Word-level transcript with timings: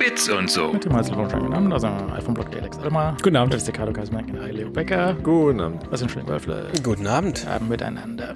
Bits 0.00 0.30
und 0.30 0.50
so. 0.50 0.72
Mit 0.72 0.86
dem 0.86 0.92
herzlichen 0.92 1.20
Willkommen 1.20 1.50
Namen, 1.50 1.72
also 1.74 1.88
iPhone-Blog 1.88 2.56
Alex 2.56 2.78
Elmar. 2.78 3.18
Guten 3.22 3.36
Abend. 3.36 3.52
Das 3.52 3.60
ist 3.60 3.66
der 3.66 3.74
Carlo 3.74 3.92
Kaismann, 3.92 4.28
Leo 4.50 4.70
Becker. 4.70 5.12
Guten 5.22 5.60
Abend. 5.60 5.82
Was 5.90 6.00
sind 6.00 6.10
schöne 6.10 6.26
Wölfle? 6.26 6.72
Guten 6.82 7.06
Abend. 7.06 7.46
Abend 7.46 7.68
miteinander. 7.68 8.34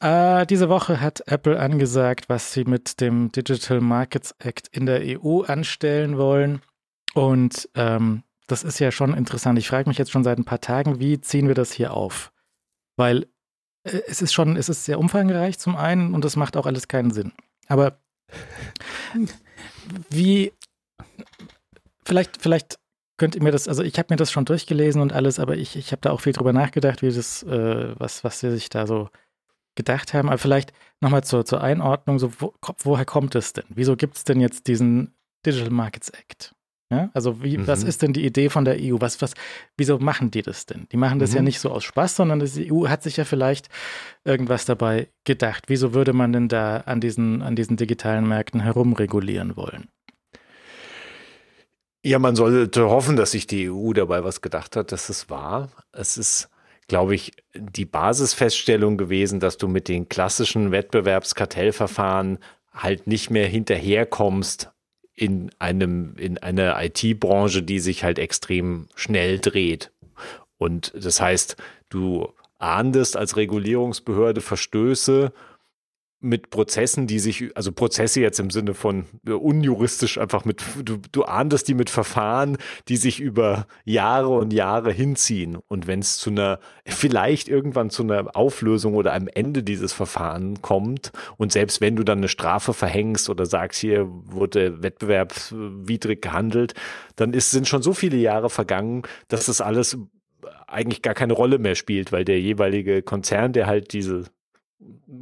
Äh, 0.00 0.46
diese 0.46 0.70
Woche 0.70 1.02
hat 1.02 1.22
Apple 1.26 1.60
angesagt, 1.60 2.30
was 2.30 2.54
sie 2.54 2.64
mit 2.64 3.02
dem 3.02 3.30
Digital 3.30 3.82
Markets 3.82 4.34
Act 4.38 4.68
in 4.68 4.86
der 4.86 5.20
EU 5.20 5.42
anstellen 5.42 6.16
wollen. 6.16 6.62
Und 7.12 7.68
ähm, 7.74 8.22
das 8.46 8.64
ist 8.64 8.78
ja 8.78 8.90
schon 8.90 9.12
interessant. 9.12 9.58
Ich 9.58 9.68
frage 9.68 9.86
mich 9.86 9.98
jetzt 9.98 10.12
schon 10.12 10.24
seit 10.24 10.38
ein 10.38 10.46
paar 10.46 10.62
Tagen, 10.62 10.98
wie 10.98 11.20
ziehen 11.20 11.48
wir 11.48 11.54
das 11.54 11.72
hier 11.72 11.92
auf? 11.92 12.32
Weil 12.96 13.26
äh, 13.84 14.00
es 14.06 14.22
ist 14.22 14.32
schon, 14.32 14.56
es 14.56 14.70
ist 14.70 14.86
sehr 14.86 14.98
umfangreich 14.98 15.58
zum 15.58 15.76
einen 15.76 16.14
und 16.14 16.24
es 16.24 16.36
macht 16.36 16.56
auch 16.56 16.64
alles 16.64 16.88
keinen 16.88 17.10
Sinn. 17.10 17.32
Aber 17.66 17.98
wie, 20.10 20.52
vielleicht, 22.04 22.40
vielleicht 22.40 22.78
könnt 23.18 23.34
ihr 23.34 23.42
mir 23.42 23.50
das, 23.50 23.68
also 23.68 23.82
ich 23.82 23.98
habe 23.98 24.08
mir 24.10 24.16
das 24.16 24.30
schon 24.32 24.44
durchgelesen 24.44 25.02
und 25.02 25.12
alles, 25.12 25.38
aber 25.38 25.56
ich, 25.56 25.76
ich 25.76 25.92
habe 25.92 26.00
da 26.00 26.10
auch 26.10 26.20
viel 26.20 26.32
drüber 26.32 26.52
nachgedacht, 26.52 27.02
wie 27.02 27.10
das, 27.10 27.42
äh, 27.42 27.98
was, 27.98 28.24
was 28.24 28.40
sie 28.40 28.50
sich 28.50 28.68
da 28.68 28.86
so 28.86 29.10
gedacht 29.74 30.14
haben. 30.14 30.28
Aber 30.28 30.38
vielleicht 30.38 30.72
nochmal 31.00 31.24
zur, 31.24 31.44
zur 31.44 31.62
Einordnung, 31.62 32.18
so 32.18 32.32
wo, 32.40 32.54
woher 32.78 33.04
kommt 33.04 33.34
es 33.34 33.52
denn? 33.52 33.64
Wieso 33.68 33.96
gibt 33.96 34.16
es 34.16 34.24
denn 34.24 34.40
jetzt 34.40 34.66
diesen 34.66 35.14
Digital 35.44 35.70
Markets 35.70 36.10
Act? 36.10 36.54
Ja, 36.90 37.10
also 37.12 37.42
wie, 37.42 37.58
mhm. 37.58 37.66
was 37.66 37.82
ist 37.82 38.00
denn 38.00 38.14
die 38.14 38.24
Idee 38.24 38.48
von 38.48 38.64
der 38.64 38.76
EU? 38.80 38.96
Was, 39.00 39.20
was, 39.20 39.34
wieso 39.76 39.98
machen 39.98 40.30
die 40.30 40.40
das 40.40 40.64
denn? 40.64 40.86
Die 40.90 40.96
machen 40.96 41.18
das 41.18 41.30
mhm. 41.30 41.36
ja 41.36 41.42
nicht 41.42 41.60
so 41.60 41.70
aus 41.70 41.84
Spaß, 41.84 42.16
sondern 42.16 42.40
die 42.40 42.72
EU 42.72 42.88
hat 42.88 43.02
sich 43.02 43.18
ja 43.18 43.24
vielleicht 43.24 43.68
irgendwas 44.24 44.64
dabei 44.64 45.08
gedacht. 45.24 45.64
Wieso 45.66 45.92
würde 45.92 46.14
man 46.14 46.32
denn 46.32 46.48
da 46.48 46.78
an 46.78 47.00
diesen, 47.00 47.42
an 47.42 47.56
diesen 47.56 47.76
digitalen 47.76 48.26
Märkten 48.26 48.60
herumregulieren 48.60 49.56
wollen? 49.56 49.88
Ja, 52.02 52.18
man 52.18 52.36
sollte 52.36 52.88
hoffen, 52.88 53.16
dass 53.16 53.32
sich 53.32 53.46
die 53.46 53.68
EU 53.68 53.92
dabei 53.92 54.24
was 54.24 54.40
gedacht 54.40 54.74
hat, 54.76 54.92
dass 54.92 55.10
es 55.10 55.28
war. 55.28 55.68
Es 55.92 56.16
ist, 56.16 56.48
glaube 56.86 57.14
ich, 57.14 57.32
die 57.54 57.84
Basisfeststellung 57.84 58.96
gewesen, 58.96 59.40
dass 59.40 59.58
du 59.58 59.68
mit 59.68 59.88
den 59.88 60.08
klassischen 60.08 60.70
Wettbewerbskartellverfahren 60.70 62.38
halt 62.72 63.06
nicht 63.06 63.30
mehr 63.30 63.46
hinterherkommst, 63.46 64.70
in 65.18 65.50
einem, 65.58 66.14
in 66.16 66.38
einer 66.38 66.80
IT-Branche, 66.80 67.62
die 67.62 67.80
sich 67.80 68.04
halt 68.04 68.18
extrem 68.20 68.86
schnell 68.94 69.40
dreht. 69.40 69.90
Und 70.58 70.92
das 70.96 71.20
heißt, 71.20 71.56
du 71.88 72.28
ahndest 72.58 73.16
als 73.16 73.36
Regulierungsbehörde 73.36 74.40
Verstöße 74.40 75.32
mit 76.20 76.50
Prozessen, 76.50 77.06
die 77.06 77.20
sich, 77.20 77.56
also 77.56 77.70
Prozesse 77.70 78.20
jetzt 78.20 78.40
im 78.40 78.50
Sinne 78.50 78.74
von 78.74 79.04
unjuristisch 79.24 80.18
einfach 80.18 80.44
mit, 80.44 80.62
du, 80.82 80.98
du 81.12 81.24
ahndest 81.24 81.68
die 81.68 81.74
mit 81.74 81.90
Verfahren, 81.90 82.58
die 82.88 82.96
sich 82.96 83.20
über 83.20 83.66
Jahre 83.84 84.30
und 84.30 84.52
Jahre 84.52 84.90
hinziehen. 84.90 85.58
Und 85.68 85.86
wenn 85.86 86.00
es 86.00 86.18
zu 86.18 86.30
einer, 86.30 86.58
vielleicht 86.84 87.48
irgendwann 87.48 87.90
zu 87.90 88.02
einer 88.02 88.36
Auflösung 88.36 88.94
oder 88.94 89.12
einem 89.12 89.28
Ende 89.32 89.62
dieses 89.62 89.92
Verfahren 89.92 90.60
kommt 90.60 91.12
und 91.36 91.52
selbst 91.52 91.80
wenn 91.80 91.94
du 91.94 92.02
dann 92.02 92.18
eine 92.18 92.28
Strafe 92.28 92.74
verhängst 92.74 93.28
oder 93.30 93.46
sagst, 93.46 93.80
hier 93.80 94.08
wurde 94.08 94.82
wettbewerbswidrig 94.82 96.20
gehandelt, 96.20 96.74
dann 97.14 97.32
ist, 97.32 97.52
sind 97.52 97.68
schon 97.68 97.82
so 97.82 97.92
viele 97.92 98.16
Jahre 98.16 98.50
vergangen, 98.50 99.02
dass 99.28 99.46
das 99.46 99.60
alles 99.60 99.96
eigentlich 100.66 101.02
gar 101.02 101.14
keine 101.14 101.32
Rolle 101.32 101.58
mehr 101.58 101.74
spielt, 101.76 102.10
weil 102.10 102.24
der 102.24 102.40
jeweilige 102.40 103.02
Konzern, 103.02 103.52
der 103.52 103.66
halt 103.66 103.92
diese 103.92 104.24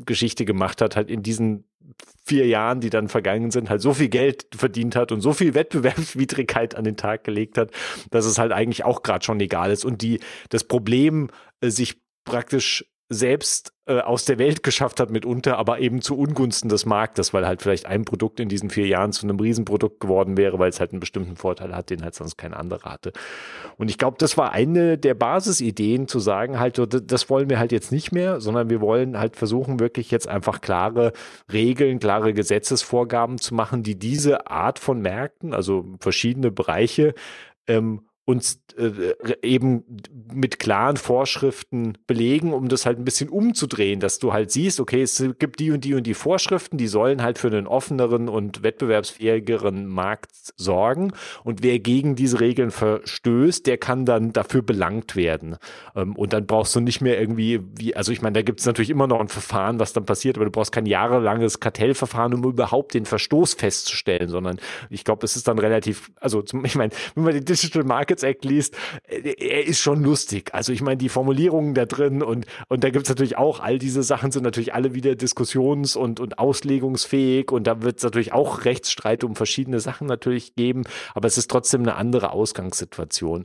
Geschichte 0.04 0.44
gemacht 0.44 0.80
hat, 0.80 0.96
halt 0.96 1.10
in 1.10 1.22
diesen 1.22 1.64
vier 2.24 2.46
Jahren, 2.46 2.80
die 2.80 2.90
dann 2.90 3.08
vergangen 3.08 3.50
sind, 3.50 3.70
halt 3.70 3.80
so 3.80 3.94
viel 3.94 4.08
Geld 4.08 4.46
verdient 4.54 4.96
hat 4.96 5.12
und 5.12 5.20
so 5.20 5.32
viel 5.32 5.54
Wettbewerbswidrigkeit 5.54 6.74
an 6.74 6.84
den 6.84 6.96
Tag 6.96 7.24
gelegt 7.24 7.56
hat, 7.56 7.70
dass 8.10 8.26
es 8.26 8.38
halt 8.38 8.52
eigentlich 8.52 8.84
auch 8.84 9.02
gerade 9.02 9.24
schon 9.24 9.40
egal 9.40 9.70
ist. 9.70 9.84
Und 9.84 10.02
die 10.02 10.20
das 10.48 10.64
Problem 10.64 11.28
äh, 11.60 11.70
sich 11.70 12.00
praktisch 12.24 12.84
selbst 13.08 13.72
äh, 13.86 14.00
aus 14.00 14.24
der 14.24 14.38
Welt 14.38 14.64
geschafft 14.64 14.98
hat 14.98 15.10
mitunter, 15.10 15.58
aber 15.58 15.78
eben 15.78 16.00
zu 16.00 16.18
Ungunsten 16.18 16.68
des 16.68 16.86
Marktes, 16.86 17.32
weil 17.32 17.46
halt 17.46 17.62
vielleicht 17.62 17.86
ein 17.86 18.04
Produkt 18.04 18.40
in 18.40 18.48
diesen 18.48 18.68
vier 18.68 18.86
Jahren 18.86 19.12
zu 19.12 19.26
einem 19.26 19.38
Riesenprodukt 19.38 20.00
geworden 20.00 20.36
wäre, 20.36 20.58
weil 20.58 20.70
es 20.70 20.80
halt 20.80 20.90
einen 20.90 20.98
bestimmten 20.98 21.36
Vorteil 21.36 21.74
hat, 21.74 21.90
den 21.90 22.02
halt 22.02 22.16
sonst 22.16 22.36
kein 22.36 22.52
anderer 22.52 22.90
hatte. 22.90 23.12
Und 23.76 23.88
ich 23.88 23.98
glaube, 23.98 24.16
das 24.18 24.36
war 24.36 24.50
eine 24.50 24.98
der 24.98 25.14
Basisideen 25.14 26.08
zu 26.08 26.18
sagen, 26.18 26.58
halt, 26.58 26.80
das 27.10 27.30
wollen 27.30 27.48
wir 27.48 27.60
halt 27.60 27.70
jetzt 27.70 27.92
nicht 27.92 28.10
mehr, 28.10 28.40
sondern 28.40 28.70
wir 28.70 28.80
wollen 28.80 29.18
halt 29.18 29.36
versuchen, 29.36 29.78
wirklich 29.78 30.10
jetzt 30.10 30.26
einfach 30.26 30.60
klare 30.60 31.12
Regeln, 31.52 32.00
klare 32.00 32.34
Gesetzesvorgaben 32.34 33.38
zu 33.38 33.54
machen, 33.54 33.84
die 33.84 33.98
diese 33.98 34.50
Art 34.50 34.80
von 34.80 35.00
Märkten, 35.00 35.54
also 35.54 35.84
verschiedene 36.00 36.50
Bereiche, 36.50 37.14
ähm, 37.68 38.00
uns 38.26 38.60
äh, 38.76 39.36
eben 39.40 39.84
mit 40.34 40.58
klaren 40.58 40.96
Vorschriften 40.96 41.96
belegen, 42.08 42.52
um 42.52 42.68
das 42.68 42.84
halt 42.84 42.98
ein 42.98 43.04
bisschen 43.04 43.28
umzudrehen, 43.28 44.00
dass 44.00 44.18
du 44.18 44.32
halt 44.32 44.50
siehst, 44.50 44.80
okay, 44.80 45.02
es 45.02 45.24
gibt 45.38 45.60
die 45.60 45.70
und 45.70 45.84
die 45.84 45.94
und 45.94 46.08
die 46.08 46.14
Vorschriften, 46.14 46.76
die 46.76 46.88
sollen 46.88 47.22
halt 47.22 47.38
für 47.38 47.46
einen 47.46 47.68
offeneren 47.68 48.28
und 48.28 48.64
wettbewerbsfähigeren 48.64 49.86
Markt 49.86 50.32
sorgen 50.56 51.12
und 51.44 51.62
wer 51.62 51.78
gegen 51.78 52.16
diese 52.16 52.40
Regeln 52.40 52.72
verstößt, 52.72 53.64
der 53.64 53.78
kann 53.78 54.04
dann 54.04 54.32
dafür 54.32 54.62
belangt 54.62 55.14
werden. 55.14 55.56
Ähm, 55.94 56.16
und 56.16 56.32
dann 56.32 56.46
brauchst 56.46 56.74
du 56.74 56.80
nicht 56.80 57.00
mehr 57.00 57.20
irgendwie, 57.20 57.60
wie, 57.76 57.94
also 57.94 58.10
ich 58.10 58.22
meine, 58.22 58.34
da 58.34 58.42
gibt 58.42 58.58
es 58.58 58.66
natürlich 58.66 58.90
immer 58.90 59.06
noch 59.06 59.20
ein 59.20 59.28
Verfahren, 59.28 59.78
was 59.78 59.92
dann 59.92 60.04
passiert, 60.04 60.36
aber 60.36 60.46
du 60.46 60.50
brauchst 60.50 60.72
kein 60.72 60.86
jahrelanges 60.86 61.60
Kartellverfahren, 61.60 62.34
um 62.34 62.42
überhaupt 62.42 62.94
den 62.94 63.04
Verstoß 63.04 63.54
festzustellen, 63.54 64.28
sondern 64.28 64.58
ich 64.90 65.04
glaube, 65.04 65.24
es 65.24 65.36
ist 65.36 65.46
dann 65.46 65.60
relativ, 65.60 66.10
also 66.20 66.42
zum, 66.42 66.64
ich 66.64 66.74
meine, 66.74 66.92
wenn 67.14 67.22
man 67.22 67.32
die 67.32 67.44
Digital 67.44 67.84
Market 67.84 68.15
Rockets 68.16 68.22
Act 68.22 68.44
liest, 68.44 68.76
äh, 69.08 69.34
er 69.38 69.66
ist 69.66 69.80
schon 69.80 70.02
lustig. 70.02 70.50
Also 70.54 70.72
ich 70.72 70.82
meine, 70.82 70.96
die 70.96 71.08
Formulierungen 71.08 71.74
da 71.74 71.84
drin 71.84 72.22
und, 72.22 72.46
und 72.68 72.84
da 72.84 72.90
gibt 72.90 73.04
es 73.04 73.08
natürlich 73.08 73.36
auch, 73.36 73.60
all 73.60 73.78
diese 73.78 74.02
Sachen 74.02 74.32
sind 74.32 74.42
natürlich 74.42 74.74
alle 74.74 74.94
wieder 74.94 75.14
diskussions- 75.14 75.96
und, 75.96 76.20
und 76.20 76.38
auslegungsfähig 76.38 77.50
und 77.52 77.66
da 77.66 77.82
wird 77.82 77.98
es 77.98 78.04
natürlich 78.04 78.32
auch 78.32 78.64
Rechtsstreit 78.64 79.24
um 79.24 79.36
verschiedene 79.36 79.80
Sachen 79.80 80.06
natürlich 80.06 80.54
geben, 80.54 80.84
aber 81.14 81.26
es 81.26 81.38
ist 81.38 81.50
trotzdem 81.50 81.82
eine 81.82 81.96
andere 81.96 82.32
Ausgangssituation. 82.32 83.44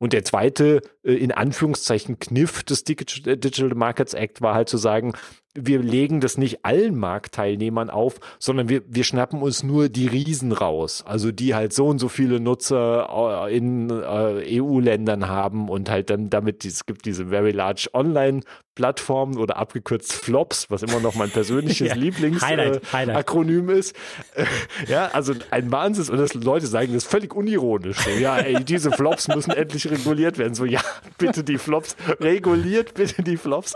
Und 0.00 0.14
der 0.14 0.24
zweite, 0.24 0.80
äh, 1.04 1.12
in 1.12 1.30
Anführungszeichen, 1.30 2.18
Kniff 2.18 2.64
des 2.64 2.84
Digital 2.84 3.74
Markets 3.74 4.14
Act 4.14 4.40
war 4.40 4.54
halt 4.54 4.68
zu 4.68 4.78
sagen, 4.78 5.12
wir 5.54 5.80
legen 5.80 6.20
das 6.20 6.38
nicht 6.38 6.64
allen 6.64 6.96
Marktteilnehmern 6.96 7.90
auf, 7.90 8.20
sondern 8.38 8.68
wir, 8.68 8.82
wir 8.86 9.04
schnappen 9.04 9.42
uns 9.42 9.62
nur 9.62 9.88
die 9.88 10.06
Riesen 10.06 10.52
raus. 10.52 11.04
Also 11.06 11.32
die 11.32 11.54
halt 11.54 11.72
so 11.72 11.86
und 11.86 11.98
so 11.98 12.08
viele 12.08 12.40
Nutzer 12.40 13.46
äh, 13.48 13.56
in 13.56 13.90
äh, 13.90 14.60
EU-Ländern 14.60 15.28
haben 15.28 15.68
und 15.68 15.90
halt 15.90 16.08
dann 16.08 16.30
damit, 16.30 16.64
es 16.64 16.86
gibt 16.86 17.04
diese 17.04 17.26
Very 17.26 17.50
Large 17.50 17.90
Online 17.92 18.40
Plattformen 18.80 19.36
oder 19.36 19.58
abgekürzt 19.58 20.14
Flops, 20.14 20.70
was 20.70 20.82
immer 20.82 21.00
noch 21.00 21.14
mein 21.14 21.28
persönliches 21.28 21.88
ja, 21.88 21.94
Lieblingsakronym 21.94 23.68
äh, 23.68 23.78
ist. 23.78 23.94
ja, 24.88 25.08
also 25.12 25.34
ein 25.50 25.70
Wahnsinn 25.70 26.08
und 26.08 26.16
das 26.18 26.32
Leute 26.32 26.66
sagen 26.66 26.94
das 26.94 27.04
völlig 27.04 27.34
unironisch. 27.34 27.98
So, 27.98 28.08
ja, 28.08 28.38
ey, 28.38 28.64
diese 28.64 28.90
Flops 28.90 29.28
müssen 29.28 29.50
endlich 29.50 29.90
reguliert 29.90 30.38
werden. 30.38 30.54
So, 30.54 30.64
ja, 30.64 30.80
bitte 31.18 31.44
die 31.44 31.58
Flops, 31.58 31.94
reguliert 32.20 32.94
bitte 32.94 33.22
die 33.22 33.36
Flops. 33.36 33.74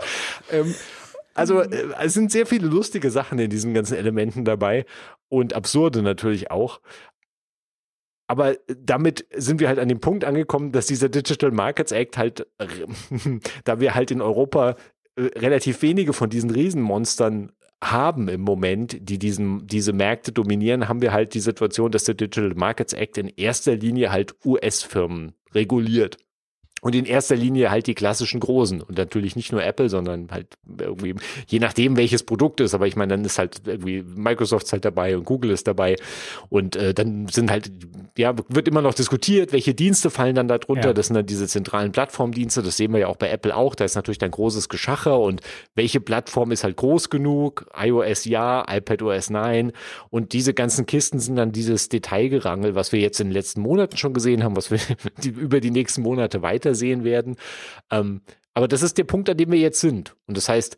Ähm, 0.51 0.73
also 1.35 1.61
äh, 1.61 1.89
es 2.01 2.15
sind 2.15 2.31
sehr 2.31 2.47
viele 2.47 2.65
lustige 2.65 3.11
Sachen 3.11 3.37
in 3.37 3.51
diesen 3.51 3.75
ganzen 3.75 3.95
Elementen 3.95 4.43
dabei 4.43 4.87
und 5.29 5.53
absurde 5.53 6.01
natürlich 6.01 6.49
auch. 6.49 6.79
Aber 8.27 8.53
äh, 8.53 8.57
damit 8.75 9.27
sind 9.35 9.59
wir 9.59 9.67
halt 9.67 9.77
an 9.77 9.87
dem 9.87 9.99
Punkt 9.99 10.25
angekommen, 10.25 10.71
dass 10.71 10.87
dieser 10.87 11.09
Digital 11.09 11.51
Markets 11.51 11.91
Act 11.91 12.17
halt, 12.17 12.47
da 13.65 13.79
wir 13.79 13.93
halt 13.93 14.09
in 14.09 14.21
Europa 14.21 14.71
äh, 14.71 14.75
relativ 15.17 15.81
wenige 15.81 16.13
von 16.13 16.29
diesen 16.29 16.49
Riesenmonstern 16.49 17.51
haben 17.83 18.27
im 18.27 18.41
Moment, 18.41 18.97
die 19.09 19.19
diesen, 19.19 19.67
diese 19.67 19.93
Märkte 19.93 20.31
dominieren, 20.31 20.87
haben 20.89 21.01
wir 21.01 21.13
halt 21.13 21.33
die 21.33 21.39
Situation, 21.39 21.91
dass 21.91 22.05
der 22.05 22.15
Digital 22.15 22.53
Markets 22.55 22.93
Act 22.93 23.17
in 23.17 23.27
erster 23.27 23.75
Linie 23.75 24.11
halt 24.11 24.35
US-Firmen 24.45 25.33
reguliert. 25.53 26.17
Und 26.85 26.93
in 26.93 27.05
erster 27.05 27.35
Linie 27.35 27.71
halt 27.71 27.87
die 27.87 27.95
klassischen 27.95 28.39
Großen. 28.39 28.79
Und 28.79 28.95
natürlich 28.95 29.35
nicht 29.35 29.51
nur 29.51 29.63
Apple, 29.63 29.89
sondern 29.89 30.27
halt 30.29 30.45
irgendwie, 30.77 31.15
je 31.47 31.57
nachdem, 31.57 31.97
welches 31.97 32.21
Produkt 32.21 32.61
ist. 32.61 32.75
Aber 32.75 32.85
ich 32.85 32.95
meine, 32.95 33.15
dann 33.15 33.25
ist 33.25 33.39
halt 33.39 33.63
irgendwie 33.65 34.03
Microsoft 34.03 34.71
halt 34.71 34.85
dabei 34.85 35.17
und 35.17 35.25
Google 35.25 35.49
ist 35.49 35.65
dabei. 35.65 35.95
Und 36.49 36.75
äh, 36.75 36.93
dann 36.93 37.27
sind 37.27 37.49
halt, 37.49 37.71
ja, 38.19 38.35
wird 38.49 38.67
immer 38.67 38.83
noch 38.83 38.93
diskutiert, 38.93 39.51
welche 39.51 39.73
Dienste 39.73 40.11
fallen 40.11 40.35
dann 40.35 40.47
da 40.47 40.59
drunter. 40.59 40.89
Ja. 40.89 40.93
Das 40.93 41.07
sind 41.07 41.15
dann 41.15 41.25
diese 41.25 41.47
zentralen 41.47 41.91
Plattformdienste. 41.91 42.61
Das 42.61 42.77
sehen 42.77 42.93
wir 42.93 42.99
ja 42.99 43.07
auch 43.07 43.15
bei 43.15 43.31
Apple 43.31 43.55
auch. 43.55 43.73
Da 43.73 43.83
ist 43.83 43.95
natürlich 43.95 44.19
dann 44.19 44.29
großes 44.29 44.69
Geschacher. 44.69 45.19
Und 45.19 45.41
welche 45.73 45.99
Plattform 45.99 46.51
ist 46.51 46.63
halt 46.63 46.75
groß 46.75 47.09
genug? 47.09 47.65
iOS 47.75 48.25
ja, 48.25 48.63
iPadOS 48.69 49.31
nein. 49.31 49.71
Und 50.11 50.33
diese 50.33 50.53
ganzen 50.53 50.85
Kisten 50.85 51.17
sind 51.17 51.37
dann 51.37 51.51
dieses 51.51 51.89
Detailgerangel, 51.89 52.75
was 52.75 52.91
wir 52.91 52.99
jetzt 52.99 53.19
in 53.19 53.29
den 53.29 53.33
letzten 53.33 53.61
Monaten 53.61 53.97
schon 53.97 54.13
gesehen 54.13 54.43
haben, 54.43 54.55
was 54.55 54.69
wir 54.69 54.77
über 55.25 55.61
die 55.61 55.71
nächsten 55.71 56.03
Monate 56.03 56.43
weiter 56.43 56.74
sehen 56.75 57.03
werden. 57.03 57.35
Ähm, 57.91 58.21
aber 58.53 58.67
das 58.67 58.83
ist 58.83 58.97
der 58.97 59.03
Punkt, 59.03 59.29
an 59.29 59.37
dem 59.37 59.51
wir 59.51 59.59
jetzt 59.59 59.81
sind. 59.81 60.15
Und 60.27 60.37
das 60.37 60.49
heißt, 60.49 60.77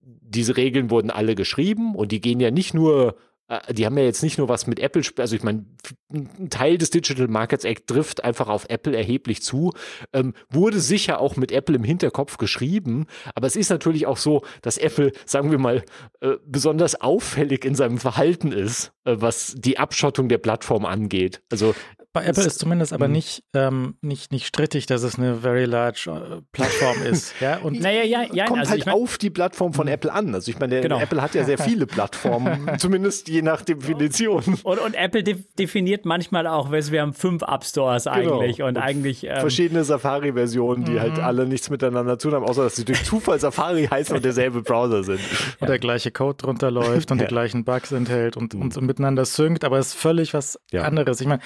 diese 0.00 0.56
Regeln 0.56 0.90
wurden 0.90 1.10
alle 1.10 1.34
geschrieben 1.34 1.94
und 1.94 2.12
die 2.12 2.20
gehen 2.20 2.40
ja 2.40 2.50
nicht 2.50 2.74
nur 2.74 3.16
äh, 3.52 3.74
die 3.74 3.84
haben 3.84 3.98
ja 3.98 4.04
jetzt 4.04 4.22
nicht 4.22 4.38
nur 4.38 4.48
was 4.48 4.66
mit 4.66 4.80
Apple, 4.80 5.02
also 5.18 5.36
ich 5.36 5.42
meine, 5.42 5.64
ein 6.12 6.48
Teil 6.50 6.78
des 6.78 6.90
Digital 6.90 7.28
Markets 7.28 7.64
Act 7.64 7.86
trifft 7.86 8.24
einfach 8.24 8.48
auf 8.48 8.66
Apple 8.68 8.96
erheblich 8.96 9.42
zu, 9.42 9.72
ähm, 10.12 10.34
wurde 10.50 10.80
sicher 10.80 11.20
auch 11.20 11.36
mit 11.36 11.52
Apple 11.52 11.76
im 11.76 11.84
Hinterkopf 11.84 12.38
geschrieben, 12.38 13.06
aber 13.34 13.46
es 13.46 13.56
ist 13.56 13.70
natürlich 13.70 14.06
auch 14.06 14.16
so, 14.16 14.42
dass 14.62 14.78
Apple, 14.78 15.12
sagen 15.26 15.50
wir 15.50 15.58
mal, 15.58 15.84
äh, 16.20 16.36
besonders 16.46 17.00
auffällig 17.00 17.64
in 17.64 17.74
seinem 17.74 17.98
Verhalten 17.98 18.52
ist, 18.52 18.92
äh, 19.04 19.16
was 19.18 19.54
die 19.56 19.78
Abschottung 19.78 20.28
der 20.28 20.38
Plattform 20.38 20.86
angeht. 20.86 21.42
Also 21.50 21.74
bei 22.12 22.24
Apple 22.24 22.44
ist 22.44 22.58
zumindest 22.58 22.92
aber 22.92 23.08
mhm. 23.08 23.14
nicht, 23.14 23.44
ähm, 23.54 23.96
nicht, 24.02 24.32
nicht 24.32 24.46
strittig, 24.46 24.84
dass 24.84 25.02
es 25.02 25.18
eine 25.18 25.36
very 25.36 25.64
large 25.64 26.10
äh, 26.10 26.42
Plattform 26.52 27.02
ist. 27.10 27.34
Ja? 27.40 27.58
Und 27.58 27.80
naja, 27.80 28.02
ja, 28.04 28.24
ja, 28.30 28.44
kommt 28.44 28.60
also 28.60 28.70
halt 28.70 28.80
ich 28.80 28.86
mein, 28.86 28.94
auf 28.94 29.16
die 29.16 29.30
Plattform 29.30 29.72
von 29.72 29.86
mhm. 29.86 29.92
Apple 29.92 30.12
an. 30.12 30.34
Also 30.34 30.50
ich 30.50 30.58
meine, 30.58 30.82
genau. 30.82 31.00
Apple 31.00 31.22
hat 31.22 31.34
ja 31.34 31.44
sehr 31.44 31.56
viele 31.58 31.86
Plattformen, 31.86 32.70
zumindest 32.78 33.28
je 33.28 33.40
nach 33.40 33.62
Definition. 33.62 34.58
Und, 34.62 34.78
und 34.78 34.94
Apple 34.94 35.22
de 35.22 35.36
definiert 35.58 36.04
manchmal 36.04 36.46
auch, 36.46 36.70
wir 36.70 37.00
haben 37.00 37.14
fünf 37.14 37.42
App 37.42 37.64
Stores 37.64 38.04
genau. 38.04 38.40
eigentlich 38.40 38.58
genau. 38.58 38.68
und, 38.68 38.76
und, 38.76 38.82
eigentlich 38.82 39.24
ähm, 39.24 39.40
verschiedene 39.40 39.82
Safari-Versionen, 39.82 40.84
die 40.84 41.00
halt 41.00 41.16
mhm. 41.16 41.24
alle 41.24 41.46
nichts 41.46 41.70
miteinander 41.70 42.18
zu 42.18 42.28
tun 42.28 42.36
haben, 42.36 42.44
außer 42.44 42.64
dass 42.64 42.76
sie 42.76 42.84
durch 42.84 43.04
Zufall 43.04 43.40
Safari 43.40 43.86
heißen 43.86 44.14
und 44.14 44.24
derselbe 44.24 44.60
Browser 44.60 45.02
sind. 45.02 45.20
Und 45.60 45.68
der 45.68 45.78
gleiche 45.78 46.10
Code 46.10 46.36
drunter 46.36 46.70
läuft 46.70 47.10
und 47.10 47.20
die 47.20 47.26
gleichen 47.26 47.64
Bugs 47.64 47.90
enthält 47.90 48.36
und, 48.36 48.54
und 48.54 48.78
miteinander 48.82 49.24
synkt, 49.24 49.64
aber 49.64 49.78
es 49.78 49.88
ist 49.88 49.94
völlig 49.94 50.34
was 50.34 50.58
anderes. 50.74 51.20
Ich 51.22 51.26
meine, 51.26 51.40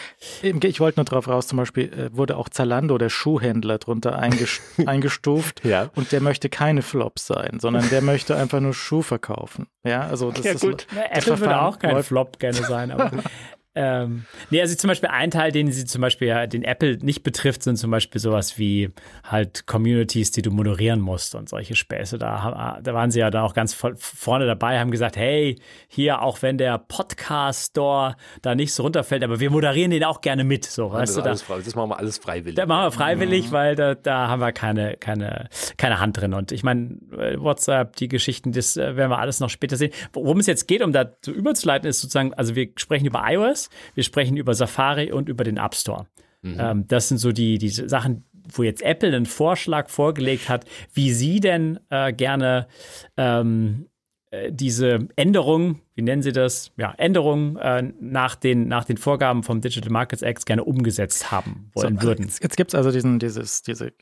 ich 0.65 0.81
wollte 0.81 0.99
nur 0.99 1.05
darauf 1.05 1.29
raus, 1.29 1.47
zum 1.47 1.59
Beispiel 1.59 1.93
äh, 1.93 2.17
wurde 2.17 2.37
auch 2.37 2.49
Zalando, 2.49 2.99
der 2.99 3.09
Schuhhändler, 3.09 3.79
drunter 3.79 4.19
eingestuft 4.87 5.65
ja. 5.65 5.91
und 5.95 6.13
der 6.13 6.21
möchte 6.21 6.49
keine 6.49 6.83
Flops 6.83 7.27
sein, 7.27 7.59
sondern 7.61 7.89
der 7.91 8.03
möchte 8.03 8.37
einfach 8.37 8.61
nur 8.61 8.75
Schuh 8.75 9.03
verkaufen. 9.03 9.67
Ja, 9.85 10.03
also 10.03 10.31
das 10.31 10.45
ja, 10.45 10.53
ist 10.53 10.61
gut. 10.61 10.87
Apple 11.11 11.41
würde 11.41 11.61
auch 11.61 11.79
kein 11.79 12.03
Flop 12.03 12.39
gerne 12.39 12.59
sein, 12.63 12.91
aber 12.91 13.11
Ähm, 13.79 14.25
nee, 14.49 14.63
also 14.63 14.75
zum 14.75 14.89
Beispiel 14.89 15.11
ein 15.11 15.31
Teil, 15.31 15.53
den 15.53 15.71
sie 15.71 15.85
zum 15.85 16.01
Beispiel 16.01 16.29
ja, 16.29 16.47
den 16.47 16.65
Apple 16.65 16.97
nicht 17.03 17.23
betrifft, 17.23 17.63
sind 17.63 17.77
zum 17.77 17.91
Beispiel 17.91 18.19
sowas 18.19 18.59
wie 18.59 18.89
halt 19.23 19.67
Communities, 19.67 20.31
die 20.31 20.41
du 20.41 20.51
moderieren 20.51 21.01
musst 21.01 21.35
und 21.35 21.51
solche 21.51 21.77
Späße. 21.77 22.17
Da, 22.17 22.81
da 22.83 22.95
waren 22.95 23.11
sie 23.11 23.21
ja 23.21 23.31
dann 23.31 23.43
auch 23.43 23.53
ganz 23.53 23.75
vorne 23.75 24.47
dabei, 24.47 24.81
haben 24.81 24.91
gesagt, 24.91 25.17
hey, 25.17 25.57
hier, 25.89 26.23
auch 26.23 26.41
wenn 26.41 26.57
der 26.57 26.79
Podcast 26.79 27.73
Store 27.73 28.17
da 28.41 28.55
nicht 28.55 28.73
so 28.73 28.83
runterfällt, 28.83 29.23
aber 29.23 29.41
wir 29.41 29.51
moderieren 29.51 29.91
den 29.91 30.05
auch 30.05 30.23
gerne 30.23 30.43
mit. 30.43 30.65
So, 30.65 30.91
weißt 30.91 31.19
du, 31.19 31.21
da, 31.21 31.31
das 31.31 31.75
machen 31.75 31.91
wir 31.91 31.99
alles 31.99 32.17
freiwillig. 32.17 32.57
Da 32.57 32.65
machen 32.65 32.87
wir 32.87 32.93
freiwillig, 32.93 33.49
mhm. 33.49 33.53
weil 33.53 33.77
da, 33.77 33.95
da 33.95 34.29
haben 34.29 34.41
wir 34.41 34.53
keine, 34.53 34.97
keine, 34.97 35.51
keine 35.77 36.01
Hand 36.01 36.19
drin. 36.19 36.33
Und 36.33 36.51
ich 36.51 36.63
meine, 36.63 36.97
WhatsApp, 37.37 37.97
die 37.97 38.09
Geschichten, 38.09 38.53
das 38.53 38.79
äh, 38.79 38.97
werden 38.97 39.11
wir 39.11 39.19
alles 39.19 39.41
noch 39.41 39.51
später 39.51 39.77
sehen. 39.77 39.93
Worum 40.15 40.41
es 40.41 40.47
jetzt 40.47 40.67
geht, 40.67 40.81
um 40.81 40.93
da 40.93 41.21
zu 41.21 41.31
überzuleiten, 41.31 41.87
ist 41.87 42.01
sozusagen, 42.01 42.33
also 42.33 42.57
wir 42.57 42.71
sprechen 42.77 43.05
über 43.05 43.23
iOS 43.27 43.66
wir 43.95 44.05
sprechen 44.05 44.37
über 44.37 44.55
Safari 44.55 45.13
und 45.13 45.29
über 45.29 45.45
den 45.45 45.57
App 45.57 45.75
Store. 45.75 46.07
Mhm. 46.43 46.57
Ähm, 46.59 46.85
das 46.89 47.09
sind 47.09 47.19
so 47.19 47.33
die, 47.33 47.59
die 47.59 47.69
Sachen, 47.69 48.25
wo 48.53 48.63
jetzt 48.63 48.83
Apple 48.83 49.15
einen 49.15 49.27
Vorschlag 49.27 49.89
vorgelegt 49.89 50.49
hat, 50.49 50.65
wie 50.93 51.13
sie 51.13 51.41
denn 51.41 51.81
äh, 51.91 52.13
gerne 52.13 52.69
ähm, 53.17 53.87
äh, 54.31 54.53
diese 54.53 55.09
Änderungen, 55.17 55.81
wie 55.95 56.03
nennen 56.03 56.23
Sie 56.23 56.33
das? 56.33 56.73
Ja, 56.77 56.95
Änderungen 56.97 57.57
äh, 57.57 57.83
nach, 58.01 58.35
den, 58.35 58.69
nach 58.69 58.85
den 58.85 58.97
Vorgaben 58.97 59.43
vom 59.43 59.61
Digital 59.61 59.91
Markets 59.91 60.23
Act 60.23 60.47
gerne 60.47 60.65
umgesetzt 60.65 61.31
haben 61.31 61.71
wollen 61.75 61.99
so, 61.99 62.07
würden. 62.07 62.25
Jetzt, 62.25 62.43
jetzt 62.43 62.57
gibt 62.57 62.73
es 62.73 62.75
also 62.75 62.91
diesen, 62.91 63.19
dieses, 63.19 63.63
diese 63.63 63.93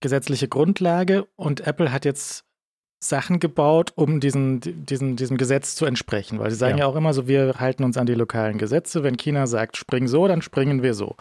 gesetzliche 0.00 0.48
Grundlage 0.48 1.26
und 1.36 1.66
Apple 1.66 1.92
hat 1.92 2.04
jetzt 2.04 2.44
Sachen 3.00 3.38
gebaut, 3.38 3.92
um 3.94 4.20
diesen, 4.20 4.60
diesen, 4.60 5.16
diesem 5.16 5.36
Gesetz 5.36 5.76
zu 5.76 5.86
entsprechen. 5.86 6.38
Weil 6.38 6.50
sie 6.50 6.56
sagen 6.56 6.78
ja. 6.78 6.84
ja. 6.84 6.90
auch 6.90 6.96
immer 6.96 7.14
so, 7.14 7.28
wir 7.28 7.54
halten 7.58 7.84
uns 7.84 7.96
an 7.96 8.06
die 8.06 8.14
lokalen 8.14 8.58
Gesetze. 8.58 9.04
Wenn 9.04 9.16
China 9.16 9.46
sagt, 9.46 9.76
spring 9.76 10.08
so, 10.08 10.26
dann 10.26 10.42
springen 10.42 10.82
wir 10.82 10.94
so. 10.94 11.16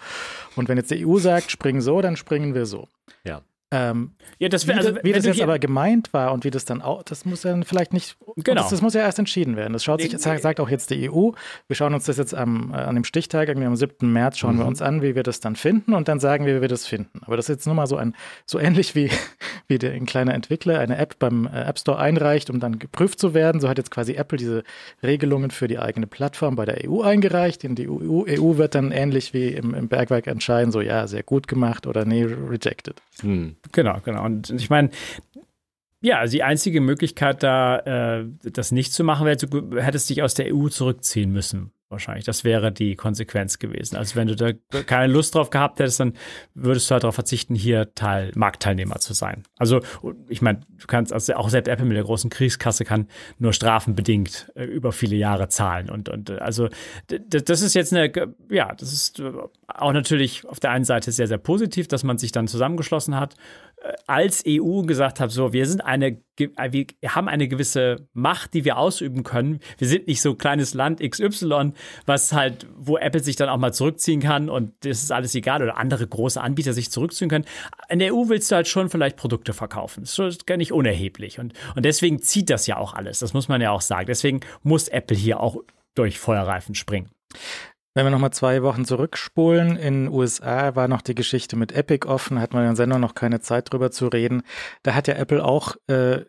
Und 0.56 0.70
wenn 0.70 0.78
jetzt 0.78 0.92
die 0.92 1.06
EU 1.06 1.18
sagt, 1.18 1.52
spring 1.52 1.82
so, 1.82 2.02
dann 2.02 2.16
springen 2.16 2.56
wir 2.56 2.66
so. 2.66 2.88
Ja. 3.24 3.42
Ähm, 3.70 4.12
ja, 4.40 4.48
das 4.48 4.66
wär, 4.66 4.78
also, 4.78 4.96
wie, 4.96 5.04
wie 5.04 5.12
das 5.12 5.26
jetzt 5.26 5.42
aber 5.42 5.60
gemeint 5.60 6.14
war 6.14 6.32
und 6.32 6.46
wie 6.46 6.52
das 6.52 6.64
dann 6.64 6.82
auch, 6.82 7.04
das 7.04 7.26
muss 7.26 7.44
ja 7.44 7.60
vielleicht 7.66 7.92
nicht, 7.92 8.16
genau. 8.38 8.62
Das, 8.62 8.70
das, 8.70 8.82
muss 8.82 8.94
ja 8.94 9.02
erst 9.02 9.20
entschieden 9.20 9.58
werden. 9.58 9.74
Das 9.74 9.84
schaut 9.84 10.02
sich, 10.02 10.18
sagt 10.18 10.62
auch 10.62 10.70
jetzt 10.70 10.90
die 10.90 11.10
EU. 11.10 11.32
Wir 11.68 11.76
schauen 11.76 11.94
uns 11.94 12.06
das 12.06 12.16
jetzt 12.16 12.34
am, 12.34 12.72
äh, 12.72 12.78
an 12.78 12.96
dem 12.96 13.04
Stichtag, 13.04 13.50
irgendwie 13.50 13.68
am 13.68 13.76
7. 13.76 14.10
März, 14.10 14.38
schauen 14.38 14.56
mhm. 14.56 14.60
wir 14.60 14.66
uns 14.68 14.82
an, 14.82 15.02
wie 15.02 15.16
wir 15.16 15.24
das 15.24 15.42
dann 15.42 15.58
finden 15.58 15.94
und 15.94 16.08
dann 16.08 16.22
sagen 16.22 16.46
wir, 16.46 16.58
wie 16.58 16.62
wir 16.62 16.70
das 16.70 16.88
finden. 16.88 17.20
Aber 17.26 17.36
das 17.36 17.50
ist 17.50 17.56
jetzt 17.56 17.66
nur 17.66 17.76
mal 17.76 17.88
so 17.88 17.98
ein, 17.98 18.16
so 18.46 18.58
ähnlich 18.58 18.96
wie, 18.96 19.12
wie 19.68 19.78
der, 19.78 19.92
ein 19.92 20.06
kleiner 20.06 20.34
Entwickler 20.34 20.80
eine 20.80 20.98
App 20.98 21.20
beim 21.20 21.46
äh, 21.48 21.64
App 21.64 21.78
Store 21.78 22.00
einreicht, 22.00 22.50
um 22.50 22.62
dann 22.62 22.80
geprüft 22.80 23.20
zu 23.20 23.34
werden. 23.34 23.60
So 23.60 23.68
hat 23.68 23.78
jetzt 23.78 23.92
quasi 23.92 24.14
Apple 24.14 24.38
diese 24.38 24.64
Regelungen 25.04 25.52
für 25.52 25.68
die 25.68 25.78
eigene 25.78 26.08
Plattform 26.08 26.56
bei 26.56 26.64
der 26.64 26.90
EU 26.90 27.02
eingereicht. 27.02 27.66
In 27.66 27.76
die 27.76 27.90
EU, 27.90 28.24
EU 28.30 28.58
wird 28.58 28.76
dann 28.76 28.92
ähnlich 28.92 29.34
wie 29.34 29.50
im, 29.50 29.74
im 29.74 29.90
Bergwerk 29.90 30.28
entscheiden, 30.28 30.72
so 30.72 30.80
ja, 30.80 31.06
sehr 31.08 31.24
gut 31.24 31.50
gemacht 31.50 31.86
oder 31.86 32.06
nee, 32.06 32.24
rejected. 32.24 33.02
Mhm. 33.22 33.57
Genau, 33.72 34.00
genau. 34.04 34.24
Und 34.26 34.50
ich 34.50 34.70
meine, 34.70 34.90
ja, 36.02 36.26
die 36.26 36.44
einzige 36.44 36.82
Möglichkeit, 36.82 37.44
da 37.44 38.20
äh, 38.20 38.26
das 38.44 38.72
nicht 38.72 38.94
zu 38.94 39.04
machen, 39.04 39.26
wäre, 39.26 39.38
du 39.38 39.78
hättest 39.82 40.10
dich 40.10 40.22
aus 40.22 40.34
der 40.34 40.54
EU 40.56 40.70
zurückziehen 40.70 41.32
müssen. 41.32 41.72
Wahrscheinlich. 41.90 42.26
Das 42.26 42.44
wäre 42.44 42.74
die 42.74 42.98
Konsequenz 42.98 43.60
gewesen. 43.60 43.96
Also 43.96 44.18
wenn 44.18 44.28
du 44.28 44.36
da 44.36 44.52
keine 44.84 45.12
Lust 45.12 45.36
drauf 45.36 45.50
gehabt 45.50 45.80
hättest, 45.80 46.02
dann 46.02 46.14
würdest 46.54 46.90
du 46.90 46.94
halt 46.94 47.04
darauf 47.04 47.16
verzichten, 47.16 47.56
hier 47.56 47.94
Teil, 47.96 48.34
Marktteilnehmer 48.36 48.98
zu 49.00 49.14
sein. 49.14 49.44
Also 49.58 49.80
ich 50.28 50.42
meine, 50.42 50.60
du 50.78 50.86
kannst, 50.88 51.14
also 51.14 51.34
auch 51.36 51.48
selbst 51.48 51.70
Apple 51.70 51.86
mit 51.86 51.96
der 51.96 52.04
großen 52.04 52.30
Kriegskasse 52.30 52.84
kann 52.84 53.08
nur 53.40 53.54
strafenbedingt 53.54 54.52
äh, 54.56 54.66
über 54.66 54.92
viele 54.92 55.16
Jahre 55.16 55.48
zahlen. 55.48 55.90
Und, 55.90 56.10
und 56.10 56.30
äh, 56.30 56.40
also 56.40 56.68
das 57.08 57.62
ist 57.62 57.74
jetzt 57.74 57.94
eine, 57.94 58.12
ja, 58.50 58.76
das 58.76 58.92
ist 58.92 59.22
äh, 59.22 59.32
auch 59.68 59.94
natürlich 59.94 60.46
auf 60.46 60.60
der 60.60 60.72
einen 60.72 60.84
Seite 60.84 61.14
sehr, 61.14 61.28
sehr 61.28 61.38
positiv, 61.38 61.88
dass 61.88 62.04
man 62.04 62.18
sich 62.18 62.34
dann 62.34 62.50
zusammengeschlossen 62.50 63.16
hat 63.16 63.36
als 64.08 64.44
EU 64.48 64.82
gesagt 64.82 65.20
habe, 65.20 65.32
so, 65.32 65.54
wir 65.54 65.66
sind 65.66 65.82
eine, 65.82 66.22
wir 66.38 66.86
haben 67.08 67.28
eine 67.28 67.48
gewisse 67.48 68.08
Macht, 68.14 68.54
die 68.54 68.66
wir 68.66 68.78
ausüben 68.78 69.24
können. 69.24 69.60
Wir 69.78 69.88
sind 69.88 70.08
nicht 70.08 70.22
so 70.22 70.36
kleines 70.36 70.74
Land 70.74 71.00
XY, 71.00 71.74
was 72.06 72.34
halt, 72.34 72.68
wo 72.76 72.98
Apple 72.98 73.22
sich 73.24 73.36
dann 73.36 73.50
auch 73.50 73.58
mal 73.58 73.74
zurückziehen 73.74 74.22
kann 74.22 74.50
und 74.50 74.74
das 74.82 75.04
ist 75.04 75.12
alles 75.12 75.36
egal 75.36 75.62
oder 75.62 75.78
andere 75.78 76.08
große 76.08 76.42
Anbieter 76.42 76.74
sich 76.74 76.92
zurückziehen 76.92 77.30
können. 77.30 77.46
In 77.90 78.00
der 78.00 78.14
EU 78.14 78.30
willst 78.30 78.52
du 78.52 78.56
halt 78.56 78.68
schon 78.68 78.90
vielleicht 78.90 79.16
Produkte 79.16 79.54
verkaufen. 79.54 80.02
Das 80.02 80.18
ist 80.18 80.48
gar 80.48 80.58
nicht 80.58 80.72
unerheblich 80.72 81.40
und, 81.40 81.54
und 81.76 81.86
deswegen 81.86 82.22
zieht 82.22 82.50
das 82.50 82.68
ja 82.68 82.78
auch 82.78 82.94
alles. 82.94 83.20
Das 83.20 83.34
muss 83.34 83.48
man 83.48 83.62
ja 83.62 83.72
auch 83.72 83.82
sagen. 83.82 84.08
Deswegen 84.08 84.40
muss 84.64 84.88
Apple 84.88 85.18
hier 85.18 85.40
auch 85.40 85.58
durch 85.96 86.20
Feuerreifen 86.20 86.76
springen. 86.76 87.10
Wenn 87.98 88.06
wir 88.06 88.12
nochmal 88.12 88.30
zwei 88.30 88.62
Wochen 88.62 88.86
zurückspulen, 88.86 89.76
in 89.76 90.06
den 90.06 90.14
USA 90.14 90.76
war 90.76 90.88
noch 90.88 91.02
die 91.02 91.16
Geschichte 91.16 91.56
mit 91.56 91.72
Epic 91.72 92.08
offen, 92.08 92.40
hat 92.40 92.54
man 92.54 92.62
in 92.62 92.70
der 92.70 92.76
Sendung 92.76 93.00
noch 93.00 93.16
keine 93.16 93.40
Zeit 93.40 93.74
drüber 93.74 93.90
zu 93.90 94.06
reden. 94.06 94.44
Da 94.84 94.94
hat 94.94 95.08
ja 95.08 95.16
Apple 95.16 95.44
auch 95.44 95.76
äh, 95.88 96.20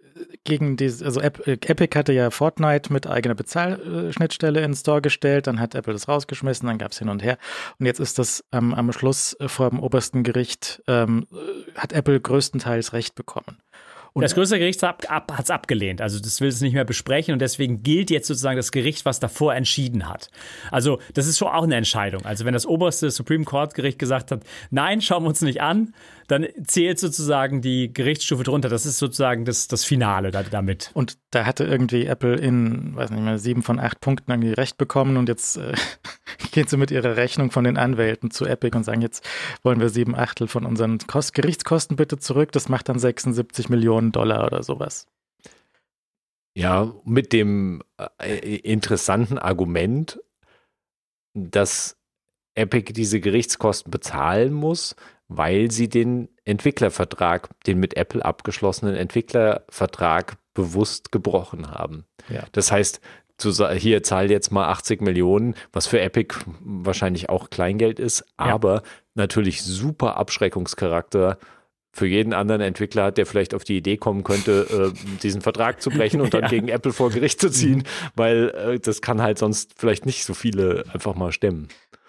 gegen 0.45 0.79
die, 0.79 0.87
also 0.87 1.21
äh, 1.21 1.31
Epic 1.45 1.99
hatte 1.99 2.15
ja 2.15 2.31
Fortnite 2.31 2.91
mit 2.91 3.07
eigener 3.07 3.35
Bezahlschnittstelle 3.35 4.61
in 4.61 4.71
den 4.71 4.77
Store 4.77 5.03
gestellt, 5.03 5.47
dann 5.47 5.61
hat 5.61 5.75
Apple 5.75 5.93
das 5.93 6.09
rausgeschmissen, 6.09 6.67
dann 6.67 6.79
gab 6.79 6.93
es 6.93 7.01
hin 7.01 7.11
und 7.11 7.23
her. 7.23 7.37
Und 7.79 7.85
jetzt 7.85 8.01
ist 8.01 8.19
das 8.19 8.43
ähm, 8.51 8.73
am 8.73 8.91
Schluss 8.93 9.37
vor 9.39 9.69
dem 9.69 9.81
obersten 9.81 10.23
Gericht, 10.23 10.83
ähm, 10.87 11.27
hat 11.75 11.93
Apple 11.93 12.19
größtenteils 12.19 12.95
Recht 12.95 13.15
bekommen. 13.15 13.59
Und 14.13 14.23
das 14.23 14.35
größere 14.35 14.59
Gericht 14.59 14.83
hat 14.83 15.07
es 15.43 15.51
abgelehnt. 15.51 16.01
Also 16.01 16.19
das 16.19 16.41
will 16.41 16.49
es 16.49 16.61
nicht 16.61 16.73
mehr 16.73 16.85
besprechen 16.85 17.33
und 17.33 17.41
deswegen 17.41 17.83
gilt 17.83 18.11
jetzt 18.11 18.27
sozusagen 18.27 18.57
das 18.57 18.73
Gericht, 18.73 19.05
was 19.05 19.21
davor 19.21 19.55
entschieden 19.55 20.09
hat. 20.09 20.31
Also 20.71 20.99
das 21.15 21.27
ist 21.27 21.39
schon 21.39 21.49
auch 21.49 21.63
eine 21.63 21.77
Entscheidung. 21.77 22.25
Also 22.25 22.45
wenn 22.45 22.55
das 22.55 22.67
oberste 22.67 23.11
Supreme 23.11 23.45
Court 23.45 23.75
Gericht 23.75 23.99
gesagt 23.99 24.31
hat, 24.31 24.43
nein, 24.71 25.01
schauen 25.01 25.25
wir 25.25 25.29
uns 25.29 25.43
nicht 25.43 25.61
an, 25.61 25.95
dann 26.29 26.47
zählt 26.67 26.99
sozusagen 26.99 27.63
die 27.63 27.93
Gerichtsstufe 27.93 28.45
drunter. 28.45 28.69
Das 28.69 28.85
ist 28.85 28.99
sozusagen 28.99 29.47
das, 29.47 29.67
das 29.67 29.85
Finale 29.85 30.31
da, 30.31 30.43
damit. 30.43 30.91
Und 30.93 31.19
da 31.31 31.47
hatte 31.47 31.65
irgendwie 31.65 32.05
Apple 32.05 32.37
in, 32.37 32.95
weiß 32.95 33.11
nicht 33.11 33.23
mehr, 33.23 33.39
sieben 33.39 33.63
von 33.63 33.81
acht 33.81 34.01
Punkten 34.01 34.31
irgendwie 34.31 34.53
Recht 34.53 34.77
bekommen 34.77 35.17
und 35.17 35.29
jetzt 35.29 35.57
äh, 35.57 35.75
gehen 36.53 36.69
sie 36.69 36.77
mit 36.77 36.91
ihrer 36.91 37.17
Rechnung 37.17 37.51
von 37.51 37.65
den 37.65 37.79
Anwälten 37.79 38.31
zu 38.31 38.45
Epic 38.45 38.77
und 38.77 38.85
sagen, 38.85 39.01
jetzt 39.01 39.27
wollen 39.63 39.81
wir 39.81 39.89
sieben 39.89 40.15
Achtel 40.15 40.49
von 40.49 40.67
unseren 40.67 40.99
Kost 40.99 41.33
Gerichtskosten 41.33 41.97
bitte 41.97 42.19
zurück. 42.19 42.53
Das 42.53 42.69
macht 42.69 42.91
dann 42.91 42.99
76 42.99 43.71
Millionen 43.71 44.13
Dollar 44.13 44.45
oder 44.45 44.63
sowas. 44.63 45.07
Ja, 46.55 46.93
mit 47.05 47.33
dem 47.33 47.83
äh, 48.19 48.57
interessanten 48.57 49.39
Argument, 49.39 50.21
dass 51.33 51.97
Epic 52.55 52.93
diese 52.93 53.21
Gerichtskosten 53.21 53.91
bezahlen 53.91 54.53
muss, 54.53 54.95
weil 55.29 55.71
sie 55.71 55.89
den 55.89 56.29
Entwicklervertrag, 56.45 57.51
den 57.67 57.79
mit 57.79 57.97
Apple 57.97 58.25
abgeschlossenen 58.25 58.95
Entwicklervertrag 58.95 60.37
bewusst 60.55 61.13
gebrochen 61.13 61.71
haben. 61.71 62.05
Ja. 62.29 62.45
Das 62.53 62.73
heißt, 62.73 63.01
hier 63.77 64.03
zahl 64.03 64.31
jetzt 64.31 64.51
mal 64.51 64.69
80 64.69 65.01
Millionen, 65.01 65.55
was 65.73 65.87
für 65.87 66.01
Epic 66.01 66.35
wahrscheinlich 66.61 67.29
auch 67.29 67.51
Kleingeld 67.51 68.01
ist, 68.01 68.25
aber 68.37 68.75
ja. 68.75 68.83
natürlich 69.15 69.63
super 69.63 70.17
Abschreckungscharakter 70.17 71.39
für 71.93 72.07
jeden 72.07 72.33
anderen 72.33 72.61
Entwickler 72.61 73.05
hat, 73.05 73.19
der 73.19 73.27
vielleicht 73.27 73.55
auf 73.55 73.65
die 73.65 73.77
Idee 73.77 73.97
kommen 73.97 74.23
könnte, 74.23 74.93
äh, 74.95 75.19
diesen 75.23 75.41
Vertrag 75.41 75.81
zu 75.83 75.91
brechen 75.91 76.21
und 76.21 76.33
dann 76.35 76.43
ja. 76.45 76.49
gegen 76.49 76.69
Apple 76.69 76.93
vor 76.93 77.11
Gericht 77.11 77.41
zu 77.41 77.51
ziehen, 77.51 77.85
weil 78.15 78.51
äh, 78.51 78.79
das 78.81 79.03
kann 79.03 79.23
halt 79.23 79.39
sonst 79.39 79.75
vielleicht 79.77 80.07
nicht 80.07 80.25
so 80.25 80.35
viele 80.35 80.85
einfach 80.93 81.15
mal 81.15 81.33
stemmen. 81.33 81.69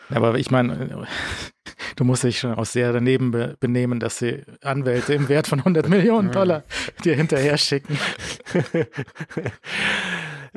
Aber 0.09 0.37
ich 0.37 0.51
meine, 0.51 1.07
du 1.95 2.03
musst 2.03 2.23
dich 2.23 2.39
schon 2.39 2.53
auch 2.53 2.65
sehr 2.65 2.93
daneben 2.93 3.31
be 3.31 3.55
benehmen, 3.59 3.99
dass 3.99 4.19
sie 4.19 4.43
Anwälte 4.61 5.13
im 5.13 5.29
Wert 5.29 5.47
von 5.47 5.59
100 5.59 5.89
Millionen 5.89 6.31
Dollar 6.31 6.63
dir 7.03 7.15
hinterher 7.15 7.57
schicken. 7.57 7.97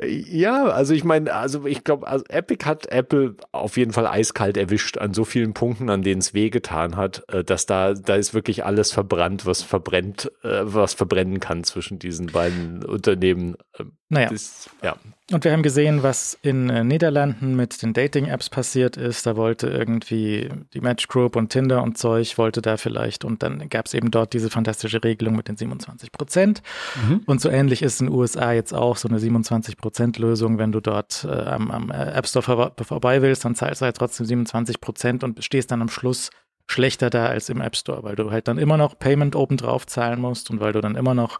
Ja, 0.01 0.65
also 0.65 0.93
ich 0.93 1.03
meine, 1.03 1.33
also 1.33 1.65
ich 1.65 1.83
glaube, 1.83 2.07
also 2.07 2.25
Epic 2.29 2.65
hat 2.65 2.87
Apple 2.87 3.35
auf 3.51 3.77
jeden 3.77 3.93
Fall 3.93 4.07
eiskalt 4.07 4.57
erwischt 4.57 4.97
an 4.97 5.13
so 5.13 5.23
vielen 5.23 5.53
Punkten, 5.53 5.89
an 5.89 6.01
denen 6.01 6.19
es 6.19 6.33
wehgetan 6.33 6.97
hat, 6.97 7.23
äh, 7.31 7.43
dass 7.43 7.65
da, 7.65 7.93
da 7.93 8.15
ist 8.15 8.33
wirklich 8.33 8.65
alles 8.65 8.91
verbrannt, 8.91 9.45
was 9.45 9.61
verbrennt, 9.61 10.31
äh, 10.43 10.61
was 10.63 10.93
verbrennen 10.95 11.39
kann 11.39 11.63
zwischen 11.63 11.99
diesen 11.99 12.27
beiden 12.27 12.83
Unternehmen. 12.83 13.55
Ähm, 13.79 13.93
naja. 14.09 14.29
Das, 14.29 14.69
ja. 14.81 14.95
Und 15.31 15.45
wir 15.45 15.51
haben 15.51 15.63
gesehen, 15.63 16.03
was 16.03 16.37
in 16.41 16.69
äh, 16.69 16.83
Niederlanden 16.83 17.55
mit 17.55 17.81
den 17.81 17.93
Dating-Apps 17.93 18.49
passiert 18.49 18.97
ist. 18.97 19.25
Da 19.25 19.35
wollte 19.35 19.67
irgendwie 19.67 20.49
die 20.73 20.81
Match 20.81 21.07
Group 21.07 21.35
und 21.35 21.49
Tinder 21.49 21.81
und 21.81 21.97
Zeug, 21.97 22.37
wollte 22.37 22.61
da 22.61 22.77
vielleicht. 22.77 23.25
Und 23.25 23.41
dann 23.41 23.69
gab 23.69 23.87
es 23.87 23.93
eben 23.93 24.11
dort 24.11 24.33
diese 24.33 24.49
fantastische 24.49 25.03
Regelung 25.03 25.35
mit 25.35 25.47
den 25.47 25.57
27 25.57 26.11
Prozent. 26.11 26.61
Mhm. 27.07 27.21
Und 27.25 27.41
so 27.41 27.49
ähnlich 27.49 27.81
ist 27.81 28.01
in 28.01 28.07
den 28.07 28.15
USA 28.15 28.51
jetzt 28.51 28.73
auch 28.73 28.97
so 28.97 29.07
eine 29.07 29.19
27 29.19 29.77
Prozent 29.77 30.19
Lösung. 30.19 30.57
Wenn 30.57 30.71
du 30.71 30.81
dort 30.81 31.25
äh, 31.27 31.31
am, 31.31 31.71
am 31.71 31.89
App 31.89 32.27
Store 32.27 32.43
vor, 32.43 32.73
vorbei 32.83 33.21
willst, 33.21 33.45
dann 33.45 33.55
zahlst 33.55 33.81
du 33.81 33.85
halt 33.85 33.97
trotzdem 33.97 34.25
27 34.25 34.81
Prozent 34.81 35.23
und 35.23 35.43
stehst 35.43 35.71
dann 35.71 35.81
am 35.81 35.89
Schluss 35.89 36.29
schlechter 36.67 37.09
da 37.09 37.27
als 37.27 37.49
im 37.49 37.61
App 37.61 37.75
Store, 37.75 38.03
weil 38.03 38.15
du 38.15 38.31
halt 38.31 38.47
dann 38.47 38.57
immer 38.57 38.77
noch 38.77 38.97
Payment 38.97 39.35
obendrauf 39.35 39.85
zahlen 39.85 40.19
musst 40.19 40.49
und 40.49 40.59
weil 40.59 40.73
du 40.73 40.81
dann 40.81 40.95
immer 40.95 41.13
noch 41.13 41.39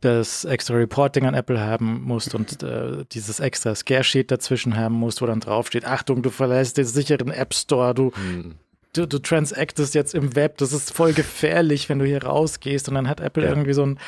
das 0.00 0.44
extra 0.44 0.74
Reporting 0.74 1.26
an 1.26 1.34
Apple 1.34 1.60
haben 1.60 2.02
musst 2.02 2.34
und 2.34 2.62
äh, 2.62 3.04
dieses 3.12 3.40
extra 3.40 3.74
Scare 3.74 4.04
Sheet 4.04 4.30
dazwischen 4.30 4.76
haben 4.76 4.94
musst, 4.94 5.22
wo 5.22 5.26
dann 5.26 5.40
draufsteht, 5.40 5.84
Achtung, 5.84 6.22
du 6.22 6.30
verlässt 6.30 6.76
den 6.76 6.84
sicheren 6.84 7.30
App 7.30 7.54
Store, 7.54 7.94
du 7.94 8.12
hm 8.14 8.56
du, 8.94 9.06
du 9.06 9.18
transactest 9.18 9.94
jetzt 9.94 10.14
im 10.14 10.34
Web, 10.34 10.58
das 10.58 10.72
ist 10.72 10.92
voll 10.92 11.12
gefährlich, 11.12 11.88
wenn 11.88 11.98
du 11.98 12.06
hier 12.06 12.24
rausgehst. 12.24 12.88
Und 12.88 12.94
dann 12.94 13.08
hat 13.08 13.20
Apple 13.20 13.42
ja. 13.42 13.50
irgendwie 13.50 13.74
so 13.74 13.84
ein, 13.84 13.98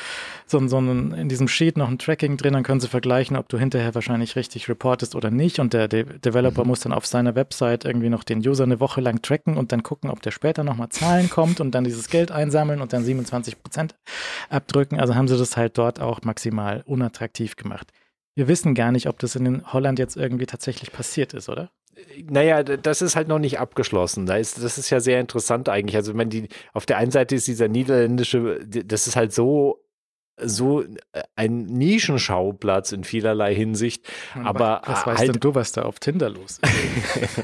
so 0.45 0.57
ein, 0.57 0.69
so 0.69 0.79
ein, 0.79 1.11
in 1.11 1.29
diesem 1.29 1.47
Sheet 1.47 1.77
noch 1.77 1.89
ein 1.89 1.99
Tracking 1.99 2.37
drin, 2.37 2.53
dann 2.53 2.63
können 2.63 2.79
sie 2.79 2.87
vergleichen, 2.87 3.37
ob 3.37 3.49
du 3.49 3.57
hinterher 3.57 3.93
wahrscheinlich 3.93 4.35
richtig 4.35 4.69
reportest 4.69 5.15
oder 5.15 5.29
nicht. 5.29 5.59
Und 5.59 5.73
der 5.73 5.87
De 5.87 6.05
Developer 6.19 6.63
mhm. 6.63 6.67
muss 6.67 6.79
dann 6.79 6.93
auf 6.93 7.05
seiner 7.05 7.35
Website 7.35 7.85
irgendwie 7.85 8.09
noch 8.09 8.23
den 8.23 8.39
User 8.39 8.63
eine 8.63 8.79
Woche 8.79 9.01
lang 9.01 9.21
tracken 9.21 9.57
und 9.57 9.71
dann 9.71 9.83
gucken, 9.83 10.09
ob 10.09 10.21
der 10.21 10.31
später 10.31 10.63
nochmal 10.63 10.89
Zahlen 10.89 11.29
kommt 11.29 11.59
und 11.59 11.71
dann 11.71 11.83
dieses 11.83 12.09
Geld 12.09 12.31
einsammeln 12.31 12.81
und 12.81 12.93
dann 12.93 13.03
27 13.03 13.61
Prozent 13.61 13.95
abdrücken. 14.49 14.99
Also 14.99 15.15
haben 15.15 15.27
sie 15.27 15.37
das 15.37 15.57
halt 15.57 15.77
dort 15.77 15.99
auch 15.99 16.21
maximal 16.23 16.83
unattraktiv 16.85 17.55
gemacht. 17.55 17.91
Wir 18.35 18.47
wissen 18.47 18.75
gar 18.75 18.91
nicht, 18.91 19.07
ob 19.07 19.17
das 19.19 19.35
in 19.35 19.63
Holland 19.73 19.97
jetzt 19.97 20.15
irgendwie 20.15 20.45
tatsächlich 20.45 20.91
passiert 20.91 21.33
ist, 21.33 21.49
oder? 21.49 21.71
Naja, 22.29 22.63
das 22.63 23.01
ist 23.01 23.15
halt 23.15 23.27
noch 23.27 23.39
nicht 23.39 23.59
abgeschlossen. 23.59 24.25
Das 24.25 24.57
ist 24.57 24.89
ja 24.89 24.99
sehr 24.99 25.19
interessant 25.19 25.69
eigentlich. 25.69 25.95
Also, 25.95 26.17
wenn 26.17 26.29
die, 26.29 26.49
auf 26.73 26.85
der 26.85 26.97
einen 26.97 27.11
Seite 27.11 27.35
ist 27.35 27.47
dieser 27.47 27.67
niederländische, 27.67 28.59
das 28.65 29.07
ist 29.07 29.15
halt 29.15 29.33
so 29.33 29.83
so 30.39 30.83
äh, 30.83 31.23
ein 31.35 31.65
Nischenschauplatz 31.65 32.91
in 32.91 33.03
vielerlei 33.03 33.55
Hinsicht. 33.55 34.07
Aber 34.43 34.81
was 34.85 35.05
weißt 35.05 35.19
halt, 35.19 35.33
denn 35.35 35.39
du, 35.39 35.55
was 35.55 35.71
da 35.71 35.81
auf 35.83 35.99
Tinder 35.99 36.29
los 36.29 36.59
ist? 36.61 37.43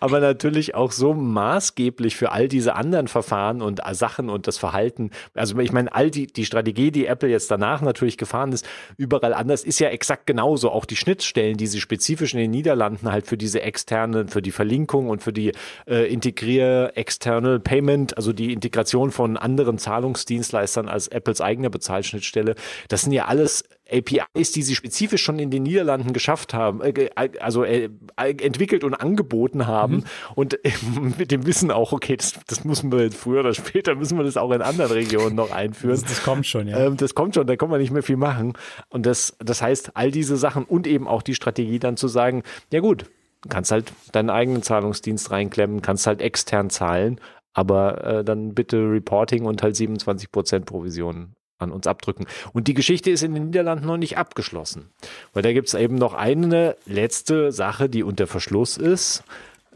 aber 0.00 0.18
natürlich 0.18 0.74
auch 0.74 0.90
so 0.90 1.14
maßgeblich 1.14 2.16
für 2.16 2.32
all 2.32 2.48
diese 2.48 2.74
anderen 2.74 3.06
Verfahren 3.06 3.62
und 3.62 3.80
äh, 3.86 3.94
Sachen 3.94 4.30
und 4.30 4.48
das 4.48 4.58
Verhalten. 4.58 5.10
Also 5.34 5.58
ich 5.58 5.72
meine, 5.72 5.94
all 5.94 6.10
die, 6.10 6.26
die 6.26 6.44
Strategie, 6.44 6.90
die 6.90 7.06
Apple 7.06 7.28
jetzt 7.28 7.50
danach 7.50 7.82
natürlich 7.82 8.18
gefahren 8.18 8.52
ist, 8.52 8.66
überall 8.96 9.32
anders, 9.32 9.62
ist 9.62 9.78
ja 9.78 9.88
exakt 9.88 10.26
genauso. 10.26 10.70
Auch 10.70 10.86
die 10.86 10.96
Schnittstellen, 10.96 11.56
die 11.56 11.68
sie 11.68 11.80
spezifisch 11.80 12.34
in 12.34 12.40
den 12.40 12.50
Niederlanden 12.50 13.12
halt 13.12 13.28
für 13.28 13.36
diese 13.36 13.62
externen, 13.62 14.28
für 14.28 14.42
die 14.42 14.50
Verlinkung 14.50 15.08
und 15.08 15.22
für 15.22 15.32
die 15.32 15.52
äh, 15.86 16.12
Integrier 16.12 16.92
External 16.96 17.60
Payment, 17.60 18.16
also 18.16 18.32
die 18.32 18.52
Integration 18.52 19.12
von 19.12 19.36
anderen 19.36 19.78
Zahlungsdienstleistern 19.78 20.88
als 20.88 21.06
Apples 21.06 21.40
eigener 21.40 21.70
Bezahlschnitt 21.70 22.07
Schnittstelle. 22.08 22.54
Das 22.88 23.02
sind 23.02 23.12
ja 23.12 23.26
alles 23.26 23.64
APIs, 23.90 24.52
die 24.52 24.62
sie 24.62 24.74
spezifisch 24.74 25.22
schon 25.22 25.38
in 25.38 25.50
den 25.50 25.62
Niederlanden 25.62 26.12
geschafft 26.12 26.52
haben, 26.54 26.82
äh, 26.82 27.10
also 27.40 27.64
äh, 27.64 27.88
entwickelt 28.16 28.84
und 28.84 28.94
angeboten 28.94 29.66
haben. 29.66 29.96
Mhm. 29.96 30.04
Und 30.34 30.64
äh, 30.64 30.72
mit 31.18 31.30
dem 31.30 31.46
Wissen 31.46 31.70
auch, 31.70 31.92
okay, 31.92 32.16
das, 32.16 32.34
das 32.46 32.64
müssen 32.64 32.92
wir 32.92 33.10
früher 33.12 33.40
oder 33.40 33.54
später, 33.54 33.94
müssen 33.94 34.18
wir 34.18 34.24
das 34.24 34.36
auch 34.36 34.50
in 34.52 34.62
anderen 34.62 34.92
Regionen 34.92 35.36
noch 35.36 35.50
einführen. 35.50 36.00
Das, 36.00 36.04
das 36.04 36.22
kommt 36.22 36.46
schon, 36.46 36.68
ja. 36.68 36.78
Ähm, 36.78 36.96
das 36.96 37.14
kommt 37.14 37.34
schon, 37.34 37.46
da 37.46 37.56
kann 37.56 37.70
man 37.70 37.80
nicht 37.80 37.90
mehr 37.90 38.02
viel 38.02 38.16
machen. 38.16 38.54
Und 38.88 39.06
das, 39.06 39.36
das 39.38 39.62
heißt, 39.62 39.92
all 39.94 40.10
diese 40.10 40.36
Sachen 40.36 40.64
und 40.64 40.86
eben 40.86 41.08
auch 41.08 41.22
die 41.22 41.34
Strategie 41.34 41.78
dann 41.78 41.96
zu 41.96 42.08
sagen, 42.08 42.42
ja 42.72 42.80
gut, 42.80 43.06
kannst 43.48 43.70
halt 43.70 43.92
deinen 44.12 44.30
eigenen 44.30 44.62
Zahlungsdienst 44.62 45.30
reinklemmen, 45.30 45.82
kannst 45.82 46.06
halt 46.06 46.20
extern 46.20 46.70
zahlen, 46.70 47.20
aber 47.52 48.04
äh, 48.04 48.24
dann 48.24 48.54
bitte 48.54 48.78
Reporting 48.78 49.44
und 49.44 49.62
halt 49.62 49.76
27% 49.76 50.64
Provisionen 50.64 51.34
an 51.58 51.72
uns 51.72 51.86
abdrücken. 51.86 52.26
Und 52.52 52.68
die 52.68 52.74
Geschichte 52.74 53.10
ist 53.10 53.22
in 53.22 53.34
den 53.34 53.46
Niederlanden 53.46 53.86
noch 53.86 53.96
nicht 53.96 54.16
abgeschlossen, 54.16 54.88
weil 55.32 55.42
da 55.42 55.52
gibt 55.52 55.68
es 55.68 55.74
eben 55.74 55.96
noch 55.96 56.14
eine 56.14 56.76
letzte 56.86 57.52
Sache, 57.52 57.88
die 57.88 58.02
unter 58.02 58.26
Verschluss 58.26 58.76
ist, 58.76 59.24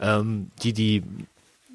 ähm, 0.01 0.51
die 0.62 0.73
die 0.73 1.03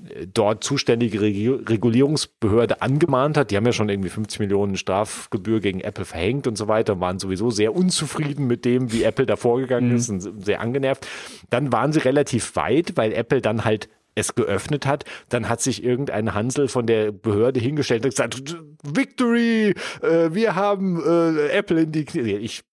äh, 0.10 0.28
dort 0.34 0.64
zuständige 0.64 1.22
Regulierungsbehörde 1.22 2.82
angemahnt 2.82 3.38
hat. 3.38 3.52
Die 3.52 3.58
haben 3.58 3.66
ja 3.66 3.74
schon 3.74 3.90
irgendwie 3.90 4.10
50 4.10 4.40
Millionen 4.40 4.78
Strafgebühr 4.78 5.60
gegen 5.60 5.82
Apple 5.82 6.06
verhängt 6.06 6.48
und 6.48 6.58
so 6.58 6.68
weiter, 6.68 7.00
waren 7.00 7.20
sowieso 7.20 7.52
sehr 7.52 7.76
unzufrieden 7.76 8.48
mit 8.48 8.66
dem, 8.66 8.92
wie 8.92 9.04
Apple 9.04 9.26
da 9.26 9.36
vorgegangen 9.36 9.90
mhm. 9.90 9.96
ist 9.96 10.10
und 10.10 10.46
sehr 10.46 10.62
angenervt. 10.62 11.08
Dann 11.50 11.72
waren 11.72 11.92
sie 11.94 12.00
relativ 12.00 12.56
weit, 12.56 12.94
weil 12.96 13.14
Apple 13.14 13.42
dann 13.42 13.66
halt 13.66 13.90
es 14.18 14.36
geöffnet 14.36 14.86
hat, 14.86 15.06
dann 15.30 15.48
hat 15.48 15.62
sich 15.62 15.84
irgendein 15.84 16.34
Hansel 16.34 16.68
von 16.68 16.86
der 16.86 17.12
Behörde 17.12 17.60
hingestellt 17.60 18.04
und 18.04 18.12
gesagt, 18.12 18.58
Victory, 18.84 19.74
äh, 20.02 20.34
wir 20.34 20.56
haben 20.56 21.02
äh, 21.06 21.50
Apple 21.50 21.82
in 21.82 21.92
die 21.92 22.06
Knie. 22.06 22.38
Ich 22.38 22.64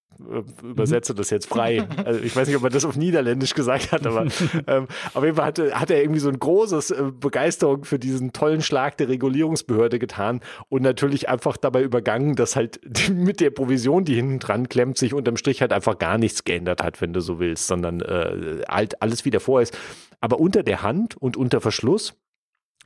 übersetze 0.62 1.12
mhm. 1.12 1.16
das 1.16 1.30
jetzt 1.30 1.46
frei. 1.46 1.86
Also 2.04 2.20
ich 2.20 2.36
weiß 2.36 2.48
nicht, 2.48 2.56
ob 2.56 2.62
man 2.62 2.72
das 2.72 2.84
auf 2.84 2.96
Niederländisch 2.96 3.54
gesagt 3.54 3.92
hat, 3.92 4.06
aber 4.06 4.26
ähm, 4.66 4.88
auf 5.14 5.24
jeden 5.24 5.36
Fall 5.36 5.46
hatte, 5.46 5.78
hat 5.78 5.90
er 5.90 6.02
irgendwie 6.02 6.20
so 6.20 6.28
ein 6.28 6.38
großes 6.38 6.90
äh, 6.90 7.04
Begeisterung 7.18 7.84
für 7.84 7.98
diesen 7.98 8.32
tollen 8.32 8.62
Schlag 8.62 8.96
der 8.98 9.08
Regulierungsbehörde 9.08 9.98
getan 9.98 10.40
und 10.68 10.82
natürlich 10.82 11.28
einfach 11.28 11.56
dabei 11.56 11.82
übergangen, 11.82 12.36
dass 12.36 12.56
halt 12.56 12.80
mit 13.10 13.40
der 13.40 13.50
Provision, 13.50 14.04
die 14.04 14.14
hinten 14.14 14.38
dran 14.38 14.68
klemmt, 14.68 14.98
sich 14.98 15.14
unterm 15.14 15.36
Strich 15.36 15.60
halt 15.60 15.72
einfach 15.72 15.98
gar 15.98 16.18
nichts 16.18 16.44
geändert 16.44 16.82
hat, 16.82 17.00
wenn 17.00 17.12
du 17.12 17.20
so 17.20 17.38
willst, 17.38 17.66
sondern 17.66 18.00
äh, 18.00 18.62
halt 18.68 19.00
alles 19.00 19.24
wieder 19.24 19.40
vor 19.40 19.62
ist. 19.62 19.76
Aber 20.20 20.40
unter 20.40 20.62
der 20.62 20.82
Hand 20.82 21.16
und 21.16 21.36
unter 21.36 21.60
Verschluss 21.60 22.14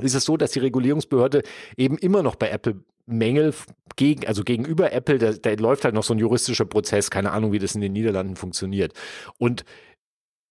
ist 0.02 0.14
es 0.14 0.24
so, 0.24 0.36
dass 0.36 0.52
die 0.52 0.60
Regulierungsbehörde 0.60 1.42
eben 1.76 1.98
immer 1.98 2.22
noch 2.22 2.36
bei 2.36 2.50
Apple 2.50 2.82
Mängel 3.06 3.54
gegen, 3.96 4.26
also 4.26 4.44
gegenüber 4.44 4.92
Apple, 4.92 5.18
da, 5.18 5.32
da 5.32 5.52
läuft 5.54 5.84
halt 5.84 5.94
noch 5.94 6.04
so 6.04 6.14
ein 6.14 6.18
juristischer 6.18 6.66
Prozess, 6.66 7.10
keine 7.10 7.32
Ahnung, 7.32 7.52
wie 7.52 7.58
das 7.58 7.74
in 7.74 7.80
den 7.80 7.92
Niederlanden 7.92 8.36
funktioniert. 8.36 8.92
Und 9.38 9.64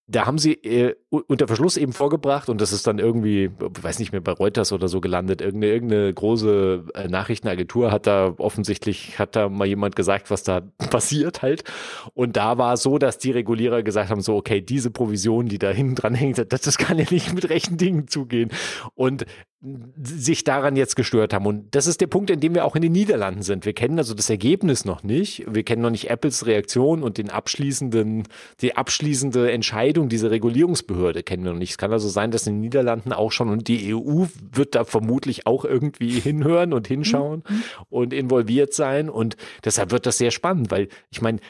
da 0.08 0.26
haben 0.26 0.38
sie 0.38 0.54
äh, 0.54 0.96
unter 1.10 1.46
Verschluss 1.46 1.78
eben 1.78 1.94
vorgebracht 1.94 2.50
und 2.50 2.60
das 2.60 2.72
ist 2.72 2.86
dann 2.86 2.98
irgendwie, 2.98 3.50
weiß 3.58 3.98
nicht 3.98 4.12
mehr, 4.12 4.20
bei 4.20 4.32
Reuters 4.32 4.72
oder 4.72 4.88
so 4.88 5.00
gelandet. 5.00 5.40
Irgendeine, 5.40 5.72
irgendeine 5.72 6.12
große 6.12 6.84
äh, 6.94 7.08
Nachrichtenagentur 7.08 7.90
hat 7.90 8.06
da 8.06 8.34
offensichtlich, 8.36 9.18
hat 9.18 9.34
da 9.34 9.48
mal 9.48 9.66
jemand 9.66 9.96
gesagt, 9.96 10.30
was 10.30 10.42
da 10.42 10.60
passiert 10.90 11.40
halt. 11.40 11.64
Und 12.12 12.36
da 12.36 12.58
war 12.58 12.76
so, 12.76 12.98
dass 12.98 13.16
die 13.16 13.30
Regulierer 13.30 13.82
gesagt 13.82 14.10
haben, 14.10 14.20
so, 14.20 14.36
okay, 14.36 14.60
diese 14.60 14.90
Provision, 14.90 15.46
die 15.46 15.58
da 15.58 15.70
hinten 15.70 15.94
dran 15.94 16.14
hängt, 16.14 16.38
das, 16.52 16.60
das 16.60 16.76
kann 16.76 16.98
ja 16.98 17.06
nicht 17.10 17.32
mit 17.32 17.48
rechten 17.48 17.78
Dingen 17.78 18.06
zugehen. 18.08 18.50
Und 18.94 19.24
sich 20.04 20.44
daran 20.44 20.76
jetzt 20.76 20.94
gestört 20.94 21.34
haben. 21.34 21.44
Und 21.44 21.74
das 21.74 21.88
ist 21.88 22.00
der 22.00 22.06
Punkt, 22.06 22.30
in 22.30 22.38
dem 22.38 22.54
wir 22.54 22.64
auch 22.64 22.76
in 22.76 22.82
den 22.82 22.92
Niederlanden 22.92 23.42
sind. 23.42 23.66
Wir 23.66 23.72
kennen 23.72 23.98
also 23.98 24.14
das 24.14 24.30
Ergebnis 24.30 24.84
noch 24.84 25.02
nicht. 25.02 25.52
Wir 25.52 25.64
kennen 25.64 25.82
noch 25.82 25.90
nicht 25.90 26.10
Apples 26.10 26.46
Reaktion 26.46 27.02
und 27.02 27.18
den 27.18 27.28
abschließenden, 27.28 28.28
die 28.60 28.76
abschließende 28.76 29.50
Entscheidung 29.50 30.08
dieser 30.08 30.30
Regulierungsbehörde 30.30 30.97
kennen 31.24 31.44
wir 31.44 31.52
noch 31.52 31.58
nicht. 31.58 31.70
Es 31.70 31.78
kann 31.78 31.92
also 31.92 32.08
sein, 32.08 32.30
dass 32.30 32.46
in 32.46 32.54
den 32.54 32.60
Niederlanden 32.60 33.12
auch 33.12 33.32
schon 33.32 33.48
und 33.48 33.68
die 33.68 33.94
EU 33.94 34.26
wird 34.52 34.74
da 34.74 34.84
vermutlich 34.84 35.46
auch 35.46 35.64
irgendwie 35.64 36.10
hinhören 36.20 36.72
und 36.72 36.86
hinschauen 36.86 37.42
mhm. 37.48 37.62
und 37.88 38.12
involviert 38.12 38.74
sein. 38.74 39.08
Und 39.10 39.36
deshalb 39.64 39.90
wird 39.90 40.06
das 40.06 40.18
sehr 40.18 40.30
spannend, 40.30 40.70
weil 40.70 40.88
ich 41.10 41.20
meine, 41.22 41.40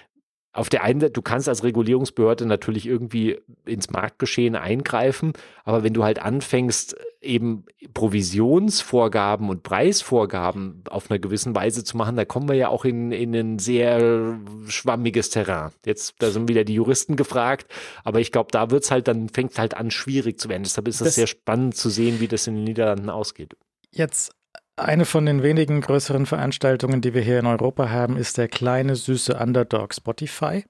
auf 0.59 0.69
der 0.69 0.83
einen 0.83 0.99
Seite, 1.01 1.13
du 1.13 1.23
kannst 1.23 1.49
als 1.49 1.63
Regulierungsbehörde 1.63 2.45
natürlich 2.45 2.85
irgendwie 2.85 3.39
ins 3.65 3.91
Marktgeschehen 3.91 4.57
eingreifen, 4.57 5.33
aber 5.65 5.85
wenn 5.85 5.95
du 5.95 6.03
halt 6.03 6.21
anfängst, 6.21 6.97
eben 7.21 7.65
Provisionsvorgaben 7.95 9.51
und 9.51 9.63
Preisvorgaben 9.63 10.83
auf 10.91 11.11
einer 11.11 11.21
gewissen 11.21 11.55
Weise 11.55 11.85
zu 11.85 11.97
machen, 11.97 12.17
da 12.17 12.25
kommen 12.25 12.49
wir 12.49 12.57
ja 12.57 12.69
auch 12.69 12.85
in, 12.85 13.13
in 13.13 13.35
ein 13.35 13.59
sehr 13.61 14.37
schwammiges 14.67 15.31
Terrain. 15.31 15.71
Jetzt, 15.87 16.17
da 16.19 16.31
sind 16.31 16.49
wieder 16.49 16.65
die 16.65 16.75
Juristen 16.75 17.15
gefragt, 17.15 17.71
aber 18.03 18.19
ich 18.19 18.33
glaube, 18.33 18.49
da 18.51 18.73
wird's 18.73 18.91
halt, 18.91 19.07
dann 19.07 19.29
fängt 19.29 19.53
es 19.53 19.59
halt 19.59 19.75
an, 19.75 19.93
schwierig 19.93 20.41
zu 20.41 20.49
werden. 20.49 20.65
Deshalb 20.65 20.89
ist 20.89 21.01
es 21.01 21.15
sehr 21.15 21.29
spannend 21.29 21.77
zu 21.77 21.89
sehen, 21.89 22.19
wie 22.19 22.29
das 22.29 22.49
in 22.49 22.57
den 22.57 22.65
Niederlanden 22.65 23.11
ausgeht. 23.11 23.57
Jetzt 23.93 24.33
eine 24.79 25.05
von 25.05 25.27
den 25.27 25.43
wenigen 25.43 25.81
größeren 25.81 26.27
Veranstaltungen, 26.27 27.01
die 27.01 27.15
wir 27.15 27.23
hier 27.23 27.39
in 27.39 27.47
Europa 27.47 27.91
haben, 27.91 28.17
ist 28.17 28.39
der 28.39 28.49
kleine 28.49 28.97
süße 28.97 29.35
Underdog 29.35 29.95
Spotify. 29.95 30.65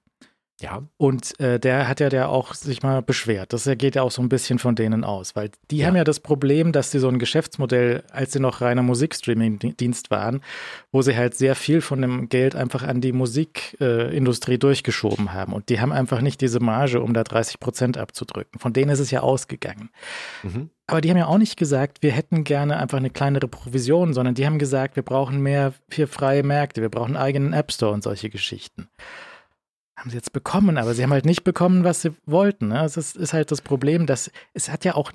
Ja. 0.60 0.82
Und 0.96 1.38
äh, 1.38 1.60
der 1.60 1.86
hat 1.86 2.00
ja 2.00 2.08
der 2.08 2.30
auch 2.30 2.54
sich 2.54 2.82
mal 2.82 3.00
beschwert. 3.00 3.52
Das 3.52 3.70
geht 3.76 3.94
ja 3.94 4.02
auch 4.02 4.10
so 4.10 4.20
ein 4.22 4.28
bisschen 4.28 4.58
von 4.58 4.74
denen 4.74 5.04
aus, 5.04 5.36
weil 5.36 5.50
die 5.70 5.78
ja. 5.78 5.86
haben 5.86 5.94
ja 5.94 6.02
das 6.02 6.18
Problem, 6.18 6.72
dass 6.72 6.90
sie 6.90 6.98
so 6.98 7.08
ein 7.08 7.20
Geschäftsmodell, 7.20 8.02
als 8.10 8.32
sie 8.32 8.40
noch 8.40 8.60
reiner 8.60 8.82
Musikstreaming-Dienst 8.82 10.10
waren, 10.10 10.40
wo 10.90 11.00
sie 11.00 11.16
halt 11.16 11.36
sehr 11.36 11.54
viel 11.54 11.80
von 11.80 12.02
dem 12.02 12.28
Geld 12.28 12.56
einfach 12.56 12.82
an 12.82 13.00
die 13.00 13.12
Musikindustrie 13.12 14.54
äh, 14.54 14.58
durchgeschoben 14.58 15.32
haben. 15.32 15.52
Und 15.52 15.68
die 15.68 15.80
haben 15.80 15.92
einfach 15.92 16.20
nicht 16.20 16.40
diese 16.40 16.58
Marge, 16.58 17.02
um 17.02 17.14
da 17.14 17.22
30 17.22 17.60
Prozent 17.60 17.96
abzudrücken. 17.96 18.58
Von 18.58 18.72
denen 18.72 18.90
ist 18.90 19.00
es 19.00 19.12
ja 19.12 19.20
ausgegangen. 19.20 19.90
Mhm. 20.42 20.70
Aber 20.88 21.00
die 21.00 21.10
haben 21.10 21.18
ja 21.18 21.26
auch 21.26 21.38
nicht 21.38 21.56
gesagt, 21.56 22.02
wir 22.02 22.10
hätten 22.10 22.44
gerne 22.44 22.78
einfach 22.78 22.96
eine 22.96 23.10
kleinere 23.10 23.46
Provision, 23.46 24.14
sondern 24.14 24.34
die 24.34 24.46
haben 24.46 24.58
gesagt, 24.58 24.96
wir 24.96 25.02
brauchen 25.02 25.40
mehr 25.40 25.74
für 25.88 26.06
freie 26.06 26.42
Märkte, 26.42 26.80
wir 26.80 26.88
brauchen 26.88 27.14
einen 27.14 27.24
eigenen 27.24 27.52
App 27.52 27.70
Store 27.70 27.92
und 27.92 28.02
solche 28.02 28.30
Geschichten 28.30 28.88
haben 29.98 30.10
sie 30.10 30.16
jetzt 30.16 30.32
bekommen, 30.32 30.78
aber 30.78 30.94
sie 30.94 31.02
haben 31.02 31.12
halt 31.12 31.24
nicht 31.24 31.42
bekommen, 31.42 31.82
was 31.82 32.02
sie 32.02 32.12
wollten. 32.24 32.68
Ne? 32.68 32.74
Das 32.74 32.96
ist, 32.96 33.16
ist, 33.16 33.32
halt 33.32 33.50
das 33.50 33.60
Problem, 33.60 34.06
dass 34.06 34.30
es 34.54 34.70
hat 34.70 34.84
ja 34.84 34.94
auch, 34.94 35.10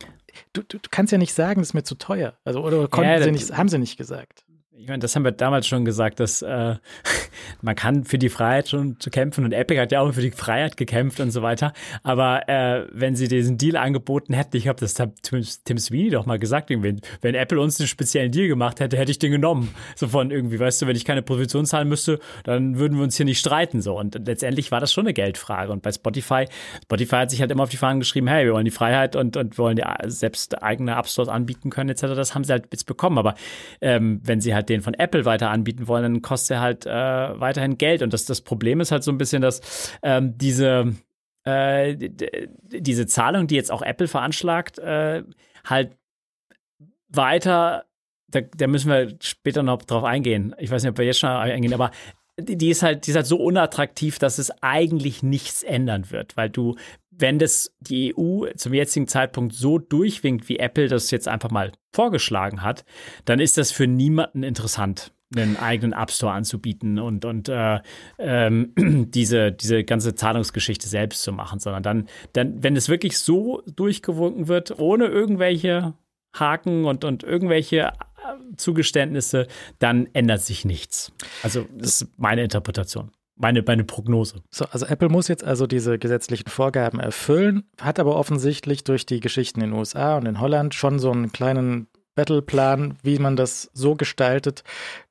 du, 0.51 0.61
du, 0.61 0.77
du 0.77 0.89
kannst 0.91 1.13
ja 1.13 1.17
nicht 1.17 1.33
sagen, 1.33 1.61
es 1.61 1.69
ist 1.69 1.73
mir 1.73 1.83
zu 1.83 1.95
teuer. 1.95 2.33
Also, 2.43 2.61
oder 2.61 2.89
konnten 2.89 3.09
ja, 3.09 3.23
sie 3.23 3.31
nicht, 3.31 3.55
haben 3.55 3.69
sie 3.69 3.79
nicht 3.79 3.97
gesagt 3.97 4.43
ich 4.75 4.87
meine, 4.87 4.99
das 4.99 5.15
haben 5.15 5.23
wir 5.23 5.31
damals 5.31 5.67
schon 5.67 5.85
gesagt, 5.85 6.19
dass 6.19 6.41
äh, 6.41 6.75
man 7.61 7.75
kann 7.75 8.05
für 8.05 8.17
die 8.17 8.29
Freiheit 8.29 8.69
schon 8.69 8.99
zu 8.99 9.11
kämpfen 9.11 9.45
und 9.45 9.51
Epic 9.51 9.79
hat 9.79 9.91
ja 9.91 10.01
auch 10.01 10.11
für 10.13 10.21
die 10.21 10.31
Freiheit 10.31 10.77
gekämpft 10.77 11.19
und 11.19 11.31
so 11.31 11.41
weiter. 11.43 11.73
Aber 12.01 12.49
äh, 12.49 12.87
wenn 12.91 13.15
sie 13.15 13.27
diesen 13.27 13.57
Deal 13.57 13.77
angeboten 13.77 14.33
hätten, 14.33 14.57
ich 14.57 14.67
habe 14.67 14.79
das 14.79 14.95
Tim, 14.95 15.13
Tim 15.21 15.77
Sweeney 15.77 16.09
doch 16.09 16.25
mal 16.25 16.39
gesagt, 16.39 16.71
irgendwie, 16.71 16.95
wenn 17.21 17.35
Apple 17.35 17.61
uns 17.61 17.79
einen 17.79 17.87
speziellen 17.87 18.31
Deal 18.31 18.47
gemacht 18.47 18.79
hätte, 18.79 18.97
hätte 18.97 19.11
ich 19.11 19.19
den 19.19 19.31
genommen. 19.31 19.73
So 19.95 20.07
von 20.07 20.31
irgendwie, 20.31 20.59
weißt 20.59 20.81
du, 20.81 20.87
wenn 20.87 20.95
ich 20.95 21.05
keine 21.05 21.21
Provision 21.21 21.65
zahlen 21.65 21.87
müsste, 21.87 22.19
dann 22.43 22.79
würden 22.79 22.97
wir 22.97 23.03
uns 23.03 23.15
hier 23.15 23.25
nicht 23.25 23.39
streiten. 23.39 23.81
So. 23.81 23.97
Und 23.97 24.19
letztendlich 24.25 24.71
war 24.71 24.79
das 24.79 24.91
schon 24.91 25.05
eine 25.05 25.13
Geldfrage. 25.13 25.71
Und 25.71 25.83
bei 25.83 25.91
Spotify, 25.91 26.47
Spotify 26.83 27.15
hat 27.17 27.31
sich 27.31 27.41
halt 27.41 27.51
immer 27.51 27.63
auf 27.63 27.69
die 27.69 27.77
Fahnen 27.77 27.99
geschrieben, 27.99 28.27
hey, 28.27 28.45
wir 28.45 28.53
wollen 28.53 28.65
die 28.65 28.71
Freiheit 28.71 29.15
und, 29.15 29.37
und 29.37 29.57
wollen 29.57 29.75
die 29.75 29.83
selbst 30.07 30.61
eigene 30.63 30.97
App 30.97 31.07
Stores 31.07 31.29
anbieten 31.29 31.69
können, 31.69 31.89
etc. 31.89 32.01
Das 32.15 32.33
haben 32.33 32.43
sie 32.43 32.51
halt 32.51 32.65
jetzt 32.71 32.85
bekommen. 32.85 33.17
Aber 33.17 33.35
ähm, 33.79 34.19
wenn 34.23 34.41
sie 34.41 34.53
halt 34.53 34.62
den 34.69 34.81
von 34.81 34.93
Apple 34.93 35.25
weiter 35.25 35.49
anbieten 35.49 35.87
wollen, 35.87 36.03
dann 36.03 36.21
kostet 36.21 36.57
er 36.57 36.61
halt 36.61 36.85
äh, 36.85 37.39
weiterhin 37.39 37.77
Geld. 37.77 38.01
Und 38.01 38.13
das, 38.13 38.25
das 38.25 38.41
Problem 38.41 38.79
ist 38.79 38.91
halt 38.91 39.03
so 39.03 39.11
ein 39.11 39.17
bisschen, 39.17 39.41
dass 39.41 39.91
ähm, 40.01 40.37
diese, 40.37 40.93
äh, 41.43 41.95
diese 41.97 43.07
Zahlung, 43.07 43.47
die 43.47 43.55
jetzt 43.55 43.71
auch 43.71 43.81
Apple 43.81 44.07
veranschlagt, 44.07 44.79
äh, 44.79 45.23
halt 45.65 45.97
weiter, 47.09 47.85
da, 48.27 48.41
da, 48.41 48.67
müssen 48.67 48.89
wir 48.89 49.15
später 49.21 49.63
noch 49.63 49.83
drauf 49.83 50.03
eingehen. 50.03 50.55
Ich 50.57 50.71
weiß 50.71 50.83
nicht, 50.83 50.91
ob 50.91 50.97
wir 50.97 51.05
jetzt 51.05 51.19
schon 51.19 51.29
eingehen, 51.29 51.73
aber 51.73 51.91
die 52.39 52.69
ist 52.69 52.81
halt, 52.81 53.05
die 53.05 53.11
ist 53.11 53.15
halt 53.15 53.27
so 53.27 53.37
unattraktiv, 53.37 54.17
dass 54.17 54.39
es 54.39 54.51
eigentlich 54.61 55.21
nichts 55.21 55.61
ändern 55.61 56.09
wird, 56.09 56.35
weil 56.35 56.49
du, 56.49 56.75
wenn 57.17 57.39
das 57.39 57.75
die 57.79 58.13
EU 58.17 58.47
zum 58.55 58.73
jetzigen 58.73 59.07
Zeitpunkt 59.07 59.53
so 59.53 59.77
durchwinkt, 59.77 60.49
wie 60.49 60.57
Apple 60.57 60.87
das 60.87 61.11
jetzt 61.11 61.27
einfach 61.27 61.51
mal 61.51 61.71
vorgeschlagen 61.91 62.61
hat, 62.61 62.85
dann 63.25 63.39
ist 63.39 63.57
das 63.57 63.71
für 63.71 63.87
niemanden 63.87 64.43
interessant, 64.43 65.13
einen 65.35 65.57
eigenen 65.57 65.93
App 65.93 66.11
Store 66.11 66.33
anzubieten 66.33 66.99
und, 66.99 67.25
und 67.25 67.49
äh, 67.49 67.79
ähm, 68.19 68.73
diese, 69.11 69.51
diese 69.51 69.83
ganze 69.83 70.15
Zahlungsgeschichte 70.15 70.87
selbst 70.87 71.23
zu 71.23 71.31
machen, 71.31 71.59
sondern 71.59 71.83
dann, 71.83 72.07
dann, 72.33 72.63
wenn 72.63 72.75
es 72.75 72.89
wirklich 72.89 73.17
so 73.17 73.61
durchgewunken 73.75 74.47
wird, 74.47 74.79
ohne 74.79 75.05
irgendwelche 75.05 75.93
Haken 76.33 76.85
und, 76.85 77.03
und 77.03 77.23
irgendwelche 77.23 77.93
Zugeständnisse, 78.57 79.47
dann 79.79 80.07
ändert 80.13 80.41
sich 80.41 80.65
nichts. 80.65 81.11
Also 81.41 81.65
das 81.75 82.01
ist 82.01 82.19
meine 82.19 82.43
Interpretation. 82.43 83.11
Meine, 83.35 83.63
meine 83.65 83.83
Prognose. 83.83 84.43
So, 84.51 84.65
also 84.65 84.85
Apple 84.85 85.09
muss 85.09 85.27
jetzt 85.27 85.43
also 85.43 85.65
diese 85.65 85.97
gesetzlichen 85.97 86.49
Vorgaben 86.49 86.99
erfüllen, 86.99 87.63
hat 87.81 87.99
aber 87.99 88.15
offensichtlich 88.15 88.83
durch 88.83 89.05
die 89.05 89.19
Geschichten 89.19 89.61
in 89.61 89.71
den 89.71 89.79
USA 89.79 90.17
und 90.17 90.27
in 90.27 90.39
Holland 90.39 90.75
schon 90.75 90.99
so 90.99 91.11
einen 91.11 91.31
kleinen 91.31 91.87
Battleplan, 92.15 92.97
wie 93.01 93.17
man 93.17 93.35
das 93.35 93.71
so 93.73 93.95
gestaltet, 93.95 94.63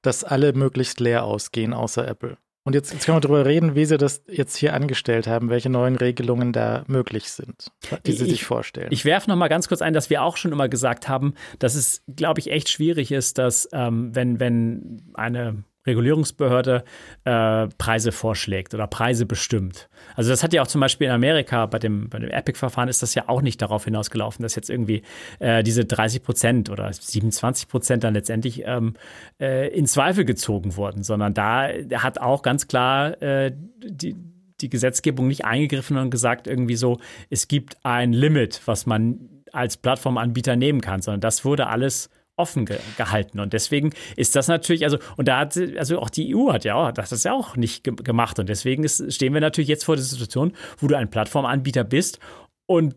dass 0.03 0.23
alle 0.23 0.53
möglichst 0.53 1.01
leer 1.01 1.25
ausgehen, 1.25 1.73
außer 1.73 2.07
Apple. 2.07 2.37
Und 2.65 2.75
jetzt, 2.75 2.93
jetzt 2.93 3.07
können 3.07 3.17
wir 3.17 3.21
darüber 3.21 3.45
reden, 3.45 3.75
wie 3.75 3.85
Sie 3.85 3.99
das 3.99 4.23
jetzt 4.29 4.55
hier 4.57 4.73
angestellt 4.73 5.27
haben, 5.27 5.51
welche 5.51 5.69
neuen 5.69 5.97
Regelungen 5.97 6.53
da 6.53 6.85
möglich 6.87 7.31
sind, 7.31 7.73
die 8.07 8.13
Sie 8.13 8.25
ich, 8.25 8.31
sich 8.31 8.45
vorstellen. 8.45 8.89
Ich 8.93 9.05
werfe 9.05 9.29
noch 9.29 9.37
mal 9.37 9.49
ganz 9.49 9.67
kurz 9.67 9.83
ein, 9.83 9.95
dass 9.95 10.11
wir 10.11 10.23
auch 10.23 10.37
schon 10.37 10.53
immer 10.53 10.69
gesagt 10.69 11.09
haben, 11.09 11.35
dass 11.59 11.75
es, 11.75 12.05
glaube 12.15 12.39
ich, 12.39 12.53
echt 12.53 12.69
schwierig 12.69 13.11
ist, 13.11 13.39
dass 13.39 13.69
ähm, 13.73 14.15
wenn, 14.15 14.39
wenn 14.39 15.03
eine 15.15 15.65
Regulierungsbehörde 15.87 16.85
äh, 17.25 17.67
Preise 17.79 18.13
vorschlägt 18.13 18.75
oder 18.75 18.87
Preise 18.87 19.27
bestimmt. 19.27 19.89
Also 20.15 20.31
das 20.31 20.43
hat 20.43 20.53
ja 20.53 20.63
auch 20.63 20.67
zum 20.67 20.81
Beispiel 20.81 21.09
in 21.09 21.13
Amerika 21.13 21.67
bei 21.67 21.79
dem, 21.79 22.09
bei 22.09 22.19
dem 22.19 22.31
Epic-Verfahren 22.31 22.89
ist 22.89 23.03
das 23.03 23.15
ja 23.15 23.29
auch 23.29 23.43
nicht 23.43 23.61
darauf 23.61 23.85
hinausgelaufen, 23.85 24.43
dass 24.43 24.55
jetzt 24.55 24.71
irgendwie 24.71 25.03
äh, 25.39 25.63
diese 25.63 25.85
30 25.85 26.23
Prozent 26.23 26.71
oder 26.71 26.93
27 26.93 27.69
Prozent 27.69 28.05
dann 28.05 28.15
letztendlich 28.15 28.63
ähm, 28.65 28.95
äh, 29.41 29.69
in 29.69 29.87
Zweifel 29.87 30.25
gezogen 30.25 30.77
wurden, 30.77 31.03
sondern 31.03 31.35
da 31.35 31.69
hat 31.95 32.21
auch 32.21 32.43
ganz 32.43 32.69
klar 32.69 33.21
äh, 33.21 33.53
die, 33.85 34.17
die 34.61 34.69
Gesetzgebung 34.69 35.27
nicht 35.27 35.45
eingegriffen 35.45 35.97
und 35.97 36.11
gesagt 36.11 36.47
irgendwie 36.47 36.77
so, 36.77 36.99
es 37.31 37.49
gibt 37.49 37.77
ein 37.83 38.13
Limit, 38.13 38.63
was 38.67 38.87
man 38.87 39.29
als 39.53 39.77
Plattformanbieter 39.77 40.57
nehmen 40.57 40.81
kann, 40.81 41.03
sondern 41.03 41.21
das 41.21 41.45
wurde 41.45 41.67
alles 41.67 42.09
offen 42.37 42.67
ge 42.67 42.79
gehalten. 42.97 43.41
Und 43.41 43.53
deswegen 43.53 43.93
ist 44.17 44.35
das 44.37 44.49
natürlich, 44.49 44.85
also, 44.85 44.99
und 45.17 45.29
da 45.29 45.41
hat, 45.41 45.57
also 45.77 45.99
auch 45.99 46.11
die 46.11 46.35
EU 46.35 46.53
hat 46.53 46.65
ja 46.65 46.93
das 46.93 47.13
ist 47.13 47.25
ja 47.25 47.33
auch 47.33 47.57
nicht 47.57 47.85
ge 47.85 47.95
gemacht. 47.95 48.39
Und 48.39 48.49
deswegen 48.49 48.85
ist, 48.85 49.13
stehen 49.13 49.35
wir 49.35 49.41
natürlich 49.41 49.69
jetzt 49.69 49.85
vor 49.85 49.97
der 49.97 50.05
Situation, 50.05 50.53
wo 50.79 50.87
du 50.87 50.97
ein 50.97 51.11
Plattformanbieter 51.11 51.85
bist 51.85 52.19
und 52.67 52.95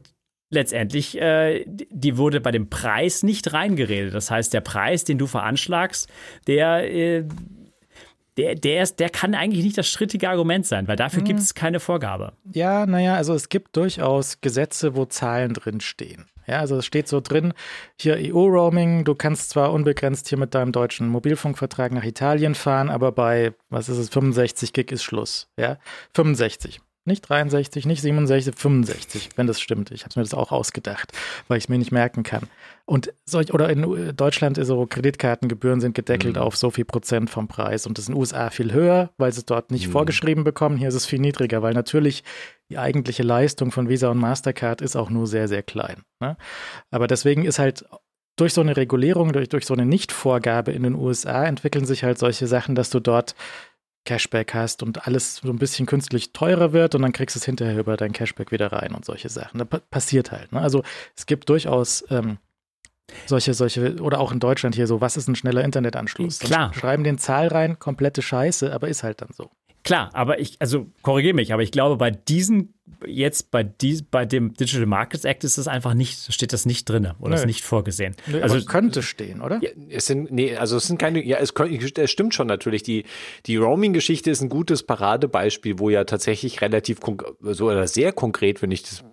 letztendlich, 0.49 1.19
äh, 1.19 1.65
die 1.67 2.17
wurde 2.17 2.39
bei 2.39 2.51
dem 2.51 2.69
Preis 2.69 3.23
nicht 3.23 3.53
reingeredet. 3.53 4.13
Das 4.13 4.31
heißt, 4.31 4.53
der 4.53 4.61
Preis, 4.61 5.03
den 5.03 5.17
du 5.17 5.27
veranschlagst, 5.27 6.07
der, 6.47 6.91
äh, 6.93 7.25
der, 8.37 8.55
der, 8.55 8.83
ist, 8.83 8.99
der 8.99 9.09
kann 9.09 9.33
eigentlich 9.33 9.63
nicht 9.63 9.77
das 9.77 9.87
strittige 9.87 10.29
Argument 10.29 10.65
sein, 10.65 10.87
weil 10.87 10.95
dafür 10.95 11.21
mhm. 11.21 11.25
gibt 11.25 11.39
es 11.39 11.53
keine 11.53 11.79
Vorgabe. 11.79 12.33
Ja, 12.51 12.85
naja, 12.85 13.15
also 13.15 13.33
es 13.33 13.49
gibt 13.49 13.75
durchaus 13.77 14.41
Gesetze, 14.41 14.95
wo 14.95 15.05
Zahlen 15.05 15.53
drinstehen. 15.53 16.25
Ja, 16.47 16.59
also 16.59 16.77
es 16.77 16.85
steht 16.85 17.07
so 17.07 17.21
drin, 17.21 17.53
hier 17.99 18.17
EU-Roaming, 18.19 19.03
du 19.03 19.15
kannst 19.15 19.49
zwar 19.49 19.73
unbegrenzt 19.73 20.29
hier 20.29 20.37
mit 20.37 20.53
deinem 20.53 20.71
deutschen 20.71 21.07
Mobilfunkvertrag 21.07 21.91
nach 21.91 22.03
Italien 22.03 22.53
fahren, 22.53 22.89
aber 22.89 23.11
bei, 23.11 23.53
was 23.69 23.89
ist 23.89 23.97
es, 23.97 24.09
65 24.09 24.71
Gig 24.71 24.91
ist 24.91 25.03
Schluss. 25.03 25.49
Ja, 25.57 25.77
65. 26.13 26.81
Nicht 27.07 27.21
63, 27.29 27.85
nicht 27.85 28.01
67, 28.01 28.55
65, 28.55 29.29
wenn 29.35 29.45
das 29.45 29.61
stimmt. 29.61 29.91
Ich 29.91 30.03
habe 30.05 30.13
mir 30.15 30.23
das 30.23 30.33
auch 30.33 30.51
ausgedacht, 30.51 31.11
weil 31.47 31.59
ich 31.59 31.65
es 31.65 31.69
mir 31.69 31.77
nicht 31.77 31.91
merken 31.91 32.23
kann. 32.23 32.49
Und 32.85 33.13
solch, 33.25 33.53
oder 33.53 33.69
in 33.69 34.15
Deutschland 34.15 34.57
ist 34.57 34.67
so 34.67 34.87
Kreditkartengebühren 34.87 35.81
sind 35.81 35.93
gedeckelt 35.93 36.35
mhm. 36.35 36.41
auf 36.41 36.57
so 36.57 36.71
viel 36.71 36.85
Prozent 36.85 37.29
vom 37.29 37.47
Preis. 37.47 37.85
Und 37.85 37.99
das 37.99 38.05
ist 38.05 38.09
in 38.09 38.15
den 38.15 38.19
USA 38.19 38.49
viel 38.49 38.73
höher, 38.73 39.11
weil 39.17 39.31
sie 39.31 39.39
es 39.39 39.45
dort 39.45 39.69
nicht 39.69 39.87
mhm. 39.87 39.91
vorgeschrieben 39.91 40.43
bekommen. 40.43 40.77
Hier 40.77 40.87
ist 40.87 40.95
es 40.95 41.05
viel 41.05 41.19
niedriger, 41.19 41.61
weil 41.61 41.75
natürlich 41.75 42.23
die 42.69 42.79
eigentliche 42.79 43.21
Leistung 43.21 43.71
von 43.71 43.87
Visa 43.87 44.09
und 44.09 44.17
Mastercard 44.17 44.81
ist 44.81 44.95
auch 44.95 45.11
nur 45.11 45.27
sehr, 45.27 45.47
sehr 45.47 45.61
klein. 45.61 46.01
Ne? 46.19 46.37
Aber 46.89 47.05
deswegen 47.05 47.45
ist 47.45 47.59
halt 47.59 47.85
durch 48.35 48.53
so 48.53 48.61
eine 48.61 48.75
Regulierung, 48.75 49.31
durch, 49.31 49.49
durch 49.49 49.65
so 49.65 49.73
eine 49.73 49.85
Nichtvorgabe 49.85 50.71
in 50.71 50.83
den 50.83 50.95
USA 50.95 51.45
entwickeln 51.45 51.85
sich 51.85 52.03
halt 52.03 52.17
solche 52.17 52.47
Sachen, 52.47 52.75
dass 52.75 52.89
du 52.89 52.99
dort 52.99 53.35
Cashback 54.05 54.53
hast 54.53 54.83
und 54.83 55.07
alles 55.07 55.37
so 55.37 55.49
ein 55.49 55.57
bisschen 55.57 55.85
künstlich 55.85 56.31
teurer 56.31 56.71
wird 56.71 56.95
und 56.95 57.01
dann 57.01 57.11
kriegst 57.11 57.35
du 57.35 57.39
es 57.39 57.45
hinterher 57.45 57.79
über 57.79 57.97
dein 57.97 58.13
Cashback 58.13 58.51
wieder 58.51 58.71
rein 58.71 58.93
und 58.93 59.03
solche 59.03 59.29
Sachen. 59.29 59.57
Das 59.57 59.81
passiert 59.89 60.31
halt. 60.31 60.51
Ne? 60.51 60.61
Also 60.61 60.83
es 61.15 61.25
gibt 61.25 61.49
durchaus 61.49 62.05
ähm, 62.09 62.37
solche, 63.25 63.53
solche, 63.53 63.95
oder 64.01 64.19
auch 64.19 64.31
in 64.31 64.39
Deutschland 64.39 64.75
hier 64.75 64.87
so, 64.87 65.01
was 65.01 65.17
ist 65.17 65.27
ein 65.27 65.35
schneller 65.35 65.63
Internetanschluss? 65.63 66.39
Klar. 66.39 66.69
Dann 66.69 66.79
schreiben 66.79 67.03
den 67.03 67.17
Zahl 67.17 67.47
rein, 67.47 67.79
komplette 67.79 68.21
Scheiße, 68.21 68.71
aber 68.73 68.87
ist 68.87 69.03
halt 69.03 69.21
dann 69.21 69.29
so. 69.33 69.49
Klar, 69.83 70.09
aber 70.13 70.39
ich, 70.39 70.57
also 70.59 70.87
korrigiere 71.01 71.35
mich, 71.35 71.53
aber 71.53 71.61
ich 71.61 71.71
glaube, 71.71 71.97
bei 71.97 72.09
diesen 72.11 72.74
jetzt 73.05 73.51
bei, 73.51 73.63
die, 73.63 74.03
bei 74.09 74.25
dem 74.25 74.53
Digital 74.53 74.85
Markets 74.85 75.25
Act 75.25 75.43
ist 75.43 75.57
das 75.57 75.67
einfach 75.67 75.93
nicht, 75.93 76.31
steht 76.33 76.53
das 76.53 76.65
nicht 76.65 76.87
drin 76.87 77.11
oder 77.19 77.31
Nö. 77.31 77.35
ist 77.35 77.45
nicht 77.45 77.63
vorgesehen. 77.63 78.15
Nö, 78.27 78.41
also 78.41 78.63
könnte 78.63 79.01
stehen, 79.01 79.41
oder? 79.41 79.59
Ja, 79.61 79.69
es 79.89 80.05
sind, 80.05 80.31
nee, 80.31 80.55
also 80.55 80.77
es 80.77 80.87
sind 80.87 80.99
keine, 80.99 81.23
ja, 81.23 81.37
es, 81.37 81.51
es 81.51 82.11
stimmt 82.11 82.35
schon 82.35 82.47
natürlich. 82.47 82.83
Die, 82.83 83.05
die 83.47 83.57
Roaming-Geschichte 83.57 84.29
ist 84.29 84.41
ein 84.41 84.49
gutes 84.49 84.83
Paradebeispiel, 84.83 85.79
wo 85.79 85.89
ja 85.89 86.03
tatsächlich 86.03 86.61
relativ 86.61 86.99
so 87.41 87.65
oder 87.65 87.87
sehr 87.87 88.11
konkret, 88.11 88.61
wenn 88.61 88.71
ich 88.71 88.83
das 88.83 89.03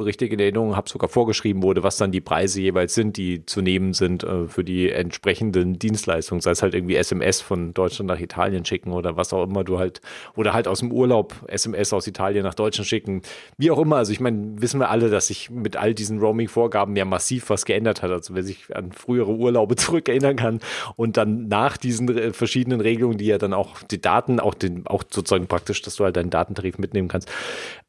richtig 0.00 0.32
in 0.32 0.40
Erinnerung 0.40 0.74
habe, 0.74 0.88
sogar 0.88 1.08
vorgeschrieben 1.08 1.62
wurde, 1.62 1.82
was 1.82 1.98
dann 1.98 2.12
die 2.12 2.22
Preise 2.22 2.60
jeweils 2.60 2.94
sind, 2.94 3.16
die 3.18 3.44
zu 3.44 3.60
nehmen 3.60 3.92
sind 3.92 4.24
äh, 4.24 4.48
für 4.48 4.64
die 4.64 4.90
entsprechenden 4.90 5.78
Dienstleistungen, 5.78 6.40
sei 6.40 6.52
es 6.52 6.62
halt 6.62 6.74
irgendwie 6.74 6.96
SMS 6.96 7.40
von 7.42 7.74
Deutschland 7.74 8.08
nach 8.08 8.20
Italien 8.20 8.64
schicken 8.64 8.92
oder 8.92 9.16
was 9.16 9.32
auch 9.32 9.44
immer 9.44 9.64
du 9.64 9.78
halt, 9.78 10.00
oder 10.34 10.54
halt 10.54 10.66
aus 10.66 10.80
dem 10.80 10.92
Urlaub 10.92 11.34
SMS 11.48 11.92
aus 11.92 12.06
Italien 12.06 12.44
nach 12.44 12.54
Deutschland 12.54 12.88
schicken 12.88 13.17
ähm, 13.18 13.22
wie 13.56 13.70
auch 13.70 13.78
immer, 13.78 13.96
also 13.96 14.12
ich 14.12 14.20
meine, 14.20 14.60
wissen 14.60 14.80
wir 14.80 14.90
alle, 14.90 15.10
dass 15.10 15.28
sich 15.28 15.50
mit 15.50 15.76
all 15.76 15.94
diesen 15.94 16.18
Roaming-Vorgaben 16.18 16.96
ja 16.96 17.04
massiv 17.04 17.50
was 17.50 17.64
geändert 17.64 18.02
hat. 18.02 18.10
Also 18.10 18.34
wer 18.34 18.42
sich 18.42 18.74
an 18.74 18.92
frühere 18.92 19.32
Urlaube 19.32 19.76
zurückerinnern 19.76 20.36
kann 20.36 20.60
und 20.96 21.16
dann 21.16 21.48
nach 21.48 21.76
diesen 21.76 22.08
äh, 22.16 22.32
verschiedenen 22.32 22.80
Regelungen, 22.80 23.18
die 23.18 23.26
ja 23.26 23.38
dann 23.38 23.52
auch 23.52 23.82
die 23.82 24.00
Daten, 24.00 24.40
auch 24.40 24.54
den, 24.54 24.86
auch 24.86 25.04
sozusagen 25.10 25.46
praktisch, 25.46 25.82
dass 25.82 25.96
du 25.96 26.04
halt 26.04 26.16
deinen 26.16 26.30
Datentarif 26.30 26.78
mitnehmen 26.78 27.08
kannst, 27.08 27.30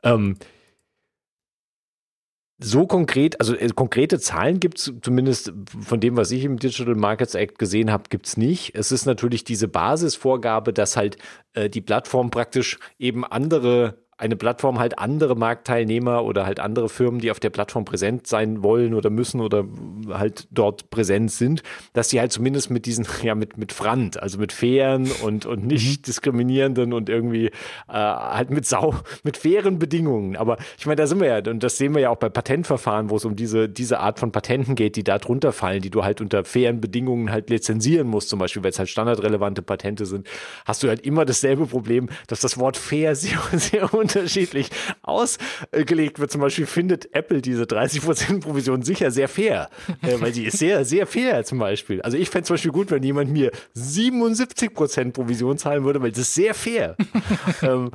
ähm, 0.03 0.35
so 2.61 2.85
konkret, 2.87 3.39
also 3.39 3.55
äh, 3.55 3.69
konkrete 3.69 4.19
Zahlen 4.19 4.59
gibt 4.59 4.79
es 4.79 4.93
zumindest 5.01 5.53
von 5.79 6.01
dem, 6.01 6.17
was 6.17 6.31
ich 6.31 6.43
im 6.43 6.59
Digital 6.59 6.95
Markets 6.95 7.33
Act 7.33 7.57
gesehen 7.57 7.89
habe, 7.89 8.03
gibt 8.09 8.27
es 8.27 8.35
nicht. 8.35 8.75
Es 8.75 8.91
ist 8.91 9.05
natürlich 9.05 9.45
diese 9.45 9.69
Basisvorgabe, 9.69 10.73
dass 10.73 10.97
halt 10.97 11.17
äh, 11.53 11.69
die 11.69 11.81
Plattform 11.81 12.31
praktisch 12.31 12.77
eben 12.99 13.23
andere 13.23 14.03
eine 14.19 14.35
Plattform 14.35 14.79
halt 14.79 14.99
andere 14.99 15.35
Marktteilnehmer 15.35 16.25
oder 16.25 16.45
halt 16.45 16.59
andere 16.59 16.89
Firmen, 16.89 17.21
die 17.21 17.31
auf 17.31 17.39
der 17.39 17.51
Plattform 17.51 17.85
präsent 17.85 18.27
sein 18.27 18.61
wollen 18.63 18.93
oder 18.93 19.09
müssen 19.09 19.39
oder 19.39 19.63
halt 20.09 20.47
dort 20.51 20.89
präsent 20.89 21.31
sind, 21.31 21.63
dass 21.93 22.09
sie 22.09 22.19
halt 22.19 22.33
zumindest 22.33 22.69
mit 22.69 22.85
diesen, 22.85 23.07
ja, 23.23 23.33
mit, 23.33 23.57
mit 23.57 23.71
Frand, 23.71 24.21
also 24.21 24.37
mit 24.37 24.51
fairen 24.51 25.09
und, 25.23 25.45
und 25.45 25.65
nicht 25.65 26.01
mhm. 26.01 26.03
diskriminierenden 26.03 26.91
und 26.91 27.07
irgendwie 27.07 27.45
äh, 27.45 27.51
halt 27.87 28.49
mit 28.49 28.65
sau, 28.65 28.93
mit 29.23 29.37
fairen 29.37 29.79
Bedingungen. 29.79 30.35
Aber 30.35 30.57
ich 30.77 30.85
meine, 30.85 30.97
da 30.97 31.07
sind 31.07 31.21
wir 31.21 31.27
ja, 31.27 31.51
und 31.51 31.63
das 31.63 31.77
sehen 31.77 31.95
wir 31.95 32.01
ja 32.01 32.09
auch 32.09 32.17
bei 32.17 32.27
Patentverfahren, 32.27 33.09
wo 33.09 33.15
es 33.15 33.23
um 33.23 33.37
diese, 33.37 33.69
diese 33.69 34.01
Art 34.01 34.19
von 34.19 34.33
Patenten 34.33 34.75
geht, 34.75 34.97
die 34.97 35.05
da 35.05 35.17
drunter 35.17 35.53
fallen, 35.53 35.81
die 35.81 35.89
du 35.89 36.03
halt 36.03 36.19
unter 36.19 36.43
fairen 36.43 36.81
Bedingungen 36.81 37.31
halt 37.31 37.49
lizenzieren 37.49 38.07
musst, 38.07 38.27
zum 38.27 38.39
Beispiel, 38.39 38.63
weil 38.63 38.71
es 38.71 38.79
halt 38.79 38.89
standardrelevante 38.89 39.61
Patente 39.61 40.05
sind, 40.05 40.27
hast 40.65 40.83
du 40.83 40.89
halt 40.89 41.05
immer 41.05 41.23
dasselbe 41.23 41.65
Problem, 41.67 42.09
dass 42.27 42.41
das 42.41 42.57
Wort 42.57 42.75
fair 42.75 43.15
sehr, 43.19 43.39
sehr 43.53 43.93
unterschiedlich 44.09 44.69
ausgelegt 45.01 46.19
wird. 46.19 46.31
Zum 46.31 46.41
Beispiel 46.41 46.65
findet 46.65 47.13
Apple 47.13 47.41
diese 47.41 47.63
30% 47.63 48.41
Provision 48.41 48.81
sicher 48.81 49.11
sehr 49.11 49.27
fair, 49.27 49.69
äh, 50.01 50.15
weil 50.19 50.33
sie 50.33 50.45
ist 50.45 50.57
sehr, 50.57 50.85
sehr 50.85 51.07
fair 51.07 51.43
zum 51.45 51.59
Beispiel. 51.59 52.01
Also 52.01 52.17
ich 52.17 52.29
fände 52.29 52.47
zum 52.47 52.55
Beispiel 52.55 52.71
gut, 52.71 52.91
wenn 52.91 53.03
jemand 53.03 53.31
mir 53.31 53.51
77% 53.75 55.11
Provision 55.11 55.57
zahlen 55.57 55.83
würde, 55.83 56.01
weil 56.01 56.11
das 56.11 56.19
ist 56.19 56.33
sehr 56.33 56.53
fair. 56.53 56.95
ähm, 57.61 57.91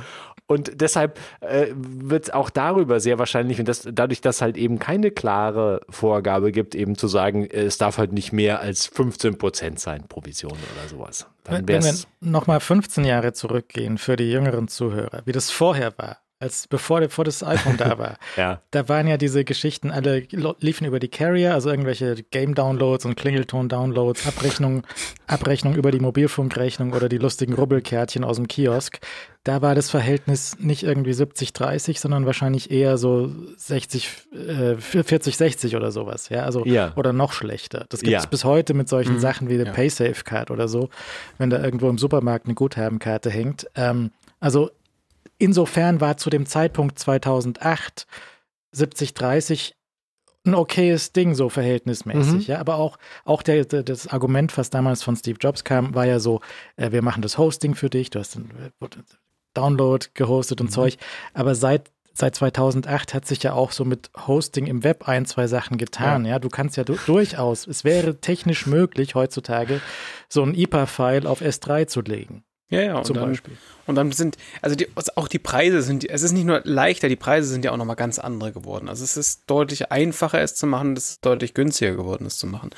und 0.47 0.81
deshalb 0.81 1.19
äh, 1.41 1.69
wird 1.75 2.25
es 2.25 2.31
auch 2.31 2.51
darüber 2.51 3.01
sehr 3.01 3.19
wahrscheinlich, 3.19 3.59
und 3.61 3.67
das, 3.67 3.89
dadurch, 3.91 4.21
dass 4.21 4.43
halt 4.43 4.57
eben 4.59 4.79
keine 4.79 5.11
klare 5.11 5.81
Vorgabe 5.89 6.53
gibt, 6.53 6.75
eben 6.75 6.97
zu 6.97 7.09
sagen, 7.09 7.47
es 7.47 7.79
darf 7.79 7.97
halt 7.97 8.13
nicht 8.13 8.33
mehr 8.33 8.61
als 8.61 8.87
15 8.87 9.39
Prozent 9.39 9.81
sein, 9.81 10.07
Provision 10.07 10.53
oder 10.53 10.89
sowas. 10.89 11.27
Dann 11.45 11.67
Wenn 11.67 11.83
wir 11.83 11.95
nochmal 12.21 12.61
15 12.61 13.05
Jahre 13.05 13.33
zurückgehen 13.33 13.97
für 13.97 14.17
die 14.17 14.31
jüngeren 14.31 14.69
Zuhörer, 14.69 15.23
wie 15.25 15.33
das 15.33 15.51
vorher 15.51 15.97
war, 15.97 16.19
als 16.41 16.67
bevor, 16.67 17.01
bevor 17.01 17.25
das 17.25 17.43
iPhone 17.43 17.77
da 17.77 17.99
war. 17.99 18.19
ja. 18.37 18.61
Da 18.71 18.89
waren 18.89 19.07
ja 19.07 19.17
diese 19.17 19.45
Geschichten 19.45 19.91
alle 19.91 20.27
liefen 20.61 20.87
über 20.87 20.99
die 20.99 21.09
Carrier, 21.09 21.55
also 21.55 21.71
irgendwelche 21.71 22.17
Game-Downloads 22.31 23.05
und 23.07 23.17
Klingelton-Downloads, 23.17 24.27
Abrechnung, 24.27 24.83
Abrechnung 25.27 25.75
über 25.75 25.91
die 25.91 26.01
Mobilfunkrechnung 26.01 26.93
oder 26.93 27.09
die 27.09 27.19
lustigen 27.19 27.55
Rubbelkärtchen 27.55 28.25
aus 28.25 28.37
dem 28.37 28.49
Kiosk. 28.49 29.01
Da 29.45 29.61
war 29.61 29.75
das 29.75 29.91
Verhältnis 29.91 30.59
nicht 30.59 30.83
irgendwie 30.83 31.13
70-30, 31.13 31.99
sondern 32.01 32.25
wahrscheinlich 32.25 32.71
eher 32.71 32.97
so 32.97 33.31
60, 33.57 34.09
äh, 34.33 34.75
40-60 34.77 35.77
oder 35.77 35.93
sowas. 35.93 36.31
Ja, 36.31 36.45
also 36.45 36.65
ja. 36.65 36.93
oder 36.97 37.13
noch 37.13 37.33
schlechter. 37.33 37.85
Das 37.91 38.01
gibt 38.01 38.17
es 38.17 38.25
ja. 38.25 38.29
bis 38.29 38.45
heute 38.45 38.75
mit 38.75 38.89
solchen 38.89 39.15
mhm. 39.15 39.21
Sachen 39.21 39.49
wie 39.51 39.59
der 39.59 39.67
ja. 39.67 39.73
PaySafe-Card 39.73 40.51
oder 40.51 40.67
so, 40.67 40.89
wenn 41.39 41.51
da 41.51 41.63
irgendwo 41.63 41.91
im 41.91 41.99
Supermarkt 41.99 42.47
eine 42.47 42.55
Guthabenkarte 42.55 43.31
hängt. 43.31 43.67
Ähm, 43.77 44.13
also 44.41 44.71
insofern 45.39 46.01
war 46.01 46.17
zu 46.17 46.31
dem 46.31 46.47
Zeitpunkt 46.47 46.99
2008 46.99 48.07
70-30 48.75 49.73
ein 50.47 50.55
okayes 50.55 51.13
Ding, 51.13 51.35
so 51.35 51.49
verhältnismäßig, 51.49 52.49
mhm. 52.49 52.53
ja. 52.53 52.61
Aber 52.61 52.77
auch, 52.77 52.99
auch 53.25 53.43
der, 53.43 53.65
der, 53.65 53.83
das 53.83 54.09
Argument, 54.09 54.57
was 54.59 54.69
damals 54.69 55.03
von 55.03 55.17
Steve 55.17 55.39
Jobs 55.41 55.65
kam, 55.65 55.95
war 55.95 56.05
ja 56.05 56.19
so, 56.19 56.41
äh, 56.77 56.93
wir 56.93 57.01
machen 57.01 57.23
das 57.23 57.39
Hosting 57.39 57.75
für 57.75 57.89
dich, 57.89 58.11
du 58.11 58.19
hast 58.19 58.35
den 58.35 58.51
äh, 58.51 58.89
Download 59.55 60.07
gehostet 60.13 60.61
und 60.61 60.67
mhm. 60.67 60.73
Zeug. 60.73 60.97
Aber 61.33 61.55
seit 61.55 61.91
seit 62.15 62.37
2008 62.37 63.13
hat 63.13 63.27
sich 63.27 63.43
ja 63.43 63.53
auch 63.53 63.73
so 63.73 63.85
mit 63.85 64.11
Hosting 64.27 64.67
im 64.67 64.85
Web 64.85 65.09
ein, 65.09 65.27
zwei 65.27 65.49
Sachen 65.49 65.79
getan. 65.79 66.25
Ja, 66.25 66.33
ja 66.33 66.39
du 66.39 66.49
kannst 66.49 66.77
ja 66.77 66.85
du 66.85 66.95
durchaus, 67.07 67.67
es 67.67 67.85
wäre 67.85 68.21
technisch 68.21 68.67
möglich 68.67 69.15
heutzutage, 69.15 69.81
so 70.29 70.43
ein 70.43 70.55
IPA-File 70.55 71.27
auf 71.27 71.43
S3 71.43 71.89
zu 71.89 72.01
legen. 72.01 72.45
Ja, 72.71 72.81
ja, 72.81 73.03
zum 73.03 73.17
dann, 73.17 73.29
Beispiel. 73.29 73.57
Und 73.87 73.95
dann 73.97 74.11
sind, 74.13 74.37
also 74.63 74.75
die, 74.75 74.89
auch 75.17 75.29
die 75.29 75.39
Preise 75.39 75.83
sind, 75.83 76.09
es 76.09 76.23
ist 76.23 76.33
nicht 76.33 76.47
nur 76.47 76.63
leichter, 76.65 77.09
die 77.09 77.17
Preise 77.17 77.49
sind 77.49 77.65
ja 77.65 77.73
auch 77.73 77.77
nochmal 77.77 77.97
ganz 77.97 78.19
andere 78.19 78.53
geworden. 78.53 78.89
Also 78.89 79.05
es 79.05 79.17
ist 79.17 79.43
deutlich 79.47 79.93
einfacher, 79.93 80.41
es 80.41 80.55
zu 80.55 80.67
machen, 80.67 80.97
es 80.97 81.11
ist 81.11 81.27
deutlich 81.27 81.55
günstiger 81.55 81.95
geworden, 81.95 82.27
es 82.27 82.37
zu 82.37 82.47
machen. 82.47 82.71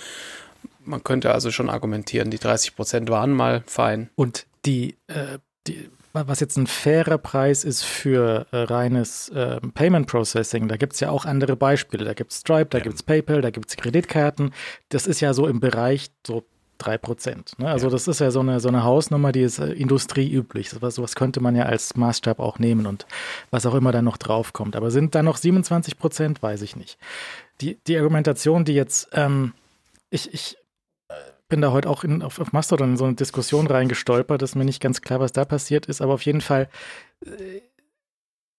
Man 0.84 1.02
könnte 1.04 1.32
also 1.32 1.50
schon 1.50 1.70
argumentieren, 1.70 2.30
die 2.30 2.38
30 2.38 2.76
Prozent 2.76 3.10
waren 3.10 3.32
mal 3.32 3.62
fein. 3.66 4.10
Und 4.16 4.46
die, 4.64 4.96
äh, 5.06 5.38
die, 5.66 5.88
was 6.12 6.40
jetzt 6.40 6.56
ein 6.56 6.66
fairer 6.66 7.18
Preis 7.18 7.64
ist 7.64 7.82
für 7.82 8.46
äh, 8.50 8.56
reines 8.58 9.28
äh, 9.30 9.60
Payment 9.74 10.06
Processing, 10.06 10.68
da 10.68 10.76
gibt 10.76 10.94
es 10.94 11.00
ja 11.00 11.10
auch 11.10 11.24
andere 11.24 11.56
Beispiele. 11.56 12.04
Da 12.04 12.14
gibt 12.14 12.32
es 12.32 12.38
Stripe, 12.38 12.70
da 12.70 12.78
ja. 12.78 12.84
gibt 12.84 12.96
es 12.96 13.02
PayPal, 13.02 13.40
da 13.40 13.50
gibt 13.50 13.68
es 13.68 13.76
Kreditkarten. 13.76 14.52
Das 14.88 15.06
ist 15.06 15.20
ja 15.20 15.34
so 15.34 15.46
im 15.46 15.60
Bereich 15.60 16.10
so 16.26 16.44
drei 16.78 16.98
Prozent. 16.98 17.58
Ne? 17.58 17.68
Also 17.68 17.86
ja. 17.86 17.92
das 17.92 18.08
ist 18.08 18.20
ja 18.20 18.30
so 18.30 18.40
eine, 18.40 18.60
so 18.60 18.68
eine 18.68 18.84
Hausnummer, 18.84 19.32
die 19.32 19.42
ist 19.42 19.58
äh, 19.58 19.72
industrieüblich. 19.72 20.70
So 20.70 20.80
was, 20.80 21.14
könnte 21.14 21.40
man 21.40 21.56
ja 21.56 21.64
als 21.64 21.96
Maßstab 21.96 22.38
auch 22.38 22.58
nehmen 22.58 22.86
und 22.86 23.06
was 23.50 23.66
auch 23.66 23.74
immer 23.74 23.92
da 23.92 24.02
noch 24.02 24.16
draufkommt. 24.16 24.76
Aber 24.76 24.90
sind 24.90 25.14
da 25.14 25.22
noch 25.22 25.36
27 25.36 25.98
Prozent, 25.98 26.42
weiß 26.42 26.62
ich 26.62 26.76
nicht. 26.76 26.98
Die, 27.60 27.78
die 27.86 27.96
Argumentation, 27.96 28.64
die 28.64 28.74
jetzt, 28.74 29.08
ähm, 29.12 29.52
ich, 30.10 30.32
ich 30.32 30.56
äh, 31.08 31.14
bin 31.48 31.60
da 31.60 31.72
heute 31.72 31.88
auch 31.88 32.04
in, 32.04 32.22
auf, 32.22 32.38
auf 32.38 32.52
Mastodon 32.52 32.90
in 32.90 32.96
so 32.96 33.04
eine 33.04 33.14
Diskussion 33.14 33.66
reingestolpert, 33.66 34.42
ist 34.42 34.56
mir 34.56 34.64
nicht 34.64 34.82
ganz 34.82 35.00
klar, 35.00 35.20
was 35.20 35.32
da 35.32 35.44
passiert 35.44 35.86
ist, 35.86 36.00
aber 36.00 36.14
auf 36.14 36.22
jeden 36.22 36.40
Fall 36.40 36.68
äh, 37.24 37.60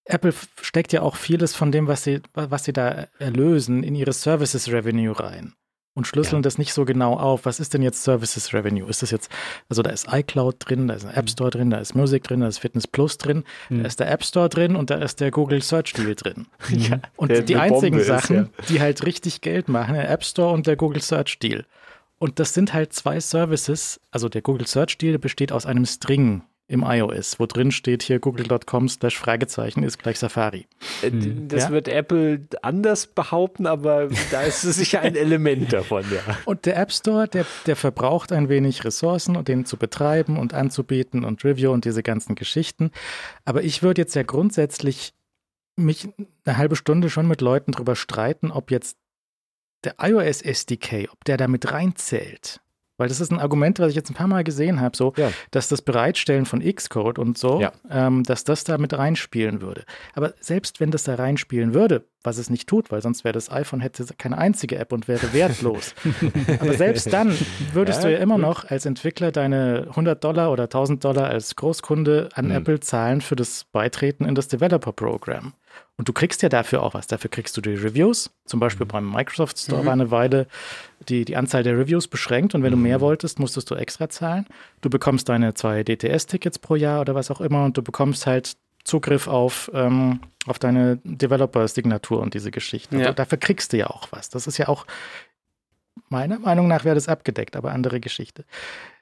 Apple 0.05 0.33
steckt 0.61 0.93
ja 0.93 1.01
auch 1.01 1.17
vieles 1.17 1.53
von 1.53 1.71
dem, 1.71 1.87
was 1.87 2.03
sie, 2.03 2.21
was 2.33 2.63
sie 2.63 2.71
da 2.71 3.07
erlösen, 3.19 3.83
in 3.83 3.93
ihre 3.93 4.13
Services 4.13 4.71
Revenue 4.71 5.19
rein 5.19 5.53
und 5.97 6.05
schlüsseln 6.05 6.37
ja. 6.37 6.41
das 6.43 6.59
nicht 6.59 6.73
so 6.73 6.85
genau 6.85 7.17
auf. 7.17 7.45
Was 7.45 7.59
ist 7.59 7.73
denn 7.73 7.81
jetzt 7.81 8.03
Services 8.03 8.53
Revenue? 8.53 8.87
Ist 8.87 9.01
das 9.01 9.09
jetzt, 9.09 9.31
also 9.67 9.81
da 9.81 9.89
ist 9.89 10.07
iCloud 10.11 10.57
drin, 10.59 10.87
da 10.87 10.93
ist 10.93 11.05
ein 11.05 11.13
App 11.13 11.27
Store 11.27 11.49
drin, 11.49 11.71
da 11.71 11.79
ist 11.79 11.95
Music 11.95 12.23
drin, 12.23 12.41
da 12.41 12.47
ist 12.47 12.59
Fitness 12.59 12.85
Plus 12.85 13.17
drin, 13.17 13.43
mhm. 13.69 13.81
da 13.81 13.87
ist 13.87 13.99
der 13.99 14.11
App 14.11 14.23
Store 14.23 14.47
drin 14.47 14.75
und 14.75 14.91
da 14.91 14.95
ist 14.95 15.19
der 15.19 15.31
Google 15.31 15.63
Search 15.63 15.93
Deal 15.93 16.13
drin. 16.13 16.45
Ja, 16.77 16.99
und 17.15 17.31
die 17.49 17.55
einzigen 17.55 17.99
Sachen, 18.03 18.35
ist, 18.35 18.51
ja. 18.59 18.65
die 18.69 18.81
halt 18.81 19.03
richtig 19.05 19.41
Geld 19.41 19.67
machen, 19.67 19.95
der 19.95 20.09
App 20.11 20.23
Store 20.23 20.53
und 20.53 20.67
der 20.67 20.75
Google 20.75 21.01
Search 21.01 21.39
Deal. 21.39 21.65
Und 22.19 22.39
das 22.39 22.53
sind 22.53 22.73
halt 22.73 22.93
zwei 22.93 23.19
Services. 23.19 23.99
Also 24.11 24.29
der 24.29 24.43
Google 24.43 24.67
Search 24.67 24.99
Deal 24.99 25.17
besteht 25.17 25.51
aus 25.51 25.65
einem 25.65 25.85
String 25.85 26.43
im 26.69 26.83
iOS, 26.83 27.39
wo 27.39 27.45
drin 27.45 27.71
steht 27.71 28.03
hier 28.03 28.19
google.com 28.19 28.89
slash 28.89 29.17
Fragezeichen 29.17 29.83
ist 29.83 29.99
gleich 29.99 30.19
Safari. 30.19 30.67
Äh, 31.01 31.11
hm. 31.11 31.47
Das 31.47 31.65
ja? 31.65 31.69
wird 31.71 31.87
Apple 31.87 32.41
anders 32.61 33.07
behaupten, 33.07 33.65
aber 33.65 34.09
da 34.31 34.41
ist 34.41 34.63
es 34.65 34.75
sicher 34.75 34.99
ein 35.01 35.15
Element 35.15 35.71
davon, 35.71 36.03
ja. 36.11 36.37
Und 36.45 36.65
der 36.65 36.77
App 36.77 36.91
Store, 36.91 37.27
der, 37.27 37.45
der 37.65 37.77
verbraucht 37.77 38.33
ein 38.33 38.49
wenig 38.49 38.83
Ressourcen, 38.83 39.37
um 39.37 39.45
den 39.45 39.65
zu 39.65 39.77
betreiben 39.77 40.37
und 40.37 40.53
anzubieten 40.53 41.23
und 41.23 41.45
Review 41.45 41.71
und 41.71 41.85
diese 41.85 42.03
ganzen 42.03 42.35
Geschichten. 42.35 42.91
Aber 43.45 43.63
ich 43.63 43.81
würde 43.81 44.01
jetzt 44.01 44.15
ja 44.15 44.23
grundsätzlich 44.23 45.13
mich 45.77 46.09
eine 46.43 46.57
halbe 46.57 46.75
Stunde 46.75 47.09
schon 47.09 47.27
mit 47.27 47.39
Leuten 47.39 47.71
drüber 47.71 47.95
streiten, 47.95 48.51
ob 48.51 48.71
jetzt 48.71 48.97
der 49.83 49.95
iOS 50.01 50.41
SDK, 50.41 51.07
ob 51.11 51.23
der 51.23 51.37
damit 51.37 51.71
reinzählt. 51.71 52.61
Weil 52.97 53.07
das 53.07 53.21
ist 53.21 53.31
ein 53.31 53.39
Argument, 53.39 53.79
was 53.79 53.89
ich 53.89 53.95
jetzt 53.95 54.09
ein 54.09 54.15
paar 54.15 54.27
Mal 54.27 54.43
gesehen 54.43 54.81
habe, 54.81 54.97
so, 54.97 55.13
ja. 55.17 55.31
dass 55.51 55.67
das 55.67 55.81
Bereitstellen 55.81 56.45
von 56.45 56.61
Xcode 56.61 57.19
und 57.19 57.37
so, 57.37 57.61
ja. 57.61 57.71
ähm, 57.89 58.23
dass 58.23 58.43
das 58.43 58.63
da 58.63 58.77
mit 58.77 58.97
reinspielen 58.97 59.61
würde. 59.61 59.85
Aber 60.15 60.33
selbst 60.39 60.79
wenn 60.79 60.89
das 60.89 61.03
da 61.03 61.15
reinspielen 61.15 61.73
würde, 61.73 62.05
was 62.23 62.37
es 62.37 62.49
nicht 62.49 62.67
tut, 62.67 62.91
weil 62.91 63.01
sonst 63.01 63.23
wäre 63.23 63.33
das 63.33 63.51
iPhone 63.51 63.79
hätte 63.79 64.05
keine 64.17 64.37
einzige 64.37 64.77
App 64.77 64.91
und 64.91 65.07
wäre 65.07 65.31
wertlos. 65.33 65.93
Aber 66.59 66.73
selbst 66.73 67.13
dann 67.13 67.37
würdest 67.73 68.03
ja, 68.03 68.09
du 68.09 68.15
ja 68.15 68.19
immer 68.19 68.35
gut. 68.35 68.43
noch 68.43 68.65
als 68.65 68.85
Entwickler 68.85 69.31
deine 69.31 69.85
100 69.89 70.23
Dollar 70.23 70.51
oder 70.51 70.63
1000 70.63 71.03
Dollar 71.03 71.27
als 71.27 71.55
Großkunde 71.55 72.29
an 72.33 72.45
hm. 72.45 72.57
Apple 72.57 72.79
zahlen 72.79 73.21
für 73.21 73.35
das 73.35 73.65
Beitreten 73.71 74.25
in 74.25 74.35
das 74.35 74.47
Developer 74.47 74.91
Program. 74.91 75.53
Und 75.97 76.07
du 76.07 76.13
kriegst 76.13 76.43
ja 76.43 76.49
dafür 76.49 76.83
auch 76.83 76.93
was. 76.93 77.07
Dafür 77.07 77.29
kriegst 77.29 77.57
du 77.57 77.61
die 77.61 77.73
Reviews. 77.73 78.29
Zum 78.45 78.59
Beispiel 78.59 78.85
mhm. 78.85 78.89
beim 78.89 79.11
Microsoft 79.11 79.57
Store 79.57 79.81
mhm. 79.81 79.85
war 79.85 79.93
eine 79.93 80.11
Weile 80.11 80.47
die, 81.09 81.25
die 81.25 81.35
Anzahl 81.35 81.63
der 81.63 81.77
Reviews 81.77 82.07
beschränkt. 82.07 82.55
Und 82.55 82.63
wenn 82.63 82.73
mhm. 82.73 82.77
du 82.77 82.83
mehr 82.83 83.01
wolltest, 83.01 83.39
musstest 83.39 83.69
du 83.71 83.75
extra 83.75 84.09
zahlen. 84.09 84.45
Du 84.81 84.89
bekommst 84.89 85.29
deine 85.29 85.53
zwei 85.53 85.83
DTS-Tickets 85.83 86.59
pro 86.59 86.75
Jahr 86.75 87.01
oder 87.01 87.15
was 87.15 87.31
auch 87.31 87.41
immer. 87.41 87.65
Und 87.65 87.77
du 87.77 87.81
bekommst 87.81 88.27
halt 88.27 88.57
Zugriff 88.83 89.27
auf, 89.27 89.69
ähm, 89.73 90.21
auf 90.45 90.59
deine 90.59 90.97
Developer-Signatur 91.03 92.21
und 92.21 92.33
diese 92.33 92.51
Geschichten. 92.51 92.99
Ja. 92.99 93.11
dafür 93.11 93.37
kriegst 93.37 93.73
du 93.73 93.77
ja 93.77 93.87
auch 93.87 94.07
was. 94.11 94.29
Das 94.29 94.47
ist 94.47 94.57
ja 94.57 94.69
auch, 94.69 94.87
meiner 96.09 96.39
Meinung 96.39 96.67
nach 96.67 96.85
wäre 96.85 96.95
das 96.95 97.09
abgedeckt, 97.09 97.55
aber 97.55 97.71
andere 97.71 97.99
Geschichte. 97.99 98.45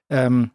Ähm, 0.10 0.52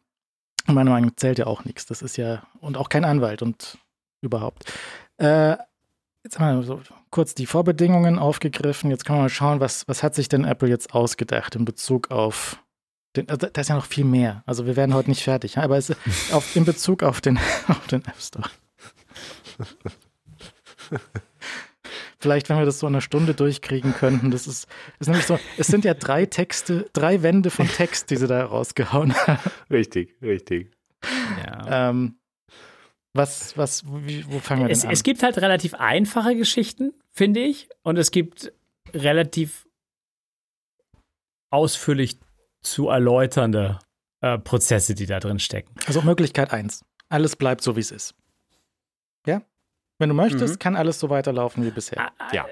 meiner 0.66 0.90
Meinung 0.90 1.10
nach 1.10 1.16
zählt 1.16 1.38
ja 1.38 1.46
auch 1.46 1.64
nichts. 1.64 1.86
Das 1.86 2.02
ist 2.02 2.16
ja, 2.16 2.42
und 2.60 2.76
auch 2.76 2.88
kein 2.88 3.04
Anwalt 3.04 3.42
und 3.42 3.78
überhaupt. 4.20 4.72
Äh, 5.18 5.56
jetzt 6.24 6.38
wir 6.38 6.62
so 6.62 6.80
kurz 7.11 7.35
die 7.35 7.46
Vorbedingungen 7.46 8.18
aufgegriffen. 8.18 8.90
Jetzt 8.90 9.05
können 9.05 9.18
wir 9.18 9.23
mal 9.23 9.29
schauen, 9.29 9.61
was, 9.61 9.87
was 9.88 10.03
hat 10.03 10.14
sich 10.14 10.29
denn 10.29 10.44
Apple 10.44 10.68
jetzt 10.68 10.94
ausgedacht 10.94 11.57
in 11.57 11.64
Bezug 11.64 12.11
auf 12.11 12.59
den, 13.16 13.29
also 13.29 13.49
da 13.53 13.61
ist 13.61 13.68
ja 13.68 13.75
noch 13.75 13.87
viel 13.87 14.05
mehr. 14.05 14.44
Also 14.46 14.66
wir 14.66 14.77
werden 14.77 14.94
heute 14.94 15.11
nicht 15.11 15.23
fertig, 15.23 15.59
aber 15.59 15.77
es, 15.77 15.90
auf, 16.33 16.55
in 16.55 16.64
Bezug 16.64 17.03
auf 17.03 17.20
den, 17.20 17.38
auf 17.68 17.87
den 17.88 18.05
App 18.05 18.20
Store. 18.20 18.49
Vielleicht, 22.18 22.49
wenn 22.49 22.59
wir 22.59 22.66
das 22.66 22.79
so 22.79 22.87
in 22.87 22.94
einer 22.94 23.01
Stunde 23.01 23.35
durchkriegen 23.35 23.94
könnten. 23.94 24.31
Das 24.31 24.46
ist, 24.46 24.68
ist 24.99 25.09
nämlich 25.09 25.27
so, 25.27 25.38
es 25.57 25.66
sind 25.66 25.85
ja 25.85 25.94
drei 25.94 26.27
Texte, 26.27 26.88
drei 26.92 27.23
Wände 27.23 27.51
von 27.51 27.66
Text, 27.66 28.11
die 28.11 28.16
sie 28.16 28.27
da 28.27 28.44
rausgehauen 28.44 29.14
haben. 29.14 29.51
Richtig, 29.70 30.16
richtig. 30.20 30.70
Ja. 31.44 31.90
Ähm, 31.90 32.19
was, 33.12 33.57
was, 33.57 33.85
wie, 33.87 34.25
wo 34.31 34.38
fangen 34.38 34.66
wir 34.66 34.70
es, 34.70 34.81
denn 34.81 34.88
an? 34.88 34.92
Es 34.92 35.03
gibt 35.03 35.23
halt 35.23 35.38
relativ 35.38 35.75
einfache 35.75 36.37
Geschichten, 36.37 36.92
finde 37.12 37.40
ich, 37.40 37.68
und 37.83 37.96
es 37.96 38.11
gibt 38.11 38.53
relativ 38.94 39.66
ausführlich 41.51 42.18
zu 42.62 42.88
erläuternde 42.88 43.79
äh, 44.20 44.38
Prozesse, 44.38 44.94
die 44.94 45.07
da 45.07 45.18
drin 45.18 45.38
stecken. 45.38 45.75
Also 45.87 46.03
Möglichkeit 46.03 46.53
eins: 46.53 46.85
Alles 47.09 47.37
bleibt 47.37 47.62
so, 47.62 47.77
wie 47.77 47.81
es 47.81 47.90
ist. 47.90 48.14
Ja? 49.27 49.42
Wenn 49.99 50.09
du 50.09 50.14
möchtest, 50.14 50.55
mhm. 50.55 50.59
kann 50.59 50.77
alles 50.77 51.01
so 51.01 51.11
weiterlaufen 51.11 51.64
wie 51.64 51.70
bisher. 51.70 52.12
Ah, 52.18 52.33
ja. 52.33 52.46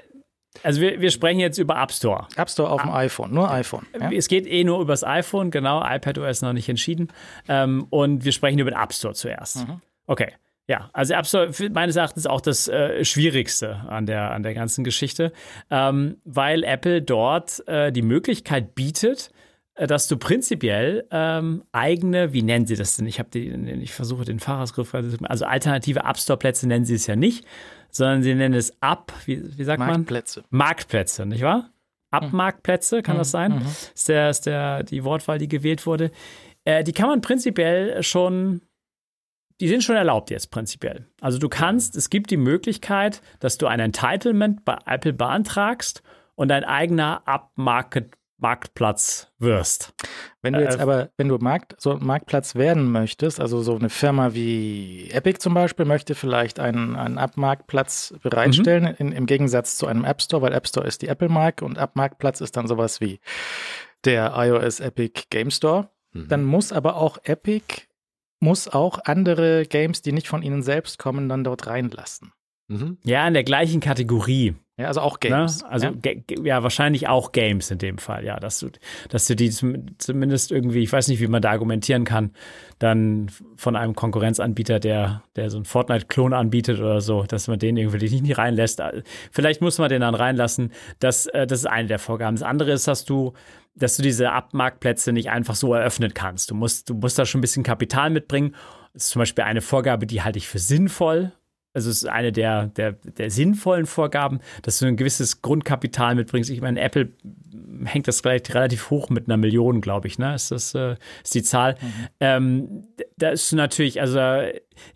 Also 0.63 0.81
wir, 0.81 0.99
wir 0.99 1.11
sprechen 1.11 1.39
jetzt 1.39 1.57
über 1.57 1.81
App 1.81 1.91
Store. 1.91 2.27
App 2.35 2.49
Store 2.49 2.69
auf 2.69 2.81
dem 2.81 2.89
ah. 2.89 2.97
iPhone, 2.97 3.33
nur 3.33 3.49
iPhone. 3.51 3.85
Ja? 3.99 4.11
Es 4.11 4.27
geht 4.27 4.45
eh 4.47 4.63
nur 4.63 4.81
über 4.81 4.93
das 4.93 5.03
iPhone, 5.03 5.51
genau, 5.51 5.81
iPadOS 5.83 6.41
noch 6.41 6.53
nicht 6.53 6.67
entschieden. 6.67 7.09
Ähm, 7.47 7.87
und 7.89 8.25
wir 8.25 8.31
sprechen 8.31 8.59
über 8.59 8.71
den 8.71 8.79
App 8.79 8.93
Store 8.93 9.13
zuerst. 9.13 9.67
Mhm. 9.67 9.81
Okay. 10.05 10.33
Ja, 10.69 10.91
also 10.93 11.15
App 11.15 11.25
Store 11.25 11.49
meines 11.71 11.95
Erachtens 11.95 12.27
auch 12.27 12.41
das 12.41 12.67
äh, 12.67 13.03
Schwierigste 13.03 13.77
an 13.87 14.05
der, 14.05 14.29
an 14.29 14.43
der 14.43 14.53
ganzen 14.53 14.83
Geschichte, 14.83 15.33
ähm, 15.71 16.17
weil 16.25 16.63
Apple 16.63 17.01
dort 17.01 17.67
äh, 17.67 17.91
die 17.91 18.03
Möglichkeit 18.03 18.75
bietet, 18.75 19.31
äh, 19.73 19.87
dass 19.87 20.07
du 20.07 20.17
prinzipiell 20.17 21.07
ähm, 21.09 21.63
eigene, 21.71 22.33
wie 22.33 22.43
nennen 22.43 22.67
sie 22.67 22.75
das 22.75 22.95
denn? 22.95 23.07
Ich 23.07 23.17
habe 23.17 23.39
ich 23.39 23.93
versuche 23.93 24.25
den 24.25 24.39
Fahrersgriff, 24.39 24.93
also 24.93 25.45
alternative 25.45 26.01
App 26.01 26.19
Store 26.19 26.37
Plätze 26.37 26.67
nennen 26.67 26.85
sie 26.85 26.93
es 26.93 27.07
ja 27.07 27.15
nicht, 27.15 27.47
sondern 27.89 28.21
sie 28.21 28.35
nennen 28.35 28.53
es 28.53 28.79
Ab, 28.79 29.11
wie, 29.25 29.57
wie 29.57 29.63
sagt 29.63 29.79
Marktplätze. 29.79 30.41
man? 30.51 30.59
Marktplätze. 30.59 31.25
Marktplätze, 31.25 31.25
nicht 31.25 31.41
wahr? 31.41 31.71
Abmarktplätze, 32.11 33.01
kann 33.01 33.15
mhm. 33.15 33.19
das 33.19 33.31
sein? 33.31 33.53
Mhm. 33.53 33.65
Ist, 33.95 34.07
der, 34.07 34.29
ist 34.29 34.45
der, 34.45 34.83
die 34.83 35.03
Wortwahl, 35.03 35.39
die 35.39 35.47
gewählt 35.47 35.87
wurde. 35.87 36.11
Äh, 36.63 36.83
die 36.83 36.93
kann 36.93 37.09
man 37.09 37.21
prinzipiell 37.21 38.03
schon 38.03 38.61
die 39.59 39.67
sind 39.67 39.83
schon 39.83 39.95
erlaubt 39.95 40.29
jetzt 40.29 40.51
prinzipiell. 40.51 41.07
Also 41.21 41.37
du 41.37 41.49
kannst, 41.49 41.95
es 41.95 42.09
gibt 42.09 42.31
die 42.31 42.37
Möglichkeit, 42.37 43.21
dass 43.39 43.57
du 43.57 43.67
ein 43.67 43.79
Entitlement 43.79 44.63
bei 44.65 44.77
Apple 44.85 45.13
beantragst 45.13 46.01
und 46.35 46.47
dein 46.47 46.63
eigener 46.63 47.21
Upmarket 47.25 48.11
Marktplatz 48.41 49.31
wirst. 49.37 49.93
Wenn 50.41 50.53
du 50.53 50.61
jetzt 50.61 50.79
äh, 50.79 50.81
aber, 50.81 51.09
wenn 51.17 51.27
du 51.27 51.37
Markt, 51.37 51.75
so 51.77 51.97
Marktplatz 51.97 52.55
werden 52.55 52.91
möchtest, 52.91 53.39
also 53.39 53.61
so 53.61 53.75
eine 53.75 53.89
Firma 53.89 54.33
wie 54.33 55.09
Epic 55.11 55.39
zum 55.39 55.53
Beispiel 55.53 55.85
möchte 55.85 56.15
vielleicht 56.15 56.59
einen, 56.59 56.95
einen 56.95 57.17
App-Marktplatz 57.17 58.13
bereitstellen, 58.23 58.83
mhm. 58.83 58.95
in, 58.97 59.11
im 59.11 59.25
Gegensatz 59.25 59.75
zu 59.75 59.87
einem 59.87 60.05
App 60.05 60.21
Store, 60.21 60.41
weil 60.41 60.53
App 60.53 60.67
Store 60.67 60.87
ist 60.87 61.01
die 61.01 61.07
Apple-Mark 61.07 61.61
und 61.61 61.77
App-Marktplatz 61.77 62.39
ist 62.41 62.55
dann 62.55 62.67
sowas 62.67 63.01
wie 63.01 63.19
der 64.05 64.33
iOS 64.35 64.79
Epic 64.79 65.23
Game 65.29 65.51
Store. 65.51 65.89
Mhm. 66.13 66.27
Dann 66.29 66.43
muss 66.45 66.71
aber 66.71 66.95
auch 66.95 67.17
Epic 67.23 67.88
muss 68.39 68.67
auch 68.67 68.99
andere 69.03 69.65
Games, 69.65 70.01
die 70.01 70.11
nicht 70.11 70.27
von 70.27 70.41
ihnen 70.41 70.63
selbst 70.63 70.99
kommen, 70.99 71.29
dann 71.29 71.43
dort 71.43 71.67
reinlassen. 71.67 72.31
Mhm. 72.67 72.97
Ja, 73.03 73.27
in 73.27 73.33
der 73.33 73.43
gleichen 73.43 73.79
Kategorie. 73.79 74.55
Ja, 74.79 74.87
also 74.87 75.01
auch 75.01 75.19
ne? 75.21 75.29
Games. 75.29 75.61
Ne? 75.61 75.69
Also 75.69 75.87
ja? 75.87 76.13
ja? 76.41 76.63
wahrscheinlich 76.63 77.09
auch 77.09 77.33
Games 77.33 77.69
in 77.69 77.79
dem 77.79 77.97
Fall, 77.97 78.23
ja, 78.23 78.39
dass 78.39 78.59
du, 78.59 78.69
dass 79.09 79.27
du 79.27 79.35
die 79.35 79.49
zumindest 79.49 80.53
irgendwie, 80.53 80.79
ich 80.79 80.93
weiß 80.93 81.09
nicht, 81.09 81.19
wie 81.19 81.27
man 81.27 81.41
da 81.41 81.51
argumentieren 81.51 82.05
kann, 82.05 82.31
dann 82.79 83.29
von 83.57 83.75
einem 83.75 83.93
Konkurrenzanbieter, 83.93 84.79
der, 84.79 85.23
der 85.35 85.49
so 85.49 85.57
einen 85.57 85.65
Fortnite-Klon 85.65 86.33
anbietet 86.33 86.79
oder 86.79 87.01
so, 87.01 87.23
dass 87.23 87.49
man 87.49 87.59
den 87.59 87.75
irgendwie 87.75 88.21
nicht 88.21 88.37
reinlässt. 88.37 88.81
Vielleicht 89.31 89.61
muss 89.61 89.79
man 89.79 89.89
den 89.89 89.99
dann 89.99 90.15
reinlassen. 90.15 90.71
Das, 90.99 91.25
äh, 91.25 91.45
das 91.45 91.59
ist 91.59 91.65
eine 91.65 91.89
der 91.89 91.99
Vorgaben. 91.99 92.37
Das 92.37 92.43
andere 92.43 92.71
ist, 92.71 92.87
dass 92.87 93.03
du 93.03 93.33
dass 93.75 93.95
du 93.95 94.03
diese 94.03 94.31
Abmarktplätze 94.31 95.13
nicht 95.13 95.29
einfach 95.29 95.55
so 95.55 95.73
eröffnen 95.73 96.13
kannst. 96.13 96.51
Du 96.51 96.55
musst, 96.55 96.89
du 96.89 96.95
musst 96.95 97.17
da 97.17 97.25
schon 97.25 97.39
ein 97.39 97.41
bisschen 97.41 97.63
Kapital 97.63 98.09
mitbringen. 98.09 98.55
Das 98.93 99.03
ist 99.03 99.09
zum 99.11 99.19
Beispiel 99.19 99.45
eine 99.45 99.61
Vorgabe, 99.61 100.05
die 100.05 100.21
halte 100.21 100.37
ich 100.37 100.49
für 100.49 100.59
sinnvoll. 100.59 101.31
Also 101.73 101.89
es 101.89 101.97
ist 101.97 102.09
eine 102.09 102.31
der, 102.31 102.67
der, 102.67 102.93
der 102.93 103.29
sinnvollen 103.29 103.85
Vorgaben, 103.85 104.39
dass 104.63 104.79
du 104.79 104.87
ein 104.87 104.97
gewisses 104.97 105.41
Grundkapital 105.41 106.15
mitbringst. 106.15 106.49
Ich 106.49 106.61
meine, 106.61 106.79
Apple 106.79 107.13
hängt 107.85 108.07
das 108.07 108.21
vielleicht 108.21 108.53
relativ 108.53 108.89
hoch 108.89 109.09
mit 109.09 109.27
einer 109.27 109.37
Million, 109.37 109.79
glaube 109.81 110.07
ich, 110.07 110.17
ne? 110.17 110.35
Ist 110.35 110.51
das 110.51 110.73
äh, 110.73 110.95
ist 111.23 111.35
die 111.35 111.43
Zahl? 111.43 111.75
Mhm. 111.81 112.07
Ähm, 112.19 112.87
da 113.17 113.29
ist 113.29 113.51
natürlich, 113.53 114.01
also 114.01 114.19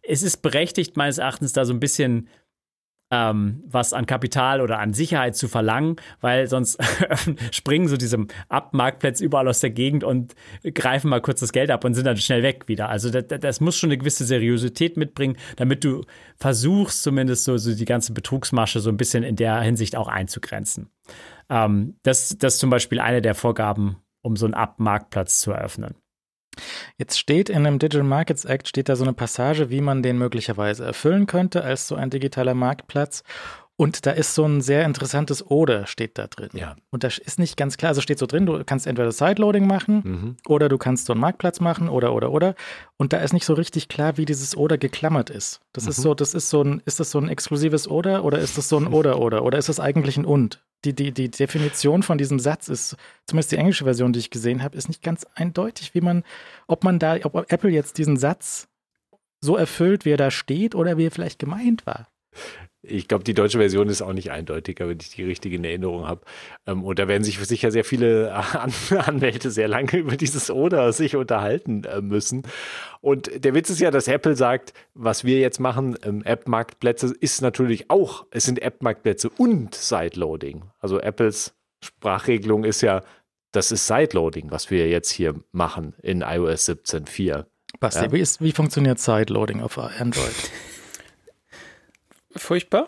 es 0.01 0.23
ist 0.23 0.37
berechtigt 0.37 0.97
meines 0.97 1.19
Erachtens 1.19 1.53
da 1.53 1.65
so 1.65 1.73
ein 1.73 1.79
bisschen 1.79 2.27
ähm, 3.11 3.63
was 3.67 3.93
an 3.93 4.05
Kapital 4.05 4.61
oder 4.61 4.79
an 4.79 4.93
Sicherheit 4.93 5.35
zu 5.35 5.47
verlangen, 5.47 5.97
weil 6.21 6.47
sonst 6.47 6.79
springen 7.51 7.87
so 7.87 7.97
diese 7.97 8.25
Abmarktplätze 8.49 9.23
überall 9.23 9.47
aus 9.47 9.59
der 9.59 9.69
Gegend 9.69 10.03
und 10.03 10.33
greifen 10.73 11.09
mal 11.09 11.21
kurz 11.21 11.39
das 11.39 11.51
Geld 11.51 11.69
ab 11.69 11.83
und 11.83 11.93
sind 11.93 12.05
dann 12.05 12.17
schnell 12.17 12.43
weg 12.43 12.67
wieder. 12.67 12.89
Also 12.89 13.09
das, 13.09 13.25
das 13.27 13.61
muss 13.61 13.77
schon 13.77 13.89
eine 13.89 13.97
gewisse 13.97 14.25
Seriosität 14.25 14.97
mitbringen, 14.97 15.37
damit 15.57 15.83
du 15.83 16.03
versuchst 16.37 17.03
zumindest 17.03 17.43
so, 17.43 17.57
so 17.57 17.75
die 17.75 17.85
ganze 17.85 18.13
Betrugsmasche 18.13 18.79
so 18.79 18.89
ein 18.89 18.97
bisschen 18.97 19.23
in 19.23 19.35
der 19.35 19.61
Hinsicht 19.61 19.95
auch 19.95 20.07
einzugrenzen. 20.07 20.89
Ähm, 21.49 21.97
das, 22.03 22.35
das 22.37 22.55
ist 22.55 22.59
zum 22.59 22.69
Beispiel 22.69 22.99
eine 22.99 23.21
der 23.21 23.35
Vorgaben, 23.35 23.97
um 24.21 24.35
so 24.35 24.45
einen 24.45 24.55
Abmarktplatz 24.55 25.39
zu 25.39 25.51
eröffnen. 25.51 25.95
Jetzt 26.97 27.17
steht 27.19 27.49
in 27.49 27.63
dem 27.63 27.79
Digital 27.79 28.05
Markets 28.05 28.45
Act 28.45 28.67
steht 28.67 28.89
da 28.89 28.95
so 28.95 29.03
eine 29.03 29.13
Passage, 29.13 29.69
wie 29.69 29.81
man 29.81 30.03
den 30.03 30.17
möglicherweise 30.17 30.85
erfüllen 30.85 31.27
könnte 31.27 31.63
als 31.63 31.87
so 31.87 31.95
ein 31.95 32.09
digitaler 32.09 32.53
Marktplatz. 32.53 33.23
Und 33.75 34.05
da 34.05 34.11
ist 34.11 34.35
so 34.35 34.45
ein 34.45 34.61
sehr 34.61 34.85
interessantes 34.85 35.45
Oder 35.45 35.87
steht 35.87 36.19
da 36.19 36.27
drin. 36.27 36.49
Ja. 36.53 36.75
Und 36.91 37.03
das 37.03 37.17
ist 37.17 37.39
nicht 37.39 37.57
ganz 37.57 37.75
klar. 37.75 37.89
Also 37.89 38.01
steht 38.01 38.19
so 38.19 38.27
drin, 38.27 38.45
du 38.45 38.63
kannst 38.63 38.85
entweder 38.85 39.11
Sideloading 39.11 39.65
machen 39.65 40.01
mhm. 40.03 40.37
oder 40.47 40.69
du 40.69 40.77
kannst 40.77 41.07
so 41.07 41.13
einen 41.13 41.21
Marktplatz 41.21 41.59
machen 41.59 41.89
oder 41.89 42.13
oder 42.13 42.31
oder. 42.31 42.53
Und 42.97 43.13
da 43.13 43.17
ist 43.17 43.33
nicht 43.33 43.45
so 43.45 43.55
richtig 43.55 43.87
klar, 43.87 44.17
wie 44.17 44.25
dieses 44.25 44.55
Oder 44.55 44.77
geklammert 44.77 45.31
ist. 45.31 45.59
Das 45.73 45.85
mhm. 45.85 45.89
ist 45.89 45.97
so, 45.97 46.13
das 46.13 46.35
ist 46.35 46.49
so 46.49 46.61
ein, 46.63 46.83
ist 46.85 46.99
das 46.99 47.09
so 47.09 47.19
ein 47.19 47.29
exklusives 47.29 47.87
Oder 47.87 48.23
oder 48.23 48.37
ist 48.37 48.59
das 48.59 48.69
so 48.69 48.77
ein 48.77 48.85
Oder 48.85 49.19
oder 49.19 49.43
oder 49.43 49.57
ist 49.57 49.69
das 49.69 49.79
eigentlich 49.79 50.17
ein 50.17 50.25
Und? 50.25 50.63
Die, 50.85 50.93
die, 50.93 51.11
die 51.11 51.31
Definition 51.31 52.03
von 52.03 52.17
diesem 52.17 52.39
Satz 52.39 52.67
ist, 52.67 52.97
zumindest 53.25 53.53
die 53.53 53.57
englische 53.57 53.85
Version, 53.85 54.11
die 54.11 54.19
ich 54.19 54.29
gesehen 54.29 54.63
habe, 54.63 54.77
ist 54.77 54.89
nicht 54.89 55.01
ganz 55.01 55.25
eindeutig, 55.33 55.95
wie 55.95 56.01
man, 56.01 56.23
ob 56.67 56.83
man 56.83 56.99
da, 56.99 57.15
ob 57.23 57.51
Apple 57.51 57.69
jetzt 57.69 57.97
diesen 57.97 58.17
Satz 58.17 58.67
so 59.41 59.55
erfüllt, 59.55 60.05
wie 60.05 60.11
er 60.11 60.17
da 60.17 60.29
steht 60.29 60.75
oder 60.75 60.97
wie 60.97 61.07
er 61.07 61.11
vielleicht 61.11 61.39
gemeint 61.39 61.85
war. 61.85 62.07
Ich 62.85 63.07
glaube, 63.07 63.23
die 63.23 63.33
deutsche 63.33 63.59
Version 63.59 63.87
ist 63.87 64.01
auch 64.01 64.11
nicht 64.11 64.31
eindeutiger, 64.31 64.89
wenn 64.89 64.97
ich 64.99 65.09
die 65.09 65.23
richtige 65.23 65.55
in 65.55 65.63
Erinnerung 65.63 66.05
habe. 66.05 66.21
Ähm, 66.67 66.83
und 66.83 66.99
da 66.99 67.07
werden 67.07 67.23
sich 67.23 67.39
sicher 67.39 67.71
sehr 67.71 67.85
viele 67.85 68.33
Anwälte 68.91 69.51
sehr 69.51 69.69
lange 69.69 69.97
über 69.97 70.17
dieses 70.17 70.51
Oder 70.51 70.91
sich 70.91 71.15
unterhalten 71.15 71.85
äh, 71.85 72.01
müssen. 72.01 72.43
Und 72.99 73.43
der 73.43 73.53
Witz 73.53 73.69
ist 73.69 73.79
ja, 73.79 73.89
dass 73.89 74.07
Apple 74.07 74.35
sagt, 74.35 74.73
was 74.93 75.23
wir 75.23 75.39
jetzt 75.39 75.59
machen, 75.59 75.97
ähm, 76.03 76.23
App-Marktplätze 76.23 77.13
ist 77.19 77.41
natürlich 77.41 77.89
auch, 77.89 78.25
es 78.31 78.43
sind 78.43 78.61
App-Marktplätze 78.61 79.29
und 79.29 79.73
Sideloading. 79.73 80.63
Also 80.79 80.99
Apples 80.99 81.53
Sprachregelung 81.81 82.65
ist 82.65 82.81
ja, 82.81 83.01
das 83.53 83.71
ist 83.71 83.87
Sideloading, 83.87 84.51
was 84.51 84.71
wir 84.71 84.89
jetzt 84.89 85.11
hier 85.11 85.35
machen 85.51 85.93
in 86.01 86.21
iOS 86.21 86.67
17.4. 86.67 87.45
Basti, 87.79 88.05
ja? 88.05 88.11
wie, 88.11 88.19
ist, 88.19 88.41
wie 88.41 88.51
funktioniert 88.51 88.99
Sideloading 88.99 89.61
auf 89.61 89.77
Android? 89.77 90.33
furchtbar. 92.35 92.87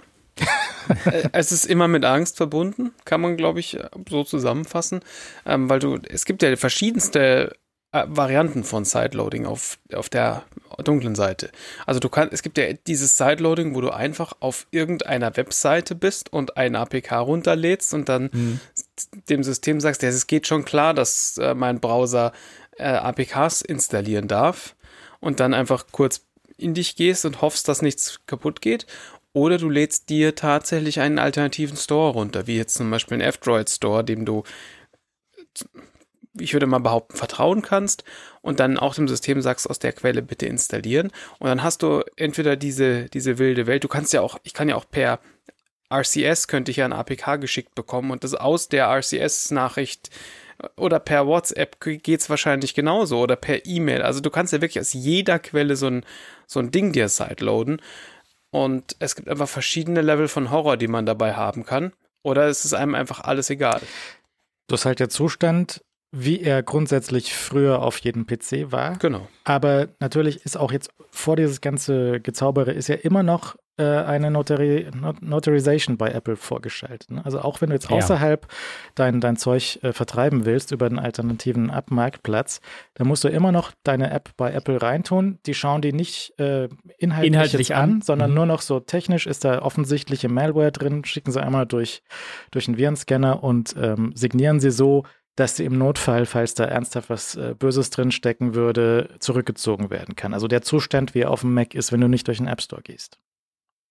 Äh, 1.05 1.29
es 1.31 1.51
ist 1.51 1.65
immer 1.65 1.88
mit 1.88 2.05
Angst 2.05 2.38
verbunden, 2.38 2.93
kann 3.05 3.21
man, 3.21 3.38
glaube 3.38 3.60
ich, 3.60 3.79
so 4.08 4.23
zusammenfassen. 4.23 4.99
Ähm, 5.45 5.67
weil 5.67 5.79
du, 5.79 5.97
es 6.08 6.25
gibt 6.25 6.43
ja 6.43 6.55
verschiedenste 6.58 7.55
äh, 7.95 8.03
Varianten 8.08 8.63
von 8.63 8.84
Sideloading 8.84 9.45
auf, 9.45 9.79
auf 9.93 10.10
der 10.10 10.43
dunklen 10.84 11.15
Seite. 11.15 11.49
Also 11.86 12.01
du 12.01 12.10
kannst, 12.10 12.34
es 12.34 12.43
gibt 12.43 12.58
ja 12.58 12.73
dieses 12.73 13.17
Sideloading, 13.17 13.73
wo 13.73 13.79
du 13.79 13.89
einfach 13.89 14.34
auf 14.41 14.67
irgendeiner 14.71 15.38
Webseite 15.38 15.95
bist 15.95 16.34
und 16.34 16.58
ein 16.58 16.75
APK 16.75 17.13
runterlädst 17.13 17.93
und 17.93 18.10
dann 18.10 18.29
mhm. 18.34 18.60
dem 19.29 19.43
System 19.43 19.79
sagst, 19.79 20.01
ja, 20.03 20.10
es 20.10 20.27
geht 20.27 20.45
schon 20.45 20.65
klar, 20.65 20.93
dass 20.93 21.38
äh, 21.38 21.55
mein 21.55 21.79
Browser 21.79 22.34
äh, 22.77 22.84
APKs 22.84 23.62
installieren 23.62 24.27
darf 24.27 24.75
und 25.21 25.39
dann 25.39 25.53
einfach 25.53 25.86
kurz 25.93 26.25
in 26.58 26.73
dich 26.73 26.95
gehst 26.95 27.25
und 27.25 27.41
hoffst, 27.41 27.67
dass 27.67 27.81
nichts 27.81 28.19
kaputt 28.27 28.62
geht 28.62 28.86
oder 29.36 29.58
du 29.58 29.69
lädst 29.69 30.10
dir 30.10 30.34
tatsächlich 30.34 31.02
einen 31.02 31.19
alternativen 31.19 31.76
Store 31.76 32.13
runter, 32.13 32.48
wie 32.48 32.56
jetzt 32.56 32.76
zum 32.76 32.89
Beispiel 32.89 33.17
ein 33.17 33.21
F-Droid 33.21 33.69
Store, 33.69 34.02
dem 34.02 34.24
du, 34.24 34.43
ich 36.39 36.54
würde 36.54 36.67
mal 36.67 36.80
behaupten, 36.80 37.17
vertrauen 37.17 37.62
kannst 37.62 38.06
und 38.41 38.62
dann 38.62 38.80
auch 38.80 38.95
dem 38.95 39.10
System 39.10 39.41
sagst, 39.41 39.69
aus 39.69 39.78
der 39.78 39.91
Quelle 39.91 40.21
bitte 40.21 40.45
installieren. 40.45 41.12
Und 41.39 41.50
dann 41.50 41.63
hast 41.63 41.84
du 41.84 42.02
entweder 42.15 42.56
diese, 42.56 43.10
diese 43.10 43.38
wilde 43.38 43.67
Welt, 43.67 43.84
du 43.84 43.89
kannst 43.89 44.13
ja 44.13 44.21
auch, 44.21 44.39
ich 44.43 44.54
kann 44.54 44.69
ja 44.69 44.78
auch 44.78 44.86
per 44.89 45.19
RCS 45.93 46.48
könnte 46.48 46.71
ich 46.71 46.78
ja 46.78 46.86
ein 46.86 46.93
APK 46.93 47.36
geschickt 47.36 47.76
bekommen 47.76 48.12
und 48.12 48.24
das 48.24 48.36
aus 48.36 48.69
der 48.69 48.88
RCS-Nachricht 48.88 50.10
oder 50.78 51.00
per 51.00 51.28
WhatsApp 51.28 51.80
geht 51.82 52.21
es 52.21 52.30
wahrscheinlich 52.30 52.74
genauso 52.74 53.19
oder 53.19 53.36
per 53.36 53.65
E-Mail. 53.65 54.02
Also 54.02 54.21
du 54.21 54.30
kannst 54.30 54.54
ja 54.54 54.62
wirklich 54.62 54.80
aus 54.80 54.93
jeder 54.93 55.39
Quelle 55.39 55.76
so 55.76 55.88
ein, 55.88 56.06
so 56.48 56.60
ein 56.60 56.71
Ding 56.71 56.93
dir 56.93 57.10
sideloaden. 57.10 57.82
Und 58.56 58.96
es 59.00 59.18
gibt 59.18 59.28
einfach 59.28 59.50
verschiedene 59.50 60.02
Level 60.02 60.30
von 60.30 60.50
Horror, 60.50 60.78
die 60.78 60.88
man 60.88 61.06
dabei 61.06 61.34
haben 61.34 61.65
kann. 61.65 61.91
Oder 62.24 62.48
ist 62.48 62.63
es 62.63 62.74
einem 62.74 62.96
einfach 62.96 63.20
alles 63.20 63.50
egal? 63.50 63.82
Das 64.68 64.80
ist 64.80 64.86
halt 64.86 65.02
der 65.02 65.10
Zustand, 65.10 65.84
wie 66.13 66.39
er 66.39 66.63
grundsätzlich 66.63 67.36
früher 67.36 67.82
auf 67.82 67.98
jedem 67.98 68.26
PC 68.26 68.72
war. 68.72 68.96
Genau. 68.96 69.28
Aber 69.44 69.89
natürlich 70.00 70.46
ist 70.46 70.56
auch 70.56 70.72
jetzt 70.72 70.89
vor 71.12 71.36
dieses 71.36 71.60
ganze 71.60 72.22
Gezaubere 72.22 72.72
ist 72.72 72.88
ja 72.88 72.96
immer 72.96 73.24
noch 73.24 73.58
eine 73.84 74.32
Notari 74.32 74.88
Not 74.96 75.22
Notarization 75.22 75.98
bei 75.98 76.10
Apple 76.12 76.36
vorgeschaltet. 76.36 77.12
Ne? 77.12 77.26
Also 77.26 77.42
auch 77.42 77.62
wenn 77.62 77.70
du 77.70 77.76
jetzt 77.76 77.90
ja. 77.90 77.98
außerhalb 77.98 78.48
dein, 78.96 79.22
dein 79.22 79.38
Zeug 79.38 79.80
äh, 79.84 79.92
vertreiben 79.92 80.46
willst 80.46 80.72
über 80.72 80.90
den 80.90 81.00
alternativen 81.00 81.70
App-Marktplatz, 81.70 82.62
dann 82.94 83.08
musst 83.08 83.24
du 83.24 83.28
immer 83.28 83.52
noch 83.52 83.72
deine 83.84 84.12
App 84.12 84.30
bei 84.38 84.54
Apple 84.54 84.82
reintun. 84.82 85.40
Die 85.46 85.54
schauen 85.54 85.82
die 85.82 85.94
nicht 85.94 86.38
äh, 86.40 86.70
inhaltlich, 86.98 87.34
inhaltlich 87.34 87.76
an, 87.76 87.96
an, 87.96 88.02
sondern 88.02 88.32
mhm. 88.32 88.36
nur 88.36 88.46
noch 88.46 88.62
so 88.62 88.80
technisch 88.80 89.28
ist 89.28 89.44
da 89.44 89.62
offensichtliche 89.62 90.30
Malware 90.30 90.72
drin, 90.72 91.04
schicken 91.06 91.32
sie 91.32 91.42
einmal 91.42 91.66
durch, 91.66 92.02
durch 92.52 92.68
einen 92.68 92.78
Virenscanner 92.78 93.44
und 93.44 93.76
ähm, 93.78 94.12
signieren 94.16 94.60
sie 94.60 94.72
so, 94.72 95.04
dass 95.36 95.58
sie 95.58 95.66
im 95.66 95.78
Notfall, 95.78 96.26
falls 96.26 96.54
da 96.54 96.66
ernsthaft 96.66 97.10
was 97.10 97.36
äh, 97.36 97.56
Böses 97.58 97.90
drinstecken 97.90 98.56
würde, 98.56 99.10
zurückgezogen 99.20 99.90
werden 99.90 100.16
kann. 100.16 100.34
Also 100.34 100.48
der 100.48 100.62
Zustand, 100.62 101.14
wie 101.14 101.22
er 101.22 101.32
auf 101.32 101.42
dem 101.42 101.54
Mac 101.54 101.76
ist, 101.76 101.92
wenn 101.92 102.02
du 102.02 102.08
nicht 102.08 102.28
durch 102.28 102.38
den 102.38 102.48
App 102.48 102.62
Store 102.62 102.82
gehst. 102.82 103.20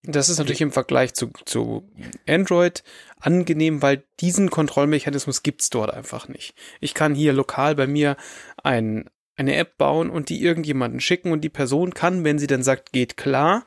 Das 0.07 0.29
ist 0.29 0.39
natürlich 0.39 0.61
im 0.61 0.73
Vergleich 0.73 1.15
zu, 1.15 1.31
zu 1.47 1.89
Android 2.29 2.85
angenehm, 3.21 3.81
weil 3.81 4.05
diesen 4.21 4.51
Kontrollmechanismus 4.51 5.43
gibt's 5.43 5.71
dort 5.71 5.93
einfach 5.93 6.29
nicht. 6.29 6.55
Ich 6.81 6.93
kann 6.93 7.15
hier 7.15 7.33
lokal 7.33 7.75
bei 7.75 7.87
mir 7.87 8.17
ein, 8.63 9.09
eine 9.37 9.57
App 9.57 9.79
bauen 9.79 10.11
und 10.11 10.29
die 10.29 10.43
irgendjemanden 10.43 11.01
schicken 11.01 11.33
und 11.33 11.41
die 11.41 11.49
Person 11.49 11.95
kann, 11.95 12.23
wenn 12.23 12.39
sie 12.39 12.47
dann 12.47 12.63
sagt, 12.63 12.93
geht 12.93 13.17
klar, 13.17 13.65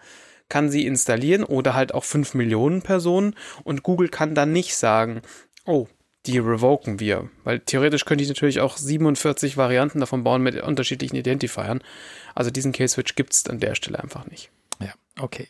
kann 0.47 0.69
sie 0.69 0.85
installieren 0.85 1.43
oder 1.43 1.73
halt 1.73 1.93
auch 1.93 2.03
fünf 2.03 2.35
Millionen 2.35 2.83
Personen 2.83 3.35
und 3.63 3.83
Google 3.83 4.09
kann 4.09 4.35
dann 4.35 4.53
nicht 4.53 4.75
sagen, 4.75 5.21
oh, 5.65 5.87
die 6.27 6.37
revoken 6.37 6.99
wir. 6.99 7.29
Weil 7.43 7.59
theoretisch 7.59 8.05
könnte 8.05 8.23
ich 8.23 8.29
natürlich 8.29 8.59
auch 8.59 8.77
47 8.77 9.57
Varianten 9.57 9.99
davon 9.99 10.23
bauen 10.23 10.43
mit 10.43 10.61
unterschiedlichen 10.61 11.15
Identifiern. 11.15 11.81
Also 12.35 12.51
diesen 12.51 12.73
Case-Switch 12.73 13.15
gibt 13.15 13.33
es 13.33 13.47
an 13.47 13.59
der 13.59 13.75
Stelle 13.75 13.99
einfach 13.99 14.25
nicht. 14.27 14.51
Ja, 14.79 14.93
okay. 15.19 15.47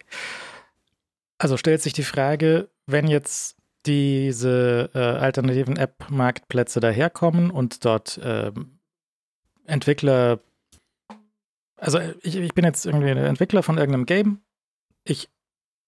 Also 1.37 1.57
stellt 1.57 1.81
sich 1.81 1.93
die 1.93 2.03
Frage, 2.03 2.69
wenn 2.85 3.07
jetzt 3.07 3.57
diese 3.85 4.89
äh, 4.93 4.99
alternativen 4.99 5.77
App-Marktplätze 5.77 6.79
daherkommen 6.79 7.51
und 7.51 7.85
dort 7.85 8.17
äh, 8.17 8.51
Entwickler, 9.65 10.39
also 11.77 11.99
ich, 12.21 12.35
ich 12.35 12.53
bin 12.53 12.65
jetzt 12.65 12.85
irgendwie 12.85 13.09
Entwickler 13.09 13.63
von 13.63 13.77
irgendeinem 13.77 14.05
Game, 14.05 14.41
ich 15.03 15.29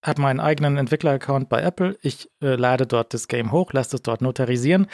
habe 0.01 0.21
meinen 0.21 0.39
eigenen 0.39 0.77
Entwickler-Account 0.77 1.49
bei 1.49 1.61
Apple. 1.61 1.97
Ich 2.01 2.29
äh, 2.41 2.55
lade 2.55 2.87
dort 2.87 3.13
das 3.13 3.27
Game 3.27 3.51
hoch, 3.51 3.73
lasse 3.73 3.97
es 3.97 4.01
dort 4.01 4.21
notarisieren 4.21 4.87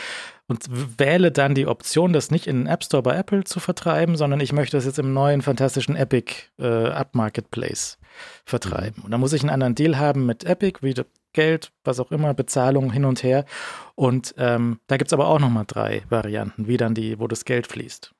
und 0.47 0.65
wähle 0.99 1.31
dann 1.31 1.55
die 1.55 1.67
Option, 1.67 2.13
das 2.13 2.31
nicht 2.31 2.47
in 2.47 2.61
den 2.61 2.67
App 2.67 2.83
Store 2.83 3.03
bei 3.03 3.15
Apple 3.15 3.43
zu 3.43 3.59
vertreiben, 3.59 4.15
sondern 4.15 4.39
ich 4.39 4.53
möchte 4.53 4.77
das 4.77 4.85
jetzt 4.85 4.99
im 4.99 5.13
neuen 5.13 5.41
fantastischen 5.41 5.95
Epic 5.95 6.33
äh, 6.59 6.87
App 6.89 7.13
Marketplace 7.13 7.97
vertreiben. 8.45 9.03
Und 9.03 9.11
da 9.11 9.17
muss 9.17 9.33
ich 9.33 9.41
einen 9.41 9.49
anderen 9.49 9.75
Deal 9.75 9.97
haben 9.97 10.25
mit 10.25 10.43
Epic, 10.43 10.79
wie 10.81 10.93
Geld, 11.33 11.71
was 11.83 11.99
auch 11.99 12.11
immer, 12.11 12.33
Bezahlung 12.33 12.91
hin 12.91 13.05
und 13.05 13.21
her. 13.21 13.45
Und 13.93 14.33
ähm, 14.37 14.79
da 14.87 14.97
gibt 14.97 15.09
es 15.09 15.13
aber 15.13 15.27
auch 15.27 15.39
nochmal 15.39 15.65
drei 15.67 16.03
Varianten, 16.09 16.67
wie 16.67 16.77
dann 16.77 16.95
die, 16.95 17.19
wo 17.19 17.27
das 17.27 17.45
Geld 17.45 17.67
fließt. 17.67 18.13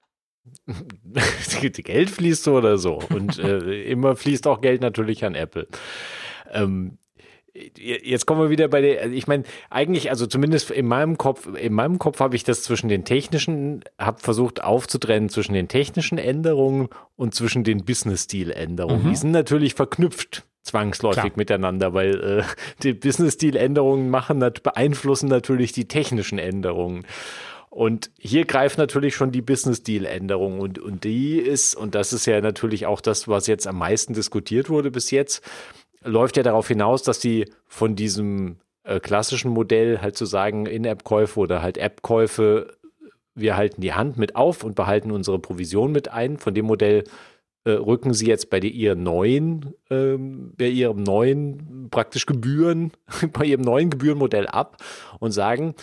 Geld 1.61 2.09
fließt 2.09 2.43
so 2.43 2.55
oder 2.55 2.77
so. 2.77 2.99
Und 3.09 3.39
äh, 3.39 3.83
immer 3.83 4.15
fließt 4.15 4.45
auch 4.47 4.61
Geld 4.61 4.81
natürlich 4.81 5.25
an 5.25 5.33
Apple. 5.33 5.67
Ähm, 6.51 6.97
jetzt 7.77 8.25
kommen 8.25 8.41
wir 8.41 8.49
wieder 8.49 8.67
bei 8.67 8.81
der, 8.81 9.09
ich 9.11 9.27
meine, 9.27 9.43
eigentlich, 9.69 10.09
also 10.09 10.27
zumindest 10.27 10.71
in 10.71 10.87
meinem 10.87 11.17
Kopf, 11.17 11.47
in 11.55 11.73
meinem 11.73 11.99
Kopf 11.99 12.19
habe 12.19 12.35
ich 12.35 12.43
das 12.43 12.63
zwischen 12.63 12.89
den 12.89 13.05
technischen, 13.05 13.83
habe 13.97 14.19
versucht 14.19 14.63
aufzutrennen 14.63 15.29
zwischen 15.29 15.53
den 15.53 15.67
technischen 15.67 16.17
Änderungen 16.17 16.89
und 17.15 17.33
zwischen 17.33 17.63
den 17.63 17.85
Business-Stil-Änderungen. 17.85 19.05
Mhm. 19.05 19.09
Die 19.09 19.15
sind 19.15 19.31
natürlich 19.31 19.73
verknüpft 19.73 20.45
zwangsläufig 20.63 21.21
Klar. 21.21 21.33
miteinander, 21.35 21.93
weil 21.93 22.39
äh, 22.39 22.43
die 22.83 22.93
Business-Stil-Änderungen 22.93 24.09
machen, 24.09 24.39
beeinflussen 24.39 25.29
natürlich 25.29 25.71
die 25.71 25.87
technischen 25.87 26.39
Änderungen. 26.39 27.05
Und 27.69 28.09
hier 28.17 28.45
greift 28.45 28.77
natürlich 28.77 29.15
schon 29.15 29.31
die 29.31 29.41
Business-Deal-Änderung 29.41 30.61
und, 30.61 30.79
und 30.79 31.03
die 31.03 31.37
ist, 31.39 31.75
und 31.75 31.93
das 31.93 32.13
ist 32.13 32.25
ja 32.25 32.39
natürlich 32.39 32.85
auch 32.85 33.01
das, 33.01 33.27
was 33.27 33.47
jetzt 33.47 33.67
am 33.67 33.77
meisten 33.77 34.13
diskutiert 34.13 34.69
wurde 34.69 34.91
bis 34.91 35.11
jetzt, 35.11 35.43
läuft 36.05 36.37
ja 36.37 36.43
darauf 36.43 36.67
hinaus, 36.67 37.03
dass 37.03 37.21
sie 37.21 37.51
von 37.67 37.95
diesem 37.95 38.57
äh, 38.83 38.99
klassischen 38.99 39.51
Modell 39.51 39.99
halt 40.01 40.15
zu 40.15 40.25
sagen, 40.25 40.65
In-App-Käufe 40.65 41.39
oder 41.39 41.61
halt 41.61 41.77
App-Käufe, 41.77 42.77
wir 43.33 43.57
halten 43.57 43.81
die 43.81 43.93
Hand 43.93 44.17
mit 44.17 44.35
auf 44.35 44.63
und 44.63 44.75
behalten 44.75 45.11
unsere 45.11 45.39
Provision 45.39 45.91
mit 45.91 46.09
ein. 46.09 46.37
Von 46.37 46.53
dem 46.53 46.65
Modell 46.65 47.03
äh, 47.65 47.71
rücken 47.71 48.13
sie 48.13 48.27
jetzt 48.27 48.49
bei 48.49 48.59
ihren 48.59 49.03
neuen, 49.03 49.73
ähm, 49.89 50.53
bei 50.57 50.67
ihrem 50.67 51.03
neuen 51.03 51.89
praktisch 51.89 52.25
Gebühren, 52.25 52.91
bei 53.33 53.45
ihrem 53.45 53.61
neuen 53.61 53.89
Gebührenmodell 53.89 54.47
ab 54.47 54.77
und 55.19 55.31
sagen, 55.31 55.75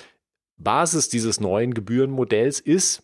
Basis 0.57 1.09
dieses 1.09 1.41
neuen 1.41 1.75
Gebührenmodells 1.75 2.61
ist, 2.61 3.03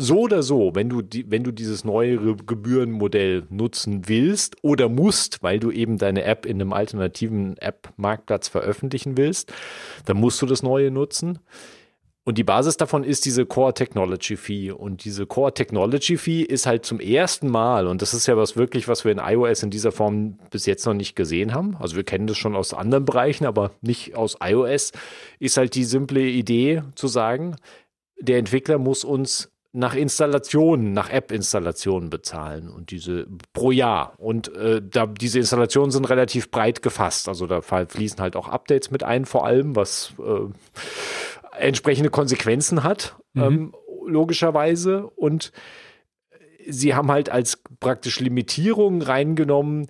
so 0.00 0.20
oder 0.20 0.44
so, 0.44 0.76
wenn 0.76 0.88
du, 0.88 1.02
die, 1.02 1.28
wenn 1.28 1.42
du 1.42 1.50
dieses 1.50 1.84
neue 1.84 2.36
Gebührenmodell 2.36 3.42
nutzen 3.50 4.06
willst 4.06 4.56
oder 4.62 4.88
musst, 4.88 5.42
weil 5.42 5.58
du 5.58 5.72
eben 5.72 5.98
deine 5.98 6.22
App 6.22 6.46
in 6.46 6.60
einem 6.60 6.72
alternativen 6.72 7.56
App-Marktplatz 7.58 8.46
veröffentlichen 8.46 9.16
willst, 9.16 9.52
dann 10.06 10.16
musst 10.18 10.40
du 10.40 10.46
das 10.46 10.62
neue 10.62 10.92
nutzen. 10.92 11.40
Und 12.22 12.38
die 12.38 12.44
Basis 12.44 12.76
davon 12.76 13.02
ist 13.02 13.24
diese 13.24 13.44
Core 13.44 13.74
Technology 13.74 14.36
Fee. 14.36 14.70
Und 14.70 15.04
diese 15.04 15.26
Core 15.26 15.52
Technology 15.52 16.16
Fee 16.16 16.42
ist 16.42 16.66
halt 16.66 16.84
zum 16.84 17.00
ersten 17.00 17.48
Mal, 17.48 17.88
und 17.88 18.00
das 18.00 18.14
ist 18.14 18.26
ja 18.28 18.36
was 18.36 18.56
wirklich, 18.56 18.86
was 18.86 19.04
wir 19.04 19.10
in 19.10 19.18
iOS 19.18 19.64
in 19.64 19.70
dieser 19.70 19.90
Form 19.90 20.38
bis 20.50 20.66
jetzt 20.66 20.86
noch 20.86 20.94
nicht 20.94 21.16
gesehen 21.16 21.54
haben. 21.54 21.74
Also 21.80 21.96
wir 21.96 22.04
kennen 22.04 22.28
das 22.28 22.36
schon 22.36 22.54
aus 22.54 22.72
anderen 22.72 23.04
Bereichen, 23.04 23.46
aber 23.46 23.72
nicht 23.80 24.14
aus 24.14 24.36
iOS, 24.40 24.92
ist 25.40 25.56
halt 25.56 25.74
die 25.74 25.84
simple 25.84 26.20
Idee 26.20 26.82
zu 26.94 27.08
sagen, 27.08 27.56
der 28.20 28.38
Entwickler 28.38 28.78
muss 28.78 29.02
uns 29.04 29.50
nach 29.78 29.94
Installationen, 29.94 30.92
nach 30.92 31.08
App-Installationen 31.08 32.10
bezahlen 32.10 32.68
und 32.68 32.90
diese 32.90 33.28
pro 33.52 33.70
Jahr. 33.70 34.14
Und 34.18 34.52
äh, 34.56 34.82
da 34.82 35.06
diese 35.06 35.38
Installationen 35.38 35.92
sind 35.92 36.10
relativ 36.10 36.50
breit 36.50 36.82
gefasst. 36.82 37.28
Also 37.28 37.46
da 37.46 37.60
fließen 37.60 38.18
halt 38.18 38.34
auch 38.34 38.48
Updates 38.48 38.90
mit 38.90 39.04
ein, 39.04 39.24
vor 39.24 39.46
allem, 39.46 39.76
was 39.76 40.14
äh, 40.18 41.60
entsprechende 41.60 42.10
Konsequenzen 42.10 42.82
hat, 42.82 43.16
mhm. 43.34 43.42
ähm, 43.42 43.74
logischerweise. 44.04 45.06
Und 45.06 45.52
sie 46.66 46.94
haben 46.96 47.12
halt 47.12 47.30
als 47.30 47.62
praktisch 47.78 48.18
Limitierung 48.18 49.00
reingenommen, 49.00 49.86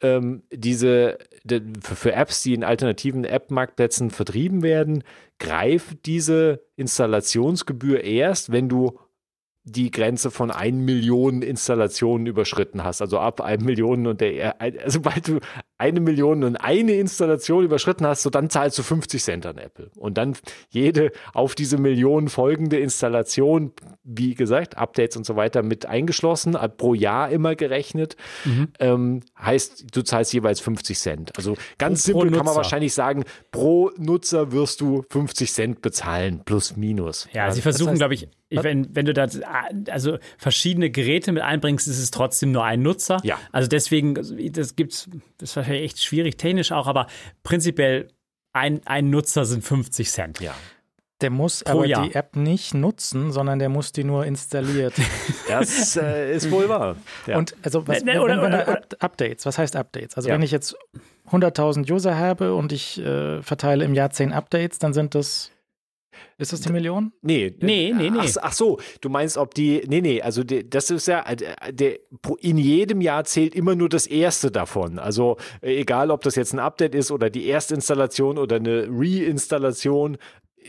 ähm, 0.00 0.44
diese 0.52 1.18
de, 1.42 1.60
für, 1.82 1.96
für 1.96 2.12
Apps, 2.12 2.44
die 2.44 2.54
in 2.54 2.62
alternativen 2.62 3.24
App-Marktplätzen 3.24 4.10
vertrieben 4.10 4.62
werden, 4.62 5.02
greift 5.40 6.06
diese 6.06 6.60
Installationsgebühr 6.76 8.04
erst, 8.04 8.52
wenn 8.52 8.68
du 8.68 9.00
die 9.66 9.90
Grenze 9.90 10.30
von 10.30 10.50
1 10.50 10.76
Million 10.76 11.40
Installationen 11.40 12.26
überschritten 12.26 12.84
hast. 12.84 13.00
Also 13.00 13.18
ab 13.18 13.40
1 13.40 13.64
Million 13.64 14.06
und 14.06 14.20
der, 14.20 14.60
also 14.60 14.78
sobald 14.86 15.26
du 15.26 15.40
eine 15.78 16.00
Million 16.00 16.44
und 16.44 16.56
eine 16.56 16.92
Installation 16.92 17.64
überschritten 17.64 18.06
hast, 18.06 18.22
so 18.22 18.30
dann 18.30 18.50
zahlst 18.50 18.78
du 18.78 18.82
50 18.82 19.22
Cent 19.22 19.46
an 19.46 19.56
Apple. 19.56 19.90
Und 19.96 20.18
dann 20.18 20.36
jede 20.68 21.12
auf 21.32 21.54
diese 21.54 21.78
Million 21.78 22.28
folgende 22.28 22.78
Installation, 22.78 23.72
wie 24.02 24.34
gesagt, 24.34 24.76
Updates 24.76 25.16
und 25.16 25.24
so 25.24 25.34
weiter 25.34 25.62
mit 25.62 25.86
eingeschlossen, 25.86 26.56
pro 26.76 26.92
Jahr 26.92 27.30
immer 27.30 27.54
gerechnet, 27.54 28.16
mhm. 28.44 28.68
ähm, 28.78 29.20
heißt, 29.40 29.96
du 29.96 30.02
zahlst 30.02 30.34
jeweils 30.34 30.60
50 30.60 30.98
Cent. 30.98 31.32
Also 31.36 31.56
ganz 31.78 32.04
simpel 32.04 32.30
kann 32.30 32.44
man 32.44 32.54
wahrscheinlich 32.54 32.92
sagen, 32.92 33.24
pro 33.50 33.90
Nutzer 33.96 34.52
wirst 34.52 34.82
du 34.82 35.04
50 35.10 35.52
Cent 35.52 35.82
bezahlen, 35.82 36.42
plus 36.44 36.76
minus. 36.76 37.28
Ja, 37.32 37.50
sie 37.50 37.62
versuchen, 37.62 37.86
das 37.86 37.92
heißt, 37.92 38.00
glaube 38.00 38.14
ich, 38.14 38.28
wenn, 38.62 38.94
wenn 38.94 39.06
du 39.06 39.12
da 39.14 39.26
also 39.90 40.18
verschiedene 40.38 40.90
Geräte 40.90 41.32
mit 41.32 41.42
einbringst, 41.42 41.88
ist 41.88 41.98
es 41.98 42.10
trotzdem 42.10 42.52
nur 42.52 42.64
ein 42.64 42.82
Nutzer. 42.82 43.18
Ja. 43.24 43.38
Also 43.52 43.68
deswegen, 43.68 44.14
das 44.52 44.76
gibt's, 44.76 45.08
das 45.38 45.50
ist 45.50 45.56
wahrscheinlich 45.56 45.82
echt 45.84 46.02
schwierig, 46.02 46.36
technisch 46.36 46.72
auch, 46.72 46.86
aber 46.86 47.06
prinzipiell 47.42 48.08
ein, 48.52 48.80
ein 48.86 49.10
Nutzer 49.10 49.44
sind 49.44 49.64
50 49.64 50.10
Cent. 50.10 50.40
Ja. 50.40 50.54
Der 51.20 51.30
muss 51.30 51.62
Pro 51.64 51.78
aber 51.78 51.86
Jahr. 51.86 52.06
die 52.06 52.14
App 52.14 52.36
nicht 52.36 52.74
nutzen, 52.74 53.32
sondern 53.32 53.58
der 53.58 53.68
muss 53.68 53.92
die 53.92 54.04
nur 54.04 54.26
installiert. 54.26 54.94
Das 55.48 55.94
äh, 55.96 56.34
ist 56.34 56.50
wohl 56.50 56.68
wahr. 56.68 56.96
Ja. 57.26 57.36
Und 57.38 57.54
also 57.62 57.86
was, 57.86 58.02
Ne, 58.02 58.06
ne, 58.06 58.12
wenn, 58.14 58.20
oder- 58.22 58.42
wenn 58.42 58.52
er 58.52 58.62
oder- 58.68 58.72
Up 58.78 58.94
Updates, 58.98 59.44
was 59.46 59.58
heißt 59.58 59.76
Updates? 59.76 60.16
Also 60.16 60.28
Ja. 60.28 60.34
wenn 60.34 60.42
ich 60.42 60.50
jetzt 60.50 60.74
100.000 61.30 61.90
User 61.92 62.16
habe 62.18 62.54
und 62.54 62.72
ich 62.72 62.98
äh, 63.00 63.40
verteile 63.42 63.84
im 63.84 63.94
Jahr 63.94 64.10
10 64.10 64.32
Updates, 64.32 64.78
dann 64.78 64.92
sind 64.92 65.14
das, 65.14 65.50
ist 66.38 66.52
das 66.52 66.60
die 66.60 66.72
Million? 66.72 67.12
Nee, 67.22 67.54
Nee, 67.60 67.92
nee, 67.96 68.10
nee. 68.10 68.18
Ach, 68.20 68.28
ach 68.42 68.52
so, 68.52 68.78
du 69.00 69.08
meinst, 69.08 69.36
ob 69.36 69.54
die, 69.54 69.82
nee, 69.86 70.00
nee, 70.00 70.20
also 70.22 70.42
die, 70.44 70.68
das 70.68 70.90
ist 70.90 71.06
ja, 71.08 71.24
äh, 71.28 71.72
der, 71.72 71.98
in 72.40 72.58
jedem 72.58 73.00
Jahr 73.00 73.24
zählt 73.24 73.54
immer 73.54 73.74
nur 73.74 73.88
das 73.88 74.06
erste 74.06 74.50
davon. 74.50 74.98
Also 74.98 75.36
äh, 75.62 75.76
egal, 75.80 76.10
ob 76.10 76.22
das 76.22 76.34
jetzt 76.36 76.52
ein 76.52 76.58
Update 76.58 76.94
ist 76.94 77.10
oder 77.10 77.30
die 77.30 77.46
Erstinstallation 77.48 78.38
oder 78.38 78.56
eine 78.56 78.86
Reinstallation, 79.38 80.16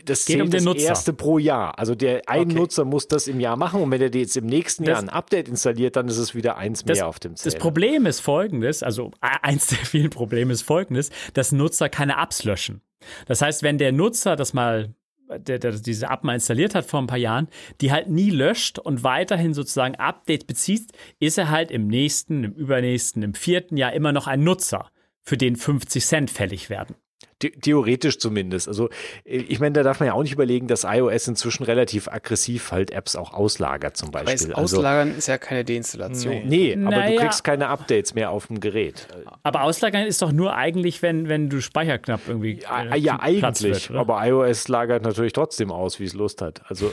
das 0.04 0.26
Geht 0.26 0.34
zählt 0.34 0.42
um 0.42 0.50
den 0.50 0.58
das 0.58 0.64
Nutzer. 0.64 0.88
erste 0.88 1.12
pro 1.14 1.38
Jahr. 1.38 1.78
Also 1.78 1.94
der 1.94 2.22
ein 2.28 2.42
Okay. 2.50 2.54
Nutzer 2.54 2.84
muss 2.84 3.08
das 3.08 3.28
im 3.28 3.40
Jahr 3.40 3.56
machen 3.56 3.80
und 3.82 3.90
wenn 3.90 4.02
er 4.02 4.14
jetzt 4.14 4.36
im 4.36 4.44
nächsten 4.44 4.84
Das- 4.84 4.92
Jahr 4.92 5.02
ein 5.02 5.08
Update 5.08 5.48
installiert, 5.48 5.96
dann 5.96 6.06
ist 6.08 6.18
es 6.18 6.34
wieder 6.34 6.58
eins 6.58 6.84
Das- 6.84 6.98
mehr 6.98 7.06
auf 7.08 7.18
dem 7.18 7.34
Zähler. 7.34 7.52
Das 7.54 7.58
Problem 7.60 8.04
ist 8.04 8.20
folgendes, 8.20 8.82
also 8.82 9.10
eins 9.20 9.68
der 9.68 9.78
vielen 9.78 10.10
Probleme 10.10 10.52
ist 10.52 10.62
folgendes, 10.62 11.10
dass 11.32 11.50
Nutzer 11.50 11.88
keine 11.88 12.20
Apps 12.22 12.44
löschen. 12.44 12.82
Das 13.26 13.40
heißt, 13.40 13.62
wenn 13.62 13.78
der 13.78 13.92
Nutzer 13.92 14.36
das 14.36 14.52
mal, 14.52 14.94
der, 15.28 15.58
der 15.58 15.72
diese 15.72 16.06
App 16.06 16.24
mal 16.24 16.34
installiert 16.34 16.74
hat 16.74 16.86
vor 16.86 17.00
ein 17.00 17.06
paar 17.06 17.18
Jahren, 17.18 17.48
die 17.80 17.92
halt 17.92 18.08
nie 18.08 18.30
löscht 18.30 18.78
und 18.78 19.02
weiterhin 19.02 19.54
sozusagen 19.54 19.96
Updates 19.96 20.46
bezieht, 20.46 20.92
ist 21.18 21.38
er 21.38 21.50
halt 21.50 21.70
im 21.70 21.86
nächsten, 21.86 22.44
im 22.44 22.52
übernächsten, 22.52 23.22
im 23.22 23.34
vierten 23.34 23.76
Jahr 23.76 23.92
immer 23.92 24.12
noch 24.12 24.26
ein 24.26 24.44
Nutzer, 24.44 24.90
für 25.22 25.36
den 25.36 25.56
50 25.56 26.04
Cent 26.04 26.30
fällig 26.30 26.70
werden. 26.70 26.94
The 27.42 27.50
theoretisch 27.50 28.18
zumindest. 28.18 28.66
Also 28.66 28.88
äh, 29.26 29.36
ich 29.36 29.60
meine, 29.60 29.74
da 29.74 29.82
darf 29.82 30.00
man 30.00 30.06
ja 30.06 30.14
auch 30.14 30.22
nicht 30.22 30.32
überlegen, 30.32 30.68
dass 30.68 30.84
iOS 30.84 31.28
inzwischen 31.28 31.64
relativ 31.64 32.08
aggressiv 32.08 32.72
halt 32.72 32.90
Apps 32.92 33.14
auch 33.14 33.34
auslagert 33.34 33.94
zum 33.96 34.12
Weil 34.14 34.24
Beispiel. 34.24 34.52
es 34.52 34.56
also, 34.56 34.78
Auslagern 34.78 35.14
ist 35.18 35.26
ja 35.28 35.36
keine 35.36 35.62
Deinstallation. 35.62 36.46
Nee, 36.46 36.72
aber 36.72 36.78
du 36.96 37.00
Naja. 37.00 37.20
kriegst 37.20 37.44
keine 37.44 37.68
Updates 37.68 38.14
mehr 38.14 38.30
auf 38.30 38.46
dem 38.46 38.60
Gerät. 38.60 39.06
Aber 39.42 39.62
auslagern 39.64 40.06
ist 40.06 40.22
doch 40.22 40.32
nur 40.32 40.54
eigentlich, 40.56 41.02
wenn, 41.02 41.28
wenn 41.28 41.50
du 41.50 41.60
Speicher 41.60 41.98
knapp 41.98 42.20
irgendwie 42.26 42.60
Ja, 42.62 42.84
äh, 42.94 42.98
ja 42.98 43.20
eigentlich, 43.20 43.90
wird, 43.90 43.98
aber 43.98 44.26
iOS 44.26 44.68
lagert 44.68 45.02
natürlich 45.02 45.34
trotzdem 45.34 45.70
aus, 45.70 46.00
wie 46.00 46.04
es 46.04 46.14
Lust 46.14 46.40
hat. 46.40 46.62
Also 46.68 46.90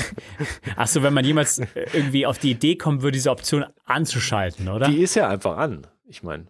Achso, 0.76 1.02
wenn 1.02 1.12
man 1.14 1.24
jemals 1.24 1.58
äh, 1.58 1.66
irgendwie 1.92 2.26
auf 2.26 2.38
die 2.38 2.50
Idee 2.52 2.76
kommt, 2.76 3.02
würde 3.02 3.12
diese 3.16 3.30
Option 3.30 3.64
anzuschalten, 3.84 4.68
oder? 4.68 4.88
die 4.88 5.02
ist 5.02 5.14
ja 5.16 5.28
einfach 5.28 5.56
an. 5.58 5.86
Ich 6.08 6.22
meine, 6.22 6.46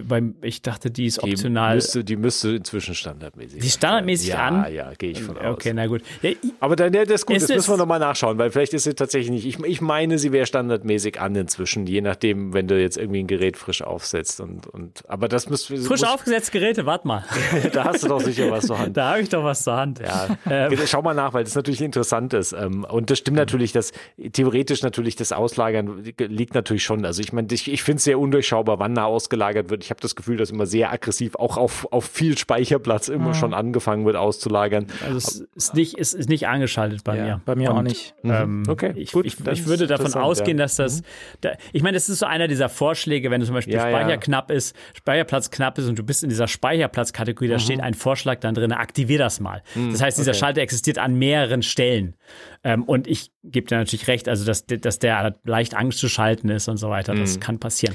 Beim, 0.00 0.36
ich 0.42 0.62
dachte, 0.62 0.90
die 0.90 1.06
ist 1.06 1.22
die 1.22 1.32
optional. 1.32 1.74
müsste, 1.74 2.04
die 2.04 2.16
müsste 2.16 2.50
inzwischen 2.56 2.94
standardmäßig. 2.94 3.60
Die 3.60 3.68
standardmäßig 3.70 4.28
ja, 4.28 4.46
an? 4.46 4.54
Ja, 4.62 4.68
ja, 4.68 4.92
gehe 4.96 5.10
ich 5.10 5.22
von 5.22 5.36
aus. 5.36 5.54
Okay, 5.54 5.72
na 5.74 5.86
gut. 5.86 6.02
Ja, 6.22 6.30
Aber 6.60 6.76
dann, 6.76 6.92
ja, 6.94 7.04
das 7.04 7.20
ist 7.20 7.26
gut, 7.26 7.36
das 7.36 7.48
müssen 7.48 7.72
wir 7.72 7.76
nochmal 7.76 7.98
nachschauen, 7.98 8.38
weil 8.38 8.50
vielleicht 8.50 8.72
ist 8.74 8.84
sie 8.84 8.94
tatsächlich 8.94 9.30
nicht. 9.30 9.46
Ich, 9.46 9.64
ich 9.64 9.80
meine, 9.80 10.18
sie 10.18 10.32
wäre 10.32 10.46
standardmäßig 10.46 11.20
an 11.20 11.36
inzwischen, 11.36 11.86
je 11.86 12.00
nachdem, 12.00 12.54
wenn 12.54 12.68
du 12.68 12.80
jetzt 12.80 12.96
irgendwie 12.96 13.20
ein 13.20 13.26
Gerät 13.26 13.56
frisch 13.56 13.82
aufsetzt. 13.82 14.40
Und, 14.40 14.66
und, 14.66 15.04
aber 15.08 15.28
das 15.28 15.50
müsste. 15.50 15.76
frisch 15.76 16.00
muss, 16.00 16.04
aufgesetzte 16.04 16.52
Geräte, 16.52 16.86
warte 16.86 17.06
mal. 17.06 17.24
Da 17.72 17.84
hast 17.84 18.02
du 18.02 18.08
doch 18.08 18.20
sicher 18.20 18.50
was 18.50 18.66
zur 18.66 18.78
Hand. 18.78 18.96
Da 18.96 19.10
habe 19.10 19.20
ich 19.20 19.28
doch 19.28 19.44
was 19.44 19.62
zur 19.62 19.76
Hand. 19.76 20.00
Ja, 20.00 20.36
Ähm, 20.48 20.76
schau 20.86 21.02
mal 21.02 21.14
nach, 21.14 21.32
weil 21.32 21.44
das 21.44 21.54
natürlich 21.54 21.80
interessant 21.80 22.34
ist. 22.34 22.52
Ähm, 22.52 22.84
Und 22.84 23.10
das 23.10 23.18
stimmt 23.18 23.36
natürlich, 23.36 23.72
dass 23.72 23.92
theoretisch 24.32 24.82
natürlich 24.82 25.16
das 25.16 25.32
Auslagern 25.32 26.02
liegt 26.18 26.54
natürlich 26.54 26.82
schon. 26.82 27.04
Also 27.04 27.20
ich 27.20 27.32
meine, 27.32 27.48
ich, 27.50 27.70
ich 27.70 27.82
finde 27.82 27.98
es 27.98 28.04
sehr 28.04 28.18
undurchschaubar, 28.18 28.78
wann 28.78 28.94
da 28.94 29.04
ausgelagert 29.04 29.70
wird. 29.70 29.81
Ich 29.82 29.90
habe 29.90 30.00
das 30.00 30.14
Gefühl, 30.16 30.36
dass 30.36 30.50
immer 30.50 30.66
sehr 30.66 30.92
aggressiv 30.92 31.34
auch 31.36 31.56
auf, 31.56 31.86
auf 31.92 32.04
viel 32.04 32.38
Speicherplatz 32.38 33.08
immer 33.08 33.34
schon 33.34 33.52
angefangen 33.54 34.06
wird 34.06 34.16
auszulagern. 34.16 34.86
also 35.04 35.16
es 35.18 35.40
ist 35.54 35.74
nicht, 35.74 35.98
es 35.98 36.14
ist 36.14 36.28
nicht 36.28 36.46
angeschaltet 36.48 37.04
bei 37.04 37.16
Ja, 37.16 37.24
mir. 37.24 37.40
Bei 37.44 37.54
mir 37.56 37.72
auch 37.72 37.78
Und, 37.78 37.84
nicht. 37.84 38.14
Ähm, 38.24 38.62
Okay, 38.68 38.92
ich, 38.96 39.12
gut, 39.12 39.26
ich, 39.26 39.36
ich 39.46 39.66
würde 39.66 39.86
davon 39.86 40.14
ausgehen, 40.14 40.58
ja. 40.58 40.64
dass 40.64 40.76
das, 40.76 41.02
da, 41.40 41.52
ich 41.72 41.82
meine, 41.82 41.96
das 41.96 42.08
ist 42.08 42.20
so 42.20 42.26
einer 42.26 42.48
dieser 42.48 42.68
Vorschläge, 42.68 43.30
wenn 43.30 43.40
du 43.40 43.46
zum 43.46 43.54
Beispiel 43.54 43.74
Ja, 43.74 43.88
ja. 43.88 43.98
Speicher 43.98 44.18
knapp 44.18 44.50
ist, 44.50 44.76
Speicherplatz 44.94 45.50
knapp 45.50 45.76
ist 45.78 45.88
und 45.88 45.98
du 45.98 46.02
bist 46.04 46.22
in 46.22 46.28
dieser 46.28 46.48
Speicherplatzkategorie, 46.48 47.48
Mhm. 47.48 47.52
da 47.52 47.58
steht 47.58 47.80
ein 47.80 47.94
Vorschlag 47.94 48.40
dann 48.40 48.54
drin, 48.54 48.72
aktivier 48.72 49.18
das 49.18 49.40
mal. 49.40 49.62
Das 49.90 50.00
heißt, 50.00 50.18
dieser 50.18 50.34
Schalter 50.34 50.60
existiert 50.62 50.98
an 50.98 51.14
mehreren 51.16 51.62
Stellen. 51.62 52.14
Ähm, 52.64 52.84
und 52.84 53.06
ich 53.08 53.32
gebe 53.42 53.66
dir 53.66 53.78
natürlich 53.78 54.06
recht, 54.08 54.28
also 54.28 54.44
dass, 54.44 54.64
dass 54.66 54.98
der 55.00 55.34
leicht 55.44 55.74
Angst 55.74 55.98
zu 55.98 56.08
schalten 56.08 56.48
ist 56.48 56.68
und 56.68 56.76
so 56.76 56.88
weiter, 56.90 57.14
Mhm. 57.14 57.20
das 57.20 57.40
kann 57.40 57.58
passieren. 57.58 57.94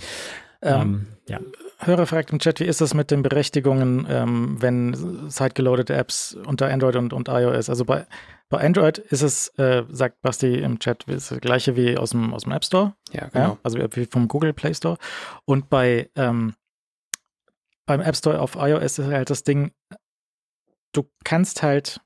Ähm, 0.61 1.07
ja. 1.29 1.39
Hörer 1.79 2.07
fragt 2.07 2.31
im 2.31 2.39
Chat, 2.39 2.59
wie 2.59 2.65
ist 2.65 2.81
das 2.81 2.93
mit 2.93 3.11
den 3.11 3.21
Berechtigungen, 3.21 4.07
ähm, 4.09 4.61
wenn 4.61 5.29
sidegeloadete 5.29 5.93
Apps 5.95 6.35
unter 6.45 6.67
Android 6.67 6.95
und, 6.95 7.13
und 7.13 7.27
iOS? 7.27 7.69
Also 7.69 7.85
bei, 7.85 8.07
bei 8.49 8.59
Android 8.59 8.97
ist 8.97 9.21
es, 9.21 9.49
äh, 9.59 9.83
sagt 9.89 10.21
Basti 10.21 10.55
im 10.55 10.79
Chat, 10.79 11.03
ist 11.03 11.31
das 11.31 11.39
gleiche 11.39 11.75
wie 11.75 11.97
aus 11.97 12.11
dem, 12.11 12.33
aus 12.33 12.43
dem 12.43 12.51
App 12.51 12.65
Store. 12.65 12.93
Ja, 13.11 13.27
genau. 13.27 13.49
Ja, 13.49 13.57
also 13.61 13.77
wie 13.77 14.05
vom 14.05 14.27
Google 14.27 14.53
Play 14.53 14.73
Store. 14.73 14.97
Und 15.45 15.69
bei 15.69 16.09
ähm, 16.15 16.55
beim 17.87 18.01
App 18.01 18.15
Store 18.15 18.39
auf 18.39 18.55
iOS 18.55 18.99
ist 18.99 19.07
halt 19.07 19.29
das 19.31 19.43
Ding, 19.43 19.71
du 20.93 21.09
kannst 21.23 21.63
halt, 21.63 22.01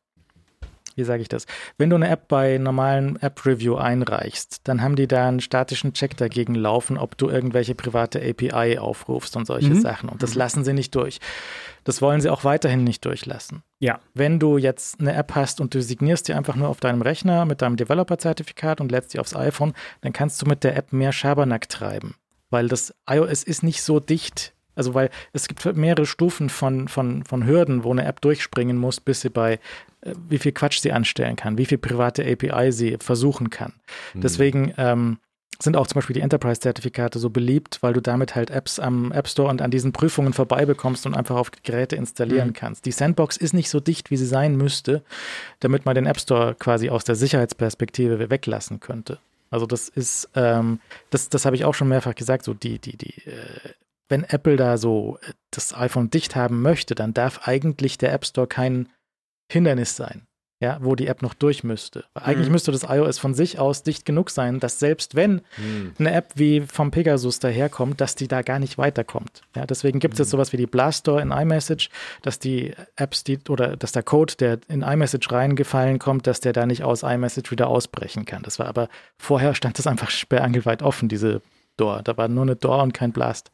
wie 0.97 1.03
sage 1.03 1.21
ich 1.21 1.29
das, 1.29 1.45
wenn 1.77 1.89
du 1.89 1.95
eine 1.95 2.09
App 2.09 2.27
bei 2.27 2.57
normalen 2.57 3.15
App-Review 3.21 3.75
einreichst, 3.75 4.61
dann 4.67 4.81
haben 4.81 4.95
die 4.95 5.07
da 5.07 5.27
einen 5.27 5.39
statischen 5.39 5.93
Check 5.93 6.17
dagegen 6.17 6.55
laufen, 6.55 6.97
ob 6.97 7.17
du 7.17 7.29
irgendwelche 7.29 7.75
private 7.75 8.19
API 8.21 8.77
aufrufst 8.77 9.35
und 9.35 9.45
solche 9.45 9.69
Mhm. 9.69 9.81
Sachen. 9.81 10.09
Und 10.09 10.23
das 10.23 10.35
lassen 10.35 10.63
sie 10.63 10.73
nicht 10.73 10.95
durch. 10.95 11.19
Das 11.83 12.01
wollen 12.01 12.21
sie 12.21 12.29
auch 12.29 12.43
weiterhin 12.43 12.83
nicht 12.83 13.03
durchlassen. 13.05 13.63
Ja. 13.79 13.99
Wenn 14.13 14.39
du 14.39 14.57
jetzt 14.57 14.99
eine 14.99 15.13
App 15.15 15.33
hast 15.33 15.59
und 15.61 15.73
du 15.73 15.81
signierst 15.81 16.27
die 16.27 16.33
einfach 16.33 16.55
nur 16.55 16.69
auf 16.69 16.79
deinem 16.79 17.01
Rechner 17.01 17.45
mit 17.45 17.61
deinem 17.61 17.75
Developer-Zertifikat 17.77 18.81
und 18.81 18.91
lädst 18.91 19.13
die 19.13 19.19
aufs 19.19 19.35
iPhone, 19.35 19.73
dann 20.01 20.13
kannst 20.13 20.41
du 20.41 20.45
mit 20.45 20.63
der 20.63 20.75
App 20.77 20.93
mehr 20.93 21.11
Schabernack 21.11 21.69
treiben. 21.69 22.15
Weil 22.51 22.67
das 22.67 22.93
iOS 23.09 23.43
ist 23.43 23.63
nicht 23.63 23.81
so 23.81 23.99
dicht. 23.99 24.53
Also, 24.75 24.93
weil 24.93 25.09
es 25.33 25.47
gibt 25.47 25.65
mehrere 25.75 26.05
Stufen 26.05 26.49
von, 26.49 26.87
von, 26.87 27.23
von 27.23 27.45
Hürden, 27.45 27.83
wo 27.83 27.91
eine 27.91 28.05
App 28.05 28.21
durchspringen 28.21 28.77
muss, 28.77 28.99
bis 28.99 29.21
sie 29.21 29.29
bei, 29.29 29.59
äh, 30.01 30.13
wie 30.29 30.37
viel 30.37 30.51
Quatsch 30.51 30.79
sie 30.79 30.91
anstellen 30.91 31.35
kann, 31.35 31.57
wie 31.57 31.65
viel 31.65 31.77
private 31.77 32.23
API 32.25 32.71
sie 32.71 32.97
versuchen 32.99 33.49
kann. 33.49 33.73
Deswegen 34.13 34.73
ähm, 34.77 35.17
sind 35.63 35.77
auch 35.77 35.87
zum 35.87 35.95
Beispiel 35.95 36.15
die 36.15 36.21
Enterprise-Zertifikate 36.21 37.19
so 37.19 37.29
beliebt, 37.29 37.79
weil 37.81 37.93
du 37.93 38.01
damit 38.01 38.35
halt 38.35 38.49
Apps 38.49 38.79
am 38.79 39.11
App 39.11 39.27
Store 39.27 39.49
und 39.49 39.61
an 39.61 39.71
diesen 39.71 39.91
Prüfungen 39.91 40.33
vorbei 40.33 40.65
bekommst 40.65 41.05
und 41.05 41.15
einfach 41.15 41.35
auf 41.35 41.51
Geräte 41.63 41.95
installieren 41.95 42.53
kannst. 42.53 42.85
Die 42.85 42.91
Sandbox 42.91 43.37
ist 43.37 43.53
nicht 43.53 43.69
so 43.69 43.79
dicht, 43.79 44.11
wie 44.11 44.17
sie 44.17 44.25
sein 44.25 44.55
müsste, 44.55 45.03
damit 45.59 45.85
man 45.85 45.95
den 45.95 46.05
App 46.05 46.19
Store 46.19 46.55
quasi 46.57 46.89
aus 46.89 47.03
der 47.03 47.15
Sicherheitsperspektive 47.15 48.29
weglassen 48.29 48.79
könnte. 48.79 49.19
Also 49.49 49.65
das 49.65 49.89
ist, 49.89 50.29
ähm, 50.35 50.79
das, 51.09 51.29
das 51.29 51.45
habe 51.45 51.55
ich 51.55 51.65
auch 51.65 51.73
schon 51.73 51.89
mehrfach 51.89 52.15
gesagt, 52.15 52.45
so 52.45 52.53
die, 52.53 52.79
die, 52.79 52.97
die, 52.97 53.13
äh, 53.27 53.73
wenn 54.11 54.23
Apple 54.23 54.57
da 54.57 54.77
so 54.77 55.17
äh, 55.23 55.31
das 55.49 55.73
iPhone 55.75 56.09
dicht 56.11 56.35
haben 56.35 56.61
möchte, 56.61 56.93
dann 56.95 57.13
darf 57.13 57.47
eigentlich 57.47 57.97
der 57.97 58.13
App 58.13 58.25
Store 58.25 58.47
kein 58.47 58.89
Hindernis 59.51 59.95
sein, 59.95 60.27
ja, 60.61 60.77
wo 60.81 60.95
die 60.95 61.07
App 61.07 61.21
noch 61.21 61.33
durch 61.33 61.63
müsste. 61.63 62.05
Weil 62.13 62.23
Eigentlich 62.23 62.47
Mhm. 62.47 62.53
müsste 62.53 62.71
das 62.71 62.83
iOS 62.83 63.17
von 63.19 63.33
sich 63.33 63.59
aus 63.59 63.83
dicht 63.83 64.05
genug 64.05 64.29
sein, 64.29 64.59
dass 64.59 64.79
selbst 64.79 65.15
wenn 65.15 65.41
Hm. 65.55 65.93
eine 65.99 66.13
App 66.13 66.33
wie 66.35 66.61
vom 66.61 66.91
Pegasus 66.91 67.39
daherkommt, 67.39 67.99
dass 67.99 68.15
die 68.15 68.27
da 68.29 68.43
gar 68.43 68.59
nicht 68.59 68.77
weiterkommt. 68.77 69.41
Ja, 69.55 69.65
deswegen 69.65 69.99
gibt 69.99 70.13
es 70.13 70.19
jetzt 70.19 70.29
sowas 70.29 70.53
wie 70.53 70.57
die 70.57 70.67
Blast 70.67 70.99
Store 71.01 71.21
in 71.21 71.31
iMessage, 71.31 71.89
dass 72.21 72.39
die 72.39 72.73
Apps, 72.95 73.23
die 73.25 73.39
oder 73.49 73.75
dass 73.75 73.91
der 73.91 74.03
Code, 74.03 74.35
der 74.37 74.59
in 74.69 74.83
iMessage 74.83 75.31
reingefallen 75.31 75.99
kommt, 75.99 76.27
dass 76.27 76.39
der 76.39 76.53
da 76.53 76.65
nicht 76.65 76.83
aus 76.83 77.03
iMessage 77.03 77.51
wieder 77.51 77.67
ausbrechen 77.67 78.25
kann. 78.25 78.43
Das 78.43 78.57
war 78.59 78.67
aber 78.67 78.87
vorher 79.17 79.53
stand 79.55 79.79
das 79.79 79.87
einfach 79.87 80.09
sperrangelweit 80.11 80.81
offen, 80.81 81.09
diese 81.09 81.41
Door. 81.77 82.01
Da 82.03 82.17
war 82.17 82.27
nur 82.27 82.43
eine 82.43 82.55
Door 82.55 82.83
und 82.83 82.93
kein 82.93 83.11
Blast. 83.11 83.51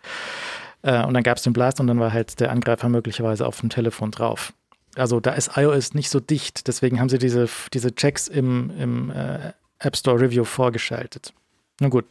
Äh, 0.82 1.06
und 1.06 1.14
dann 1.14 1.24
gab 1.24 1.38
es 1.38 1.44
den 1.44 1.54
Blast 1.54 1.80
und 1.80 1.88
dann 1.88 2.00
war 2.00 2.14
halt 2.14 2.40
der 2.40 2.52
Angreifer 2.52 2.90
möglicherweise 2.90 3.46
auf 3.46 3.60
dem 3.60 3.70
Telefon 3.70 4.12
drauf. 4.12 4.54
Also 4.96 5.20
da 5.20 5.34
ist 5.34 5.52
iOS 5.56 5.94
nicht 5.94 6.10
so 6.10 6.20
dicht, 6.20 6.68
deswegen 6.68 7.00
haben 7.00 7.10
sie 7.10 7.20
diese, 7.20 7.48
diese 7.74 7.94
Checks 7.94 8.28
im, 8.28 8.72
im 8.80 9.12
äh, 9.12 9.54
App 9.80 9.96
Store 9.96 10.20
Review 10.20 10.44
vorgeschaltet. 10.44 11.34
Na 11.80 11.90
gut, 11.90 12.06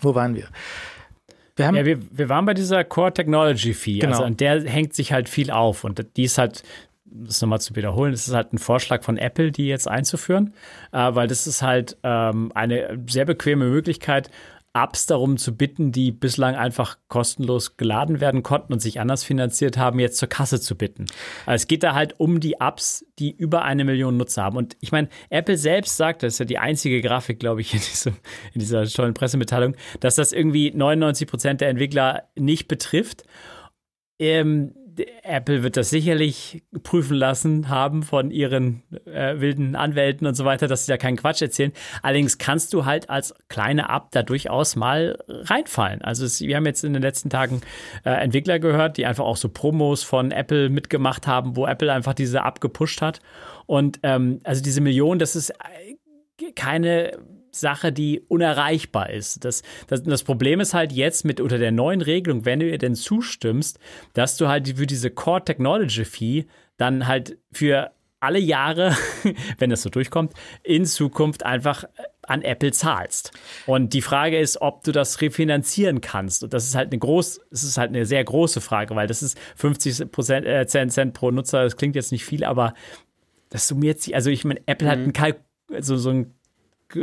wo 0.00 0.14
waren 0.14 0.34
wir? 0.34 0.48
Wir 1.56 1.72
Ja, 1.72 1.84
wir, 1.84 1.98
wir 2.10 2.28
waren 2.28 2.46
bei 2.46 2.54
dieser 2.54 2.84
Core 2.84 3.12
Technology 3.12 3.74
Fee. 3.74 3.98
Genau. 3.98 4.12
Also 4.12 4.24
an 4.24 4.36
der 4.36 4.62
hängt 4.62 4.94
sich 4.94 5.12
halt 5.12 5.28
viel 5.28 5.50
auf. 5.50 5.84
Und 5.84 6.04
die 6.16 6.24
ist 6.24 6.38
halt, 6.38 6.62
das 7.04 7.40
nochmal 7.40 7.60
zu 7.60 7.76
wiederholen, 7.76 8.12
das 8.12 8.26
ist 8.26 8.34
halt 8.34 8.52
ein 8.52 8.58
Vorschlag 8.58 9.04
von 9.04 9.18
Apple, 9.18 9.52
die 9.52 9.66
jetzt 9.66 9.88
einzuführen, 9.88 10.52
äh, 10.92 11.14
weil 11.14 11.28
das 11.28 11.46
ist 11.46 11.62
halt 11.62 11.96
ähm, 12.02 12.50
eine 12.54 12.98
sehr 13.08 13.24
bequeme 13.24 13.66
Möglichkeit, 13.66 14.30
Apps 14.74 15.06
darum 15.06 15.36
zu 15.36 15.56
bitten, 15.56 15.92
die 15.92 16.10
bislang 16.10 16.56
einfach 16.56 16.98
kostenlos 17.06 17.76
geladen 17.76 18.20
werden 18.20 18.42
konnten 18.42 18.72
und 18.72 18.80
sich 18.80 19.00
anders 19.00 19.22
finanziert 19.22 19.78
haben, 19.78 20.00
jetzt 20.00 20.18
zur 20.18 20.28
Kasse 20.28 20.60
zu 20.60 20.76
bitten. 20.76 21.06
Also 21.46 21.62
es 21.62 21.68
geht 21.68 21.84
da 21.84 21.94
halt 21.94 22.18
um 22.18 22.40
die 22.40 22.54
Apps, 22.60 23.06
die 23.20 23.30
über 23.30 23.62
eine 23.62 23.84
Million 23.84 24.16
Nutzer 24.16 24.42
haben. 24.42 24.56
Und 24.56 24.76
ich 24.80 24.90
meine, 24.90 25.08
Apple 25.30 25.56
selbst 25.56 25.96
sagt, 25.96 26.24
das 26.24 26.34
ist 26.34 26.38
ja 26.40 26.44
die 26.44 26.58
einzige 26.58 27.00
Grafik, 27.00 27.38
glaube 27.38 27.60
ich, 27.60 27.72
in, 27.72 27.80
diesem, 27.80 28.16
in 28.52 28.60
dieser 28.60 28.84
tollen 28.86 29.14
Pressemitteilung, 29.14 29.76
dass 30.00 30.16
das 30.16 30.32
irgendwie 30.32 30.72
99 30.72 31.28
Prozent 31.28 31.60
der 31.60 31.68
Entwickler 31.68 32.24
nicht 32.34 32.66
betrifft. 32.66 33.22
Ähm, 34.18 34.74
Apple 35.22 35.62
wird 35.62 35.76
das 35.76 35.90
sicherlich 35.90 36.62
prüfen 36.82 37.16
lassen 37.16 37.68
haben 37.68 38.02
von 38.02 38.30
ihren 38.30 38.82
äh, 39.06 39.40
wilden 39.40 39.76
Anwälten 39.76 40.26
und 40.26 40.34
so 40.34 40.44
weiter, 40.44 40.68
dass 40.68 40.86
sie 40.86 40.92
da 40.92 40.96
keinen 40.96 41.16
Quatsch 41.16 41.42
erzählen. 41.42 41.72
Allerdings 42.02 42.38
kannst 42.38 42.72
du 42.72 42.84
halt 42.84 43.10
als 43.10 43.34
kleine 43.48 43.88
App 43.88 44.10
da 44.12 44.22
durchaus 44.22 44.76
mal 44.76 45.18
reinfallen. 45.28 46.02
Also 46.02 46.24
es, 46.24 46.40
wir 46.40 46.56
haben 46.56 46.66
jetzt 46.66 46.84
in 46.84 46.92
den 46.92 47.02
letzten 47.02 47.30
Tagen 47.30 47.60
äh, 48.04 48.10
Entwickler 48.10 48.58
gehört, 48.58 48.96
die 48.96 49.06
einfach 49.06 49.24
auch 49.24 49.36
so 49.36 49.48
Promos 49.48 50.02
von 50.02 50.30
Apple 50.30 50.68
mitgemacht 50.68 51.26
haben, 51.26 51.56
wo 51.56 51.66
Apple 51.66 51.92
einfach 51.92 52.14
diese 52.14 52.38
App 52.38 52.60
gepusht 52.60 53.02
hat. 53.02 53.20
Und 53.66 54.00
ähm, 54.02 54.40
also 54.44 54.62
diese 54.62 54.80
Million, 54.80 55.18
das 55.18 55.36
ist 55.36 55.50
äh, 55.50 56.52
keine 56.54 57.18
Sache, 57.54 57.92
die 57.92 58.20
unerreichbar 58.28 59.10
ist. 59.10 59.44
Das, 59.44 59.62
das, 59.86 60.02
das 60.02 60.22
Problem 60.22 60.60
ist 60.60 60.74
halt 60.74 60.92
jetzt 60.92 61.24
mit 61.24 61.40
unter 61.40 61.58
der 61.58 61.72
neuen 61.72 62.00
Regelung, 62.00 62.44
wenn 62.44 62.60
du 62.60 62.68
ihr 62.68 62.78
denn 62.78 62.94
zustimmst, 62.94 63.78
dass 64.12 64.36
du 64.36 64.48
halt 64.48 64.76
für 64.76 64.86
diese 64.86 65.10
Core 65.10 65.44
Technology 65.44 66.04
Fee 66.04 66.46
dann 66.76 67.06
halt 67.06 67.38
für 67.52 67.92
alle 68.24 68.38
Jahre, 68.38 68.96
wenn 69.58 69.70
das 69.70 69.82
so 69.82 69.90
durchkommt, 69.90 70.32
in 70.62 70.86
Zukunft 70.86 71.44
einfach 71.44 71.84
an 72.22 72.42
Apple 72.42 72.72
zahlst. 72.72 73.32
Und 73.66 73.92
die 73.92 74.00
Frage 74.00 74.38
ist, 74.38 74.62
ob 74.62 74.82
du 74.82 74.92
das 74.92 75.20
refinanzieren 75.20 76.00
kannst. 76.00 76.42
Und 76.42 76.54
das 76.54 76.64
ist 76.64 76.74
halt 76.74 76.90
eine 76.90 76.98
groß, 76.98 77.40
das 77.50 77.62
ist 77.62 77.76
halt 77.76 77.90
eine 77.90 78.06
sehr 78.06 78.24
große 78.24 78.62
Frage, 78.62 78.96
weil 78.96 79.06
das 79.06 79.22
ist 79.22 79.38
50 79.56 80.10
Prozent, 80.10 80.46
äh, 80.46 80.66
Cent 80.66 81.12
pro 81.12 81.30
Nutzer. 81.30 81.62
Das 81.64 81.76
klingt 81.76 81.96
jetzt 81.96 82.12
nicht 82.12 82.24
viel, 82.24 82.44
aber 82.44 82.72
das 83.50 83.68
summiert 83.68 84.00
sich. 84.00 84.14
Also 84.14 84.30
ich 84.30 84.44
meine, 84.44 84.60
Apple 84.66 84.86
mhm. 84.86 84.90
hat 84.90 84.98
einen 84.98 85.12
Kalk, 85.12 85.40
so, 85.80 85.96
so 85.96 86.10
ein 86.10 86.34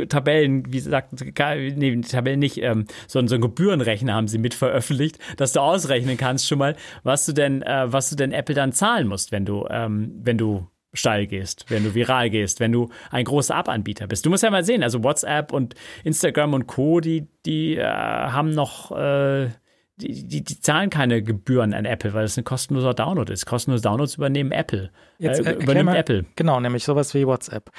Tabellen, 0.08 0.72
wie 0.72 0.80
sagt, 0.80 1.12
nee, 1.12 2.00
Tabellen 2.00 2.40
nicht, 2.40 2.58
ähm, 2.58 2.86
sondern 3.06 3.28
so 3.28 3.34
einen 3.34 3.42
Gebührenrechner 3.42 4.14
haben 4.14 4.28
sie 4.28 4.38
mit 4.38 4.54
veröffentlicht, 4.54 5.18
dass 5.36 5.52
du 5.52 5.60
ausrechnen 5.60 6.16
kannst 6.16 6.48
schon 6.48 6.58
mal, 6.58 6.76
was 7.02 7.26
du 7.26 7.32
denn, 7.32 7.62
äh, 7.62 7.92
was 7.92 8.10
du 8.10 8.16
denn 8.16 8.32
Apple 8.32 8.54
dann 8.54 8.72
zahlen 8.72 9.06
musst, 9.08 9.32
wenn 9.32 9.44
du, 9.44 9.66
ähm, 9.70 10.12
wenn 10.22 10.38
du 10.38 10.68
steil 10.94 11.26
gehst, 11.26 11.66
wenn 11.68 11.84
du 11.84 11.94
viral 11.94 12.30
gehst, 12.30 12.60
wenn 12.60 12.72
du 12.72 12.90
ein 13.10 13.24
großer 13.24 13.58
App-Anbieter 13.58 14.06
bist. 14.06 14.26
Du 14.26 14.30
musst 14.30 14.42
ja 14.42 14.50
mal 14.50 14.64
sehen, 14.64 14.82
also 14.82 15.02
WhatsApp 15.02 15.52
und 15.52 15.74
Instagram 16.04 16.54
und 16.54 16.66
Co., 16.66 17.00
die, 17.00 17.28
die 17.46 17.76
äh, 17.76 17.84
haben 17.84 18.50
noch, 18.50 18.92
äh, 18.92 19.48
die, 19.96 20.26
die, 20.26 20.44
die, 20.44 20.60
zahlen 20.60 20.90
keine 20.90 21.22
Gebühren 21.22 21.72
an 21.74 21.84
Apple, 21.84 22.12
weil 22.12 22.24
es 22.24 22.36
ein 22.36 22.44
kostenloser 22.44 22.92
Download 22.92 23.32
ist. 23.32 23.46
Kostenlose 23.46 23.82
Downloads 23.82 24.16
übernehmen 24.16 24.52
Apple. 24.52 24.90
Jetzt, 25.18 25.40
äh, 25.46 25.52
übernimmt 25.52 25.86
mal, 25.86 25.96
Apple. 25.96 26.24
Genau, 26.36 26.60
nämlich 26.60 26.84
sowas 26.84 27.14
wie 27.14 27.26
WhatsApp 27.26 27.70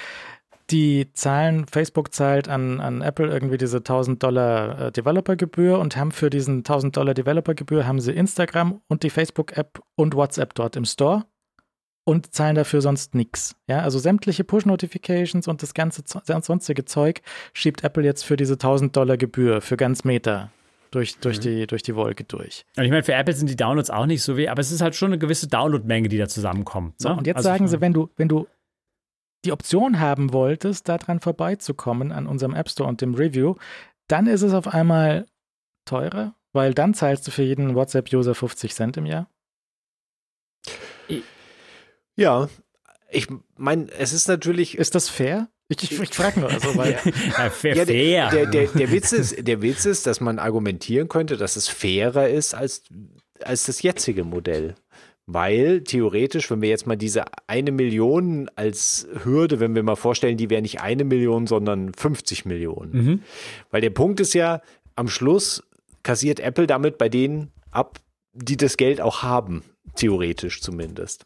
die 0.74 1.12
zahlen, 1.12 1.66
Facebook 1.70 2.12
zahlt 2.12 2.48
an, 2.48 2.80
an 2.80 3.00
Apple 3.00 3.28
irgendwie 3.28 3.58
diese 3.58 3.76
1000 3.76 4.20
Dollar 4.20 4.80
äh, 4.80 4.92
Developer-Gebühr 4.92 5.78
und 5.78 5.96
haben 5.96 6.10
für 6.10 6.30
diesen 6.30 6.58
1000 6.58 6.96
Dollar 6.96 7.14
Developer-Gebühr 7.14 7.86
haben 7.86 8.00
sie 8.00 8.10
Instagram 8.10 8.80
und 8.88 9.04
die 9.04 9.10
Facebook-App 9.10 9.80
und 9.94 10.16
WhatsApp 10.16 10.52
dort 10.54 10.74
im 10.74 10.84
Store 10.84 11.26
und 12.02 12.34
zahlen 12.34 12.56
dafür 12.56 12.80
sonst 12.80 13.14
nichts. 13.14 13.54
Ja, 13.68 13.82
also 13.82 14.00
sämtliche 14.00 14.42
Push-Notifications 14.42 15.46
und 15.46 15.62
das 15.62 15.74
ganze 15.74 16.02
sonstige 16.42 16.84
Zeug 16.84 17.22
schiebt 17.52 17.84
Apple 17.84 18.02
jetzt 18.02 18.24
für 18.24 18.36
diese 18.36 18.54
1000 18.54 18.96
Dollar 18.96 19.16
Gebühr 19.16 19.60
für 19.60 19.76
ganz 19.76 20.02
Meta 20.02 20.50
durch, 20.90 21.18
durch, 21.18 21.38
mhm. 21.38 21.42
die, 21.42 21.66
durch 21.68 21.84
die 21.84 21.94
Wolke 21.94 22.24
durch. 22.24 22.66
Und 22.76 22.82
ich 22.82 22.90
meine, 22.90 23.04
für 23.04 23.14
Apple 23.14 23.34
sind 23.34 23.48
die 23.48 23.56
Downloads 23.56 23.90
auch 23.90 24.06
nicht 24.06 24.24
so 24.24 24.36
wie, 24.36 24.48
aber 24.48 24.60
es 24.60 24.72
ist 24.72 24.80
halt 24.80 24.96
schon 24.96 25.10
eine 25.10 25.18
gewisse 25.18 25.46
Download-Menge, 25.46 26.08
die 26.08 26.18
da 26.18 26.26
zusammenkommt. 26.26 27.00
So, 27.00 27.10
ne? 27.10 27.16
und 27.16 27.28
jetzt 27.28 27.36
also 27.36 27.48
sagen 27.48 27.68
sie, 27.68 27.80
wenn 27.80 27.92
du, 27.92 28.10
wenn 28.16 28.28
du 28.28 28.48
die 29.44 29.52
Option 29.52 30.00
haben 30.00 30.32
wolltest, 30.32 30.88
daran 30.88 31.20
vorbeizukommen 31.20 32.12
an 32.12 32.26
unserem 32.26 32.54
App 32.54 32.68
Store 32.68 32.88
und 32.88 33.00
dem 33.00 33.14
Review, 33.14 33.54
dann 34.08 34.26
ist 34.26 34.42
es 34.42 34.52
auf 34.52 34.68
einmal 34.68 35.26
teurer, 35.84 36.34
weil 36.52 36.74
dann 36.74 36.94
zahlst 36.94 37.26
du 37.26 37.30
für 37.30 37.42
jeden 37.42 37.74
WhatsApp-User 37.74 38.34
50 38.34 38.74
Cent 38.74 38.96
im 38.96 39.06
Jahr. 39.06 39.28
Ja, 42.16 42.48
ich 43.10 43.28
meine, 43.56 43.90
es 43.92 44.12
ist 44.12 44.28
natürlich. 44.28 44.78
Ist 44.78 44.94
das 44.94 45.08
fair? 45.08 45.48
Ich, 45.68 45.82
ich, 45.82 45.98
ich 45.98 46.10
frage 46.10 46.40
nur, 46.40 46.50
also, 46.50 46.76
weil. 46.76 46.98
ja, 47.38 47.50
fair, 47.50 47.76
ja, 47.76 47.84
der, 47.84 48.30
der, 48.30 48.46
der, 48.46 48.66
der, 48.68 48.92
Witz 48.92 49.12
ist, 49.12 49.46
der 49.46 49.62
Witz 49.62 49.84
ist, 49.84 50.06
dass 50.06 50.20
man 50.20 50.38
argumentieren 50.38 51.08
könnte, 51.08 51.36
dass 51.36 51.56
es 51.56 51.68
fairer 51.68 52.28
ist 52.28 52.54
als, 52.54 52.82
als 53.40 53.64
das 53.64 53.82
jetzige 53.82 54.24
Modell. 54.24 54.74
Weil 55.26 55.82
theoretisch, 55.82 56.50
wenn 56.50 56.60
wir 56.60 56.68
jetzt 56.68 56.86
mal 56.86 56.96
diese 56.96 57.24
eine 57.46 57.72
Million 57.72 58.50
als 58.56 59.08
Hürde, 59.24 59.58
wenn 59.58 59.74
wir 59.74 59.82
mal 59.82 59.96
vorstellen, 59.96 60.36
die 60.36 60.50
wäre 60.50 60.60
nicht 60.60 60.82
eine 60.82 61.04
Million, 61.04 61.46
sondern 61.46 61.94
50 61.94 62.44
Millionen. 62.44 62.92
Mhm. 62.92 63.22
Weil 63.70 63.80
der 63.80 63.90
Punkt 63.90 64.20
ist 64.20 64.34
ja, 64.34 64.60
am 64.96 65.08
Schluss 65.08 65.62
kassiert 66.02 66.40
Apple 66.40 66.66
damit 66.66 66.98
bei 66.98 67.08
denen 67.08 67.50
ab, 67.70 67.98
die 68.34 68.58
das 68.58 68.76
Geld 68.76 69.00
auch 69.00 69.22
haben, 69.22 69.62
theoretisch 69.94 70.60
zumindest. 70.60 71.24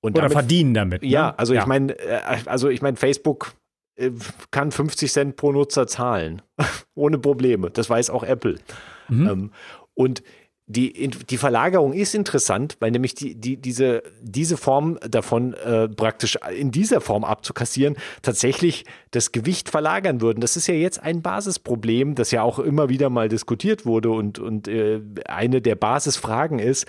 Und 0.00 0.12
Oder 0.12 0.22
damit, 0.22 0.32
verdienen 0.32 0.72
damit. 0.72 1.02
Ne? 1.02 1.08
Ja, 1.08 1.34
also 1.36 1.52
ja. 1.52 1.60
ich 1.60 1.66
meine, 1.66 1.98
äh, 1.98 2.20
also 2.46 2.70
ich 2.70 2.80
meine, 2.80 2.96
Facebook 2.96 3.52
äh, 3.96 4.10
kann 4.50 4.70
50 4.70 5.12
Cent 5.12 5.36
pro 5.36 5.52
Nutzer 5.52 5.86
zahlen. 5.86 6.40
Ohne 6.94 7.18
Probleme. 7.18 7.70
Das 7.70 7.90
weiß 7.90 8.08
auch 8.08 8.22
Apple. 8.22 8.58
Mhm. 9.08 9.28
Ähm, 9.28 9.50
und 9.92 10.22
die, 10.70 11.08
die 11.08 11.36
Verlagerung 11.36 11.92
ist 11.92 12.14
interessant, 12.14 12.76
weil 12.78 12.92
nämlich 12.92 13.16
die, 13.16 13.34
die, 13.34 13.56
diese, 13.56 14.04
diese 14.20 14.56
Form 14.56 14.98
davon 15.08 15.54
äh, 15.54 15.88
praktisch 15.88 16.38
in 16.56 16.70
dieser 16.70 17.00
Form 17.00 17.24
abzukassieren, 17.24 17.96
tatsächlich 18.22 18.84
das 19.10 19.32
Gewicht 19.32 19.68
verlagern 19.68 20.20
würden. 20.20 20.40
Das 20.40 20.56
ist 20.56 20.68
ja 20.68 20.74
jetzt 20.74 21.02
ein 21.02 21.22
Basisproblem, 21.22 22.14
das 22.14 22.30
ja 22.30 22.42
auch 22.42 22.60
immer 22.60 22.88
wieder 22.88 23.10
mal 23.10 23.28
diskutiert 23.28 23.84
wurde 23.84 24.10
und, 24.10 24.38
und 24.38 24.68
äh, 24.68 25.00
eine 25.26 25.60
der 25.60 25.74
Basisfragen 25.74 26.60
ist, 26.60 26.86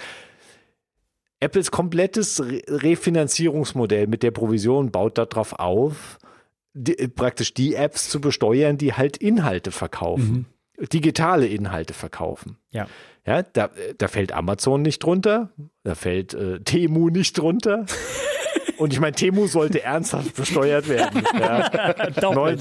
Apples 1.40 1.72
komplettes 1.72 2.40
Re 2.40 2.62
Refinanzierungsmodell 2.68 4.06
mit 4.06 4.22
der 4.22 4.30
Provision 4.30 4.92
baut 4.92 5.18
darauf 5.18 5.54
auf, 5.54 6.20
die, 6.76 6.94
praktisch 7.08 7.56
die 7.56 7.74
Apps 7.74 8.10
zu 8.10 8.22
besteuern, 8.22 8.78
die 8.78 8.94
halt 8.94 9.18
Inhalte 9.18 9.72
verkaufen, 9.72 10.46
mhm. 10.78 10.90
digitale 10.90 11.48
Inhalte 11.48 11.96
verkaufen. 11.96 12.58
Ja. 12.70 12.88
Ja, 13.26 13.44
da, 13.44 13.70
da 13.98 14.08
fällt 14.08 14.32
Amazon 14.32 14.82
nicht 14.82 15.04
drunter, 15.04 15.52
da 15.84 15.94
fällt 15.96 16.34
äh, 16.34 16.60
Temu 16.62 17.10
nicht 17.10 17.38
drunter. 17.38 17.86
Und 18.78 18.94
ich 18.94 19.00
meine, 19.00 19.16
Temu 19.16 19.46
sollte 19.46 19.84
ernsthaft 19.84 20.36
besteuert 20.36 20.90
werden. 20.90 21.24
Ja. 21.40 22.10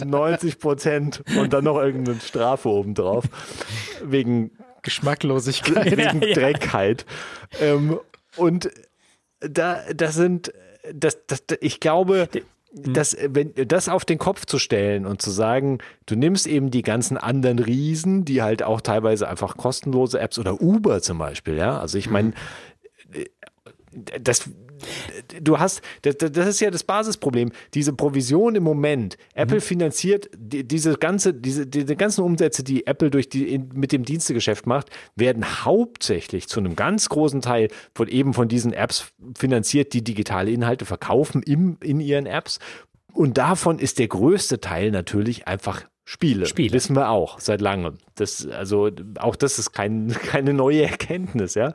90 0.05 0.59
Prozent 0.59 1.23
und 1.39 1.53
dann 1.53 1.65
noch 1.65 1.79
irgendeine 1.79 2.21
Strafe 2.21 2.69
obendrauf. 2.69 3.25
Wegen 4.05 4.51
Geschmacklosigkeit. 4.83 5.97
Wegen 5.97 6.21
Dreckheit. 6.21 7.07
Ähm, 7.61 7.99
und 8.37 8.71
da, 9.41 9.81
das 9.95 10.15
sind, 10.15 10.53
das, 10.93 11.27
das, 11.27 11.43
ich 11.61 11.81
glaube. 11.81 12.29
Das, 12.73 13.15
äh, 13.15 13.29
wenn, 13.33 13.53
das 13.55 13.89
auf 13.89 14.05
den 14.05 14.19
Kopf 14.19 14.47
zu 14.47 14.59
stellen 14.59 15.07
und 15.07 15.23
zu 15.23 15.31
sagen, 15.31 15.79
du 16.07 16.17
nimmst 16.17 16.47
eben 16.47 16.71
die 16.71 16.83
ganzen 16.83 17.17
anderen 17.17 17.59
Riesen, 17.59 18.25
die 18.25 18.43
halt 18.43 18.63
auch 18.63 18.81
teilweise 18.81 19.29
einfach 19.29 19.57
kostenlose 19.57 20.21
Apps 20.21 20.39
oder 20.39 20.61
Uber 20.61 21.03
zum 21.03 21.19
Beispiel, 21.19 21.57
ja. 21.57 21.79
Also 21.79 21.99
ich 21.99 22.11
meine, 22.11 22.29
mhm. 22.29 22.35
äh, 23.13 23.27
das, 24.21 24.49
du 25.41 25.59
hast, 25.59 25.83
das, 26.03 26.17
das, 26.19 26.47
ist 26.47 26.61
ja 26.61 26.71
das 26.71 26.85
Basisproblem, 26.85 27.53
diese 27.75 27.93
Provision 27.93 28.55
im 28.55 28.63
Moment. 28.63 29.17
Apple 29.35 29.57
mhm. 29.57 29.63
finanziert 29.63 30.31
die, 30.37 30.67
diese 30.67 30.95
ganze, 30.95 31.35
diese, 31.35 31.67
diese 31.67 31.97
ganzen 31.97 32.23
Umsätze, 32.23 32.63
die 32.63 32.87
Apple 32.87 33.11
durch 33.11 33.29
die, 33.29 33.53
in, 33.53 33.71
mit 33.75 33.93
dem 33.93 34.05
Dienstegeschäft 34.05 34.67
macht, 34.67 34.91
werden 35.17 35.65
hauptsächlich 35.65 36.49
zu 36.49 36.61
einem 36.61 36.77
ganz 36.77 37.09
großen 37.09 37.41
Teil 37.41 37.69
von 37.95 38.09
eben 38.09 38.35
von 38.35 38.49
diesen 38.49 38.73
Apps 38.73 39.13
finanziert, 39.37 39.93
die 39.93 40.03
digitale 40.03 40.51
Inhalte 40.51 40.85
verkaufen 40.85 41.43
im, 41.43 41.77
in 41.83 42.01
ihren 42.01 42.27
Apps. 42.27 42.59
Und 43.13 43.39
davon 43.39 43.79
ist 43.79 43.99
der 43.99 44.09
größte 44.09 44.61
Teil 44.61 44.91
natürlich 44.91 45.49
einfach 45.49 45.85
Spiele. 46.11 46.47
Spiele. 46.47 46.73
Wissen 46.73 46.97
wir 46.97 47.09
auch 47.11 47.39
seit 47.39 47.61
langem. 47.61 47.95
Das, 48.17 48.45
also 48.45 48.91
auch 49.21 49.37
das 49.37 49.61
ist 49.61 49.71
kein, 49.71 50.09
keine 50.27 50.53
neue 50.53 50.83
Erkenntnis, 50.83 51.55
ja. 51.55 51.73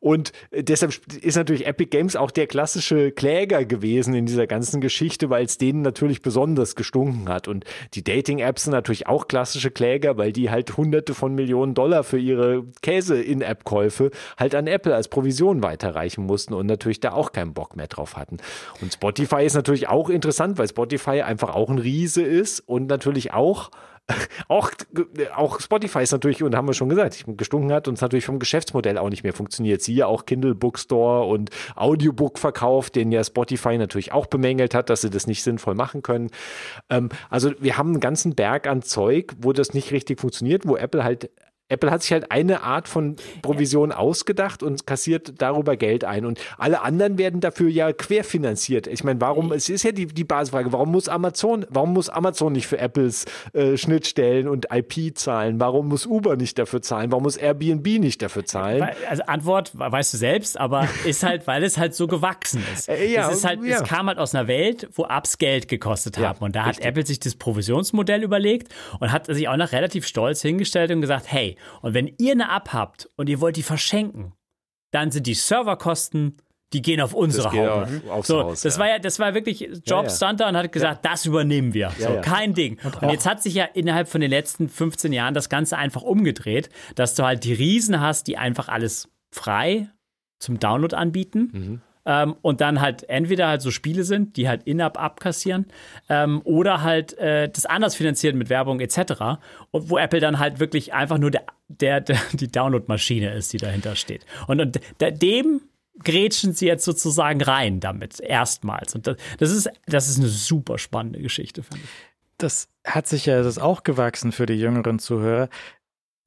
Und 0.00 0.32
deshalb 0.50 0.92
ist 1.22 1.36
natürlich 1.36 1.68
Epic 1.68 1.90
Games 1.90 2.16
auch 2.16 2.32
der 2.32 2.48
klassische 2.48 3.12
Kläger 3.12 3.64
gewesen 3.64 4.12
in 4.14 4.26
dieser 4.26 4.48
ganzen 4.48 4.80
Geschichte, 4.80 5.30
weil 5.30 5.44
es 5.44 5.56
denen 5.56 5.82
natürlich 5.82 6.20
besonders 6.20 6.74
gestunken 6.74 7.28
hat. 7.28 7.46
Und 7.46 7.64
die 7.94 8.02
Dating-Apps 8.02 8.64
sind 8.64 8.72
natürlich 8.72 9.06
auch 9.06 9.28
klassische 9.28 9.70
Kläger, 9.70 10.16
weil 10.18 10.32
die 10.32 10.50
halt 10.50 10.76
hunderte 10.76 11.14
von 11.14 11.36
Millionen 11.36 11.74
Dollar 11.74 12.02
für 12.02 12.18
ihre 12.18 12.64
Käse-In-App-Käufe 12.82 14.10
halt 14.36 14.56
an 14.56 14.66
Apple 14.66 14.96
als 14.96 15.06
Provision 15.06 15.62
weiterreichen 15.62 16.26
mussten 16.26 16.54
und 16.54 16.66
natürlich 16.66 16.98
da 16.98 17.12
auch 17.12 17.30
keinen 17.30 17.54
Bock 17.54 17.76
mehr 17.76 17.86
drauf 17.86 18.16
hatten. 18.16 18.38
Und 18.82 18.92
Spotify 18.92 19.44
ist 19.44 19.54
natürlich 19.54 19.88
auch 19.88 20.10
interessant, 20.10 20.58
weil 20.58 20.66
Spotify 20.66 21.22
einfach 21.22 21.54
auch 21.54 21.70
ein 21.70 21.78
Riese 21.78 22.22
ist 22.22 22.58
und 22.66 22.88
natürlich 22.88 23.32
auch 23.32 23.70
auch, 24.48 24.70
auch 25.34 25.60
Spotify 25.60 26.02
ist 26.02 26.12
natürlich, 26.12 26.42
und 26.42 26.54
haben 26.54 26.68
wir 26.68 26.74
schon 26.74 26.88
gesagt, 26.88 27.24
gestunken 27.36 27.72
hat 27.72 27.88
und 27.88 27.94
es 27.94 28.00
natürlich 28.00 28.26
vom 28.26 28.38
Geschäftsmodell 28.38 28.98
auch 28.98 29.10
nicht 29.10 29.24
mehr 29.24 29.32
funktioniert. 29.32 29.82
Siehe 29.82 30.06
auch 30.06 30.26
Kindle 30.26 30.54
Bookstore 30.54 31.26
und 31.26 31.50
Audiobook-Verkauf, 31.74 32.90
den 32.90 33.10
ja 33.10 33.24
Spotify 33.24 33.78
natürlich 33.78 34.12
auch 34.12 34.26
bemängelt 34.26 34.74
hat, 34.74 34.90
dass 34.90 35.00
sie 35.00 35.10
das 35.10 35.26
nicht 35.26 35.42
sinnvoll 35.42 35.74
machen 35.74 36.02
können. 36.02 36.30
Ähm, 36.88 37.08
also 37.30 37.52
wir 37.58 37.78
haben 37.78 37.90
einen 37.90 38.00
ganzen 38.00 38.34
Berg 38.34 38.66
an 38.66 38.82
Zeug, 38.82 39.34
wo 39.40 39.52
das 39.52 39.74
nicht 39.74 39.90
richtig 39.90 40.20
funktioniert, 40.20 40.66
wo 40.66 40.76
Apple 40.76 41.02
halt 41.02 41.30
Apple 41.68 41.90
hat 41.90 42.02
sich 42.02 42.12
halt 42.12 42.30
eine 42.30 42.62
Art 42.62 42.86
von 42.86 43.16
Provision 43.42 43.90
ausgedacht 43.90 44.62
und 44.62 44.86
kassiert 44.86 45.34
darüber 45.38 45.76
Geld 45.76 46.04
ein. 46.04 46.24
Und 46.24 46.38
alle 46.58 46.82
anderen 46.82 47.18
werden 47.18 47.40
dafür 47.40 47.68
ja 47.68 47.92
querfinanziert. 47.92 48.86
Ich 48.86 49.02
meine, 49.02 49.20
warum, 49.20 49.50
es 49.50 49.68
ist 49.68 49.82
ja 49.82 49.90
die, 49.90 50.06
die 50.06 50.22
Basisfrage, 50.22 50.72
warum 50.72 50.92
muss 50.92 51.08
Amazon, 51.08 51.66
warum 51.68 51.92
muss 51.92 52.08
Amazon 52.08 52.52
nicht 52.52 52.68
für 52.68 52.78
Apples 52.78 53.24
äh, 53.52 53.76
Schnittstellen 53.76 54.46
und 54.46 54.68
IP 54.72 55.18
zahlen? 55.18 55.58
Warum 55.58 55.88
muss 55.88 56.06
Uber 56.06 56.36
nicht 56.36 56.56
dafür 56.58 56.82
zahlen? 56.82 57.10
Warum 57.10 57.24
muss 57.24 57.36
Airbnb 57.36 57.84
nicht 57.98 58.22
dafür 58.22 58.44
zahlen? 58.44 58.88
Also 59.08 59.24
Antwort 59.24 59.72
weißt 59.74 60.14
du 60.14 60.18
selbst, 60.18 60.60
aber 60.60 60.88
ist 61.04 61.24
halt, 61.24 61.48
weil 61.48 61.64
es 61.64 61.78
halt 61.78 61.96
so 61.96 62.06
gewachsen 62.06 62.62
ist. 62.74 62.88
Äh, 62.88 63.12
ja, 63.12 63.28
es, 63.28 63.38
ist 63.38 63.44
halt, 63.44 63.64
ja. 63.64 63.78
es 63.78 63.82
kam 63.82 64.06
halt 64.06 64.18
aus 64.18 64.36
einer 64.36 64.46
Welt, 64.46 64.88
wo 64.94 65.04
Apps 65.04 65.36
Geld 65.38 65.66
gekostet 65.66 66.16
haben. 66.18 66.44
und 66.44 66.54
da 66.54 66.64
hat 66.64 66.78
Apple 66.78 67.04
sich 67.04 67.18
das 67.18 67.34
Provisionsmodell 67.34 68.22
überlegt 68.22 68.72
und 69.00 69.10
hat 69.10 69.26
sich 69.26 69.48
auch 69.48 69.56
noch 69.56 69.72
relativ 69.72 70.06
stolz 70.06 70.42
hingestellt 70.42 70.92
und 70.92 71.00
gesagt, 71.00 71.26
hey, 71.28 71.55
und 71.82 71.94
wenn 71.94 72.12
ihr 72.18 72.32
eine 72.32 72.44
App 72.54 72.72
habt 72.72 73.08
und 73.16 73.28
ihr 73.28 73.40
wollt 73.40 73.56
die 73.56 73.62
verschenken, 73.62 74.32
dann 74.92 75.10
sind 75.10 75.26
die 75.26 75.34
Serverkosten, 75.34 76.36
die 76.72 76.82
gehen 76.82 77.00
auf 77.00 77.14
unsere 77.14 77.52
Haube. 77.52 78.00
auf- 78.06 78.10
aufs 78.10 78.28
so, 78.28 78.42
Haus, 78.42 78.60
das 78.62 78.74
ja. 78.74 78.80
war 78.80 78.88
ja, 78.88 78.98
das 78.98 79.18
war 79.18 79.34
wirklich 79.34 79.60
Ja, 79.60 79.68
Jobs 79.84 80.18
ja. 80.20 80.32
da 80.32 80.48
und 80.48 80.56
hat 80.56 80.72
gesagt, 80.72 81.04
das 81.04 81.24
übernehmen 81.26 81.74
wir. 81.74 81.90
so, 81.98 82.04
ja. 82.14 82.20
kein 82.20 82.54
Ding. 82.54 82.78
Und, 83.00 83.10
jetzt 83.10 83.26
hat 83.26 83.42
sich 83.42 83.54
ja 83.54 83.64
innerhalb 83.64 84.08
von 84.08 84.20
den 84.20 84.30
letzten 84.30 84.68
15 84.68 85.12
Jahren 85.12 85.34
das 85.34 85.48
Ganze 85.48 85.76
einfach 85.78 86.02
umgedreht, 86.02 86.68
dass 86.96 87.14
du 87.14 87.24
halt 87.24 87.44
die 87.44 87.52
Riesen 87.52 88.00
hast, 88.00 88.26
die 88.26 88.36
einfach 88.36 88.68
alles 88.68 89.08
frei 89.30 89.88
zum 90.38 90.58
Download 90.58 90.94
anbieten. 90.94 91.50
Mhm. 91.52 91.80
Ähm, 92.06 92.36
und 92.40 92.60
dann 92.60 92.80
halt 92.80 93.08
entweder 93.08 93.48
halt 93.48 93.60
so 93.60 93.70
Spiele 93.70 94.04
sind, 94.04 94.36
die 94.36 94.48
halt 94.48 94.62
in-app 94.62 94.98
abkassieren, 94.98 95.66
ähm, 96.08 96.40
oder 96.44 96.82
halt 96.82 97.18
äh, 97.18 97.48
das 97.48 97.66
anders 97.66 97.96
finanzieren 97.96 98.38
mit 98.38 98.48
Werbung 98.48 98.80
etc. 98.80 99.38
Und 99.72 99.90
wo 99.90 99.98
Apple 99.98 100.20
dann 100.20 100.38
halt 100.38 100.60
wirklich 100.60 100.94
einfach 100.94 101.18
nur 101.18 101.30
der, 101.30 101.44
der, 101.68 102.00
der 102.00 102.18
die 102.32 102.48
Download-Maschine 102.48 103.34
ist, 103.34 103.52
die 103.52 103.58
dahinter 103.58 103.96
steht. 103.96 104.24
Und, 104.46 104.60
und 104.60 104.80
dem 105.00 105.60
grätschen 106.02 106.52
sie 106.52 106.66
jetzt 106.66 106.84
sozusagen 106.84 107.42
rein 107.42 107.80
damit, 107.80 108.20
erstmals. 108.20 108.94
Und 108.94 109.06
das, 109.06 109.16
das, 109.38 109.50
ist, 109.50 109.70
das 109.86 110.08
ist 110.08 110.18
eine 110.18 110.28
super 110.28 110.78
spannende 110.78 111.20
Geschichte, 111.20 111.62
finde 111.62 111.84
ich. 111.84 111.90
Das 112.38 112.68
hat 112.84 113.06
sich 113.06 113.26
ja, 113.26 113.42
das 113.42 113.58
auch 113.58 113.82
gewachsen 113.82 114.30
für 114.30 114.44
die 114.44 114.54
jüngeren 114.54 114.98
Zuhörer. 114.98 115.48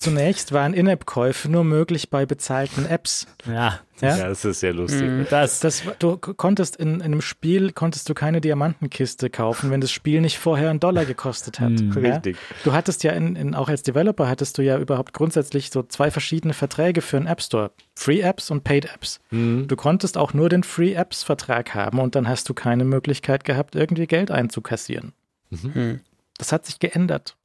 Zunächst 0.01 0.53
waren 0.53 0.73
In-App-Käufe 0.73 1.49
nur 1.49 1.65
möglich 1.65 2.09
bei 2.09 2.25
bezahlten 2.25 2.85
Apps. 2.85 3.27
Ja, 3.45 3.81
Ja? 3.99 4.17
Ja, 4.17 4.29
das 4.29 4.45
ist 4.45 4.61
sehr 4.61 4.71
lustig. 4.73 5.27
das, 5.29 5.59
Das, 5.59 5.83
du 5.99 6.15
konntest 6.15 6.77
in, 6.77 6.95
in 6.95 7.01
einem 7.01 7.21
Spiel 7.21 7.73
konntest 7.73 8.07
du 8.07 8.13
keine 8.13 8.39
Diamantenkiste 8.39 9.29
kaufen, 9.29 9.71
wenn 9.71 9.81
das 9.81 9.91
Spiel 9.91 10.21
nicht 10.21 10.39
vorher 10.39 10.69
einen 10.69 10.79
Dollar 10.79 11.03
gekostet 11.03 11.59
hat. 11.59 11.71
Mhm. 11.71 11.91
Ja? 12.01 12.13
Richtig. 12.13 12.37
Du 12.63 12.71
hattest 12.71 13.03
ja 13.03 13.11
in, 13.11 13.35
in, 13.35 13.55
auch 13.55 13.67
als 13.67 13.83
Developer 13.83 14.29
hattest 14.29 14.57
du 14.57 14.61
ja 14.61 14.77
überhaupt 14.77 15.13
grundsätzlich 15.13 15.69
so 15.69 15.83
zwei 15.83 16.11
verschiedene 16.11 16.53
Verträge 16.53 17.01
für 17.01 17.17
einen 17.17 17.27
App 17.27 17.41
Store. 17.41 17.71
Free 17.93 18.21
Apps 18.21 18.51
und 18.51 18.63
Paid 18.63 18.85
Apps. 18.85 19.19
Du 19.31 19.75
konntest 19.75 20.17
auch 20.17 20.33
nur 20.33 20.47
den 20.47 20.63
Free 20.63 20.93
Apps 20.93 21.23
Vertrag 21.23 21.75
haben 21.75 21.99
und 21.99 22.15
dann 22.15 22.29
hast 22.29 22.47
du 22.47 22.53
keine 22.53 22.85
Möglichkeit 22.85 23.43
gehabt, 23.43 23.75
irgendwie 23.75 24.07
Geld 24.07 24.31
einzukassieren. 24.31 25.11
Hm. 25.49 25.99
Das 26.37 26.53
hat 26.53 26.65
sich 26.65 26.79
geändert. 26.79 27.35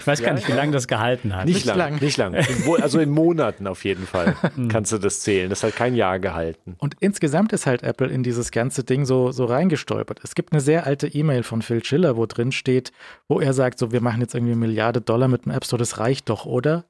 Ich 0.00 0.06
weiß 0.06 0.22
gar 0.22 0.34
nicht, 0.34 0.48
wie 0.48 0.52
lange 0.52 0.72
das 0.72 0.88
gehalten 0.88 1.34
hat. 1.36 1.44
Nicht, 1.46 1.56
Nicht 1.56 1.66
lang, 1.66 1.78
lang. 1.78 2.00
nicht 2.00 2.16
lang. 2.16 2.34
Also 2.82 3.00
in 3.00 3.10
Monaten 3.10 3.66
auf 3.66 3.84
jeden 3.84 4.06
Fall 4.06 4.36
kannst 4.68 4.92
du 4.92 4.98
das 4.98 5.20
zählen. 5.20 5.50
Das 5.50 5.62
hat 5.62 5.76
kein 5.76 5.94
Jahr 5.94 6.18
gehalten. 6.18 6.76
Und 6.78 6.96
insgesamt 7.00 7.52
ist 7.52 7.66
halt 7.66 7.82
Apple 7.82 8.08
in 8.08 8.22
dieses 8.22 8.50
ganze 8.50 8.84
Ding 8.84 9.04
so, 9.04 9.32
so 9.32 9.44
reingestolpert. 9.44 10.20
Es 10.22 10.34
gibt 10.34 10.52
eine 10.52 10.60
sehr 10.60 10.86
alte 10.86 11.06
E-Mail 11.08 11.42
von 11.42 11.62
Phil 11.62 11.84
Schiller, 11.84 12.16
wo 12.16 12.26
drin 12.26 12.52
steht, 12.52 12.92
wo 13.28 13.40
er 13.40 13.52
sagt, 13.52 13.78
so, 13.78 13.92
wir 13.92 14.00
machen 14.00 14.20
jetzt 14.20 14.34
irgendwie 14.34 14.52
eine 14.52 14.60
Milliarde 14.60 15.00
Dollar 15.00 15.28
mit 15.28 15.44
dem 15.44 15.52
App 15.52 15.64
Store, 15.64 15.78
das 15.78 15.98
reicht 15.98 16.28
doch, 16.28 16.46
oder? 16.46 16.84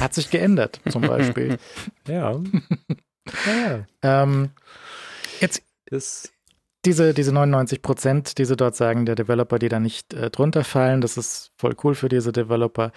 Hat 0.00 0.14
sich 0.14 0.30
geändert, 0.30 0.80
zum 0.88 1.02
Beispiel. 1.06 1.58
Ja. 2.08 2.40
ja. 3.46 3.86
ähm, 4.02 4.50
jetzt 5.40 5.62
Das, 5.90 6.32
diese, 6.86 7.12
diese 7.12 7.32
99 7.32 7.82
Prozent, 7.82 8.38
die 8.38 8.44
sie 8.44 8.56
dort 8.56 8.76
sagen, 8.76 9.04
der 9.04 9.14
Developer, 9.16 9.58
die 9.58 9.68
da 9.68 9.80
nicht 9.80 10.14
äh, 10.14 10.30
drunter 10.30 10.64
fallen, 10.64 11.00
das 11.00 11.16
ist 11.16 11.50
voll 11.58 11.74
cool 11.84 11.94
für 11.94 12.08
diese 12.08 12.32
Developer. 12.32 12.92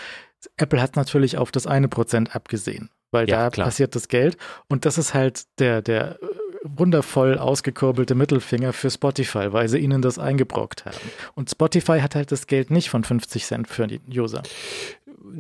Apple 0.58 0.82
hat 0.82 0.96
natürlich 0.96 1.38
auf 1.38 1.52
das 1.52 1.68
eine 1.68 1.90
Prozent 1.90 2.36
abgesehen, 2.36 2.90
weil 3.12 3.30
Ja, 3.30 3.46
da 3.46 3.50
klar. 3.50 3.68
passiert 3.68 3.96
das 3.96 4.08
Geld. 4.08 4.38
Und 4.70 4.86
das 4.86 4.98
ist 4.98 5.14
halt 5.14 5.44
der, 5.60 5.82
der 5.82 6.12
äh, 6.22 6.26
wundervoll 6.64 7.38
ausgekurbelte 7.38 8.16
Mittelfinger 8.16 8.72
für 8.74 8.90
Spotify, 8.92 9.52
weil 9.52 9.68
sie 9.70 9.80
ihnen 9.80 10.02
das 10.02 10.20
eingebrockt 10.20 10.86
haben. 10.86 10.98
Und 11.36 11.50
Spotify 11.50 12.00
hat 12.02 12.16
halt 12.16 12.32
das 12.32 12.48
Geld 12.48 12.70
nicht 12.70 12.90
von 12.90 13.04
50 13.04 13.46
Cent 13.46 13.68
für 13.68 13.88
die 13.88 14.00
User. 14.10 14.44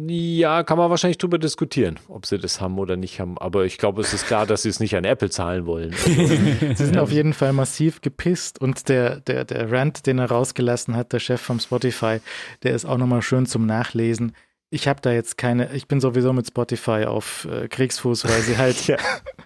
Ja, 0.05 0.63
kann 0.63 0.77
man 0.77 0.89
wahrscheinlich 0.89 1.17
drüber 1.17 1.37
diskutieren, 1.37 1.99
ob 2.07 2.25
sie 2.25 2.37
das 2.37 2.59
haben 2.59 2.77
oder 2.79 2.97
nicht 2.97 3.19
haben. 3.19 3.37
Aber 3.37 3.65
ich 3.65 3.77
glaube, 3.77 4.01
es 4.01 4.13
ist 4.13 4.27
klar, 4.27 4.45
dass 4.45 4.63
sie 4.63 4.69
es 4.69 4.79
nicht 4.79 4.95
an 4.95 5.05
Apple 5.05 5.29
zahlen 5.29 5.65
wollen. 5.65 5.93
Sie 6.03 6.73
sind 6.75 6.97
auf 6.97 7.11
jeden 7.11 7.33
Fall 7.33 7.53
massiv 7.53 8.01
gepisst 8.01 8.59
und 8.59 8.89
der, 8.89 9.21
der, 9.21 9.45
der 9.45 9.71
Rant, 9.71 10.05
den 10.05 10.19
er 10.19 10.29
rausgelassen 10.29 10.95
hat, 10.95 11.13
der 11.13 11.19
Chef 11.19 11.41
vom 11.41 11.59
Spotify, 11.59 12.19
der 12.63 12.75
ist 12.75 12.85
auch 12.85 12.97
nochmal 12.97 13.21
schön 13.21 13.45
zum 13.45 13.65
Nachlesen. 13.65 14.35
Ich 14.69 14.87
habe 14.87 15.01
da 15.01 15.11
jetzt 15.11 15.37
keine, 15.37 15.73
ich 15.73 15.87
bin 15.87 15.99
sowieso 15.99 16.33
mit 16.33 16.47
Spotify 16.47 17.05
auf 17.05 17.47
äh, 17.49 17.67
Kriegsfuß, 17.67 18.25
weil 18.25 18.41
sie 18.41 18.57
halt 18.57 18.87
ja, 18.87 18.97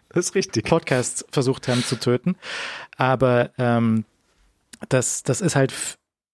das 0.10 0.28
ist 0.28 0.36
richtig. 0.36 0.66
Podcasts 0.66 1.26
versucht 1.32 1.68
haben 1.68 1.84
zu 1.84 1.96
töten. 1.98 2.36
Aber 2.98 3.52
ähm, 3.58 4.06
das, 4.90 5.24
das 5.24 5.42
ist 5.42 5.56
halt, 5.56 5.74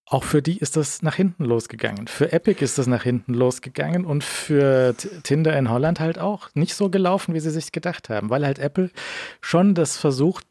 auch 0.10 0.24
für 0.24 0.42
die 0.42 0.58
ist 0.58 0.76
das 0.76 1.04
nach 1.04 1.16
hinten 1.16 1.46
losgegangen. 1.46 2.08
Für 2.08 2.32
Epic 2.32 2.64
ist 2.64 2.80
das 2.80 2.88
nach 2.88 3.04
hinten 3.04 3.36
losgegangen 3.36 4.06
und 4.06 4.24
für 4.24 4.96
Tinder 5.24 5.56
in 5.58 5.70
Holland 5.70 6.00
halt 6.00 6.18
auch 6.18 6.50
nicht 6.56 6.74
so 6.74 6.90
gelaufen, 6.90 7.36
wie 7.36 7.40
sie 7.40 7.52
sich 7.52 7.72
gedacht 7.72 8.10
haben, 8.10 8.32
weil 8.32 8.44
halt 8.44 8.58
Apple 8.58 8.90
schon 9.40 9.76
das 9.76 9.98
versucht, 9.98 10.48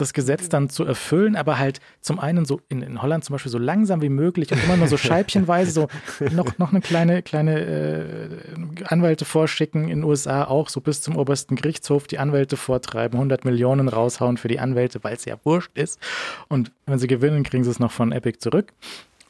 das 0.00 0.12
Gesetz 0.12 0.48
dann 0.48 0.70
zu 0.70 0.84
erfüllen, 0.84 1.36
aber 1.36 1.58
halt 1.58 1.80
zum 2.00 2.18
einen 2.18 2.44
so 2.44 2.60
in, 2.68 2.82
in 2.82 3.02
Holland 3.02 3.24
zum 3.24 3.34
Beispiel 3.34 3.52
so 3.52 3.58
langsam 3.58 4.02
wie 4.02 4.08
möglich 4.08 4.50
und 4.52 4.62
immer 4.62 4.76
nur 4.76 4.88
so 4.88 4.96
scheibchenweise, 4.96 5.70
so 5.70 5.88
noch, 6.32 6.58
noch 6.58 6.70
eine 6.70 6.80
kleine, 6.80 7.22
kleine 7.22 7.60
äh, 7.60 8.84
Anwälte 8.84 9.24
vorschicken, 9.24 9.84
in 9.84 10.00
den 10.00 10.04
USA 10.04 10.44
auch 10.44 10.68
so 10.68 10.80
bis 10.80 11.02
zum 11.02 11.16
obersten 11.16 11.56
Gerichtshof 11.56 12.06
die 12.06 12.18
Anwälte 12.18 12.56
vortreiben, 12.56 13.18
100 13.18 13.44
Millionen 13.44 13.88
raushauen 13.88 14.36
für 14.36 14.48
die 14.48 14.60
Anwälte, 14.60 15.02
weil 15.02 15.14
es 15.14 15.24
ja 15.24 15.36
wurscht 15.44 15.76
ist. 15.76 16.00
Und 16.48 16.72
wenn 16.86 16.98
sie 16.98 17.06
gewinnen, 17.06 17.42
kriegen 17.42 17.64
sie 17.64 17.70
es 17.70 17.78
noch 17.78 17.92
von 17.92 18.12
Epic 18.12 18.38
zurück. 18.38 18.72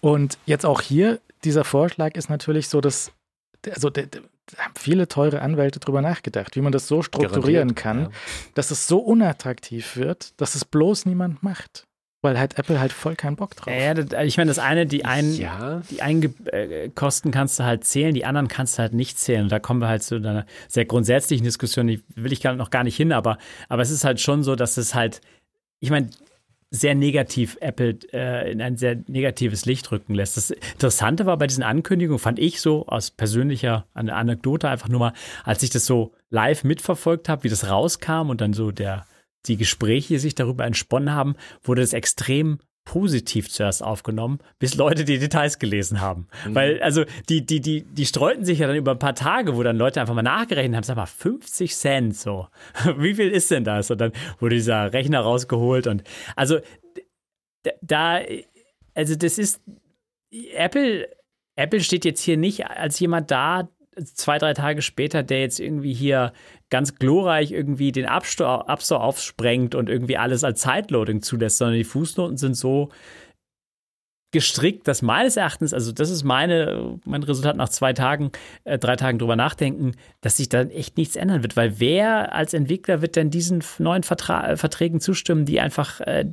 Und 0.01 0.39
jetzt 0.47 0.64
auch 0.64 0.81
hier, 0.81 1.21
dieser 1.45 1.64
Vorschlag 1.64 2.14
ist 2.14 2.31
natürlich 2.31 2.69
so, 2.69 2.81
dass, 2.81 3.12
also 3.71 3.91
der, 3.91 4.07
haben 4.57 4.74
viele 4.78 5.09
teure 5.09 5.42
Anwälte 5.42 5.80
drüber 5.80 6.03
nachgedacht, 6.03 6.57
wie 6.57 6.61
man 6.61 6.72
das 6.72 6.88
so 6.88 7.03
strukturieren 7.03 7.74
Garantiert, 7.74 7.76
kann, 7.76 8.01
ja. 8.01 8.11
dass 8.55 8.70
es 8.70 8.86
so 8.86 8.99
unattraktiv 8.99 9.96
wird, 9.96 10.40
dass 10.40 10.55
es 10.55 10.64
bloß 10.64 11.07
niemand 11.07 11.42
macht. 11.42 11.84
Weil 12.20 12.36
halt 12.36 12.59
Apple 12.59 12.80
halt 12.80 12.92
voll 12.92 13.14
keinen 13.14 13.36
Bock 13.36 13.55
drauf. 13.55 13.72
Ja, 13.72 13.94
das, 13.94 14.24
ich 14.26 14.36
meine, 14.38 14.49
das 14.49 14.59
eine, 14.59 14.86
die 14.86 15.05
einen, 15.05 15.36
Ja, 15.36 15.82
die 15.88 16.03
einen 16.03 16.34
äh, 16.46 16.88
Kosten 16.88 17.30
kannst 17.30 17.61
du 17.61 17.64
halt 17.64 17.84
zählen, 17.84 18.12
die 18.12 18.24
anderen 18.24 18.49
kannst 18.49 18.76
du 18.76 18.82
halt 18.82 18.92
nicht 18.92 19.20
zählen. 19.20 19.42
Und 19.42 19.53
da 19.53 19.61
kommen 19.61 19.80
wir 19.80 19.86
halt 19.86 20.03
zu 20.03 20.16
einer 20.16 20.44
sehr 20.66 20.84
grundsätzlichen 20.84 21.44
Diskussion, 21.44 21.86
die 21.86 22.03
will 22.16 22.32
ich 22.32 22.40
gar 22.40 22.55
noch 22.55 22.70
gar 22.70 22.82
nicht 22.82 22.96
hin, 22.96 23.12
aber, 23.12 23.38
aber 23.68 23.82
es 23.82 23.90
ist 23.90 24.03
halt 24.03 24.20
schon 24.20 24.42
so, 24.42 24.57
dass 24.57 24.78
es 24.78 24.96
halt, 24.96 25.20
ich 25.78 25.90
meine, 25.90 26.11
sehr 26.71 26.95
negativ 26.95 27.57
Apple 27.61 27.99
äh, 28.12 28.53
in 28.53 28.61
ein 28.61 28.77
sehr 28.77 28.97
negatives 29.07 29.64
Licht 29.64 29.91
rücken 29.91 30.14
lässt. 30.14 30.37
Das 30.37 30.51
Interessante 30.51 31.25
war 31.25 31.37
bei 31.39 31.47
diesen 31.47 31.62
Ankündigungen, 31.62 32.19
fand 32.19 32.39
ich 32.39 32.61
so 32.61 32.87
aus 32.87 33.11
persönlicher 33.11 33.87
eine 33.95 34.14
Anekdote 34.14 34.69
einfach 34.69 34.89
nur 34.89 35.01
mal, 35.01 35.12
als 35.45 35.62
ich 35.62 35.71
das 35.71 35.87
so 35.87 36.12
live 36.31 36.64
mitverfolgt 36.64 37.29
habe, 37.29 37.45
wie 37.45 37.49
das 37.49 37.69
rauskam 37.69 38.29
und 38.29 38.41
dann 38.41 38.53
so 38.53 38.71
der 38.71 39.07
die 39.47 39.57
Gespräche 39.57 40.19
sich 40.19 40.35
darüber 40.35 40.66
entsponnen 40.66 41.12
haben, 41.12 41.37
wurde 41.62 41.81
das 41.81 41.93
extrem 41.93 42.59
positiv 42.89 43.51
zuerst 43.51 43.82
aufgenommen, 43.82 44.39
bis 44.59 44.74
Leute 44.74 45.05
die 45.05 45.18
Details 45.18 45.59
gelesen 45.59 46.01
haben. 46.01 46.26
Weil, 46.47 46.80
also, 46.82 47.05
die, 47.28 47.45
die, 47.45 47.61
die, 47.61 47.82
die 47.82 48.07
streuten 48.07 48.47
sich 48.47 48.61
ja 48.61 48.66
dann 48.66 48.76
über 48.76 48.93
ein 48.93 48.99
paar 48.99 49.14
Tage, 49.14 49.57
wo 49.57 49.62
dann 49.62 49.76
Leute 49.76 50.01
einfach 50.01 50.14
mal 50.14 50.22
nachgerechnet 50.22 50.74
haben, 50.74 50.84
sag 50.84 50.97
mal, 50.97 51.05
50 51.05 51.76
Cent 51.76 52.16
so. 52.16 52.49
Wie 52.97 53.12
viel 53.12 53.28
ist 53.28 53.51
denn 53.51 53.64
das? 53.64 53.91
Und 53.91 54.01
dann 54.01 54.12
wurde 54.41 54.55
dieser 54.55 54.91
Rechner 54.95 55.20
rausgeholt 55.20 55.86
und 55.86 56.03
also 56.34 56.61
da, 57.82 58.22
also 58.95 59.16
das 59.16 59.36
ist 59.36 59.61
Apple, 60.55 61.11
Apple 61.57 61.80
steht 61.80 62.07
jetzt 62.07 62.22
hier 62.22 62.39
nicht 62.39 62.68
als 62.68 62.99
jemand 63.01 63.30
da, 63.30 63.68
zwei, 64.03 64.39
drei 64.39 64.55
Tage 64.55 64.80
später, 64.80 65.22
der 65.22 65.41
jetzt 65.41 65.61
irgendwie 65.61 65.93
hier 65.93 66.32
ganz 66.71 66.97
glorreich 66.97 67.53
irgendwie 67.53 67.93
den 67.93 68.05
App 68.05 68.27
Store 68.27 68.69
aufsprengt 68.69 69.75
und 69.75 69.89
irgendwie 69.89 70.16
alles 70.16 70.45
als 70.45 70.61
Zeitloading 70.61 71.23
zulässt, 71.23 71.59
sondern 71.59 71.77
die 71.77 71.85
Fußnoten 71.85 72.37
sind 72.37 72.55
so 72.55 72.91
gestrickt, 74.31 74.87
dass 74.87 75.01
meines 75.01 75.39
Erachtens, 75.39 75.73
also 75.73 75.91
das 75.91 76.11
ist 76.11 76.23
meine, 76.23 77.01
mein 77.07 77.23
Resultat 77.23 77.57
nach 77.57 77.71
zwei 77.71 77.95
Tagen, 77.95 78.31
äh, 78.64 78.79
drei 78.79 78.97
Tagen 78.97 79.19
drüber 79.19 79.37
nachdenken, 79.37 79.93
dass 80.21 80.37
sich 80.37 80.51
da 80.51 80.62
echt 80.64 80.99
nichts 80.99 81.16
ändern 81.16 81.43
wird, 81.43 81.57
weil 81.57 81.81
wer 81.81 82.35
als 82.35 82.53
Entwickler 82.53 83.01
wird 83.01 83.16
denn 83.16 83.31
diesen 83.31 83.64
neuen 83.79 84.03
Vertra 84.03 84.51
äh, 84.51 84.57
Verträgen 84.59 85.01
zustimmen, 85.01 85.47
die 85.47 85.61
einfach, 85.61 86.01
äh, 86.03 86.27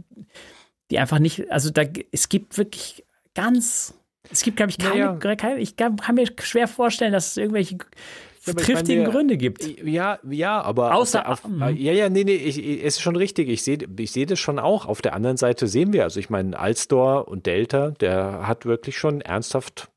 die 0.91 0.99
einfach 0.99 1.19
nicht, 1.19 1.49
also 1.51 1.69
da, 1.69 1.83
es 2.11 2.27
gibt 2.27 2.57
wirklich 2.57 3.05
ganz 3.33 3.93
Es 4.29 4.43
gibt, 4.43 4.57
glaube 4.57 4.71
ich, 4.71 4.77
keine, 4.77 5.17
Naja. 5.17 5.35
keine, 5.35 5.59
ich 5.61 5.77
kann 5.77 5.95
mir 6.13 6.27
schwer 6.41 6.67
vorstellen, 6.67 7.13
dass 7.13 7.31
es 7.31 7.37
irgendwelche 7.37 7.77
triftigen 8.53 9.03
meine, 9.03 9.13
Gründe 9.13 9.37
gibt. 9.37 9.65
Ja, 9.83 10.19
ja, 10.29 10.61
aber 10.61 10.93
Außer- 10.93 11.23
auf 11.25 11.41
der, 11.41 11.69
auf, 11.69 11.71
ja, 11.75 11.91
ja, 11.93 12.09
nee, 12.09 12.23
nee, 12.23 12.33
ich, 12.35 12.57
ich, 12.63 12.79
es 12.83 12.95
ist 12.97 13.01
schon 13.01 13.15
richtig. 13.15 13.49
Ich 13.49 13.63
sehe, 13.63 13.77
ich 13.97 14.11
sehe 14.11 14.25
das 14.25 14.39
schon 14.39 14.59
auch. 14.59 14.85
Auf 14.85 15.01
der 15.01 15.13
anderen 15.13 15.37
Seite 15.37 15.67
sehen 15.67 15.93
wir, 15.93 16.03
also 16.03 16.19
ich 16.19 16.29
meine, 16.29 16.57
Alstor 16.59 17.27
und 17.27 17.45
Delta, 17.45 17.91
der 17.91 18.47
hat 18.47 18.65
wirklich 18.65 18.97
schon 18.97 19.21
ernsthaft 19.21 19.89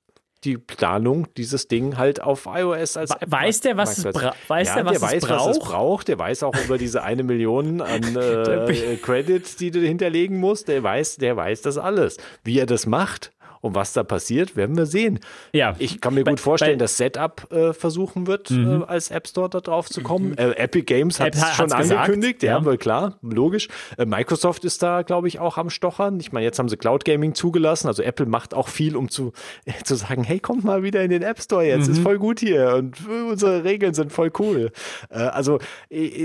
die 0.45 0.57
Planung, 0.57 1.27
dieses 1.37 1.67
Ding 1.67 1.99
halt 1.99 2.23
auf 2.23 2.47
iOS 2.47 2.97
als 2.97 3.11
App 3.11 3.29
weiß 3.29 3.61
der, 3.63 3.77
was 3.77 3.99
es 3.99 4.05
bra- 4.05 4.35
weiß 4.47 4.69
ja, 4.69 4.75
der, 4.77 4.85
was 4.87 4.97
es 4.99 5.03
weiß, 5.03 5.23
was 5.29 5.47
es 5.49 5.59
braucht? 5.59 5.71
braucht. 5.73 6.09
Der 6.09 6.19
weiß 6.21 6.45
auch 6.45 6.55
über 6.65 6.79
diese 6.79 7.03
eine 7.03 7.25
Million 7.25 7.81
an 7.81 8.03
äh, 8.17 8.97
Credits, 9.03 9.57
die 9.57 9.73
du 9.73 9.81
hinterlegen 9.81 10.39
musst. 10.39 10.69
Der 10.69 10.81
weiß, 10.83 11.17
der 11.17 11.37
weiß 11.37 11.63
das 11.63 11.77
alles. 11.77 12.19
Wie 12.45 12.57
er 12.57 12.67
das 12.67 12.87
macht 12.87 13.33
und 13.61 13.75
was 13.75 13.93
da 13.93 14.03
passiert, 14.03 14.57
werden 14.57 14.77
wir 14.77 14.87
sehen. 14.87 15.21
Ja. 15.53 15.75
Ich 15.79 16.01
kann 16.01 16.15
mir 16.15 16.25
Bei- 16.25 16.33
gut 16.33 16.41
vorstellen, 16.41 16.79
bei- 16.79 16.85
dass 16.85 16.97
Setup 16.97 17.47
äh, 17.53 17.73
versuchen 17.73 18.27
wird, 18.27 18.51
äh, 18.51 18.81
als 18.87 19.11
App 19.11 19.27
Store 19.29 19.49
da 19.49 19.61
drauf 19.61 19.89
zu 19.89 20.03
kommen. 20.03 20.37
Äh, 20.39 20.51
Epic 20.53 20.85
Games 20.85 21.21
hat 21.21 21.35
es 21.35 21.45
schon 21.55 21.73
angekündigt, 21.73 22.43
ja, 22.43 22.59
ja. 22.59 22.65
wohl 22.65 22.79
klar, 22.79 23.19
logisch. 23.23 23.69
Äh, 23.97 24.07
Microsoft 24.07 24.65
ist 24.65 24.83
da, 24.83 25.03
glaube 25.03 25.29
ich, 25.29 25.39
auch 25.39 25.57
am 25.59 25.71
Stochern. 25.71 26.21
Ich 26.21 26.33
meine, 26.33 26.45
jetzt 26.45 26.59
haben 26.59 26.69
sie 26.69 26.77
Cloud 26.77 27.05
Gaming 27.05 27.35
zugelassen. 27.35 27.89
Also 27.89 28.03
Apple 28.03 28.27
macht 28.27 28.55
auch 28.55 28.69
viel, 28.69 28.97
um 28.97 29.09
zu, 29.09 29.33
zu 29.85 29.95
sagen, 29.95 30.25
hey, 30.25 30.41
kommt 30.41 30.65
mal 30.65 30.83
wieder 30.83 31.03
in 31.03 31.11
den 31.11 31.23
App 31.23 31.41
Store 31.41 31.65
jetzt, 31.65 31.87
Mhm. 31.89 31.93
ist 31.95 31.99
voll 32.03 32.19
gut 32.19 32.41
hier 32.41 32.75
und 32.77 32.97
äh, 33.09 33.31
unsere 33.31 33.65
Regeln 33.65 33.95
sind 33.95 34.13
voll 34.13 34.31
cool. 34.39 34.71
Äh, 35.11 35.19
also 35.19 35.59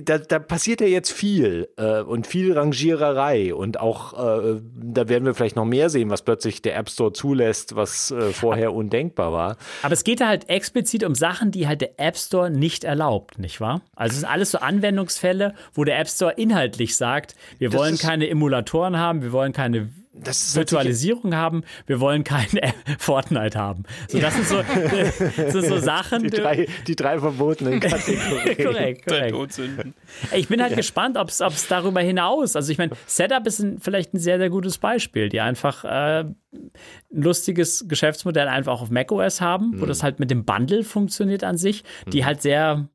da, 0.04 0.18
da 0.18 0.40
passiert 0.40 0.82
ja 0.82 0.88
jetzt 0.88 1.12
viel 1.12 1.68
und 2.08 2.28
viel 2.28 2.54
Rangiererei 2.54 3.54
und 3.54 3.80
auch 3.80 4.14
da 4.14 5.10
werden 5.10 5.26
wir 5.26 5.34
vielleicht 5.34 5.56
noch 5.56 5.66
mehr 5.66 5.90
sehen, 5.90 6.10
was 6.10 6.22
plötzlich 6.22 6.62
der 6.62 6.76
App 6.78 6.90
Store 6.90 7.14
zulässt, 7.24 7.78
was 7.78 8.12
äh, 8.12 8.34
vorher 8.34 8.74
undenkbar 8.74 9.32
war. 9.32 9.56
Aber 9.82 9.94
es 9.94 10.04
geht 10.04 10.20
da 10.20 10.28
halt 10.28 10.50
explizit 10.50 11.06
um 11.06 11.16
Sachen, 11.16 11.52
die 11.52 11.70
halt 11.70 11.80
der 11.80 11.98
App 11.98 12.18
Store 12.18 12.50
nicht 12.50 12.84
erlaubt, 12.84 13.40
nicht 13.40 13.62
wahr? 13.62 13.82
Also 13.96 14.16
es 14.16 14.20
sind 14.20 14.30
alles 14.30 14.52
so 14.52 14.58
Anwendungsfälle, 14.58 15.54
wo 15.74 15.86
der 15.86 16.00
App 16.00 16.10
Store 16.10 16.34
inhaltlich 16.34 16.98
sagt, 16.98 17.36
wir 17.60 17.70
Das 17.70 17.80
wollen 17.80 17.98
keine 17.98 18.30
Emulatoren 18.30 18.98
haben, 18.98 19.22
wir 19.22 19.32
wollen 19.32 19.54
keine 19.54 19.88
Virtualisierung 20.14 21.36
haben, 21.36 21.64
wir 21.88 22.00
wollen 22.00 22.24
kein 22.24 22.56
App 22.58 22.76
Fortnite 23.00 23.58
haben. 23.58 23.84
So, 24.08 24.20
das 24.20 24.36
sind 24.36 24.48
so, 24.48 24.62
das 24.62 25.54
sind 25.54 25.66
so 25.66 25.78
Sachen. 25.80 26.24
Die 26.24 26.30
drei, 26.30 26.68
die 26.88 26.96
drei 26.96 27.20
verbotenen 27.20 27.80
Kategorien. 27.80 28.58
korrekt, 28.58 29.08
korrekt. 29.08 29.60
Ich 30.36 30.48
bin 30.48 30.62
halt 30.62 30.76
gespannt, 30.76 31.18
ob 31.18 31.30
es 31.30 31.68
darüber 31.68 32.02
hinaus, 32.02 32.56
also 32.56 32.72
ich 32.72 32.78
meine, 32.78 32.92
Setup 33.08 33.46
ist 33.48 33.60
ein, 33.60 33.80
vielleicht 33.80 34.14
ein 34.14 34.20
sehr, 34.20 34.38
sehr 34.38 34.50
gutes 34.50 34.78
Beispiel, 34.78 35.30
die 35.30 35.42
einfach 35.42 35.84
äh, 35.84 36.26
ein 36.26 36.34
lustiges 37.12 37.86
Geschäftsmodell 37.88 38.48
einfach 38.48 38.82
auf 38.82 38.92
macOS 38.92 39.42
haben, 39.42 39.82
wo 39.82 39.86
das 39.86 40.04
halt 40.04 40.20
mit 40.20 40.30
dem 40.30 40.46
Bundle 40.46 40.84
funktioniert 40.84 41.44
an 41.44 41.58
sich, 41.58 41.84
die 42.08 42.26
halt 42.26 42.42
sehr 42.42 42.88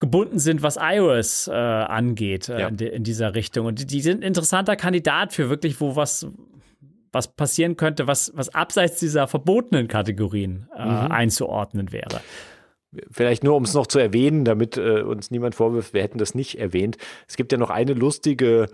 gebunden 0.00 0.38
sind, 0.38 0.62
was 0.62 0.78
iOS 0.80 1.48
äh, 1.48 1.52
angeht 1.52 2.48
äh, 2.48 2.60
Ja. 2.60 2.68
in, 2.68 2.78
in 2.78 3.04
dieser 3.04 3.34
Richtung. 3.34 3.66
Und 3.66 3.90
die, 3.90 4.00
sind 4.00 4.20
ein 4.20 4.26
interessanter 4.26 4.74
Kandidat 4.76 5.32
für 5.32 5.48
wirklich, 5.50 5.80
wo 5.80 5.94
was 5.96 6.26
was 7.12 7.28
passieren 7.28 7.76
könnte, 7.76 8.06
was, 8.06 8.30
was 8.36 8.54
abseits 8.54 9.00
dieser 9.00 9.26
verbotenen 9.26 9.88
Kategorien 9.88 10.68
äh, 10.76 10.78
einzuordnen 10.80 11.90
wäre. 11.90 12.20
Vielleicht 13.10 13.44
nur, 13.44 13.56
um 13.56 13.64
es 13.64 13.74
noch 13.74 13.86
zu 13.86 13.98
erwähnen, 13.98 14.44
damit 14.44 14.76
äh, 14.76 15.02
uns 15.02 15.30
niemand 15.30 15.54
vorwirft, 15.54 15.94
wir 15.94 16.02
hätten 16.02 16.18
das 16.18 16.34
nicht 16.34 16.58
erwähnt. 16.58 16.98
Es 17.28 17.36
gibt 17.36 17.52
ja 17.52 17.58
noch 17.58 17.70
eine 17.70 17.94
lustige 17.94 18.68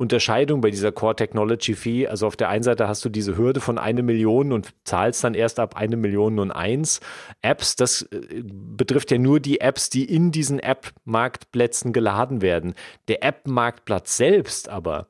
Unterscheidung 0.00 0.62
bei 0.62 0.70
dieser 0.70 0.92
Core 0.92 1.14
Technology 1.14 1.74
Fee. 1.74 2.08
Also 2.08 2.26
auf 2.26 2.34
der 2.34 2.48
einen 2.48 2.62
Seite 2.62 2.88
hast 2.88 3.04
du 3.04 3.10
diese 3.10 3.36
Hürde 3.36 3.60
von 3.60 3.76
eine 3.76 4.02
Million 4.02 4.50
und 4.50 4.72
zahlst 4.84 5.22
dann 5.22 5.34
erst 5.34 5.60
ab 5.60 5.76
eine 5.76 5.98
Million 5.98 6.38
und 6.38 6.50
eins 6.50 7.00
Apps. 7.42 7.76
Das 7.76 8.08
äh, 8.10 8.42
betrifft 8.42 9.10
ja 9.10 9.18
nur 9.18 9.40
die 9.40 9.60
Apps, 9.60 9.90
die 9.90 10.06
in 10.06 10.32
diesen 10.32 10.58
App-Marktplätzen 10.58 11.92
geladen 11.92 12.40
werden. 12.40 12.76
Der 13.08 13.22
App-Marktplatz 13.22 14.16
selbst 14.16 14.70
aber, 14.70 15.06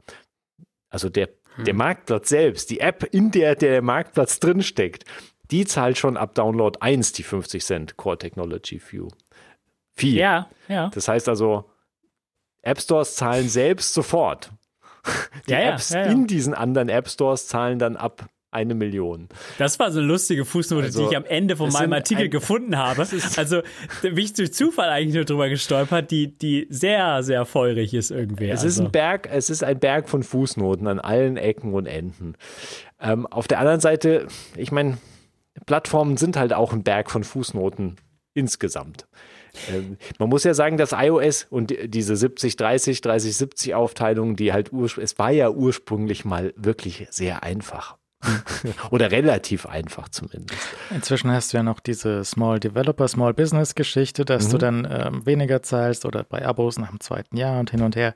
also 0.88 1.08
der, 1.08 1.28
der 1.64 1.74
Marktplatz 1.74 2.28
selbst, 2.28 2.68
die 2.70 2.80
App, 2.80 3.04
in 3.12 3.30
der 3.30 3.54
der 3.54 3.82
Marktplatz 3.82 4.40
drinsteckt, 4.40 5.04
die 5.52 5.66
zahlt 5.66 5.98
schon 5.98 6.16
ab 6.16 6.34
Download 6.34 6.76
1 6.80 7.12
die 7.12 7.22
50 7.22 7.64
Cent 7.64 7.96
Core 7.96 8.18
Technology 8.18 8.82
View. 8.90 9.06
Fee. 9.92 10.18
Ja, 10.18 10.50
ja. 10.66 10.90
Das 10.92 11.06
heißt 11.06 11.28
also, 11.28 11.70
App 12.62 12.80
Stores 12.80 13.14
zahlen 13.14 13.48
selbst 13.48 13.94
sofort. 13.94 14.50
Die 15.48 15.52
Ja, 15.52 15.60
Apps 15.74 15.90
ja, 15.90 16.06
ja. 16.06 16.12
in 16.12 16.26
diesen 16.26 16.54
anderen 16.54 16.88
App 16.88 17.08
Stores 17.08 17.46
zahlen 17.48 17.78
dann 17.78 17.96
ab 17.96 18.26
eine 18.52 18.74
Million. 18.74 19.28
Das 19.58 19.78
war 19.78 19.92
so 19.92 20.00
eine 20.00 20.08
lustige 20.08 20.44
Fußnote, 20.44 20.86
Also, 20.86 21.02
die 21.04 21.10
ich 21.12 21.16
am 21.16 21.24
Ende 21.24 21.54
von 21.56 21.70
meinem 21.70 21.92
Artikel 21.92 22.24
ein- 22.24 22.30
gefunden 22.30 22.76
habe. 22.76 23.06
Also 23.36 23.62
bin 24.02 24.16
ich 24.18 24.32
durch 24.32 24.52
Zufall 24.52 24.88
eigentlich 24.88 25.14
nur 25.14 25.24
drüber 25.24 25.48
gestolpert, 25.48 26.10
die, 26.10 26.36
die 26.36 26.66
sehr, 26.68 27.22
sehr 27.22 27.44
feurig 27.44 27.94
ist 27.94 28.10
irgendwie. 28.10 28.46
Es 28.50 28.62
also. 28.64 28.66
ist 28.66 28.80
ein 28.86 28.90
Berg, 28.90 29.28
es 29.30 29.50
ist 29.50 29.62
ein 29.62 29.78
Berg 29.78 30.08
von 30.08 30.24
Fußnoten 30.24 30.88
an 30.88 30.98
allen 30.98 31.36
Ecken 31.36 31.74
und 31.74 31.86
Enden. 31.86 32.34
Ähm, 33.00 33.24
auf 33.28 33.46
der 33.46 33.60
anderen 33.60 33.78
Seite, 33.80 34.26
ich 34.56 34.72
meine, 34.72 34.98
Plattformen 35.66 36.16
sind 36.16 36.36
halt 36.36 36.52
auch 36.52 36.72
ein 36.72 36.82
Berg 36.82 37.08
von 37.10 37.22
Fußnoten 37.22 37.96
insgesamt. 38.34 39.06
Ähm, 39.70 39.96
man 40.18 40.28
muss 40.28 40.44
ja 40.44 40.54
sagen, 40.54 40.76
dass 40.76 40.92
iOS 40.92 41.46
und 41.50 41.70
die- 41.70 41.88
diese 41.88 42.14
70-30, 42.14 43.02
30-70 43.02 43.74
Aufteilung, 43.74 44.36
die 44.36 44.52
halt 44.52 44.70
es 44.72 45.18
war 45.18 45.30
ja 45.30 45.50
ursprünglich 45.50 46.24
mal 46.24 46.52
wirklich 46.56 47.06
sehr 47.10 47.42
einfach. 47.42 47.96
Oder 48.90 49.10
relativ 49.10 49.64
einfach 49.64 50.10
zumindest. 50.10 50.60
Inzwischen 50.90 51.30
hast 51.30 51.52
du 51.52 51.56
ja 51.56 51.62
noch 51.62 51.80
diese 51.80 52.22
Small 52.22 52.60
Developer, 52.60 53.08
Small 53.08 53.32
Business 53.32 53.74
Geschichte, 53.74 54.26
dass 54.26 54.48
Mhm. 54.48 54.50
du 54.50 54.58
dann 54.58 54.88
ähm, 54.90 55.24
weniger 55.26 55.62
zahlst 55.62 56.04
oder 56.04 56.22
bei 56.24 56.44
Abos 56.44 56.78
nach 56.78 56.90
dem 56.90 57.00
zweiten 57.00 57.38
Jahr 57.38 57.58
und 57.60 57.70
hin 57.70 57.80
und 57.80 57.96
her. 57.96 58.14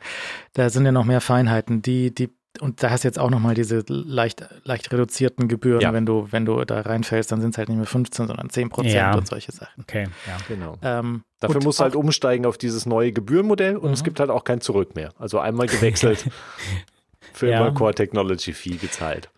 Da 0.52 0.68
sind 0.68 0.84
ja 0.84 0.92
noch 0.92 1.04
mehr 1.06 1.22
Feinheiten, 1.22 1.80
die, 1.80 2.14
die, 2.14 2.28
und 2.60 2.82
da 2.82 2.90
hast 2.90 3.04
du 3.04 3.08
jetzt 3.08 3.18
auch 3.18 3.30
nochmal 3.30 3.54
diese 3.54 3.84
leicht, 3.88 4.44
leicht 4.64 4.92
reduzierten 4.92 5.48
Gebühren. 5.48 5.80
Ja. 5.80 5.92
Wenn 5.92 6.06
du, 6.06 6.28
wenn 6.30 6.44
du 6.44 6.64
da 6.64 6.80
reinfällst, 6.80 7.32
dann 7.32 7.40
sind 7.40 7.50
es 7.54 7.58
halt 7.58 7.68
nicht 7.68 7.78
mehr 7.78 7.86
15, 7.86 8.26
sondern 8.28 8.48
10 8.50 8.68
Prozent 8.70 8.94
Ja. 8.94 9.14
und 9.14 9.26
solche 9.26 9.52
Sachen. 9.52 9.82
okay, 9.82 10.06
ja. 10.26 10.36
Genau. 10.48 10.76
Ähm, 10.82 11.24
Dafür 11.40 11.62
musst 11.62 11.80
du 11.80 11.84
halt 11.84 11.96
umsteigen 11.96 12.46
auf 12.46 12.56
dieses 12.56 12.86
neue 12.86 13.12
Gebührenmodell 13.12 13.76
und 13.76 13.92
es 13.92 14.04
gibt 14.04 14.20
halt 14.20 14.30
auch 14.30 14.44
kein 14.44 14.60
Zurück 14.60 14.94
mehr. 14.94 15.12
Also 15.18 15.38
einmal 15.40 15.66
gewechselt, 15.66 16.24
für 17.32 17.50
Ja. 17.50 17.60
immer 17.60 17.74
Core 17.74 17.94
Technology 17.94 18.52
Fee 18.52 18.76
gezahlt. 18.76 19.28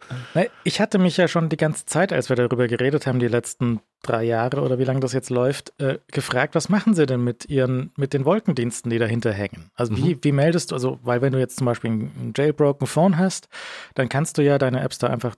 Ich 0.65 0.81
hatte 0.81 0.99
mich 0.99 1.17
ja 1.17 1.27
schon 1.29 1.49
die 1.49 1.57
ganze 1.57 1.87
Zeit, 1.87 2.13
als 2.13 2.29
wir 2.29 2.37
darüber 2.37 2.69
geredet 2.69 3.07
haben, 3.07 3.19
die 3.19 3.29
letzten 3.29 3.81
drei 4.07 4.25
Jahre 4.25 4.63
oder 4.63 4.79
wie 4.79 4.85
lange 4.85 5.01
das 5.01 5.13
jetzt 5.13 5.31
läuft, 5.31 5.79
äh, 5.81 5.99
gefragt, 6.09 6.55
was 6.55 6.69
machen 6.69 6.95
sie 6.95 7.07
denn 7.07 7.23
mit 7.23 7.47
ihren, 7.49 7.93
mit 7.97 8.13
den 8.13 8.25
Wolkendiensten, 8.25 8.91
die 8.91 8.99
dahinter 8.99 9.33
hängen? 9.33 9.71
Also 9.75 9.97
wie, 9.97 10.19
wie 10.23 10.33
meldest 10.33 10.71
du, 10.71 10.75
also 10.75 10.99
weil 11.03 11.21
wenn 11.21 11.33
du 11.33 11.39
jetzt 11.39 11.59
zum 11.59 11.67
Beispiel 11.67 11.91
ein, 11.91 12.01
ein 12.17 12.33
jailbroken 12.37 12.87
Phone 12.87 13.19
hast, 13.19 13.49
dann 13.95 14.09
kannst 14.09 14.39
du 14.39 14.43
ja 14.43 14.59
deine 14.59 14.81
Apps 14.81 14.99
da 14.99 15.09
einfach 15.09 15.37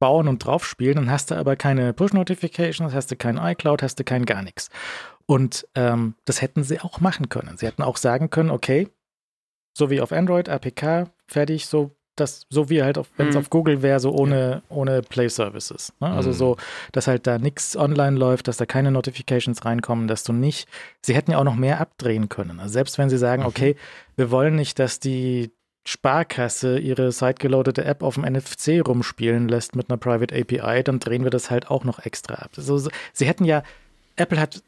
bauen 0.00 0.28
und 0.28 0.44
drauf 0.44 0.66
spielen, 0.66 0.96
dann 0.96 1.10
hast 1.10 1.30
du 1.30 1.34
aber 1.34 1.56
keine 1.56 1.92
Push-Notifications, 1.92 2.92
hast 2.92 3.10
du 3.10 3.16
kein 3.16 3.38
iCloud, 3.38 3.82
hast 3.82 3.98
du 3.98 4.04
kein 4.04 4.26
gar 4.26 4.42
nichts. 4.42 4.68
Und 5.26 5.66
ähm, 5.74 6.14
das 6.24 6.42
hätten 6.42 6.62
sie 6.62 6.80
auch 6.80 7.00
machen 7.00 7.28
können. 7.28 7.56
Sie 7.56 7.66
hätten 7.66 7.82
auch 7.82 7.96
sagen 7.96 8.28
können, 8.30 8.50
okay, 8.50 8.88
so 9.76 9.90
wie 9.90 10.00
auf 10.00 10.12
Android, 10.12 10.48
APK, 10.48 11.10
fertig, 11.26 11.66
so 11.66 11.96
das, 12.16 12.46
so 12.48 12.70
wie 12.70 12.82
halt, 12.82 12.98
wenn 13.16 13.28
es 13.28 13.34
Mhm. 13.34 13.40
auf 13.40 13.50
Google 13.50 13.82
wäre, 13.82 14.00
so 14.00 14.12
ohne, 14.12 14.62
ohne 14.68 15.02
Play 15.02 15.28
Services. 15.28 15.92
Ne? 16.00 16.08
Also 16.08 16.30
Mhm. 16.30 16.34
so, 16.34 16.56
dass 16.92 17.06
halt 17.06 17.26
da 17.26 17.38
nichts 17.38 17.76
online 17.76 18.16
läuft, 18.16 18.48
dass 18.48 18.56
da 18.56 18.66
keine 18.66 18.90
Notifications 18.90 19.64
reinkommen, 19.64 20.06
dass 20.08 20.24
du 20.24 20.32
nicht, 20.32 20.68
sie 21.02 21.14
hätten 21.14 21.30
ja 21.32 21.38
auch 21.38 21.44
noch 21.44 21.56
mehr 21.56 21.80
abdrehen 21.80 22.28
können. 22.28 22.60
Also 22.60 22.72
selbst 22.74 22.98
wenn 22.98 23.10
sie 23.10 23.18
sagen, 23.18 23.42
Mhm. 23.42 23.48
okay, 23.48 23.76
wir 24.16 24.30
wollen 24.30 24.54
nicht, 24.56 24.78
dass 24.78 25.00
die 25.00 25.50
Sparkasse 25.86 26.78
ihre 26.78 27.12
sidegeloadete 27.12 27.84
App 27.84 28.02
auf 28.02 28.14
dem 28.14 28.24
NFC 28.24 28.80
rumspielen 28.80 29.48
lässt 29.48 29.76
mit 29.76 29.90
einer 29.90 29.96
Private 29.98 30.34
API, 30.34 30.82
dann 30.82 30.98
drehen 30.98 31.24
wir 31.24 31.30
das 31.30 31.50
halt 31.50 31.70
auch 31.70 31.84
noch 31.84 31.98
extra 32.04 32.34
ab. 32.34 32.50
So, 32.56 32.78
so, 32.78 32.90
sie 33.12 33.26
hätten 33.26 33.44
ja, 33.44 33.62
Apple 34.16 34.40
hat 34.40 34.62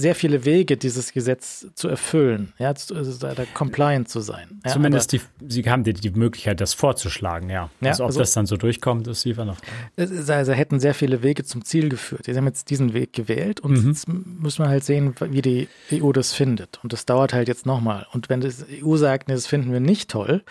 sehr 0.00 0.14
viele 0.14 0.44
Wege, 0.44 0.76
dieses 0.76 1.12
Gesetz 1.12 1.66
zu 1.74 1.88
erfüllen, 1.88 2.52
ja, 2.58 2.74
zu, 2.74 2.94
also 2.94 3.16
da, 3.18 3.34
compliant 3.54 4.08
zu 4.08 4.20
sein. 4.20 4.60
Ja, 4.64 4.72
Zumindest 4.72 5.12
die, 5.12 5.20
sie 5.46 5.62
haben 5.70 5.84
die, 5.84 5.92
die 5.92 6.10
Möglichkeit, 6.10 6.60
das 6.60 6.74
vorzuschlagen, 6.74 7.50
ja. 7.50 7.70
Ja, 7.80 7.90
also 7.90 8.04
ob 8.04 8.08
also- 8.08 8.20
das 8.20 8.32
dann 8.32 8.46
so 8.46 8.56
durchkommt, 8.56 9.06
ist 9.06 9.24
lieber 9.24 9.44
noch. 9.44 9.58
Es 9.96 10.28
Also 10.30 10.52
hätten 10.52 10.80
sehr 10.80 10.94
viele 10.94 11.22
Wege 11.22 11.44
zum 11.44 11.64
Ziel 11.64 11.88
geführt. 11.88 12.24
Sie 12.24 12.36
haben 12.36 12.46
jetzt 12.46 12.70
diesen 12.70 12.92
Weg 12.94 13.12
gewählt 13.12 13.60
und 13.60 13.72
Mhm. 13.82 13.88
jetzt 13.90 14.08
müssen 14.08 14.64
wir 14.64 14.68
halt 14.68 14.84
sehen, 14.84 15.14
wie 15.20 15.42
die 15.42 15.68
EU 15.92 16.12
das 16.12 16.32
findet. 16.32 16.80
Und 16.82 16.92
das 16.92 17.04
dauert 17.06 17.32
halt 17.32 17.48
jetzt 17.48 17.66
nochmal. 17.66 18.06
Und 18.12 18.28
wenn 18.28 18.40
die 18.40 18.50
EU 18.82 18.96
sagt, 18.96 19.28
nee, 19.28 19.34
das 19.34 19.46
finden 19.46 19.72
wir 19.72 19.80
nicht 19.80 20.10
toll, 20.10 20.42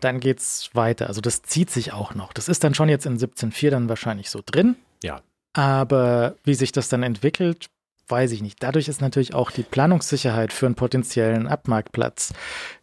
dann 0.00 0.20
geht's 0.20 0.70
weiter. 0.74 1.06
Also 1.06 1.20
das 1.20 1.42
zieht 1.42 1.70
sich 1.70 1.92
auch 1.92 2.14
noch. 2.14 2.32
Das 2.32 2.48
ist 2.48 2.64
dann 2.64 2.74
schon 2.74 2.88
jetzt 2.88 3.06
in 3.06 3.16
17.4 3.18 3.70
dann 3.70 3.88
wahrscheinlich 3.88 4.28
so 4.30 4.40
drin. 4.44 4.76
Ja. 5.02 5.20
Aber 5.54 6.34
wie 6.44 6.54
sich 6.54 6.72
das 6.72 6.88
dann 6.88 7.02
entwickelt, 7.02 7.68
weiß 8.08 8.32
ich 8.32 8.42
nicht. 8.42 8.62
Dadurch 8.62 8.88
ist 8.88 9.00
natürlich 9.00 9.34
auch 9.34 9.50
die 9.50 9.62
Planungssicherheit 9.62 10.52
für 10.52 10.66
einen 10.66 10.74
potenziellen 10.74 11.46
Abmarktplatz 11.46 12.32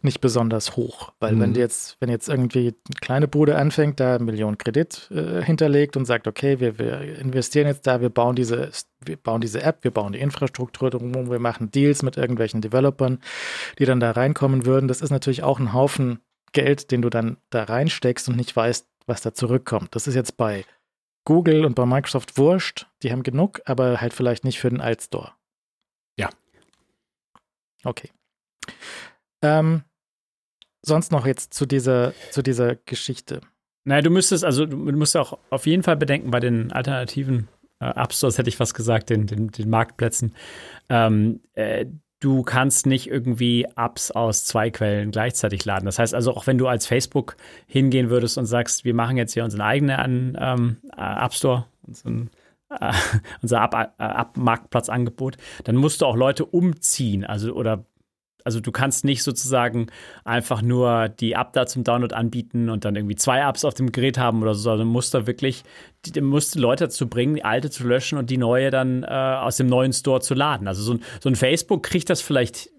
nicht 0.00 0.20
besonders 0.20 0.76
hoch. 0.76 1.12
Weil 1.20 1.34
mhm. 1.34 1.40
wenn 1.40 1.54
jetzt, 1.54 1.96
wenn 2.00 2.10
jetzt 2.10 2.28
irgendwie 2.28 2.68
eine 2.68 3.00
kleine 3.00 3.28
Bude 3.28 3.56
anfängt, 3.56 4.00
da 4.00 4.18
Millionen 4.18 4.58
Kredit 4.58 5.10
äh, 5.10 5.42
hinterlegt 5.42 5.96
und 5.96 6.04
sagt, 6.04 6.26
okay, 6.26 6.60
wir, 6.60 6.78
wir 6.78 7.18
investieren 7.18 7.66
jetzt 7.66 7.86
da, 7.86 8.00
wir 8.00 8.10
bauen 8.10 8.36
diese, 8.36 8.70
wir 9.04 9.16
bauen 9.16 9.40
diese 9.40 9.62
App, 9.62 9.84
wir 9.84 9.90
bauen 9.90 10.12
die 10.12 10.20
Infrastruktur 10.20 10.90
drumherum, 10.90 11.30
wir 11.30 11.38
machen 11.38 11.70
Deals 11.70 12.02
mit 12.02 12.16
irgendwelchen 12.16 12.60
Developern, 12.60 13.18
die 13.78 13.84
dann 13.84 14.00
da 14.00 14.10
reinkommen 14.10 14.66
würden, 14.66 14.88
das 14.88 15.00
ist 15.00 15.10
natürlich 15.10 15.42
auch 15.42 15.58
ein 15.58 15.72
Haufen 15.72 16.20
Geld, 16.52 16.90
den 16.90 17.02
du 17.02 17.10
dann 17.10 17.38
da 17.50 17.64
reinsteckst 17.64 18.28
und 18.28 18.36
nicht 18.36 18.54
weißt, 18.54 18.86
was 19.06 19.22
da 19.22 19.34
zurückkommt. 19.34 19.94
Das 19.94 20.06
ist 20.06 20.14
jetzt 20.14 20.36
bei 20.36 20.64
Google 21.24 21.64
und 21.64 21.74
bei 21.74 21.86
Microsoft 21.86 22.36
wurscht. 22.38 22.86
Die 23.02 23.12
haben 23.12 23.22
genug, 23.22 23.60
aber 23.64 24.00
halt 24.00 24.12
vielleicht 24.12 24.44
nicht 24.44 24.58
für 24.58 24.70
den 24.70 24.80
Altstore. 24.80 25.32
Ja. 26.18 26.30
Okay. 27.84 28.10
Ähm, 29.42 29.82
sonst 30.82 31.12
noch 31.12 31.26
jetzt 31.26 31.54
zu 31.54 31.66
dieser, 31.66 32.12
zu 32.30 32.42
dieser 32.42 32.76
Geschichte. 32.76 33.40
Naja, 33.84 34.02
du 34.02 34.10
müsstest, 34.10 34.44
also 34.44 34.66
du 34.66 34.76
musst 34.76 35.16
auch 35.16 35.38
auf 35.50 35.66
jeden 35.66 35.82
Fall 35.82 35.96
bedenken, 35.96 36.30
bei 36.30 36.40
den 36.40 36.72
alternativen 36.72 37.48
äh, 37.80 37.86
App 37.86 38.12
Stores 38.12 38.38
hätte 38.38 38.48
ich 38.48 38.60
was 38.60 38.74
gesagt, 38.74 39.10
den, 39.10 39.26
den, 39.26 39.48
den 39.48 39.70
Marktplätzen. 39.70 40.34
Ähm, 40.88 41.40
äh, 41.54 41.86
du 42.22 42.42
kannst 42.42 42.86
nicht 42.86 43.08
irgendwie 43.08 43.66
Apps 43.76 44.12
aus 44.12 44.44
zwei 44.44 44.70
Quellen 44.70 45.10
gleichzeitig 45.10 45.64
laden. 45.64 45.86
Das 45.86 45.98
heißt 45.98 46.14
also, 46.14 46.34
auch 46.34 46.46
wenn 46.46 46.56
du 46.56 46.68
als 46.68 46.86
Facebook 46.86 47.36
hingehen 47.66 48.10
würdest 48.10 48.38
und 48.38 48.46
sagst, 48.46 48.84
wir 48.84 48.94
machen 48.94 49.16
jetzt 49.16 49.34
hier 49.34 49.44
unseren 49.44 49.62
eigenen 49.62 50.38
ähm, 50.40 50.76
App 50.96 51.34
Store, 51.34 51.66
unseren, 51.82 52.30
äh, 52.70 52.92
unser 53.42 53.60
Ab-Marktplatzangebot, 53.60 55.36
dann 55.64 55.76
musst 55.76 56.00
du 56.00 56.06
auch 56.06 56.16
Leute 56.16 56.44
umziehen, 56.46 57.24
also 57.24 57.52
oder 57.54 57.84
also 58.44 58.60
du 58.60 58.72
kannst 58.72 59.04
nicht 59.04 59.22
sozusagen 59.22 59.86
einfach 60.24 60.62
nur 60.62 61.08
die 61.08 61.32
App 61.32 61.52
da 61.52 61.66
zum 61.66 61.84
Download 61.84 62.14
anbieten 62.14 62.70
und 62.70 62.84
dann 62.84 62.96
irgendwie 62.96 63.16
zwei 63.16 63.40
Apps 63.40 63.64
auf 63.64 63.74
dem 63.74 63.92
Gerät 63.92 64.18
haben 64.18 64.42
oder 64.42 64.54
so, 64.54 64.62
sondern 64.62 64.88
musst 64.88 65.14
da 65.14 65.26
wirklich, 65.26 65.62
die, 66.04 66.20
musst 66.20 66.54
Leute 66.56 66.84
dazu 66.84 67.08
bringen, 67.08 67.34
die 67.34 67.44
alte 67.44 67.70
zu 67.70 67.86
löschen 67.86 68.18
und 68.18 68.30
die 68.30 68.38
neue 68.38 68.70
dann 68.70 69.02
äh, 69.02 69.06
aus 69.06 69.56
dem 69.56 69.66
neuen 69.66 69.92
Store 69.92 70.20
zu 70.20 70.34
laden. 70.34 70.68
Also 70.68 70.82
so 70.82 70.94
ein, 70.94 71.02
so 71.20 71.28
ein 71.28 71.36
Facebook 71.36 71.82
kriegt 71.82 72.10
das 72.10 72.20
vielleicht 72.20 72.70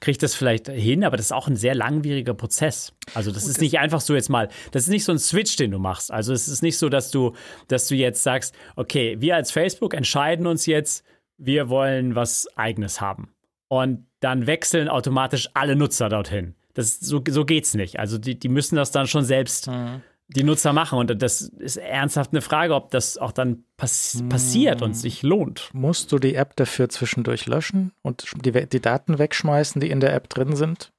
kriegt 0.00 0.22
das 0.22 0.34
vielleicht 0.34 0.68
hin, 0.68 1.02
aber 1.02 1.16
das 1.16 1.26
ist 1.26 1.32
auch 1.32 1.48
ein 1.48 1.56
sehr 1.56 1.74
langwieriger 1.74 2.34
Prozess. 2.34 2.92
Also 3.14 3.32
das 3.32 3.46
ist 3.48 3.58
nicht 3.60 3.78
einfach 3.78 4.02
so 4.02 4.14
jetzt 4.14 4.28
mal, 4.28 4.50
das 4.70 4.82
ist 4.82 4.90
nicht 4.90 5.04
so 5.04 5.12
ein 5.12 5.18
Switch, 5.18 5.56
den 5.56 5.70
du 5.70 5.78
machst. 5.78 6.12
Also 6.12 6.34
es 6.34 6.46
ist 6.46 6.62
nicht 6.62 6.76
so, 6.76 6.90
dass 6.90 7.10
du, 7.10 7.32
dass 7.68 7.88
du 7.88 7.94
jetzt 7.94 8.22
sagst, 8.22 8.54
okay, 8.76 9.16
wir 9.20 9.34
als 9.34 9.50
Facebook 9.50 9.94
entscheiden 9.94 10.46
uns 10.46 10.66
jetzt, 10.66 11.06
wir 11.38 11.70
wollen 11.70 12.14
was 12.14 12.48
eigenes 12.54 13.00
haben 13.00 13.32
und 13.72 14.06
dann 14.20 14.46
wechseln 14.46 14.90
automatisch 14.90 15.48
alle 15.54 15.76
Nutzer 15.76 16.10
dorthin. 16.10 16.54
Das, 16.74 17.00
so, 17.00 17.24
so 17.26 17.46
geht's 17.46 17.72
nicht. 17.72 17.98
Also 17.98 18.18
die, 18.18 18.38
die 18.38 18.50
müssen 18.50 18.76
das 18.76 18.90
dann 18.90 19.06
schon 19.06 19.24
selbst 19.24 19.68
mhm. 19.68 20.02
die 20.28 20.44
Nutzer 20.44 20.74
machen. 20.74 20.98
Und 20.98 21.22
das 21.22 21.40
ist 21.40 21.78
ernsthaft 21.78 22.32
eine 22.32 22.42
Frage, 22.42 22.74
ob 22.74 22.90
das 22.90 23.16
auch 23.16 23.32
dann 23.32 23.64
pass 23.78 24.16
mhm. 24.16 24.28
passiert 24.28 24.82
und 24.82 24.92
sich 24.92 25.22
lohnt. 25.22 25.70
Musst 25.72 26.12
du 26.12 26.18
die 26.18 26.34
App 26.34 26.54
dafür 26.56 26.90
zwischendurch 26.90 27.46
löschen 27.46 27.92
und 28.02 28.30
die, 28.44 28.68
die 28.68 28.80
Daten 28.80 29.18
wegschmeißen, 29.18 29.80
die 29.80 29.88
in 29.88 30.00
der 30.00 30.12
App 30.12 30.28
drin 30.28 30.54
sind? 30.54 30.92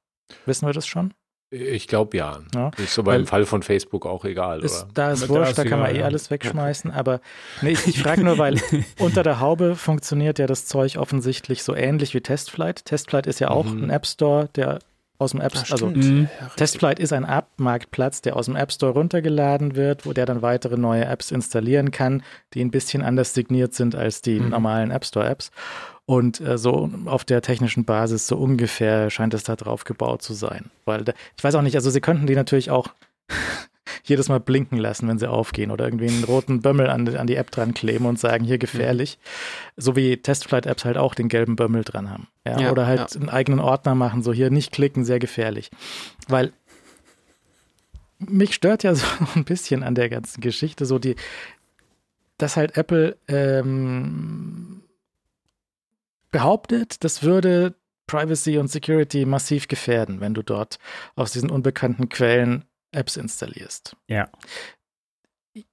Wissen 0.44 0.66
wir 0.66 0.72
das 0.72 0.88
schon? 0.88 1.14
Ich 1.50 1.86
glaube 1.86 2.16
ja. 2.16 2.40
ja. 2.54 2.70
Ist 2.78 2.98
aber 2.98 3.14
im 3.14 3.26
Fall 3.26 3.44
von 3.44 3.62
Facebook 3.62 4.06
auch 4.06 4.24
egal, 4.24 4.64
ist, 4.64 4.82
oder? 4.82 4.90
Da 4.94 5.12
ist 5.12 5.28
wurscht, 5.28 5.56
da 5.56 5.64
kann 5.64 5.78
man 5.78 5.94
eh 5.94 6.00
ja. 6.00 6.04
alles 6.04 6.30
wegschmeißen. 6.30 6.90
Aber 6.90 7.20
nee, 7.62 7.70
ich, 7.70 7.86
ich 7.86 8.02
frage 8.02 8.24
nur, 8.24 8.38
weil 8.38 8.60
unter 8.98 9.22
der 9.22 9.40
Haube 9.40 9.76
funktioniert 9.76 10.38
ja 10.38 10.46
das 10.46 10.66
Zeug 10.66 10.96
offensichtlich 10.96 11.62
so 11.62 11.74
ähnlich 11.74 12.12
wie 12.14 12.20
Testflight. 12.20 12.84
Testflight 12.84 13.26
ist 13.26 13.38
ja 13.38 13.50
auch 13.50 13.66
mhm. 13.66 13.84
ein 13.84 13.90
App 13.90 14.06
Store, 14.06 14.48
der 14.56 14.80
aus 15.18 15.30
dem 15.30 15.40
App 15.40 15.56
Store, 15.56 15.72
also 15.72 15.86
mhm. 15.86 16.28
Testflight 16.56 16.98
ist 16.98 17.12
ein 17.12 17.24
App-Marktplatz, 17.24 18.20
der 18.20 18.36
aus 18.36 18.46
dem 18.46 18.56
App 18.56 18.72
Store 18.72 18.92
runtergeladen 18.92 19.76
wird, 19.76 20.06
wo 20.06 20.12
der 20.12 20.26
dann 20.26 20.42
weitere 20.42 20.76
neue 20.76 21.04
Apps 21.04 21.30
installieren 21.30 21.92
kann, 21.92 22.22
die 22.52 22.64
ein 22.64 22.72
bisschen 22.72 23.02
anders 23.02 23.32
signiert 23.32 23.74
sind 23.74 23.94
als 23.94 24.22
die 24.22 24.40
mhm. 24.40 24.50
normalen 24.50 24.90
App 24.90 25.04
Store-Apps. 25.04 25.52
Und 26.06 26.40
äh, 26.40 26.58
so 26.58 26.90
auf 27.06 27.24
der 27.24 27.40
technischen 27.40 27.84
Basis, 27.84 28.26
so 28.26 28.36
ungefähr 28.36 29.08
scheint 29.10 29.32
es 29.32 29.44
da 29.44 29.56
drauf 29.56 29.84
gebaut 29.84 30.22
zu 30.22 30.34
sein. 30.34 30.70
Weil, 30.84 31.04
da, 31.04 31.12
ich 31.36 31.42
weiß 31.42 31.54
auch 31.54 31.62
nicht, 31.62 31.76
also 31.76 31.90
sie 31.90 32.00
könnten 32.00 32.26
die 32.26 32.34
natürlich 32.34 32.70
auch 32.70 32.88
jedes 34.04 34.28
Mal 34.28 34.40
blinken 34.40 34.76
lassen, 34.76 35.08
wenn 35.08 35.18
sie 35.18 35.30
aufgehen 35.30 35.70
oder 35.70 35.86
irgendwie 35.86 36.08
einen 36.08 36.24
roten 36.24 36.60
Bömmel 36.60 36.90
an, 36.90 37.08
an 37.16 37.26
die 37.26 37.36
App 37.36 37.50
dran 37.50 37.72
kleben 37.72 38.04
und 38.04 38.18
sagen, 38.18 38.44
hier 38.44 38.58
gefährlich. 38.58 39.18
Mhm. 39.18 39.80
So 39.80 39.96
wie 39.96 40.16
Testflight-Apps 40.18 40.84
halt 40.84 40.98
auch 40.98 41.14
den 41.14 41.28
gelben 41.28 41.56
Bömmel 41.56 41.84
dran 41.84 42.10
haben. 42.10 42.28
Ja, 42.46 42.60
ja 42.60 42.70
oder 42.70 42.86
halt 42.86 43.14
ja. 43.14 43.20
einen 43.20 43.30
eigenen 43.30 43.60
Ordner 43.60 43.94
machen, 43.94 44.22
so 44.22 44.32
hier 44.32 44.50
nicht 44.50 44.72
klicken, 44.72 45.06
sehr 45.06 45.18
gefährlich. 45.18 45.70
Weil 46.28 46.52
mich 48.18 48.54
stört 48.54 48.82
ja 48.82 48.94
so 48.94 49.06
ein 49.34 49.44
bisschen 49.44 49.82
an 49.82 49.94
der 49.94 50.10
ganzen 50.10 50.42
Geschichte 50.42 50.84
so 50.84 50.98
die, 50.98 51.16
dass 52.36 52.56
halt 52.56 52.76
Apple 52.76 53.16
ähm, 53.28 54.73
behauptet, 56.34 57.04
das 57.04 57.22
würde 57.22 57.76
Privacy 58.08 58.58
und 58.58 58.66
Security 58.66 59.24
massiv 59.24 59.68
gefährden, 59.68 60.20
wenn 60.20 60.34
du 60.34 60.42
dort 60.42 60.78
aus 61.14 61.30
diesen 61.30 61.48
unbekannten 61.48 62.08
Quellen 62.08 62.64
Apps 62.90 63.16
installierst. 63.16 63.96
Ja. 64.08 64.28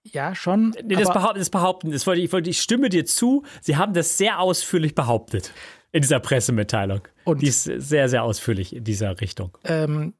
Ja, 0.03 0.35
schon. 0.35 0.75
Nee, 0.83 0.95
das, 0.95 1.11
behaupten, 1.11 1.39
das 1.39 1.49
behaupten, 1.49 1.91
das 1.91 2.05
wollte 2.05 2.21
ich, 2.21 2.31
wollte, 2.31 2.51
ich 2.51 2.61
stimme 2.61 2.89
dir 2.89 3.05
zu. 3.05 3.43
Sie 3.61 3.77
haben 3.77 3.93
das 3.93 4.19
sehr 4.19 4.39
ausführlich 4.39 4.93
behauptet 4.93 5.51
in 5.91 6.03
dieser 6.03 6.19
Pressemitteilung. 6.19 7.07
Und 7.23 7.41
die 7.41 7.47
ist 7.47 7.63
sehr, 7.63 8.07
sehr 8.07 8.23
ausführlich 8.23 8.75
in 8.75 8.83
dieser 8.83 9.19
Richtung. 9.19 9.57
Ähm, 9.63 10.13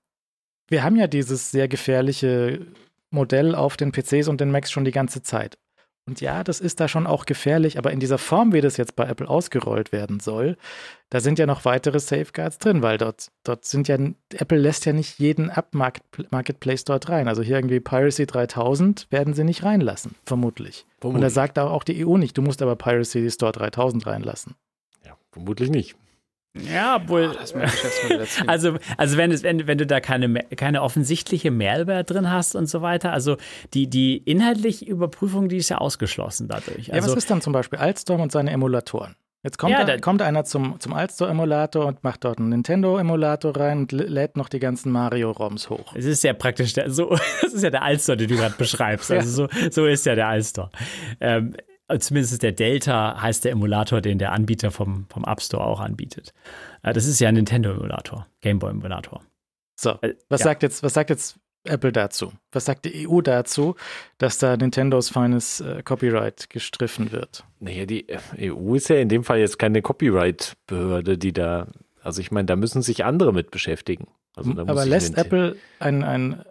wir 0.68 0.82
haben 0.82 0.96
ja 0.96 1.06
dieses 1.06 1.52
sehr 1.52 1.68
gefährliche 1.68 2.66
Modell 3.12 3.54
auf 3.54 3.78
den 3.78 3.92
PCs 3.92 4.28
und 4.28 4.42
den 4.42 4.50
Macs 4.50 4.72
schon 4.72 4.86
die 4.86 4.92
ganze 4.92 5.22
Zeit. 5.22 5.60
Und 6.08 6.20
ja, 6.20 6.44
das 6.44 6.60
ist 6.60 6.80
da 6.80 6.88
schon 6.88 7.06
auch 7.06 7.26
gefährlich, 7.26 7.78
aber 7.78 7.92
in 7.92 8.00
dieser 8.00 8.18
Form, 8.18 8.54
wie 8.54 8.62
das 8.62 8.78
jetzt 8.78 8.96
bei 8.96 9.06
Apple 9.06 9.30
ausgerollt 9.30 9.92
werden 9.92 10.20
soll, 10.20 10.58
da 11.10 11.20
sind 11.20 11.38
ja 11.38 11.46
noch 11.46 11.64
weitere 11.64 12.00
Safeguards 12.00 12.58
drin, 12.58 12.82
weil 12.82 12.98
dort, 12.98 13.32
dort 13.44 13.66
sind 13.66 13.88
ja, 13.88 13.98
Apple 14.34 14.58
lässt 14.58 14.86
ja 14.86 14.94
nicht 14.94 15.20
jeden 15.20 15.50
App-Marketplace 15.50 16.86
dort 16.86 17.10
rein. 17.10 17.28
Also 17.28 17.44
hier 17.44 17.58
irgendwie 17.58 17.80
Piracy 17.80 18.26
3000 18.26 19.08
werden 19.12 19.34
sie 19.34 19.44
nicht 19.44 19.64
reinlassen, 19.64 20.16
vermutlich. 20.26 20.88
vermutlich. 21.00 21.16
Und 21.16 21.22
da 21.22 21.30
sagt 21.30 21.60
auch 21.60 21.84
die 21.84 22.06
EU 22.06 22.18
nicht, 22.18 22.38
du 22.38 22.42
musst 22.42 22.62
aber 22.64 22.76
Piracy 22.76 23.30
Store 23.30 23.52
3000 23.52 24.08
reinlassen. 24.08 24.56
Ja, 25.06 25.16
vermutlich 25.32 25.70
nicht. 25.70 25.96
Ja, 26.54 26.98
obwohl. 26.98 27.32
Oh, 27.34 27.60
also, 28.48 28.78
also 28.98 29.18
wenn, 29.18 29.32
es, 29.32 29.44
wenn, 29.44 29.68
wenn 29.68 29.78
du 29.78 29.86
da 29.86 30.00
keine, 30.02 30.34
keine 30.56 30.82
offensichtliche 30.82 31.50
Malware 31.50 32.04
drin 32.04 32.30
hast 32.30 32.56
und 32.56 32.68
so 32.68 32.82
weiter, 32.82 33.14
also 33.14 33.38
die, 33.74 33.90
die 33.90 34.18
inhaltliche 34.18 34.86
Überprüfung, 34.86 35.48
die 35.48 35.58
ist 35.58 35.70
ja 35.70 35.78
ausgeschlossen 35.78 36.48
dadurch. 36.50 36.88
Ja, 36.88 36.96
also, 36.96 37.12
was 37.12 37.18
ist 37.18 37.32
dann 37.32 37.42
zum 37.42 37.54
Beispiel 37.54 37.80
Altstorm 37.80 38.22
und 38.22 38.32
seine 38.32 38.52
Emulatoren? 38.52 39.16
Jetzt 39.44 39.58
kommt, 39.58 39.72
ja, 39.72 39.84
da, 39.84 39.98
kommt 39.98 40.22
einer 40.22 40.44
zum, 40.44 40.80
zum 40.80 40.94
Altstor-Emulator 40.94 41.88
und 41.88 42.04
macht 42.04 42.26
dort 42.26 42.38
einen 42.38 42.50
Nintendo-Emulator 42.50 43.58
rein 43.58 43.80
und 43.80 43.92
lädt 43.92 44.38
noch 44.38 44.50
die 44.50 44.60
ganzen 44.60 44.92
Mario-ROMs 44.92 45.72
hoch. 45.72 45.96
Es 45.96 46.06
ist 46.06 46.24
ja 46.24 46.34
praktisch, 46.34 46.74
der, 46.74 46.92
so, 46.92 47.10
das 47.42 47.54
ist 47.54 47.64
ja 47.64 47.72
der 47.72 47.82
Altstor, 47.82 48.18
den 48.18 48.28
du 48.28 48.36
gerade 48.36 48.54
beschreibst. 48.56 49.12
Also 49.12 49.48
so, 49.48 49.70
so 49.72 49.86
ist 49.88 50.06
ja 50.06 50.14
der 50.14 50.28
Altstor. 50.28 50.70
Ähm, 51.20 51.56
zumindest 52.00 52.42
der 52.44 52.52
Delta 52.52 53.22
heißt 53.22 53.46
der 53.46 53.52
Emulator, 53.52 54.02
den 54.02 54.18
der 54.18 54.32
Anbieter 54.32 54.72
vom, 54.72 55.06
vom 55.10 55.24
App 55.26 55.42
Store 55.42 55.64
auch 55.64 55.80
anbietet. 55.80 56.34
Äh, 56.84 56.94
das 56.94 57.06
ist 57.06 57.20
ja 57.20 57.30
ein 57.30 57.36
Nintendo-Emulator, 57.36 58.28
Gameboy-Emulator. 58.42 59.22
So, 59.76 59.92
äh, 60.02 60.16
was, 60.30 60.42
ja. 60.42 60.46
sagt 60.46 60.64
jetzt, 60.64 60.84
was 60.84 60.94
sagt 60.94 61.10
jetzt 61.10 61.40
Apple 61.64 61.92
dazu? 61.92 62.34
Was 62.52 62.66
sagt 62.66 62.86
die 62.86 63.08
EU 63.08 63.22
dazu, 63.22 63.76
dass 64.18 64.38
da 64.38 64.58
Nintendos 64.58 65.10
feines 65.10 65.62
äh, 65.62 65.84
Copyright 65.84 66.50
gestriffen 66.50 67.12
wird? 67.12 67.44
Naja, 67.60 67.86
die 67.86 68.08
EU 68.40 68.76
ist 68.76 68.90
ja 68.90 68.98
in 68.98 69.10
dem 69.10 69.24
Fall 69.24 69.40
jetzt 69.40 69.60
keine 69.60 69.82
Copyright-Behörde, 69.82 71.18
die 71.18 71.34
da, 71.34 71.68
also 72.02 72.22
ich 72.22 72.32
meine, 72.32 72.46
da 72.46 72.56
müssen 72.56 72.82
sich 72.82 73.06
andere 73.06 73.34
mit 73.34 73.52
beschäftigen. 73.52 74.08
Also 74.36 74.52
Aber 74.52 74.86
lässt 74.86 75.18
Apple 75.18 75.58
ein, 75.80 76.04
ein 76.04 76.44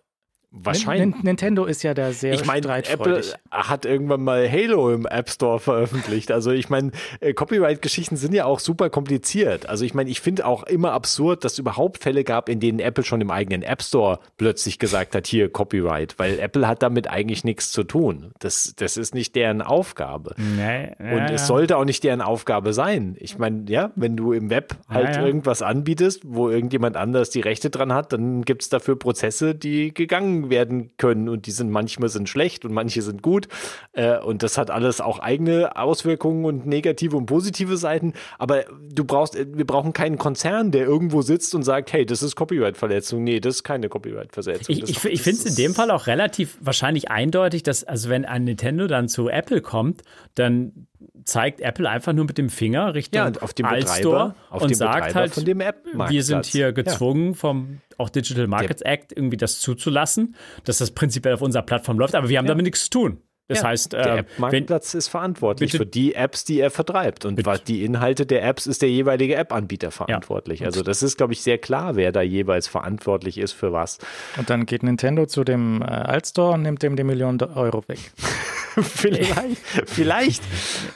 Wahrscheinlich. 0.53 1.23
Nintendo 1.23 1.65
ist 1.65 1.85
ja 1.85 1.95
da 1.95 2.13
sehr 2.13 2.35
Ich 2.35 2.45
meine, 2.45 2.67
Apple 2.69 3.23
hat 3.53 3.85
irgendwann 3.85 4.23
mal 4.23 4.51
Halo 4.51 4.93
im 4.93 5.07
App 5.07 5.31
Store 5.31 5.61
veröffentlicht. 5.61 6.33
Also 6.33 6.51
ich 6.51 6.69
meine, 6.69 6.91
äh, 7.21 7.33
Copyright-Geschichten 7.33 8.17
sind 8.17 8.35
ja 8.35 8.47
auch 8.47 8.59
super 8.59 8.91
kompliziert. 8.91 9.69
Also 9.69 9.85
ich 9.85 9.95
meine, 9.95 10.11
ich 10.11 10.21
finde 10.21 10.47
auch 10.47 10.65
immer 10.65 10.91
absurd, 10.93 11.45
dass 11.45 11.53
es 11.53 11.59
überhaupt 11.61 12.03
Fälle 12.03 12.25
gab, 12.25 12.49
in 12.49 12.59
denen 12.59 12.81
Apple 12.81 13.05
schon 13.05 13.21
im 13.21 13.31
eigenen 13.31 13.63
App 13.63 13.81
Store 13.81 14.19
plötzlich 14.39 14.81
gesagt 14.81 15.15
hat, 15.15 15.29
hier 15.29 15.53
Copyright, 15.53 16.19
weil 16.19 16.41
Apple 16.41 16.67
hat 16.67 16.83
damit 16.83 17.09
eigentlich 17.09 17.45
nichts 17.45 17.71
zu 17.71 17.85
tun. 17.85 18.33
Das, 18.41 18.75
das 18.77 18.97
ist 18.97 19.15
nicht 19.15 19.37
deren 19.37 19.63
Aufgabe. 19.63 20.35
Nee, 20.37 20.91
ja, 20.99 21.17
Und 21.17 21.31
es 21.31 21.47
sollte 21.47 21.77
auch 21.77 21.85
nicht 21.85 22.03
deren 22.03 22.21
Aufgabe 22.21 22.73
sein. 22.73 23.17
Ich 23.21 23.39
meine, 23.39 23.67
ja, 23.69 23.93
wenn 23.95 24.17
du 24.17 24.33
im 24.33 24.51
Web 24.51 24.77
halt 24.89 25.15
ja, 25.15 25.21
ja. 25.21 25.27
irgendwas 25.27 25.63
anbietest, 25.63 26.23
wo 26.27 26.51
irgendjemand 26.51 26.97
anders 26.97 27.31
die 27.31 27.41
Rechte 27.41 27.71
dran 27.71 27.93
hat, 27.93 28.13
dann 28.13 28.43
gibt 28.43 28.63
es 28.63 28.69
dafür 28.69 28.97
Prozesse, 28.97 29.55
die 29.55 29.95
gegangen 29.95 30.40
verglichen 30.41 30.51
werden 30.51 30.91
können 30.97 31.29
und 31.29 31.47
die 31.47 31.51
sind 31.51 31.71
manchmal 31.71 32.09
sind 32.09 32.29
schlecht 32.29 32.65
und 32.65 32.73
manche 32.73 33.03
sind 33.03 33.23
gut 33.23 33.49
äh, 33.93 34.19
und 34.19 34.43
das 34.43 34.57
hat 34.59 34.71
alles 34.71 35.01
auch 35.01 35.19
eigene 35.19 35.77
Auswirkungen 35.77 36.45
und 36.45 36.67
negative 36.67 37.17
und 37.17 37.27
positive 37.27 37.77
Seiten, 37.77 38.15
aber 38.39 38.65
du 38.93 39.05
brauchst, 39.05 39.37
wir 39.37 39.67
brauchen 39.67 39.93
keinen 39.93 40.19
Konzern, 40.19 40.71
der 40.71 40.85
irgendwo 40.85 41.23
sitzt 41.23 41.55
und 41.55 41.63
sagt, 41.63 41.93
hey, 41.93 42.07
das 42.07 42.23
ist 42.23 42.37
Copyright-Verletzung. 42.37 43.23
Nee, 43.25 43.41
das 43.41 43.57
ist 43.57 43.65
keine 43.65 43.89
Copyright-Verletzung. 43.89 44.75
Ich, 44.75 44.83
ich, 44.83 45.05
ich 45.05 45.23
finde 45.23 45.41
es 45.41 45.47
in 45.47 45.57
dem 45.57 45.75
Fall 45.75 45.91
auch 45.91 46.07
relativ 46.07 46.59
wahrscheinlich 46.61 47.11
eindeutig, 47.11 47.63
dass, 47.63 47.85
also 47.85 48.09
wenn 48.09 48.25
ein 48.25 48.45
Nintendo 48.45 48.87
dann 48.87 49.09
zu 49.09 49.29
Apple 49.29 49.61
kommt, 49.61 50.03
dann 50.35 50.87
zeigt 51.31 51.61
Apple 51.61 51.89
einfach 51.89 52.13
nur 52.13 52.25
mit 52.25 52.39
dem 52.39 52.51
Finger 52.51 52.95
Richtung 52.95 53.35
ja, 53.35 53.41
auf 53.41 53.55
den 53.55 53.67
Betreiber, 53.67 54.35
auf 54.51 54.63
und 54.63 54.75
sagt 54.75 55.15
halt, 55.15 55.33
von 55.33 55.45
dem 55.45 55.61
App 55.61 55.87
wir 56.09 56.23
sind 56.23 56.47
hier 56.47 56.73
gezwungen 56.73 57.29
ja. 57.29 57.35
vom 57.35 57.81
auch 57.99 58.09
Digital 58.09 58.47
Markets 58.47 58.83
Der, 58.83 58.93
Act 58.93 59.13
irgendwie 59.13 59.37
das 59.37 59.61
zuzulassen, 59.61 60.35
dass 60.65 60.79
das 60.79 60.91
prinzipiell 60.91 61.35
auf 61.35 61.43
unserer 61.43 61.63
Plattform 61.63 61.99
läuft, 61.99 62.15
aber 62.15 62.29
wir 62.29 62.39
haben 62.39 62.47
ja. 62.47 62.51
damit 62.51 62.65
nichts 62.65 62.85
zu 62.85 62.91
tun. 62.91 63.23
Das 63.51 63.63
ja, 63.63 63.69
heißt, 63.69 63.95
der 63.95 64.07
äh, 64.07 64.19
App-Marktplatz 64.21 64.95
ist 64.95 65.09
verantwortlich 65.09 65.73
bitte, 65.73 65.83
für 65.83 65.91
die 65.91 66.15
Apps, 66.15 66.45
die 66.45 66.61
er 66.61 66.71
vertreibt. 66.71 67.25
Und 67.25 67.45
was 67.45 67.65
die 67.65 67.85
Inhalte 67.85 68.25
der 68.25 68.45
Apps 68.45 68.69
ist 68.69 68.81
der 68.81 68.91
jeweilige 68.91 69.35
App-Anbieter 69.35 69.91
verantwortlich. 69.91 70.61
Ja. 70.61 70.67
Also 70.67 70.85
das 70.85 71.03
ist, 71.03 71.17
glaube 71.17 71.33
ich, 71.33 71.43
sehr 71.43 71.59
klar, 71.59 71.97
wer 71.97 72.13
da 72.13 72.23
jeweils 72.23 72.69
verantwortlich 72.69 73.39
ist 73.39 73.53
für 73.53 73.73
was. 73.73 73.99
Und 74.37 74.51
dann 74.51 74.67
geht 74.67 74.85
Nintendo 74.85 75.27
zu 75.27 75.43
dem 75.43 75.83
äh, 75.83 75.87
Altstore 75.87 76.55
und 76.55 76.63
nimmt 76.63 76.85
dem 76.85 76.95
die 76.95 77.03
Million 77.03 77.43
Euro 77.43 77.83
weg. 77.89 78.13
vielleicht, 78.83 79.59
vielleicht, 79.87 80.43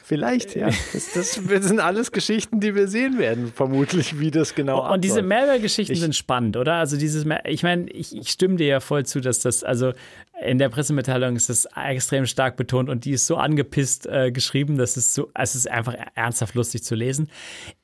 vielleicht, 0.05 0.57
ja. 0.57 0.69
Das, 0.93 1.13
das, 1.13 1.35
sind 1.35 1.81
alles 1.81 2.13
Geschichten, 2.13 2.61
die 2.61 2.75
wir 2.75 2.89
sehen 2.89 3.19
werden, 3.19 3.53
vermutlich, 3.55 4.19
wie 4.21 4.31
das 4.31 4.55
genau 4.55 4.85
Und, 4.85 4.91
und 4.93 5.05
diese 5.05 5.23
Malware-Geschichten 5.23 5.95
sind 5.95 6.15
spannend, 6.15 6.57
oder? 6.57 6.75
Also 6.75 6.97
dieses, 6.97 7.27
ich 7.45 7.63
meine, 7.63 7.91
ich, 7.91 8.17
ich 8.17 8.29
stimme 8.29 8.57
dir 8.57 8.67
ja 8.67 8.81
voll 8.81 9.05
zu, 9.07 9.21
dass 9.21 9.41
das, 9.41 9.65
also 9.65 9.93
in 10.41 10.59
der 10.59 10.69
Pressemitteilung 10.69 11.37
ist 11.37 11.49
das 11.49 11.67
extrem 11.77 12.27
stark 12.27 12.57
betont 12.57 12.89
und 12.89 13.05
die 13.05 13.13
ist 13.13 13.27
so 13.27 13.37
angepisst 13.37 14.07
äh, 14.07 14.31
geschrieben, 14.31 14.77
dass 14.77 14.97
es 14.97 15.15
so, 15.15 15.31
es 15.35 15.55
ist 15.55 15.71
einfach 15.71 15.95
ernsthaft 16.15 16.55
lustig 16.55 16.85
zu 16.85 16.95
lesen. 16.95 17.29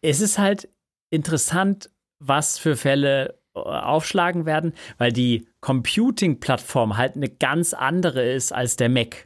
Es 0.03 0.20
ist 0.20 0.38
halt 0.38 0.68
interessant, 1.11 1.91
was 2.18 2.59
für 2.59 2.76
Fälle 2.76 3.41
äh, 3.55 3.61
aufschlagen 3.61 4.47
werden, 4.47 4.74
weil 4.99 5.12
die 5.12 5.47
Computing-Plattform 5.61 6.97
halt 6.97 7.16
eine 7.16 7.28
ganz 7.28 7.74
andere 7.74 8.30
ist 8.30 8.53
als 8.53 8.76
der 8.76 8.88
Mac. 8.88 9.24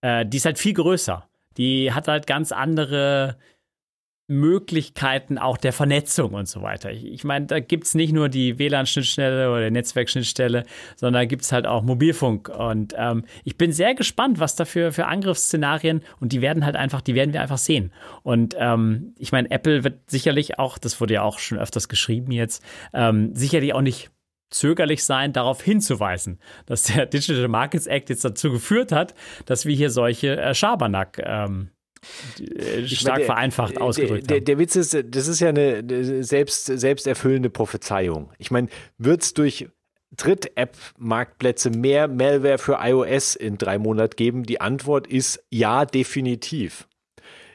Äh, 0.00 0.26
die 0.26 0.36
ist 0.36 0.44
halt 0.44 0.58
viel 0.58 0.74
größer. 0.74 1.28
Die 1.56 1.92
hat 1.92 2.08
halt 2.08 2.26
ganz 2.26 2.52
andere 2.52 3.36
Möglichkeiten 4.30 5.38
auch 5.38 5.56
der 5.56 5.72
Vernetzung 5.72 6.34
und 6.34 6.46
so 6.46 6.62
weiter. 6.62 6.92
Ich, 6.92 7.04
ich 7.04 7.24
meine, 7.24 7.46
da 7.46 7.58
gibt 7.58 7.84
es 7.88 7.94
nicht 7.96 8.12
nur 8.12 8.28
die 8.28 8.60
WLAN-Schnittstelle 8.60 9.50
oder 9.50 9.68
Netzwerkschnittstelle, 9.72 10.62
sondern 10.94 11.22
da 11.22 11.24
gibt 11.24 11.42
es 11.42 11.50
halt 11.50 11.66
auch 11.66 11.82
Mobilfunk. 11.82 12.48
Und 12.48 12.94
ähm, 12.96 13.24
ich 13.42 13.58
bin 13.58 13.72
sehr 13.72 13.96
gespannt, 13.96 14.38
was 14.38 14.54
da 14.54 14.66
für, 14.66 14.92
für 14.92 15.06
Angriffsszenarien 15.06 16.02
und 16.20 16.30
die 16.30 16.40
werden 16.42 16.64
halt 16.64 16.76
einfach, 16.76 17.00
die 17.00 17.16
werden 17.16 17.32
wir 17.32 17.42
einfach 17.42 17.58
sehen. 17.58 17.92
Und 18.22 18.54
ähm, 18.56 19.14
ich 19.18 19.32
meine, 19.32 19.50
Apple 19.50 19.82
wird 19.82 20.08
sicherlich 20.08 20.60
auch, 20.60 20.78
das 20.78 21.00
wurde 21.00 21.14
ja 21.14 21.22
auch 21.22 21.40
schon 21.40 21.58
öfters 21.58 21.88
geschrieben 21.88 22.30
jetzt, 22.30 22.62
ähm, 22.94 23.34
sicherlich 23.34 23.74
auch 23.74 23.82
nicht 23.82 24.12
zögerlich 24.50 25.04
sein, 25.04 25.32
darauf 25.32 25.62
hinzuweisen, 25.62 26.38
dass 26.66 26.84
der 26.84 27.06
Digital 27.06 27.48
Markets 27.48 27.86
Act 27.86 28.10
jetzt 28.10 28.24
dazu 28.24 28.50
geführt 28.50 28.92
hat, 28.92 29.14
dass 29.46 29.66
wir 29.66 29.74
hier 29.74 29.90
solche 29.90 30.36
äh, 30.36 30.54
Schabernack 30.54 31.20
ähm, 31.24 31.70
äh, 32.38 32.86
stark 32.86 33.16
meine, 33.16 33.24
vereinfacht 33.26 33.80
ausgedrückt 33.80 34.30
der, 34.30 34.38
der, 34.38 34.44
der, 34.44 34.58
Witz 34.58 34.76
ist, 34.76 34.94
das 34.94 35.28
ist 35.28 35.40
ja 35.40 35.50
eine 35.50 36.24
selbst, 36.24 36.66
selbsterfüllende 36.66 37.50
Prophezeiung. 37.50 38.32
Ich 38.38 38.50
meine, 38.50 38.68
wird 38.98 39.22
es 39.22 39.34
durch 39.34 39.68
Dritt-App-Marktplätze 40.16 41.70
mehr 41.70 42.08
Malware 42.08 42.58
für 42.58 42.78
iOS 42.80 43.36
in 43.36 43.58
drei 43.58 43.78
Monaten 43.78 44.16
geben? 44.16 44.42
Die 44.42 44.60
Antwort 44.60 45.06
ist 45.06 45.44
ja, 45.50 45.84
definitiv. 45.84 46.88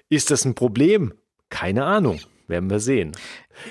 Ist 0.09 0.31
das 0.31 0.45
ein 0.45 0.55
Problem? 0.55 1.13
Keine 1.49 1.83
Ahnung. 1.85 2.19
Werden 2.47 2.69
wir 2.69 2.79
sehen. 2.79 3.13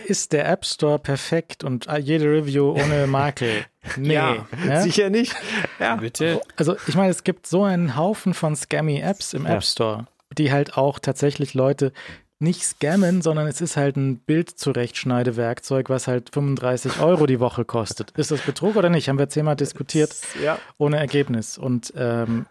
Ist 0.06 0.32
der 0.32 0.48
App 0.48 0.64
Store 0.64 0.98
perfekt 0.98 1.64
und 1.64 1.86
jede 2.00 2.26
Review 2.26 2.72
ohne 2.72 3.06
Makel? 3.06 3.64
Nee. 3.98 4.14
ja, 4.14 4.46
ne? 4.64 4.80
sicher 4.80 5.10
nicht. 5.10 5.36
Ja. 5.78 5.96
Bitte. 5.96 6.40
Also, 6.56 6.74
ich 6.86 6.94
meine, 6.94 7.10
es 7.10 7.22
gibt 7.22 7.46
so 7.46 7.64
einen 7.64 7.96
Haufen 7.96 8.32
von 8.32 8.56
scammy 8.56 9.00
Apps 9.00 9.34
im 9.34 9.44
ja. 9.44 9.56
App 9.56 9.62
Store 9.62 10.06
die 10.38 10.52
halt 10.52 10.76
auch 10.76 10.98
tatsächlich 10.98 11.54
Leute 11.54 11.92
nicht 12.40 12.64
scammen, 12.64 13.22
sondern 13.22 13.46
es 13.46 13.60
ist 13.60 13.76
halt 13.76 13.96
ein 13.96 14.18
Bildzurechtschneidewerkzeug, 14.18 15.88
was 15.88 16.08
halt 16.08 16.30
35 16.34 17.00
Euro 17.00 17.26
die 17.26 17.40
Woche 17.40 17.64
kostet. 17.64 18.10
Ist 18.18 18.32
das 18.32 18.42
Betrug 18.42 18.76
oder 18.76 18.90
nicht? 18.90 19.08
Haben 19.08 19.18
wir 19.18 19.28
zehnmal 19.28 19.56
diskutiert, 19.56 20.14
ja. 20.42 20.58
ohne 20.76 20.98
Ergebnis. 20.98 21.56
Und 21.56 21.92
ähm, 21.96 22.46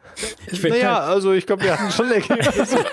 ich 0.48 0.64
naja, 0.64 0.96
halt, 0.96 1.10
also 1.10 1.34
ich 1.34 1.46
glaube, 1.46 1.64
wir 1.64 1.78
hatten 1.78 1.92
schon 1.92 2.12
Ergebnisse. 2.12 2.84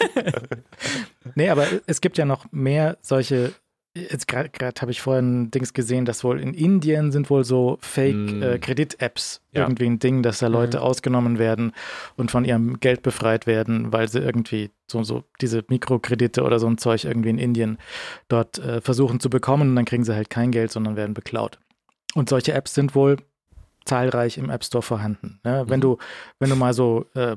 nee, 1.36 1.48
aber 1.48 1.66
es 1.86 2.00
gibt 2.00 2.18
ja 2.18 2.24
noch 2.24 2.46
mehr 2.50 2.98
solche 3.00 3.52
Jetzt 3.92 4.28
gerade 4.28 4.50
habe 4.80 4.92
ich 4.92 5.00
vorhin 5.00 5.50
Dings 5.50 5.72
gesehen, 5.72 6.04
dass 6.04 6.22
wohl 6.22 6.40
in 6.40 6.54
Indien 6.54 7.10
sind 7.10 7.28
wohl 7.28 7.42
so 7.42 7.76
Fake-Kredit-Apps 7.80 9.40
mm. 9.40 9.56
äh, 9.56 9.60
irgendwie 9.60 9.86
ein 9.86 9.98
Ding, 9.98 10.22
dass 10.22 10.38
da 10.38 10.46
Leute 10.46 10.78
mm. 10.78 10.80
ausgenommen 10.82 11.38
werden 11.40 11.72
und 12.16 12.30
von 12.30 12.44
ihrem 12.44 12.78
Geld 12.78 13.02
befreit 13.02 13.48
werden, 13.48 13.92
weil 13.92 14.08
sie 14.08 14.20
irgendwie 14.20 14.70
so, 14.88 15.02
so 15.02 15.24
diese 15.40 15.64
Mikrokredite 15.66 16.44
oder 16.44 16.60
so 16.60 16.68
ein 16.68 16.78
Zeug 16.78 17.04
irgendwie 17.04 17.30
in 17.30 17.38
Indien 17.38 17.78
dort 18.28 18.58
äh, 18.58 18.80
versuchen 18.80 19.18
zu 19.18 19.28
bekommen 19.28 19.70
und 19.70 19.76
dann 19.76 19.86
kriegen 19.86 20.04
sie 20.04 20.14
halt 20.14 20.30
kein 20.30 20.52
Geld, 20.52 20.70
sondern 20.70 20.94
werden 20.94 21.14
beklaut. 21.14 21.58
Und 22.14 22.28
solche 22.28 22.52
Apps 22.52 22.74
sind 22.74 22.94
wohl 22.94 23.16
zahlreich 23.84 24.38
im 24.38 24.50
App 24.50 24.64
Store 24.64 24.82
vorhanden. 24.82 25.40
Ne? 25.42 25.64
Wenn 25.66 25.80
mhm. 25.80 25.82
du, 25.82 25.98
wenn 26.38 26.50
du 26.50 26.54
mal 26.54 26.74
so 26.74 27.06
äh, 27.14 27.36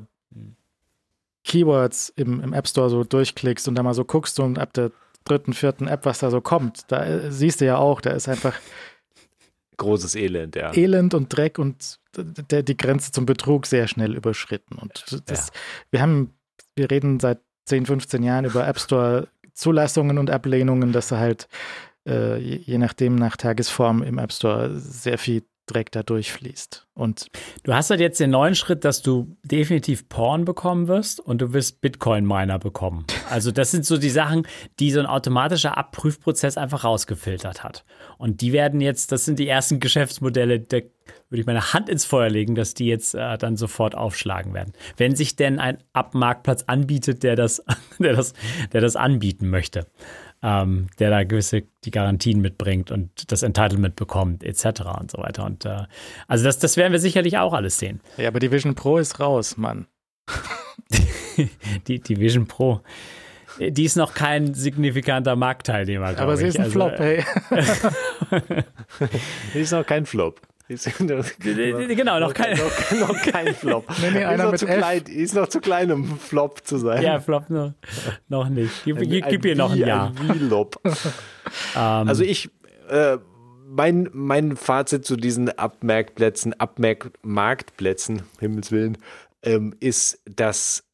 Keywords 1.46 2.10
im, 2.16 2.42
im 2.42 2.54
App 2.54 2.68
Store 2.68 2.92
so 2.92 3.04
durchklickst 3.04 3.68
und 3.68 3.74
da 3.74 3.82
mal 3.82 3.96
so 3.96 4.06
guckst 4.06 4.40
und 4.40 4.60
ab 4.60 4.72
der 4.74 4.92
dritten, 5.24 5.54
vierten 5.54 5.88
App, 5.88 6.06
was 6.06 6.20
da 6.20 6.30
so 6.30 6.42
kommt. 6.42 6.92
Da 6.92 7.06
äh, 7.06 7.32
siehst 7.32 7.62
du 7.62 7.66
ja 7.66 7.78
auch, 7.78 8.02
da 8.02 8.12
ist 8.12 8.28
einfach 8.28 8.56
großes 9.78 10.16
Elend, 10.16 10.56
ja. 10.56 10.74
Elend 10.74 11.14
und 11.14 11.36
Dreck 11.36 11.60
und 11.60 12.00
der, 12.16 12.64
die 12.64 12.78
Grenze 12.78 13.12
zum 13.12 13.26
Betrug 13.26 13.66
sehr 13.66 13.88
schnell 13.88 14.16
überschritten. 14.16 14.78
Und 14.78 15.22
das, 15.26 15.48
ja. 15.48 15.54
wir 15.92 16.02
haben, 16.02 16.34
wir 16.76 16.92
reden 16.92 17.20
seit 17.20 17.40
10, 17.66 17.86
15 17.86 18.24
Jahren 18.24 18.46
über 18.46 18.68
App 18.68 18.80
Store 18.80 19.28
Zulassungen 19.54 20.18
und 20.18 20.30
Ablehnungen, 20.30 20.92
dass 20.92 21.12
er 21.12 21.20
halt 21.20 21.48
äh, 22.08 22.38
je, 22.38 22.56
je 22.58 22.78
nachdem 22.78 23.16
nach 23.16 23.38
Tagesform 23.38 24.04
im 24.04 24.18
App 24.18 24.34
Store 24.34 24.78
sehr 24.80 25.18
viel 25.18 25.44
Dreck 25.66 25.92
da 25.92 26.04
durchfließt. 26.04 26.88
Und 26.94 27.28
du 27.64 27.74
hast 27.74 27.90
halt 27.90 28.00
jetzt 28.00 28.20
den 28.20 28.30
neuen 28.30 28.54
Schritt, 28.54 28.84
dass 28.84 29.02
du 29.02 29.36
definitiv 29.44 30.10
Porn 30.10 30.46
bekommen 30.46 30.88
wirst 30.88 31.20
und 31.20 31.42
du 31.42 31.54
wirst 31.54 31.82
Bitcoin-Miner 31.82 32.60
bekommen. 32.60 33.06
Also 33.30 33.52
das 33.52 33.72
sind 33.72 33.86
so 33.86 33.98
die 33.98 34.10
Sachen, 34.10 34.46
die 34.80 34.92
so 34.92 35.00
ein 35.00 35.06
automatischer 35.06 35.78
Abprüfprozess 35.78 36.58
einfach 36.58 36.84
rausgefiltert 36.84 37.64
hat. 37.64 37.86
Und 38.18 38.42
die 38.42 38.52
werden 38.52 38.82
jetzt, 38.82 39.12
das 39.12 39.26
sind 39.26 39.40
die 39.40 39.48
ersten 39.48 39.80
Geschäftsmodelle, 39.80 40.60
da 40.60 40.78
würde 41.30 41.42
ich 41.42 41.48
meine 41.48 41.74
Hand 41.74 41.90
ins 41.90 42.06
Feuer 42.06 42.30
legen, 42.30 42.56
dass 42.56 42.74
die 42.74 42.86
jetzt 42.86 43.16
äh, 43.16 43.38
dann 43.38 43.58
sofort 43.58 43.96
aufschlagen 43.96 44.54
werden. 44.54 44.74
Wenn 44.98 45.16
sich 45.16 45.36
denn 45.36 45.60
ein 45.60 45.80
Abmarktplatz 45.94 46.64
anbietet, 46.68 47.24
der 47.24 47.36
das, 47.36 47.64
der 48.00 48.14
das, 48.14 48.34
der 48.72 48.82
das 48.82 48.96
anbieten 48.96 49.50
möchte 49.50 49.88
ähm, 50.44 50.88
der 51.00 51.10
da 51.10 51.24
gewisse 51.24 51.64
die 51.86 51.92
Garantien 51.92 52.42
mitbringt 52.42 52.92
und 52.92 53.32
das 53.32 53.44
Entitlement 53.44 53.96
bekommt, 53.96 54.44
etc. 54.44 54.82
und 55.00 55.10
so 55.10 55.20
weiter. 55.20 55.46
Und 55.46 55.66
äh, 55.66 55.84
also 56.28 56.44
das, 56.44 56.60
das 56.60 56.76
werden 56.76 56.92
wir 56.92 57.00
sicherlich 57.00 57.38
auch 57.38 57.54
alles 57.54 57.80
sehen. 57.80 58.02
Ja, 58.18 58.28
aber 58.28 58.40
die 58.40 58.52
Vision 58.52 58.76
Pro 58.76 58.98
ist 58.98 59.20
raus, 59.20 59.58
Mann. 59.58 59.88
die, 61.88 62.00
die 62.00 62.20
Vision 62.20 62.46
Pro. 62.46 62.82
Die 63.60 63.84
ist 63.86 63.96
noch 63.96 64.16
kein 64.16 64.54
signifikanter 64.54 65.36
Marktteilnehmer. 65.36 66.18
Aber 66.18 66.38
sie 66.38 66.48
ist 66.48 66.58
ein 66.58 66.66
also, 66.66 66.74
Flop, 66.74 66.98
hey. 66.98 67.24
die 69.54 69.60
ist 69.60 69.72
noch 69.72 69.86
kein 69.86 70.06
Flop. 70.06 70.42
Genau, 71.96 72.20
noch 72.20 72.34
kein, 72.34 72.58
noch, 72.58 73.08
noch 73.08 73.22
kein 73.22 73.54
Flop. 73.56 73.86
nee, 74.02 74.12
nee, 74.12 74.24
einer 74.24 74.54
ist, 74.54 74.62
noch 74.62 74.70
mit 74.70 74.80
klein, 74.80 75.04
ist 75.04 75.36
noch 75.36 75.48
zu 75.48 75.60
klein, 75.62 75.92
um 75.92 76.18
Flop 76.20 76.66
zu 76.66 76.78
sein. 76.78 77.04
Ja, 77.04 77.20
Flop 77.20 77.50
noch, 77.50 77.74
noch 78.30 78.50
nicht. 78.50 78.72
Gib, 78.86 78.98
ein, 78.98 79.10
gib, 79.10 79.28
gib 79.28 79.46
ihr 79.46 79.56
noch 79.56 79.72
ein 79.72 79.80
Jahr. 79.80 80.14
Ein 80.20 80.50
um. 80.50 80.80
Ähm. 81.76 82.08
Also 82.08 82.24
ich, 82.24 82.50
äh, 82.90 83.18
mein, 83.68 84.10
mein 84.14 84.56
Fazit 84.56 85.06
zu 85.06 85.18
diesen 85.18 85.50
Abmerkplätzen, 85.50 86.54
Abmerkmarktplätzen, 86.54 88.24
Himmels 88.40 88.72
Willen, 88.72 88.98
ähm, 89.44 89.76
ist, 89.80 90.22
dass 90.26 90.86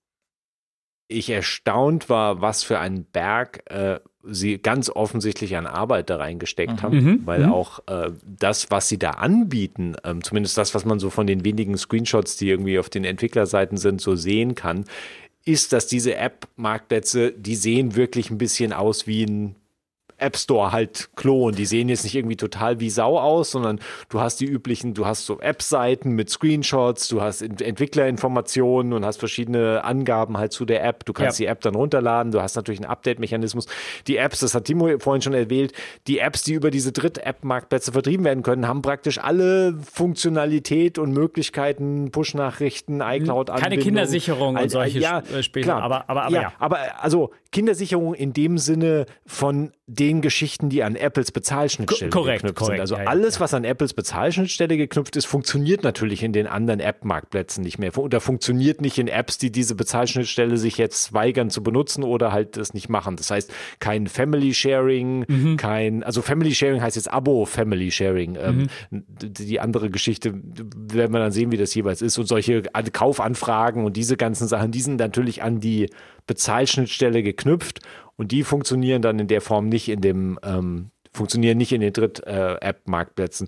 ich 1.07 1.29
erstaunt 1.29 2.09
war, 2.09 2.41
was 2.41 2.63
für 2.63 2.79
ein 2.79 3.05
Berg 3.05 3.69
äh, 3.71 3.99
sie 4.23 4.57
ganz 4.57 4.89
offensichtlich 4.89 5.55
an 5.55 5.65
Arbeit 5.65 6.09
da 6.09 6.17
reingesteckt 6.17 6.73
mhm. 6.73 6.81
haben, 6.81 7.03
mhm. 7.03 7.21
weil 7.25 7.45
mhm. 7.45 7.53
auch 7.53 7.79
äh, 7.87 8.11
das, 8.25 8.69
was 8.69 8.89
sie 8.89 8.99
da 8.99 9.11
anbieten, 9.11 9.95
ähm, 10.03 10.23
zumindest 10.23 10.57
das, 10.57 10.75
was 10.75 10.85
man 10.85 10.99
so 10.99 11.09
von 11.09 11.27
den 11.27 11.45
wenigen 11.45 11.77
Screenshots, 11.77 12.35
die 12.37 12.49
irgendwie 12.49 12.79
auf 12.79 12.89
den 12.89 13.05
Entwicklerseiten 13.05 13.77
sind, 13.77 14.01
so 14.01 14.15
sehen 14.15 14.55
kann, 14.55 14.85
ist, 15.45 15.73
dass 15.73 15.87
diese 15.87 16.15
App-Marktplätze, 16.15 17.31
die 17.31 17.55
sehen 17.55 17.95
wirklich 17.95 18.29
ein 18.29 18.37
bisschen 18.37 18.73
aus 18.73 19.07
wie 19.07 19.23
ein 19.23 19.55
App 20.21 20.37
Store 20.37 20.71
halt 20.71 21.09
klonen. 21.15 21.55
Die 21.55 21.65
sehen 21.65 21.89
jetzt 21.89 22.03
nicht 22.03 22.15
irgendwie 22.15 22.35
total 22.35 22.79
wie 22.79 22.89
Sau 22.89 23.19
aus, 23.19 23.51
sondern 23.51 23.79
du 24.09 24.19
hast 24.19 24.39
die 24.39 24.45
üblichen, 24.45 24.93
du 24.93 25.05
hast 25.05 25.25
so 25.25 25.39
App-Seiten 25.39 26.11
mit 26.11 26.29
Screenshots, 26.29 27.07
du 27.07 27.21
hast 27.21 27.41
Entwicklerinformationen 27.41 28.93
und 28.93 29.05
hast 29.05 29.17
verschiedene 29.17 29.83
Angaben 29.83 30.37
halt 30.37 30.51
zu 30.51 30.65
der 30.65 30.83
App. 30.83 31.05
Du 31.05 31.13
kannst 31.13 31.39
ja. 31.39 31.45
die 31.45 31.51
App 31.51 31.61
dann 31.61 31.75
runterladen, 31.75 32.31
du 32.31 32.41
hast 32.41 32.55
natürlich 32.55 32.79
einen 32.79 32.89
Update-Mechanismus. 32.89 33.67
Die 34.07 34.17
Apps, 34.17 34.39
das 34.39 34.53
hat 34.55 34.65
Timo 34.65 34.99
vorhin 34.99 35.21
schon 35.21 35.33
erwähnt, 35.33 35.73
die 36.07 36.19
Apps, 36.19 36.43
die 36.43 36.53
über 36.53 36.71
diese 36.71 36.91
Dritt-App-Marktplätze 36.91 37.91
vertrieben 37.91 38.25
werden 38.25 38.43
können, 38.43 38.67
haben 38.67 38.81
praktisch 38.81 39.19
alle 39.19 39.77
Funktionalität 39.91 40.97
und 40.97 41.11
Möglichkeiten, 41.11 42.11
Push-Nachrichten, 42.11 43.01
iCloud-Anbindung. 43.01 43.69
Keine 43.71 43.77
Kindersicherung 43.77 44.57
und 44.57 44.69
solche 44.69 44.99
ja, 44.99 45.23
Spiele, 45.41 45.65
klar. 45.65 45.81
aber, 45.81 46.09
aber, 46.09 46.23
aber 46.23 46.35
ja, 46.35 46.41
ja. 46.41 46.53
Aber 46.59 46.77
also 47.01 47.31
Kindersicherung 47.51 48.13
in 48.13 48.33
dem 48.33 48.57
Sinne 48.59 49.05
von 49.25 49.71
den 49.87 50.21
Geschichten, 50.21 50.69
die 50.69 50.83
an 50.83 50.95
Apples 50.95 51.31
Bezahlschnittstelle 51.31 52.11
korrekt, 52.11 52.41
geknüpft 52.43 52.57
korrekt, 52.57 52.75
sind. 52.75 52.81
Also 52.81 52.95
ja, 52.95 53.05
alles, 53.05 53.35
ja. 53.35 53.41
was 53.41 53.55
an 53.55 53.63
Apples 53.63 53.95
Bezahlschnittstelle 53.95 54.77
geknüpft 54.77 55.15
ist, 55.15 55.25
funktioniert 55.25 55.83
natürlich 55.83 56.21
in 56.21 56.31
den 56.31 56.45
anderen 56.45 56.79
App-Marktplätzen 56.79 57.63
nicht 57.63 57.79
mehr. 57.79 57.97
Oder 57.97 58.21
funktioniert 58.21 58.81
nicht 58.81 58.99
in 58.99 59.07
Apps, 59.07 59.39
die 59.39 59.51
diese 59.51 59.73
Bezahlschnittstelle 59.73 60.57
sich 60.57 60.77
jetzt 60.77 61.13
weigern 61.13 61.49
zu 61.49 61.63
benutzen 61.63 62.03
oder 62.03 62.31
halt 62.31 62.55
das 62.55 62.75
nicht 62.75 62.87
machen. 62.87 63.15
Das 63.15 63.31
heißt, 63.31 63.51
kein 63.79 64.05
Family 64.05 64.53
Sharing, 64.53 65.25
Mhm. 65.27 65.57
kein, 65.57 66.03
also 66.03 66.21
Family 66.21 66.53
Sharing 66.53 66.81
heißt 66.83 66.97
jetzt 66.97 67.11
Abo 67.11 67.45
Family 67.45 67.89
Sharing. 67.89 68.37
Ähm, 68.39 68.67
die 68.91 69.59
andere 69.59 69.89
Geschichte 69.89 70.33
werden 70.35 71.13
wir 71.13 71.19
dann 71.19 71.31
sehen, 71.31 71.51
wie 71.51 71.57
das 71.57 71.73
jeweils 71.73 72.03
ist. 72.03 72.19
Und 72.19 72.27
solche 72.27 72.61
Kaufanfragen 72.93 73.85
und 73.85 73.97
diese 73.97 74.17
ganzen 74.17 74.47
Sachen, 74.47 74.71
die 74.71 74.81
sind 74.81 74.97
natürlich 74.97 75.41
an 75.41 75.59
die 75.59 75.89
Bezahlschnittstelle 76.29 77.23
geknüpft 77.23 77.79
und 78.15 78.31
die 78.31 78.43
funktionieren 78.43 79.01
dann 79.01 79.17
in 79.17 79.27
der 79.27 79.41
Form 79.41 79.67
nicht 79.67 79.89
in 79.89 79.99
dem 79.99 80.39
ähm, 80.43 80.91
funktionieren 81.19 81.57
nicht 81.57 81.73
in 81.73 81.81
den 81.81 81.91
Dritt-App-Marktplätzen. 81.91 83.47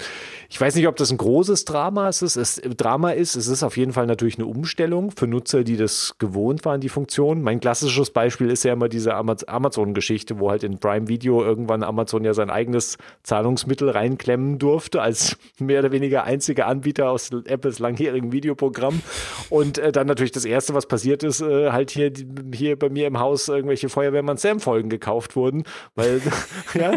ich 0.49 0.59
weiß 0.59 0.75
nicht, 0.75 0.87
ob 0.89 0.97
das 0.97 1.09
ein 1.09 1.17
großes 1.17 1.63
Drama 1.63 2.09
ist. 2.09 2.21
Es 2.21 2.35
ist, 2.35 2.61
Drama 2.75 3.11
ist. 3.11 3.37
Es 3.37 3.47
ist 3.47 3.63
auf 3.63 3.77
jeden 3.77 3.93
Fall 3.93 4.07
natürlich 4.07 4.37
eine 4.37 4.45
Umstellung 4.45 5.11
für 5.11 5.25
Nutzer, 5.25 5.63
die 5.63 5.77
das 5.77 6.15
gewohnt 6.19 6.65
waren, 6.65 6.81
die 6.81 6.89
Funktion. 6.89 7.41
Mein 7.41 7.61
klassisches 7.61 8.09
Beispiel 8.09 8.49
ist 8.49 8.63
ja 8.63 8.73
immer 8.73 8.89
diese 8.89 9.15
Amazon-Geschichte, 9.15 10.37
wo 10.39 10.51
halt 10.51 10.63
in 10.63 10.79
Prime 10.79 11.07
Video 11.07 11.41
irgendwann 11.41 11.81
Amazon 11.83 12.25
ja 12.25 12.33
sein 12.33 12.49
eigenes 12.49 12.97
Zahlungsmittel 13.23 13.89
reinklemmen 13.89 14.59
durfte, 14.59 15.01
als 15.01 15.37
mehr 15.57 15.79
oder 15.79 15.93
weniger 15.93 16.25
einziger 16.25 16.67
Anbieter 16.67 17.09
aus 17.09 17.29
Apples 17.45 17.79
langjährigen 17.79 18.33
Videoprogramm. 18.33 19.01
Und 19.49 19.77
äh, 19.77 19.93
dann 19.93 20.07
natürlich 20.07 20.33
das 20.33 20.43
Erste, 20.43 20.73
was 20.73 20.87
passiert 20.87 21.23
ist, 21.23 21.39
äh, 21.39 21.71
halt 21.71 21.91
hier, 21.91 22.11
hier 22.53 22.77
bei 22.77 22.89
mir 22.89 23.07
im 23.07 23.17
Haus 23.19 23.47
irgendwelche 23.47 23.87
Feuerwehrmann 23.87 24.35
Sam-Folgen 24.35 24.89
gekauft 24.89 25.37
wurden, 25.37 25.63
weil, 25.95 26.21
ja, 26.73 26.91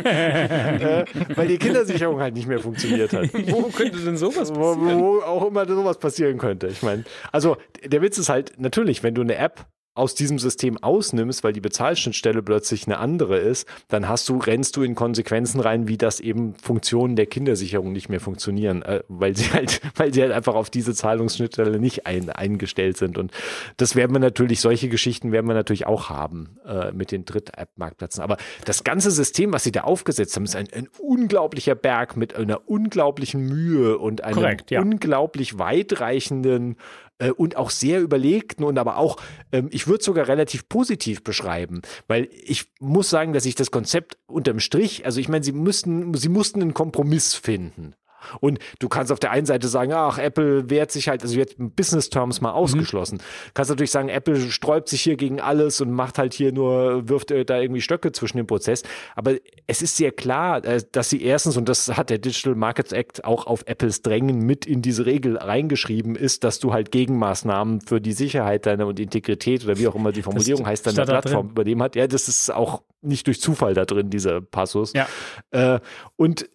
äh, 0.64 1.04
weil 1.34 1.48
die 1.48 1.58
Kindersicherung 1.58 2.20
halt 2.20 2.34
nicht 2.34 2.46
mehr 2.46 2.58
funktioniert 2.58 3.12
hat. 3.12 3.32
Wo 3.50 3.62
könnte 3.64 3.98
denn 3.98 4.16
sowas 4.16 4.54
Wo, 4.54 4.74
passieren? 4.74 5.00
wo 5.00 5.20
auch 5.20 5.46
immer 5.46 5.66
sowas 5.66 5.98
passieren 5.98 6.38
könnte. 6.38 6.66
Ich 6.68 6.82
meine, 6.82 7.04
also 7.32 7.56
der 7.84 8.02
Witz 8.02 8.18
ist 8.18 8.28
halt 8.28 8.52
natürlich, 8.58 9.02
wenn 9.02 9.14
du 9.14 9.22
eine 9.22 9.36
App 9.36 9.66
aus 9.94 10.14
diesem 10.14 10.38
System 10.38 10.82
ausnimmst, 10.82 11.44
weil 11.44 11.52
die 11.52 11.60
Bezahlschnittstelle 11.60 12.42
plötzlich 12.42 12.86
eine 12.86 12.98
andere 12.98 13.38
ist, 13.38 13.68
dann 13.88 14.08
hast 14.08 14.28
du, 14.28 14.38
rennst 14.38 14.76
du 14.76 14.82
in 14.82 14.96
Konsequenzen 14.96 15.60
rein, 15.60 15.86
wie 15.86 15.96
das 15.96 16.18
eben 16.18 16.54
Funktionen 16.56 17.14
der 17.14 17.26
Kindersicherung 17.26 17.92
nicht 17.92 18.08
mehr 18.08 18.20
funktionieren, 18.20 18.82
äh, 18.82 19.02
weil 19.08 19.36
sie 19.36 19.52
halt, 19.52 19.80
weil 19.96 20.12
sie 20.12 20.22
halt 20.22 20.32
einfach 20.32 20.54
auf 20.54 20.68
diese 20.68 20.94
Zahlungsschnittstelle 20.94 21.78
nicht 21.78 22.06
ein, 22.06 22.28
eingestellt 22.28 22.96
sind. 22.96 23.18
Und 23.18 23.30
das 23.76 23.94
werden 23.94 24.12
wir 24.12 24.18
natürlich, 24.18 24.60
solche 24.60 24.88
Geschichten 24.88 25.30
werden 25.30 25.46
wir 25.46 25.54
natürlich 25.54 25.86
auch 25.86 26.10
haben 26.10 26.58
äh, 26.66 26.90
mit 26.90 27.12
den 27.12 27.24
Dritt-App-Marktplätzen. 27.24 28.22
Aber 28.22 28.36
das 28.64 28.82
ganze 28.82 29.12
System, 29.12 29.52
was 29.52 29.62
sie 29.62 29.72
da 29.72 29.82
aufgesetzt 29.82 30.34
haben, 30.34 30.44
ist 30.44 30.56
ein, 30.56 30.66
ein 30.74 30.88
unglaublicher 30.98 31.76
Berg 31.76 32.16
mit 32.16 32.34
einer 32.34 32.68
unglaublichen 32.68 33.42
Mühe 33.42 33.96
und 33.98 34.24
einem 34.24 34.34
Korrekt, 34.34 34.72
ja. 34.72 34.80
unglaublich 34.80 35.58
weitreichenden 35.58 36.76
äh, 37.18 37.30
und 37.30 37.56
auch 37.56 37.70
sehr 37.70 38.00
überlegten 38.00 38.64
und 38.64 38.78
aber 38.78 38.96
auch, 38.96 39.16
ähm, 39.52 39.68
ich 39.70 39.86
würde 39.86 40.04
sogar 40.04 40.28
relativ 40.28 40.68
positiv 40.68 41.22
beschreiben, 41.22 41.82
weil 42.06 42.28
ich 42.32 42.72
muss 42.80 43.10
sagen, 43.10 43.32
dass 43.32 43.46
ich 43.46 43.54
das 43.54 43.70
Konzept 43.70 44.18
unterm 44.26 44.60
Strich, 44.60 45.06
also 45.06 45.20
ich 45.20 45.28
meine, 45.28 45.44
sie 45.44 45.52
müssten, 45.52 46.14
sie 46.14 46.28
mussten 46.28 46.62
einen 46.62 46.74
Kompromiss 46.74 47.34
finden. 47.34 47.94
Und 48.40 48.58
du 48.78 48.88
kannst 48.88 49.12
auf 49.12 49.18
der 49.18 49.30
einen 49.30 49.46
Seite 49.46 49.68
sagen, 49.68 49.92
ach, 49.92 50.18
Apple 50.18 50.70
wehrt 50.70 50.90
sich 50.90 51.08
halt, 51.08 51.22
also 51.22 51.36
jetzt 51.36 51.56
Business 51.58 52.10
Terms 52.10 52.40
mal 52.40 52.52
ausgeschlossen. 52.52 53.18
Kannst 53.54 53.70
natürlich 53.70 53.90
sagen, 53.90 54.08
Apple 54.08 54.50
sträubt 54.50 54.88
sich 54.88 55.02
hier 55.02 55.16
gegen 55.16 55.40
alles 55.40 55.80
und 55.80 55.90
macht 55.90 56.18
halt 56.18 56.34
hier 56.34 56.52
nur, 56.52 57.08
wirft 57.08 57.30
äh, 57.30 57.44
da 57.44 57.60
irgendwie 57.60 57.80
Stöcke 57.80 58.12
zwischen 58.12 58.36
dem 58.36 58.46
Prozess. 58.46 58.82
Aber 59.14 59.34
es 59.66 59.82
ist 59.82 59.96
sehr 59.96 60.12
klar, 60.12 60.64
äh, 60.64 60.82
dass 60.92 61.10
sie 61.10 61.22
erstens, 61.22 61.56
und 61.56 61.68
das 61.68 61.96
hat 61.96 62.10
der 62.10 62.18
Digital 62.18 62.54
Markets 62.54 62.92
Act 62.92 63.24
auch 63.24 63.46
auf 63.46 63.62
Apples 63.66 64.02
Drängen 64.02 64.40
mit 64.40 64.66
in 64.66 64.82
diese 64.82 65.06
Regel 65.06 65.36
reingeschrieben, 65.36 66.16
ist, 66.16 66.44
dass 66.44 66.58
du 66.58 66.72
halt 66.72 66.90
Gegenmaßnahmen 66.90 67.80
für 67.80 68.00
die 68.00 68.12
Sicherheit 68.12 68.66
deiner 68.66 68.86
und 68.86 69.00
Integrität 69.00 69.64
oder 69.64 69.78
wie 69.78 69.88
auch 69.88 69.94
immer 69.94 70.12
die 70.12 70.22
Formulierung 70.22 70.66
heißt, 70.66 70.86
deiner 70.86 71.04
Plattform 71.04 71.50
übernehmen 71.50 71.82
hat. 71.82 71.96
Ja, 71.96 72.06
das 72.06 72.28
ist 72.28 72.52
auch 72.52 72.82
nicht 73.02 73.26
durch 73.26 73.40
Zufall 73.40 73.74
da 73.74 73.84
drin, 73.84 74.10
dieser 74.10 74.40
Passus. 74.40 74.92
Ja. 74.92 75.06
Äh, 75.50 75.80
und 76.16 76.48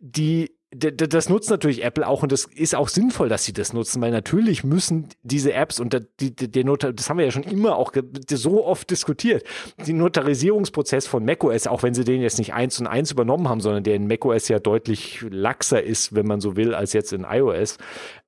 die, 0.00 0.55
das 0.78 1.28
nutzt 1.28 1.50
natürlich 1.50 1.82
Apple 1.84 2.06
auch 2.06 2.22
und 2.22 2.32
das 2.32 2.44
ist 2.54 2.74
auch 2.74 2.88
sinnvoll, 2.88 3.28
dass 3.28 3.44
sie 3.44 3.52
das 3.52 3.72
nutzen, 3.72 4.00
weil 4.02 4.10
natürlich 4.10 4.64
müssen 4.64 5.08
diese 5.22 5.52
Apps 5.52 5.80
und 5.80 5.92
die, 6.20 6.34
die- 6.34 6.50
der 6.50 6.64
Notar, 6.64 6.92
das 6.92 7.08
haben 7.10 7.18
wir 7.18 7.24
ja 7.24 7.30
schon 7.30 7.42
immer 7.42 7.76
auch 7.76 7.92
so 8.30 8.64
oft 8.64 8.90
diskutiert, 8.90 9.44
die 9.86 9.92
Notarisierungsprozess 9.92 11.06
von 11.06 11.24
macOS, 11.24 11.66
auch 11.66 11.82
wenn 11.82 11.94
sie 11.94 12.04
den 12.04 12.20
jetzt 12.22 12.38
nicht 12.38 12.54
eins 12.54 12.78
und 12.80 12.86
eins 12.86 13.10
übernommen 13.10 13.48
haben, 13.48 13.60
sondern 13.60 13.84
der 13.84 13.94
in 13.94 14.06
macOS 14.06 14.48
ja 14.48 14.58
deutlich 14.58 15.24
laxer 15.28 15.82
ist, 15.82 16.14
wenn 16.14 16.26
man 16.26 16.40
so 16.40 16.56
will, 16.56 16.74
als 16.74 16.92
jetzt 16.92 17.12
in 17.12 17.24
iOS, 17.28 17.78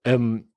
ähm, 0.05 0.48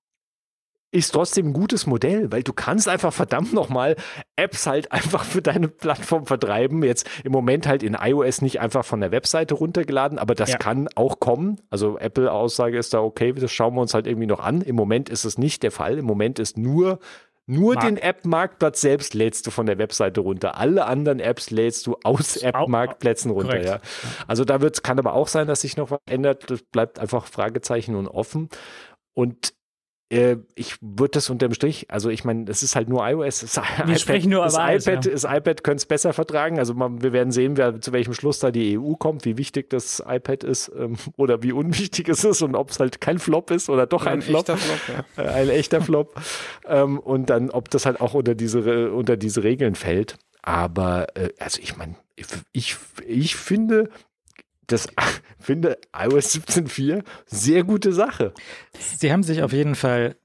ist 0.91 1.11
trotzdem 1.11 1.47
ein 1.47 1.53
gutes 1.53 1.87
Modell, 1.87 2.31
weil 2.31 2.43
du 2.43 2.51
kannst 2.53 2.89
einfach 2.89 3.13
verdammt 3.13 3.53
nochmal 3.53 3.95
Apps 4.35 4.67
halt 4.67 4.91
einfach 4.91 5.23
für 5.23 5.41
deine 5.41 5.67
Plattform 5.69 6.25
vertreiben. 6.25 6.83
Jetzt 6.83 7.09
im 7.23 7.31
Moment 7.31 7.65
halt 7.65 7.81
in 7.81 7.95
iOS 7.99 8.41
nicht 8.41 8.59
einfach 8.59 8.83
von 8.83 8.99
der 8.99 9.11
Webseite 9.11 9.53
runtergeladen, 9.55 10.19
aber 10.19 10.35
das 10.35 10.51
Ja. 10.51 10.57
kann 10.57 10.89
auch 10.95 11.19
kommen. 11.19 11.61
Also 11.69 11.97
Apple-Aussage 11.97 12.77
ist 12.77 12.93
da 12.93 13.01
okay, 13.01 13.31
das 13.31 13.51
schauen 13.51 13.75
wir 13.75 13.81
uns 13.81 13.93
halt 13.93 14.05
irgendwie 14.05 14.27
noch 14.27 14.41
an. 14.41 14.61
Im 14.61 14.75
Moment 14.75 15.07
ist 15.09 15.23
es 15.23 15.37
nicht 15.37 15.63
der 15.63 15.71
Fall. 15.71 15.97
Im 15.97 16.05
Moment 16.05 16.39
ist 16.39 16.57
nur 16.57 16.99
nur 17.47 17.73
Markt. 17.73 17.87
den 17.87 17.97
App-Marktplatz 17.97 18.81
selbst 18.81 19.13
lädst 19.13 19.47
du 19.47 19.51
von 19.51 19.65
der 19.65 19.77
Webseite 19.77 20.21
runter. 20.21 20.57
Alle 20.57 20.85
anderen 20.85 21.19
Apps 21.19 21.49
lädst 21.49 21.87
du 21.87 21.97
aus 22.03 22.37
App-Marktplätzen 22.37 23.31
runter. 23.31 23.61
Ja. 23.61 23.79
Also 24.27 24.45
da 24.45 24.61
wird's, 24.61 24.83
kann 24.83 24.99
aber 24.99 25.13
auch 25.13 25.27
sein, 25.27 25.47
dass 25.47 25.61
sich 25.61 25.75
noch 25.75 25.89
was 25.91 25.99
ändert. 26.05 26.49
Das 26.49 26.61
bleibt 26.61 26.99
einfach 26.99 27.25
Fragezeichen 27.25 27.95
und 27.95 28.07
offen. 28.07 28.47
Und 29.13 29.53
ich 30.55 30.76
würde 30.82 31.12
das 31.12 31.30
unterm 31.30 31.53
Strich, 31.53 31.86
also 31.89 32.09
ich 32.09 32.26
meine, 32.26 32.49
es 32.51 32.64
ist 32.64 32.76
halt 32.76 32.89
nur 32.89 33.07
iOS. 33.07 33.39
Das 33.39 33.55
iPad, 33.57 33.99
sprechen 33.99 34.32
nur 34.32 34.43
das 34.43 34.55
über 34.55 34.74
iOS, 34.74 34.88
iPad, 34.88 35.05
ja. 35.05 35.12
das 35.12 35.24
iPad 35.24 35.64
könnte 35.64 35.78
es 35.78 35.86
besser 35.86 36.12
vertragen. 36.12 36.59
Also 36.59 36.74
man, 36.74 37.01
wir 37.01 37.14
werden 37.14 37.32
sehen, 37.32 37.55
wer, 37.55 37.80
zu 37.80 37.93
welchem 37.93 38.14
Schluss 38.14 38.39
da 38.39 38.51
die 38.51 38.78
EU 38.78 38.95
kommt, 38.95 39.24
wie 39.24 39.38
wichtig 39.38 39.70
das 39.70 40.03
iPad 40.05 40.43
ist 40.43 40.70
ähm, 40.78 40.97
oder 41.16 41.43
wie 41.43 41.53
unwichtig 41.53 42.09
es 42.09 42.26
ist 42.26 42.41
und 42.41 42.55
ob 42.55 42.72
es 42.72 42.80
halt 42.82 42.99
kein 42.99 43.20
Flop 43.20 43.51
ist 43.51 43.70
oder 43.70 43.88
doch 43.88 44.05
ein, 44.05 44.16
Ein 44.16 44.22
Flop. 44.22 44.49
echter 44.49 44.57
Flop, 44.57 44.80
ja. 45.18 45.24
Äh, 45.24 45.28
ein 45.43 45.49
echter 45.49 45.82
Flop. 45.82 46.20
ähm, 46.68 46.99
und 46.99 47.30
dann, 47.30 47.49
ob 47.49 47.70
das 47.70 47.86
halt 47.86 48.01
auch 48.01 48.14
unter 48.14 48.36
diese, 48.36 48.66
Re- 48.66 48.91
unter 48.91 49.16
diese 49.16 49.43
Regeln 49.43 49.76
fällt. 49.76 50.18
Aber, 50.41 51.07
äh, 51.16 51.30
also 51.39 51.62
ich 51.62 51.78
meine, 51.78 51.95
ich, 52.51 52.76
ich 53.07 53.36
finde, 53.38 53.89
das 54.72 54.88
finde 55.39 55.78
iOS 55.95 56.36
17.4 56.36 57.03
sehr 57.26 57.63
gute 57.63 57.93
Sache. 57.93 58.34
Sie 58.78 59.11
haben 59.11 59.24
sich 59.24 59.43
auf 59.43 59.53
jeden 59.53 59.76
Fall, 59.76 60.15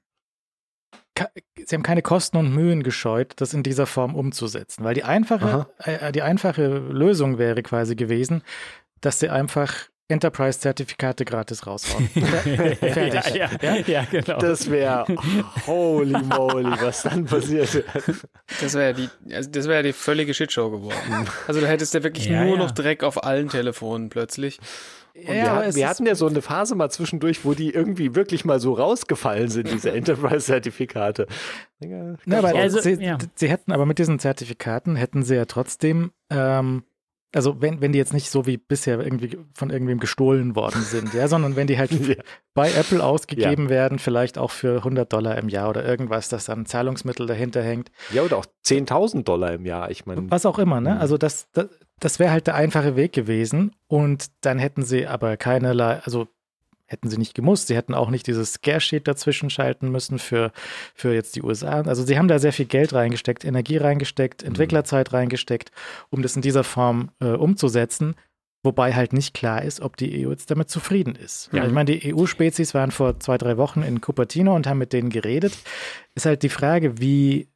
sie 1.55 1.75
haben 1.75 1.83
keine 1.83 2.01
Kosten 2.01 2.37
und 2.37 2.53
Mühen 2.53 2.83
gescheut, 2.83 3.33
das 3.37 3.53
in 3.53 3.63
dieser 3.63 3.85
Form 3.85 4.15
umzusetzen, 4.15 4.83
weil 4.83 4.93
die 4.93 5.03
einfache, 5.03 5.67
äh, 5.79 6.11
die 6.11 6.21
einfache 6.21 6.67
Lösung 6.77 7.37
wäre 7.37 7.63
quasi 7.63 7.95
gewesen, 7.95 8.43
dass 9.01 9.19
sie 9.19 9.29
einfach 9.29 9.89
Enterprise-Zertifikate 10.09 11.25
gratis 11.25 11.67
raushauen. 11.67 12.07
Fertig. 12.09 13.35
ja, 13.35 13.49
ja, 13.61 13.75
ja, 13.85 14.05
genau. 14.09 14.39
Das 14.39 14.69
wäre, 14.69 15.05
holy 15.65 16.17
moly, 16.23 16.71
was 16.81 17.03
dann 17.03 17.25
passiert. 17.25 17.83
Das 18.61 18.73
wäre 18.73 18.85
ja 18.87 18.93
die, 18.93 19.33
also 19.35 19.49
das 19.49 19.65
wäre 19.65 19.77
ja 19.77 19.83
die 19.83 19.93
völlige 19.93 20.33
Shitshow 20.33 20.69
geworden. 20.71 21.27
Also 21.47 21.61
da 21.61 21.67
hättest 21.67 21.93
du 21.93 22.03
wirklich 22.03 22.27
Ja, 22.27 22.43
nur 22.45 22.53
ja. 22.55 22.63
noch 22.63 22.71
Dreck 22.71 23.03
auf 23.03 23.23
allen 23.23 23.49
Telefonen 23.49 24.09
plötzlich. 24.09 24.59
Und 25.15 25.33
wir, 25.33 25.51
hatten, 25.51 25.75
wir 25.75 25.89
hatten 25.89 26.05
ja 26.05 26.13
so 26.13 26.27
eine 26.27 26.43
Phase 26.43 26.75
mal 26.75 26.91
zwischendurch, 26.91 27.43
wo 27.43 27.55
die 27.55 27.71
irgendwie 27.73 28.13
wirklich 28.13 28.45
mal 28.45 28.59
so 28.59 28.73
rausgefallen 28.73 29.49
sind, 29.49 29.71
diese 29.71 29.91
Enterprise-Zertifikate. 29.93 31.25
Ja, 31.79 32.15
aber 32.37 32.49
Also, 32.55 32.79
sie, 32.81 32.93
ja. 33.03 33.17
sie 33.33 33.49
hätten 33.49 33.71
aber 33.71 33.87
mit 33.87 33.97
diesen 33.97 34.19
Zertifikaten 34.19 34.95
hätten 34.95 35.23
sie 35.23 35.35
ja 35.35 35.45
trotzdem, 35.45 36.11
ähm, 36.29 36.83
also 37.37 37.61
wenn, 37.61 37.79
wenn 37.81 37.93
die 37.93 37.99
jetzt 37.99 38.13
nicht 38.13 38.29
so 38.29 38.45
wie 38.45 38.57
bisher 38.57 38.99
irgendwie 38.99 39.37
von 39.53 39.69
irgendwem 39.69 39.99
gestohlen 39.99 40.55
worden 40.55 40.81
sind, 40.81 41.13
ja, 41.13 41.27
sondern 41.27 41.55
wenn 41.55 41.67
die 41.67 41.77
halt 41.77 41.91
ja. 42.07 42.15
bei 42.53 42.71
Apple 42.71 43.03
ausgegeben 43.03 43.65
ja. 43.65 43.69
werden, 43.69 43.99
vielleicht 43.99 44.37
auch 44.37 44.51
für 44.51 44.77
100 44.77 45.13
Dollar 45.13 45.37
im 45.37 45.47
Jahr 45.47 45.69
oder 45.69 45.85
irgendwas, 45.85 46.27
dass 46.29 46.45
dann 46.45 46.65
Zahlungsmittel 46.65 47.27
dahinter 47.27 47.61
hängt. 47.61 47.91
Ja, 48.11 48.23
oder 48.23 48.37
auch 48.37 48.45
10.000 48.65 49.23
Dollar 49.23 49.53
im 49.53 49.65
Jahr, 49.65 49.91
ich 49.91 50.05
meine. 50.05 50.29
Was 50.29 50.45
auch 50.45 50.59
immer, 50.59 50.81
ne? 50.81 50.95
Mhm. 50.95 51.01
Also 51.01 51.17
das, 51.17 51.47
das, 51.53 51.67
das 51.99 52.19
wäre 52.19 52.31
halt 52.31 52.47
der 52.47 52.55
einfache 52.55 52.95
Weg 52.95 53.13
gewesen 53.13 53.75
und 53.87 54.27
dann 54.41 54.59
hätten 54.59 54.83
sie 54.83 55.07
aber 55.07 55.37
keinerlei, 55.37 56.01
also 56.03 56.27
hätten 56.87 57.09
sie 57.09 57.17
nicht 57.17 57.35
gemusst. 57.35 57.67
Sie 57.67 57.75
hätten 57.75 57.93
auch 57.93 58.09
nicht 58.09 58.27
dieses 58.27 58.53
Scare-Sheet 58.53 59.07
dazwischen 59.07 59.49
schalten 59.49 59.89
müssen 59.89 60.19
für, 60.19 60.51
für 60.95 61.13
jetzt 61.13 61.35
die 61.35 61.43
USA. 61.43 61.81
Also 61.81 62.03
sie 62.03 62.17
haben 62.17 62.27
da 62.27 62.39
sehr 62.39 62.53
viel 62.53 62.65
Geld 62.65 62.93
reingesteckt, 62.93 63.45
Energie 63.45 63.77
reingesteckt, 63.77 64.41
mhm. 64.41 64.49
Entwicklerzeit 64.49 65.13
reingesteckt, 65.13 65.71
um 66.09 66.21
das 66.21 66.35
in 66.35 66.41
dieser 66.41 66.63
Form 66.63 67.11
äh, 67.19 67.27
umzusetzen. 67.27 68.15
Wobei 68.63 68.93
halt 68.95 69.13
nicht 69.13 69.33
klar 69.33 69.61
ist, 69.61 69.81
ob 69.81 69.97
die 69.97 70.25
EU 70.25 70.31
jetzt 70.31 70.49
damit 70.49 70.69
zufrieden 70.69 71.15
ist. 71.15 71.49
Ja, 71.53 71.65
ich 71.65 71.71
meine, 71.71 71.91
die 71.91 72.13
EU-Spezies 72.13 72.73
waren 72.73 72.91
vor 72.91 73.19
zwei, 73.19 73.37
drei 73.37 73.57
Wochen 73.57 73.83
in 73.83 74.01
Cupertino 74.01 74.55
und 74.55 74.65
haben 74.65 74.79
mit 74.79 74.93
denen 74.93 75.09
geredet. 75.09 75.53
Ist 76.15 76.25
halt 76.25 76.41
die 76.41 76.49
Frage, 76.49 76.99
wie 76.99 77.49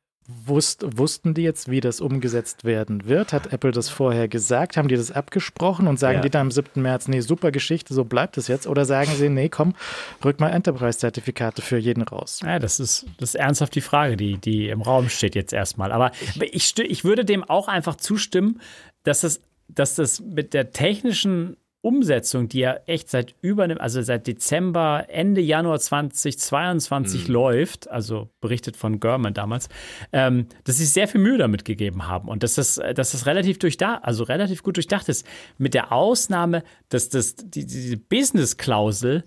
Wusst, 0.45 0.85
wussten 0.97 1.33
die 1.33 1.43
jetzt, 1.43 1.69
wie 1.69 1.79
das 1.79 2.01
umgesetzt 2.01 2.63
werden 2.63 3.05
wird? 3.05 3.33
Hat 3.33 3.53
Apple 3.53 3.71
das 3.71 3.89
vorher 3.89 4.27
gesagt? 4.27 4.77
Haben 4.77 4.87
die 4.87 4.95
das 4.95 5.11
abgesprochen 5.11 5.87
und 5.87 5.99
sagen 5.99 6.17
ja. 6.17 6.21
die 6.21 6.29
dann 6.29 6.47
am 6.47 6.51
7. 6.51 6.81
März, 6.81 7.07
nee, 7.07 7.21
super 7.21 7.51
Geschichte, 7.51 7.93
so 7.93 8.03
bleibt 8.03 8.37
es 8.37 8.47
jetzt? 8.47 8.67
Oder 8.67 8.85
sagen 8.85 9.11
sie, 9.15 9.29
nee, 9.29 9.49
komm, 9.49 9.75
rück 10.23 10.39
mal 10.39 10.49
Enterprise-Zertifikate 10.49 11.61
für 11.61 11.77
jeden 11.77 12.03
raus? 12.03 12.41
Ja, 12.43 12.59
das 12.59 12.79
ist, 12.79 13.05
das 13.17 13.29
ist 13.29 13.35
ernsthaft 13.35 13.75
die 13.75 13.81
Frage, 13.81 14.17
die, 14.17 14.37
die 14.37 14.69
im 14.69 14.81
Raum 14.81 15.09
steht 15.09 15.35
jetzt 15.35 15.53
erstmal. 15.53 15.91
Aber 15.91 16.11
ich, 16.51 16.77
ich 16.77 17.03
würde 17.03 17.25
dem 17.25 17.43
auch 17.43 17.67
einfach 17.67 17.95
zustimmen, 17.95 18.61
dass 19.03 19.21
das, 19.21 19.41
dass 19.67 19.95
das 19.95 20.19
mit 20.19 20.53
der 20.53 20.71
technischen 20.71 21.57
Umsetzung, 21.81 22.47
die 22.47 22.59
ja 22.59 22.75
echt 22.85 23.09
seit 23.09 23.35
über 23.41 23.63
einem, 23.63 23.79
also 23.79 24.01
seit 24.03 24.27
Dezember, 24.27 25.05
Ende 25.09 25.41
Januar 25.41 25.79
2022 25.79 27.27
mhm. 27.27 27.33
läuft, 27.33 27.89
also 27.89 28.29
berichtet 28.39 28.77
von 28.77 28.99
German 28.99 29.33
damals, 29.33 29.67
ähm, 30.13 30.45
dass 30.63 30.77
sie 30.77 30.85
sehr 30.85 31.07
viel 31.07 31.21
Mühe 31.21 31.39
damit 31.39 31.65
gegeben 31.65 32.07
haben 32.07 32.27
und 32.29 32.43
dass 32.43 32.55
das, 32.55 32.75
dass 32.75 33.13
das 33.13 33.25
relativ 33.25 33.57
durchdacht, 33.57 34.01
also 34.03 34.23
relativ 34.23 34.61
gut 34.61 34.77
durchdacht 34.77 35.09
ist. 35.09 35.25
Mit 35.57 35.73
der 35.73 35.91
Ausnahme, 35.91 36.63
dass 36.89 37.09
das, 37.09 37.35
die, 37.35 37.65
diese 37.65 37.97
Business-Klausel 37.97 39.23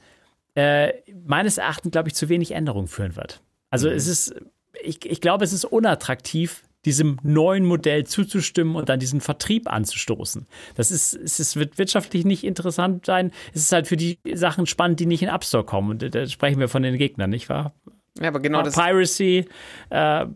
äh, 0.54 0.92
meines 1.26 1.58
Erachtens, 1.58 1.90
glaube 1.90 2.08
ich, 2.08 2.14
zu 2.14 2.28
wenig 2.28 2.52
Änderungen 2.52 2.86
führen 2.86 3.16
wird. 3.16 3.42
Also 3.70 3.88
mhm. 3.88 3.96
es 3.96 4.06
ist, 4.06 4.34
ich, 4.80 5.04
ich 5.04 5.20
glaube, 5.20 5.44
es 5.44 5.52
ist 5.52 5.64
unattraktiv, 5.64 6.62
diesem 6.84 7.18
neuen 7.22 7.64
Modell 7.64 8.04
zuzustimmen 8.04 8.76
und 8.76 8.88
dann 8.88 9.00
diesen 9.00 9.20
Vertrieb 9.20 9.70
anzustoßen. 9.70 10.46
Das 10.74 10.90
ist, 10.90 11.14
es 11.14 11.56
wird 11.56 11.78
wirtschaftlich 11.78 12.24
nicht 12.24 12.44
interessant 12.44 13.06
sein. 13.06 13.32
Es 13.52 13.62
ist 13.62 13.72
halt 13.72 13.86
für 13.86 13.96
die 13.96 14.18
Sachen 14.34 14.66
spannend, 14.66 15.00
die 15.00 15.06
nicht 15.06 15.22
in 15.22 15.28
App 15.28 15.44
Store 15.44 15.64
kommen. 15.64 15.90
Und 15.90 16.14
da 16.14 16.26
sprechen 16.26 16.60
wir 16.60 16.68
von 16.68 16.82
den 16.82 16.96
Gegnern, 16.98 17.30
nicht 17.30 17.48
wahr? 17.48 17.74
Ja, 18.20 18.28
aber 18.28 18.40
genau 18.40 18.62
das. 18.62 18.74
Piracy, 18.74 19.46
äh, 19.90 20.26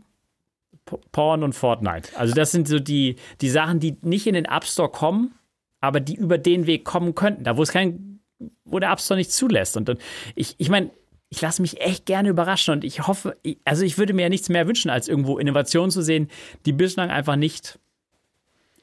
Porn 1.12 1.42
und 1.42 1.54
Fortnite. 1.54 2.10
Also 2.16 2.34
das 2.34 2.50
sind 2.50 2.66
so 2.66 2.78
die, 2.78 3.16
die 3.40 3.50
Sachen, 3.50 3.78
die 3.78 3.96
nicht 4.02 4.26
in 4.26 4.34
den 4.34 4.46
App 4.46 4.64
Store 4.64 4.88
kommen, 4.88 5.34
aber 5.80 6.00
die 6.00 6.14
über 6.14 6.38
den 6.38 6.66
Weg 6.66 6.84
kommen 6.84 7.14
könnten. 7.14 7.44
Da 7.44 7.56
wo 7.56 7.62
es 7.62 7.70
kein, 7.70 8.20
wo 8.64 8.78
der 8.78 8.90
App 8.90 9.00
Store 9.00 9.18
nicht 9.18 9.32
zulässt. 9.32 9.76
Und, 9.76 9.88
und 9.88 10.00
ich, 10.34 10.54
ich 10.58 10.70
meine, 10.70 10.90
ich 11.30 11.40
lasse 11.40 11.62
mich 11.62 11.80
echt 11.80 12.06
gerne 12.06 12.28
überraschen 12.30 12.72
und 12.72 12.84
ich 12.84 13.06
hoffe, 13.06 13.36
also 13.64 13.84
ich 13.84 13.98
würde 13.98 14.14
mir 14.14 14.22
ja 14.22 14.28
nichts 14.28 14.48
mehr 14.48 14.66
wünschen, 14.66 14.90
als 14.90 15.08
irgendwo 15.08 15.38
Innovationen 15.38 15.90
zu 15.90 16.02
sehen, 16.02 16.28
die 16.64 16.72
bislang 16.72 17.10
einfach 17.10 17.36
nicht 17.36 17.78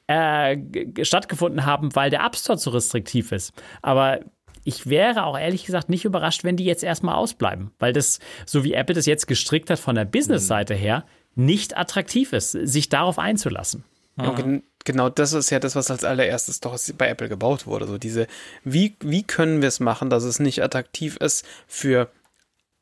äh, 0.07 0.57
stattgefunden 1.03 1.65
haben, 1.65 1.95
weil 1.95 2.09
der 2.09 2.23
App 2.23 2.35
Store 2.35 2.57
zu 2.57 2.69
restriktiv 2.69 3.31
ist. 3.31 3.53
Aber 3.81 4.19
ich 4.63 4.87
wäre 4.87 5.25
auch 5.25 5.37
ehrlich 5.37 5.65
gesagt 5.65 5.89
nicht 5.89 6.05
überrascht, 6.05 6.43
wenn 6.43 6.57
die 6.57 6.65
jetzt 6.65 6.83
erstmal 6.83 7.15
ausbleiben, 7.15 7.71
weil 7.79 7.93
das, 7.93 8.19
so 8.45 8.63
wie 8.63 8.73
Apple 8.73 8.95
das 8.95 9.05
jetzt 9.05 9.27
gestrickt 9.27 9.69
hat 9.69 9.79
von 9.79 9.95
der 9.95 10.05
Business-Seite 10.05 10.75
her, 10.75 11.05
nicht 11.35 11.77
attraktiv 11.77 12.33
ist, 12.33 12.51
sich 12.51 12.89
darauf 12.89 13.19
einzulassen. 13.19 13.83
Gen 14.17 14.63
genau 14.85 15.09
das 15.09 15.33
ist 15.33 15.49
ja 15.49 15.59
das, 15.59 15.75
was 15.75 15.91
als 15.91 16.03
allererstes 16.03 16.61
doch 16.61 16.77
bei 16.97 17.09
Apple 17.09 17.27
gebaut 17.27 17.67
wurde. 17.67 17.85
So 17.87 17.97
diese, 17.97 18.27
wie, 18.63 18.95
wie 19.01 19.23
können 19.23 19.61
wir 19.61 19.67
es 19.67 19.79
machen, 19.79 20.09
dass 20.09 20.23
es 20.23 20.39
nicht 20.39 20.63
attraktiv 20.63 21.17
ist 21.17 21.45
für 21.67 22.09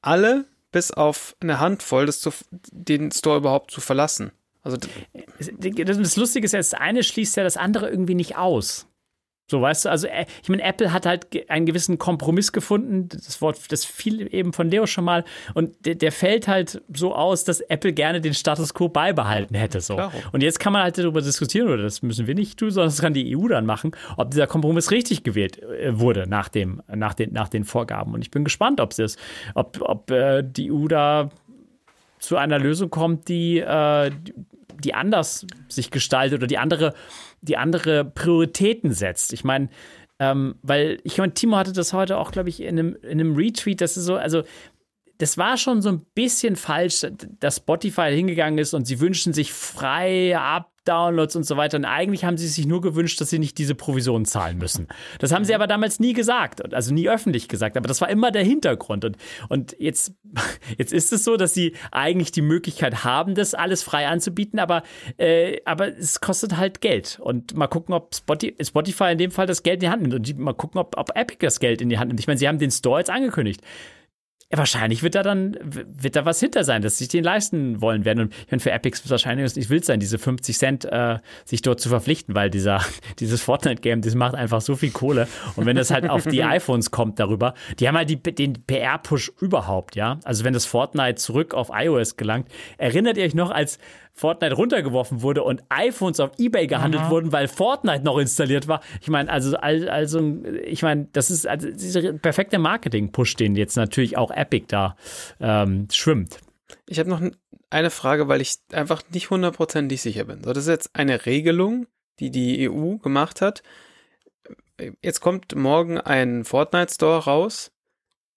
alle 0.03 0.45
bis 0.71 0.91
auf 0.91 1.35
eine 1.39 1.59
Handvoll, 1.59 2.05
das 2.05 2.19
zu, 2.19 2.31
den 2.71 3.11
Store 3.11 3.38
überhaupt 3.38 3.71
zu 3.71 3.81
verlassen. 3.81 4.31
Also 4.63 4.77
das 4.77 6.15
Lustige 6.15 6.45
ist 6.45 6.53
ja, 6.53 6.59
das 6.59 6.73
eine 6.73 7.03
schließt 7.03 7.35
ja 7.35 7.43
das 7.43 7.57
andere 7.57 7.89
irgendwie 7.89 8.15
nicht 8.15 8.38
aus. 8.38 8.88
So, 9.53 9.61
weißt 9.61 9.85
du, 9.85 9.89
also 9.89 10.07
äh, 10.07 10.25
ich 10.41 10.49
meine, 10.49 10.63
Apple 10.63 10.91
hat 10.91 11.05
halt 11.05 11.27
einen 11.47 11.67
gewissen 11.67 11.99
Kompromiss 11.99 12.51
gefunden. 12.51 13.07
Das 13.07 13.39
Wort, 13.39 13.71
das 13.71 13.85
fiel 13.85 14.34
eben 14.34 14.51
von 14.51 14.67
Leo 14.67 14.88
schon 14.88 15.03
mal. 15.03 15.23
Und 15.53 15.85
der, 15.85 15.93
der 15.93 16.11
fällt 16.11 16.47
halt 16.47 16.81
so 16.91 17.13
aus, 17.13 17.43
dass 17.43 17.61
Apple 17.61 17.93
gerne 17.93 18.19
den 18.19 18.34
Status 18.34 18.73
quo 18.73 18.89
beibehalten 18.89 19.53
hätte. 19.53 19.80
So. 19.80 19.93
Klar. 19.93 20.11
Und 20.31 20.41
jetzt 20.41 20.59
kann 20.59 20.73
man 20.73 20.81
halt 20.81 20.97
darüber 20.97 21.21
diskutieren, 21.21 21.67
oder 21.67 21.84
das 21.84 22.01
müssen 22.01 22.25
wir 22.25 22.34
nicht 22.34 22.57
tun, 22.57 22.71
sondern 22.71 22.89
das 22.89 22.99
kann 22.99 23.13
die 23.13 23.38
EU 23.38 23.47
dann 23.47 23.67
machen, 23.67 23.91
ob 24.17 24.31
dieser 24.31 24.47
Kompromiss 24.47 24.89
richtig 24.89 25.21
gewählt 25.21 25.61
äh, 25.61 25.99
wurde 25.99 26.25
nach, 26.25 26.49
dem, 26.49 26.81
nach, 26.91 27.13
den, 27.13 27.31
nach 27.31 27.47
den 27.47 27.63
Vorgaben. 27.63 28.15
Und 28.15 28.23
ich 28.23 28.31
bin 28.31 28.43
gespannt, 28.43 28.81
ob 28.81 28.97
es 28.97 29.17
ob, 29.53 29.80
ob 29.81 30.09
äh, 30.09 30.41
die 30.41 30.71
EU 30.71 30.88
da 30.88 31.30
zu 32.17 32.38
einer 32.38 32.57
Lösung 32.57 32.89
kommt, 32.89 33.27
die, 33.27 33.59
äh, 33.59 34.09
die 34.84 34.93
anders 34.93 35.45
sich 35.68 35.91
gestaltet 35.91 36.39
oder 36.39 36.47
die 36.47 36.57
andere 36.57 36.93
die 37.41 37.57
andere 37.57 38.05
Prioritäten 38.05 38.93
setzt. 38.93 39.34
Ich 39.34 39.43
meine, 39.43 39.69
ähm, 40.19 40.55
weil 40.61 40.99
ich 41.03 41.18
meine, 41.18 41.34
Timo 41.34 41.57
hatte 41.57 41.73
das 41.73 41.91
heute 41.91 42.18
auch, 42.18 42.31
glaube 42.31 42.49
ich, 42.49 42.61
in 42.61 42.80
einem, 42.80 42.95
in 43.01 43.19
einem 43.19 43.35
Retweet, 43.35 43.81
das 43.81 43.97
ist 43.97 44.05
so, 44.05 44.15
also 44.15 44.43
das 45.18 45.38
war 45.38 45.57
schon 45.57 45.81
so 45.81 45.90
ein 45.90 46.06
bisschen 46.15 46.56
falsch, 46.56 47.06
dass 47.40 47.57
Spotify 47.57 48.11
hingegangen 48.14 48.57
ist 48.57 48.73
und 48.73 48.85
sie 48.85 48.99
wünschen 48.99 49.34
sich 49.34 49.53
frei 49.53 50.38
ab 50.38 50.73
Downloads 50.85 51.35
und 51.35 51.45
so 51.45 51.57
weiter. 51.57 51.77
Und 51.77 51.85
eigentlich 51.85 52.26
haben 52.26 52.38
sie 52.38 52.48
sich 52.48 52.65
nur 52.65 52.81
gewünscht, 52.81 53.19
dass 53.22 53.30
sie 53.30 53.40
nicht 53.40 53.57
diese 53.57 53.76
Provision 53.76 54.26
zahlen 54.26 54.57
müssen. 54.57 54.88
Das 55.19 55.31
haben 55.31 55.45
sie 55.45 55.56
aber 55.56 55.68
damals 55.68 55.99
nie 55.99 56.14
gesagt, 56.14 56.73
also 56.73 56.94
nie 56.94 57.10
öffentlich 57.10 57.48
gesagt. 57.48 57.77
Aber 57.77 57.88
das 57.88 58.02
war 58.02 58.10
immer 58.10 58.31
der 58.31 58.44
Hintergrund. 58.44 59.06
Und, 59.06 59.18
und 59.49 59.76
jetzt, 59.80 60.14
jetzt 60.77 60.94
ist 60.94 61.14
es 61.14 61.23
so, 61.23 61.38
dass 61.38 61.53
sie 61.53 61.73
eigentlich 61.91 62.31
die 62.31 62.41
Möglichkeit 62.41 63.03
haben, 63.03 63.35
das 63.35 63.53
alles 63.53 63.84
frei 63.84 64.07
anzubieten, 64.07 64.60
aber, 64.60 64.84
äh, 65.18 65.61
aber 65.65 65.98
es 65.98 66.19
kostet 66.19 66.57
halt 66.57 66.81
Geld. 66.81 67.19
Und 67.22 67.56
mal 67.56 67.68
gucken, 67.68 67.94
ob 67.94 68.15
Spotify 68.15 69.11
in 69.11 69.18
dem 69.18 69.31
Fall 69.31 69.48
das 69.48 69.64
Geld 69.64 69.76
in 69.76 69.81
die 69.81 69.90
Hand 69.90 70.02
nimmt. 70.02 70.14
Und 70.14 70.40
mal 70.40 70.53
gucken, 70.53 70.80
ob, 70.80 70.98
ob 70.98 71.15
Epic 71.15 71.38
das 71.45 71.60
Geld 71.60 71.81
in 71.81 71.90
die 71.90 71.98
Hand 71.98 72.10
nimmt. 72.10 72.19
Ich 72.19 72.27
meine, 72.27 72.38
sie 72.38 72.48
haben 72.48 72.60
den 72.60 72.72
Store 72.72 72.99
jetzt 72.99 73.10
angekündigt. 73.10 73.61
Ja, 74.53 74.59
wahrscheinlich 74.59 75.01
wird 75.01 75.15
da 75.15 75.23
dann 75.23 75.57
wird 75.63 76.15
da 76.15 76.25
was 76.25 76.39
hinter 76.39 76.63
sein, 76.63 76.84
dass 76.84 76.99
sich 76.99 77.07
den 77.07 77.23
leisten 77.23 77.81
wollen 77.81 78.05
werden. 78.05 78.19
Und 78.19 78.35
ich 78.35 78.51
meine, 78.51 78.59
für 78.59 78.69
Epic 78.69 78.95
ist 78.95 79.05
es 79.05 79.09
wahrscheinlich 79.09 79.55
nicht 79.55 79.71
wild 79.71 79.84
sein, 79.84 79.99
diese 79.99 80.19
50 80.19 80.55
Cent 80.55 80.85
äh, 80.85 81.17
sich 81.43 81.63
dort 81.63 81.80
zu 81.80 81.89
verpflichten, 81.89 82.35
weil 82.35 82.51
dieser, 82.51 82.80
dieses 83.19 83.41
Fortnite-Game, 83.41 84.03
das 84.03 84.13
macht 84.13 84.35
einfach 84.35 84.61
so 84.61 84.75
viel 84.75 84.91
Kohle. 84.91 85.27
Und 85.55 85.65
wenn 85.65 85.75
das 85.75 85.89
halt 85.89 86.07
auf 86.07 86.27
die 86.27 86.43
iPhones 86.43 86.91
kommt 86.91 87.19
darüber, 87.19 87.55
die 87.80 87.88
haben 87.88 87.97
halt 87.97 88.11
die, 88.11 88.21
den 88.21 88.63
PR-Push 88.67 89.31
überhaupt, 89.41 89.95
ja. 89.95 90.19
Also 90.23 90.43
wenn 90.43 90.53
das 90.53 90.67
Fortnite 90.67 91.15
zurück 91.15 91.55
auf 91.55 91.71
iOS 91.73 92.15
gelangt, 92.15 92.47
erinnert 92.77 93.17
ihr 93.17 93.23
euch 93.23 93.34
noch, 93.34 93.49
als 93.49 93.80
Fortnite 94.15 94.53
runtergeworfen 94.53 95.23
wurde 95.23 95.44
und 95.44 95.64
iPhones 95.69 96.19
auf 96.19 96.31
Ebay 96.38 96.68
gehandelt 96.68 97.03
Aha. 97.03 97.10
wurden, 97.10 97.31
weil 97.31 97.48
Fortnite 97.48 98.03
noch 98.03 98.19
installiert 98.19 98.68
war. 98.68 98.81
Ich 99.02 99.10
meine, 99.10 99.30
also, 99.31 99.57
also, 99.57 100.44
ich 100.64 100.84
meine, 100.84 101.07
das 101.14 101.31
ist 101.31 101.48
also 101.48 101.69
dieser 101.72 102.14
perfekte 102.14 102.60
Marketing-Push, 102.60 103.35
den 103.35 103.56
jetzt 103.56 103.76
natürlich 103.76 104.15
auch 104.15 104.30
Epic 104.30 104.65
da 104.68 104.95
ähm, 105.40 105.88
schwimmt. 105.91 106.38
Ich 106.88 106.99
habe 106.99 107.10
noch 107.10 107.22
eine 107.72 107.90
Frage, 107.90 108.27
weil 108.27 108.40
ich 108.40 108.57
einfach 108.72 109.02
nicht 109.11 109.31
hundertprozentig 109.31 110.02
sicher 110.02 110.26
bin. 110.26 110.44
So, 110.44 110.53
das 110.53 110.65
ist 110.65 110.69
jetzt 110.69 110.95
eine 110.95 111.26
Regelung, 111.26 111.88
die 112.19 112.30
die 112.30 112.69
EU 112.69 112.98
gemacht 112.98 113.41
hat. 113.41 113.64
Jetzt 115.02 115.22
kommt 115.22 115.56
morgen 115.56 115.98
ein 115.99 116.45
Fortnite 116.45 116.94
Store 116.94 117.23
raus. 117.23 117.72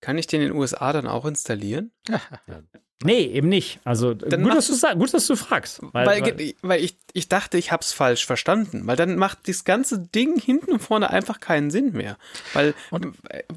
Kann 0.00 0.16
ich 0.16 0.26
den 0.26 0.40
in 0.40 0.48
den 0.48 0.56
USA 0.56 0.92
dann 0.92 1.06
auch 1.06 1.26
installieren? 1.26 1.92
Nee, 3.04 3.24
eben 3.26 3.50
nicht. 3.50 3.78
Also 3.84 4.14
dann 4.14 4.42
gut, 4.42 4.54
dass 4.54 4.68
du, 4.68 4.98
gut, 4.98 5.12
dass 5.12 5.26
du 5.26 5.36
fragst. 5.36 5.80
Weil, 5.92 6.06
weil, 6.06 6.54
weil 6.62 6.82
ich, 6.82 6.96
ich 7.12 7.28
dachte, 7.28 7.58
ich 7.58 7.70
habe 7.70 7.82
es 7.82 7.92
falsch 7.92 8.24
verstanden. 8.24 8.86
Weil 8.86 8.96
dann 8.96 9.16
macht 9.16 9.48
das 9.48 9.64
ganze 9.64 9.98
Ding 9.98 10.40
hinten 10.40 10.72
und 10.72 10.78
vorne 10.78 11.10
einfach 11.10 11.38
keinen 11.38 11.70
Sinn 11.70 11.92
mehr. 11.92 12.16
Weil 12.54 12.72
und, 12.90 13.14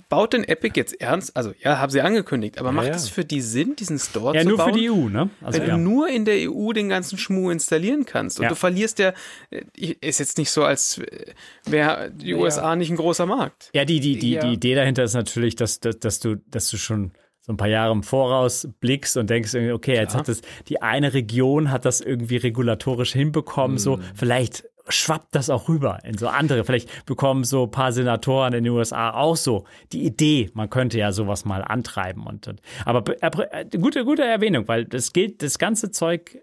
baut 0.10 0.34
denn 0.34 0.44
Epic 0.44 0.78
jetzt 0.78 1.00
ernst? 1.00 1.38
Also 1.38 1.54
ja, 1.64 1.80
haben 1.80 1.90
sie 1.90 2.02
angekündigt, 2.02 2.58
aber 2.60 2.70
ja, 2.70 2.74
macht 2.74 2.90
es 2.90 3.08
ja. 3.08 3.14
für 3.14 3.24
die 3.24 3.40
Sinn, 3.40 3.78
diesen 3.78 3.98
Store 3.98 4.36
ja, 4.36 4.42
zu 4.42 4.50
bauen? 4.50 4.58
Ja, 4.58 4.66
nur 4.66 4.74
für 4.74 4.80
die 4.80 4.92
EU, 4.92 5.10
ne? 5.10 5.30
Also, 5.42 5.62
wenn 5.62 5.70
du 5.70 5.78
nur 5.78 6.10
in 6.10 6.26
der 6.26 6.52
EU 6.52 6.74
den 6.74 6.90
ganzen 6.90 7.18
Schmuh 7.18 7.50
installieren 7.50 8.06
kannst 8.06 8.42
und 8.42 8.52
du 8.52 8.56
verlierst 8.56 9.00
ja, 9.00 9.14
äh, 9.52 9.64
ist 10.02 10.20
jetzt 10.20 10.38
nicht 10.38 10.52
so, 10.52 10.66
als 10.66 10.98
äh, 10.98 11.34
wäre 11.64 12.12
die 12.12 12.34
USA 12.34 12.76
nicht 12.76 12.90
ein 12.90 12.98
großer 12.98 13.26
Markt. 13.26 13.70
Ja, 13.74 13.86
die, 13.86 14.02
die, 14.02 14.20
die, 14.20 14.38
die 14.38 14.54
Idee 14.54 14.76
dahinter 14.76 15.04
ist 15.06 15.14
natürlich, 15.14 15.56
dass, 15.56 15.80
dass, 15.80 15.98
dass 15.98 16.20
du, 16.20 16.36
dass 16.52 16.68
du 16.70 16.76
schon 16.76 17.12
so 17.50 17.54
ein 17.54 17.58
paar 17.58 17.68
Jahre 17.68 17.92
im 17.94 18.04
Voraus 18.04 18.70
blickst 18.80 19.18
und 19.18 19.28
denkst, 19.32 19.56
okay, 19.74 19.96
jetzt 19.96 20.14
ja. 20.14 20.20
hat 20.20 20.28
das, 20.28 20.42
die 20.68 20.84
eine 20.84 21.16
Region 21.16 21.72
hat 21.72 21.84
das 21.84 22.00
irgendwie 22.00 22.38
regulatorisch 22.38 23.12
hinbekommen, 23.12 23.78
mm. 23.78 23.80
so 23.80 24.00
vielleicht 24.14 24.66
schwappt 24.88 25.34
das 25.34 25.50
auch 25.50 25.68
rüber 25.68 25.98
in 26.04 26.16
so 26.16 26.28
andere. 26.28 26.64
Vielleicht 26.64 27.08
bekommen 27.08 27.44
so 27.44 27.64
ein 27.64 27.72
paar 27.72 27.92
Senatoren 27.92 28.54
in 28.54 28.66
den 28.66 28.74
USA 28.74 29.16
auch 29.16 29.36
so 29.36 29.66
die 29.94 30.06
Idee, 30.06 30.52
man 30.54 30.70
könnte 30.70 31.00
ja 31.00 31.12
sowas 31.12 31.44
mal 31.44 31.64
antreiben. 31.64 32.28
Und, 32.28 32.54
aber 32.86 33.04
äh, 33.20 33.66
gute, 33.80 34.06
gute 34.06 34.24
Erwähnung, 34.24 34.68
weil 34.68 34.86
das 34.86 35.12
gilt, 35.12 35.42
das 35.42 35.58
ganze 35.58 35.90
Zeug 35.90 36.38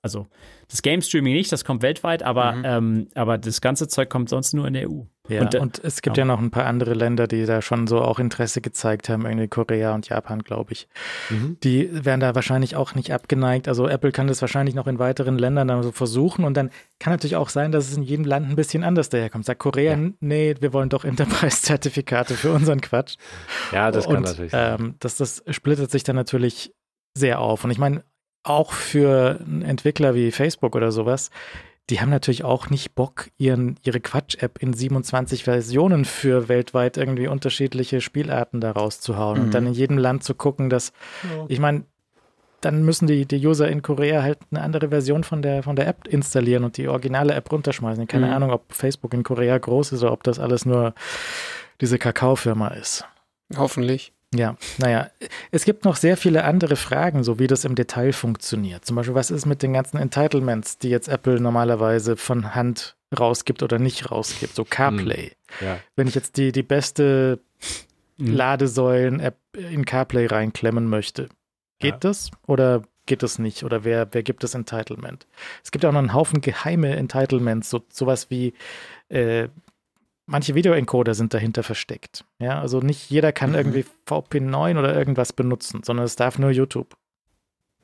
also 0.00 0.26
das 0.68 0.82
Game 0.82 1.00
Streaming 1.00 1.34
nicht, 1.34 1.50
das 1.50 1.64
kommt 1.64 1.82
weltweit, 1.82 2.22
aber, 2.22 2.52
mhm. 2.52 2.64
ähm, 2.64 3.08
aber 3.14 3.38
das 3.38 3.60
ganze 3.60 3.88
Zeug 3.88 4.10
kommt 4.10 4.28
sonst 4.28 4.52
nur 4.52 4.66
in 4.66 4.74
der 4.74 4.88
EU. 4.88 5.02
Ja, 5.28 5.42
und, 5.42 5.54
äh, 5.54 5.58
und 5.58 5.80
es 5.84 6.02
gibt 6.02 6.16
ja. 6.16 6.22
ja. 6.22 6.24
noch 6.24 6.40
ein 6.40 6.50
paar 6.50 6.66
andere 6.66 6.94
Länder, 6.94 7.28
die 7.28 7.46
da 7.46 7.62
schon 7.62 7.86
so 7.86 8.00
auch 8.00 8.18
Interesse 8.18 8.60
gezeigt 8.60 9.08
haben, 9.08 9.24
irgendwie 9.24 9.46
Korea 9.46 9.94
und 9.94 10.08
Japan, 10.08 10.42
glaube 10.42 10.72
ich. 10.72 10.88
Mhm. 11.30 11.58
Die 11.62 12.04
werden 12.04 12.20
da 12.20 12.34
wahrscheinlich 12.34 12.74
auch 12.74 12.94
nicht 12.94 13.12
abgeneigt. 13.12 13.68
Also 13.68 13.86
Apple 13.86 14.10
kann 14.10 14.26
das 14.26 14.40
wahrscheinlich 14.40 14.74
noch 14.74 14.88
in 14.88 14.98
weiteren 14.98 15.38
Ländern 15.38 15.68
dann 15.68 15.82
so 15.82 15.92
versuchen 15.92 16.44
und 16.44 16.56
dann 16.56 16.70
kann 16.98 17.12
natürlich 17.12 17.36
auch 17.36 17.50
sein, 17.50 17.70
dass 17.70 17.88
es 17.88 17.96
in 17.96 18.02
jedem 18.02 18.24
Land 18.24 18.48
ein 18.48 18.56
bisschen 18.56 18.82
anders 18.82 19.10
daherkommt. 19.10 19.44
Sagt 19.44 19.60
Korea, 19.60 19.96
ja. 19.96 20.10
nee, 20.20 20.56
wir 20.58 20.72
wollen 20.72 20.88
doch 20.88 21.04
Enterprise-Zertifikate 21.04 22.34
für 22.34 22.50
unseren 22.52 22.80
Quatsch. 22.80 23.14
Ja, 23.70 23.92
das 23.92 24.06
kann 24.06 24.16
und, 24.16 24.22
natürlich 24.24 24.50
sein. 24.50 24.80
Ähm, 24.80 24.94
das, 24.98 25.16
das 25.16 25.44
splittert 25.50 25.90
sich 25.92 26.02
dann 26.02 26.16
natürlich 26.16 26.74
sehr 27.16 27.40
auf. 27.40 27.62
Und 27.64 27.70
ich 27.70 27.78
meine, 27.78 28.02
auch 28.44 28.72
für 28.72 29.38
Entwickler 29.62 30.14
wie 30.16 30.32
Facebook 30.32 30.74
oder 30.74 30.90
sowas, 30.90 31.30
die 31.90 32.00
haben 32.00 32.10
natürlich 32.10 32.44
auch 32.44 32.70
nicht 32.70 32.94
Bock, 32.94 33.28
ihren, 33.38 33.76
ihre 33.84 34.00
Quatsch-App 34.00 34.62
in 34.62 34.72
27 34.72 35.44
Versionen 35.44 36.04
für 36.04 36.48
weltweit 36.48 36.96
irgendwie 36.96 37.26
unterschiedliche 37.26 38.00
Spielarten 38.00 38.60
da 38.60 38.70
rauszuhauen 38.70 39.38
mhm. 39.38 39.44
und 39.44 39.54
dann 39.54 39.66
in 39.66 39.72
jedem 39.72 39.98
Land 39.98 40.22
zu 40.22 40.34
gucken, 40.34 40.70
dass, 40.70 40.92
ja. 41.24 41.44
ich 41.48 41.58
meine, 41.58 41.84
dann 42.60 42.84
müssen 42.84 43.08
die, 43.08 43.26
die 43.26 43.44
User 43.44 43.68
in 43.68 43.82
Korea 43.82 44.22
halt 44.22 44.38
eine 44.52 44.62
andere 44.62 44.90
Version 44.90 45.24
von 45.24 45.42
der, 45.42 45.64
von 45.64 45.74
der 45.74 45.88
App 45.88 46.06
installieren 46.06 46.62
und 46.62 46.76
die 46.76 46.86
originale 46.86 47.34
App 47.34 47.50
runterschmeißen. 47.50 48.06
Keine 48.06 48.26
mhm. 48.26 48.32
Ahnung, 48.32 48.50
ob 48.52 48.72
Facebook 48.72 49.12
in 49.14 49.24
Korea 49.24 49.58
groß 49.58 49.92
ist 49.92 50.02
oder 50.02 50.12
ob 50.12 50.22
das 50.22 50.38
alles 50.38 50.64
nur 50.64 50.94
diese 51.80 51.98
Kakaofirma 51.98 52.68
ist. 52.68 53.04
Hoffentlich. 53.56 54.12
Ja, 54.34 54.56
naja, 54.78 55.10
es 55.50 55.64
gibt 55.64 55.84
noch 55.84 55.96
sehr 55.96 56.16
viele 56.16 56.44
andere 56.44 56.76
Fragen, 56.76 57.22
so 57.22 57.38
wie 57.38 57.46
das 57.46 57.64
im 57.64 57.74
Detail 57.74 58.12
funktioniert. 58.12 58.84
Zum 58.84 58.96
Beispiel, 58.96 59.14
was 59.14 59.30
ist 59.30 59.44
mit 59.44 59.62
den 59.62 59.74
ganzen 59.74 59.98
Entitlements, 59.98 60.78
die 60.78 60.88
jetzt 60.88 61.08
Apple 61.08 61.38
normalerweise 61.38 62.16
von 62.16 62.54
Hand 62.54 62.96
rausgibt 63.18 63.62
oder 63.62 63.78
nicht 63.78 64.10
rausgibt, 64.10 64.54
so 64.54 64.64
CarPlay. 64.64 65.32
Hm, 65.58 65.66
ja. 65.66 65.78
Wenn 65.96 66.08
ich 66.08 66.14
jetzt 66.14 66.38
die, 66.38 66.50
die 66.50 66.62
beste 66.62 67.40
hm. 68.18 68.34
Ladesäulen-App 68.34 69.36
in 69.52 69.84
CarPlay 69.84 70.26
reinklemmen 70.26 70.88
möchte, 70.88 71.28
geht 71.78 71.92
ja. 71.94 71.98
das 71.98 72.30
oder 72.46 72.82
geht 73.04 73.22
das 73.22 73.38
nicht? 73.38 73.64
Oder 73.64 73.84
wer, 73.84 74.08
wer 74.12 74.22
gibt 74.22 74.44
das 74.44 74.54
Entitlement? 74.54 75.26
Es 75.62 75.72
gibt 75.72 75.84
auch 75.84 75.92
noch 75.92 75.98
einen 75.98 76.14
Haufen 76.14 76.40
geheime 76.40 76.96
Entitlements, 76.96 77.68
so, 77.68 77.82
sowas 77.90 78.30
wie 78.30 78.54
äh, 79.08 79.48
manche 80.26 80.54
Videoencoder 80.54 81.14
sind 81.14 81.34
dahinter 81.34 81.62
versteckt. 81.62 82.24
Ja, 82.38 82.60
also 82.60 82.80
nicht 82.80 83.10
jeder 83.10 83.32
kann 83.32 83.50
mhm. 83.50 83.56
irgendwie 83.56 83.84
VP9 84.06 84.78
oder 84.78 84.96
irgendwas 84.96 85.32
benutzen, 85.32 85.82
sondern 85.82 86.06
es 86.06 86.16
darf 86.16 86.38
nur 86.38 86.50
YouTube. 86.50 86.96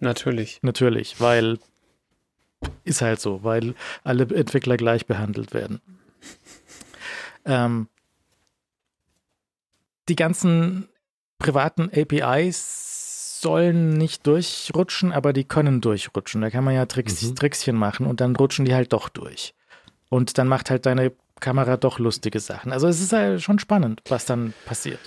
Natürlich. 0.00 0.60
Natürlich, 0.62 1.20
weil 1.20 1.58
ist 2.84 3.02
halt 3.02 3.20
so, 3.20 3.44
weil 3.44 3.74
alle 4.02 4.24
Entwickler 4.24 4.76
gleich 4.76 5.06
behandelt 5.06 5.54
werden. 5.54 5.80
Ähm, 7.44 7.88
die 10.08 10.16
ganzen 10.16 10.88
privaten 11.38 11.90
APIs 11.94 13.40
sollen 13.40 13.96
nicht 13.96 14.26
durchrutschen, 14.26 15.12
aber 15.12 15.32
die 15.32 15.44
können 15.44 15.80
durchrutschen. 15.80 16.40
Da 16.40 16.50
kann 16.50 16.64
man 16.64 16.74
ja 16.74 16.86
Tricks, 16.86 17.22
mhm. 17.22 17.36
Trickschen 17.36 17.76
machen 17.76 18.06
und 18.06 18.20
dann 18.20 18.36
rutschen 18.36 18.64
die 18.64 18.74
halt 18.74 18.92
doch 18.92 19.08
durch. 19.08 19.54
Und 20.08 20.38
dann 20.38 20.48
macht 20.48 20.70
halt 20.70 20.86
deine 20.86 21.12
Kamera 21.40 21.76
doch 21.76 21.98
lustige 21.98 22.40
Sachen. 22.40 22.72
Also 22.72 22.88
es 22.88 23.00
ist 23.00 23.12
halt 23.12 23.42
schon 23.42 23.58
spannend, 23.58 24.02
was 24.08 24.24
dann 24.24 24.54
passiert. 24.64 25.00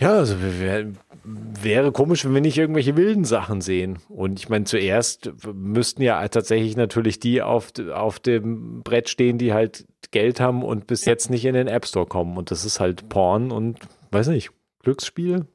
Ja, 0.00 0.12
also 0.12 0.36
wär, 0.40 0.86
wäre 1.24 1.90
komisch, 1.90 2.24
wenn 2.24 2.32
wir 2.32 2.40
nicht 2.40 2.56
irgendwelche 2.56 2.96
wilden 2.96 3.24
Sachen 3.24 3.60
sehen. 3.60 3.98
Und 4.08 4.38
ich 4.38 4.48
meine, 4.48 4.64
zuerst 4.64 5.32
müssten 5.52 6.02
ja 6.02 6.26
tatsächlich 6.28 6.76
natürlich 6.76 7.18
die 7.18 7.42
auf, 7.42 7.72
auf 7.92 8.20
dem 8.20 8.82
Brett 8.84 9.08
stehen, 9.08 9.38
die 9.38 9.52
halt 9.52 9.86
Geld 10.12 10.38
haben 10.38 10.62
und 10.62 10.86
bis 10.86 11.04
jetzt 11.04 11.30
nicht 11.30 11.44
in 11.44 11.54
den 11.54 11.66
App 11.66 11.84
Store 11.84 12.06
kommen. 12.06 12.36
Und 12.36 12.52
das 12.52 12.64
ist 12.64 12.78
halt 12.78 13.08
Porn 13.08 13.50
und, 13.50 13.80
weiß 14.12 14.28
nicht, 14.28 14.50
Glücksspiel. 14.84 15.46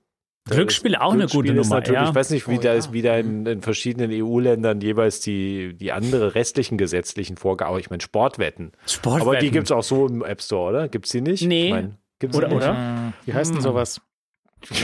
Glücksspiel 0.49 0.95
auch 0.95 1.13
eine 1.13 1.27
gute 1.27 1.53
Nummer. 1.53 1.85
Ja. 1.87 2.09
Ich 2.09 2.15
weiß 2.15 2.31
nicht, 2.31 2.47
wie 2.49 2.57
oh, 2.57 2.61
da 2.61 2.73
ja. 2.73 2.75
ist, 2.75 2.91
wie 2.91 3.01
da 3.01 3.17
in, 3.17 3.45
in 3.45 3.61
verschiedenen 3.61 4.11
EU-Ländern 4.11 4.81
jeweils 4.81 5.21
die, 5.21 5.73
die 5.73 5.91
andere 5.93 6.35
restlichen 6.35 6.77
gesetzlichen 6.77 7.37
Vorgaben. 7.37 7.69
Aber 7.69 7.79
ich 7.79 7.89
meine, 7.89 8.01
Sportwetten. 8.01 8.73
Sportwetten. 8.85 9.27
Aber 9.29 9.37
die 9.37 9.51
gibt 9.51 9.67
es 9.67 9.71
auch 9.71 9.83
so 9.83 10.07
im 10.07 10.23
App 10.23 10.41
Store, 10.41 10.69
oder? 10.69 10.89
Gibt 10.89 11.05
es 11.05 11.11
die 11.11 11.21
nicht? 11.21 11.43
Nee. 11.43 11.65
Ich 11.65 11.71
mein, 11.71 11.97
gibt's 12.19 12.37
oder, 12.37 12.51
oder? 12.51 13.13
Wie 13.25 13.33
heißt 13.33 13.51
denn 13.51 13.57
hm. 13.57 13.63
sowas? 13.63 14.01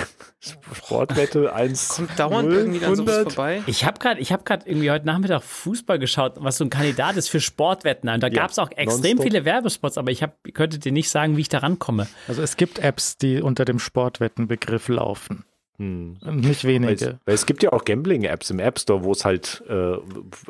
Sportwette 0.74 1.54
1. 1.54 1.90
Kommt 1.90 2.18
dauernd 2.18 2.50
0, 2.50 2.58
irgendwie 2.58 2.80
dann 2.80 2.96
sowas 2.96 3.24
vorbei. 3.24 3.62
Ich 3.66 3.86
habe 3.86 4.00
gerade 4.00 4.22
hab 4.22 4.68
irgendwie 4.68 4.92
heute 4.92 5.06
Nachmittag 5.06 5.44
Fußball 5.44 6.00
geschaut, 6.00 6.34
was 6.38 6.58
so 6.58 6.66
ein 6.66 6.70
Kandidat 6.70 7.18
ist 7.18 7.30
für 7.30 7.42
Sportwetten. 7.42 8.10
Und 8.10 8.22
da 8.22 8.28
ja, 8.28 8.42
gab 8.42 8.52
es 8.52 8.60
auch 8.60 8.72
extrem 8.72 9.18
nonstop. 9.18 9.24
viele 9.24 9.46
Werbespots, 9.46 9.98
aber 9.98 10.12
ich 10.12 10.24
hab, 10.24 10.38
könnte 10.54 10.80
dir 10.80 10.92
nicht 10.92 11.10
sagen, 11.10 11.36
wie 11.36 11.42
ich 11.42 11.50
da 11.50 11.60
rankomme. 11.60 12.08
Also 12.28 12.42
es 12.42 12.56
gibt 12.58 12.80
Apps, 12.80 13.18
die 13.18 13.42
unter 13.42 13.66
dem 13.66 13.80
Sportwettenbegriff 13.80 14.88
laufen. 14.88 15.44
Hm. 15.80 16.18
Nicht 16.36 16.66
wenige. 16.66 16.88
Weil 16.88 16.94
es, 16.96 17.16
weil 17.26 17.36
es, 17.36 17.46
gibt 17.46 17.64
ja 17.64 17.72
auch 17.72 17.86
Gambling-Apps 17.86 18.50
im 18.50 18.60
App 18.60 18.78
Store, 18.80 19.06
wo 19.06 19.14
es 19.14 19.24
halt 19.24 19.64
äh, 19.70 19.96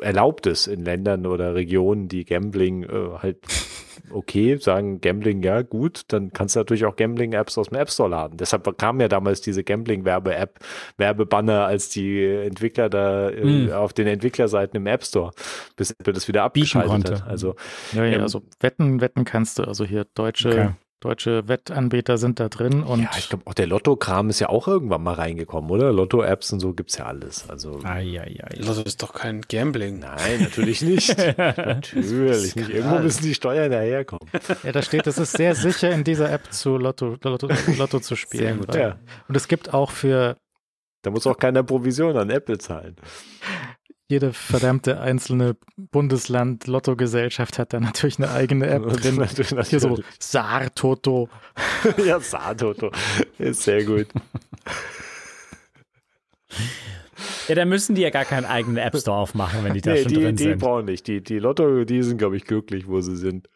erlaubt 0.02 0.46
ist 0.46 0.66
in 0.66 0.84
Ländern 0.84 1.24
oder 1.24 1.54
Regionen, 1.54 2.08
die 2.08 2.24
Gambling 2.24 2.82
äh, 2.82 3.18
halt 3.18 3.38
okay 4.10 4.56
sagen, 4.56 5.00
Gambling 5.00 5.40
ja 5.44 5.62
gut, 5.62 6.02
dann 6.08 6.32
kannst 6.32 6.56
du 6.56 6.60
natürlich 6.60 6.84
auch 6.84 6.96
Gambling-Apps 6.96 7.58
aus 7.58 7.68
dem 7.68 7.78
App 7.78 7.90
Store 7.90 8.08
laden. 8.08 8.38
Deshalb 8.38 8.76
kam 8.76 9.00
ja 9.00 9.06
damals 9.06 9.40
diese 9.40 9.62
Gambling-Werbe-App, 9.62 10.58
Werbebanner 10.96 11.64
als 11.64 11.90
die 11.90 12.24
Entwickler 12.24 12.88
da 12.88 13.30
äh, 13.30 13.40
hm. 13.40 13.72
auf 13.72 13.92
den 13.92 14.08
Entwicklerseiten 14.08 14.76
im 14.76 14.86
App 14.88 15.04
Store, 15.04 15.30
bis 15.76 15.92
Apple 15.92 16.12
das 16.12 16.26
wieder 16.26 16.42
abgeschaltet 16.42 17.22
hat. 17.22 17.28
Also, 17.28 17.54
ja, 17.92 18.04
ja, 18.04 18.16
ähm, 18.16 18.22
also 18.22 18.42
wetten, 18.58 19.00
wetten 19.00 19.24
kannst 19.24 19.60
du. 19.60 19.62
Also 19.62 19.84
hier 19.84 20.06
deutsche 20.12 20.48
okay. 20.48 20.70
Deutsche 21.00 21.48
Wettanbieter 21.48 22.18
sind 22.18 22.40
da 22.40 22.50
drin 22.50 22.82
und. 22.82 23.00
Ja, 23.00 23.10
ich 23.16 23.30
glaube, 23.30 23.46
auch 23.46 23.54
der 23.54 23.66
Lotto-Kram 23.66 24.28
ist 24.28 24.38
ja 24.38 24.50
auch 24.50 24.68
irgendwann 24.68 25.02
mal 25.02 25.14
reingekommen, 25.14 25.70
oder? 25.70 25.92
Lotto-Apps 25.92 26.52
und 26.52 26.60
so 26.60 26.74
gibt 26.74 26.90
es 26.90 26.98
ja 26.98 27.06
alles. 27.06 27.48
Also. 27.48 27.80
Ai, 27.84 28.20
ai, 28.20 28.38
ai. 28.44 28.56
Lotto 28.58 28.82
ist 28.82 29.02
doch 29.02 29.14
kein 29.14 29.40
Gambling. 29.40 29.98
Nein, 29.98 30.42
natürlich 30.42 30.82
nicht. 30.82 31.16
natürlich 31.38 32.54
nicht. 32.54 32.68
Irgendwo 32.68 32.98
müssen 32.98 33.22
die 33.22 33.34
Steuern 33.34 33.70
daherkommen. 33.70 34.28
Ja, 34.62 34.72
da 34.72 34.82
steht, 34.82 35.06
es 35.06 35.16
ist 35.16 35.32
sehr 35.32 35.54
sicher, 35.54 35.90
in 35.90 36.04
dieser 36.04 36.30
App 36.30 36.52
zu 36.52 36.76
Lotto, 36.76 37.16
Lotto, 37.22 37.48
Lotto 37.78 38.00
zu 38.00 38.14
spielen. 38.14 38.58
Sehr 38.58 38.66
gut, 38.66 38.74
ja. 38.74 38.98
Und 39.26 39.36
es 39.36 39.48
gibt 39.48 39.72
auch 39.72 39.92
für. 39.92 40.36
Da 41.00 41.10
muss 41.10 41.26
auch 41.26 41.38
keiner 41.38 41.62
Provision 41.62 42.14
an 42.18 42.28
Apple 42.28 42.58
zahlen 42.58 42.96
jede 44.10 44.32
verdammte 44.32 45.00
einzelne 45.00 45.56
Bundesland 45.76 46.66
Lottogesellschaft 46.66 47.58
hat 47.58 47.72
da 47.72 47.80
natürlich 47.80 48.18
eine 48.18 48.30
eigene 48.30 48.66
App 48.66 48.82
drin. 48.88 49.16
natürlich, 49.16 49.52
natürlich. 49.52 49.68
Hier 49.68 49.80
so 49.80 49.98
Saar-Toto. 50.18 51.28
ja, 52.04 52.18
Saar-Toto. 52.20 52.90
Ist 53.38 53.62
sehr 53.62 53.84
gut. 53.84 54.08
Ja, 57.48 57.54
dann 57.54 57.68
müssen 57.68 57.94
die 57.94 58.02
ja 58.02 58.10
gar 58.10 58.24
keinen 58.24 58.44
eigenen 58.44 58.76
App 58.76 58.96
Store 58.96 59.18
aufmachen, 59.18 59.64
wenn 59.64 59.74
die 59.74 59.80
da 59.80 59.92
nee, 59.92 60.02
schon 60.02 60.08
die, 60.08 60.14
drin 60.14 60.36
die 60.36 60.42
sind. 60.44 60.52
Die 60.52 60.58
brauchen 60.58 60.84
nicht. 60.86 61.06
Die, 61.06 61.22
die 61.22 61.38
Lotto, 61.38 61.84
die 61.84 62.02
sind, 62.02 62.18
glaube 62.18 62.36
ich, 62.36 62.44
glücklich, 62.44 62.86
wo 62.88 63.00
sie 63.00 63.16
sind. 63.16 63.48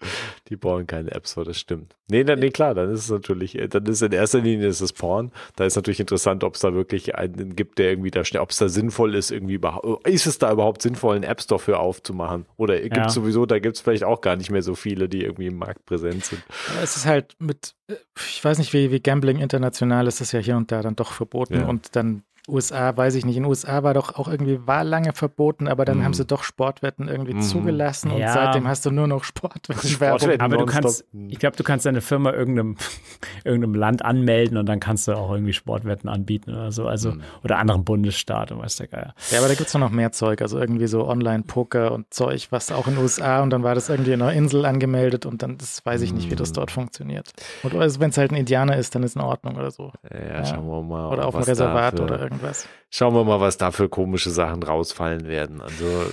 Die 0.48 0.56
brauchen 0.56 0.86
keine 0.86 1.12
App 1.12 1.26
Store, 1.26 1.46
das 1.46 1.58
stimmt. 1.58 1.96
Nee, 2.10 2.22
dann, 2.22 2.38
nee, 2.38 2.50
klar, 2.50 2.74
dann 2.74 2.92
ist 2.92 3.00
es 3.00 3.10
natürlich, 3.10 3.58
dann 3.70 3.86
ist 3.86 4.02
in 4.02 4.12
erster 4.12 4.40
Linie 4.40 4.68
ist 4.68 4.82
es 4.82 4.92
Porn. 4.92 5.32
Da 5.56 5.64
ist 5.64 5.76
natürlich 5.76 6.00
interessant, 6.00 6.44
ob 6.44 6.54
es 6.54 6.60
da 6.60 6.74
wirklich 6.74 7.14
einen 7.14 7.56
gibt, 7.56 7.78
der 7.78 7.90
irgendwie 7.90 8.10
da 8.10 8.24
schnell, 8.24 8.42
ob 8.42 8.50
es 8.50 8.58
da 8.58 8.68
sinnvoll 8.68 9.14
ist, 9.14 9.30
irgendwie 9.30 9.54
überhaupt, 9.54 10.06
ist 10.06 10.26
es 10.26 10.38
da 10.38 10.52
überhaupt 10.52 10.82
sinnvoll, 10.82 11.16
einen 11.16 11.24
App 11.24 11.40
Store 11.40 11.58
für 11.58 11.78
aufzumachen? 11.78 12.44
Oder 12.56 12.78
gibt 12.80 12.96
es 12.96 13.02
ja. 13.02 13.08
sowieso, 13.08 13.46
da 13.46 13.58
gibt 13.58 13.76
es 13.76 13.80
vielleicht 13.82 14.04
auch 14.04 14.20
gar 14.20 14.36
nicht 14.36 14.50
mehr 14.50 14.62
so 14.62 14.74
viele, 14.74 15.08
die 15.08 15.22
irgendwie 15.22 15.46
im 15.46 15.56
Markt 15.56 15.86
präsent 15.86 16.24
sind. 16.26 16.42
Es 16.82 16.96
ist 16.96 17.06
halt 17.06 17.36
mit, 17.38 17.74
ich 18.16 18.44
weiß 18.44 18.58
nicht, 18.58 18.72
wie, 18.74 18.90
wie 18.90 19.00
Gambling 19.00 19.38
international 19.38 20.06
ist 20.06 20.20
das 20.20 20.32
ja 20.32 20.40
hier 20.40 20.56
und 20.56 20.70
da 20.72 20.82
dann 20.82 20.96
doch 20.96 21.12
verboten 21.12 21.60
ja. 21.60 21.66
und 21.66 21.96
dann 21.96 22.22
USA, 22.46 22.94
weiß 22.94 23.14
ich 23.14 23.24
nicht. 23.24 23.36
In 23.36 23.44
den 23.44 23.48
USA 23.48 23.82
war 23.82 23.94
doch 23.94 24.16
auch 24.16 24.28
irgendwie, 24.28 24.66
war 24.66 24.84
lange 24.84 25.14
verboten, 25.14 25.66
aber 25.66 25.86
dann 25.86 25.98
mm. 25.98 26.04
haben 26.04 26.14
sie 26.14 26.26
doch 26.26 26.42
Sportwetten 26.42 27.08
irgendwie 27.08 27.34
mm. 27.34 27.42
zugelassen 27.42 28.10
und 28.10 28.18
ja. 28.18 28.32
seitdem 28.32 28.68
hast 28.68 28.84
du 28.84 28.90
nur 28.90 29.06
noch 29.06 29.24
Sportwetten. 29.24 29.88
Sportwetten 29.88 30.42
aber 30.42 30.58
du 30.58 30.66
kannst, 30.66 31.06
ich 31.28 31.38
glaube, 31.38 31.56
du 31.56 31.62
kannst 31.62 31.86
deine 31.86 32.02
Firma 32.02 32.32
irgendeinem, 32.32 32.76
irgendeinem 33.44 33.74
Land 33.74 34.04
anmelden 34.04 34.58
und 34.58 34.66
dann 34.66 34.78
kannst 34.78 35.08
du 35.08 35.14
auch 35.14 35.32
irgendwie 35.32 35.54
Sportwetten 35.54 36.10
anbieten 36.10 36.50
oder 36.50 36.70
so. 36.70 36.86
Also, 36.86 37.12
mm. 37.12 37.22
oder 37.44 37.58
anderen 37.58 37.84
Bundesstaat 37.84 38.52
und 38.52 38.58
weiß 38.58 38.76
der 38.76 38.88
Geier. 38.88 39.14
Ja, 39.30 39.38
aber 39.38 39.48
da 39.48 39.54
gibt 39.54 39.68
es 39.68 39.74
noch 39.74 39.90
mehr 39.90 40.12
Zeug, 40.12 40.42
also 40.42 40.58
irgendwie 40.58 40.86
so 40.86 41.08
Online-Poker 41.08 41.92
und 41.92 42.12
Zeug, 42.12 42.48
was 42.50 42.70
auch 42.70 42.86
in 42.86 42.96
den 42.96 43.02
USA 43.02 43.42
und 43.42 43.50
dann 43.50 43.62
war 43.62 43.74
das 43.74 43.88
irgendwie 43.88 44.12
in 44.12 44.20
einer 44.20 44.34
Insel 44.34 44.66
angemeldet 44.66 45.24
und 45.24 45.42
dann, 45.42 45.56
das 45.56 45.84
weiß 45.86 46.02
ich 46.02 46.12
nicht, 46.12 46.30
wie 46.30 46.36
das 46.36 46.50
mm. 46.50 46.54
dort 46.54 46.70
funktioniert. 46.70 47.32
Und 47.62 47.74
also, 47.74 48.00
wenn 48.00 48.10
es 48.10 48.18
halt 48.18 48.32
ein 48.32 48.36
Indianer 48.36 48.76
ist, 48.76 48.94
dann 48.94 49.02
ist 49.02 49.16
in 49.16 49.22
Ordnung 49.22 49.56
oder 49.56 49.70
so. 49.70 49.92
Ja, 50.12 50.36
ja. 50.36 50.44
schauen 50.44 50.66
wir 50.66 50.82
mal. 50.82 51.10
Oder 51.10 51.26
auf 51.26 51.34
einem 51.34 51.44
Reservat 51.44 52.00
oder 52.00 52.20
irgendwas 52.20 52.33
irgendwas. 52.34 52.68
Schauen 52.90 53.14
wir 53.14 53.24
mal, 53.24 53.40
was 53.40 53.56
da 53.56 53.70
für 53.70 53.88
komische 53.88 54.30
Sachen 54.30 54.62
rausfallen 54.62 55.26
werden. 55.26 55.60
Also, 55.60 56.06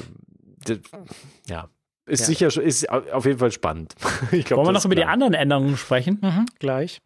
ja. 1.47 1.67
ist 2.05 2.21
ja. 2.21 2.25
sicher 2.25 2.61
ist 2.61 2.89
auf 2.89 3.25
jeden 3.25 3.39
Fall 3.39 3.51
spannend. 3.51 3.95
Glaub, 4.31 4.57
Wollen 4.57 4.67
wir 4.67 4.71
noch 4.73 4.85
über 4.85 4.95
klar. 4.95 5.05
die 5.05 5.11
anderen 5.11 5.33
Änderungen 5.33 5.77
sprechen? 5.77 6.19
Mhm, 6.21 6.45
gleich. 6.59 7.01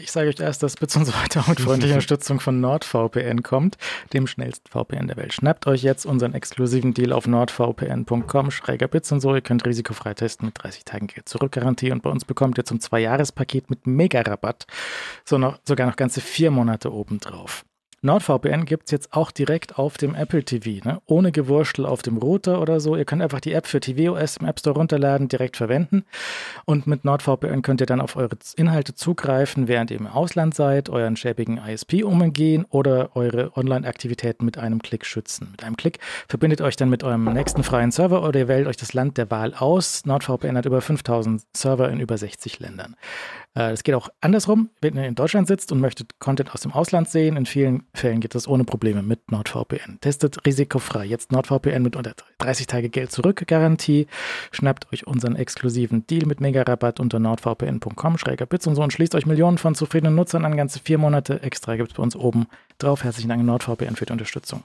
Ich 0.00 0.12
sage 0.12 0.28
euch 0.28 0.38
erst, 0.38 0.62
dass 0.62 0.76
Bits 0.76 0.94
und 0.94 1.06
so 1.06 1.12
weiter 1.12 1.44
mit 1.48 1.58
freundlicher 1.58 1.94
Unterstützung 1.94 2.38
von 2.38 2.60
NordVPN 2.60 3.42
kommt, 3.42 3.78
dem 4.12 4.28
schnellsten 4.28 4.68
VPN 4.70 5.08
der 5.08 5.16
Welt. 5.16 5.32
Schnappt 5.32 5.66
euch 5.66 5.82
jetzt 5.82 6.06
unseren 6.06 6.34
exklusiven 6.34 6.94
Deal 6.94 7.12
auf 7.12 7.26
nordvpn.com, 7.26 8.52
schräger 8.52 8.86
Bits 8.86 9.10
und 9.10 9.20
so. 9.20 9.34
Ihr 9.34 9.40
könnt 9.40 9.66
risikofrei 9.66 10.14
testen 10.14 10.46
mit 10.46 10.62
30 10.62 10.84
Tagen 10.84 11.08
Geld 11.08 11.28
zurückgarantie 11.28 11.90
und 11.90 12.02
bei 12.02 12.10
uns 12.10 12.24
bekommt 12.24 12.58
ihr 12.58 12.64
zum 12.64 12.78
Zwei-Jahres-Paket 12.78 13.70
mit 13.70 13.88
Mega-Rabatt 13.88 14.68
so 15.24 15.36
noch, 15.36 15.58
sogar 15.66 15.88
noch 15.88 15.96
ganze 15.96 16.20
vier 16.20 16.52
Monate 16.52 16.92
obendrauf. 16.92 17.64
NordVPN 18.00 18.64
gibt 18.64 18.84
es 18.86 18.90
jetzt 18.92 19.12
auch 19.12 19.32
direkt 19.32 19.76
auf 19.76 19.96
dem 19.96 20.14
Apple 20.14 20.44
TV, 20.44 20.88
ne? 20.88 21.00
ohne 21.06 21.32
Gewurstel 21.32 21.84
auf 21.84 22.00
dem 22.02 22.16
Router 22.16 22.60
oder 22.60 22.78
so. 22.78 22.94
Ihr 22.94 23.04
könnt 23.04 23.22
einfach 23.22 23.40
die 23.40 23.52
App 23.52 23.66
für 23.66 23.80
tvOS 23.80 24.36
im 24.36 24.46
App 24.46 24.60
Store 24.60 24.76
runterladen, 24.76 25.26
direkt 25.26 25.56
verwenden. 25.56 26.04
Und 26.64 26.86
mit 26.86 27.04
NordVPN 27.04 27.62
könnt 27.62 27.80
ihr 27.80 27.86
dann 27.86 28.00
auf 28.00 28.14
eure 28.14 28.36
Inhalte 28.56 28.94
zugreifen, 28.94 29.66
während 29.66 29.90
ihr 29.90 29.98
im 29.98 30.06
Ausland 30.06 30.54
seid, 30.54 30.90
euren 30.90 31.16
schäbigen 31.16 31.58
ISP 31.58 32.04
umgehen 32.04 32.64
oder 32.70 33.16
eure 33.16 33.56
Online-Aktivitäten 33.56 34.44
mit 34.44 34.58
einem 34.58 34.80
Klick 34.80 35.04
schützen. 35.04 35.48
Mit 35.50 35.64
einem 35.64 35.76
Klick 35.76 35.98
verbindet 36.28 36.60
euch 36.60 36.76
dann 36.76 36.90
mit 36.90 37.02
eurem 37.02 37.24
nächsten 37.24 37.64
freien 37.64 37.90
Server 37.90 38.22
oder 38.22 38.38
ihr 38.38 38.48
wählt 38.48 38.68
euch 38.68 38.76
das 38.76 38.92
Land 38.92 39.18
der 39.18 39.28
Wahl 39.32 39.54
aus. 39.54 40.04
NordVPN 40.06 40.56
hat 40.56 40.66
über 40.66 40.80
5000 40.80 41.42
Server 41.52 41.90
in 41.90 41.98
über 41.98 42.16
60 42.16 42.60
Ländern. 42.60 42.94
Äh, 43.58 43.72
es 43.72 43.82
geht 43.82 43.96
auch 43.96 44.08
andersrum, 44.20 44.70
wenn 44.80 44.96
ihr 44.96 45.06
in 45.06 45.16
Deutschland 45.16 45.48
sitzt 45.48 45.72
und 45.72 45.80
möchtet 45.80 46.18
Content 46.20 46.54
aus 46.54 46.60
dem 46.60 46.72
Ausland 46.72 47.08
sehen. 47.08 47.36
In 47.36 47.46
vielen 47.46 47.84
Fällen 47.98 48.20
geht 48.20 48.34
das 48.34 48.48
ohne 48.48 48.64
Probleme 48.64 49.02
mit 49.02 49.30
NordVPN. 49.30 49.98
Testet 50.00 50.46
risikofrei. 50.46 51.04
Jetzt 51.04 51.32
NordVPN 51.32 51.82
mit 51.82 51.96
unter 51.96 52.14
30 52.38 52.66
Tage 52.66 52.88
Geld 52.88 53.12
zurück 53.12 53.44
Garantie. 53.46 54.06
Schnappt 54.52 54.92
euch 54.92 55.06
unseren 55.06 55.36
exklusiven 55.36 56.06
Deal 56.06 56.26
mit 56.26 56.40
Mega-Rabatt 56.40 57.00
unter 57.00 57.18
nordvpn.com 57.18 58.18
schräger 58.18 58.46
Bits 58.46 58.66
und 58.66 58.76
so 58.76 58.82
und 58.82 58.92
schließt 58.92 59.14
euch 59.14 59.26
Millionen 59.26 59.58
von 59.58 59.74
zufriedenen 59.74 60.14
Nutzern 60.14 60.44
an. 60.44 60.56
Ganze 60.56 60.78
vier 60.78 60.98
Monate 60.98 61.42
extra 61.42 61.76
gibt 61.76 61.90
es 61.90 61.96
bei 61.96 62.02
uns 62.02 62.16
oben 62.16 62.46
drauf. 62.78 63.04
Herzlichen 63.04 63.28
Dank 63.28 63.44
NordVPN 63.44 63.96
für 63.96 64.06
die 64.06 64.12
Unterstützung. 64.12 64.64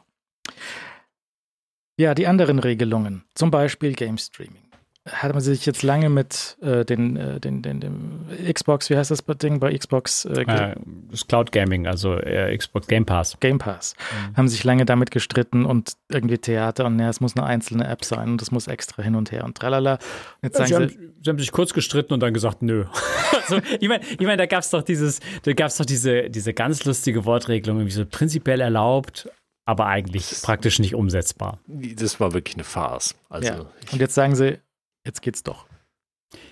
Ja, 1.97 2.15
die 2.15 2.27
anderen 2.27 2.59
Regelungen, 2.59 3.23
zum 3.35 3.51
Beispiel 3.51 3.93
Game 3.93 4.17
Streaming 4.17 4.62
hat 5.05 5.33
man 5.33 5.41
sich 5.41 5.65
jetzt 5.65 5.83
lange 5.83 6.09
mit 6.09 6.57
äh, 6.61 6.85
den, 6.85 7.17
äh, 7.17 7.39
den, 7.39 7.61
den, 7.61 7.81
dem 7.81 8.25
Xbox, 8.51 8.89
wie 8.89 8.95
heißt 8.95 9.11
das 9.11 9.23
Ding 9.41 9.59
bei 9.59 9.77
Xbox? 9.77 10.23
Äh, 10.23 10.43
äh 10.43 10.75
das 11.11 11.27
Cloud 11.27 11.51
Gaming, 11.51 11.87
also 11.87 12.15
äh, 12.15 12.55
Xbox 12.57 12.87
Game 12.87 13.05
Pass. 13.05 13.37
Game 13.41 13.57
Pass. 13.57 13.95
Mhm. 13.97 14.37
Haben 14.37 14.47
sich 14.47 14.63
lange 14.63 14.85
damit 14.85 15.11
gestritten 15.11 15.65
und 15.65 15.93
irgendwie 16.09 16.37
Theater 16.37 16.85
und 16.85 16.97
ja, 16.99 17.09
es 17.09 17.19
muss 17.19 17.35
eine 17.35 17.45
einzelne 17.45 17.85
App 17.85 18.05
sein 18.05 18.29
und 18.29 18.41
es 18.41 18.51
muss 18.51 18.67
extra 18.67 19.03
hin 19.03 19.15
und 19.15 19.33
her 19.33 19.43
und 19.43 19.57
tralala. 19.57 19.99
Jetzt 20.41 20.55
sagen 20.55 20.67
sie, 20.67 20.75
haben, 20.75 21.13
sie 21.21 21.29
haben 21.29 21.39
sich 21.39 21.51
kurz 21.51 21.73
gestritten 21.73 22.13
und 22.13 22.21
dann 22.21 22.33
gesagt, 22.33 22.61
nö. 22.61 22.85
also, 23.41 23.59
ich 23.81 23.89
meine, 23.89 24.05
ich 24.05 24.25
mein, 24.25 24.37
da 24.37 24.45
gab 24.45 24.61
es 24.61 24.69
doch 24.69 24.83
dieses, 24.83 25.19
da 25.43 25.51
gab 25.51 25.67
es 25.67 25.77
doch 25.77 25.85
diese, 25.85 26.29
diese 26.29 26.53
ganz 26.53 26.85
lustige 26.85 27.25
Wortregelung, 27.25 27.79
irgendwie 27.79 27.95
so 27.95 28.05
prinzipiell 28.05 28.61
erlaubt, 28.61 29.29
aber 29.65 29.87
eigentlich 29.87 30.29
das 30.29 30.41
praktisch 30.43 30.79
nicht 30.79 30.95
umsetzbar. 30.95 31.59
Das 31.67 32.21
war 32.21 32.33
wirklich 32.33 32.55
eine 32.55 32.63
Farce. 32.63 33.15
Also 33.27 33.49
ja. 33.49 33.65
Und 33.91 33.99
jetzt 33.99 34.13
sagen 34.13 34.35
sie, 34.35 34.59
jetzt 35.05 35.21
geht's 35.21 35.43
doch. 35.43 35.67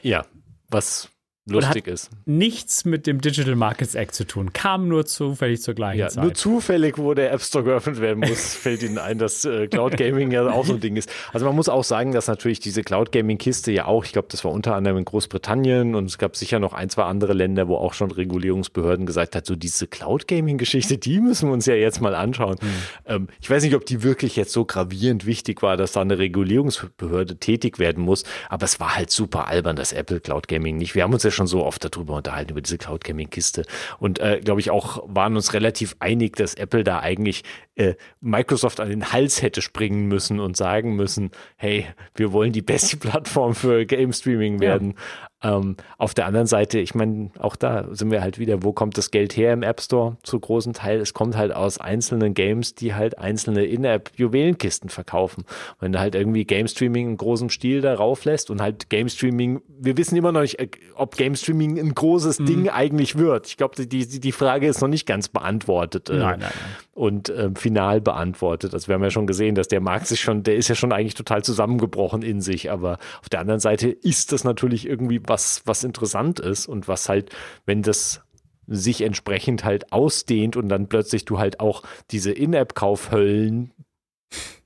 Ja, 0.02 0.26
was 0.70 1.10
lustig 1.52 1.88
ist. 1.88 2.10
Nichts 2.26 2.86
mit 2.86 3.08
dem 3.08 3.22
Digital 3.22 3.56
Markets 3.56 3.96
Act 3.96 4.16
zu 4.16 4.26
tun. 4.26 4.54
Kam 4.54 4.88
nur 4.88 5.06
zufällig 5.06 5.62
zur 5.62 5.74
gleichen 5.74 6.00
ja, 6.00 6.08
Zeit. 6.10 6.24
Nur 6.24 6.34
zufällig, 6.34 6.98
wo 6.98 7.14
der 7.14 7.32
App 7.32 7.42
Store 7.42 7.64
geöffnet 7.64 8.02
werden 8.02 8.20
muss, 8.20 8.56
fällt 8.56 8.84
Ihnen 8.84 8.98
ein, 8.98 9.18
dass 9.18 9.46
äh, 9.46 9.68
Cloud 9.68 9.98
Gaming 9.98 10.32
ja 10.32 10.50
auch 10.50 10.66
so 10.66 10.74
ein 10.74 10.80
Ding 10.80 10.96
ist. 10.96 11.10
Also 11.34 11.46
man 11.46 11.56
muss 11.56 11.70
auch 11.70 11.84
sagen, 11.84 12.12
dass 12.12 12.28
natürlich 12.28 12.60
diese 12.60 12.84
Cloud 12.84 13.12
Gaming 13.12 13.38
Kiste 13.38 13.72
ja 13.72 13.86
auch, 13.86 14.06
ich 14.06 14.14
glaube, 14.14 14.28
das 14.32 14.44
war 14.44 14.52
unter 14.52 14.76
anderem 14.76 14.98
in 14.98 15.06
Großbritannien 15.06 15.96
und 15.96 16.06
es 16.06 16.18
gab 16.18 16.36
sicher 16.36 16.60
noch 16.60 16.74
ein, 16.74 16.90
zwei 16.90 17.04
andere 17.04 17.34
Länder, 17.34 17.68
wo 17.68 17.76
auch 17.76 17.94
schon 17.94 18.12
Regulierungsbehörden 18.12 19.06
gesagt 19.06 19.36
hat, 19.36 19.46
so 19.46 19.56
diese 19.56 19.88
Cloud 19.88 20.28
Gaming 20.28 20.58
Geschichte, 20.58 20.98
die 20.98 21.20
müssen 21.20 21.50
wir 21.50 21.54
uns 21.54 21.66
ja 21.66 21.76
jetzt 21.76 22.02
mal 22.02 22.16
anschauen. 22.16 22.58
Hm. 22.60 22.70
Ähm, 23.06 23.28
ich 23.42 23.50
weiß 23.50 23.64
nicht, 23.64 23.76
ob 23.76 23.86
die 23.86 24.04
wirklich 24.04 24.36
jetzt 24.36 24.54
so 24.54 24.66
gravierend 24.66 25.26
wichtig 25.26 25.62
war, 25.62 25.78
dass 25.78 25.92
da 25.94 26.02
eine 26.02 26.18
Regulierungsbehörde 26.18 27.38
tätig 27.38 27.80
werden 27.80 28.04
muss, 28.04 28.24
aber 28.50 28.66
es 28.66 28.80
war 28.80 28.96
halt 28.96 29.12
super 29.12 29.48
albern, 29.48 29.76
dass 29.76 29.94
Apple 29.94 30.20
Cloud 30.20 30.48
Gaming 30.48 30.78
nicht. 30.78 30.96
Wir 30.96 31.04
haben 31.04 31.14
uns 31.14 31.24
ja 31.24 31.32
schon 31.32 31.41
so 31.48 31.66
oft 31.66 31.84
darüber 31.84 32.16
unterhalten, 32.16 32.52
über 32.52 32.62
diese 32.62 32.78
Cloud 32.78 33.04
Gaming 33.04 33.30
Kiste. 33.30 33.66
Und 34.00 34.20
äh, 34.20 34.42
glaube 34.44 34.62
ich 34.62 34.72
auch, 34.72 35.04
waren 35.08 35.36
uns 35.36 35.54
relativ 35.54 35.96
einig, 36.00 36.36
dass 36.36 36.54
Apple 36.54 36.84
da 36.84 37.00
eigentlich 37.00 37.44
äh, 37.76 37.96
Microsoft 38.20 38.80
an 38.80 38.90
den 38.90 39.12
Hals 39.12 39.42
hätte 39.42 39.62
springen 39.62 40.08
müssen 40.08 40.40
und 40.40 40.58
sagen 40.58 40.96
müssen, 40.96 41.32
hey, 41.56 41.86
wir 42.16 42.34
wollen 42.34 42.52
die 42.52 42.62
beste 42.62 42.98
Plattform 42.98 43.56
für 43.56 43.86
Game 43.86 44.14
Streaming 44.14 44.60
werden. 44.60 44.96
Ähm, 45.44 45.76
auf 45.98 46.14
der 46.14 46.28
anderen 46.28 46.46
Seite, 46.46 46.80
ich 46.80 46.94
meine, 46.94 47.32
auch 47.40 47.56
da 47.56 47.88
sind 47.92 48.12
wir 48.12 48.22
halt 48.22 48.38
wieder, 48.38 48.62
wo 48.62 48.74
kommt 48.74 48.98
das 48.98 49.10
Geld 49.10 49.36
her 49.36 49.54
im 49.54 49.64
App 49.64 49.82
Store? 49.82 50.18
Zu 50.22 50.40
großen 50.40 50.74
Teil, 50.74 51.00
es 51.00 51.14
kommt 51.14 51.36
halt 51.36 51.52
aus 51.52 51.80
einzelnen 51.80 52.36
Games, 52.36 52.76
die 52.76 52.94
halt 52.94 53.18
einzelne 53.18 53.66
In-App-Juwelenkisten 53.66 54.90
verkaufen. 54.90 55.46
Wenn 55.80 55.94
du 55.94 56.00
halt 56.00 56.14
irgendwie 56.14 56.46
Game 56.46 56.68
Streaming 56.68 57.10
in 57.10 57.18
großem 57.18 57.50
Stil 57.50 57.82
darauf 57.82 58.24
lässt 58.24 58.52
und 58.52 58.62
halt 58.62 58.90
Game 58.90 59.10
Streaming, 59.10 59.62
wir 59.68 59.98
wissen 59.98 60.16
immer 60.16 60.32
noch 60.32 60.42
nicht, 60.42 60.60
äh, 60.60 60.70
ob 60.96 61.18
Game 61.18 61.36
Streaming 61.36 61.80
ein 61.80 61.96
großes 61.96 62.40
mhm. 62.40 62.46
Ding 62.46 62.70
eigentlich 62.70 63.18
wird. 63.18 63.48
Ich 63.48 63.58
glaube, 63.58 63.84
die, 63.84 64.08
die 64.20 64.32
Frage 64.32 64.68
ist 64.68 64.82
noch 64.82 64.90
nicht 64.90 65.08
ganz 65.08 65.28
beantwortet. 65.28 66.10
Äh, 66.10 66.18
nein, 66.18 66.40
nein, 66.40 66.40
nein. 66.40 66.52
Und 66.94 67.30
äh, 67.30 67.50
final 67.62 68.02
beantwortet. 68.02 68.74
Also 68.74 68.88
wir 68.88 68.96
haben 68.96 69.04
ja 69.04 69.12
schon 69.12 69.28
gesehen, 69.28 69.56
dass 69.56 69.68
der 69.68 69.80
Markt 69.80 70.08
sich 70.08 70.20
schon, 70.20 70.44
der 70.44 70.56
ist 70.56 70.68
ja 70.68 70.76
schon 70.76 70.92
eigentlich 70.92 71.14
total 71.16 71.44
zusammengebrochen 71.44 72.22
in 72.22 72.42
sich. 72.42 72.72
Aber 72.72 72.98
auf 73.22 73.30
der 73.30 73.40
anderen 73.40 73.60
Seite 73.60 73.90
ist 73.90 74.32
das 74.32 74.44
natürlich 74.44 74.88
irgendwie 74.88 75.22
was, 75.26 75.62
was 75.66 75.84
interessant 75.84 76.40
ist 76.40 76.68
und 76.68 76.88
was 76.88 77.08
halt, 77.08 77.30
wenn 77.66 77.82
das 77.82 78.22
sich 78.68 79.02
entsprechend 79.02 79.64
halt 79.64 79.92
ausdehnt 79.92 80.56
und 80.56 80.70
dann 80.70 80.88
plötzlich 80.88 81.26
du 81.26 81.40
halt 81.40 81.60
auch 81.60 81.84
diese 82.10 82.32
In-App-Kaufhöllen 82.32 83.74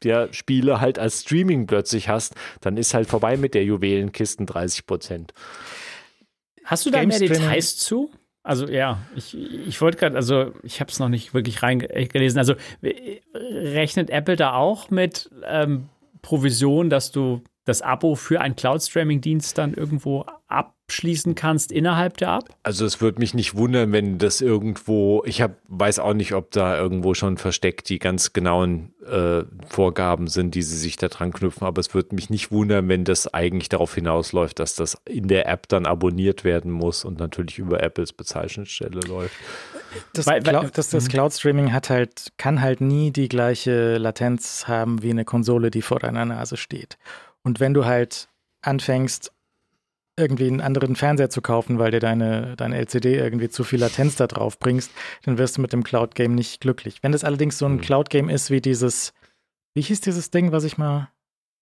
der 0.03 0.31
Spiele 0.31 0.80
halt 0.80 0.99
als 0.99 1.22
Streaming 1.22 1.65
plötzlich 1.65 2.07
hast, 2.09 2.35
dann 2.61 2.77
ist 2.77 2.93
halt 2.93 3.09
vorbei 3.09 3.38
mit 3.38 3.55
der 3.55 3.63
Juwelenkisten 3.63 4.45
30 4.45 4.85
Prozent. 4.85 5.34
Hast 6.63 6.85
du 6.85 6.91
da 6.91 7.03
mehr 7.03 7.19
Details 7.19 7.77
zu? 7.77 8.11
Also 8.45 8.67
ja, 8.67 8.99
ich, 9.15 9.35
ich 9.35 9.81
wollte 9.81 9.97
gerade, 9.97 10.15
also 10.15 10.53
ich 10.61 10.80
habe 10.80 10.91
es 10.91 10.99
noch 10.99 11.09
nicht 11.09 11.34
wirklich 11.34 11.63
reingelesen. 11.63 12.38
Also 12.38 12.53
rechnet 13.34 14.11
Apple 14.11 14.35
da 14.35 14.53
auch 14.53 14.91
mit 14.91 15.31
ähm, 15.47 15.89
Provision, 16.22 16.91
dass 16.91 17.11
du 17.11 17.41
das 17.66 17.82
Abo 17.82 18.16
für 18.16 18.42
einen 18.42 18.56
Cloud-Streaming-Dienst 18.56 19.58
dann 19.58 19.74
irgendwo 19.74 20.26
abschließen 20.48 21.34
kannst 21.34 21.72
innerhalb 21.72 22.18
der 22.18 22.36
App? 22.36 22.56
Also 22.62 22.86
es 22.86 23.02
würde 23.02 23.20
mich 23.20 23.34
nicht 23.34 23.56
wundern, 23.56 23.92
wenn 23.92 24.20
das 24.20 24.40
irgendwo, 24.40 25.24
ich 25.26 25.42
hab, 25.42 25.58
weiß 25.68 25.98
auch 25.98 26.14
nicht, 26.14 26.34
ob 26.34 26.52
da 26.52 26.78
irgendwo 26.78 27.16
schon 27.16 27.38
versteckt 27.38 27.90
die 27.90 27.98
ganz 27.98 28.34
genauen 28.34 28.94
äh, 29.04 29.44
Vorgaben 29.68 30.28
sind, 30.28 30.54
die 30.54 30.62
sie 30.62 30.78
sich 30.78 30.96
da 30.96 31.08
dran 31.08 31.34
knüpfen, 31.34 31.66
aber 31.66 31.80
es 31.80 31.96
würde 31.96 32.14
mich 32.14 32.30
nicht 32.30 32.52
wundern, 32.52 32.88
wenn 32.88 33.04
das 33.04 33.34
eigentlich 33.34 33.70
darauf 33.70 33.96
hinausläuft, 33.96 34.60
dass 34.60 34.76
das 34.76 34.98
in 35.06 35.28
der 35.28 35.48
App 35.48 35.68
dann 35.68 35.88
abonniert 35.88 36.44
werden 36.44 36.72
muss 36.72 37.04
und 37.04 37.18
natürlich 37.18 37.58
über 37.58 37.82
Apples 37.82 38.14
Bezeichnungsstelle 38.14 39.00
läuft. 39.08 39.34
Das, 40.14 40.28
weil, 40.28 40.46
weil, 40.46 40.70
das, 40.72 40.90
das 40.90 41.06
mhm. 41.06 41.10
Cloud-Streaming 41.10 41.74
hat 41.74 41.90
halt, 41.90 42.34
kann 42.38 42.62
halt 42.62 42.82
nie 42.82 43.10
die 43.12 43.28
gleiche 43.28 43.98
Latenz 43.98 44.68
haben 44.68 45.02
wie 45.02 45.10
eine 45.10 45.26
Konsole, 45.26 45.72
die 45.72 45.82
vor 45.82 46.00
deiner 46.00 46.26
Nase 46.26 46.58
steht. 46.58 46.98
Und 47.45 47.59
wenn 47.59 47.76
du 47.76 47.85
halt 47.85 48.27
anfängst, 48.61 49.31
irgendwie 50.17 50.47
einen 50.47 50.61
anderen 50.61 50.95
Fernseher 50.95 51.30
zu 51.30 51.41
kaufen, 51.41 51.77
weil 51.77 51.91
dir 51.91 51.99
deine, 51.99 52.55
deine 52.55 52.77
LCD 52.77 53.17
irgendwie 53.17 53.49
zu 53.49 53.63
viel 53.63 53.80
Latenz 53.80 54.15
da 54.15 54.26
drauf 54.26 54.57
bringst, 54.57 54.91
dann 55.23 55.38
wirst 55.38 55.57
du 55.57 55.61
mit 55.61 55.72
dem 55.72 55.84
Cloud-Game 55.84 56.34
nicht 56.34 56.59
glücklich. 56.59 57.03
Wenn 57.03 57.11
das 57.11 57.23
allerdings 57.23 57.59
so 57.59 57.67
ein 57.67 57.73
mhm. 57.73 57.81
Cloud-Game 57.81 58.30
ist 58.30 58.49
wie 58.49 58.61
dieses, 58.61 59.13
wie 59.76 59.81
hieß 59.81 60.01
dieses 60.01 60.31
Ding, 60.31 60.51
was 60.51 60.63
ich 60.63 60.80
mal 60.80 61.11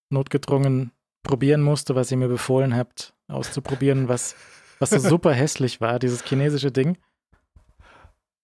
notgedrungen 0.10 0.91
probieren 1.22 1.61
musste, 1.61 1.95
was 1.95 2.11
ihr 2.11 2.18
mir 2.18 2.30
befohlen 2.30 2.76
habt, 2.77 3.14
auszuprobieren, 3.27 4.07
was, 4.07 4.35
was 4.80 4.91
so 4.91 4.99
super 4.99 5.34
hässlich 5.34 5.81
war, 5.81 5.99
dieses 5.99 6.23
chinesische 6.23 6.72
Ding. 6.72 6.97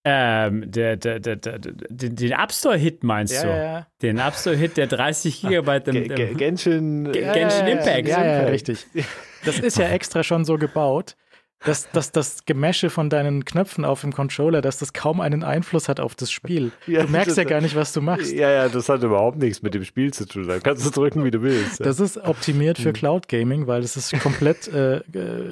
Ähm, 0.02 0.70
der, 0.70 0.96
der, 0.96 1.20
der, 1.20 1.36
der, 1.36 1.58
den 1.58 2.32
App 2.32 2.52
Store-Hit 2.52 3.04
meinst 3.04 3.34
ja, 3.34 3.42
du? 3.42 3.48
Ja. 3.48 3.86
Den 4.00 4.18
App 4.18 4.34
Store-Hit, 4.34 4.78
der 4.78 4.86
30 4.86 5.42
Gigabyte 5.42 5.88
im, 5.88 5.96
im 5.96 6.36
Genshin, 6.38 7.12
Genshin 7.12 7.66
Impact. 7.66 8.08
Ja, 8.08 8.24
ja, 8.24 8.40
richtig. 8.44 8.86
Das 9.42 9.58
ist 9.58 9.78
ja 9.78 9.88
extra 9.88 10.22
schon 10.22 10.44
so 10.44 10.58
gebaut, 10.58 11.16
dass, 11.64 11.90
dass 11.92 12.12
das 12.12 12.44
Gemesche 12.44 12.90
von 12.90 13.08
deinen 13.08 13.46
Knöpfen 13.46 13.86
auf 13.86 14.02
dem 14.02 14.12
Controller, 14.12 14.60
dass 14.60 14.78
das 14.78 14.92
kaum 14.92 15.22
einen 15.22 15.44
Einfluss 15.44 15.88
hat 15.88 15.98
auf 15.98 16.14
das 16.14 16.30
Spiel. 16.30 16.72
Ja, 16.86 17.04
du 17.04 17.08
merkst 17.08 17.38
ja 17.38 17.44
gar 17.44 17.62
nicht, 17.62 17.74
was 17.74 17.94
du 17.94 18.02
machst. 18.02 18.32
Ja, 18.32 18.50
ja, 18.50 18.68
das 18.68 18.90
hat 18.90 19.02
überhaupt 19.02 19.38
nichts 19.38 19.62
mit 19.62 19.72
dem 19.72 19.84
Spiel 19.84 20.12
zu 20.12 20.26
tun. 20.26 20.46
Da 20.46 20.58
kannst 20.60 20.84
du 20.84 20.90
drücken, 20.90 21.24
wie 21.24 21.30
du 21.30 21.40
willst. 21.40 21.80
Das 21.80 22.00
ist 22.00 22.18
optimiert 22.18 22.76
für 22.76 22.90
hm. 22.90 22.92
Cloud 22.92 23.28
Gaming, 23.28 23.66
weil 23.66 23.82
es 23.82 23.96
ist 23.96 24.12
komplett 24.20 24.68
äh, 24.68 25.00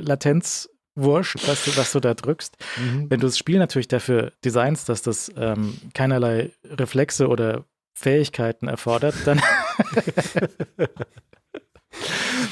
Latenz 0.01 0.69
wurscht, 0.99 1.47
was 1.47 1.65
du, 1.65 1.77
was 1.77 1.93
du 1.93 2.01
da 2.01 2.15
drückst. 2.15 2.57
Mhm. 2.77 3.11
Wenn 3.11 3.21
du 3.21 3.27
das 3.27 3.39
Spiel 3.39 3.59
natürlich 3.59 3.89
dafür 3.89 4.33
designst, 4.45 4.89
dass 4.89 5.03
das 5.03 5.33
ähm, 5.37 5.79
keinerlei 5.95 6.51
Reflexe 6.65 7.29
oder 7.29 7.65
Fähigkeiten 7.95 8.69
erfordert, 8.69 9.15
dann 9.25 9.41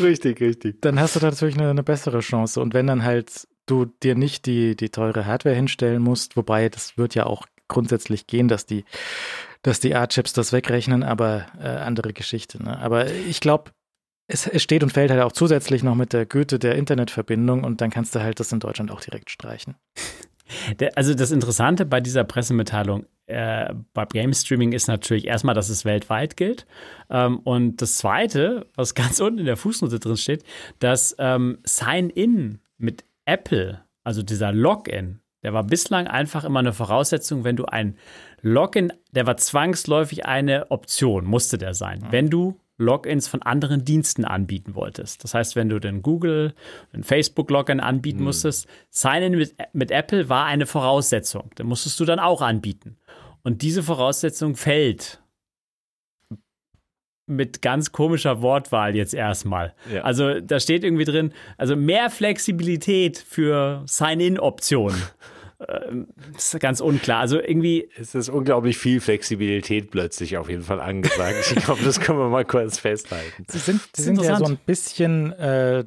richtig, 0.01 0.41
richtig. 0.41 0.83
Dann 0.83 0.99
hast 0.99 1.17
du 1.17 1.21
da 1.21 1.31
natürlich 1.31 1.57
eine, 1.57 1.71
eine 1.71 1.83
bessere 1.83 2.21
Chance. 2.21 2.61
Und 2.61 2.75
wenn 2.75 2.87
dann 2.87 3.05
halt 3.05 3.47
du 3.67 3.87
dir 4.03 4.15
nicht 4.15 4.47
die, 4.47 4.77
die 4.77 4.91
teure 4.91 5.27
Hardware 5.27 5.55
hinstellen 5.55 6.03
musst, 6.03 6.37
wobei 6.37 6.69
das 6.69 6.97
wird 6.97 7.15
ja 7.15 7.27
auch 7.27 7.47
grundsätzlich 7.69 8.27
gehen, 8.27 8.49
dass 8.49 8.67
die, 8.67 8.85
dass 9.63 9.81
die 9.81 9.95
A-Chips 9.95 10.33
das 10.33 10.53
wegrechnen, 10.53 11.03
aber 11.03 11.47
äh, 11.61 11.69
andere 11.69 12.13
Geschichte. 12.13 12.63
Ne? 12.63 12.79
Aber 12.79 13.11
ich 13.11 13.41
glaube, 13.41 13.73
es, 14.29 14.47
es, 14.47 14.63
steht 14.63 14.83
und 14.83 14.93
fällt 14.93 15.11
halt 15.11 15.23
auch 15.23 15.33
zusätzlich 15.33 15.83
noch 15.83 15.95
mit 15.95 16.13
der 16.13 16.27
Güte 16.27 16.59
der 16.59 16.77
Internetverbindung 16.77 17.65
und 17.65 17.81
dann 17.81 17.91
kannst 17.91 18.15
du 18.15 18.21
halt 18.21 18.41
das 18.41 18.53
in 18.53 18.61
Deutschland 18.61 18.91
auch 18.91 19.01
direkt 19.01 19.31
streichen. 19.31 19.77
Also 20.95 21.15
das 21.15 21.33
Interessante 21.33 21.85
bei 21.85 22.01
dieser 22.01 22.23
Pressemitteilung 22.23 23.07
äh, 23.27 23.75
beim 23.93 24.09
Game 24.09 24.33
Streaming 24.33 24.73
ist 24.73 24.87
natürlich 24.87 25.27
erstmal, 25.27 25.57
dass 25.57 25.69
es 25.69 25.85
weltweit 25.85 26.37
gilt. 26.37 26.67
Ähm, 27.11 27.39
und 27.41 27.83
das 27.83 27.97
Zweite, 27.97 28.67
was 28.77 28.95
ganz 28.95 29.19
unten 29.21 29.41
in 29.41 29.47
der 29.47 29.57
Fußnote 29.57 29.99
drin 29.99 30.17
steht, 30.17 30.45
dass 30.79 31.17
ähm, 31.19 31.59
Sign-In 31.65 32.61
mit 32.79 33.05
Apple, 33.25 33.83
also 34.05 34.23
dieser 34.23 34.53
Login, 34.53 35.21
der 35.43 35.53
war 35.53 35.65
bislang 35.65 36.07
einfach 36.07 36.45
immer 36.45 36.61
eine 36.61 36.73
Voraussetzung, 36.73 37.45
wenn 37.45 37.57
du 37.57 37.65
ein 37.67 37.97
Login, 38.41 38.93
der 39.11 39.27
war 39.27 39.37
zwangsläufig 39.37 40.27
eine 40.27 40.71
Option, 40.71 41.25
musste 41.25 41.59
der 41.59 41.75
sein. 41.75 42.01
Mhm. 42.01 42.13
Wenn 42.13 42.31
du 42.31 42.61
Logins 42.79 43.27
von 43.27 43.43
anderen 43.43 43.85
Diensten 43.85 44.25
anbieten 44.25 44.75
wolltest. 44.75 45.25
Das 45.25 45.35
heißt, 45.35 45.57
wenn 45.57 45.69
du 45.69 45.79
den 45.79 46.03
Google, 46.03 46.55
den 46.93 47.05
Facebook-Login 47.05 47.81
anbieten 47.81 48.19
mhm. 48.19 48.25
musstest, 48.27 48.69
Sign-in 48.91 49.37
mit, 49.37 49.55
mit 49.73 49.91
Apple 49.91 50.29
war 50.29 50.45
eine 50.45 50.67
Voraussetzung. 50.67 51.51
Den 51.59 51.67
musstest 51.67 51.99
du 52.01 52.05
dann 52.05 52.19
auch 52.19 52.43
anbieten. 52.43 52.99
Und 53.43 53.63
diese 53.63 53.83
Voraussetzung 53.83 54.57
fällt 54.57 55.23
mit 57.27 57.61
ganz 57.61 57.93
komischer 57.93 58.41
Wortwahl 58.41 58.95
jetzt 58.95 59.15
erstmal. 59.15 59.75
Ja. 59.93 60.03
Also 60.03 60.41
da 60.41 60.61
steht 60.61 60.85
irgendwie 60.85 61.05
drin, 61.05 61.33
also 61.57 61.75
mehr 61.75 62.11
Flexibilität 62.11 63.19
für 63.19 63.83
Sign-in-Optionen. 63.87 65.03
Ähm, 65.67 66.09
ist 66.37 66.59
ganz 66.61 66.81
unklar. 66.81 67.21
Also 67.21 67.41
irgendwie. 67.41 67.89
Es 67.99 68.15
ist 68.15 68.29
unglaublich 68.29 68.77
viel 68.77 69.01
Flexibilität 69.01 69.91
plötzlich 69.91 70.37
auf 70.37 70.51
jeden 70.51 70.63
Fall 70.63 70.81
angesagt. 70.81 71.53
ich 71.57 71.65
glaube, 71.65 71.83
das 71.83 72.01
können 72.01 72.19
wir 72.19 72.29
mal 72.29 72.45
kurz 72.45 72.79
festhalten. 72.79 73.45
Sie 73.49 73.59
sind, 73.59 73.81
Sie 73.95 74.03
sind 74.03 74.21
ja 74.21 74.37
so 74.37 74.45
ein 74.45 74.59
bisschen 74.65 75.33
äh, 75.33 75.85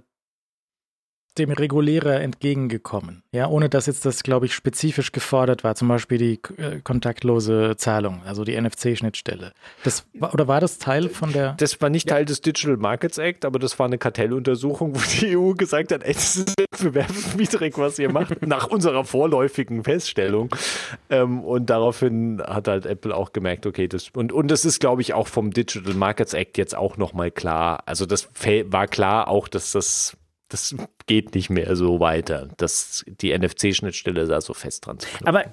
dem 1.40 1.52
Regulärer 1.52 2.22
entgegengekommen. 2.22 3.24
Ja, 3.32 3.48
ohne 3.48 3.70
dass 3.70 3.86
jetzt 3.86 4.06
das, 4.06 4.24
glaube 4.24 4.46
ich, 4.46 4.54
spezifisch 4.54 5.12
gefordert 5.12 5.64
war. 5.64 5.76
Zum 5.76 5.88
Beispiel 5.88 6.18
die 6.18 6.40
äh, 6.58 6.80
kontaktlose 6.84 7.76
Zahlung, 7.78 8.22
also 8.26 8.44
die 8.44 8.60
NFC-Schnittstelle. 8.60 9.54
Das 9.84 10.06
oder 10.20 10.48
war 10.48 10.60
das 10.60 10.78
Teil 10.78 11.10
von 11.10 11.32
der? 11.32 11.54
Das 11.54 11.80
war 11.82 11.90
nicht 11.90 12.10
Teil 12.10 12.26
des 12.26 12.42
Digital 12.42 12.78
Markets 12.78 13.18
Act, 13.18 13.46
aber 13.46 13.60
das 13.60 13.80
war 13.80 13.86
eine 13.86 13.98
Kartelluntersuchung, 13.98 14.96
wo 14.96 15.00
die 15.20 15.38
EU 15.38 15.54
gesagt 15.54 15.92
hat, 15.92 16.04
ey, 16.04 16.14
das 16.14 16.36
ist 16.36 16.54
wettbewerbswidrig, 16.60 17.78
was 17.78 18.00
ihr 18.00 18.12
macht, 18.12 18.42
nach 18.46 18.68
unserer 18.68 19.06
vorläufigen 19.06 19.84
Feststellung. 19.84 20.50
Ähm, 21.10 21.44
und 21.44 21.70
daraufhin 21.70 22.42
hat 22.46 22.68
halt 22.68 22.86
Apple 22.86 23.16
auch 23.16 23.32
gemerkt, 23.32 23.66
okay, 23.66 23.88
das 23.88 24.10
und 24.14 24.34
und 24.34 24.50
das 24.50 24.66
ist, 24.66 24.80
glaube 24.80 25.02
ich, 25.02 25.14
auch 25.14 25.28
vom 25.28 25.52
Digital 25.52 25.94
Markets 25.94 26.34
Act 26.34 26.58
jetzt 26.58 26.76
auch 26.76 26.98
nochmal 26.98 27.32
klar. 27.32 27.84
Also 27.86 28.06
das 28.06 28.30
war 28.66 28.88
klar 28.88 29.28
auch, 29.28 29.48
dass 29.48 29.72
das 29.72 30.18
das 30.50 30.76
geht 31.06 31.36
nicht 31.36 31.50
mehr 31.50 31.76
so 31.76 32.00
weiter, 32.00 32.50
dass 32.58 33.06
die 33.08 33.38
NFC-Schnittstelle 33.38 34.28
da 34.28 34.42
so 34.42 34.54
fest 34.54 34.86
dran. 34.86 34.98
Aber 35.24 35.46
äh, 35.46 35.52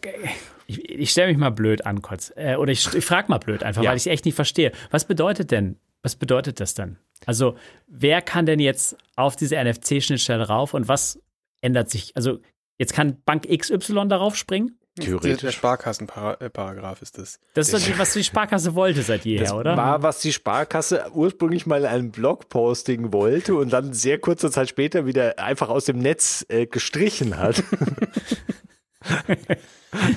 ich, 0.67 0.89
ich 0.89 1.11
stelle 1.11 1.29
mich 1.29 1.37
mal 1.37 1.51
blöd 1.51 1.87
an 1.87 2.03
kurz. 2.03 2.33
Äh, 2.35 2.57
oder 2.57 2.73
ich, 2.73 2.93
ich 2.95 3.05
frage 3.05 3.29
mal 3.29 3.39
blöd 3.39 3.63
einfach, 3.63 3.83
ja. 3.83 3.91
weil 3.91 3.97
ich 3.97 4.03
es 4.03 4.07
echt 4.07 4.25
nicht 4.25 4.35
verstehe. 4.35 4.73
Was 4.91 5.05
bedeutet 5.05 5.51
denn, 5.51 5.79
was 6.03 6.17
bedeutet 6.17 6.61
das 6.61 6.75
denn? 6.75 6.99
Also, 7.27 7.57
wer 7.87 8.23
kann 8.23 8.47
denn 8.47 8.61
jetzt 8.61 8.97
auf 9.17 9.37
diese 9.37 9.57
NFC-Schnittstelle 9.57 10.49
rauf 10.49 10.75
und 10.75 10.89
was 10.89 11.21
ändert 11.61 11.91
sich? 11.91 12.17
Also, 12.17 12.41
jetzt 12.79 12.93
kann 12.93 13.23
Bank 13.25 13.47
XY 13.49 14.09
darauf 14.09 14.37
springen? 14.37 14.79
Theoretisch. 14.99 15.43
Der 15.43 15.51
Sparkassenparagraph 15.51 17.03
ist 17.03 17.19
das. 17.19 17.39
Das 17.53 17.69
ist 17.69 17.75
das, 17.75 17.99
was 17.99 18.13
die 18.15 18.25
Sparkasse 18.25 18.75
wollte 18.75 19.03
seit 19.03 19.27
jeher, 19.27 19.43
das 19.43 19.53
oder? 19.53 19.77
war, 19.77 20.03
was 20.03 20.21
die 20.21 20.33
Sparkasse 20.33 21.11
ursprünglich 21.13 21.67
mal 21.67 21.81
in 21.81 21.87
einem 21.87 22.11
Blogposting 22.11 23.13
wollte 23.13 23.57
und 23.57 23.73
dann 23.73 23.93
sehr 23.93 24.19
kurze 24.19 24.51
Zeit 24.51 24.71
später 24.71 25.05
wieder 25.05 25.39
einfach 25.39 25.69
aus 25.69 25.85
dem 25.85 25.99
Netz 25.99 26.47
äh, 26.49 26.67
gestrichen 26.67 27.37
hat. 27.37 27.63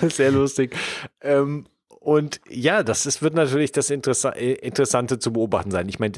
sehr 0.10 0.32
lustig. 0.32 0.76
Ähm, 1.22 1.66
und 2.00 2.40
ja, 2.50 2.82
das 2.82 3.06
ist, 3.06 3.22
wird 3.22 3.34
natürlich 3.34 3.74
das 3.74 3.90
Interessa 3.90 4.30
äh, 4.30 4.54
Interessante 4.54 5.20
zu 5.20 5.34
beobachten 5.34 5.70
sein. 5.70 5.90
Ich 5.90 6.00
meine, 6.00 6.14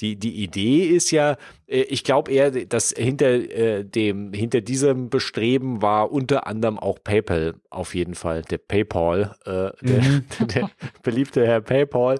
die, 0.00 0.16
die 0.16 0.42
Idee 0.42 0.84
ist 0.84 1.10
ja, 1.10 1.36
äh, 1.66 1.82
ich 1.82 2.04
glaube 2.04 2.32
eher, 2.32 2.50
dass 2.50 2.94
hinter 2.96 3.26
äh, 3.26 3.84
dem, 3.84 4.32
hinter 4.32 4.62
diesem 4.62 5.10
Bestreben 5.10 5.82
war 5.82 6.10
unter 6.10 6.46
anderem 6.46 6.78
auch 6.78 6.98
PayPal 7.04 7.54
auf 7.68 7.94
jeden 7.94 8.14
Fall. 8.14 8.42
Der 8.42 8.56
PayPal, 8.56 9.36
äh, 9.44 9.66
mhm. 9.84 10.24
der, 10.38 10.46
der, 10.46 10.70
beliebte 11.02 11.46
Herr 11.46 11.60
PayPal, 11.60 12.18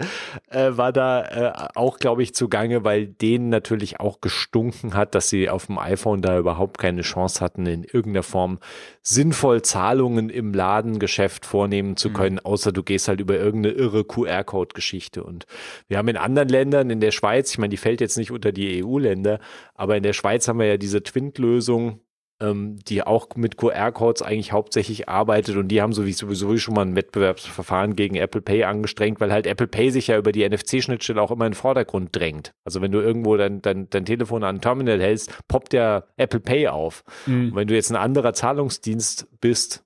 äh, 0.50 0.72
war 0.72 0.92
da 0.92 1.22
äh, 1.22 1.68
auch, 1.74 1.98
glaube 1.98 2.22
ich, 2.22 2.34
zugange, 2.34 2.84
weil 2.84 3.06
denen 3.06 3.48
natürlich 3.48 3.98
auch 3.98 4.20
gestunken 4.20 4.92
hat, 4.92 5.14
dass 5.14 5.30
sie 5.30 5.48
auf 5.48 5.66
dem 5.66 5.78
iPhone 5.78 6.20
da 6.20 6.38
überhaupt 6.38 6.76
keine 6.76 7.00
Chance 7.00 7.40
hatten, 7.40 7.64
in 7.64 7.82
irgendeiner 7.82 8.22
Form 8.22 8.58
sinnvoll 9.02 9.62
Zahlungen 9.62 10.28
im 10.28 10.52
Ladengeschäft 10.52 11.46
vornehmen 11.46 11.96
zu 11.96 12.10
mhm. 12.10 12.14
können, 12.14 12.34
mhm. 12.34 12.44
außer 12.44 12.72
du 12.72 12.82
gehst 12.82 13.05
halt 13.08 13.20
über 13.20 13.38
irgendeine 13.38 13.74
irre 13.74 14.04
QR-Code-Geschichte. 14.04 15.22
Und 15.22 15.46
wir 15.88 15.98
haben 15.98 16.08
in 16.08 16.16
anderen 16.16 16.48
Ländern, 16.48 16.90
in 16.90 17.00
der 17.00 17.10
Schweiz, 17.10 17.50
ich 17.50 17.58
meine, 17.58 17.70
die 17.70 17.76
fällt 17.76 18.00
jetzt 18.00 18.16
nicht 18.16 18.30
unter 18.30 18.52
die 18.52 18.84
EU-Länder, 18.84 19.40
aber 19.74 19.96
in 19.96 20.02
der 20.02 20.12
Schweiz 20.12 20.48
haben 20.48 20.58
wir 20.58 20.66
ja 20.66 20.76
diese 20.76 21.02
Twint-Lösung, 21.02 22.00
ähm, 22.40 22.76
die 22.86 23.02
auch 23.02 23.28
mit 23.36 23.56
QR-Codes 23.56 24.22
eigentlich 24.22 24.52
hauptsächlich 24.52 25.08
arbeitet 25.08 25.56
und 25.56 25.68
die 25.68 25.80
haben 25.80 25.92
sowieso 25.92 26.56
schon 26.58 26.74
mal 26.74 26.82
ein 26.82 26.96
Wettbewerbsverfahren 26.96 27.96
gegen 27.96 28.16
Apple 28.16 28.42
Pay 28.42 28.64
angestrengt, 28.64 29.20
weil 29.20 29.32
halt 29.32 29.46
Apple 29.46 29.66
Pay 29.66 29.90
sich 29.90 30.08
ja 30.08 30.18
über 30.18 30.32
die 30.32 30.46
NFC-Schnittstelle 30.46 31.20
auch 31.20 31.30
immer 31.30 31.46
in 31.46 31.52
den 31.52 31.56
Vordergrund 31.56 32.14
drängt. 32.14 32.52
Also 32.64 32.82
wenn 32.82 32.92
du 32.92 33.00
irgendwo 33.00 33.36
dein, 33.36 33.62
dein, 33.62 33.88
dein 33.88 34.04
Telefon 34.04 34.44
an 34.44 34.56
ein 34.56 34.60
Terminal 34.60 35.00
hältst, 35.00 35.32
poppt 35.48 35.72
ja 35.72 36.04
Apple 36.16 36.40
Pay 36.40 36.68
auf. 36.68 37.04
Mhm. 37.26 37.50
Und 37.50 37.56
wenn 37.56 37.68
du 37.68 37.74
jetzt 37.74 37.90
ein 37.90 37.96
anderer 37.96 38.34
Zahlungsdienst 38.34 39.28
bist, 39.40 39.84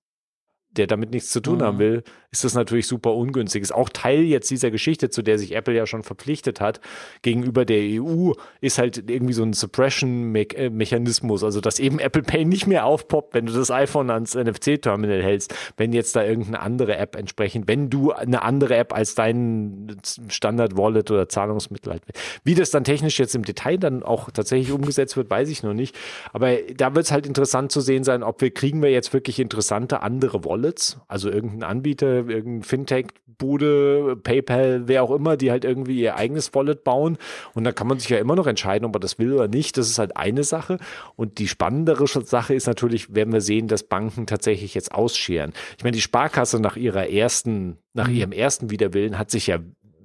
der 0.72 0.86
damit 0.86 1.10
nichts 1.10 1.30
zu 1.30 1.40
tun 1.40 1.58
mhm. 1.58 1.62
haben 1.62 1.78
will, 1.78 2.02
ist 2.32 2.44
das 2.44 2.54
natürlich 2.54 2.86
super 2.86 3.14
ungünstig. 3.14 3.62
Ist 3.62 3.74
auch 3.74 3.88
Teil 3.88 4.22
jetzt 4.22 4.50
dieser 4.50 4.70
Geschichte, 4.70 5.10
zu 5.10 5.22
der 5.22 5.38
sich 5.38 5.54
Apple 5.56 5.74
ja 5.74 5.86
schon 5.86 6.04
verpflichtet 6.04 6.60
hat, 6.60 6.80
gegenüber 7.22 7.64
der 7.64 7.80
EU, 8.00 8.32
ist 8.60 8.78
halt 8.78 9.10
irgendwie 9.10 9.32
so 9.32 9.42
ein 9.42 9.52
Suppression-Mechanismus, 9.52 11.42
also 11.42 11.60
dass 11.60 11.80
eben 11.80 11.98
Apple 11.98 12.22
Pay 12.22 12.44
nicht 12.44 12.68
mehr 12.68 12.86
aufpoppt, 12.86 13.34
wenn 13.34 13.46
du 13.46 13.52
das 13.52 13.70
iPhone 13.72 14.10
ans 14.10 14.36
NFC-Terminal 14.36 15.22
hältst, 15.22 15.54
wenn 15.76 15.92
jetzt 15.92 16.14
da 16.14 16.24
irgendeine 16.24 16.60
andere 16.60 16.96
App 16.96 17.16
entsprechend, 17.16 17.66
wenn 17.66 17.90
du 17.90 18.12
eine 18.12 18.42
andere 18.42 18.76
App 18.76 18.94
als 18.94 19.16
dein 19.16 19.96
Standard-Wallet 20.28 21.10
oder 21.10 21.28
Zahlungsmittel 21.28 21.92
halt. 21.92 22.02
Wie 22.44 22.54
das 22.54 22.70
dann 22.70 22.84
technisch 22.84 23.18
jetzt 23.18 23.34
im 23.34 23.44
Detail 23.44 23.78
dann 23.78 24.04
auch 24.04 24.30
tatsächlich 24.30 24.70
umgesetzt 24.70 25.16
wird, 25.16 25.30
weiß 25.30 25.48
ich 25.48 25.64
noch 25.64 25.74
nicht. 25.74 25.96
Aber 26.32 26.54
da 26.76 26.94
wird 26.94 27.06
es 27.06 27.12
halt 27.12 27.26
interessant 27.26 27.72
zu 27.72 27.80
sehen 27.80 28.04
sein, 28.04 28.22
ob 28.22 28.40
wir 28.40 28.52
kriegen 28.52 28.82
wir 28.82 28.90
jetzt 28.90 29.12
wirklich 29.12 29.40
interessante 29.40 30.02
andere 30.02 30.44
Wallets, 30.44 30.98
also 31.08 31.28
irgendein 31.28 31.64
Anbieter, 31.64 32.19
irgendeine 32.28 32.62
Fintech-Bude, 32.62 34.16
PayPal, 34.22 34.82
wer 34.86 35.02
auch 35.02 35.10
immer, 35.10 35.36
die 35.36 35.50
halt 35.50 35.64
irgendwie 35.64 36.00
ihr 36.00 36.16
eigenes 36.16 36.54
Wallet 36.54 36.84
bauen. 36.84 37.16
Und 37.54 37.64
da 37.64 37.72
kann 37.72 37.86
man 37.86 37.98
sich 37.98 38.08
ja 38.08 38.18
immer 38.18 38.36
noch 38.36 38.46
entscheiden, 38.46 38.84
ob 38.84 38.92
man 38.92 39.00
das 39.00 39.18
will 39.18 39.32
oder 39.32 39.48
nicht. 39.48 39.76
Das 39.76 39.88
ist 39.88 39.98
halt 39.98 40.16
eine 40.16 40.44
Sache. 40.44 40.78
Und 41.16 41.38
die 41.38 41.48
spannendere 41.48 42.06
Sache 42.06 42.54
ist 42.54 42.66
natürlich, 42.66 43.14
werden 43.14 43.32
wir 43.32 43.40
sehen, 43.40 43.68
dass 43.68 43.84
Banken 43.84 44.26
tatsächlich 44.26 44.74
jetzt 44.74 44.92
ausscheren. 44.92 45.52
Ich 45.78 45.84
meine, 45.84 45.94
die 45.94 46.02
Sparkasse 46.02 46.60
nach 46.60 46.76
ihrer 46.76 47.08
ersten, 47.08 47.78
nach 47.94 48.08
mhm. 48.08 48.14
ihrem 48.14 48.32
ersten 48.32 48.70
Widerwillen 48.70 49.18
hat 49.18 49.30
sich 49.30 49.46
ja 49.46 49.58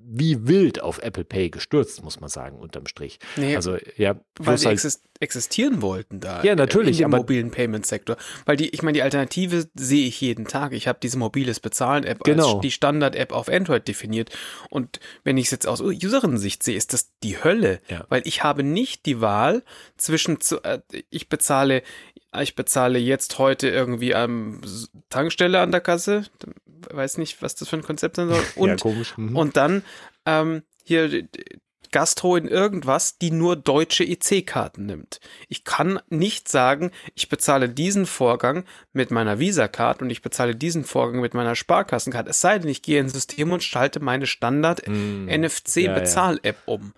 wie 0.08 0.48
wild 0.48 0.82
auf 0.82 1.00
Apple 1.00 1.26
Pay 1.26 1.50
gestürzt, 1.50 2.04
muss 2.04 2.20
man 2.20 2.30
sagen, 2.30 2.58
unterm 2.58 2.88
Strich. 2.88 3.20
Nee, 3.38 3.56
also, 3.56 3.78
ja, 3.98 4.16
weil 4.40 4.58
sie 4.58 4.68
halt, 4.68 5.00
existieren 5.20 5.82
wollten 5.82 6.20
da. 6.20 6.44
Ja, 6.44 6.56
natürlich. 6.56 6.98
Dem 6.98 7.12
mobilen 7.12 7.52
Payment-Sektor. 7.52 8.18
Weil 8.46 8.58
die, 8.58 8.70
ich 8.70 8.84
meine, 8.84 8.98
die 8.98 9.02
Alternative 9.02 9.68
sehe 9.74 10.08
ich 10.08 10.20
jeden 10.22 10.46
Tag. 10.46 10.74
Ich 10.74 10.88
habe 10.88 11.00
diese 11.02 11.18
mobiles 11.18 11.60
Bezahlen-App 11.60 12.24
genau. 12.24 12.56
als 12.56 12.62
die 12.62 12.72
Standard-App 12.72 13.32
auf 13.32 13.50
Android 13.50 13.88
definiert. 13.88 14.30
Und 14.70 15.00
wenn 15.24 15.38
ich 15.38 15.46
es 15.46 15.52
jetzt 15.52 15.68
aus 15.68 15.82
Userin-Sicht 15.82 16.64
sehe, 16.64 16.76
ist 16.76 16.94
das 16.94 17.12
die 17.24 17.44
Hölle. 17.44 17.80
Ja. 17.90 18.06
Weil 18.10 18.22
ich 18.26 18.44
habe 18.44 18.64
nicht 18.64 19.06
die 19.06 19.22
Wahl 19.22 19.64
zwischen, 19.98 20.42
zu, 20.42 20.62
äh, 20.64 20.82
ich 21.10 21.30
bezahle, 21.30 21.82
ich 22.42 22.56
bezahle 22.56 23.00
jetzt 23.00 23.40
heute 23.40 23.70
irgendwie 23.70 24.16
am 24.16 24.62
Tankstelle 25.10 25.60
an 25.60 25.72
der 25.72 25.82
Kasse, 25.82 26.26
weiß 26.92 27.18
nicht, 27.18 27.42
was 27.42 27.56
das 27.56 27.70
für 27.70 27.78
ein 27.78 27.84
Konzept 27.84 28.16
sein 28.16 28.30
soll. 28.30 28.44
Und, 28.56 28.70
ja, 28.70 28.76
komisch. 28.78 29.18
Mhm. 29.18 29.36
und 29.36 29.58
dann 29.58 29.84
ähm, 30.26 30.64
hier 30.84 31.28
Gastro 31.96 32.36
in 32.36 32.48
irgendwas, 32.50 33.18
die 33.20 33.32
nur 33.32 33.56
deutsche 33.56 34.04
EC-Karten 34.04 34.86
nimmt. 34.86 35.22
Ich 35.48 35.64
kann 35.64 36.02
nicht 36.10 36.50
sagen, 36.50 36.92
ich 37.14 37.30
bezahle 37.30 37.70
diesen 37.70 38.06
Vorgang 38.06 38.66
mit 38.92 39.12
meiner 39.12 39.40
Visa-Card 39.40 40.02
und 40.02 40.10
ich 40.10 40.22
bezahle 40.22 40.58
diesen 40.58 40.84
Vorgang 40.84 41.22
mit 41.22 41.34
meiner 41.34 41.56
Sparkassenkarte. 41.56 42.32
Es 42.32 42.42
sei 42.42 42.60
denn, 42.60 42.70
ich 42.70 42.82
gehe 42.82 43.00
ins 43.00 43.14
System 43.14 43.54
und 43.54 43.64
schalte 43.64 44.02
meine 44.02 44.26
Standard-NFC-Bezahl-App 44.26 46.68
mm, 46.68 46.70
ja, 46.70 46.74
ja. 46.74 46.74
um. 46.74 46.92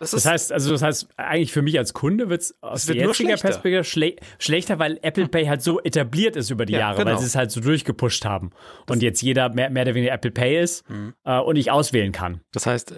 Das, 0.00 0.10
das, 0.10 0.26
heißt, 0.26 0.50
also 0.50 0.72
das 0.72 0.82
heißt, 0.82 1.06
eigentlich 1.16 1.52
für 1.52 1.62
mich 1.62 1.78
als 1.78 1.92
Kunde 1.92 2.28
wird's 2.28 2.52
aus 2.62 2.88
wird 2.88 2.98
jetziger 2.98 3.36
Perspektive 3.36 3.84
schle 3.84 4.16
schlechter, 4.40 4.80
weil 4.80 4.98
Apple 5.02 5.28
Pay 5.28 5.46
halt 5.46 5.62
so 5.62 5.80
etabliert 5.80 6.34
ist 6.34 6.50
über 6.50 6.66
die 6.66 6.72
ja, 6.72 6.80
Jahre, 6.80 6.98
genau. 6.98 7.12
weil 7.12 7.20
sie 7.20 7.26
es 7.26 7.36
halt 7.36 7.52
so 7.52 7.60
durchgepusht 7.60 8.24
haben. 8.24 8.50
Das 8.86 8.96
und 8.96 9.04
jetzt 9.04 9.22
jeder 9.22 9.50
mehr, 9.50 9.70
mehr 9.70 9.84
oder 9.84 9.94
weniger 9.94 10.12
Apple 10.12 10.32
Pay 10.32 10.60
ist 10.60 10.90
mhm. 10.90 11.14
äh, 11.22 11.38
und 11.38 11.54
ich 11.54 11.70
auswählen 11.70 12.10
kann. 12.10 12.40
Das 12.50 12.66
heißt, 12.66 12.92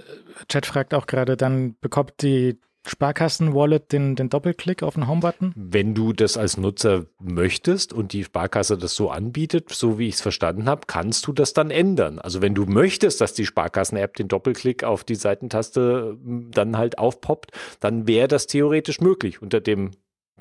Chat 0.48 0.64
fragt 0.64 0.94
auch 0.94 1.06
gerade, 1.06 1.33
dann 1.36 1.76
bekommt 1.80 2.22
die 2.22 2.58
Sparkassen-Wallet 2.86 3.92
den, 3.92 4.14
den 4.14 4.28
Doppelklick 4.28 4.82
auf 4.82 4.94
den 4.94 5.08
Home-Button? 5.08 5.52
Wenn 5.56 5.94
du 5.94 6.12
das 6.12 6.36
als 6.36 6.58
Nutzer 6.58 7.06
möchtest 7.18 7.92
und 7.92 8.12
die 8.12 8.24
Sparkasse 8.24 8.76
das 8.76 8.94
so 8.94 9.10
anbietet, 9.10 9.70
so 9.70 9.98
wie 9.98 10.08
ich 10.08 10.16
es 10.16 10.20
verstanden 10.20 10.68
habe, 10.68 10.82
kannst 10.86 11.26
du 11.26 11.32
das 11.32 11.54
dann 11.54 11.70
ändern. 11.70 12.18
Also 12.18 12.42
wenn 12.42 12.54
du 12.54 12.66
möchtest, 12.66 13.20
dass 13.20 13.32
die 13.32 13.46
Sparkassen-App 13.46 14.16
den 14.16 14.28
Doppelklick 14.28 14.84
auf 14.84 15.02
die 15.02 15.14
Seitentaste 15.14 16.18
hm, 16.22 16.50
dann 16.50 16.76
halt 16.76 16.98
aufpoppt, 16.98 17.52
dann 17.80 18.06
wäre 18.06 18.28
das 18.28 18.46
theoretisch 18.46 19.00
möglich 19.00 19.40
unter 19.40 19.60
dem 19.60 19.92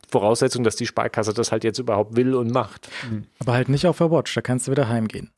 Voraussetzung, 0.10 0.66
dass 0.66 0.76
die 0.76 0.86
Sparkasse 0.86 1.34
das 1.34 1.52
halt 1.54 1.64
jetzt 1.64 1.80
überhaupt 1.80 2.18
will 2.18 2.36
und 2.36 2.52
macht. 2.52 2.90
Aber 3.40 3.54
halt 3.54 3.70
nicht 3.70 3.88
auf 3.88 4.00
der 4.00 4.12
Watch, 4.12 4.34
da 4.34 4.42
kannst 4.42 4.68
du 4.68 4.72
wieder 4.72 4.90
heimgehen 4.90 5.32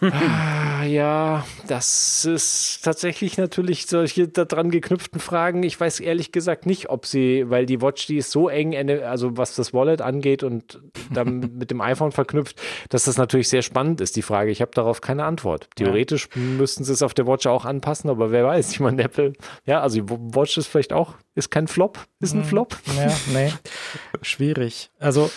ah, 0.00 0.84
ja, 0.84 1.44
das 1.66 2.24
ist 2.24 2.80
tatsächlich 2.82 3.36
natürlich 3.38 3.86
solche 3.86 4.28
daran 4.28 4.70
geknüpften 4.70 5.20
Fragen. 5.20 5.62
Ich 5.62 5.78
weiß 5.78 6.00
ehrlich 6.00 6.32
gesagt 6.32 6.66
nicht, 6.66 6.88
ob 6.88 7.06
sie, 7.06 7.48
weil 7.48 7.66
die 7.66 7.82
Watch, 7.82 8.06
die 8.06 8.18
ist 8.18 8.30
so 8.30 8.48
eng, 8.48 8.74
also 9.02 9.36
was 9.36 9.54
das 9.54 9.74
Wallet 9.74 10.00
angeht 10.00 10.42
und 10.42 10.80
dann 11.12 11.40
mit 11.58 11.70
dem 11.70 11.80
iPhone 11.80 12.12
verknüpft, 12.12 12.60
dass 12.88 13.04
das 13.04 13.18
natürlich 13.18 13.48
sehr 13.48 13.62
spannend 13.62 14.00
ist, 14.00 14.16
die 14.16 14.22
Frage. 14.22 14.50
Ich 14.50 14.60
habe 14.60 14.70
darauf 14.74 15.00
keine 15.00 15.24
Antwort. 15.24 15.68
Theoretisch 15.76 16.28
ja. 16.34 16.40
müssten 16.40 16.84
sie 16.84 16.92
es 16.92 17.02
auf 17.02 17.14
der 17.14 17.26
Watch 17.26 17.46
auch 17.46 17.64
anpassen, 17.64 18.10
aber 18.10 18.30
wer 18.30 18.44
weiß. 18.44 18.70
Ich 18.72 18.80
meine, 18.80 19.02
Apple, 19.02 19.32
ja, 19.64 19.80
also 19.80 20.00
die 20.00 20.08
Watch 20.08 20.56
ist 20.58 20.66
vielleicht 20.66 20.92
auch, 20.92 21.14
ist 21.34 21.50
kein 21.50 21.68
Flop, 21.68 21.98
ist 22.20 22.34
ein 22.34 22.42
hm. 22.42 22.48
Flop. 22.48 22.76
Ja, 22.96 23.12
nee, 23.32 23.52
schwierig. 24.22 24.90
Also, 24.98 25.30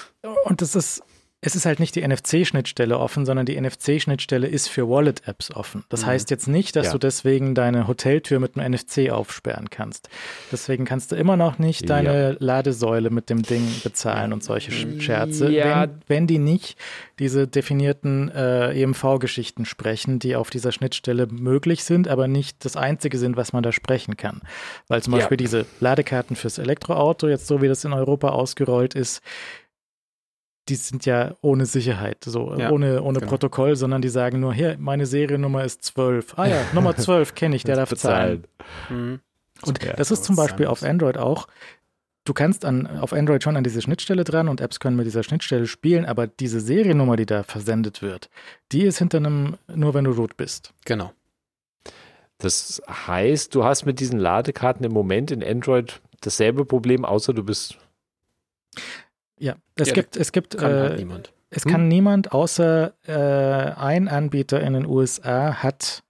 und 0.45 0.61
das 0.61 0.75
ist 0.75 1.03
es 1.41 1.55
ist 1.55 1.65
halt 1.65 1.79
nicht 1.79 1.95
die 1.95 2.05
NFC-Schnittstelle 2.05 2.99
offen, 2.99 3.25
sondern 3.25 3.45
die 3.45 3.59
NFC-Schnittstelle 3.59 4.45
ist 4.45 4.67
für 4.67 4.89
Wallet-Apps 4.89 5.51
offen. 5.55 5.85
Das 5.87 6.01
mhm. 6.01 6.07
heißt 6.07 6.31
jetzt 6.31 6.49
nicht, 6.49 6.75
dass 6.75 6.87
ja. 6.87 6.91
du 6.91 6.97
deswegen 6.97 7.55
deine 7.55 7.87
Hoteltür 7.87 8.39
mit 8.39 8.57
einem 8.57 8.73
NFC 8.73 9.09
aufsperren 9.09 9.69
kannst. 9.69 10.09
Deswegen 10.51 10.83
kannst 10.83 11.13
du 11.13 11.15
immer 11.15 11.37
noch 11.37 11.57
nicht 11.57 11.89
deine 11.89 12.31
ja. 12.31 12.35
Ladesäule 12.39 13.09
mit 13.09 13.29
dem 13.29 13.43
Ding 13.43 13.65
bezahlen 13.83 14.33
und 14.33 14.43
solche 14.43 14.71
Scherze, 14.99 15.49
ja. 15.49 15.83
wenn, 15.83 16.01
wenn 16.07 16.27
die 16.27 16.39
nicht 16.39 16.77
diese 17.19 17.47
definierten 17.47 18.29
äh, 18.31 18.81
EMV-Geschichten 18.81 19.65
sprechen, 19.65 20.19
die 20.19 20.35
auf 20.35 20.49
dieser 20.49 20.73
Schnittstelle 20.73 21.27
möglich 21.27 21.85
sind, 21.85 22.09
aber 22.09 22.27
nicht 22.27 22.65
das 22.65 22.75
Einzige 22.75 23.17
sind, 23.17 23.37
was 23.37 23.53
man 23.53 23.63
da 23.63 23.71
sprechen 23.71 24.17
kann. 24.17 24.41
Weil 24.89 25.01
zum 25.01 25.13
Beispiel 25.13 25.37
diese 25.37 25.65
Ladekarten 25.79 26.35
fürs 26.35 26.57
Elektroauto, 26.57 27.29
jetzt 27.29 27.47
so 27.47 27.61
wie 27.61 27.69
das 27.69 27.85
in 27.85 27.93
Europa 27.93 28.29
ausgerollt 28.29 28.93
ist, 28.93 29.21
die 30.69 30.75
sind 30.75 31.05
ja 31.05 31.35
ohne 31.41 31.65
Sicherheit, 31.65 32.23
so 32.23 32.55
ja, 32.55 32.71
ohne, 32.71 33.01
ohne 33.01 33.19
genau. 33.19 33.29
Protokoll, 33.29 33.75
sondern 33.75 34.01
die 34.01 34.09
sagen 34.09 34.39
nur, 34.39 34.53
hier, 34.53 34.77
meine 34.79 35.05
Seriennummer 35.05 35.63
ist 35.63 35.83
12. 35.83 36.37
Ah 36.37 36.47
ja, 36.47 36.61
Nummer 36.73 36.95
12 36.95 37.35
kenne 37.35 37.55
ich, 37.55 37.63
der 37.63 37.75
darf 37.75 37.89
bezahlen. 37.89 38.45
Mhm. 38.89 39.19
Und 39.63 39.83
ja, 39.83 39.93
das 39.93 40.11
ist 40.11 40.23
zum 40.23 40.35
Beispiel 40.35 40.67
auf 40.67 40.83
Android 40.83 41.17
auch. 41.17 41.47
Du 42.25 42.33
kannst 42.33 42.63
an, 42.63 42.85
auf 42.85 43.11
Android 43.11 43.43
schon 43.43 43.57
an 43.57 43.63
diese 43.63 43.81
Schnittstelle 43.81 44.23
dran 44.23 44.47
und 44.47 44.61
Apps 44.61 44.79
können 44.79 44.95
mit 44.95 45.07
dieser 45.07 45.23
Schnittstelle 45.23 45.65
spielen, 45.65 46.05
aber 46.05 46.27
diese 46.27 46.59
Seriennummer, 46.59 47.15
die 47.15 47.25
da 47.25 47.43
versendet 47.43 48.01
wird, 48.01 48.29
die 48.71 48.83
ist 48.83 48.99
hinter 48.99 49.17
einem, 49.17 49.57
nur 49.67 49.93
wenn 49.95 50.03
du 50.03 50.11
root 50.11 50.37
bist. 50.37 50.73
Genau. 50.85 51.11
Das 52.37 52.81
heißt, 52.87 53.53
du 53.55 53.63
hast 53.63 53.85
mit 53.85 53.99
diesen 53.99 54.19
Ladekarten 54.19 54.85
im 54.85 54.93
Moment 54.93 55.31
in 55.31 55.43
Android 55.43 56.01
dasselbe 56.21 56.65
Problem, 56.65 57.03
außer 57.03 57.33
du 57.33 57.43
bist 57.43 57.77
ja, 59.39 59.55
es 59.75 59.89
ja, 59.89 59.93
gibt, 59.93 60.17
es 60.17 60.31
gibt, 60.31 60.57
kann 60.57 60.71
halt 60.71 60.93
äh, 60.93 60.97
niemand. 60.97 61.33
Es 61.49 61.65
hm? 61.65 61.71
kann 61.71 61.87
niemand, 61.87 62.31
außer 62.31 62.93
äh, 63.07 63.73
ein 63.79 64.07
Anbieter 64.07 64.61
in 64.61 64.73
den 64.73 64.85
USA 64.85 65.63
hat, 65.63 66.03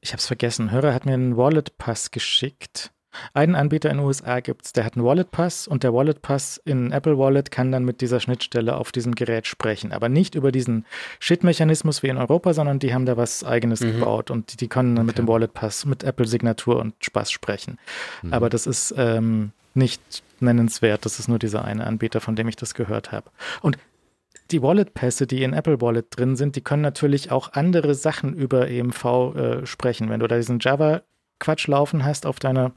ich 0.00 0.12
habe 0.12 0.18
es 0.18 0.26
vergessen, 0.26 0.70
Hörer 0.70 0.92
hat 0.92 1.06
mir 1.06 1.14
einen 1.14 1.36
Wallet 1.36 1.78
Pass 1.78 2.10
geschickt. 2.10 2.92
Einen 3.34 3.56
Anbieter 3.56 3.90
in 3.90 3.96
den 3.96 4.06
USA 4.06 4.38
gibt 4.38 4.66
es, 4.66 4.72
der 4.72 4.84
hat 4.84 4.94
einen 4.94 5.04
Wallet 5.04 5.32
Pass 5.32 5.66
und 5.66 5.82
der 5.82 5.92
Wallet 5.92 6.22
Pass 6.22 6.60
in 6.64 6.92
Apple 6.92 7.18
Wallet 7.18 7.50
kann 7.50 7.72
dann 7.72 7.84
mit 7.84 8.00
dieser 8.00 8.20
Schnittstelle 8.20 8.76
auf 8.76 8.92
diesem 8.92 9.16
Gerät 9.16 9.48
sprechen. 9.48 9.92
Aber 9.92 10.08
nicht 10.08 10.36
über 10.36 10.52
diesen 10.52 10.86
Shit-Mechanismus 11.18 12.04
wie 12.04 12.08
in 12.08 12.18
Europa, 12.18 12.54
sondern 12.54 12.78
die 12.78 12.94
haben 12.94 13.06
da 13.06 13.16
was 13.16 13.42
Eigenes 13.42 13.80
mhm. 13.80 13.98
gebaut 13.98 14.30
und 14.30 14.52
die, 14.52 14.56
die 14.58 14.68
können 14.68 14.94
dann 14.94 15.06
okay. 15.06 15.08
mit 15.08 15.18
dem 15.18 15.28
Wallet 15.28 15.54
Pass, 15.54 15.86
mit 15.86 16.04
Apple 16.04 16.26
Signatur 16.26 16.78
und 16.78 16.94
Spaß 17.00 17.32
sprechen. 17.32 17.78
Mhm. 18.22 18.32
Aber 18.32 18.48
das 18.48 18.68
ist 18.68 18.94
ähm, 18.96 19.50
nicht 19.74 20.22
nennenswert. 20.40 21.04
Das 21.04 21.18
ist 21.18 21.28
nur 21.28 21.38
dieser 21.38 21.64
eine 21.64 21.86
Anbieter, 21.86 22.20
von 22.20 22.36
dem 22.36 22.48
ich 22.48 22.56
das 22.56 22.74
gehört 22.74 23.12
habe. 23.12 23.30
Und 23.62 23.78
die 24.50 24.62
Wallet-Pässe, 24.62 25.26
die 25.26 25.42
in 25.42 25.52
Apple 25.52 25.80
Wallet 25.80 26.06
drin 26.10 26.36
sind, 26.36 26.56
die 26.56 26.60
können 26.60 26.82
natürlich 26.82 27.30
auch 27.30 27.52
andere 27.52 27.94
Sachen 27.94 28.34
über 28.34 28.68
EMV 28.68 29.04
äh, 29.04 29.66
sprechen. 29.66 30.08
Wenn 30.08 30.20
du 30.20 30.26
da 30.26 30.36
diesen 30.36 30.58
Java-Quatsch 30.60 31.68
laufen 31.68 32.04
hast 32.04 32.26
auf 32.26 32.38
deiner, 32.38 32.72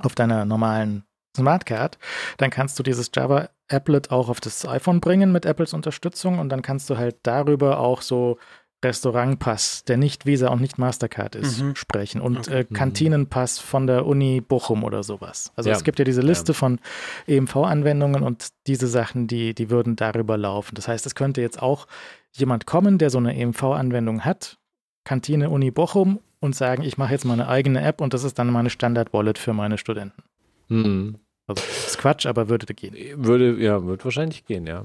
auf 0.00 0.14
deiner 0.14 0.44
normalen 0.44 1.04
Smartcard, 1.36 1.98
dann 2.38 2.50
kannst 2.50 2.78
du 2.78 2.82
dieses 2.82 3.10
Java-Applet 3.14 4.10
auch 4.10 4.28
auf 4.28 4.40
das 4.40 4.66
iPhone 4.66 5.00
bringen 5.00 5.32
mit 5.32 5.46
Apples 5.46 5.74
Unterstützung 5.74 6.38
und 6.38 6.48
dann 6.48 6.62
kannst 6.62 6.90
du 6.90 6.96
halt 6.96 7.16
darüber 7.22 7.78
auch 7.78 8.02
so 8.02 8.38
Restaurantpass, 8.86 9.84
der 9.84 9.96
nicht 9.96 10.26
Visa 10.26 10.48
und 10.48 10.60
nicht 10.60 10.78
Mastercard 10.78 11.34
ist, 11.34 11.60
mhm. 11.60 11.74
sprechen 11.74 12.20
und 12.20 12.38
okay. 12.48 12.60
äh, 12.60 12.64
Kantinenpass 12.64 13.58
von 13.58 13.86
der 13.86 14.06
Uni 14.06 14.40
Bochum 14.40 14.84
oder 14.84 15.02
sowas. 15.02 15.52
Also 15.56 15.70
ja. 15.70 15.76
es 15.76 15.84
gibt 15.84 15.98
ja 15.98 16.04
diese 16.04 16.22
Liste 16.22 16.52
ja. 16.52 16.58
von 16.58 16.78
EMV-Anwendungen 17.26 18.22
und 18.22 18.48
diese 18.66 18.86
Sachen, 18.86 19.26
die, 19.26 19.54
die 19.54 19.70
würden 19.70 19.96
darüber 19.96 20.36
laufen. 20.38 20.74
Das 20.74 20.88
heißt, 20.88 21.04
es 21.06 21.14
könnte 21.14 21.40
jetzt 21.40 21.60
auch 21.60 21.86
jemand 22.32 22.66
kommen, 22.66 22.98
der 22.98 23.10
so 23.10 23.18
eine 23.18 23.36
EMV-Anwendung 23.36 24.24
hat, 24.24 24.58
Kantine 25.04 25.50
Uni 25.50 25.70
Bochum 25.70 26.20
und 26.40 26.54
sagen, 26.54 26.82
ich 26.82 26.98
mache 26.98 27.12
jetzt 27.12 27.24
meine 27.24 27.48
eigene 27.48 27.82
App 27.82 28.00
und 28.00 28.14
das 28.14 28.24
ist 28.24 28.38
dann 28.38 28.50
meine 28.50 28.70
Standard-Wallet 28.70 29.38
für 29.38 29.52
meine 29.52 29.78
Studenten. 29.78 30.22
Mhm. 30.68 31.18
Also 31.46 31.62
das 31.62 31.86
ist 31.88 31.98
Quatsch, 31.98 32.26
aber 32.26 32.48
würde 32.48 32.72
gehen. 32.74 32.94
Würde, 33.24 33.56
ja, 33.62 33.84
würde 33.84 34.04
wahrscheinlich 34.04 34.44
gehen, 34.44 34.66
ja. 34.66 34.84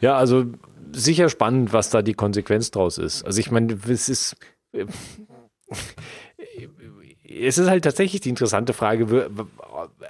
Ja, 0.00 0.16
also 0.16 0.44
sicher 0.92 1.28
spannend, 1.28 1.72
was 1.72 1.90
da 1.90 2.02
die 2.02 2.14
Konsequenz 2.14 2.70
draus 2.70 2.98
ist. 2.98 3.24
Also 3.24 3.40
ich 3.40 3.50
meine, 3.50 3.78
es 3.88 4.08
ist 4.08 4.36
es 7.28 7.58
ist 7.58 7.68
halt 7.68 7.84
tatsächlich 7.84 8.20
die 8.20 8.28
interessante 8.28 8.72
Frage, 8.72 9.30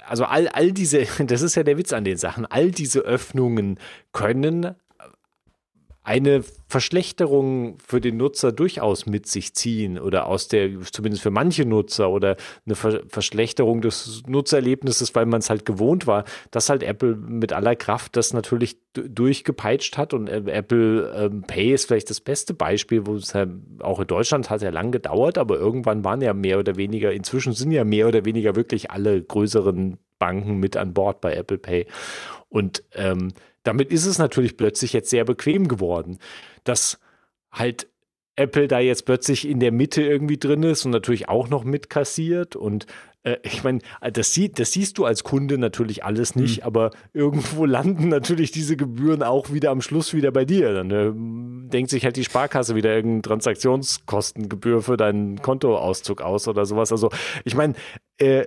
also 0.07 0.25
all, 0.25 0.47
all 0.49 0.71
diese, 0.71 1.05
das 1.25 1.41
ist 1.41 1.55
ja 1.55 1.63
der 1.63 1.77
Witz 1.77 1.93
an 1.93 2.03
den 2.03 2.17
Sachen, 2.17 2.45
all 2.45 2.71
diese 2.71 2.99
Öffnungen 3.01 3.79
können 4.11 4.75
eine 6.07 6.41
Verschlechterung 6.69 7.77
für 7.85 7.99
den 7.99 8.15
Nutzer 8.15 8.53
durchaus 8.53 9.07
mit 9.07 9.27
sich 9.27 9.53
ziehen 9.55 9.99
oder 9.99 10.27
aus 10.27 10.47
der, 10.47 10.69
zumindest 10.83 11.21
für 11.21 11.31
manche 11.31 11.65
Nutzer 11.65 12.09
oder 12.09 12.37
eine 12.65 12.75
Ver 12.75 13.01
Verschlechterung 13.09 13.81
des 13.81 14.23
Nutzererlebnisses, 14.25 15.13
weil 15.15 15.25
man 15.25 15.39
es 15.39 15.49
halt 15.49 15.65
gewohnt 15.65 16.07
war, 16.07 16.23
dass 16.49 16.69
halt 16.69 16.81
Apple 16.81 17.17
mit 17.17 17.51
aller 17.51 17.75
Kraft 17.75 18.15
das 18.15 18.31
natürlich 18.31 18.77
durchgepeitscht 18.93 19.97
hat 19.97 20.13
und 20.13 20.29
äh, 20.29 20.43
Apple 20.45 21.11
ähm, 21.13 21.41
Pay 21.41 21.73
ist 21.73 21.87
vielleicht 21.87 22.09
das 22.09 22.21
beste 22.21 22.53
Beispiel, 22.53 23.05
wo 23.05 23.15
es 23.15 23.33
ja 23.33 23.45
auch 23.79 23.99
in 23.99 24.07
Deutschland 24.07 24.49
hat 24.49 24.61
ja 24.61 24.69
lang 24.69 24.93
gedauert, 24.93 25.37
aber 25.37 25.57
irgendwann 25.57 26.05
waren 26.05 26.21
ja 26.21 26.33
mehr 26.33 26.57
oder 26.57 26.77
weniger, 26.77 27.11
inzwischen 27.11 27.51
sind 27.51 27.71
ja 27.71 27.83
mehr 27.83 28.07
oder 28.07 28.23
weniger 28.23 28.55
wirklich 28.55 28.91
alle 28.91 29.21
größeren 29.21 29.97
Banken 30.19 30.55
mit 30.55 30.77
an 30.77 30.93
Bord 30.93 31.19
bei 31.19 31.33
Apple 31.33 31.57
Pay. 31.57 31.85
Und 32.49 32.83
ähm, 32.93 33.33
damit 33.63 33.91
ist 33.91 34.05
es 34.05 34.17
natürlich 34.17 34.57
plötzlich 34.57 34.93
jetzt 34.93 35.09
sehr 35.09 35.25
bequem 35.25 35.67
geworden, 35.67 36.19
dass 36.63 36.99
halt 37.51 37.87
Apple 38.37 38.67
da 38.67 38.79
jetzt 38.79 39.05
plötzlich 39.05 39.47
in 39.47 39.59
der 39.59 39.71
Mitte 39.71 40.03
irgendwie 40.03 40.37
drin 40.37 40.63
ist 40.63 40.85
und 40.85 40.91
natürlich 40.91 41.27
auch 41.27 41.49
noch 41.49 41.63
mitkassiert. 41.63 42.55
Und 42.55 42.85
äh, 43.23 43.37
ich 43.41 43.63
meine, 43.63 43.79
das, 44.13 44.31
sie, 44.33 44.51
das 44.51 44.71
siehst 44.71 44.99
du 44.99 45.05
als 45.05 45.23
Kunde 45.23 45.57
natürlich 45.57 46.05
alles 46.05 46.35
nicht, 46.35 46.59
mhm. 46.59 46.63
aber 46.63 46.91
irgendwo 47.13 47.65
landen 47.65 48.09
natürlich 48.09 48.51
diese 48.51 48.77
Gebühren 48.77 49.23
auch 49.23 49.51
wieder 49.51 49.71
am 49.71 49.81
Schluss 49.81 50.13
wieder 50.13 50.31
bei 50.31 50.45
dir. 50.45 50.73
Dann 50.73 50.91
äh, 50.91 51.11
denkt 51.69 51.89
sich 51.89 52.05
halt 52.05 52.15
die 52.15 52.23
Sparkasse 52.23 52.75
wieder 52.75 52.95
irgendeine 52.95 53.23
Transaktionskostengebühr 53.23 54.83
für 54.83 54.97
deinen 54.97 55.41
Kontoauszug 55.41 56.21
aus 56.21 56.47
oder 56.47 56.65
sowas. 56.67 56.91
Also 56.91 57.09
ich 57.43 57.55
meine, 57.55 57.73
äh, 58.19 58.45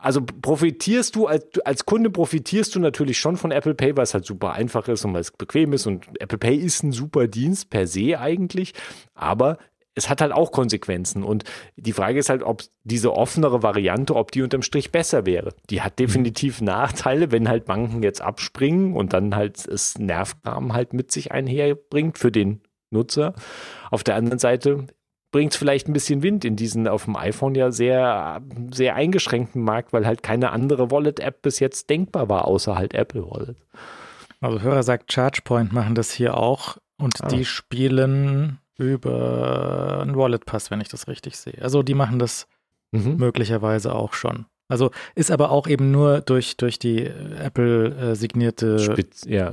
also 0.00 0.22
profitierst 0.22 1.16
du 1.16 1.26
als, 1.26 1.46
als 1.64 1.86
Kunde 1.86 2.10
profitierst 2.10 2.74
du 2.74 2.80
natürlich 2.80 3.18
schon 3.18 3.36
von 3.36 3.50
Apple 3.50 3.74
Pay, 3.74 3.96
weil 3.96 4.04
es 4.04 4.14
halt 4.14 4.24
super 4.24 4.52
einfach 4.52 4.88
ist 4.88 5.04
und 5.04 5.14
weil 5.14 5.20
es 5.20 5.30
bequem 5.30 5.72
ist 5.72 5.86
und 5.86 6.06
Apple 6.20 6.38
Pay 6.38 6.56
ist 6.56 6.82
ein 6.82 6.92
super 6.92 7.26
Dienst 7.28 7.70
per 7.70 7.86
se 7.86 8.18
eigentlich, 8.18 8.74
aber 9.14 9.58
es 9.96 10.10
hat 10.10 10.20
halt 10.20 10.32
auch 10.32 10.52
Konsequenzen. 10.52 11.24
Und 11.24 11.44
die 11.76 11.94
Frage 11.94 12.18
ist 12.18 12.28
halt, 12.28 12.42
ob 12.42 12.62
diese 12.84 13.14
offenere 13.14 13.62
Variante, 13.62 14.14
ob 14.14 14.30
die 14.30 14.42
unterm 14.42 14.62
Strich 14.62 14.92
besser 14.92 15.24
wäre. 15.26 15.54
Die 15.70 15.80
hat 15.80 15.98
definitiv 15.98 16.60
Nachteile, 16.60 17.32
wenn 17.32 17.48
halt 17.48 17.64
Banken 17.64 18.02
jetzt 18.02 18.20
abspringen 18.20 18.94
und 18.94 19.14
dann 19.14 19.34
halt 19.34 19.66
es 19.66 19.98
Nervkram 19.98 20.74
halt 20.74 20.92
mit 20.92 21.10
sich 21.10 21.32
einherbringt 21.32 22.18
für 22.18 22.30
den 22.30 22.60
Nutzer. 22.90 23.34
Auf 23.90 24.04
der 24.04 24.16
anderen 24.16 24.38
Seite 24.38 24.86
bringt 25.36 25.52
es 25.52 25.58
vielleicht 25.58 25.86
ein 25.86 25.92
bisschen 25.92 26.22
Wind 26.22 26.46
in 26.46 26.56
diesen 26.56 26.88
auf 26.88 27.04
dem 27.04 27.14
iPhone 27.14 27.54
ja 27.54 27.70
sehr, 27.70 28.40
sehr 28.70 28.94
eingeschränkten 28.94 29.62
Markt, 29.62 29.92
weil 29.92 30.06
halt 30.06 30.22
keine 30.22 30.50
andere 30.50 30.90
Wallet-App 30.90 31.42
bis 31.42 31.60
jetzt 31.60 31.90
denkbar 31.90 32.30
war, 32.30 32.46
außer 32.46 32.74
halt 32.74 32.94
Apple 32.94 33.22
Wallet. 33.30 33.58
Also 34.40 34.62
Hörer 34.62 34.82
sagt, 34.82 35.08
ChargePoint 35.08 35.74
machen 35.74 35.94
das 35.94 36.10
hier 36.10 36.38
auch 36.38 36.78
und 36.96 37.22
ah. 37.22 37.28
die 37.28 37.44
spielen 37.44 38.60
über 38.78 39.98
einen 40.00 40.16
Wallet-Pass, 40.16 40.70
wenn 40.70 40.80
ich 40.80 40.88
das 40.88 41.06
richtig 41.06 41.36
sehe. 41.36 41.60
Also 41.60 41.82
die 41.82 41.92
machen 41.92 42.18
das 42.18 42.48
mhm. 42.92 43.18
möglicherweise 43.18 43.94
auch 43.94 44.14
schon. 44.14 44.46
Also 44.68 44.90
ist 45.16 45.30
aber 45.30 45.50
auch 45.50 45.66
eben 45.66 45.90
nur 45.90 46.22
durch, 46.22 46.56
durch 46.56 46.78
die 46.78 47.04
Apple 47.04 47.94
äh, 47.94 48.16
signierte 48.16 48.78
Spitz, 48.78 49.26
ja. 49.26 49.52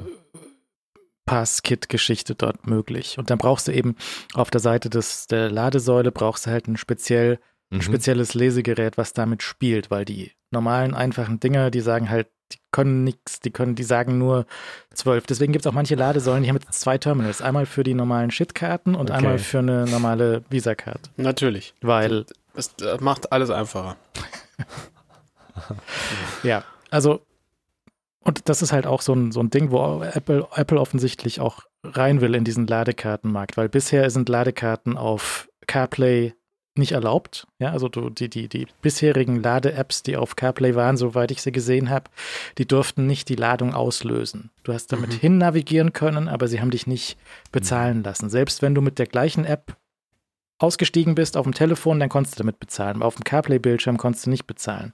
Pass-Kit-Geschichte 1.25 2.35
dort 2.35 2.67
möglich. 2.67 3.17
Und 3.17 3.29
dann 3.29 3.37
brauchst 3.37 3.67
du 3.67 3.71
eben 3.71 3.95
auf 4.33 4.51
der 4.51 4.61
Seite 4.61 4.89
des, 4.89 5.27
der 5.27 5.49
Ladesäule 5.49 6.11
brauchst 6.11 6.45
du 6.45 6.51
halt 6.51 6.67
ein 6.67 6.77
speziell, 6.77 7.39
mhm. 7.69 7.81
spezielles 7.81 8.33
Lesegerät, 8.33 8.97
was 8.97 9.13
damit 9.13 9.43
spielt, 9.43 9.89
weil 9.89 10.05
die 10.05 10.31
normalen, 10.51 10.93
einfachen 10.93 11.39
Dinger, 11.39 11.71
die 11.71 11.81
sagen 11.81 12.09
halt, 12.09 12.27
die 12.51 12.59
können 12.71 13.03
nichts, 13.03 13.39
die 13.39 13.51
können, 13.51 13.75
die 13.75 13.83
sagen 13.83 14.17
nur 14.17 14.45
zwölf. 14.93 15.25
Deswegen 15.25 15.53
gibt 15.53 15.65
es 15.65 15.69
auch 15.69 15.73
manche 15.73 15.95
Ladesäulen, 15.95 16.43
die 16.43 16.49
haben 16.49 16.57
jetzt 16.57 16.79
zwei 16.79 16.97
Terminals. 16.97 17.41
Einmal 17.41 17.65
für 17.65 17.83
die 17.83 17.93
normalen 17.93 18.31
Shit-Karten 18.31 18.95
und 18.95 19.09
okay. 19.09 19.17
einmal 19.17 19.39
für 19.39 19.59
eine 19.59 19.85
normale 19.85 20.43
Visa-Karte. 20.49 21.09
Natürlich. 21.17 21.73
Weil. 21.81 22.25
Das 22.53 22.75
macht 22.99 23.31
alles 23.31 23.49
einfacher. 23.49 23.97
ja, 26.43 26.63
also 26.91 27.21
und 28.23 28.49
das 28.49 28.61
ist 28.61 28.71
halt 28.71 28.85
auch 28.85 29.01
so 29.01 29.13
ein, 29.13 29.31
so 29.31 29.39
ein 29.39 29.49
Ding, 29.49 29.71
wo 29.71 30.01
Apple, 30.01 30.47
Apple 30.55 30.79
offensichtlich 30.79 31.39
auch 31.39 31.61
rein 31.83 32.21
will 32.21 32.35
in 32.35 32.43
diesen 32.43 32.67
Ladekartenmarkt, 32.67 33.57
weil 33.57 33.69
bisher 33.69 34.09
sind 34.09 34.29
Ladekarten 34.29 34.97
auf 34.97 35.49
CarPlay 35.67 36.33
nicht 36.75 36.93
erlaubt. 36.93 37.47
Ja, 37.59 37.71
also 37.71 37.87
du, 37.87 38.09
die, 38.09 38.29
die, 38.29 38.47
die 38.47 38.67
bisherigen 38.81 39.41
Lade-Apps, 39.41 40.03
die 40.03 40.17
auf 40.17 40.35
CarPlay 40.35 40.75
waren, 40.75 40.97
soweit 40.97 41.31
ich 41.31 41.41
sie 41.41 41.51
gesehen 41.51 41.89
habe, 41.89 42.09
die 42.57 42.67
durften 42.67 43.05
nicht 43.05 43.29
die 43.29 43.35
Ladung 43.35 43.75
auslösen. 43.75 44.49
Du 44.63 44.73
hast 44.73 44.91
damit 44.91 45.11
mhm. 45.11 45.17
hin 45.17 45.37
navigieren 45.37 45.93
können, 45.93 46.27
aber 46.27 46.47
sie 46.47 46.61
haben 46.61 46.71
dich 46.71 46.87
nicht 46.87 47.17
bezahlen 47.51 47.97
mhm. 47.97 48.03
lassen. 48.03 48.29
Selbst 48.29 48.61
wenn 48.61 48.73
du 48.73 48.81
mit 48.81 48.97
der 48.97 49.05
gleichen 49.05 49.45
App 49.45 49.77
ausgestiegen 50.57 51.13
bist 51.13 51.37
auf 51.37 51.43
dem 51.43 51.53
Telefon, 51.53 51.99
dann 51.99 52.09
konntest 52.09 52.35
du 52.35 52.43
damit 52.43 52.59
bezahlen. 52.59 52.97
Aber 52.97 53.05
auf 53.05 53.15
dem 53.15 53.23
CarPlay-Bildschirm 53.23 53.97
konntest 53.97 54.25
du 54.25 54.29
nicht 54.29 54.47
bezahlen. 54.47 54.93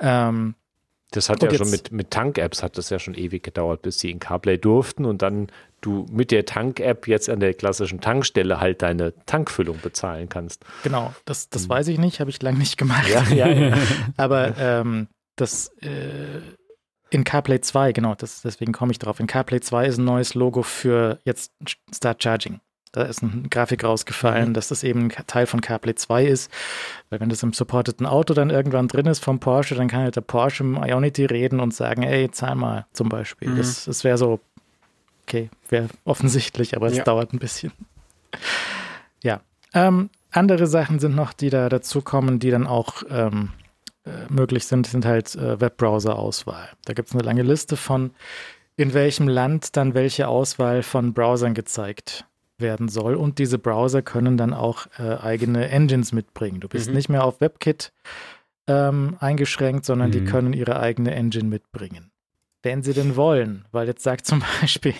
Ähm, 0.00 0.54
das 1.10 1.30
hat 1.30 1.42
und 1.42 1.50
ja 1.50 1.58
schon 1.58 1.70
mit, 1.70 1.90
mit 1.90 2.10
Tank-Apps 2.10 2.62
hat 2.62 2.76
das 2.76 2.90
ja 2.90 2.98
schon 2.98 3.14
ewig 3.14 3.42
gedauert, 3.42 3.82
bis 3.82 3.98
sie 3.98 4.10
in 4.10 4.18
CarPlay 4.18 4.58
durften 4.58 5.04
und 5.06 5.22
dann 5.22 5.48
du 5.80 6.06
mit 6.10 6.30
der 6.30 6.44
Tank-App 6.44 7.08
jetzt 7.08 7.30
an 7.30 7.40
der 7.40 7.54
klassischen 7.54 8.00
Tankstelle 8.00 8.60
halt 8.60 8.82
deine 8.82 9.14
Tankfüllung 9.24 9.78
bezahlen 9.80 10.28
kannst. 10.28 10.64
Genau, 10.82 11.14
das, 11.24 11.48
das 11.48 11.62
hm. 11.62 11.68
weiß 11.70 11.88
ich 11.88 11.98
nicht, 11.98 12.20
habe 12.20 12.30
ich 12.30 12.42
lange 12.42 12.58
nicht 12.58 12.76
gemacht. 12.76 13.08
Ja, 13.08 13.22
ja, 13.30 13.48
ja. 13.48 13.78
Aber 14.16 14.56
ähm, 14.58 15.08
das 15.36 15.68
äh, 15.80 16.40
in 17.10 17.24
CarPlay 17.24 17.60
2, 17.60 17.92
genau, 17.92 18.14
das, 18.14 18.42
deswegen 18.42 18.72
komme 18.72 18.92
ich 18.92 18.98
drauf. 18.98 19.18
In 19.18 19.26
CarPlay 19.26 19.60
2 19.60 19.86
ist 19.86 19.98
ein 19.98 20.04
neues 20.04 20.34
Logo 20.34 20.62
für 20.62 21.20
jetzt 21.24 21.52
Start 21.94 22.22
Charging. 22.22 22.60
Da 22.92 23.02
ist 23.02 23.22
eine 23.22 23.48
Grafik 23.50 23.84
rausgefallen, 23.84 24.50
mhm. 24.50 24.54
dass 24.54 24.68
das 24.68 24.82
eben 24.82 25.10
Teil 25.26 25.46
von 25.46 25.60
CarPlay 25.60 25.94
2 25.94 26.24
ist. 26.24 26.50
Weil 27.10 27.20
wenn 27.20 27.28
das 27.28 27.42
im 27.42 27.52
supporteten 27.52 28.06
Auto 28.06 28.34
dann 28.34 28.50
irgendwann 28.50 28.88
drin 28.88 29.06
ist 29.06 29.22
vom 29.22 29.40
Porsche, 29.40 29.74
dann 29.74 29.88
kann 29.88 30.02
halt 30.02 30.16
der 30.16 30.22
Porsche 30.22 30.64
im 30.64 30.76
Ionity 30.76 31.26
reden 31.26 31.60
und 31.60 31.74
sagen, 31.74 32.02
ey, 32.02 32.30
zahl 32.30 32.54
mal 32.54 32.86
zum 32.92 33.08
Beispiel. 33.08 33.50
Mhm. 33.50 33.56
Das, 33.56 33.84
das 33.84 34.04
wäre 34.04 34.18
so, 34.18 34.40
okay, 35.24 35.50
wäre 35.68 35.88
offensichtlich, 36.04 36.76
aber 36.76 36.86
es 36.86 36.96
ja. 36.96 37.04
dauert 37.04 37.32
ein 37.32 37.38
bisschen. 37.38 37.72
Ja. 39.22 39.40
Ähm, 39.74 40.10
andere 40.30 40.66
Sachen 40.66 40.98
sind 40.98 41.14
noch, 41.14 41.32
die 41.32 41.50
da 41.50 41.68
dazukommen, 41.68 42.38
die 42.38 42.50
dann 42.50 42.66
auch 42.66 43.02
ähm, 43.10 43.50
äh, 44.04 44.10
möglich 44.30 44.66
sind, 44.66 44.86
sind 44.86 45.04
halt 45.04 45.34
äh, 45.36 45.60
Webbrowser-Auswahl. 45.60 46.68
Da 46.84 46.94
gibt 46.94 47.08
es 47.08 47.14
eine 47.14 47.24
lange 47.24 47.42
Liste 47.42 47.76
von, 47.76 48.12
in 48.76 48.94
welchem 48.94 49.28
Land 49.28 49.76
dann 49.76 49.94
welche 49.94 50.28
Auswahl 50.28 50.82
von 50.82 51.12
Browsern 51.12 51.54
gezeigt 51.54 52.24
werden 52.58 52.88
soll. 52.88 53.14
Und 53.14 53.38
diese 53.38 53.58
Browser 53.58 54.02
können 54.02 54.36
dann 54.36 54.52
auch 54.52 54.86
äh, 54.98 55.16
eigene 55.16 55.68
Engines 55.68 56.12
mitbringen. 56.12 56.60
Du 56.60 56.68
bist 56.68 56.88
mhm. 56.88 56.94
nicht 56.94 57.08
mehr 57.08 57.24
auf 57.24 57.40
WebKit 57.40 57.92
ähm, 58.66 59.16
eingeschränkt, 59.20 59.84
sondern 59.84 60.08
mhm. 60.08 60.12
die 60.12 60.24
können 60.24 60.52
ihre 60.52 60.78
eigene 60.78 61.14
Engine 61.14 61.48
mitbringen. 61.48 62.10
Wenn 62.62 62.82
sie 62.82 62.92
denn 62.92 63.16
wollen, 63.16 63.64
weil 63.72 63.86
jetzt 63.86 64.02
sagt 64.02 64.26
zum 64.26 64.42
Beispiel 64.60 64.94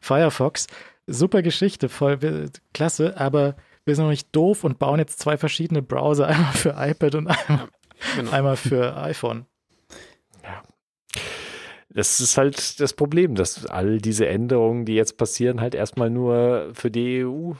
Firefox, 0.00 0.66
super 1.06 1.42
Geschichte, 1.42 1.88
voll 1.88 2.50
klasse, 2.74 3.18
aber 3.18 3.56
wir 3.84 3.94
sind 3.94 4.04
noch 4.04 4.10
nicht 4.10 4.34
doof 4.34 4.64
und 4.64 4.78
bauen 4.78 4.98
jetzt 4.98 5.20
zwei 5.20 5.36
verschiedene 5.36 5.82
Browser, 5.82 6.26
einmal 6.28 6.52
für 6.52 6.74
iPad 6.76 7.14
und 7.14 7.28
einmal, 7.28 7.68
genau. 8.16 8.30
einmal 8.30 8.56
für 8.56 8.96
iPhone. 8.96 9.46
Das 11.96 12.20
ist 12.20 12.36
halt 12.36 12.78
das 12.78 12.92
Problem, 12.92 13.34
dass 13.36 13.64
all 13.64 13.96
diese 13.96 14.28
Änderungen, 14.28 14.84
die 14.84 14.94
jetzt 14.94 15.16
passieren, 15.16 15.62
halt 15.62 15.74
erstmal 15.74 16.10
nur 16.10 16.68
für 16.74 16.90
die 16.90 17.24
EU 17.24 17.52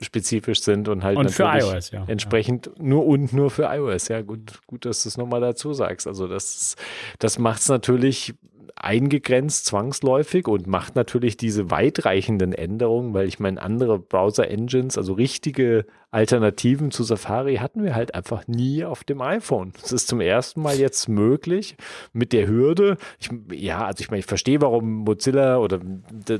spezifisch 0.00 0.60
sind 0.62 0.88
und 0.88 1.04
halt 1.04 1.16
und 1.16 1.30
für 1.30 1.44
iOS, 1.44 1.92
ja. 1.92 2.04
entsprechend 2.08 2.66
ja. 2.66 2.72
nur 2.82 3.06
und 3.06 3.32
nur 3.32 3.48
für 3.48 3.72
iOS. 3.72 4.08
Ja, 4.08 4.22
gut, 4.22 4.60
gut, 4.66 4.86
dass 4.86 5.04
du 5.04 5.08
es 5.08 5.16
nochmal 5.16 5.40
dazu 5.40 5.72
sagst. 5.72 6.08
Also 6.08 6.26
das, 6.26 6.74
das 7.20 7.38
macht 7.38 7.60
es 7.60 7.68
natürlich 7.68 8.34
eingegrenzt 8.82 9.66
zwangsläufig 9.66 10.48
und 10.48 10.66
macht 10.66 10.96
natürlich 10.96 11.36
diese 11.36 11.70
weitreichenden 11.70 12.52
Änderungen, 12.52 13.12
weil 13.12 13.28
ich 13.28 13.38
meine, 13.38 13.60
andere 13.60 13.98
Browser-Engines, 13.98 14.96
also 14.96 15.12
richtige 15.12 15.84
Alternativen 16.10 16.90
zu 16.90 17.04
Safari 17.04 17.56
hatten 17.56 17.84
wir 17.84 17.94
halt 17.94 18.14
einfach 18.14 18.48
nie 18.48 18.84
auf 18.84 19.04
dem 19.04 19.20
iPhone. 19.20 19.72
Das 19.80 19.92
ist 19.92 20.08
zum 20.08 20.20
ersten 20.20 20.62
Mal 20.62 20.76
jetzt 20.76 21.08
möglich 21.08 21.76
mit 22.12 22.32
der 22.32 22.48
Hürde. 22.48 22.96
Ich, 23.18 23.30
ja, 23.52 23.84
also 23.84 24.00
ich 24.00 24.10
meine, 24.10 24.20
ich 24.20 24.26
verstehe, 24.26 24.60
warum 24.60 25.04
Mozilla 25.04 25.58
oder 25.58 25.80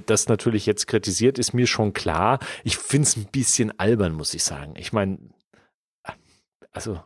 das 0.07 0.29
natürlich 0.29 0.67
jetzt 0.67 0.87
kritisiert, 0.87 1.39
ist 1.39 1.53
mir 1.53 1.67
schon 1.67 1.93
klar. 1.93 2.39
Ich 2.65 2.79
finde 2.79 3.07
es 3.07 3.17
ein 3.17 3.27
bisschen 3.31 3.79
albern, 3.79 4.15
muss 4.15 4.35
ich 4.35 4.43
sagen. 4.43 4.75
Ich 4.77 4.93
meine, 4.93 5.19
also 6.73 7.01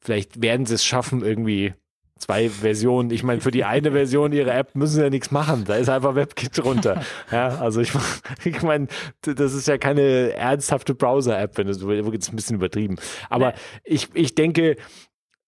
vielleicht 0.00 0.42
werden 0.42 0.66
sie 0.66 0.74
es 0.74 0.84
schaffen, 0.84 1.22
irgendwie 1.24 1.74
zwei 2.18 2.48
Versionen. 2.48 3.10
Ich 3.10 3.22
meine, 3.22 3.40
für 3.40 3.50
die 3.50 3.64
eine 3.64 3.92
Version 3.92 4.32
ihrer 4.32 4.54
App 4.54 4.74
müssen 4.74 4.96
sie 4.96 5.02
ja 5.02 5.10
nichts 5.10 5.30
machen. 5.30 5.64
Da 5.64 5.76
ist 5.76 5.88
einfach 5.88 6.14
WebKit 6.14 6.58
drunter. 6.58 7.02
ja, 7.32 7.48
also 7.58 7.80
ich, 7.80 7.92
ich 8.44 8.62
meine, 8.62 8.88
das 9.22 9.54
ist 9.54 9.68
ja 9.68 9.78
keine 9.78 10.32
ernsthafte 10.34 10.94
Browser-App, 10.94 11.56
wenn 11.58 11.66
du 11.66 12.12
jetzt 12.12 12.32
ein 12.32 12.36
bisschen 12.36 12.56
übertrieben. 12.56 12.96
Aber 13.30 13.54
ich, 13.84 14.08
ich 14.14 14.34
denke, 14.34 14.76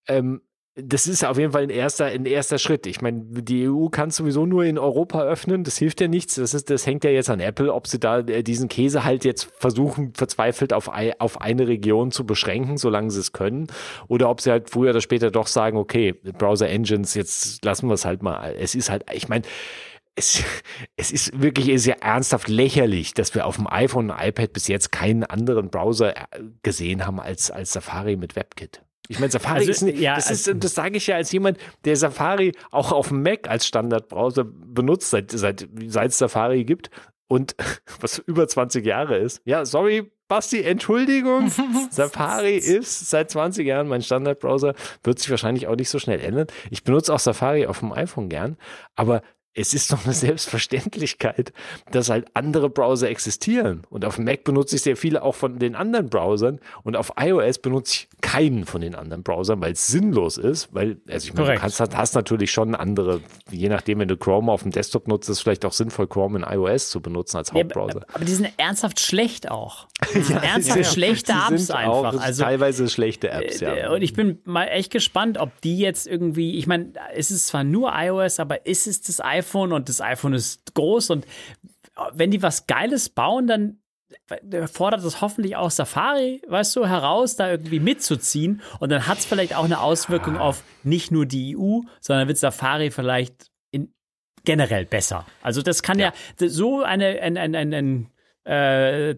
ähm, 0.08 0.40
das 0.82 1.06
ist 1.06 1.24
auf 1.24 1.38
jeden 1.38 1.52
Fall 1.52 1.62
ein 1.62 1.70
erster, 1.70 2.06
ein 2.06 2.26
erster 2.26 2.58
Schritt. 2.58 2.86
Ich 2.86 3.00
meine, 3.00 3.22
die 3.24 3.68
EU 3.68 3.88
kann 3.88 4.10
sowieso 4.10 4.46
nur 4.46 4.64
in 4.64 4.78
Europa 4.78 5.22
öffnen. 5.22 5.64
Das 5.64 5.78
hilft 5.78 6.00
ja 6.00 6.08
nichts. 6.08 6.34
Das, 6.34 6.54
ist, 6.54 6.70
das 6.70 6.86
hängt 6.86 7.04
ja 7.04 7.10
jetzt 7.10 7.30
an 7.30 7.40
Apple, 7.40 7.72
ob 7.72 7.86
sie 7.86 7.98
da 7.98 8.20
äh, 8.20 8.42
diesen 8.42 8.68
Käse 8.68 9.04
halt 9.04 9.24
jetzt 9.24 9.50
versuchen, 9.58 10.12
verzweifelt 10.14 10.72
auf, 10.72 10.90
auf 11.18 11.40
eine 11.40 11.68
Region 11.68 12.10
zu 12.10 12.24
beschränken, 12.24 12.76
solange 12.76 13.10
sie 13.10 13.20
es 13.20 13.32
können. 13.32 13.68
Oder 14.08 14.28
ob 14.30 14.40
sie 14.40 14.50
halt 14.50 14.70
früher 14.70 14.90
oder 14.90 15.00
später 15.00 15.30
doch 15.30 15.46
sagen, 15.46 15.76
okay, 15.76 16.12
Browser 16.12 16.68
Engines, 16.68 17.14
jetzt 17.14 17.64
lassen 17.64 17.88
wir 17.88 17.94
es 17.94 18.04
halt 18.04 18.22
mal. 18.22 18.54
Es 18.58 18.74
ist 18.74 18.90
halt, 18.90 19.04
ich 19.12 19.28
meine, 19.28 19.44
es, 20.14 20.42
es 20.96 21.12
ist 21.12 21.40
wirklich 21.40 21.80
sehr 21.82 22.02
ernsthaft 22.02 22.48
lächerlich, 22.48 23.14
dass 23.14 23.34
wir 23.34 23.46
auf 23.46 23.56
dem 23.56 23.66
iPhone 23.66 24.10
und 24.10 24.16
iPad 24.18 24.52
bis 24.52 24.68
jetzt 24.68 24.92
keinen 24.92 25.24
anderen 25.24 25.70
Browser 25.70 26.16
äh, 26.16 26.42
gesehen 26.62 27.06
haben 27.06 27.20
als, 27.20 27.50
als 27.50 27.72
Safari 27.72 28.16
mit 28.16 28.36
WebKit. 28.36 28.82
Ich 29.10 29.18
meine, 29.18 29.32
Safari 29.32 29.66
also, 29.66 29.88
ist, 29.88 29.98
ja, 29.98 30.14
das, 30.14 30.30
ist, 30.30 30.46
also, 30.46 30.60
das 30.60 30.72
sage 30.72 30.96
ich 30.96 31.08
ja 31.08 31.16
als 31.16 31.32
jemand, 31.32 31.58
der 31.84 31.96
Safari 31.96 32.52
auch 32.70 32.92
auf 32.92 33.08
dem 33.08 33.24
Mac 33.24 33.50
als 33.50 33.66
Standardbrowser 33.66 34.44
benutzt, 34.44 35.10
seit, 35.10 35.32
seit, 35.32 35.68
seit 35.88 36.12
es 36.12 36.18
Safari 36.18 36.62
gibt 36.62 36.90
und 37.26 37.56
was 38.00 38.18
über 38.18 38.46
20 38.46 38.86
Jahre 38.86 39.18
ist. 39.18 39.42
Ja, 39.44 39.64
sorry, 39.64 40.12
Basti, 40.28 40.62
Entschuldigung. 40.62 41.50
Safari 41.90 42.54
ist 42.54 43.10
seit 43.10 43.32
20 43.32 43.66
Jahren 43.66 43.88
mein 43.88 44.00
Standardbrowser, 44.00 44.76
wird 45.02 45.18
sich 45.18 45.28
wahrscheinlich 45.28 45.66
auch 45.66 45.74
nicht 45.74 45.90
so 45.90 45.98
schnell 45.98 46.20
ändern. 46.20 46.46
Ich 46.70 46.84
benutze 46.84 47.12
auch 47.12 47.18
Safari 47.18 47.66
auf 47.66 47.80
dem 47.80 47.90
iPhone 47.90 48.28
gern, 48.28 48.58
aber 48.94 49.22
es 49.54 49.74
ist 49.74 49.92
doch 49.92 50.04
eine 50.04 50.14
Selbstverständlichkeit, 50.14 51.52
dass 51.90 52.08
halt 52.08 52.28
andere 52.34 52.70
Browser 52.70 53.08
existieren. 53.08 53.82
Und 53.90 54.04
auf 54.04 54.18
Mac 54.18 54.44
benutze 54.44 54.76
ich 54.76 54.82
sehr 54.82 54.96
viele 54.96 55.22
auch 55.22 55.34
von 55.34 55.58
den 55.58 55.74
anderen 55.74 56.08
Browsern 56.08 56.60
und 56.84 56.96
auf 56.96 57.12
iOS 57.18 57.58
benutze 57.58 57.94
ich 57.94 58.08
keinen 58.20 58.64
von 58.64 58.80
den 58.80 58.94
anderen 58.94 59.24
Browsern, 59.24 59.60
weil 59.60 59.72
es 59.72 59.88
sinnlos 59.88 60.38
ist, 60.38 60.72
weil, 60.72 60.98
also 61.08 61.28
ich 61.28 61.34
meine, 61.34 61.54
du 61.54 61.58
kannst, 61.58 61.80
hast 61.80 62.14
natürlich 62.14 62.52
schon 62.52 62.76
andere, 62.76 63.20
je 63.50 63.68
nachdem, 63.68 63.98
wenn 63.98 64.08
du 64.08 64.16
Chrome 64.16 64.52
auf 64.52 64.62
dem 64.62 64.70
Desktop 64.70 65.08
nutzt, 65.08 65.28
ist 65.28 65.38
es 65.38 65.42
vielleicht 65.42 65.64
auch 65.64 65.72
sinnvoll, 65.72 66.06
Chrome 66.06 66.38
in 66.38 66.44
iOS 66.44 66.90
zu 66.90 67.00
benutzen 67.00 67.38
als 67.38 67.52
Hauptbrowser. 67.52 68.00
Ja, 68.00 68.14
aber 68.14 68.24
die 68.24 68.32
sind 68.32 68.52
ernsthaft 68.56 69.00
schlecht 69.00 69.50
auch. 69.50 69.88
Die 70.14 70.22
sind 70.22 70.36
ja, 70.36 70.42
ernsthaft 70.42 70.78
ja, 70.78 70.84
schlechte 70.84 71.32
Apps 71.32 71.70
einfach. 71.70 72.18
also, 72.20 72.42
teilweise 72.42 72.88
schlechte 72.88 73.30
Apps, 73.30 73.60
ja. 73.60 73.74
Äh, 73.74 73.88
und 73.94 74.00
ich 74.00 74.14
bin 74.14 74.38
mal 74.44 74.64
echt 74.64 74.90
gespannt, 74.90 75.36
ob 75.36 75.60
die 75.60 75.78
jetzt 75.78 76.06
irgendwie, 76.06 76.56
ich 76.56 76.66
meine, 76.66 76.92
es 77.14 77.30
ist 77.30 77.48
zwar 77.48 77.64
nur 77.64 77.92
iOS, 77.94 78.40
aber 78.40 78.66
ist 78.66 78.86
es 78.86 79.02
das 79.02 79.20
iPhone 79.20 79.39
iPhone 79.40 79.72
und 79.72 79.88
das 79.88 80.00
iPhone 80.00 80.34
ist 80.34 80.74
groß 80.74 81.10
und 81.10 81.26
wenn 82.12 82.30
die 82.30 82.42
was 82.42 82.66
Geiles 82.66 83.08
bauen, 83.08 83.46
dann 83.46 83.78
fordert 84.72 85.04
das 85.04 85.20
hoffentlich 85.20 85.56
auch 85.56 85.70
Safari, 85.70 86.42
weißt 86.48 86.76
du, 86.76 86.86
heraus, 86.86 87.36
da 87.36 87.50
irgendwie 87.50 87.80
mitzuziehen. 87.80 88.60
Und 88.80 88.90
dann 88.90 89.06
hat 89.06 89.18
es 89.18 89.24
vielleicht 89.24 89.54
auch 89.54 89.64
eine 89.64 89.80
Auswirkung 89.80 90.36
auf 90.36 90.62
nicht 90.82 91.12
nur 91.12 91.26
die 91.26 91.56
EU, 91.56 91.80
sondern 92.00 92.26
wird 92.28 92.38
Safari 92.38 92.90
vielleicht 92.90 93.50
in, 93.70 93.94
generell 94.44 94.86
besser. 94.86 95.26
Also 95.42 95.62
das 95.62 95.82
kann 95.82 95.98
ja, 95.98 96.12
ja 96.40 96.48
so 96.48 96.82
eine, 96.82 97.20
ein, 97.20 97.36
ein, 97.36 97.54
ein, 97.54 97.74
ein 97.74 98.10
äh, 98.52 99.14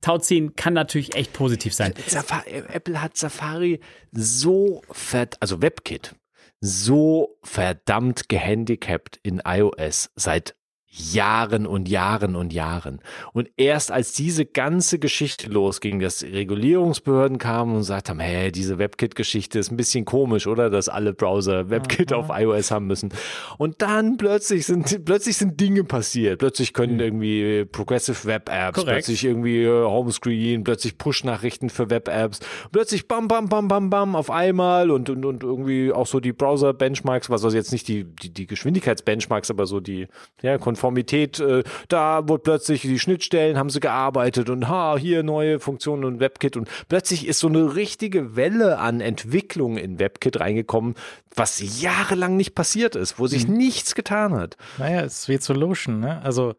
Tauziehen 0.00 0.56
kann 0.56 0.72
natürlich 0.74 1.14
echt 1.14 1.32
positiv 1.32 1.74
sein. 1.74 1.92
Safari, 2.06 2.64
Apple 2.68 3.02
hat 3.02 3.16
Safari 3.16 3.80
so 4.12 4.82
fett, 4.90 5.36
also 5.40 5.60
WebKit, 5.60 6.14
so 6.60 7.36
verdammt 7.42 8.28
gehandicapt 8.28 9.18
in 9.22 9.40
iOS 9.46 10.10
seit 10.16 10.54
Jahren 10.92 11.68
und 11.68 11.88
Jahren 11.88 12.34
und 12.34 12.52
Jahren. 12.52 13.00
Und 13.32 13.48
erst 13.56 13.92
als 13.92 14.12
diese 14.12 14.44
ganze 14.44 14.98
Geschichte 14.98 15.48
losging, 15.48 16.00
dass 16.00 16.24
Regulierungsbehörden 16.24 17.38
kamen 17.38 17.74
und 17.74 17.78
gesagt 17.78 18.10
haben, 18.10 18.18
hey, 18.18 18.50
diese 18.50 18.78
WebKit-Geschichte 18.78 19.60
ist 19.60 19.70
ein 19.70 19.76
bisschen 19.76 20.04
komisch, 20.04 20.48
oder? 20.48 20.68
Dass 20.68 20.88
alle 20.88 21.12
Browser 21.12 21.70
WebKit 21.70 22.12
auf 22.12 22.26
iOS 22.30 22.72
haben 22.72 22.88
müssen. 22.88 23.10
Und 23.56 23.82
dann 23.82 24.16
plötzlich 24.16 24.66
sind, 24.66 25.04
plötzlich 25.04 25.36
sind 25.36 25.60
Dinge 25.60 25.84
passiert. 25.84 26.40
Plötzlich 26.40 26.72
können 26.72 26.94
mhm. 26.94 27.00
irgendwie 27.00 27.64
Progressive 27.66 28.24
Web 28.24 28.50
Apps, 28.52 28.82
plötzlich 28.82 29.24
irgendwie 29.24 29.62
äh, 29.62 29.84
Homescreen, 29.84 30.64
plötzlich 30.64 30.98
Push-Nachrichten 30.98 31.70
für 31.70 31.88
Web 31.90 32.08
Apps, 32.08 32.40
plötzlich 32.72 33.06
bam, 33.06 33.28
bam, 33.28 33.48
bam, 33.48 33.68
bam, 33.68 33.90
bam 33.90 34.16
auf 34.16 34.28
einmal 34.28 34.90
und, 34.90 35.08
und, 35.08 35.24
und 35.24 35.44
irgendwie 35.44 35.92
auch 35.92 36.06
so 36.08 36.18
die 36.18 36.32
Browser-Benchmarks, 36.32 37.30
was 37.30 37.44
also 37.44 37.56
jetzt 37.56 37.70
nicht 37.70 37.86
die, 37.86 38.04
die, 38.04 38.30
die 38.30 38.48
Geschwindigkeits-Benchmarks, 38.48 39.50
aber 39.50 39.66
so 39.66 39.78
die, 39.78 40.08
ja, 40.42 40.58
Konformität, 40.80 41.38
äh, 41.40 41.62
da 41.88 42.26
wurde 42.28 42.42
plötzlich 42.42 42.82
die 42.82 42.98
Schnittstellen 42.98 43.58
haben 43.58 43.68
sie 43.68 43.80
gearbeitet 43.80 44.48
und 44.48 44.68
ha, 44.68 44.96
hier 44.96 45.22
neue 45.22 45.60
Funktionen 45.60 46.04
und 46.04 46.20
WebKit 46.20 46.56
und 46.56 46.68
plötzlich 46.88 47.26
ist 47.26 47.40
so 47.40 47.48
eine 47.48 47.76
richtige 47.76 48.34
Welle 48.34 48.78
an 48.78 49.00
Entwicklung 49.00 49.76
in 49.76 49.98
WebKit 49.98 50.40
reingekommen, 50.40 50.94
was 51.36 51.82
jahrelang 51.82 52.36
nicht 52.36 52.54
passiert 52.54 52.96
ist, 52.96 53.18
wo 53.18 53.26
sich 53.26 53.46
mhm. 53.46 53.58
nichts 53.58 53.94
getan 53.94 54.34
hat. 54.34 54.56
Naja, 54.78 55.02
es 55.02 55.28
wird 55.28 55.42
so 55.42 55.52
loschen, 55.52 56.00
ne? 56.00 56.22
Also 56.22 56.54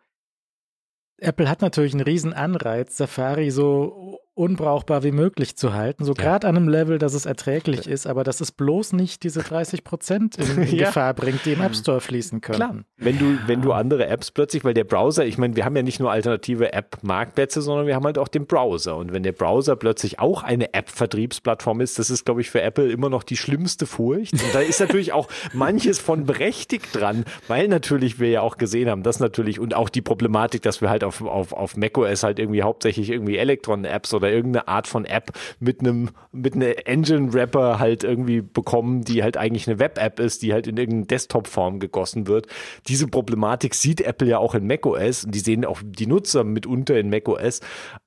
Apple 1.18 1.50
hat 1.50 1.62
natürlich 1.62 1.94
einen 1.94 2.04
riesen 2.04 2.34
Anreiz, 2.34 2.98
Safari 2.98 3.50
so 3.50 4.20
unbrauchbar 4.34 5.04
wie 5.04 5.12
möglich 5.12 5.58
zu 5.58 5.74
halten. 5.74 6.06
So 6.06 6.14
ja. 6.14 6.24
gerade 6.24 6.48
an 6.48 6.56
einem 6.56 6.70
Level, 6.70 6.98
dass 6.98 7.14
es 7.14 7.26
erträglich 7.26 7.88
ist, 7.88 8.08
aber 8.08 8.24
dass 8.24 8.40
es 8.40 8.52
bloß 8.52 8.94
nicht 8.94 9.24
diese 9.24 9.42
30 9.42 9.84
Prozent 9.84 10.38
in, 10.38 10.64
in 10.64 10.76
ja. 10.76 10.86
Gefahr 10.88 11.14
bringt, 11.14 11.46
die 11.46 11.54
im 11.54 11.62
App 11.62 11.76
Store 11.76 12.00
fließen 12.00 12.40
können. 12.40 12.56
Klar. 12.56 12.76
Wenn 12.98 13.20
du, 13.20 13.38
wenn 13.48 13.62
du 13.62 13.74
andere 13.74 14.08
Apps 14.08 14.32
plötzlich, 14.32 14.64
weil 14.64 14.74
der 14.74 14.86
Browser, 14.86 15.26
ich 15.26 15.38
meine, 15.38 15.56
wir 15.56 15.66
haben 15.66 15.76
ja 15.76 15.84
nicht 15.84 16.00
nur 16.00 16.12
alternative 16.12 16.72
App-Marktplätze, 16.72 17.62
sondern 17.62 17.88
wir 17.88 17.96
haben 17.96 18.06
halt 18.06 18.18
auch 18.18 18.30
den 18.30 18.46
Browser. 18.46 18.96
Und 18.96 19.12
wenn 19.12 19.24
der 19.24 19.34
Browser 19.34 19.76
plötzlich 19.76 20.20
auch 20.20 20.44
eine 20.44 20.74
App-Vertriebsplattform 20.74 21.82
ist, 21.82 22.00
das 22.00 22.10
ist, 22.10 22.24
glaube 22.26 22.40
ich, 22.40 22.50
für 22.50 22.62
Apple 22.62 22.90
immer 22.90 23.10
noch 23.10 23.24
die 23.24 23.38
schlimmste 23.38 23.86
Furcht. 23.86 24.34
Und 24.34 24.54
da 24.54 24.60
ist 24.60 24.80
natürlich 24.80 25.12
auch 25.12 25.28
manches 25.54 26.00
von 26.00 26.26
berechtigt 26.26 26.88
dran, 26.94 27.26
weil 27.50 27.68
natürlich 27.68 28.20
wir 28.20 28.30
ja 28.30 28.42
auch 28.42 28.58
gesehen 28.58 28.90
haben, 28.90 29.04
dass 29.04 29.20
natürlich 29.20 29.60
und 29.60 29.76
auch 29.76 29.90
die 29.90 30.02
Problematik, 30.02 30.62
dass 30.62 30.80
wir 30.80 30.90
halt 30.90 31.04
auf, 31.04 31.22
auf, 31.22 31.52
auf 31.52 31.76
macOS 31.76 32.24
halt 32.24 32.40
irgendwie 32.40 32.64
hauptsächlich 32.64 33.10
irgendwie 33.10 33.38
Elektron-Apps 33.38 34.14
oder 34.14 34.21
irgendeine 34.30 34.68
Art 34.68 34.88
von 34.88 35.06
App 35.06 35.32
mit 35.60 35.80
einem 35.80 36.10
mit 36.32 36.56
einer 36.56 36.88
Engine-Wrapper 36.88 37.80
halt 37.80 38.04
irgendwie 38.04 38.42
bekommen, 38.42 39.04
die 39.04 39.24
halt 39.24 39.38
eigentlich 39.38 39.68
eine 39.68 39.80
Web-App 39.80 40.20
ist, 40.20 40.42
die 40.42 40.54
halt 40.54 40.68
in 40.68 40.78
irgendeine 40.78 41.08
Desktop-Form 41.08 41.80
gegossen 41.80 42.28
wird. 42.28 42.48
Diese 42.88 43.08
Problematik 43.08 43.76
sieht 43.76 44.02
Apple 44.02 44.28
ja 44.28 44.38
auch 44.38 44.56
in 44.56 44.66
macOS 44.66 45.26
und 45.26 45.36
die 45.36 45.40
sehen 45.40 45.66
auch 45.66 45.82
die 45.84 46.08
Nutzer 46.08 46.44
mitunter 46.44 46.98
in 46.98 47.10
macOS 47.10 47.60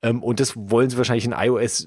ähm, 0.03 0.23
und 0.23 0.41
das 0.41 0.55
wollen 0.57 0.91
sie 0.91 0.97
wahrscheinlich 0.97 1.27
in 1.27 1.33
iOS 1.33 1.87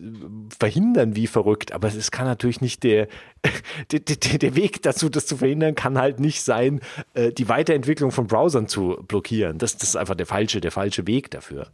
verhindern 0.60 1.16
wie 1.16 1.28
verrückt, 1.28 1.72
aber 1.72 1.88
es 1.88 2.12
kann 2.12 2.26
natürlich 2.26 2.62
nicht 2.62 2.84
der, 2.84 3.08
der, 3.92 4.00
der, 4.00 4.38
der 4.38 4.56
Weg 4.56 4.82
dazu, 4.82 5.10
das 5.10 5.26
zu 5.26 5.38
verhindern, 5.38 5.76
kann 5.76 5.98
halt 5.98 6.20
nicht 6.20 6.42
sein, 6.42 6.82
äh, 7.14 7.32
die 7.32 7.50
Weiterentwicklung 7.50 8.12
von 8.12 8.28
Browsern 8.28 8.68
zu 8.68 8.98
blockieren. 9.08 9.58
Das, 9.58 9.78
das 9.78 9.90
ist 9.90 9.96
einfach 9.96 10.16
der 10.16 10.26
falsche, 10.26 10.62
der 10.62 10.72
falsche 10.72 11.08
Weg 11.08 11.32
dafür. 11.32 11.68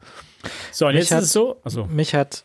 So, 0.72 0.88
und 0.88 0.95
jetzt 0.95 1.11
mich 1.11 1.20
ist 1.20 1.26
es 1.26 1.34
so. 1.34 1.60
Also. 1.64 1.86
Mich 1.86 2.15
hat 2.15 2.44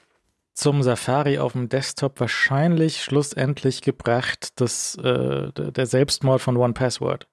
zum 0.54 0.82
Safari 0.82 1.38
auf 1.38 1.52
dem 1.52 1.68
Desktop 1.68 2.18
wahrscheinlich 2.18 3.02
schlussendlich 3.02 3.80
gebracht, 3.80 4.60
das, 4.60 4.96
äh, 4.96 5.52
der 5.52 5.86
Selbstmord 5.86 6.40
von 6.40 6.56
One 6.56 6.72
Password. 6.72 7.28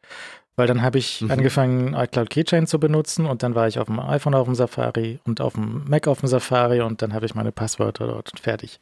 Weil 0.56 0.68
dann 0.68 0.84
habe 0.84 1.00
ich 1.00 1.22
mhm. 1.22 1.32
angefangen, 1.32 1.94
iCloud 1.96 2.30
Keychain 2.30 2.68
zu 2.68 2.80
benutzen 2.80 3.26
und 3.26 3.44
dann 3.44 3.56
war 3.56 3.68
ich 3.68 3.80
auf 3.80 3.88
dem 3.88 4.00
iPhone 4.00 4.36
auf 4.36 4.46
dem 4.46 4.56
Safari 4.56 5.20
und 5.26 5.42
auf 5.42 5.54
dem 5.54 5.84
Mac 5.88 6.08
auf 6.08 6.20
dem 6.20 6.28
Safari 6.28 6.82
und 6.82 7.02
dann 7.02 7.14
habe 7.14 7.26
ich 7.26 7.36
meine 7.36 7.52
Passwörter 7.52 8.08
dort 8.08 8.40
fertig. 8.40 8.80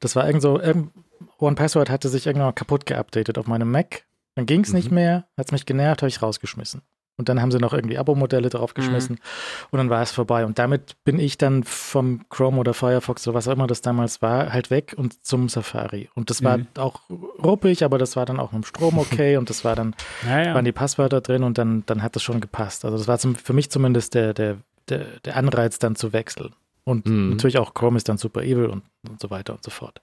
Das 0.00 0.14
war 0.14 0.26
irgend 0.26 0.42
so, 0.42 0.60
irgend, 0.60 0.92
One 1.38 1.56
Password 1.56 1.90
hatte 1.90 2.08
sich 2.08 2.26
irgendwann 2.26 2.54
kaputt 2.54 2.86
geupdatet 2.86 3.38
auf 3.38 3.46
meinem 3.46 3.70
Mac. 3.70 4.04
Dann 4.34 4.46
ging 4.46 4.60
es 4.60 4.68
mhm. 4.68 4.76
nicht 4.76 4.90
mehr, 4.90 5.26
hat 5.38 5.46
es 5.46 5.52
mich 5.52 5.66
genervt, 5.66 6.02
habe 6.02 6.08
ich 6.08 6.22
rausgeschmissen. 6.22 6.82
Und 7.18 7.30
dann 7.30 7.40
haben 7.40 7.50
sie 7.50 7.58
noch 7.58 7.72
irgendwie 7.72 7.96
Abo-Modelle 7.96 8.50
draufgeschmissen 8.50 9.16
mhm. 9.16 9.66
und 9.70 9.78
dann 9.78 9.90
war 9.90 10.02
es 10.02 10.12
vorbei. 10.12 10.44
Und 10.44 10.58
damit 10.58 10.96
bin 11.04 11.18
ich 11.18 11.38
dann 11.38 11.64
vom 11.64 12.28
Chrome 12.28 12.58
oder 12.58 12.74
Firefox 12.74 13.26
oder 13.26 13.34
was 13.34 13.48
auch 13.48 13.52
immer 13.52 13.66
das 13.66 13.80
damals 13.80 14.20
war, 14.20 14.52
halt 14.52 14.70
weg 14.70 14.94
und 14.96 15.24
zum 15.24 15.48
Safari. 15.48 16.10
Und 16.14 16.28
das 16.28 16.44
war 16.44 16.58
mhm. 16.58 16.66
auch 16.76 17.00
ruppig, 17.42 17.84
aber 17.84 17.96
das 17.96 18.16
war 18.16 18.26
dann 18.26 18.38
auch 18.38 18.52
mit 18.52 18.64
dem 18.64 18.66
Strom 18.66 18.98
okay 18.98 19.38
und 19.38 19.48
das 19.48 19.64
war 19.64 19.74
dann, 19.74 19.94
ja, 20.26 20.42
ja. 20.42 20.54
waren 20.54 20.64
die 20.66 20.72
Passwörter 20.72 21.22
drin 21.22 21.42
und 21.42 21.56
dann, 21.56 21.84
dann 21.86 22.02
hat 22.02 22.16
das 22.16 22.22
schon 22.22 22.40
gepasst. 22.40 22.84
Also 22.84 22.98
das 22.98 23.08
war 23.08 23.18
zum, 23.18 23.34
für 23.34 23.54
mich 23.54 23.70
zumindest 23.70 24.14
der, 24.14 24.34
der, 24.34 24.58
der, 24.88 25.06
der 25.24 25.36
Anreiz, 25.36 25.78
dann 25.78 25.96
zu 25.96 26.12
wechseln. 26.12 26.54
Und 26.84 27.06
mhm. 27.06 27.30
natürlich 27.30 27.58
auch 27.58 27.72
Chrome 27.74 27.96
ist 27.96 28.08
dann 28.08 28.18
super 28.18 28.42
evil 28.42 28.66
und, 28.66 28.84
und 29.08 29.20
so 29.20 29.30
weiter 29.30 29.54
und 29.54 29.64
so 29.64 29.70
fort. 29.70 30.00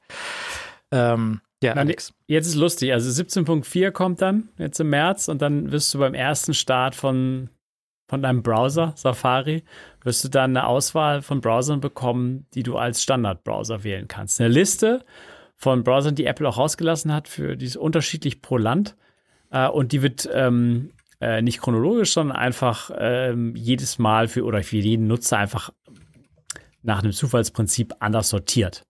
Ähm, 0.92 1.42
ja, 1.64 1.74
Alex. 1.74 2.14
Jetzt 2.28 2.48
ist 2.48 2.56
lustig. 2.56 2.94
Also 2.94 3.10
17.4 3.10 3.92
kommt 3.92 4.22
dann 4.22 4.50
jetzt 4.58 4.80
im 4.80 4.90
März 4.90 5.28
und 5.28 5.42
dann 5.42 5.72
wirst 5.72 5.94
du 5.94 6.00
beim 6.00 6.14
ersten 6.14 6.54
Start 6.54 6.94
von, 6.94 7.50
von 8.08 8.22
deinem 8.22 8.44
Browser, 8.44 8.94
Safari, 8.96 9.64
wirst 10.04 10.24
du 10.24 10.30
dann 10.30 10.56
eine 10.56 10.68
Auswahl 10.68 11.22
von 11.22 11.42
Browsern 11.42 11.80
bekommen, 11.80 12.46
die 12.54 12.64
du 12.64 12.78
als 12.78 13.02
Standardbrowser 13.02 13.84
wählen 13.84 14.08
kannst. 14.08 14.40
Eine 14.40 14.50
Liste 14.50 15.06
von 15.56 15.84
Browsern, 15.84 16.16
die 16.16 16.26
Apple 16.26 16.48
auch 16.48 16.58
rausgelassen 16.58 17.14
hat, 17.14 17.28
für 17.28 17.56
die 17.56 17.66
ist 17.66 17.78
unterschiedlich 17.78 18.42
pro 18.42 18.58
Land. 18.58 18.96
Äh, 19.50 19.68
und 19.70 19.92
die 19.92 20.02
wird 20.02 20.30
ähm, 20.34 20.92
äh, 21.22 21.42
nicht 21.42 21.62
chronologisch, 21.62 22.14
sondern 22.14 22.36
einfach 22.36 22.92
ähm, 22.98 23.56
jedes 23.56 23.98
Mal 24.00 24.28
für 24.28 24.44
oder 24.44 24.62
für 24.64 24.78
jeden 24.78 25.08
Nutzer 25.08 25.38
einfach 25.38 25.72
nach 26.82 27.02
einem 27.02 27.14
Zufallsprinzip 27.14 27.96
anders 28.00 28.30
sortiert. 28.30 28.86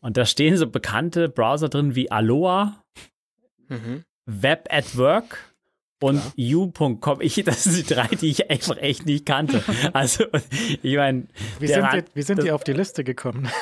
Und 0.00 0.16
da 0.16 0.24
stehen 0.24 0.56
so 0.56 0.66
bekannte 0.66 1.28
Browser 1.28 1.68
drin 1.68 1.94
wie 1.94 2.10
Aloha, 2.10 2.82
mhm. 3.68 4.04
Web 4.26 4.68
at 4.70 4.96
Work 4.96 5.54
und 6.00 6.20
you.com. 6.36 7.20
Ich, 7.20 7.42
das 7.44 7.64
sind 7.64 7.76
die 7.76 7.94
drei, 7.94 8.08
die 8.08 8.28
ich 8.28 8.50
einfach 8.50 8.76
echt 8.76 9.06
nicht 9.06 9.26
kannte. 9.26 9.62
Also, 9.92 10.24
ich 10.82 10.96
meine. 10.96 11.26
Wie 11.58 11.66
sind, 11.66 11.86
die, 11.92 12.04
wie 12.14 12.22
sind 12.22 12.42
die 12.42 12.50
auf 12.50 12.64
die 12.64 12.72
Liste 12.72 13.04
gekommen? 13.04 13.48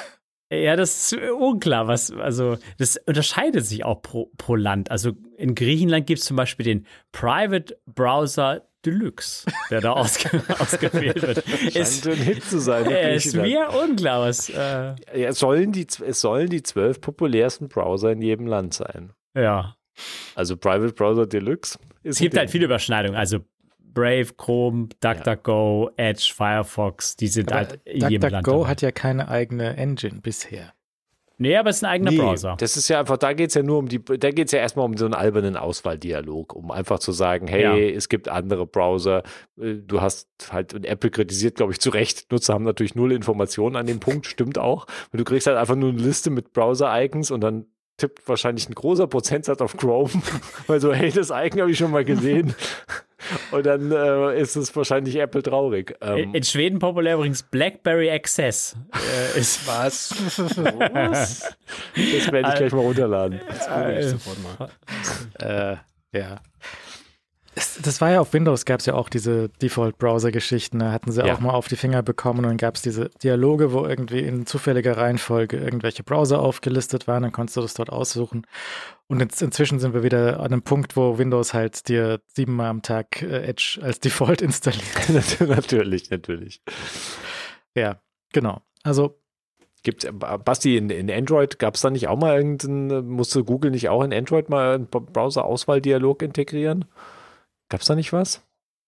Ja, 0.53 0.77
das 0.77 1.11
ist 1.13 1.21
unklar, 1.33 1.89
was, 1.89 2.13
also, 2.13 2.59
das 2.79 2.99
unterscheidet 3.07 3.65
sich 3.65 3.85
auch 3.85 4.03
pro, 4.03 4.31
pro 4.37 4.55
Land. 4.55 4.91
Also, 4.91 5.13
in 5.39 5.55
Griechenland 5.55 6.07
gibt 6.07 6.21
es 6.21 6.27
zum 6.27 6.37
Beispiel 6.37 6.65
den 6.65 6.87
Private 7.13 7.77
Browser 7.87 8.69
Deluxe, 8.85 9.47
der 9.71 9.81
da 9.81 9.93
ausge 9.93 10.43
ausgewählt 10.59 11.23
wird. 11.23 11.45
Scheint 11.73 12.07
ein 12.07 12.25
Hit 12.25 12.45
zu 12.45 12.59
sein. 12.59 12.91
Äh, 12.91 13.17
ist 13.17 13.35
mir 13.35 13.69
unklar, 13.71 14.23
was. 14.23 14.49
Äh 14.49 14.95
ja, 15.15 15.33
sollen 15.33 15.73
die, 15.73 15.87
es 16.07 16.21
sollen 16.21 16.49
die 16.49 16.63
zwölf 16.63 17.01
populärsten 17.01 17.69
Browser 17.69 18.13
in 18.13 18.23
jedem 18.23 18.47
Land 18.47 18.75
sein. 18.75 19.13
Ja. 19.35 19.77
Also 20.35 20.57
Private 20.57 20.93
Browser 20.93 21.27
Deluxe. 21.27 21.79
es 22.03 22.19
gibt 22.19 22.37
halt 22.37 22.51
viele 22.51 22.65
Überschneidungen. 22.67 23.17
Also 23.17 23.41
Brave, 23.79 24.35
Chrome, 24.37 24.89
DuckDuckGo, 25.01 25.91
ja. 25.97 26.05
Edge, 26.11 26.33
Firefox, 26.35 27.17
die 27.17 27.29
sind 27.29 27.53
Aber 27.53 27.69
halt 27.69 27.81
in 27.85 28.09
jedem 28.09 28.31
Land. 28.31 28.47
DuckDuckGo 28.47 28.69
hat 28.69 28.83
ja 28.83 28.91
keine 28.91 29.29
eigene 29.29 29.77
Engine 29.77 30.21
bisher. 30.21 30.73
Nee, 31.37 31.57
aber 31.57 31.71
es 31.71 31.77
ist 31.77 31.85
ein 31.85 31.91
eigener 31.91 32.11
Nee, 32.11 32.19
Browser. 32.19 32.57
Das 32.59 32.77
ist 32.77 32.89
ja 32.89 33.01
einfach, 33.01 33.17
da 33.17 33.33
geht 33.33 33.49
es 33.49 33.55
ja 33.55 33.63
nur 33.63 33.79
um 33.79 33.89
die, 33.89 34.03
da 34.05 34.31
geht 34.31 34.47
es 34.47 34.53
ja 34.53 34.61
erstmal 34.61 34.87
um 34.87 34.97
so 34.97 35.05
einen 35.05 35.15
albernen 35.15 35.57
Auswahldialog, 35.57 36.55
um 36.55 36.71
einfach 36.71 36.99
zu 37.01 37.13
sagen, 37.13 37.49
hey, 37.49 37.63
Ja. 37.63 37.77
es 37.97 38.09
gibt 38.09 38.29
andere 38.29 38.67
Browser. 38.67 39.23
Äh, 39.61 39.75
Du 39.87 40.01
hast 40.01 40.29
halt, 40.53 40.75
und 40.75 40.85
Apple 40.87 41.11
kritisiert, 41.11 41.57
glaube 41.57 41.73
ich, 41.73 41.81
zu 41.81 41.91
Recht, 41.91 42.31
Nutzer 42.31 42.55
haben 42.55 42.65
natürlich 42.65 42.95
null 42.95 43.13
Informationen 43.13 43.77
an 43.77 43.87
dem 43.87 44.01
Punkt, 44.01 44.27
stimmt 44.27 44.59
auch. 44.59 44.87
Und 45.13 45.19
du 45.21 45.25
kriegst 45.25 45.47
halt 45.47 45.57
einfach 45.57 45.77
nur 45.77 45.91
eine 45.91 46.01
Liste 46.01 46.31
mit 46.31 46.53
Browser-Icons 46.53 47.31
und 47.31 47.41
dann 47.41 47.67
tippt 47.97 48.29
wahrscheinlich 48.29 48.69
ein 48.69 48.75
großer 48.75 49.07
Prozentsatz 49.07 49.61
auf 49.61 49.77
Chrome, 49.77 50.11
weil 50.67 50.81
so, 50.81 50.93
hey, 50.93 51.11
das 51.11 51.31
Icon 51.31 51.61
habe 51.61 51.71
ich 51.71 51.79
schon 51.79 51.91
mal 51.91 52.05
gesehen. 52.05 52.55
Und 53.53 53.65
dann 53.65 53.91
äh, 53.91 54.39
ist 54.39 54.55
es 54.55 54.75
wahrscheinlich 54.77 55.17
Apple 55.17 55.43
traurig. 55.43 55.97
In, 56.03 56.09
Ähm, 56.09 56.35
in 56.35 56.43
Schweden 56.43 56.79
populär 56.79 57.15
übrigens 57.15 57.43
BlackBerry 57.43 58.11
Access. 58.11 58.77
Äh, 58.93 59.41
ist, 59.41 59.67
Was? 59.67 60.11
das 60.11 61.41
werde 62.33 62.49
ich 62.51 62.55
gleich 62.55 62.73
mal 62.73 62.81
runterladen. 62.81 63.41
Das 63.49 63.99
ich 63.99 64.11
sofort 64.11 64.37
mal. 64.43 64.69
Äh, 65.39 65.77
ja. 66.19 66.41
Das 67.83 68.01
war 68.01 68.11
ja 68.11 68.21
auf 68.21 68.33
Windows, 68.33 68.65
gab 68.65 68.81
es 68.81 68.87
ja 68.87 68.95
auch 68.95 69.09
diese 69.09 69.49
Default-Browser-Geschichten. 69.49 70.81
Da 70.81 70.91
hatten 70.91 71.13
sie 71.13 71.25
Ja. 71.25 71.35
auch 71.35 71.41
mal 71.41 71.53
auf 71.53 71.69
die 71.69 71.77
Finger 71.77 72.03
bekommen 72.03 72.41
und 72.41 72.47
dann 72.47 72.57
gab 72.57 72.75
es 72.75 72.83
diese 72.83 73.11
Dialoge, 73.23 73.73
wo 73.73 73.85
irgendwie 73.87 74.21
in 74.21 74.45
zufälliger 74.47 74.97
Reihenfolge 74.97 75.57
irgendwelche 75.59 76.03
Browser 76.03 76.41
aufgelistet 76.41 77.07
waren. 77.07 77.23
Dann 77.23 77.33
konntest 77.33 77.57
du 77.57 77.61
das 77.61 77.75
dort 77.75 77.91
aussuchen. 77.91 78.47
Und 79.07 79.21
in, 79.23 79.29
inzwischen 79.41 79.79
sind 79.79 79.95
wir 79.95 80.03
wieder 80.03 80.41
an 80.41 80.47
einem 80.47 80.63
Punkt, 80.63 80.97
wo 80.97 81.19
Windows 81.19 81.55
halt 81.55 81.89
dir 81.89 82.21
siebenmal 82.35 82.69
am 82.71 82.83
Tag 82.83 83.23
äh, 83.23 83.43
Edge 83.47 83.79
als 83.83 84.01
Default 84.01 84.43
installiert. 84.43 85.41
natürlich, 85.41 86.11
natürlich. 86.11 86.61
ja, 87.77 88.01
genau. 88.33 88.63
Also 88.83 89.21
Gibt's, 89.85 90.07
Basti, 90.47 90.79
in, 90.79 90.89
in 90.89 91.11
Android 91.11 91.59
gab 91.59 91.75
es 91.75 91.83
da 91.83 91.91
nicht 91.91 92.09
auch 92.09 92.19
mal 92.19 92.35
irgendeinen, 92.37 93.07
musste 93.07 93.45
Google 93.45 93.71
nicht 93.71 93.91
auch 93.91 94.03
in 94.03 94.15
Android 94.15 94.49
mal 94.49 94.77
einen 94.77 94.87
Browser-Auswahldialog 94.89 96.23
integrieren? 96.23 96.87
Gab 97.69 97.81
es 97.81 97.87
da 97.87 97.95
nicht 97.95 98.13
was? 98.13 98.43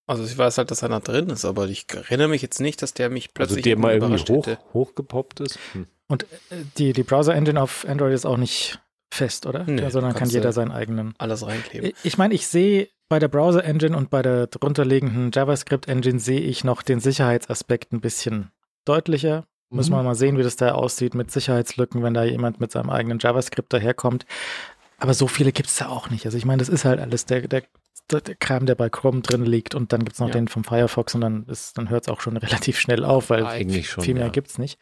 Also 0.07 0.25
ich 0.25 0.37
weiß 0.39 0.59
halt, 0.59 0.71
dass 0.71 0.85
einer 0.85 1.01
drin 1.01 1.31
ist, 1.31 1.45
aber 1.45 1.67
ich 1.69 1.87
erinnere 1.93 2.29
mich 2.29 2.43
jetzt 2.43 2.61
nicht, 2.61 2.81
dass 2.83 2.95
der 2.95 3.11
mich 3.11 3.25
Also 3.25 3.33
plötzlich 3.35 3.63
der 3.65 3.77
mal 3.79 3.93
irgendwie 3.93 4.07
überrascht 4.15 4.29
hoch, 4.31 4.47
hätte. 4.47 4.59
hochgepoppt 4.73 5.41
ist? 5.41 5.59
Hm. 5.73 5.87
Und 6.09 6.23
äh, 6.25 6.57
die, 6.79 6.93
die 6.93 7.03
Browser-Engine 7.03 7.61
auf 7.61 7.85
Android 7.89 8.13
ist 8.15 8.25
auch 8.27 8.37
nicht 8.37 8.79
fest, 9.13 9.47
oder? 9.47 9.65
Nee, 9.65 9.83
ja, 9.83 9.91
sondern 9.91 10.15
kann 10.15 10.29
jeder 10.29 10.53
seinen 10.53 10.71
eigenen. 10.71 11.15
Alles 11.19 11.45
reinkleben. 11.45 11.93
Ich- 12.05 12.19
meine, 12.19 12.35
ich 12.35 12.47
sehe 12.47 12.89
bei 13.09 13.19
der 13.19 13.29
Browser-Engine 13.29 13.97
und 13.97 14.11
bei 14.11 14.23
der 14.23 14.47
drunterliegenden 14.47 15.31
JavaScript-Engine 15.33 16.21
sehe 16.21 16.41
ich 16.41 16.63
noch 16.63 16.83
den 16.83 17.01
Sicherheitsaspekt 17.01 17.93
ein 17.93 18.01
bisschen 18.01 18.51
deutlicher. 18.85 19.45
Müssen 19.71 19.93
Mhm. 19.93 19.97
wir 19.97 20.03
mal 20.05 20.15
sehen, 20.15 20.39
wie 20.39 20.43
das 20.45 20.55
da 20.55 20.73
aussieht 20.73 21.15
mit 21.17 21.33
Sicherheitslücken, 21.33 22.03
wenn 22.05 22.15
da 22.15 22.23
jemand 22.23 22.61
mit 22.61 22.71
seinem 22.71 22.91
eigenen 22.91 23.19
JavaScript 23.19 23.73
daherkommt. 23.73 24.25
Aber 24.99 25.15
so 25.15 25.27
viele 25.27 25.51
gibt 25.51 25.69
es 25.69 25.77
da 25.77 25.89
auch 25.89 26.11
nicht. 26.11 26.25
Also 26.27 26.39
ich 26.39 26.45
meine, 26.45 26.61
das 26.61 26.69
ist 26.69 26.85
halt 26.85 27.01
alles 27.01 27.27
der, 27.27 27.41
der, 27.49 27.63
der 27.63 27.69
Kram, 28.41 28.67
der 28.67 28.75
bei 28.75 28.89
Chrome 28.89 29.21
drin 29.21 29.45
liegt 29.45 29.75
und 29.75 29.93
dann 29.93 30.01
gibt 30.05 30.15
es 30.15 30.21
noch 30.21 30.29
Ja. 30.29 30.35
den 30.35 30.49
vom 30.49 30.65
Firefox 30.65 31.15
und 31.15 31.21
dann, 31.23 31.45
ist- 31.47 31.77
dann 31.79 31.91
hört 31.91 32.05
es 32.05 32.09
auch 32.09 32.21
schon 32.21 32.37
relativ 32.37 32.79
schnell 32.79 33.05
auf, 33.05 33.31
weil 33.31 33.45
Eigentlich 33.47 33.91
schon, 33.91 34.05
viel 34.05 34.15
mehr 34.15 34.27
ja. 34.27 34.31
gibt 34.33 34.49
es 34.49 34.59
nicht. 34.59 34.79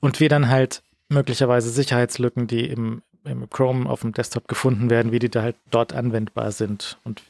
Und 0.00 0.20
wir 0.20 0.28
dann 0.28 0.48
halt 0.48 0.82
möglicherweise 1.08 1.70
Sicherheitslücken, 1.70 2.46
die 2.46 2.66
im, 2.68 3.02
im 3.24 3.50
Chrome 3.50 3.88
auf 3.90 4.02
dem 4.02 4.12
Desktop 4.12 4.46
gefunden 4.48 4.88
werden, 4.90 5.10
wie 5.12 5.18
die 5.18 5.28
da 5.30 5.42
halt 5.42 5.56
dort 5.70 5.92
anwendbar 5.92 6.52
sind 6.52 6.98
und 7.04 7.22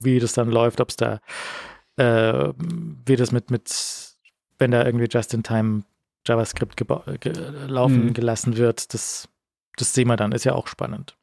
wie 0.00 0.18
das 0.18 0.32
dann 0.32 0.50
läuft, 0.50 0.80
ob 0.80 0.88
es 0.90 0.96
da, 0.96 1.20
äh, 1.96 2.52
wie 3.06 3.16
das 3.16 3.30
mit, 3.32 3.50
mit, 3.50 3.72
wenn 4.58 4.72
da 4.72 4.84
irgendwie 4.84 5.06
Just-in-Time 5.08 5.82
JavaScript 6.26 6.76
ge 6.76 7.32
laufen 7.68 8.06
Mhm. 8.06 8.12
gelassen 8.14 8.56
wird, 8.56 8.92
das, 8.94 9.28
das 9.76 9.92
sehen 9.92 10.08
wir 10.08 10.16
dann, 10.16 10.32
ist 10.32 10.44
ja 10.44 10.54
auch 10.54 10.68
spannend. 10.68 11.16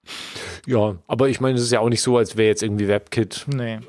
Ja, 0.66 0.96
aber 1.08 1.30
ich 1.30 1.40
meine, 1.40 1.58
es 1.58 1.64
ist 1.64 1.72
ja 1.72 1.80
auch 1.80 1.90
nicht 1.90 2.02
so, 2.02 2.18
als 2.18 2.38
wäre 2.38 2.50
jetzt 2.50 2.64
irgendwie 2.64 2.88
WebKit 2.88 3.46
Nee. 3.48 3.76
äh, 3.76 3.80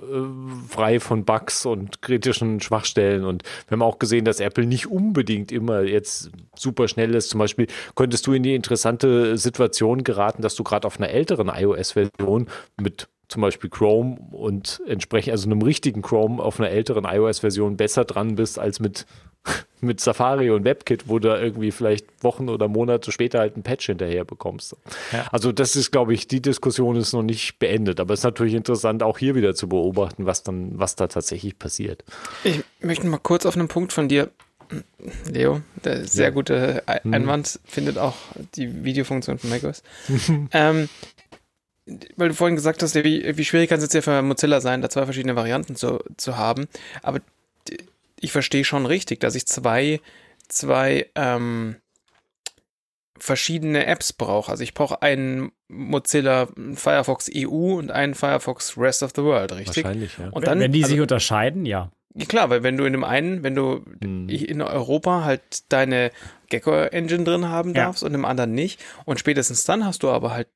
frei 0.68 1.01
von 1.01 1.24
Bugs 1.24 1.66
und 1.66 2.01
kritischen 2.01 2.60
Schwachstellen. 2.60 3.24
Und 3.24 3.43
wir 3.66 3.76
haben 3.76 3.82
auch 3.82 3.98
gesehen, 3.98 4.24
dass 4.24 4.40
Apple 4.40 4.66
nicht 4.66 4.86
unbedingt 4.86 5.52
immer 5.52 5.82
jetzt 5.82 6.30
super 6.56 6.86
schnell 6.89 7.14
ist. 7.14 7.30
Zum 7.30 7.39
Beispiel 7.39 7.66
könntest 7.94 8.26
du 8.26 8.32
in 8.32 8.43
die 8.43 8.55
interessante 8.55 9.36
Situation 9.36 10.05
geraten, 10.05 10.43
dass 10.43 10.55
du 10.55 10.62
gerade 10.62 10.86
auf 10.86 10.98
einer 10.98 11.10
älteren 11.10 11.48
iOS-Version 11.48 12.47
mit 12.80 13.09
zum 13.28 13.43
Beispiel 13.43 13.70
Chrome 13.70 14.18
und 14.30 14.82
entsprechend, 14.86 15.32
also 15.32 15.47
einem 15.47 15.62
richtigen 15.62 16.02
Chrome 16.02 16.43
auf 16.43 16.60
einer 16.60 16.68
älteren 16.68 17.05
iOS-Version 17.05 17.78
besser 17.78 18.05
dran 18.05 18.34
bist 18.34 18.59
als 18.59 18.78
mit, 18.78 19.06
mit 19.81 20.01
Safari 20.01 20.51
und 20.51 20.64
WebKit, 20.64 21.09
wo 21.09 21.19
du 21.19 21.28
irgendwie 21.28 21.73
vielleicht 21.73 22.06
Wochen 22.23 22.48
oder 22.48 22.69
Monate 22.69 23.10
später 23.10 23.40
halt 23.40 23.56
ein 23.56 23.62
Patch 23.62 23.86
hinterher 23.86 24.24
bekommst. 24.24 24.77
Ja. 25.12 25.27
Also 25.32 25.51
das 25.52 25.74
ist, 25.77 25.90
glaube 25.90 26.14
ich, 26.14 26.28
die 26.28 26.40
Diskussion 26.40 26.97
ist 26.97 27.12
noch 27.12 27.23
nicht 27.23 27.59
beendet, 27.59 27.98
aber 27.98 28.14
es 28.14 28.20
ist 28.20 28.24
natürlich 28.24 28.55
interessant, 28.55 29.02
auch 29.02 29.19
hier 29.19 29.35
wieder 29.35 29.55
zu 29.55 29.69
beobachten, 29.69 30.24
was 30.27 30.43
dann, 30.44 30.78
was 30.78 30.94
da 30.97 31.09
tatsächlich 31.09 31.59
passiert. 31.59 32.05
Ich 32.44 32.62
möchte 32.81 33.06
mal 33.06 33.19
kurz 33.19 33.44
auf 33.47 33.56
einen 33.56 33.69
Punkt 33.69 33.93
von 33.93 34.09
dir, 34.09 34.31
Leo, 35.31 35.60
der 35.85 36.06
sehr 36.06 36.27
Ja. 36.27 36.31
gute 36.31 36.82
Ei- 36.86 37.01
Hm. 37.02 37.12
Einwand 37.12 37.59
findet 37.66 37.98
auch 37.98 38.14
die 38.55 38.85
Videofunktion 38.85 39.39
von 39.39 39.51
macOS. 39.51 39.82
ähm, 40.52 40.89
weil 42.16 42.28
du 42.28 42.35
vorhin 42.35 42.55
gesagt 42.55 42.82
hast, 42.82 42.94
wie, 42.94 43.36
wie 43.36 43.44
schwierig 43.44 43.69
kann 43.69 43.78
es 43.78 43.85
jetzt 43.85 43.94
ja 43.94 44.01
für 44.02 44.23
Mozilla 44.23 44.60
sein, 44.60 44.81
da 44.81 44.89
zwei 44.89 45.05
verschiedene 45.05 45.35
Varianten 45.36 45.74
zu, 45.74 45.98
zu 46.16 46.39
haben. 46.39 46.69
Aber 47.02 47.19
ich 48.23 48.32
verstehe 48.32 48.65
schon 48.65 48.86
richtig, 48.86 49.20
dass 49.20 49.35
ich 49.35 49.47
zwei, 49.47 50.01
zwei 50.49 51.11
ähm, 51.16 51.77
verschiedene 53.19 53.86
Apps 53.86 54.12
brauche. 54.12 54.51
Also 54.51 54.62
ich 54.62 54.74
brauche 54.74 55.03
einen 55.03 55.53
Mozilla 55.69 56.49
Firefox 56.74 57.31
EU 57.35 57.74
und 57.78 57.90
einen 57.90 58.15
Firefox 58.15 58.78
Rest 58.78 59.03
of 59.03 59.12
the 59.15 59.23
World, 59.23 59.53
richtig? 59.53 59.85
Wahrscheinlich, 59.85 60.19
ja. 60.19 60.27
Und 60.27 60.36
wenn, 60.36 60.43
dann, 60.43 60.61
wenn 60.61 60.73
die 60.73 60.82
also, 60.82 60.94
sich 60.94 61.01
unterscheiden, 61.01 61.66
ja. 61.66 61.90
ja, 62.15 62.27
klar, 62.27 62.51
weil 62.51 62.62
wenn 62.62 62.77
du 62.77 62.85
in 62.85 62.93
dem 62.93 63.05
einen, 63.05 63.43
wenn 63.43 63.55
du 63.55 63.85
Hm. 64.03 64.28
in 64.28 64.62
Europa 64.62 65.24
halt 65.24 65.70
deine 65.73 66.11
Gecko-Engine 66.49 67.24
drin 67.24 67.49
haben 67.49 67.74
Ja. 67.74 67.85
darfst 67.86 68.03
und 68.03 68.15
im 68.15 68.24
anderen 68.24 68.53
nicht. 68.53 68.81
Und 69.05 69.19
spätestens 69.20 69.65
dann 69.65 69.85
hast 69.85 70.03
du 70.03 70.11
aber 70.11 70.32
halt 70.32 70.49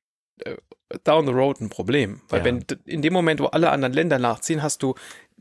äh, 0.45 0.55
down 1.03 1.25
the 1.25 1.33
road 1.33 1.59
ein 1.61 1.69
Problem. 1.69 2.21
Weil 2.29 2.39
Ja. 2.39 2.45
wenn 2.45 2.65
in 2.85 3.01
dem 3.01 3.13
Moment, 3.13 3.39
wo 3.39 3.45
alle 3.45 3.71
anderen 3.71 3.93
Länder 3.93 4.19
nachziehen, 4.19 4.61
hast 4.61 4.83
du 4.83 4.95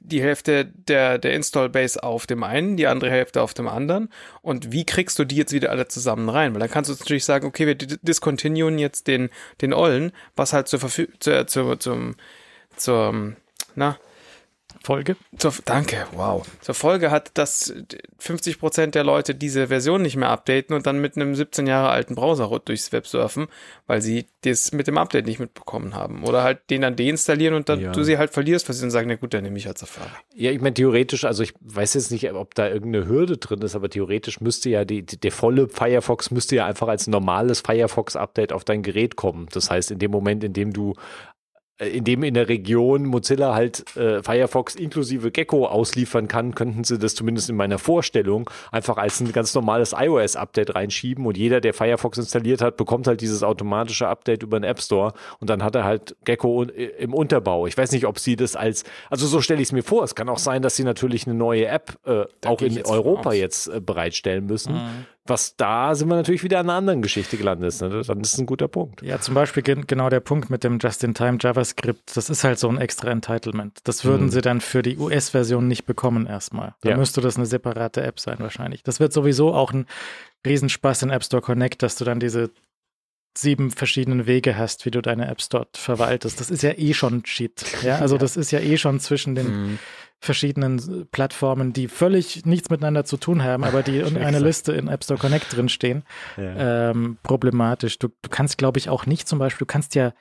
die 0.07 0.23
Hälfte 0.23 0.65
der, 0.65 1.19
der 1.19 1.35
Install-Base 1.35 2.03
auf 2.03 2.27
dem 2.27 2.43
einen, 2.43 2.77
die 2.77 2.87
andere 2.87 3.11
Hälfte 3.11 3.43
auf 3.43 3.55
dem 3.55 3.69
anderen. 3.69 4.09
Und 4.41 4.73
wie 4.73 4.87
kriegst 4.87 5.19
du 5.19 5.25
die 5.25 5.37
jetzt 5.37 5.53
wieder 5.53 5.71
alle 5.71 5.89
zusammen 5.89 6.29
rein? 6.29 6.55
Weil 6.55 6.61
dann 6.61 6.71
kannst 6.71 6.91
du 6.91 6.95
natürlich 6.95 7.25
sagen, 7.25 7.47
okay, 7.47 7.67
wir 7.67 7.75
di- 7.75 7.99
discontinuen 8.03 8.79
jetzt 8.79 9.09
den, 9.09 9.31
den 9.61 9.73
Ollen, 9.73 10.13
was 10.37 10.53
halt 10.53 10.69
zur 10.69 10.81
Verfügung, 10.81 11.15
zur, 11.19 11.47
zur, 11.47 11.81
zum, 11.81 12.15
zur, 12.77 13.35
na, 13.75 13.99
Folge. 14.87 15.17
zur, 15.37 15.53
danke, 15.65 16.07
wow. 16.13 16.47
Zur 16.61 16.75
Folge 16.77 17.11
hat, 17.11 17.33
dass 17.35 17.75
50% 18.21 18.93
der 18.93 19.03
Leute 19.03 19.35
diese 19.35 19.67
Version 19.67 20.01
nicht 20.01 20.15
mehr 20.15 20.31
updaten 20.31 20.77
und 20.77 20.87
dann 20.87 21.01
mit 21.01 21.17
einem 21.17 21.35
17 21.35 21.67
Jahre 21.67 21.89
alten 21.91 22.15
Browser 22.15 22.47
durchs 22.65 22.93
Web 22.93 23.09
surfen, 23.09 23.49
weil 23.89 24.01
sie 24.01 24.27
das 24.43 24.71
mit 24.71 24.87
dem 24.87 24.97
Update 24.97 25.27
nicht 25.27 25.41
mitbekommen 25.41 25.95
haben. 25.95 26.23
Oder 26.23 26.45
halt 26.45 26.71
den 26.71 26.83
dann 26.83 26.95
deinstallieren 26.95 27.55
und 27.55 27.69
dann 27.69 27.81
Ja. 27.81 27.91
du 27.91 28.05
sie 28.05 28.17
halt 28.17 28.31
verlierst, 28.31 28.69
weil 28.69 28.77
sie 28.77 28.83
dann 28.83 28.93
sagen, 28.93 29.09
na 29.09 29.17
gut, 29.17 29.35
dann 29.35 29.43
nehme 29.43 29.59
ich 29.59 29.67
halt 29.67 29.77
Safari. 29.77 30.09
Ja, 30.37 30.53
ich 30.53 30.61
meine, 30.61 30.75
theoretisch, 30.75 31.25
also 31.25 31.43
ich 31.43 31.53
weiß 31.61 31.95
jetzt 31.95 32.13
nicht, 32.13 32.33
ob 32.33 32.55
da 32.55 32.69
irgendeine 32.69 33.09
Hürde 33.09 33.39
drin 33.39 33.63
ist, 33.63 33.75
aber 33.75 33.91
theoretisch 33.91 34.41
müsste 34.41 34.71
ja 34.71 34.85
die, 34.85 35.05
die, 35.05 35.19
der 35.19 35.33
volle 35.33 35.69
Firefox 35.69 36.31
müsste 36.31 36.55
ja 36.55 36.67
einfach 36.67 36.87
als 36.87 37.09
normales 37.09 37.61
Firefox-Update 37.61 38.53
auf 38.53 38.63
dein 38.63 38.85
Gerät 38.85 39.17
kommen. 39.17 39.49
Das 39.51 39.69
heißt, 39.69 39.91
in 39.91 39.99
dem 39.99 40.13
Moment, 40.13 40.45
in 40.45 40.53
dem 40.53 40.73
du 40.73 40.95
äh, 41.79 41.89
in 41.89 42.05
dem 42.05 42.23
in 42.23 42.35
der 42.35 42.49
Region 42.49 43.05
Mozilla 43.05 43.55
halt 43.55 43.97
äh, 43.97 44.23
Firefox 44.23 44.75
inklusive 44.75 45.31
Gecko 45.31 45.67
ausliefern 45.67 46.29
kann, 46.29 46.55
könnten 46.55 46.85
sie 46.85 46.99
das 46.99 47.15
zumindest 47.15 47.51
in 47.51 47.57
meiner 47.57 47.79
Vorstellung 47.79 48.49
einfach 48.73 48.97
als 48.97 49.21
ein 49.21 49.33
ganz 49.33 49.55
normales 49.55 49.95
iOS-Update 49.97 50.75
reinschieben 50.75 51.27
und 51.27 51.37
jeder, 51.37 51.61
der 51.61 51.75
Firefox 51.75 52.19
installiert 52.19 52.63
hat, 52.63 52.77
bekommt 52.77 53.07
halt 53.07 53.21
dieses 53.21 53.43
automatische 53.43 54.09
Update 54.09 54.43
über 54.43 54.59
den 54.59 54.65
App 54.65 54.81
Store 54.81 55.13
und 55.39 55.51
dann 55.51 55.63
hat 55.63 55.75
er 55.75 55.85
halt 55.85 56.17
Gecko 56.25 56.65
äh, 56.65 56.85
im 56.99 57.13
Unterbau. 57.15 57.67
Ich 57.67 57.77
weiß 57.77 57.93
nicht, 57.93 58.07
ob 58.07 58.19
sie 58.19 58.37
das 58.37 58.57
als, 58.57 58.85
also 59.11 59.27
so 59.27 59.41
stelle 59.41 59.61
ich 59.61 59.69
es 59.69 59.73
mir 59.73 59.83
vor. 59.83 60.05
Es 60.05 60.15
kann 60.15 60.29
auch 60.29 60.39
sein, 60.39 60.63
dass 60.63 60.77
sie 60.77 60.85
natürlich 60.85 61.27
eine 61.27 61.35
neue 61.35 61.67
App 61.67 61.99
äh, 62.07 62.25
auch 62.47 62.61
in 62.61 62.85
Europa 62.85 63.33
jetzt 63.33 63.69
äh, 63.69 63.81
bereitstellen 63.81 64.47
müssen. 64.47 65.07
Was 65.29 65.57
da 65.57 65.95
sind 65.95 66.09
wir 66.09 66.17
natürlich 66.17 66.43
wieder 66.43 66.59
an 66.61 66.67
einer 66.71 66.79
anderen 66.79 67.03
Geschichte 67.03 67.37
gelandet. 67.37 67.81
Ne? 67.81 68.03
Dann 68.07 68.21
ist 68.21 68.33
es 68.35 68.39
ein 68.39 68.47
guter 68.47 68.69
Punkt. 68.69 69.03
Ja, 69.03 69.21
zum 69.21 69.35
Beispiel 69.35 69.63
gen 69.63 69.87
genau 69.87 70.09
der 70.09 70.21
Punkt 70.21 70.51
mit 70.51 70.65
dem 70.65 70.79
Just-in-Time 70.79 71.39
JavaScript, 71.41 72.17
das 72.17 72.31
ist 72.31 72.45
halt 72.45 72.59
so 72.59 72.69
ein 72.69 72.79
extra 72.79 73.11
Entitlement. 73.11 73.79
Das 73.85 74.05
würden 74.05 74.27
Mhm. 74.27 74.31
sie 74.31 74.41
dann 74.41 74.61
für 74.61 74.83
die 74.83 74.97
US-Version 74.99 75.67
nicht 75.69 75.87
bekommen 75.87 76.27
erstmal. 76.27 76.75
Da 76.83 76.91
Ja. 76.91 76.97
müsste 76.97 77.21
das 77.21 77.37
eine 77.37 77.47
separate 77.47 78.03
App 78.03 78.21
sein 78.21 78.37
wahrscheinlich. 78.39 78.83
Das 78.83 79.01
wird 79.01 79.13
sowieso 79.13 79.53
auch 79.55 79.73
ein 79.73 79.87
Riesenspaß 80.47 81.03
in 81.03 81.11
App 81.11 81.25
Store 81.25 81.43
Connect, 81.43 81.83
dass 81.83 81.97
du 81.97 82.05
dann 82.05 82.21
diese 82.21 82.51
sieben 83.37 83.71
verschiedenen 83.71 84.27
Wege 84.27 84.57
hast, 84.57 84.87
wie 84.87 84.91
du 84.91 85.03
deine 85.03 85.29
Apps 85.29 85.51
dort 85.51 85.77
verwaltest. 85.77 86.41
Das 86.41 86.51
ist 86.51 86.63
ja 86.63 86.71
eh 86.77 86.95
schon 86.95 87.23
Shit. 87.27 87.65
Ja, 87.83 87.99
also 87.99 88.17
das 88.19 88.37
ist 88.37 88.51
ja 88.51 88.61
eh 88.61 88.79
schon 88.79 88.99
zwischen 89.01 89.35
den 89.35 89.79
verschiedenen 90.27 91.07
Plattformen, 91.11 91.73
die 91.73 91.89
völlig 91.89 92.45
nichts 92.45 92.69
miteinander 92.69 93.05
zu 93.05 93.17
tun 93.17 93.43
haben, 93.43 93.65
aber 93.65 93.83
die 93.83 93.99
in 94.01 94.19
einer 94.19 94.41
Liste 94.41 94.73
in 94.73 94.89
App 94.89 95.05
Store 95.05 95.19
Connect 95.19 95.57
drinstehen, 95.57 96.05
ja. 96.37 96.91
ähm, 96.91 97.17
problematisch. 97.23 97.99
Du, 97.99 98.09
du 98.09 98.29
kannst, 98.29 98.59
glaube 98.59 98.79
ich, 98.79 98.91
auch 98.91 99.07
nicht 99.07 99.27
zum 99.27 99.39
Beispiel, 99.39 99.67
du 99.67 99.73
kannst 99.73 99.95
ja, 99.95 100.13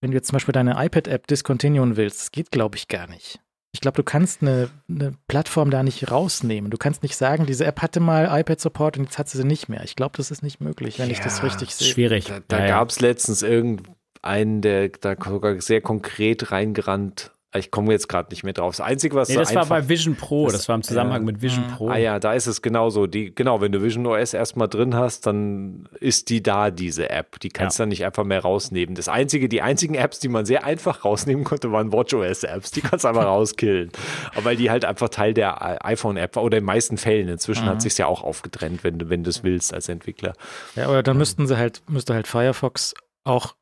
wenn 0.00 0.12
du 0.12 0.16
jetzt 0.16 0.28
zum 0.28 0.36
Beispiel 0.36 0.52
deine 0.52 0.82
iPad-App 0.82 1.26
discontinuen 1.26 1.96
willst, 1.96 2.20
das 2.20 2.30
geht, 2.30 2.50
glaube 2.50 2.76
ich, 2.76 2.88
gar 2.88 3.06
nicht. 3.06 3.40
Ich 3.72 3.80
glaube, 3.80 3.96
du 3.96 4.02
kannst 4.02 4.42
eine, 4.42 4.68
eine, 4.88 5.12
Plattform 5.28 5.70
da 5.70 5.84
nicht 5.84 6.10
rausnehmen. 6.10 6.72
Du 6.72 6.76
kannst 6.76 7.04
nicht 7.04 7.16
sagen, 7.16 7.46
diese 7.46 7.64
App 7.66 7.82
hatte 7.82 8.00
mal 8.00 8.40
iPad-Support 8.40 8.98
und 8.98 9.04
jetzt 9.04 9.18
hat 9.18 9.28
sie 9.28 9.38
sie 9.38 9.44
nicht 9.44 9.68
mehr. 9.68 9.84
Ich 9.84 9.94
glaube, 9.94 10.16
das 10.16 10.32
ist 10.32 10.42
nicht 10.42 10.60
möglich, 10.60 10.98
wenn 10.98 11.06
ja, 11.06 11.12
ich 11.12 11.20
das 11.20 11.44
richtig 11.44 11.74
sehe. 11.74 11.86
Schwierig. 11.86 12.24
Da, 12.24 12.40
da 12.48 12.60
ja, 12.60 12.66
gab 12.66 12.90
es 12.90 13.00
letztens 13.00 13.42
irgendeinen, 13.42 14.60
der 14.60 14.88
da 14.88 15.14
sogar 15.24 15.60
sehr 15.60 15.80
konkret 15.80 16.50
reingerannt 16.50 17.30
ich 17.58 17.72
komme 17.72 17.90
jetzt 17.92 18.08
gerade 18.08 18.30
nicht 18.30 18.44
mehr 18.44 18.52
drauf. 18.52 18.76
Das 18.76 18.86
Einzige, 18.86 19.16
was 19.16 19.28
nee, 19.28 19.34
das 19.34 19.52
war 19.56 19.66
bei 19.66 19.88
Vision 19.88 20.14
Pro, 20.14 20.46
das, 20.46 20.52
das 20.52 20.68
war 20.68 20.76
im 20.76 20.82
Zusammenhang 20.82 21.22
äh, 21.22 21.26
mit 21.26 21.42
Vision 21.42 21.66
Pro. 21.66 21.88
Ah 21.88 21.96
ja, 21.96 22.20
da 22.20 22.32
ist 22.34 22.46
es 22.46 22.62
genauso. 22.62 23.08
Die, 23.08 23.34
genau, 23.34 23.60
wenn 23.60 23.72
du 23.72 23.82
Vision 23.82 24.06
OS 24.06 24.34
erstmal 24.34 24.68
drin 24.68 24.94
hast, 24.94 25.26
dann 25.26 25.88
ist 25.98 26.28
die 26.30 26.44
da, 26.44 26.70
diese 26.70 27.10
App. 27.10 27.40
Die 27.40 27.48
kannst 27.48 27.78
du 27.78 27.82
ja. 27.82 27.84
dann 27.84 27.88
nicht 27.88 28.04
einfach 28.04 28.22
mehr 28.22 28.40
rausnehmen. 28.40 28.94
Das 28.94 29.08
Einzige, 29.08 29.48
die 29.48 29.62
einzigen 29.62 29.94
Apps, 29.96 30.20
die 30.20 30.28
man 30.28 30.46
sehr 30.46 30.64
einfach 30.64 31.04
rausnehmen 31.04 31.42
konnte, 31.42 31.72
waren 31.72 31.92
WatchOS-Apps. 31.92 32.70
Die 32.70 32.82
kannst 32.82 33.04
du 33.04 33.08
einfach 33.08 33.24
rauskillen. 33.26 33.90
Aber 34.32 34.44
weil 34.44 34.56
die 34.56 34.70
halt 34.70 34.84
einfach 34.84 35.08
Teil 35.08 35.34
der 35.34 35.84
iPhone-App 35.84 36.36
war 36.36 36.44
oder 36.44 36.58
in 36.58 36.62
den 36.62 36.66
meisten 36.66 36.98
Fällen. 36.98 37.28
Inzwischen 37.28 37.64
mhm. 37.64 37.70
hat 37.70 37.82
sich 37.82 37.98
ja 37.98 38.06
auch 38.06 38.22
aufgetrennt, 38.22 38.84
wenn 38.84 38.98
du, 38.98 39.08
wenn 39.08 39.24
du 39.24 39.30
es 39.30 39.42
willst 39.42 39.74
als 39.74 39.88
Entwickler. 39.88 40.34
Ja, 40.76 40.86
aber 40.86 41.02
dann 41.02 41.18
müssten 41.18 41.48
sie 41.48 41.56
halt, 41.56 41.82
müsste 41.88 42.14
halt 42.14 42.28
Firefox 42.28 42.94
auch 43.24 43.56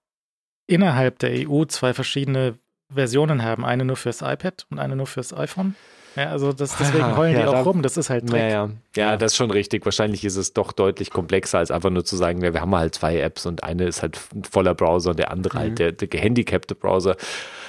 innerhalb 0.66 1.18
der 1.20 1.48
EU 1.48 1.64
zwei 1.64 1.94
verschiedene 1.94 2.58
Versionen 2.92 3.42
haben. 3.42 3.64
Eine 3.64 3.84
nur 3.84 3.96
fürs 3.96 4.22
iPad 4.22 4.66
und 4.70 4.78
eine 4.78 4.96
nur 4.96 5.06
fürs 5.06 5.34
iPhone. 5.34 5.74
Ja, 6.16 6.30
also 6.30 6.52
das, 6.52 6.76
deswegen 6.76 7.16
heulen 7.16 7.34
ja, 7.34 7.42
die 7.42 7.46
auch 7.46 7.52
da, 7.52 7.60
rum. 7.62 7.82
Das 7.82 7.96
ist 7.96 8.10
halt 8.10 8.28
Dreck. 8.30 8.40
Ja, 8.40 8.48
ja. 8.48 8.70
ja, 8.96 9.16
das 9.16 9.32
ist 9.32 9.36
schon 9.36 9.52
richtig. 9.52 9.84
Wahrscheinlich 9.84 10.24
ist 10.24 10.36
es 10.36 10.52
doch 10.52 10.72
deutlich 10.72 11.10
komplexer, 11.10 11.58
als 11.58 11.70
einfach 11.70 11.90
nur 11.90 12.04
zu 12.04 12.16
sagen, 12.16 12.42
wir 12.42 12.52
haben 12.60 12.74
halt 12.74 12.96
zwei 12.96 13.20
Apps 13.20 13.46
und 13.46 13.62
eine 13.62 13.84
ist 13.84 14.02
halt 14.02 14.18
voller 14.50 14.74
Browser 14.74 15.10
und 15.10 15.18
der 15.18 15.30
andere 15.30 15.58
halt 15.58 15.64
mhm. 15.64 15.70
halt 15.70 15.78
der, 15.78 15.92
der 15.92 16.08
gehandicapte 16.08 16.74
Browser 16.74 17.16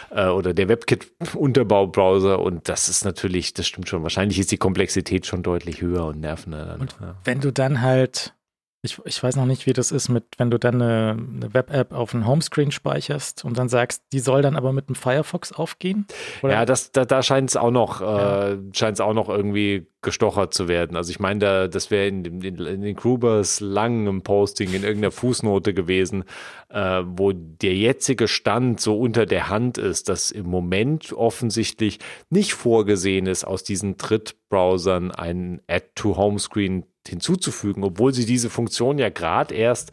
äh, 0.10 0.28
oder 0.28 0.54
der 0.56 0.68
WebKit-Unterbau-Browser. 0.68 2.40
Und 2.40 2.70
das 2.70 2.90
ist 2.90 3.06
natürlich, 3.06 3.54
das 3.54 3.68
stimmt 3.68 3.88
schon. 3.88 4.02
Wahrscheinlich 4.02 4.40
ist 4.40 4.52
die 4.52 4.58
Komplexität 4.58 5.28
schon 5.28 5.44
deutlich 5.44 5.82
höher 5.82 6.06
und 6.06 6.20
nervender. 6.20 6.66
Dann, 6.66 6.82
und 6.82 6.96
wenn 7.26 7.42
du 7.42 7.52
dann 7.52 7.82
halt 7.82 8.34
ich, 8.82 8.98
ich 9.04 9.22
weiß 9.22 9.36
noch 9.36 9.46
nicht, 9.46 9.66
wie 9.66 9.74
das 9.74 9.92
ist 9.92 10.08
mit, 10.08 10.24
wenn 10.38 10.50
du 10.50 10.58
dann 10.58 10.82
eine, 10.82 11.12
eine 11.12 11.54
Web-App 11.54 11.92
auf 11.92 12.12
dem 12.12 12.26
Homescreen 12.26 12.72
speicherst 12.72 13.44
und 13.44 13.58
dann 13.58 13.68
sagst, 13.68 14.04
die 14.14 14.20
soll 14.20 14.42
dann 14.42 14.56
aber 14.56 14.72
mit 14.72 14.88
dem 14.88 14.96
Firefox 14.96 15.52
aufgehen? 15.52 16.08
Oder? 16.42 16.54
Ja, 16.54 16.66
das, 16.66 16.94
da, 16.94 17.04
da 17.04 17.22
scheint 17.22 17.50
es 17.50 17.58
auch 17.58 17.72
noch, 17.72 18.00
ja. 18.00 18.52
äh, 18.52 18.58
scheint 18.74 18.94
es 18.94 19.02
auch 19.02 19.14
noch 19.14 19.28
irgendwie 19.28 19.88
gestochert 20.02 20.54
zu 20.54 20.70
werden. 20.70 20.96
Also 20.96 21.12
ich 21.12 21.20
meine, 21.20 21.40
da, 21.40 21.68
das 21.68 21.92
wäre 21.92 22.08
in, 22.08 22.24
in, 22.24 22.42
in, 22.42 22.82
den 22.82 22.96
Grubers 22.96 23.60
langem 23.60 24.22
Posting 24.22 24.74
in 24.74 24.84
irgendeiner 24.84 25.12
Fußnote 25.12 25.74
gewesen, 25.74 26.24
äh, 26.70 27.02
wo 27.06 27.34
der 27.34 27.76
jetzige 27.76 28.30
Stand 28.30 28.80
so 28.80 28.98
unter 28.98 29.26
der 29.26 29.50
Hand 29.50 29.78
ist, 29.78 30.08
dass 30.08 30.32
im 30.32 30.46
Moment 30.46 31.12
offensichtlich 31.12 32.00
nicht 32.30 32.54
vorgesehen 32.54 33.28
ist, 33.28 33.44
aus 33.44 33.66
diesen 33.66 33.98
Drittbrowsern 33.98 35.12
ein 35.12 35.62
Add-to-Homescreen 35.68 36.86
hinzuzufügen, 37.10 37.84
obwohl 37.84 38.14
sie 38.14 38.26
diese 38.26 38.50
Funktion 38.50 38.98
ja 38.98 39.10
gerade 39.10 39.56
erst 39.56 39.92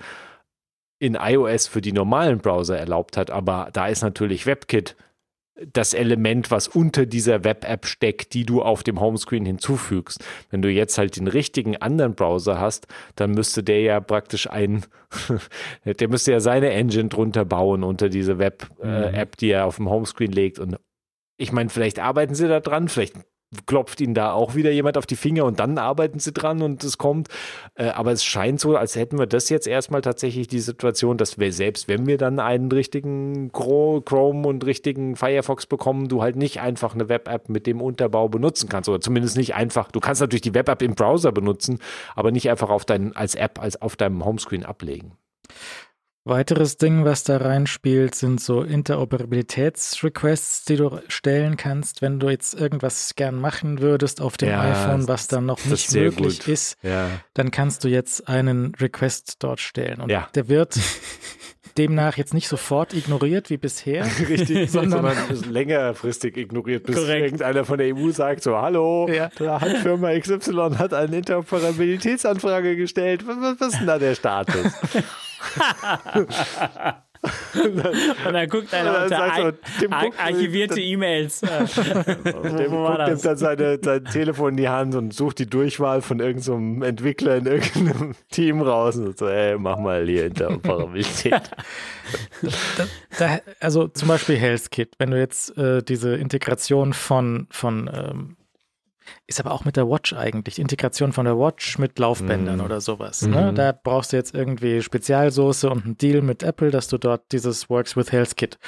in 0.98 1.14
iOS 1.14 1.66
für 1.66 1.80
die 1.80 1.92
normalen 1.92 2.38
Browser 2.38 2.78
erlaubt 2.78 3.16
hat. 3.16 3.30
Aber 3.30 3.68
da 3.72 3.88
ist 3.88 4.02
natürlich 4.02 4.46
WebKit 4.46 4.96
das 5.72 5.94
Element, 5.94 6.50
was 6.50 6.68
unter 6.68 7.06
dieser 7.06 7.42
Web-App 7.42 7.86
steckt, 7.86 8.34
die 8.34 8.44
du 8.44 8.62
auf 8.62 8.82
dem 8.82 9.00
Homescreen 9.00 9.46
hinzufügst. 9.46 10.22
Wenn 10.50 10.60
du 10.60 10.70
jetzt 10.70 10.98
halt 10.98 11.16
den 11.16 11.28
richtigen 11.28 11.76
anderen 11.78 12.14
Browser 12.14 12.60
hast, 12.60 12.86
dann 13.14 13.30
müsste 13.30 13.62
der 13.62 13.80
ja 13.80 14.00
praktisch 14.00 14.50
ein, 14.50 14.84
der 15.84 16.08
müsste 16.08 16.32
ja 16.32 16.40
seine 16.40 16.70
Engine 16.70 17.08
drunter 17.08 17.46
bauen 17.46 17.84
unter 17.84 18.10
diese 18.10 18.38
Web-App, 18.38 18.82
äh, 18.82 19.24
mhm. 19.24 19.30
die 19.40 19.50
er 19.50 19.64
auf 19.64 19.76
dem 19.76 19.88
Homescreen 19.88 20.32
legt. 20.32 20.58
Und 20.58 20.76
ich 21.38 21.52
meine, 21.52 21.70
vielleicht 21.70 22.00
arbeiten 22.00 22.34
sie 22.34 22.48
da 22.48 22.60
dran, 22.60 22.88
vielleicht 22.88 23.14
klopft 23.66 24.00
ihnen 24.00 24.14
da 24.14 24.32
auch 24.32 24.54
wieder 24.54 24.70
jemand 24.70 24.98
auf 24.98 25.06
die 25.06 25.16
Finger 25.16 25.44
und 25.44 25.60
dann 25.60 25.78
arbeiten 25.78 26.18
sie 26.18 26.32
dran 26.32 26.62
und 26.62 26.84
es 26.84 26.98
kommt. 26.98 27.28
Äh, 27.74 27.88
aber 27.88 28.12
es 28.12 28.24
scheint 28.24 28.60
so, 28.60 28.76
als 28.76 28.96
hätten 28.96 29.18
wir 29.18 29.26
das 29.26 29.48
jetzt 29.48 29.66
erstmal 29.66 30.02
tatsächlich 30.02 30.48
die 30.48 30.60
Situation, 30.60 31.16
dass 31.16 31.38
wir 31.38 31.52
selbst, 31.52 31.88
wenn 31.88 32.06
wir 32.06 32.18
dann 32.18 32.38
einen 32.38 32.70
richtigen 32.70 33.50
Chrome 33.52 34.46
und 34.46 34.64
richtigen 34.64 35.16
Firefox 35.16 35.66
bekommen, 35.66 36.08
du 36.08 36.22
halt 36.22 36.36
nicht 36.36 36.60
einfach 36.60 36.94
eine 36.94 37.08
Web-App 37.08 37.48
mit 37.48 37.66
dem 37.66 37.80
Unterbau 37.80 38.28
benutzen 38.28 38.68
kannst 38.68 38.88
oder 38.88 39.00
zumindest 39.00 39.36
nicht 39.36 39.54
einfach. 39.54 39.90
Du 39.90 40.00
kannst 40.00 40.20
natürlich 40.20 40.42
die 40.42 40.54
Web-App 40.54 40.82
im 40.82 40.94
Browser 40.94 41.32
benutzen, 41.32 41.78
aber 42.14 42.30
nicht 42.30 42.50
einfach 42.50 42.70
auf 42.70 42.84
dein, 42.84 43.14
als 43.16 43.34
App 43.34 43.60
als 43.60 43.80
auf 43.80 43.96
deinem 43.96 44.24
Homescreen 44.24 44.64
ablegen. 44.64 45.12
Weiteres 46.26 46.76
Ding, 46.76 47.04
was 47.04 47.22
da 47.22 47.36
reinspielt, 47.36 48.16
sind 48.16 48.40
so 48.40 48.62
Interoperabilitätsrequests, 48.62 50.64
die 50.64 50.74
du 50.74 50.98
stellen 51.06 51.56
kannst, 51.56 52.02
wenn 52.02 52.18
du 52.18 52.28
jetzt 52.28 52.54
irgendwas 52.54 53.14
gern 53.14 53.36
machen 53.36 53.80
würdest 53.80 54.20
auf 54.20 54.36
dem 54.36 54.48
ja, 54.48 54.62
iPhone, 54.62 55.06
was 55.06 55.28
dann 55.28 55.46
noch 55.46 55.64
nicht 55.64 55.92
möglich 55.92 56.40
gut. 56.40 56.48
ist, 56.48 56.78
ja. 56.82 57.08
dann 57.34 57.52
kannst 57.52 57.84
du 57.84 57.88
jetzt 57.88 58.28
einen 58.28 58.74
Request 58.74 59.36
dort 59.38 59.60
stellen. 59.60 60.00
Und 60.00 60.10
ja. 60.10 60.28
der 60.34 60.48
wird 60.48 60.76
demnach 61.78 62.16
jetzt 62.16 62.34
nicht 62.34 62.48
sofort 62.48 62.94
ignoriert 62.94 63.50
wie 63.50 63.56
bisher. 63.56 64.04
Richtig, 64.28 64.70
sondern, 64.70 65.14
sondern 65.14 65.52
längerfristig 65.52 66.36
ignoriert, 66.36 66.84
bis 66.84 66.96
korrekt. 66.96 67.24
irgendeiner 67.24 67.64
von 67.64 67.78
der 67.78 67.94
EU 67.94 68.10
sagt 68.10 68.42
so, 68.42 68.56
hallo, 68.56 69.08
ja. 69.08 69.30
da 69.38 69.60
hat 69.60 69.76
Firma 69.78 70.18
XY 70.18 70.76
hat 70.78 70.94
eine 70.94 71.16
Interoperabilitätsanfrage 71.16 72.76
gestellt. 72.76 73.26
Was, 73.26 73.60
was 73.60 73.72
ist 73.72 73.80
denn 73.80 73.86
da 73.86 73.98
der 73.98 74.14
Status? 74.14 74.56
und, 77.54 78.34
dann, 78.34 78.48
guckt 78.48 78.72
einer 78.74 79.04
unter 79.04 79.22
ar 79.22 79.52
ar 79.90 80.06
archivierte 80.18 80.80
E-Mails. 80.80 81.40
Dem 81.40 82.72
guckt 82.72 83.06
nimmt 83.08 83.24
dann 83.24 83.36
seine, 83.36 83.78
sein 83.82 84.04
Telefon 84.04 84.50
in 84.50 84.56
die 84.56 84.68
Hand 84.68 84.94
und 84.94 85.12
sucht 85.12 85.38
die 85.38 85.46
Durchwahl 85.46 86.02
von 86.02 86.20
irgendeinem 86.20 86.80
so 86.80 86.86
Entwickler 86.86 87.36
in 87.36 87.46
irgendeinem 87.46 88.14
Team 88.30 88.62
raus 88.62 88.96
und 88.96 89.18
so, 89.18 89.28
ey, 89.28 89.56
mach 89.58 89.78
mal 89.78 90.06
hier 90.06 90.26
Interoperabilität. 90.26 91.32
da, 92.76 92.86
da, 93.18 93.38
also 93.60 93.88
zum 93.88 94.08
Beispiel 94.08 94.36
HealthKit, 94.36 94.94
wenn 94.98 95.10
du 95.10 95.18
jetzt 95.18 95.56
äh, 95.56 95.82
diese 95.82 96.14
Integration 96.14 96.92
von, 96.92 97.46
von 97.50 97.90
ähm, 97.92 98.36
ist 99.26 99.40
aber 99.40 99.52
auch 99.52 99.64
mit 99.64 99.76
der 99.76 99.88
Watch 99.88 100.12
eigentlich. 100.12 100.58
Integration 100.58 101.12
von 101.12 101.24
der 101.24 101.38
Watch 101.38 101.78
mit 101.78 101.98
Laufbändern 101.98 102.58
mm. 102.58 102.64
oder 102.64 102.80
sowas. 102.80 103.22
Ne? 103.22 103.52
Mm. 103.52 103.54
Da 103.54 103.72
brauchst 103.72 104.12
du 104.12 104.16
jetzt 104.16 104.34
irgendwie 104.34 104.82
Spezialsoße 104.82 105.68
und 105.68 105.84
einen 105.84 105.98
Deal 105.98 106.22
mit 106.22 106.42
Apple, 106.42 106.70
dass 106.70 106.88
du 106.88 106.98
dort 106.98 107.32
dieses 107.32 107.68
Works 107.70 107.96
with 107.96 108.12
Health 108.12 108.36
Kit 108.36 108.58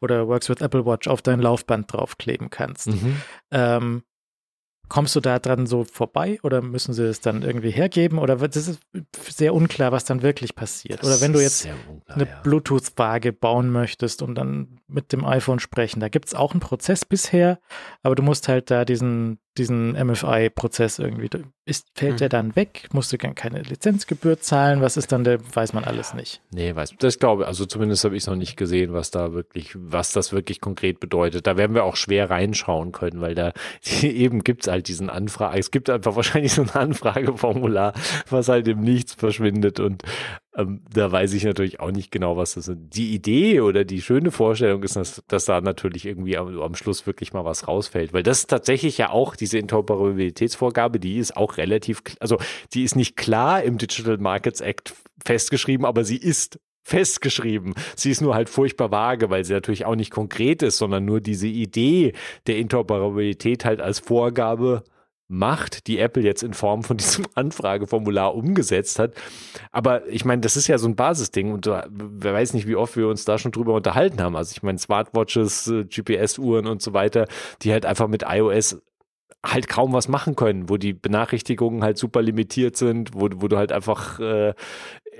oder 0.00 0.28
Works 0.28 0.48
with 0.48 0.60
Apple 0.60 0.84
Watch 0.86 1.08
auf 1.08 1.22
dein 1.22 1.40
Laufband 1.40 1.92
draufkleben 1.92 2.50
kannst. 2.50 2.88
Mhm. 2.88 3.16
Ähm, 3.50 4.02
Kommst 4.88 5.14
du 5.14 5.20
da 5.20 5.38
dran 5.38 5.66
so 5.66 5.84
vorbei 5.84 6.38
oder 6.42 6.62
müssen 6.62 6.94
sie 6.94 7.04
es 7.04 7.20
dann 7.20 7.42
irgendwie 7.42 7.70
hergeben? 7.70 8.18
Oder 8.18 8.40
wird 8.40 8.56
es 8.56 8.78
sehr 9.28 9.52
unklar, 9.52 9.92
was 9.92 10.06
dann 10.06 10.22
wirklich 10.22 10.54
passiert? 10.54 11.00
Das 11.00 11.06
oder 11.06 11.20
wenn 11.20 11.34
du 11.34 11.40
jetzt 11.40 11.66
unklar, 11.66 12.16
eine 12.16 12.26
ja. 12.26 12.40
Bluetooth-Waage 12.42 13.34
bauen 13.34 13.70
möchtest 13.70 14.22
und 14.22 14.34
dann 14.34 14.80
mit 14.86 15.12
dem 15.12 15.26
iPhone 15.26 15.58
sprechen, 15.58 16.00
da 16.00 16.08
gibt 16.08 16.28
es 16.28 16.34
auch 16.34 16.52
einen 16.52 16.60
Prozess 16.60 17.04
bisher, 17.04 17.58
aber 18.02 18.14
du 18.14 18.22
musst 18.22 18.48
halt 18.48 18.70
da 18.70 18.86
diesen, 18.86 19.40
diesen 19.58 19.92
MFI-Prozess 19.92 20.98
irgendwie, 20.98 21.28
ist, 21.64 21.88
fällt 21.94 22.14
mhm. 22.14 22.16
der 22.18 22.28
dann 22.28 22.56
weg? 22.56 22.88
Musst 22.92 23.12
du 23.12 23.18
keine 23.18 23.60
Lizenzgebühr 23.62 24.40
zahlen? 24.40 24.80
Was 24.80 24.96
ist 24.96 25.12
dann 25.12 25.24
der, 25.24 25.38
weiß 25.54 25.72
man 25.74 25.84
alles 25.84 26.14
nicht. 26.14 26.40
Nee, 26.50 26.74
weiß, 26.74 26.94
das 26.98 27.18
glaube 27.18 27.42
ich, 27.42 27.48
also 27.48 27.66
zumindest 27.66 28.04
habe 28.04 28.16
ich 28.16 28.22
es 28.22 28.26
noch 28.26 28.36
nicht 28.36 28.56
gesehen, 28.56 28.92
was 28.92 29.10
da 29.10 29.32
wirklich, 29.32 29.72
was 29.76 30.12
das 30.12 30.32
wirklich 30.32 30.60
konkret 30.60 31.00
bedeutet. 31.00 31.46
Da 31.46 31.56
werden 31.56 31.74
wir 31.74 31.84
auch 31.84 31.96
schwer 31.96 32.30
reinschauen 32.30 32.92
können, 32.92 33.20
weil 33.20 33.34
da 33.34 33.52
eben 34.02 34.44
gibt 34.44 34.62
es 34.62 34.72
halt 34.72 34.88
diesen 34.88 35.10
Anfrage, 35.10 35.58
es 35.58 35.70
gibt 35.70 35.90
einfach 35.90 36.16
wahrscheinlich 36.16 36.54
so 36.54 36.62
ein 36.62 36.70
Anfrageformular, 36.70 37.92
was 38.30 38.48
halt 38.48 38.68
im 38.68 38.80
Nichts 38.80 39.14
verschwindet 39.14 39.80
und 39.80 40.02
ähm, 40.58 40.80
da 40.92 41.10
weiß 41.10 41.32
ich 41.34 41.44
natürlich 41.44 41.78
auch 41.78 41.92
nicht 41.92 42.10
genau, 42.10 42.36
was 42.36 42.54
das 42.54 42.66
ist. 42.66 42.78
Die 42.80 43.14
Idee 43.14 43.60
oder 43.60 43.84
die 43.84 44.02
schöne 44.02 44.32
Vorstellung 44.32 44.82
ist, 44.82 44.96
dass, 44.96 45.22
dass 45.28 45.44
da 45.44 45.60
natürlich 45.60 46.04
irgendwie 46.04 46.36
am, 46.36 46.60
am, 46.60 46.74
Schluss 46.74 47.06
wirklich 47.06 47.32
mal 47.32 47.44
was 47.44 47.68
rausfällt. 47.68 48.12
Weil 48.12 48.24
das 48.24 48.40
ist 48.40 48.50
tatsächlich 48.50 48.98
ja 48.98 49.10
auch 49.10 49.36
diese 49.36 49.58
Interoperabilitätsvorgabe, 49.58 50.98
die 50.98 51.18
ist 51.18 51.36
auch 51.36 51.56
relativ, 51.58 52.02
also 52.18 52.38
die 52.74 52.82
ist 52.82 52.96
nicht 52.96 53.16
klar 53.16 53.62
im 53.62 53.78
Digital 53.78 54.18
Markets 54.18 54.60
Act 54.60 54.94
festgeschrieben, 55.24 55.86
aber 55.86 56.04
sie 56.04 56.16
ist 56.16 56.58
festgeschrieben. 56.82 57.74
Sie 57.94 58.10
ist 58.10 58.20
nur 58.20 58.34
halt 58.34 58.48
furchtbar 58.48 58.90
vage, 58.90 59.30
weil 59.30 59.44
sie 59.44 59.52
natürlich 59.52 59.84
auch 59.84 59.94
nicht 59.94 60.10
konkret 60.10 60.62
ist, 60.62 60.78
sondern 60.78 61.04
nur 61.04 61.20
diese 61.20 61.46
Idee 61.46 62.14
der 62.46 62.56
Interoperabilität 62.56 63.64
halt 63.64 63.80
als 63.80 64.00
Vorgabe 64.00 64.82
macht, 65.28 65.86
die 65.86 65.98
Apple 65.98 66.22
jetzt 66.22 66.42
in 66.42 66.54
Form 66.54 66.82
von 66.82 66.96
diesem 66.98 67.26
Anfrageformular 67.34 68.34
umgesetzt 68.34 68.98
hat. 68.98 69.14
Aber 69.70 70.06
ich 70.08 70.24
meine, 70.24 70.40
das 70.40 70.56
ist 70.56 70.66
ja 70.66 70.78
so 70.78 70.88
ein 70.88 70.96
Basisding 70.96 71.52
und 71.52 71.66
wer 71.66 72.34
weiß 72.34 72.54
nicht, 72.54 72.66
wie 72.66 72.76
oft 72.76 72.96
wir 72.96 73.08
uns 73.08 73.24
da 73.24 73.38
schon 73.38 73.52
drüber 73.52 73.74
unterhalten 73.74 74.20
haben. 74.22 74.36
Also 74.36 74.52
ich 74.52 74.62
meine, 74.62 74.78
Smartwatches, 74.78 75.68
äh, 75.68 75.84
GPS-Uhren 75.84 76.66
und 76.66 76.82
so 76.82 76.92
weiter, 76.92 77.26
die 77.62 77.72
halt 77.72 77.86
einfach 77.86 78.08
mit 78.08 78.24
iOS 78.26 78.78
halt 79.52 79.68
kaum 79.68 79.92
was 79.92 80.08
machen 80.08 80.36
können, 80.36 80.68
wo 80.68 80.76
die 80.76 80.92
Benachrichtigungen 80.92 81.82
halt 81.82 81.98
super 81.98 82.22
limitiert 82.22 82.76
sind, 82.76 83.14
wo, 83.14 83.28
wo 83.36 83.48
du 83.48 83.56
halt 83.56 83.72
einfach, 83.72 84.20
äh, 84.20 84.54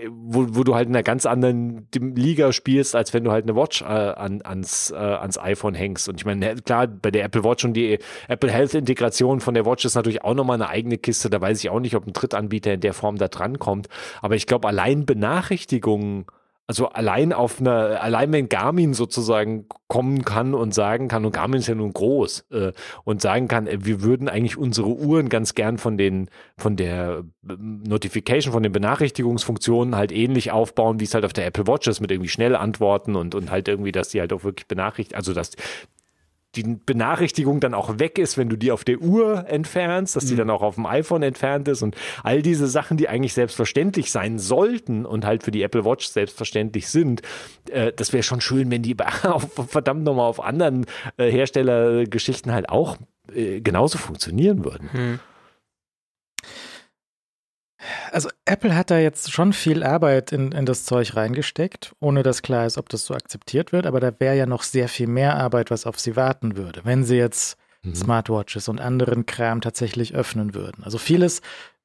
wo, 0.09 0.47
wo 0.51 0.65
du 0.65 0.75
halt 0.75 0.89
in 0.89 0.95
einer 0.95 1.03
ganz 1.03 1.27
anderen 1.27 1.89
Liga 1.93 2.53
spielst, 2.53 2.95
als 2.95 3.13
wenn 3.15 3.25
du 3.25 3.33
halt 3.33 3.45
eine 3.45 3.57
Watch 3.57 3.83
äh, 3.83 3.85
an, 3.85 4.43
ans, 4.43 4.91
äh, 4.91 4.97
ans 4.97 5.39
iPhone 5.39 5.75
hängst. 5.75 6.09
Und 6.09 6.21
ich 6.21 6.27
meine, 6.27 6.57
klar, 6.57 6.87
bei 6.87 7.11
der 7.11 7.25
Apple 7.25 7.45
Watch 7.45 7.65
und 7.65 7.75
die 7.75 7.99
Apple 8.29 8.51
Health 8.51 8.75
Integration 8.75 9.41
von 9.41 9.55
der 9.55 9.67
Watch 9.67 9.85
ist 9.85 9.95
natürlich 9.95 10.23
auch 10.23 10.35
nochmal 10.35 10.55
eine 10.55 10.69
eigene 10.69 10.99
Kiste. 10.99 11.31
Da 11.31 11.41
weiß 11.41 11.59
ich 11.63 11.71
auch 11.71 11.81
nicht, 11.81 11.97
ob 11.97 12.07
ein 12.07 12.13
Drittanbieter 12.13 12.75
in 12.75 12.81
der 12.81 12.95
Form 12.95 13.17
da 13.17 13.29
dran 13.29 13.59
kommt. 13.59 13.89
Aber 14.23 14.37
ich 14.37 14.47
glaube, 14.47 14.69
allein 14.69 15.07
Benachrichtigungen 15.07 16.27
also 16.69 16.91
allein 16.91 17.33
auf 17.33 17.61
einer, 17.61 18.03
allein 18.03 18.31
wenn 18.31 18.51
Garmin 18.51 18.93
sozusagen 18.93 19.65
kommen 19.89 20.23
kann 20.23 20.53
und 20.53 20.75
sagen 20.75 21.09
kann, 21.09 21.25
und 21.25 21.33
Garmin 21.33 21.61
ist 21.61 21.67
ja 21.67 21.75
nun 21.75 21.95
groß, 21.95 22.45
äh, 22.51 22.73
und 23.05 23.23
sagen 23.23 23.49
kann, 23.49 23.67
äh, 23.67 23.79
wir 23.87 24.03
würden 24.03 24.29
eigentlich 24.29 24.59
unsere 24.59 24.89
Uhren 24.89 25.31
ganz 25.31 25.55
gern 25.55 25.79
von 25.79 25.97
den, 25.97 26.29
von 26.59 26.77
der 26.77 27.25
ähm, 27.49 27.83
Notification, 27.89 28.53
von 28.53 28.63
den 28.63 28.73
Benachrichtigungsfunktionen 28.73 29.97
halt 29.97 30.13
ähnlich 30.13 30.51
aufbauen, 30.51 31.01
wie 31.01 31.05
es 31.05 31.15
halt 31.15 31.25
auf 31.25 31.33
der 31.33 31.47
Apple 31.47 31.67
Watch 31.67 31.89
ist, 31.89 32.01
mit 32.01 32.11
irgendwie 32.11 32.29
schnell 32.29 32.55
antworten 32.55 33.17
und, 33.17 33.35
und 33.35 33.51
halt 33.51 33.67
irgendwie, 33.67 33.93
dass 33.93 34.11
die 34.11 34.21
halt 34.21 34.35
auch 34.35 34.45
wirklich 34.45 34.69
benachrichtigt, 34.69 35.17
also 35.17 35.33
dass 35.33 35.53
die 36.63 36.79
Benachrichtigung 36.85 37.61
dann 37.61 37.75
auch 37.75 37.99
weg 37.99 38.19
ist, 38.19 38.37
wenn 38.37 38.49
du 38.49 38.57
die 38.57 38.73
auf 38.73 38.85
der 38.85 39.01
Uhr 39.01 39.47
entfernst, 39.49 40.17
dass 40.17 40.27
die 40.27 40.35
mhm. 40.35 40.39
dann 40.39 40.51
auch 40.51 40.63
auf 40.63 40.75
dem 40.75 40.87
iPhone 40.87 41.23
entfernt 41.23 41.69
ist 41.69 41.83
und 41.83 41.97
all 42.23 42.43
diese 42.43 42.67
Sachen, 42.67 42.97
die 42.97 43.09
eigentlich 43.09 43.35
selbstverständlich 43.35 44.11
sein 44.11 44.39
sollten 44.39 45.07
und 45.07 45.25
halt 45.25 45.43
für 45.43 45.51
die 45.51 45.63
Apple 45.63 45.85
Watch 45.85 46.09
selbstverständlich 46.09 46.89
sind, 46.89 47.23
äh, 47.71 47.93
das 47.95 48.13
wäre 48.13 48.23
schon 48.23 48.41
schön, 48.41 48.71
wenn 48.71 48.83
die 48.83 48.97
auf, 49.23 49.49
verdammt 49.69 50.05
nochmal 50.05 50.29
auf 50.29 50.43
anderen 50.43 50.87
äh, 51.17 51.31
Herstellergeschichten 51.31 52.53
halt 52.53 52.69
auch 52.69 52.97
äh, 53.33 53.61
genauso 53.61 53.99
funktionieren 53.99 54.65
würden. 54.65 54.91
Mhm 54.93 55.21
also 58.11 58.29
Apple 58.45 58.75
hat 58.75 58.91
da 58.91 58.99
jetzt 58.99 59.33
schon 59.33 59.53
viel 59.53 59.83
Arbeit 59.83 60.33
in, 60.33 60.53
in 60.53 60.67
das 60.67 60.85
Zeug 60.85 61.15
reingesteckt, 61.15 61.95
ohne 62.01 62.23
dass 62.23 62.43
klar 62.43 62.67
ist, 62.67 62.79
ob 62.79 62.89
das 62.89 63.07
so 63.07 63.15
akzeptiert 63.15 63.73
wird. 63.73 63.87
Aber 63.87 64.01
da 64.01 64.13
wäre 64.19 64.37
ja 64.37 64.47
noch 64.47 64.63
sehr 64.63 64.89
viel 64.89 65.07
mehr 65.07 65.37
Arbeit, 65.37 65.71
was 65.71 65.87
auf 65.87 65.99
sie 65.99 66.17
warten 66.17 66.57
würde, 66.57 66.81
wenn 66.85 67.05
sie 67.05 67.17
jetzt 67.17 67.57
mhm. 67.83 67.95
Smartwatches 67.95 68.69
und 68.69 68.81
anderen 68.81 69.27
Kram 69.27 69.61
tatsächlich 69.61 70.15
öffnen 70.15 70.55
würden. 70.55 70.83
Also 70.85 70.99
vieles 70.99 71.41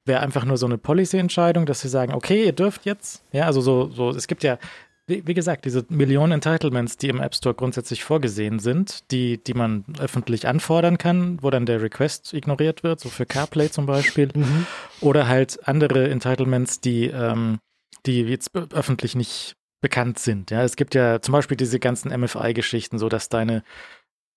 wäre 0.06 0.22
einfach 0.22 0.46
nur 0.46 0.58
so 0.58 0.66
eine 0.66 0.78
Policy-Entscheidung, 0.78 1.66
dass 1.66 1.82
sie 1.82 1.90
sagen, 1.90 2.14
okay, 2.14 2.46
ihr 2.46 2.54
dürft 2.54 2.86
jetzt. 2.86 3.24
Ja, 3.32 3.46
also 3.46 3.62
so, 3.62 3.90
so, 3.90 4.10
es 4.10 4.28
gibt 4.28 4.44
ja 4.44 4.58
wie, 5.06 5.28
wie, 5.28 5.34
gesagt, 5.34 5.66
diese 5.66 5.86
Millionen 5.90 6.34
Entitlements, 6.34 6.98
die 6.98 7.10
im 7.10 7.20
App 7.20 7.36
Store 7.36 7.54
grundsätzlich 7.54 8.04
vorgesehen 8.04 8.60
sind, 8.60 9.12
die, 9.12 9.44
die 9.44 9.54
man 9.54 9.84
öffentlich 10.00 10.48
anfordern 10.48 10.98
kann, 10.98 11.40
wo 11.42 11.50
dann 11.50 11.66
der 11.66 11.82
Request 11.82 12.34
ignoriert 12.34 12.84
wird, 12.84 13.02
so 13.02 13.10
für 13.10 13.26
CarPlay 13.26 13.70
zum 13.70 13.86
Beispiel. 13.86 14.30
Mhm. 14.34 14.66
Oder 15.02 15.28
halt 15.28 15.68
andere 15.68 16.10
Entitlements, 16.10 16.80
die, 16.80 17.06
ähm, 17.06 17.60
die 18.06 18.22
jetzt 18.22 18.52
öffentlich 18.56 19.16
nicht 19.16 19.56
bekannt 19.82 20.18
sind. 20.18 20.50
Ja, 20.50 20.64
es 20.64 20.76
gibt 20.76 20.96
ja 20.96 21.22
zum 21.22 21.34
Beispiel 21.34 21.58
diese 21.58 21.80
ganzen 21.80 22.10
MFI-Geschichten, 22.10 22.98
so 22.98 23.10
dass 23.10 23.30
deine 23.30 23.64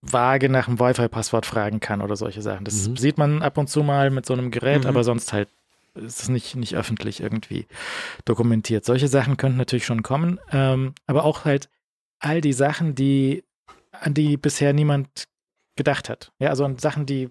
Waage 0.03 0.49
nach 0.49 0.67
dem 0.67 0.79
Wi-Fi-Passwort 0.79 1.47
fragen 1.47 1.81
kann 1.81 2.03
oder 2.03 2.17
solche 2.17 2.43
Sachen. 2.43 2.65
Das 2.65 2.89
mhm. 2.89 2.97
sieht 2.97 3.17
man 3.17 3.43
ab 3.43 3.57
und 3.59 3.69
zu 3.69 3.83
mal 3.83 4.11
mit 4.11 4.27
so 4.27 4.35
einem 4.35 4.51
Gerät, 4.51 4.83
mhm. 4.83 4.89
aber 4.89 5.05
sonst 5.05 5.33
halt 5.33 5.49
ist 5.97 6.23
es 6.23 6.29
nicht, 6.29 6.57
nicht 6.57 6.77
öffentlich 6.77 7.21
irgendwie 7.21 7.67
dokumentiert. 8.25 8.85
Solche 8.85 9.09
Sachen 9.09 9.37
könnten 9.37 9.59
natürlich 9.59 9.87
schon 9.87 10.03
kommen, 10.03 10.39
ähm, 10.53 10.95
aber 11.07 11.25
auch 11.25 11.45
halt 11.45 11.69
all 12.19 12.41
die 12.41 12.53
Sachen, 12.53 12.95
die, 12.95 13.45
an 13.93 14.15
die 14.15 14.37
bisher 14.37 14.73
niemand 14.73 15.29
gedacht 15.77 16.09
hat. 16.09 16.33
Ja, 16.39 16.51
also 16.51 16.65
an 16.65 16.79
Sachen, 16.79 17.07
die 17.07 17.31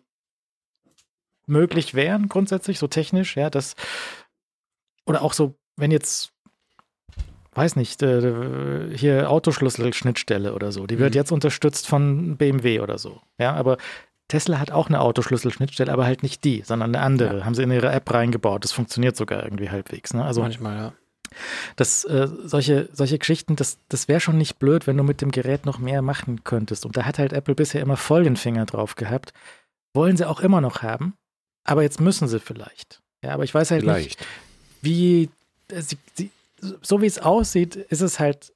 möglich 1.47 1.93
wären, 1.93 2.29
grundsätzlich, 2.29 2.79
so 2.79 2.87
technisch, 2.87 3.35
ja, 3.35 3.49
das, 3.49 3.75
oder 5.05 5.21
auch 5.21 5.33
so, 5.33 5.55
wenn 5.75 5.91
jetzt, 5.91 6.31
weiß 7.53 7.75
nicht, 7.75 8.01
äh, 8.01 8.95
hier 8.95 9.29
Autoschlüssel-Schnittstelle 9.29 10.53
oder 10.53 10.71
so, 10.71 10.87
die 10.87 10.99
wird 10.99 11.13
mhm. 11.13 11.17
jetzt 11.17 11.31
unterstützt 11.31 11.87
von 11.87 12.37
BMW 12.37 12.79
oder 12.79 12.97
so, 12.97 13.21
ja, 13.37 13.53
aber 13.53 13.77
Tesla 14.27 14.59
hat 14.59 14.71
auch 14.71 14.87
eine 14.87 15.01
Autoschlüssel-Schnittstelle, 15.01 15.91
aber 15.91 16.05
halt 16.05 16.23
nicht 16.23 16.43
die, 16.43 16.63
sondern 16.65 16.95
eine 16.95 17.03
andere. 17.03 17.39
Ja. 17.39 17.45
Haben 17.45 17.55
sie 17.55 17.63
in 17.63 17.71
ihre 17.71 17.91
App 17.91 18.11
reingebaut. 18.11 18.63
Das 18.63 18.71
funktioniert 18.71 19.15
sogar 19.15 19.43
irgendwie 19.43 19.69
halbwegs. 19.69 20.13
Ne? 20.13 20.23
Also 20.23 20.41
manchmal 20.41 20.77
ja. 20.77 20.93
Das, 21.75 22.05
äh, 22.05 22.27
solche, 22.43 22.89
solche 22.93 23.19
Geschichten, 23.19 23.55
das, 23.55 23.77
das 23.89 24.07
wäre 24.07 24.19
schon 24.19 24.37
nicht 24.37 24.57
blöd, 24.57 24.87
wenn 24.87 24.97
du 24.97 25.03
mit 25.03 25.21
dem 25.21 25.31
Gerät 25.31 25.65
noch 25.65 25.79
mehr 25.79 26.01
machen 26.01 26.43
könntest. 26.43 26.85
Und 26.85 26.97
da 26.97 27.05
hat 27.05 27.19
halt 27.19 27.33
Apple 27.33 27.55
bisher 27.55 27.81
immer 27.81 27.97
voll 27.97 28.23
den 28.23 28.37
Finger 28.37 28.65
drauf 28.65 28.95
gehabt. 28.95 29.33
Wollen 29.93 30.17
sie 30.17 30.27
auch 30.27 30.39
immer 30.39 30.61
noch 30.61 30.81
haben, 30.81 31.15
aber 31.63 31.83
jetzt 31.83 31.99
müssen 31.99 32.27
sie 32.27 32.39
vielleicht. 32.39 33.01
Ja, 33.23 33.33
aber 33.33 33.43
ich 33.43 33.53
weiß 33.53 33.71
halt 33.71 33.81
vielleicht. 33.81 34.19
nicht, 34.19 34.27
wie, 34.81 35.29
äh, 35.69 35.81
sie, 35.81 35.97
sie, 36.13 36.31
so 36.81 37.01
wie 37.01 37.05
es 37.05 37.19
aussieht, 37.19 37.75
ist 37.75 38.01
es 38.01 38.19
halt 38.19 38.53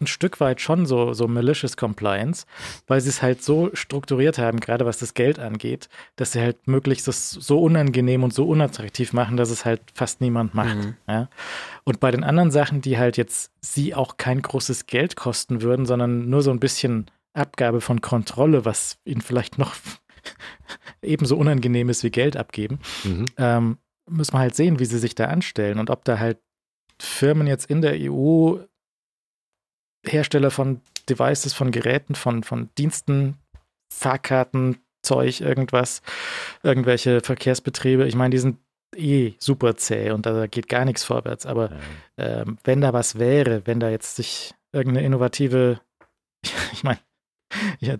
ein 0.00 0.06
Stück 0.06 0.40
weit 0.40 0.60
schon 0.60 0.86
so, 0.86 1.12
so 1.12 1.28
malicious 1.28 1.76
Compliance, 1.76 2.46
weil 2.86 3.00
sie 3.00 3.08
es 3.08 3.22
halt 3.22 3.42
so 3.42 3.70
strukturiert 3.72 4.38
haben, 4.38 4.60
gerade 4.60 4.84
was 4.84 4.98
das 4.98 5.14
Geld 5.14 5.38
angeht, 5.38 5.88
dass 6.16 6.32
sie 6.32 6.40
halt 6.40 6.66
möglichst 6.66 7.08
das 7.08 7.30
so 7.30 7.62
unangenehm 7.62 8.24
und 8.24 8.34
so 8.34 8.46
unattraktiv 8.46 9.12
machen, 9.12 9.36
dass 9.36 9.50
es 9.50 9.64
halt 9.64 9.82
fast 9.94 10.20
niemand 10.20 10.54
macht. 10.54 10.76
Mhm. 10.76 10.96
Ja? 11.08 11.28
Und 11.84 12.00
bei 12.00 12.10
den 12.10 12.24
anderen 12.24 12.50
Sachen, 12.50 12.80
die 12.80 12.98
halt 12.98 13.16
jetzt 13.16 13.52
sie 13.60 13.94
auch 13.94 14.16
kein 14.16 14.42
großes 14.42 14.86
Geld 14.86 15.16
kosten 15.16 15.62
würden, 15.62 15.86
sondern 15.86 16.28
nur 16.28 16.42
so 16.42 16.50
ein 16.50 16.60
bisschen 16.60 17.10
Abgabe 17.34 17.80
von 17.80 18.00
Kontrolle, 18.00 18.64
was 18.64 18.98
ihnen 19.04 19.22
vielleicht 19.22 19.58
noch 19.58 19.74
ebenso 21.02 21.36
unangenehm 21.36 21.88
ist 21.88 22.04
wie 22.04 22.10
Geld 22.10 22.36
abgeben, 22.36 22.80
mhm. 23.04 23.24
ähm, 23.38 23.78
müssen 24.08 24.34
wir 24.34 24.40
halt 24.40 24.54
sehen, 24.54 24.78
wie 24.78 24.84
sie 24.84 24.98
sich 24.98 25.14
da 25.14 25.26
anstellen 25.26 25.78
und 25.78 25.90
ob 25.90 26.04
da 26.04 26.18
halt 26.18 26.38
Firmen 27.00 27.46
jetzt 27.46 27.66
in 27.66 27.80
der 27.80 27.96
EU 27.98 28.58
Hersteller 30.04 30.50
von 30.50 30.80
Devices, 31.08 31.52
von 31.52 31.70
Geräten, 31.70 32.14
von, 32.14 32.42
von 32.42 32.70
Diensten, 32.78 33.36
Fahrkarten, 33.92 34.78
Zeug, 35.02 35.40
irgendwas, 35.40 36.02
irgendwelche 36.62 37.20
Verkehrsbetriebe. 37.20 38.06
Ich 38.06 38.14
meine, 38.14 38.30
die 38.30 38.38
sind 38.38 38.58
eh 38.96 39.34
super 39.38 39.76
zäh 39.76 40.10
und 40.10 40.26
da 40.26 40.46
geht 40.46 40.68
gar 40.68 40.84
nichts 40.84 41.04
vorwärts. 41.04 41.46
Aber 41.46 41.70
ja. 42.16 42.42
ähm, 42.42 42.58
wenn 42.64 42.80
da 42.80 42.92
was 42.92 43.18
wäre, 43.18 43.62
wenn 43.66 43.80
da 43.80 43.90
jetzt 43.90 44.16
sich 44.16 44.54
irgendeine 44.72 45.06
innovative, 45.06 45.80
ich 46.72 46.84
meine, 46.84 47.00
ja, 47.80 47.96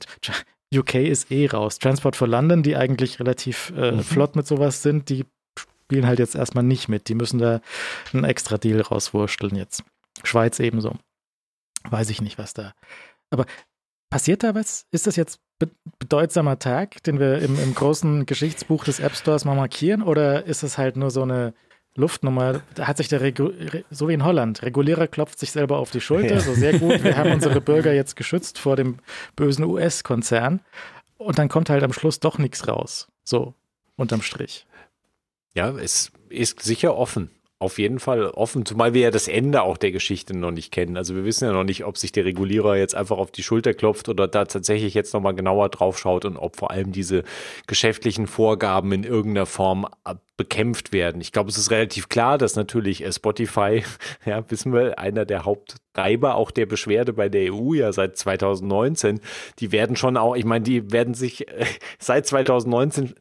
UK 0.74 0.95
ist 0.95 1.31
eh 1.31 1.47
raus. 1.47 1.79
Transport 1.79 2.16
for 2.16 2.29
London, 2.29 2.62
die 2.62 2.77
eigentlich 2.77 3.20
relativ 3.20 3.73
äh, 3.77 3.93
mhm. 3.93 4.01
flott 4.03 4.37
mit 4.37 4.47
sowas 4.47 4.83
sind, 4.83 5.09
die 5.09 5.27
spielen 5.59 6.07
halt 6.07 6.19
jetzt 6.19 6.35
erstmal 6.35 6.65
nicht 6.65 6.89
mit. 6.89 7.09
Die 7.09 7.15
müssen 7.15 7.39
da 7.39 7.61
einen 8.12 8.24
extra 8.24 8.57
Deal 8.57 8.81
rauswursteln 8.81 9.57
jetzt. 9.57 9.85
Schweiz 10.24 10.59
ebenso 10.61 10.97
weiß 11.90 12.10
ich 12.10 12.20
nicht, 12.20 12.38
was 12.38 12.54
da. 12.54 12.72
Aber 13.30 13.46
passiert 14.10 14.42
da 14.42 14.54
was? 14.54 14.86
Ist 14.90 15.06
das 15.06 15.16
jetzt 15.16 15.40
be 15.59 15.70
bedeutsamer 15.98 16.59
Tag, 16.59 17.02
den 17.04 17.18
wir 17.18 17.38
im, 17.38 17.59
im 17.59 17.74
großen 17.74 18.26
Geschichtsbuch 18.26 18.84
des 18.84 19.00
App 19.00 19.16
Stores 19.16 19.44
mal 19.44 19.56
markieren? 19.56 20.02
Oder 20.02 20.44
ist 20.44 20.62
es 20.62 20.78
halt 20.78 20.96
nur 20.96 21.10
so 21.10 21.22
eine 21.22 21.54
Luftnummer? 21.94 22.60
Da 22.74 22.86
hat 22.86 22.98
sich 22.98 23.09
der, 23.09 23.20
Regu 23.20 23.52
so 23.90 24.09
wie 24.09 24.14
in 24.14 24.24
Holland, 24.24 24.62
Regulierer 24.62 25.06
klopft 25.06 25.38
sich 25.38 25.52
selber 25.52 25.78
auf 25.78 25.90
die 25.90 26.00
Schulter, 26.00 26.34
ja. 26.34 26.40
so 26.40 26.54
sehr 26.54 26.78
gut, 26.78 27.02
wir 27.04 27.16
haben 27.16 27.32
unsere 27.32 27.60
Bürger 27.60 27.92
jetzt 27.92 28.16
geschützt 28.16 28.59
vor 28.59 28.76
dem 28.76 28.98
bösen 29.36 29.64
US-Konzern. 29.64 30.60
Und 31.16 31.38
dann 31.38 31.48
kommt 31.48 31.70
halt 31.70 31.84
am 31.84 31.92
Schluss 31.92 32.20
doch 32.20 32.38
nichts 32.38 32.66
raus. 32.66 33.09
So, 33.22 33.54
unterm 33.96 34.22
Strich. 34.22 34.66
Ja, 35.54 35.70
es 35.70 36.10
ist 36.28 36.62
sicher 36.62 36.96
offen 36.96 37.30
auf 37.62 37.78
jeden 37.78 38.01
Fall 38.01 38.26
offen, 38.26 38.66
zumal 38.66 38.93
wir 38.93 39.02
ja 39.02 39.10
das 39.12 39.28
Ende 39.28 39.62
auch 39.62 39.76
der 39.76 39.93
Geschichte 39.93 40.36
noch 40.36 40.51
nicht 40.51 40.72
kennen. 40.72 40.97
Also 40.97 41.14
wir 41.14 41.24
wissen 41.24 41.44
ja 41.44 41.52
noch 41.52 41.62
nicht, 41.62 41.84
ob 41.84 41.97
sich 41.97 42.10
der 42.10 42.24
Regulierer 42.24 42.76
jetzt 42.76 42.97
einfach 42.97 43.18
auf 43.18 43.30
die 43.30 43.44
Schulter 43.44 43.72
klopft 43.72 44.09
oder 44.09 44.26
da 44.26 44.44
tatsächlich 44.44 44.94
jetzt 44.94 45.14
nochmal 45.14 45.34
genauer 45.34 45.68
drauf 45.68 45.97
schaut 45.97 46.24
und 46.24 46.36
ob 46.36 46.56
vor 46.56 46.72
allem 46.72 46.90
diese 46.90 47.22
geschäftlichen 47.68 48.26
Vorgaben 48.26 48.90
in 48.90 49.05
irgendeiner 49.05 49.47
Form 49.47 49.86
bekämpft 50.36 50.92
werden. 50.92 51.20
Ich 51.20 51.30
glaube, 51.30 51.50
es 51.50 51.59
ist 51.59 51.70
relativ 51.70 52.09
klar, 52.09 52.38
dass 52.38 52.56
natürlich 52.56 53.04
äh, 53.04 53.12
Spotify, 53.12 53.82
ja, 54.24 54.42
wissen 54.50 54.72
wir, 54.72 54.98
einer 54.98 55.26
der 55.26 55.44
Haupttreiber 55.44 56.36
auch 56.36 56.50
der 56.50 56.64
Beschwerde 56.64 57.12
bei 57.12 57.28
der 57.28 57.52
EU 57.52 57.74
ja 57.74 57.92
seit 57.92 58.16
2019, 58.16 59.20
die 59.59 59.72
werden 59.72 59.94
schon 59.94 60.16
auch, 60.16 60.34
ich 60.34 60.46
meine, 60.46 60.64
die 60.64 60.90
werden 60.90 61.12
sich 61.12 61.48
äh, 61.48 61.66
seit 61.98 62.26
2019 62.26 63.14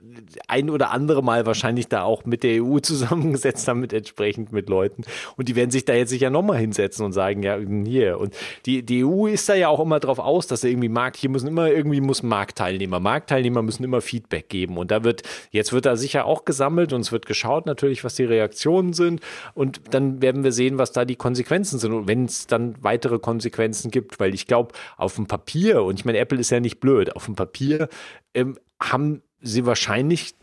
ein 0.48 0.70
oder 0.70 0.92
andere 0.92 1.22
Mal 1.22 1.46
wahrscheinlich 1.46 1.90
da 1.90 2.04
auch 2.04 2.24
mit 2.24 2.44
der 2.44 2.64
EU 2.64 2.80
zusammengesetzt 2.82 3.68
haben, 3.68 3.82
mit 3.82 3.92
entsprechend 3.92 4.54
mit 4.54 4.70
Leuten. 4.70 5.04
Und 5.36 5.50
die 5.50 5.56
werden 5.58 5.72
sich 5.72 5.84
da 5.84 5.94
jetzt 5.94 6.12
sicher 6.12 6.30
nochmal 6.30 6.60
hinsetzen 6.60 7.06
und 7.06 7.12
sagen, 7.12 7.44
ja, 7.44 7.58
hier. 7.86 8.20
Und 8.20 8.36
die, 8.66 8.84
die 8.84 9.04
EU 9.04 9.28
ist 9.28 9.50
da 9.50 9.56
ja 9.56 9.68
auch 9.68 9.82
immer 9.82 10.00
drauf 10.00 10.20
aus, 10.20 10.48
dass 10.48 10.64
irgendwie 10.64 10.90
Markt, 10.90 11.18
hier 11.18 11.30
müssen 11.30 11.48
immer, 11.48 11.70
irgendwie 11.70 12.00
muss 12.00 12.24
Marktteilnehmer, 12.24 13.02
Marktteilnehmer 13.02 13.62
müssen 13.62 13.84
immer 13.84 14.00
Feedback 14.00 14.48
geben. 14.48 14.78
Und 14.78 14.92
da 14.92 15.04
wird, 15.04 15.24
jetzt 15.52 15.74
wird 15.74 15.86
da 15.86 15.98
sicher 15.98 16.26
auch 16.26 16.46
gesammelt 16.46 16.94
und 16.94 17.01
es 17.02 17.12
wird 17.12 17.26
geschaut 17.26 17.66
natürlich, 17.66 18.04
was 18.04 18.16
die 18.16 18.24
Reaktionen 18.24 18.94
sind. 18.94 19.22
Und 19.54 19.82
dann 19.94 20.22
werden 20.22 20.44
wir 20.44 20.52
sehen, 20.52 20.78
was 20.78 20.92
da 20.92 21.06
die 21.06 21.16
Konsequenzen 21.16 21.80
sind. 21.80 21.94
Und 21.94 22.08
wenn 22.08 22.26
es 22.26 22.48
dann 22.48 22.76
weitere 22.82 23.20
Konsequenzen 23.20 23.92
gibt, 23.92 24.20
weil 24.20 24.34
ich 24.34 24.48
glaube, 24.48 24.74
auf 24.98 25.16
dem 25.16 25.28
Papier, 25.28 25.84
und 25.84 26.00
ich 26.00 26.06
meine, 26.06 26.18
Apple 26.18 26.40
ist 26.40 26.50
ja 26.50 26.60
nicht 26.60 26.80
blöd, 26.80 27.16
auf 27.16 27.26
dem 27.26 27.36
Papier 27.36 27.90
ähm, 28.34 28.58
haben 28.80 29.22
sie 29.42 29.66
wahrscheinlich 29.66 30.36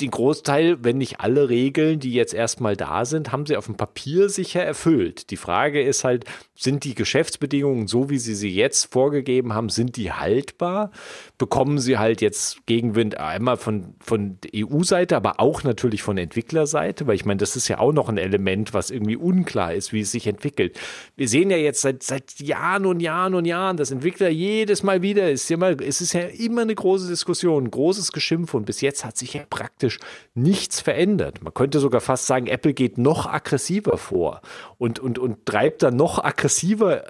den 0.00 0.10
Großteil, 0.10 0.82
wenn 0.82 0.98
nicht 0.98 1.20
alle 1.20 1.48
Regeln, 1.48 2.00
die 2.00 2.12
jetzt 2.12 2.34
erstmal 2.34 2.76
da 2.76 3.04
sind, 3.04 3.32
haben 3.32 3.46
sie 3.46 3.56
auf 3.56 3.66
dem 3.66 3.76
Papier 3.76 4.28
sicher 4.28 4.62
erfüllt. 4.62 5.30
Die 5.30 5.36
Frage 5.36 5.82
ist 5.82 6.04
halt, 6.04 6.24
sind 6.54 6.84
die 6.84 6.94
Geschäftsbedingungen, 6.94 7.86
so 7.86 8.10
wie 8.10 8.18
sie 8.18 8.34
sie 8.34 8.54
jetzt 8.54 8.92
vorgegeben 8.92 9.54
haben, 9.54 9.70
sind 9.70 9.96
die 9.96 10.12
haltbar? 10.12 10.90
Bekommen 11.38 11.78
sie 11.78 11.96
halt 11.96 12.20
jetzt 12.20 12.66
Gegenwind 12.66 13.16
einmal 13.16 13.56
von, 13.56 13.94
von 13.98 14.36
EU-Seite, 14.54 15.16
aber 15.16 15.40
auch 15.40 15.64
natürlich 15.64 16.02
von 16.02 16.18
Entwicklerseite, 16.18 17.06
weil 17.06 17.14
ich 17.14 17.24
meine, 17.24 17.38
das 17.38 17.56
ist 17.56 17.68
ja 17.68 17.78
auch 17.78 17.92
noch 17.92 18.10
ein 18.10 18.18
Element, 18.18 18.74
was 18.74 18.90
irgendwie 18.90 19.16
unklar 19.16 19.72
ist, 19.72 19.94
wie 19.94 20.00
es 20.00 20.12
sich 20.12 20.26
entwickelt. 20.26 20.78
Wir 21.16 21.28
sehen 21.28 21.50
ja 21.50 21.56
jetzt 21.56 21.80
seit, 21.80 22.02
seit 22.02 22.38
Jahren 22.40 22.84
und 22.84 23.00
Jahren 23.00 23.34
und 23.34 23.46
Jahren, 23.46 23.78
dass 23.78 23.90
Entwickler 23.90 24.28
jedes 24.28 24.82
Mal 24.82 25.00
wieder, 25.00 25.30
ist 25.30 25.50
immer, 25.50 25.80
es 25.80 26.02
ist 26.02 26.12
ja 26.12 26.22
immer 26.22 26.62
eine 26.62 26.74
große 26.74 27.08
Diskussion, 27.08 27.70
großes 27.70 28.12
Geschimpf 28.12 28.52
und 28.52 28.66
bis 28.66 28.82
jetzt 28.82 29.04
hat 29.04 29.16
sich 29.16 29.32
ja 29.32 29.42
praktisch 29.48 29.89
nichts 30.34 30.80
verändert. 30.80 31.42
Man 31.42 31.54
könnte 31.54 31.80
sogar 31.80 32.00
fast 32.00 32.26
sagen, 32.26 32.46
Apple 32.46 32.74
geht 32.74 32.98
noch 32.98 33.26
aggressiver 33.26 33.98
vor 33.98 34.42
und, 34.78 34.98
und, 34.98 35.18
und 35.18 35.46
treibt 35.46 35.82
dann 35.82 35.96
noch 35.96 36.22
aggressiver 36.22 37.04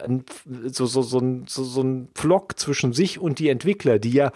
so, 0.67 0.87
so, 0.87 1.03
so, 1.03 1.43
so, 1.47 1.65
so 1.65 1.83
ein 1.83 2.09
Pflock 2.15 2.59
zwischen 2.59 2.93
sich 2.93 3.19
und 3.19 3.39
die 3.39 3.49
Entwickler, 3.49 3.99
die 3.99 4.13
ja 4.13 4.33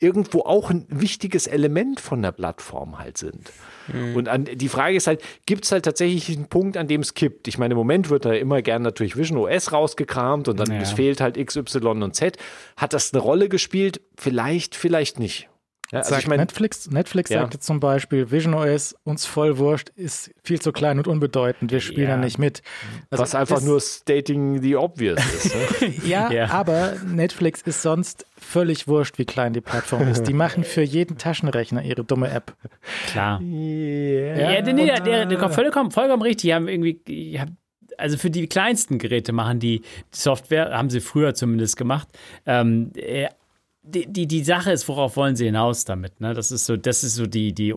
irgendwo 0.00 0.40
auch 0.40 0.70
ein 0.70 0.86
wichtiges 0.88 1.46
Element 1.46 2.00
von 2.00 2.20
der 2.20 2.32
Plattform 2.32 2.98
halt 2.98 3.16
sind. 3.16 3.50
Mhm. 3.92 4.16
Und 4.16 4.28
an, 4.28 4.44
die 4.44 4.68
Frage 4.68 4.96
ist 4.96 5.06
halt, 5.06 5.22
gibt 5.46 5.64
es 5.64 5.72
halt 5.72 5.84
tatsächlich 5.84 6.36
einen 6.36 6.46
Punkt, 6.46 6.76
an 6.76 6.88
dem 6.88 7.00
es 7.00 7.14
kippt? 7.14 7.48
Ich 7.48 7.58
meine, 7.58 7.72
im 7.72 7.78
Moment 7.78 8.10
wird 8.10 8.24
da 8.24 8.32
immer 8.32 8.60
gern 8.62 8.82
natürlich 8.82 9.16
Vision 9.16 9.38
OS 9.38 9.72
rausgekramt 9.72 10.48
und 10.48 10.58
dann 10.58 10.70
ja. 10.70 10.80
es 10.80 10.92
fehlt 10.92 11.20
halt 11.20 11.36
X, 11.36 11.56
Y 11.56 12.02
und 12.02 12.14
Z. 12.14 12.36
Hat 12.76 12.92
das 12.92 13.12
eine 13.12 13.22
Rolle 13.22 13.48
gespielt? 13.48 14.00
Vielleicht, 14.16 14.74
vielleicht 14.74 15.18
nicht. 15.18 15.48
Ja, 15.92 16.00
also 16.00 16.16
ich 16.16 16.26
mein, 16.26 16.40
Netflix, 16.40 16.90
Netflix 16.90 17.30
ja. 17.30 17.40
sagte 17.40 17.58
zum 17.58 17.78
Beispiel, 17.80 18.30
Vision 18.30 18.54
OS 18.54 18.96
uns 19.04 19.26
voll 19.26 19.58
wurscht, 19.58 19.90
ist 19.90 20.30
viel 20.42 20.60
zu 20.60 20.72
klein 20.72 20.98
und 20.98 21.06
unbedeutend, 21.06 21.70
wir 21.70 21.80
spielen 21.80 22.08
ja. 22.08 22.16
da 22.16 22.22
nicht 22.22 22.38
mit. 22.38 22.62
Also 23.10 23.22
Was 23.22 23.34
einfach 23.34 23.60
nur 23.60 23.80
stating 23.80 24.62
the 24.62 24.76
obvious 24.76 25.20
ist. 25.34 25.54
Ne? 25.54 25.94
ja, 26.06 26.30
ja, 26.30 26.50
aber 26.50 26.94
Netflix 27.06 27.62
ist 27.62 27.82
sonst 27.82 28.26
völlig 28.36 28.88
wurscht, 28.88 29.18
wie 29.18 29.24
klein 29.24 29.52
die 29.52 29.60
Plattform 29.60 30.08
ist. 30.08 30.24
Die 30.24 30.32
machen 30.32 30.64
für 30.64 30.82
jeden 30.82 31.18
Taschenrechner 31.18 31.82
ihre 31.82 32.04
dumme 32.04 32.30
App. 32.30 32.54
Klar. 33.06 33.40
Yeah. 33.40 34.54
Ja, 34.54 34.62
nee, 34.62 34.86
der, 34.86 35.00
der, 35.00 35.26
der 35.26 35.38
kommt 35.38 35.54
vollkommen, 35.54 35.90
vollkommen 35.90 36.22
richtig. 36.22 36.42
Die 36.42 36.54
haben 36.54 36.68
irgendwie, 36.68 37.40
also 37.98 38.18
für 38.18 38.30
die 38.30 38.46
kleinsten 38.46 38.98
Geräte 38.98 39.32
machen 39.32 39.60
die 39.60 39.82
Software, 40.10 40.76
haben 40.76 40.90
sie 40.90 41.00
früher 41.00 41.34
zumindest 41.34 41.76
gemacht, 41.76 42.08
ähm, 42.46 42.92
äh, 42.96 43.28
die, 43.84 44.06
die, 44.06 44.26
die 44.26 44.42
Sache 44.42 44.72
ist, 44.72 44.88
worauf 44.88 45.16
wollen 45.16 45.36
sie 45.36 45.46
hinaus 45.46 45.84
damit? 45.84 46.20
Ne? 46.20 46.34
Das 46.34 46.50
ist 46.50 46.66
so, 46.66 46.76
das 46.76 47.04
ist 47.04 47.14
so 47.14 47.26
die, 47.26 47.52
die, 47.52 47.74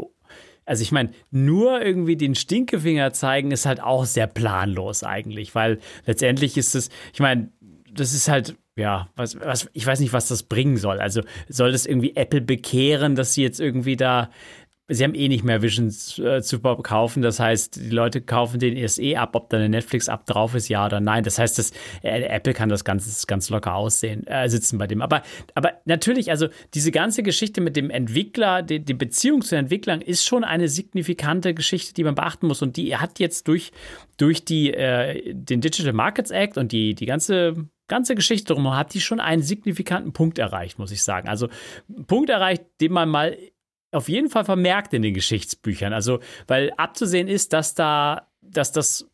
also 0.65 0.81
ich 0.81 0.91
meine, 0.91 1.11
nur 1.31 1.81
irgendwie 1.81 2.15
den 2.15 2.35
Stinkefinger 2.35 3.13
zeigen 3.13 3.51
ist 3.51 3.65
halt 3.65 3.81
auch 3.81 4.05
sehr 4.05 4.27
planlos 4.27 5.03
eigentlich, 5.03 5.53
weil 5.53 5.79
letztendlich 6.05 6.57
ist 6.57 6.75
es, 6.75 6.89
ich 7.13 7.19
meine, 7.19 7.51
das 7.91 8.13
ist 8.13 8.29
halt, 8.29 8.55
ja, 8.75 9.09
was, 9.15 9.39
was, 9.39 9.69
ich 9.73 9.85
weiß 9.85 9.99
nicht, 9.99 10.13
was 10.13 10.27
das 10.27 10.43
bringen 10.43 10.77
soll. 10.77 10.99
Also 10.99 11.21
soll 11.49 11.71
das 11.71 11.85
irgendwie 11.85 12.15
Apple 12.15 12.41
bekehren, 12.41 13.15
dass 13.15 13.33
sie 13.33 13.41
jetzt 13.41 13.59
irgendwie 13.59 13.95
da 13.95 14.29
sie 14.89 15.03
haben 15.03 15.15
eh 15.15 15.27
nicht 15.27 15.43
mehr 15.43 15.61
Visions 15.61 16.17
äh, 16.19 16.41
zu 16.41 16.59
kaufen. 16.59 17.21
Das 17.21 17.39
heißt, 17.39 17.75
die 17.75 17.89
Leute 17.89 18.21
kaufen 18.21 18.59
den 18.59 18.77
erst 18.77 18.99
eh 18.99 19.17
ab, 19.17 19.35
ob 19.35 19.49
da 19.49 19.57
eine 19.57 19.69
Netflix-App 19.69 20.25
drauf 20.25 20.55
ist, 20.55 20.69
ja 20.69 20.85
oder 20.85 20.99
nein. 20.99 21.23
Das 21.23 21.39
heißt, 21.39 21.57
das, 21.57 21.71
äh, 22.03 22.21
Apple 22.23 22.53
kann 22.53 22.69
das 22.69 22.85
Ganze 22.85 23.27
ganz 23.27 23.49
locker 23.49 23.75
aussehen, 23.75 24.25
äh, 24.27 24.47
sitzen 24.49 24.77
bei 24.77 24.87
dem. 24.87 25.01
Aber, 25.01 25.23
aber 25.55 25.73
natürlich, 25.85 26.31
also 26.31 26.47
diese 26.73 26.91
ganze 26.91 27.23
Geschichte 27.23 27.59
mit 27.59 27.75
dem 27.75 27.89
Entwickler, 27.89 28.61
die, 28.61 28.79
die 28.79 28.93
Beziehung 28.93 29.41
zu 29.41 29.55
den 29.55 29.65
Entwicklern 29.65 30.01
ist 30.01 30.25
schon 30.25 30.43
eine 30.43 30.69
signifikante 30.69 31.53
Geschichte, 31.53 31.93
die 31.93 32.03
man 32.03 32.15
beachten 32.15 32.47
muss. 32.47 32.61
Und 32.61 32.77
die 32.77 32.95
hat 32.95 33.19
jetzt 33.19 33.47
durch, 33.47 33.71
durch 34.15 34.45
die, 34.45 34.73
äh, 34.73 35.33
den 35.33 35.59
Digital 35.59 35.93
Markets 35.93 36.31
Act 36.31 36.57
und 36.57 36.71
die, 36.71 36.95
die 36.95 37.05
ganze 37.05 37.67
ganze 37.89 38.15
Geschichte 38.15 38.53
drum 38.53 38.75
hat 38.75 38.93
die 38.93 38.99
schon 38.99 39.21
einen 39.21 39.41
signifikanten 39.41 40.11
Punkt 40.11 40.39
erreicht, 40.39 40.77
muss 40.77 40.91
ich 40.91 41.03
sagen. 41.03 41.29
Also 41.29 41.47
Punkt 42.05 42.29
erreicht, 42.29 42.65
den 42.81 42.91
man 42.91 43.07
mal 43.07 43.37
auf 43.91 44.09
jeden 44.09 44.29
Fall 44.29 44.45
vermerkt 44.45 44.93
in 44.93 45.01
den 45.01 45.13
Geschichtsbüchern. 45.13 45.93
Also, 45.93 46.19
weil 46.47 46.71
abzusehen 46.77 47.27
ist, 47.27 47.53
dass 47.53 47.73
da, 47.73 48.27
dass 48.41 48.71
das 48.71 49.09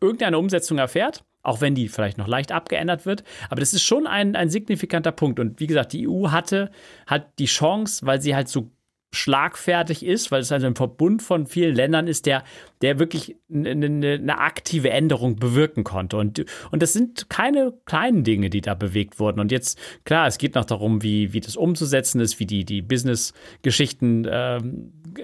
irgendeine 0.00 0.38
Umsetzung 0.38 0.78
erfährt, 0.78 1.24
auch 1.42 1.60
wenn 1.60 1.74
die 1.74 1.88
vielleicht 1.88 2.18
noch 2.18 2.28
leicht 2.28 2.52
abgeändert 2.52 3.06
wird. 3.06 3.24
Aber 3.50 3.60
das 3.60 3.72
ist 3.72 3.82
schon 3.82 4.06
ein, 4.06 4.36
ein 4.36 4.50
signifikanter 4.50 5.12
Punkt. 5.12 5.40
Und 5.40 5.60
wie 5.60 5.66
gesagt, 5.66 5.92
die 5.92 6.08
EU 6.08 6.30
hatte, 6.30 6.70
hat 7.06 7.38
die 7.38 7.46
Chance, 7.46 8.06
weil 8.06 8.20
sie 8.20 8.34
halt 8.34 8.48
so 8.48 8.70
schlagfertig 9.12 10.04
ist, 10.04 10.30
weil 10.30 10.40
es 10.40 10.50
also 10.50 10.66
ein 10.66 10.74
Verbund 10.74 11.22
von 11.22 11.46
vielen 11.46 11.74
Ländern 11.74 12.06
ist, 12.06 12.24
der, 12.24 12.44
der 12.80 12.98
wirklich 12.98 13.36
eine, 13.52 13.86
eine, 13.86 14.38
aktive 14.38 14.90
Änderung 14.90 15.36
bewirken 15.36 15.84
konnte. 15.84 16.16
Und, 16.16 16.44
und 16.70 16.82
das 16.82 16.94
sind 16.94 17.28
keine 17.28 17.74
kleinen 17.84 18.24
Dinge, 18.24 18.48
die 18.48 18.62
da 18.62 18.74
bewegt 18.74 19.20
wurden. 19.20 19.38
Und 19.38 19.52
jetzt, 19.52 19.78
klar, 20.04 20.26
es 20.26 20.38
geht 20.38 20.54
noch 20.54 20.64
darum, 20.64 21.02
wie, 21.02 21.34
wie 21.34 21.40
das 21.40 21.56
umzusetzen 21.56 22.20
ist, 22.20 22.40
wie 22.40 22.46
die, 22.46 22.64
die 22.64 22.80
Business-Geschichten 22.80 24.24
äh, 24.24 24.60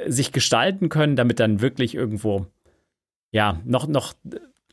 sich 0.07 0.33
gestalten 0.33 0.91
können, 0.91 1.17
damit 1.17 1.41
dann 1.41 1.63
wirklich 1.63 1.95
irgendwo 1.95 2.47
ja, 3.31 3.61
noch, 3.65 3.87
noch 3.89 4.15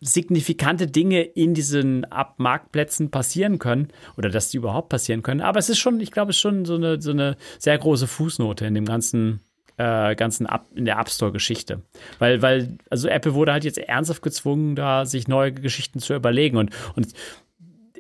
signifikante 0.06 0.88
Dinge 0.88 1.22
in 1.22 1.53
diesen 1.53 2.06
Abmarktplätzen 2.06 3.11
passieren 3.11 3.60
können 3.60 3.90
oder 4.18 4.30
dass 4.30 4.49
die 4.49 4.57
überhaupt 4.57 4.90
passieren 4.90 5.23
können. 5.23 5.41
Aber 5.41 5.60
es 5.60 5.69
ist 5.69 5.80
schon, 5.80 5.99
ich 5.99 6.11
glaube, 6.11 6.32
es 6.32 6.38
ist 6.38 6.41
schon 6.41 6.65
so 6.65 6.76
eine, 6.76 7.02
so 7.02 7.11
eine 7.11 7.38
sehr 7.60 7.77
große 7.77 8.07
Fußnote 8.07 8.65
in 8.65 8.76
dem 8.76 8.86
ganzen, 8.86 9.40
äh, 9.77 10.15
ganzen 10.15 10.45
Ab, 10.45 10.68
in 10.76 10.86
der 10.86 10.99
App 10.99 11.10
Store-Geschichte. 11.10 11.82
Weil, 12.19 12.41
weil, 12.41 12.77
also 12.90 13.07
Apple 13.07 13.34
wurde 13.34 13.52
halt 13.52 13.64
jetzt 13.64 13.77
ernsthaft 13.77 14.22
gezwungen, 14.22 14.76
da 14.76 15.06
sich 15.06 15.27
neue 15.27 15.52
Geschichten 15.52 15.99
zu 15.99 16.14
überlegen 16.14 16.57
und, 16.57 16.72
und 16.95 17.07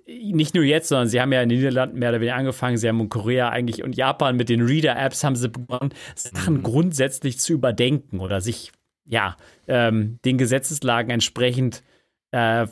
nicht 0.05 0.53
nur 0.53 0.63
jetzt, 0.63 0.89
sondern 0.89 1.07
sie 1.07 1.19
haben 1.19 1.33
ja 1.33 1.41
in 1.41 1.49
den 1.49 1.57
Niederlanden 1.57 1.97
mehr 1.97 2.09
oder 2.09 2.19
weniger 2.19 2.35
angefangen, 2.35 2.77
sie 2.77 2.87
haben 2.87 2.99
in 2.99 3.09
Korea 3.09 3.49
eigentlich 3.49 3.83
und 3.83 3.95
Japan 3.95 4.37
mit 4.37 4.49
den 4.49 4.61
Reader-Apps 4.61 5.23
haben 5.23 5.35
sie 5.35 5.49
begonnen, 5.49 5.93
Sachen 6.13 6.57
mhm. 6.57 6.63
grundsätzlich 6.63 7.39
zu 7.39 7.53
überdenken 7.53 8.19
oder 8.19 8.39
sich 8.39 8.71
ja, 9.05 9.37
ähm, 9.67 10.19
den 10.25 10.37
Gesetzeslagen 10.37 11.11
entsprechend 11.11 11.83
äh, 12.35 12.67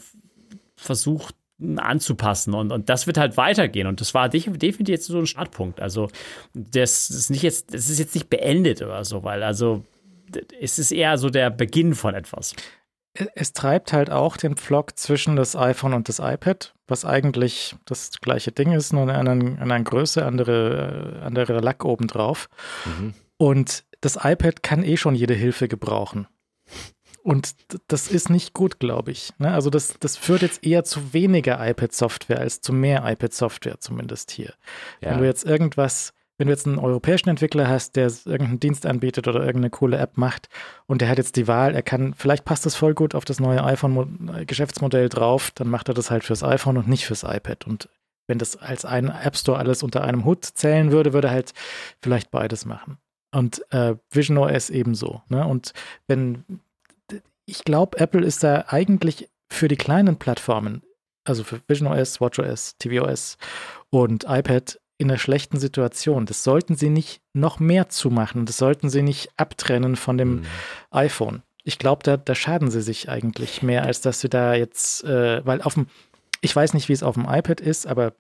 versucht 0.76 1.36
anzupassen. 1.78 2.54
Und, 2.54 2.72
und 2.72 2.90
das 2.90 3.08
wird 3.08 3.18
halt 3.18 3.38
weitergehen. 3.38 3.88
Und 3.88 4.02
das 4.02 4.14
war 4.14 4.28
definitiv 4.28 4.80
jetzt 4.88 5.06
so 5.06 5.20
ein 5.20 5.28
Startpunkt. 5.28 5.80
Also, 5.80 6.10
das 6.54 7.10
ist 7.10 7.30
nicht 7.30 7.44
jetzt, 7.44 7.74
das 7.74 7.90
ist 7.90 8.00
jetzt 8.00 8.16
nicht 8.16 8.30
beendet 8.30 8.82
oder 8.82 9.06
so, 9.06 9.24
weil 9.24 9.44
also 9.44 9.86
es 10.60 10.80
ist 10.80 10.92
eher 10.92 11.18
so 11.18 11.30
der 11.30 11.50
Beginn 11.50 11.96
von 11.96 12.16
etwas. 12.16 12.54
Es 13.36 13.54
treibt 13.54 13.94
halt 13.94 14.10
auch 14.10 14.36
den 14.38 14.56
Pflock 14.58 14.98
zwischen 14.98 15.36
das 15.36 15.56
iPhone 15.56 15.94
und 15.94 16.10
das 16.10 16.18
iPad, 16.18 16.74
was 16.88 17.06
eigentlich 17.06 17.76
das 17.86 18.10
gleiche 18.20 18.52
Ding 18.52 18.72
ist, 18.72 18.92
nur 18.92 19.04
eine 19.04 19.16
andere, 19.16 19.62
eine 19.62 19.84
Größe, 19.84 20.26
andere, 20.26 21.20
äh, 21.22 21.26
andere 21.26 21.60
Lack 21.60 21.86
obendrauf. 21.86 22.50
Mhm. 22.86 23.14
Und 23.38 23.84
das 24.02 24.18
iPad 24.22 24.64
kann 24.64 24.84
eh 24.84 24.98
schon 24.98 25.14
jede 25.14 25.36
Hilfe 25.36 25.68
gebrauchen. 25.68 26.28
Und 27.24 27.56
das 27.88 28.10
ist 28.10 28.30
nicht 28.30 28.54
gut, 28.54 28.80
glaube 28.80 29.12
ich. 29.12 29.32
Ne? 29.38 29.52
Also 29.52 29.70
das, 29.70 29.98
das 30.00 30.18
führt 30.18 30.42
jetzt 30.42 30.66
eher 30.66 30.84
zu 30.84 31.14
weniger 31.14 31.66
iPad-Software 31.66 32.40
als 32.40 32.60
zu 32.60 32.74
mehr 32.74 33.04
iPad-Software, 33.06 33.80
zumindest 33.80 34.30
hier. 34.32 34.54
Ja. 35.02 35.12
Wenn 35.12 35.20
du 35.20 35.26
jetzt 35.26 35.46
irgendwas, 35.46 36.14
wenn 36.38 36.48
du 36.48 36.54
jetzt 36.54 36.68
einen 36.68 36.80
europäischen 36.80 37.30
Entwickler 37.30 37.70
hast, 37.70 37.96
der 37.96 38.12
irgendeinen 38.26 38.60
Dienst 38.60 38.86
anbietet 38.86 39.30
oder 39.30 39.40
irgendeine 39.40 39.70
coole 39.70 39.98
App 39.98 40.18
macht 40.18 40.50
und 40.86 41.00
der 41.00 41.08
hat 41.08 41.18
jetzt 41.18 41.38
die 41.38 41.48
Wahl, 41.48 41.74
er 41.74 41.82
kann, 41.82 42.14
vielleicht 42.14 42.44
passt 42.44 42.66
das 42.66 42.76
voll 42.76 42.94
gut 42.94 43.16
auf 43.16 43.24
das 43.24 43.40
neue 43.40 43.64
iPhone-Geschäftsmodell 43.64 45.08
drauf, 45.08 45.52
dann 45.56 45.70
macht 45.70 45.88
er 45.88 45.94
das 45.94 46.12
halt 46.12 46.26
fürs 46.26 46.44
iPhone 46.44 46.76
und 46.76 46.90
nicht 46.90 47.06
fürs 47.06 47.24
iPad. 47.24 47.66
Und 47.66 47.88
wenn 48.28 48.38
das 48.38 48.58
als 48.58 48.84
ein 48.84 49.08
App 49.08 49.38
Store 49.38 49.58
alles 49.58 49.82
unter 49.82 50.04
einem 50.04 50.26
Hut 50.26 50.44
zählen 50.44 50.92
würde, 50.92 51.14
würde 51.14 51.30
er 51.30 51.34
halt 51.34 51.54
vielleicht 52.02 52.32
beides 52.32 52.66
machen. 52.66 52.98
Und 53.34 53.64
äh, 53.72 53.96
Vision 54.12 54.38
OS 54.38 54.70
ebenso. 54.70 55.22
Ne? 55.30 55.48
Und 55.48 55.74
wenn, 56.08 56.44
ich 57.46 57.64
glaube, 57.64 58.00
Apple 58.00 58.26
ist 58.26 58.44
da 58.44 58.66
eigentlich 58.68 59.30
für 59.52 59.68
die 59.68 59.76
kleinen 59.76 60.18
Plattformen, 60.18 60.82
also 61.24 61.44
für 61.44 61.62
Vision 61.68 61.88
OS, 61.88 62.20
WatchOS, 62.20 62.78
tvOS 62.78 63.38
und 63.90 64.26
iPad 64.28 64.80
in 64.98 65.10
einer 65.10 65.20
schlechten 65.20 65.60
Situation. 65.60 66.26
Das 66.26 66.44
sollten 66.44 66.76
sie 66.76 66.90
nicht 66.90 67.22
noch 67.34 67.60
mehr 67.60 67.90
zumachen. 67.90 68.46
Das 68.46 68.58
sollten 68.58 68.90
sie 68.90 69.02
nicht 69.02 69.30
abtrennen 69.38 69.96
von 69.96 70.18
dem 70.18 70.36
mhm. 70.36 70.46
iPhone. 70.92 71.44
Ich 71.64 71.80
glaube, 71.80 72.04
da, 72.04 72.18
da 72.18 72.36
schaden 72.36 72.70
sie 72.70 72.82
sich 72.82 73.10
eigentlich 73.10 73.62
mehr, 73.62 73.84
als 73.84 74.02
dass 74.02 74.20
sie 74.20 74.30
da 74.30 74.54
jetzt, 74.54 75.04
äh, 75.04 75.46
weil 75.46 75.62
auf 75.62 75.76
dem, 75.76 75.88
ich 76.42 76.56
weiß 76.56 76.74
nicht, 76.74 76.90
wie 76.90 76.94
es 76.94 77.04
auf 77.04 77.16
dem 77.16 77.26
iPad 77.28 77.62
ist, 77.62 77.88
aber 77.88 78.14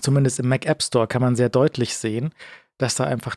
zumindest 0.00 0.40
im 0.40 0.48
Mac 0.48 0.66
App 0.66 0.82
Store 0.82 1.06
kann 1.06 1.22
man 1.22 1.36
sehr 1.36 1.48
deutlich 1.48 1.96
sehen, 1.96 2.34
dass 2.78 2.96
da 2.96 3.04
einfach 3.04 3.36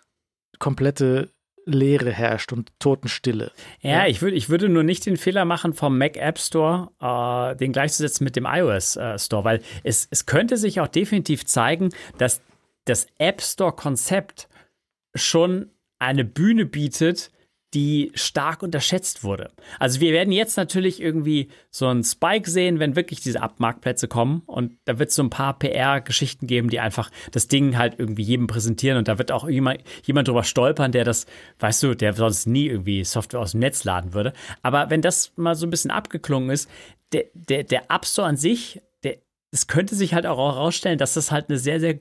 komplette 0.59 1.31
Leere 1.67 2.11
herrscht 2.11 2.53
und 2.53 2.71
Totenstille. 2.79 3.51
Ja, 3.81 3.89
ja. 3.91 4.07
Ich, 4.07 4.21
würd, 4.21 4.33
ich 4.33 4.49
würde 4.49 4.69
nur 4.69 4.83
nicht 4.83 5.05
den 5.05 5.17
Fehler 5.17 5.45
machen, 5.45 5.73
vom 5.73 5.97
Mac 5.97 6.17
App 6.17 6.39
Store 6.39 6.89
äh, 7.01 7.55
den 7.57 7.73
gleichzusetzen 7.73 8.23
mit 8.23 8.35
dem 8.35 8.45
iOS 8.45 8.95
äh, 8.95 9.19
Store, 9.19 9.43
weil 9.43 9.61
es, 9.83 10.07
es 10.09 10.25
könnte 10.25 10.57
sich 10.57 10.79
auch 10.79 10.87
definitiv 10.87 11.45
zeigen, 11.45 11.89
dass 12.17 12.41
das 12.85 13.07
App 13.17 13.41
Store-Konzept 13.41 14.47
schon 15.13 15.71
eine 15.99 16.23
Bühne 16.23 16.65
bietet, 16.65 17.31
die 17.73 18.11
stark 18.15 18.63
unterschätzt 18.63 19.23
wurde. 19.23 19.51
Also 19.77 19.99
wir 19.99 20.13
werden 20.13 20.31
jetzt 20.31 20.55
natürlich 20.55 21.01
irgendwie 21.01 21.49
so 21.69 21.87
einen 21.87 22.03
Spike 22.03 22.49
sehen, 22.49 22.79
wenn 22.79 22.95
wirklich 22.95 23.19
diese 23.19 23.41
Abmarktplätze 23.41 24.07
kommen 24.07 24.41
und 24.45 24.77
da 24.85 24.99
wird 24.99 25.09
es 25.09 25.15
so 25.15 25.23
ein 25.23 25.29
paar 25.29 25.59
PR-Geschichten 25.59 26.47
geben, 26.47 26.69
die 26.69 26.79
einfach 26.79 27.09
das 27.31 27.49
Ding 27.49 27.77
halt 27.77 27.95
irgendwie 27.97 28.23
jedem 28.23 28.47
präsentieren 28.47 28.97
und 28.97 29.09
da 29.09 29.17
wird 29.17 29.33
auch 29.33 29.49
jemand, 29.49 29.83
jemand 30.05 30.29
drüber 30.29 30.45
stolpern, 30.45 30.93
der 30.93 31.03
das, 31.03 31.25
weißt 31.59 31.83
du, 31.83 31.95
der 31.95 32.13
sonst 32.13 32.47
nie 32.47 32.67
irgendwie 32.67 33.03
Software 33.03 33.41
aus 33.41 33.51
dem 33.51 33.59
Netz 33.59 33.83
laden 33.83 34.13
würde. 34.13 34.31
Aber 34.61 34.89
wenn 34.89 35.01
das 35.01 35.33
mal 35.35 35.55
so 35.55 35.67
ein 35.67 35.71
bisschen 35.71 35.91
abgeklungen 35.91 36.49
ist, 36.49 36.69
der, 37.11 37.25
der, 37.33 37.63
der 37.63 37.91
App 37.91 38.05
Store 38.05 38.27
an 38.27 38.37
sich, 38.37 38.81
der, 39.03 39.17
es 39.51 39.67
könnte 39.67 39.95
sich 39.95 40.13
halt 40.13 40.25
auch 40.25 40.37
herausstellen, 40.37 40.97
dass 40.97 41.15
das 41.15 41.31
halt 41.31 41.49
eine 41.49 41.59
sehr, 41.59 41.81
sehr 41.81 41.99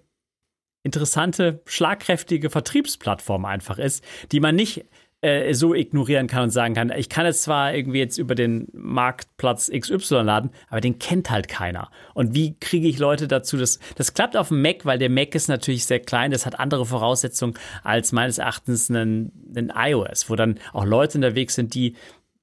interessante, 0.85 1.61
schlagkräftige 1.67 2.49
Vertriebsplattform 2.49 3.45
einfach 3.45 3.79
ist, 3.79 4.05
die 4.31 4.39
man 4.39 4.55
nicht 4.55 4.85
äh, 5.23 5.55
so 5.55 5.75
ignorieren 5.75 6.27
kann 6.27 6.45
und 6.45 6.51
sagen 6.51 6.75
kann, 6.75 6.91
ich 6.91 7.09
kann 7.09 7.27
es 7.27 7.43
zwar 7.43 7.75
irgendwie 7.75 7.99
jetzt 7.99 8.19
über 8.19 8.35
den 8.35 8.69
Marktplatz 8.73 9.71
XY 9.71 10.23
laden, 10.23 10.51
aber 10.69 10.81
den 10.81 10.99
kennt 10.99 11.31
halt 11.31 11.49
keiner. 11.49 11.91
Und 12.15 12.35
wie 12.35 12.59
kriege 12.59 12.87
ich 12.87 12.99
Leute 12.99 13.27
dazu? 13.27 13.57
Das, 13.57 13.79
das 13.95 14.15
klappt 14.15 14.37
auf 14.37 14.49
dem 14.49 14.61
Mac, 14.61 14.85
weil 14.85 14.99
der 14.99 15.11
Mac 15.11 15.35
ist 15.35 15.49
natürlich 15.49 15.87
sehr 15.87 16.01
klein, 16.01 16.31
das 16.31 16.45
hat 16.45 16.61
andere 16.61 16.85
Voraussetzungen 16.85 17.55
als 17.83 18.13
meines 18.13 18.39
Erachtens 18.39 18.91
ein, 18.91 19.33
iOS, 19.75 20.29
wo 20.29 20.37
dann 20.37 20.59
auch 20.73 20.85
Leute 20.85 21.19
unterwegs 21.19 21.55
sind, 21.55 21.75
die 21.75 21.97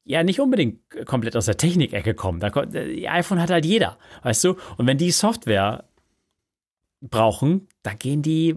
ja 0.03 0.23
nicht 0.23 0.39
unbedingt 0.39 0.79
komplett 1.05 1.35
aus 1.35 1.45
der 1.45 1.57
Technikecke 1.57 2.13
kommen. 2.13 2.39
Da, 2.39 2.49
die 2.49 3.07
iPhone 3.07 3.39
hat 3.39 3.51
halt 3.51 3.65
jeder, 3.65 3.97
weißt 4.23 4.43
du? 4.45 4.55
Und 4.77 4.87
wenn 4.87 4.97
die 4.97 5.11
Software 5.11 5.85
brauchen, 7.01 7.67
dann 7.83 7.97
gehen 7.99 8.21
die 8.21 8.55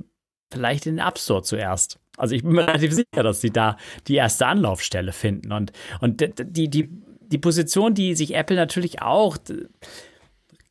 vielleicht 0.51 0.86
in 0.86 0.97
den 0.97 1.06
App 1.06 1.18
Store 1.18 1.43
zuerst. 1.43 2.01
Also 2.16 2.34
ich 2.34 2.43
bin 2.43 2.52
mir 2.52 2.66
relativ 2.66 2.93
sicher, 2.93 3.22
dass 3.22 3.40
sie 3.40 3.51
da 3.51 3.76
die 4.09 4.16
erste 4.16 4.47
Anlaufstelle 4.47 5.12
finden. 5.12 5.52
Und, 5.52 5.72
und 6.01 6.20
die, 6.38 6.68
die, 6.68 6.88
die 7.20 7.38
Position, 7.38 7.94
die 7.94 8.14
sich 8.14 8.34
Apple 8.34 8.56
natürlich 8.56 9.02
auch 9.02 9.36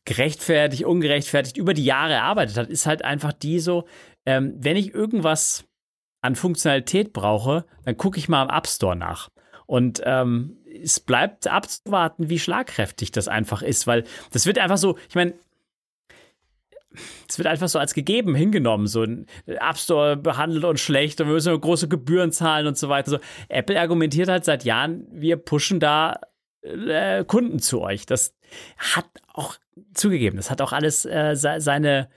gerechtfertigt, 0.04 0.84
ungerechtfertigt 0.84 1.56
über 1.56 1.74
die 1.74 1.84
Jahre 1.84 2.14
erarbeitet 2.14 2.56
hat, 2.56 2.68
ist 2.68 2.86
halt 2.86 3.04
einfach 3.04 3.32
die 3.32 3.58
so, 3.60 3.86
ähm, 4.24 4.54
wenn 4.58 4.76
ich 4.76 4.94
irgendwas 4.94 5.64
an 6.22 6.36
Funktionalität 6.36 7.12
brauche, 7.12 7.64
dann 7.84 7.96
gucke 7.96 8.18
ich 8.18 8.28
mal 8.28 8.42
am 8.42 8.56
App 8.56 8.66
Store 8.66 8.96
nach. 8.96 9.28
Und 9.66 10.00
ähm, 10.04 10.58
es 10.82 11.00
bleibt 11.00 11.48
abzuwarten, 11.48 12.28
wie 12.28 12.38
schlagkräftig 12.38 13.10
das 13.10 13.28
einfach 13.28 13.62
ist, 13.62 13.86
weil 13.86 14.04
das 14.32 14.46
wird 14.46 14.58
einfach 14.58 14.78
so, 14.78 14.96
ich 15.08 15.14
meine, 15.14 15.34
es 17.28 17.38
wird 17.38 17.46
einfach 17.46 17.68
so 17.68 17.78
als 17.78 17.94
gegeben 17.94 18.34
hingenommen. 18.34 18.86
So 18.86 19.02
ein 19.02 19.26
App 19.46 19.78
Store 19.78 20.16
behandelt 20.16 20.64
uns 20.64 20.80
schlecht 20.80 21.20
und 21.20 21.28
wir 21.28 21.34
müssen 21.34 21.60
große 21.60 21.88
Gebühren 21.88 22.32
zahlen 22.32 22.66
und 22.66 22.76
so 22.76 22.88
weiter. 22.88 23.10
So, 23.10 23.18
Apple 23.48 23.80
argumentiert 23.80 24.28
halt 24.28 24.44
seit 24.44 24.64
Jahren, 24.64 25.06
wir 25.10 25.36
pushen 25.36 25.80
da 25.80 26.20
äh, 26.62 27.24
Kunden 27.24 27.58
zu 27.58 27.80
euch. 27.80 28.06
Das 28.06 28.34
hat 28.78 29.06
auch 29.36 29.56
zugegeben, 29.92 30.36
das 30.36 30.50
hat 30.50 30.62
auch 30.62 30.72
alles 30.72 31.04
äh, 31.04 31.34
seine, 31.34 32.08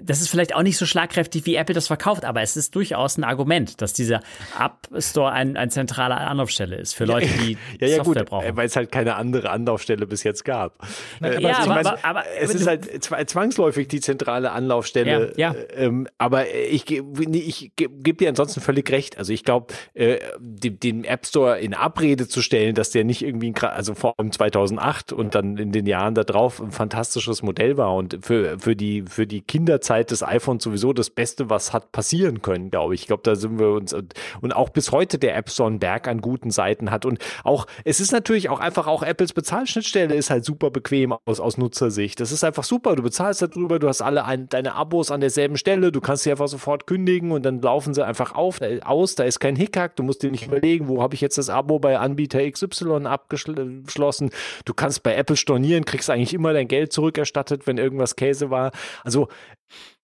das 0.00 0.20
ist 0.20 0.28
vielleicht 0.28 0.54
auch 0.54 0.62
nicht 0.62 0.76
so 0.76 0.86
schlagkräftig, 0.86 1.46
wie 1.46 1.56
Apple 1.56 1.74
das 1.74 1.88
verkauft, 1.88 2.24
aber 2.24 2.42
es 2.42 2.56
ist 2.56 2.74
durchaus 2.74 3.16
ein 3.16 3.24
Argument, 3.24 3.80
dass 3.82 3.92
dieser 3.92 4.20
App 4.58 4.88
Store 5.02 5.32
ein, 5.32 5.56
ein 5.56 5.70
zentraler 5.70 6.18
Anlaufstelle 6.18 6.76
ist 6.76 6.94
für 6.94 7.06
Leute, 7.06 7.26
die 7.26 7.56
ja, 7.80 7.88
ja, 7.88 7.96
Software 7.96 8.22
gut, 8.22 8.30
brauchen. 8.30 8.56
Weil 8.56 8.66
es 8.66 8.76
halt 8.76 8.92
keine 8.92 9.16
andere 9.16 9.50
Anlaufstelle 9.50 10.06
bis 10.06 10.22
jetzt 10.22 10.44
gab. 10.44 10.86
Na, 11.20 11.28
äh, 11.28 11.42
ja, 11.42 11.58
aber, 11.58 11.66
meine, 11.66 11.88
aber, 11.88 12.04
aber, 12.04 12.24
es 12.40 12.54
ist 12.54 12.66
halt 12.66 13.02
zwangsläufig 13.02 13.88
die 13.88 14.00
zentrale 14.00 14.52
Anlaufstelle. 14.52 15.32
Ja, 15.36 15.52
ja. 15.52 15.58
Äh, 15.58 15.86
ähm, 15.86 16.06
aber 16.18 16.54
ich, 16.54 16.88
ich 16.90 17.72
gebe 17.76 18.14
dir 18.14 18.28
ansonsten 18.28 18.60
völlig 18.60 18.90
recht. 18.90 19.18
Also 19.18 19.32
ich 19.32 19.42
glaube, 19.42 19.74
äh, 19.94 20.18
den 20.38 21.04
App 21.04 21.26
Store 21.26 21.58
in 21.58 21.74
Abrede 21.74 22.28
zu 22.28 22.42
stellen, 22.42 22.74
dass 22.74 22.90
der 22.90 23.04
nicht 23.04 23.22
irgendwie, 23.22 23.52
also 23.60 23.94
vor 23.94 24.14
allem 24.18 24.32
2008 24.32 25.12
und 25.12 25.34
dann 25.34 25.56
in 25.56 25.72
den 25.72 25.86
Jahren 25.86 26.14
da 26.14 26.24
drauf 26.24 26.62
ein 26.68 26.72
fantastisches 26.72 27.42
Modell 27.42 27.76
war 27.76 27.94
und 27.94 28.18
für, 28.22 28.58
für, 28.58 28.76
die, 28.76 29.02
für 29.02 29.26
die 29.26 29.40
Kinderzeit 29.40 30.10
des 30.10 30.22
iPhones 30.22 30.64
sowieso 30.64 30.92
das 30.92 31.10
Beste, 31.10 31.50
was 31.50 31.72
hat 31.72 31.92
passieren 31.92 32.42
können, 32.42 32.70
glaube 32.70 32.94
ich. 32.94 33.02
Ich 33.02 33.06
glaube, 33.06 33.22
da 33.24 33.34
sind 33.34 33.58
wir 33.58 33.70
uns 33.70 33.92
und, 33.92 34.14
und 34.40 34.54
auch 34.54 34.68
bis 34.68 34.92
heute 34.92 35.18
der 35.18 35.36
App 35.36 35.50
Store 35.50 35.68
einen 35.68 35.78
Berg 35.78 36.08
an 36.08 36.20
guten 36.20 36.50
Seiten 36.50 36.90
hat 36.90 37.04
und 37.04 37.18
auch, 37.44 37.66
es 37.84 38.00
ist 38.00 38.12
natürlich 38.12 38.48
auch 38.48 38.60
einfach 38.60 38.86
auch 38.86 39.02
Apples 39.02 39.32
Bezahlschnittstelle 39.32 40.14
ist 40.14 40.30
halt 40.30 40.44
super 40.44 40.70
bequem 40.70 41.14
aus, 41.24 41.40
aus 41.40 41.58
Nutzersicht. 41.58 42.20
Das 42.20 42.32
ist 42.32 42.44
einfach 42.44 42.64
super. 42.64 42.96
Du 42.96 43.02
bezahlst 43.02 43.42
darüber, 43.42 43.78
du 43.78 43.88
hast 43.88 44.02
alle 44.02 44.24
ein, 44.24 44.48
deine 44.48 44.74
Abos 44.74 45.10
an 45.10 45.20
derselben 45.20 45.56
Stelle, 45.56 45.92
du 45.92 46.00
kannst 46.00 46.24
sie 46.24 46.30
einfach 46.30 46.48
sofort 46.48 46.86
kündigen 46.86 47.32
und 47.32 47.44
dann 47.44 47.60
laufen 47.60 47.94
sie 47.94 48.04
einfach 48.04 48.34
auf, 48.34 48.60
aus, 48.84 49.14
da 49.14 49.24
ist 49.24 49.40
kein 49.40 49.56
Hickhack, 49.56 49.96
du 49.96 50.02
musst 50.02 50.22
dir 50.22 50.30
nicht 50.30 50.46
überlegen, 50.46 50.88
wo 50.88 51.02
habe 51.02 51.14
ich 51.14 51.20
jetzt 51.20 51.38
das 51.38 51.50
Abo 51.50 51.78
bei 51.78 51.98
Anbieter 51.98 52.48
XY 52.50 53.06
abgeschlossen. 53.06 54.30
Du 54.64 54.74
kannst 54.74 55.02
bei 55.02 55.14
Apple 55.14 55.36
stornieren, 55.36 55.84
kriegst 55.84 56.10
eigentlich 56.10 56.34
immer 56.34 56.52
dein 56.58 56.68
Geld 56.68 56.92
zurückerstattet, 56.92 57.66
wenn 57.66 57.78
irgendwas 57.78 58.16
Käse 58.16 58.50
war. 58.50 58.72
Also 59.04 59.28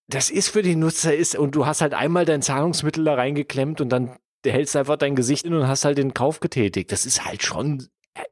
das 0.09 0.31
ist 0.31 0.49
für 0.49 0.63
den 0.63 0.81
Nutzer 0.81 1.15
ist 1.15 1.37
und 1.37 1.55
du 1.55 1.67
hast 1.67 1.81
halt 1.81 1.95
einmal 1.95 2.25
dein 2.25 2.43
Zahlungsmittel 2.43 3.05
da 3.05 3.15
reingeklemmt 3.15 3.81
und 3.81 3.89
dann 3.89 4.17
hältst 4.45 4.77
einfach 4.77 4.97
dein 4.97 5.17
Gesicht 5.17 5.47
in 5.47 5.55
und 5.55 5.69
hast 5.69 5.85
halt 5.85 5.99
den 5.99 6.13
Kauf 6.13 6.41
getätigt. 6.41 6.93
Das 6.93 7.07
ist 7.07 7.25
halt 7.25 7.43
schon 7.43 7.89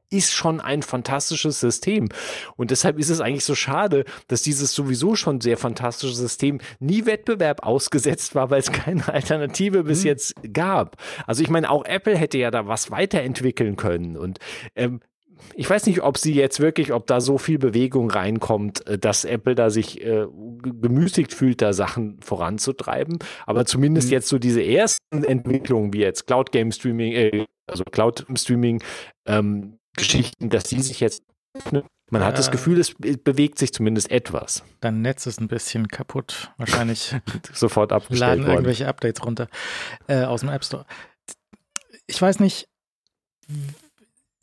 ist 0.09 0.31
schon 0.31 0.61
ein 0.61 0.81
fantastisches 0.81 1.59
System. 1.59 2.07
Und 2.55 2.71
deshalb 2.71 2.99
ist 2.99 3.09
es 3.09 3.19
eigentlich 3.19 3.43
so 3.43 3.55
schade, 3.55 4.05
dass 4.27 4.43
dieses 4.43 4.73
sowieso 4.73 5.15
schon 5.15 5.41
sehr 5.41 5.57
fantastische 5.57 6.13
System 6.13 6.59
nie 6.79 7.05
Wettbewerb 7.05 7.63
ausgesetzt 7.63 8.35
war, 8.35 8.49
weil 8.49 8.59
es 8.59 8.71
keine 8.71 9.07
Alternative 9.07 9.83
bis 9.83 10.01
mhm. 10.01 10.07
jetzt 10.07 10.35
gab. 10.53 10.97
Also 11.27 11.43
ich 11.43 11.49
meine, 11.49 11.69
auch 11.69 11.83
Apple 11.85 12.17
hätte 12.17 12.37
ja 12.37 12.51
da 12.51 12.67
was 12.67 12.91
weiterentwickeln 12.91 13.75
können. 13.75 14.15
Und 14.15 14.39
ähm, 14.75 15.01
ich 15.55 15.69
weiß 15.69 15.85
nicht, 15.85 16.01
ob 16.01 16.17
sie 16.17 16.33
jetzt 16.33 16.59
wirklich, 16.59 16.93
ob 16.93 17.07
da 17.07 17.21
so 17.21 17.37
viel 17.37 17.57
Bewegung 17.57 18.09
reinkommt, 18.09 18.85
äh, 18.87 18.97
dass 18.97 19.25
Apple 19.25 19.55
da 19.55 19.69
sich 19.69 20.01
äh, 20.01 20.25
gemüßigt 20.61 21.33
fühlt, 21.33 21.61
da 21.61 21.73
Sachen 21.73 22.19
voranzutreiben. 22.21 23.19
Aber 23.45 23.65
zumindest 23.65 24.07
mhm. 24.07 24.13
jetzt 24.13 24.29
so 24.29 24.39
diese 24.39 24.63
ersten 24.63 25.23
Entwicklungen, 25.23 25.93
wie 25.93 25.99
jetzt 25.99 26.27
Cloud 26.27 26.51
Game 26.51 26.71
Streaming, 26.71 27.13
äh, 27.13 27.45
also 27.67 27.83
Cloud 27.83 28.25
Streaming 28.35 28.83
ähm, 29.25 29.79
Geschichten, 29.95 30.49
dass 30.49 30.63
die 30.63 30.81
sich 30.81 30.99
jetzt 30.99 31.23
man 32.09 32.23
hat 32.23 32.37
das 32.37 32.51
Gefühl, 32.51 32.79
es 32.79 32.93
bewegt 32.93 33.57
sich 33.57 33.73
zumindest 33.73 34.11
etwas. 34.11 34.63
Dein 34.81 35.01
Netz 35.01 35.25
ist 35.25 35.41
ein 35.41 35.47
bisschen 35.47 35.87
kaputt. 35.87 36.51
Wahrscheinlich 36.57 37.15
sofort 37.53 37.91
abgestellt 37.91 38.19
laden 38.19 38.41
worden. 38.41 38.53
irgendwelche 38.53 38.87
Updates 38.87 39.25
runter 39.25 39.47
äh, 40.07 40.23
aus 40.23 40.41
dem 40.41 40.49
App 40.49 40.63
Store. 40.63 40.85
Ich 42.05 42.21
weiß 42.21 42.39
nicht, 42.39 42.67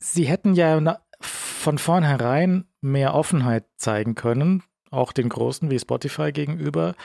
Sie 0.03 0.25
hätten 0.25 0.55
ja 0.55 0.99
von 1.21 1.77
vornherein 1.77 2.65
mehr 2.81 3.13
Offenheit 3.13 3.65
zeigen 3.77 4.15
können, 4.15 4.63
auch 4.89 5.13
den 5.13 5.29
Großen 5.29 5.69
wie 5.69 5.77
Spotify 5.77 6.31
gegenüber, 6.31 6.95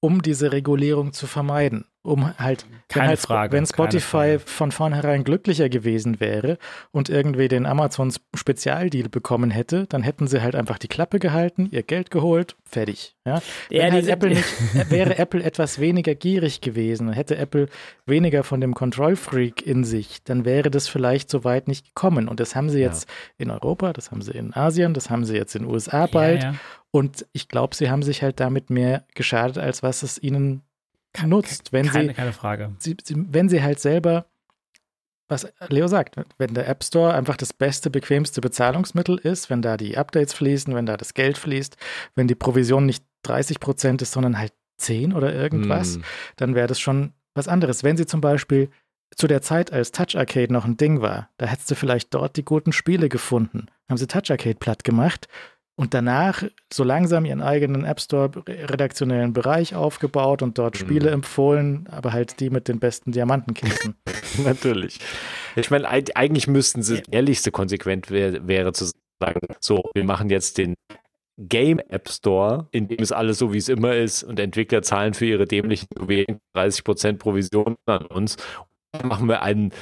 um 0.00 0.22
diese 0.22 0.52
Regulierung 0.52 1.12
zu 1.12 1.26
vermeiden 1.26 1.86
um 2.04 2.38
halt, 2.38 2.66
keine 2.88 3.04
wenn, 3.04 3.08
halt, 3.08 3.18
Frage, 3.18 3.52
wenn 3.52 3.66
Spotify 3.66 4.38
von 4.38 4.72
vornherein 4.72 5.24
glücklicher 5.24 5.70
gewesen 5.70 6.20
wäre 6.20 6.58
und 6.92 7.08
irgendwie 7.08 7.48
den 7.48 7.64
Amazon 7.64 8.12
Spezialdeal 8.34 9.08
bekommen 9.08 9.50
hätte, 9.50 9.86
dann 9.86 10.02
hätten 10.02 10.26
sie 10.26 10.42
halt 10.42 10.54
einfach 10.54 10.78
die 10.78 10.88
Klappe 10.88 11.18
gehalten, 11.18 11.66
ihr 11.70 11.82
Geld 11.82 12.10
geholt, 12.10 12.56
fertig. 12.62 13.16
Ja? 13.24 13.40
ja 13.70 13.90
halt 13.90 14.06
Apple 14.06 14.28
nicht, 14.28 14.44
wäre 14.90 15.16
Apple 15.16 15.42
etwas 15.42 15.80
weniger 15.80 16.14
gierig 16.14 16.60
gewesen, 16.60 17.10
hätte 17.10 17.38
Apple 17.38 17.68
weniger 18.04 18.44
von 18.44 18.60
dem 18.60 18.74
Control 18.74 19.16
Freak 19.16 19.66
in 19.66 19.82
sich, 19.82 20.22
dann 20.24 20.44
wäre 20.44 20.70
das 20.70 20.88
vielleicht 20.88 21.30
so 21.30 21.42
weit 21.42 21.68
nicht 21.68 21.94
gekommen. 21.94 22.28
Und 22.28 22.38
das 22.38 22.54
haben 22.54 22.68
sie 22.68 22.80
jetzt 22.80 23.08
ja. 23.08 23.44
in 23.44 23.50
Europa, 23.50 23.94
das 23.94 24.10
haben 24.10 24.20
sie 24.20 24.32
in 24.32 24.54
Asien, 24.54 24.92
das 24.92 25.08
haben 25.08 25.24
sie 25.24 25.36
jetzt 25.36 25.56
in 25.56 25.62
den 25.62 25.72
USA 25.72 26.06
bald. 26.06 26.42
Ja, 26.42 26.54
und 26.90 27.24
ich 27.32 27.48
glaube, 27.48 27.74
sie 27.74 27.90
haben 27.90 28.02
sich 28.02 28.22
halt 28.22 28.40
damit 28.40 28.68
mehr 28.68 29.04
geschadet, 29.14 29.56
als 29.56 29.82
was 29.82 30.02
es 30.02 30.22
ihnen 30.22 30.62
nutzt, 31.26 31.72
wenn 31.72 31.86
keine, 31.86 32.08
sie, 32.08 32.14
keine 32.14 32.32
Frage. 32.32 32.72
Sie, 32.78 32.96
sie, 33.02 33.14
wenn 33.16 33.48
sie 33.48 33.62
halt 33.62 33.80
selber, 33.80 34.26
was 35.28 35.46
Leo 35.68 35.86
sagt, 35.86 36.16
wenn 36.38 36.54
der 36.54 36.68
App 36.68 36.84
Store 36.84 37.14
einfach 37.14 37.36
das 37.36 37.52
beste, 37.52 37.90
bequemste 37.90 38.40
Bezahlungsmittel 38.40 39.18
ist, 39.18 39.50
wenn 39.50 39.62
da 39.62 39.76
die 39.76 39.96
Updates 39.96 40.34
fließen, 40.34 40.74
wenn 40.74 40.86
da 40.86 40.96
das 40.96 41.14
Geld 41.14 41.38
fließt, 41.38 41.76
wenn 42.14 42.28
die 42.28 42.34
Provision 42.34 42.86
nicht 42.86 43.04
30 43.22 43.60
Prozent 43.60 44.02
ist, 44.02 44.12
sondern 44.12 44.38
halt 44.38 44.52
10 44.78 45.12
oder 45.12 45.32
irgendwas, 45.32 45.98
mm. 45.98 46.02
dann 46.36 46.54
wäre 46.54 46.66
das 46.66 46.80
schon 46.80 47.12
was 47.34 47.48
anderes. 47.48 47.84
Wenn 47.84 47.96
sie 47.96 48.06
zum 48.06 48.20
Beispiel 48.20 48.70
zu 49.16 49.26
der 49.26 49.42
Zeit, 49.42 49.72
als 49.72 49.92
Touch 49.92 50.16
Arcade 50.16 50.52
noch 50.52 50.64
ein 50.64 50.76
Ding 50.76 51.00
war, 51.00 51.30
da 51.38 51.46
hättest 51.46 51.70
du 51.70 51.74
vielleicht 51.74 52.12
dort 52.12 52.36
die 52.36 52.44
guten 52.44 52.72
Spiele 52.72 53.08
gefunden. 53.08 53.66
Haben 53.88 53.96
sie 53.96 54.06
Touch 54.06 54.30
Arcade 54.30 54.56
platt 54.56 54.84
gemacht 54.84 55.28
und 55.76 55.92
danach 55.92 56.44
so 56.72 56.84
langsam 56.84 57.24
ihren 57.24 57.42
eigenen 57.42 57.84
App 57.84 58.00
Store 58.00 58.30
redaktionellen 58.46 59.32
Bereich 59.32 59.74
aufgebaut 59.74 60.42
und 60.42 60.58
dort 60.58 60.76
Spiele 60.76 61.08
mhm. 61.08 61.14
empfohlen, 61.14 61.88
aber 61.90 62.12
halt 62.12 62.40
die 62.40 62.50
mit 62.50 62.68
den 62.68 62.78
besten 62.78 63.12
Diamantenkisten. 63.12 63.96
Natürlich. 64.44 65.00
Ich 65.56 65.70
meine, 65.70 65.88
eigentlich 65.88 66.46
müssten 66.46 66.82
sie, 66.82 67.02
ehrlichste 67.10 67.50
konsequent 67.50 68.10
wär, 68.10 68.46
wäre 68.46 68.72
zu 68.72 68.90
sagen, 69.20 69.40
so, 69.60 69.90
wir 69.94 70.04
machen 70.04 70.30
jetzt 70.30 70.58
den 70.58 70.74
Game 71.36 71.80
App 71.88 72.08
Store, 72.08 72.68
in 72.70 72.86
dem 72.86 73.00
es 73.00 73.10
alles 73.10 73.38
so 73.38 73.52
wie 73.52 73.58
es 73.58 73.68
immer 73.68 73.96
ist 73.96 74.22
und 74.22 74.38
Entwickler 74.38 74.82
zahlen 74.82 75.14
für 75.14 75.26
ihre 75.26 75.46
dämlichen 75.46 75.88
30% 76.54 77.18
Provision 77.18 77.76
an 77.86 78.06
uns. 78.06 78.36
Und 78.92 79.06
machen 79.06 79.28
wir 79.28 79.42
einen 79.42 79.72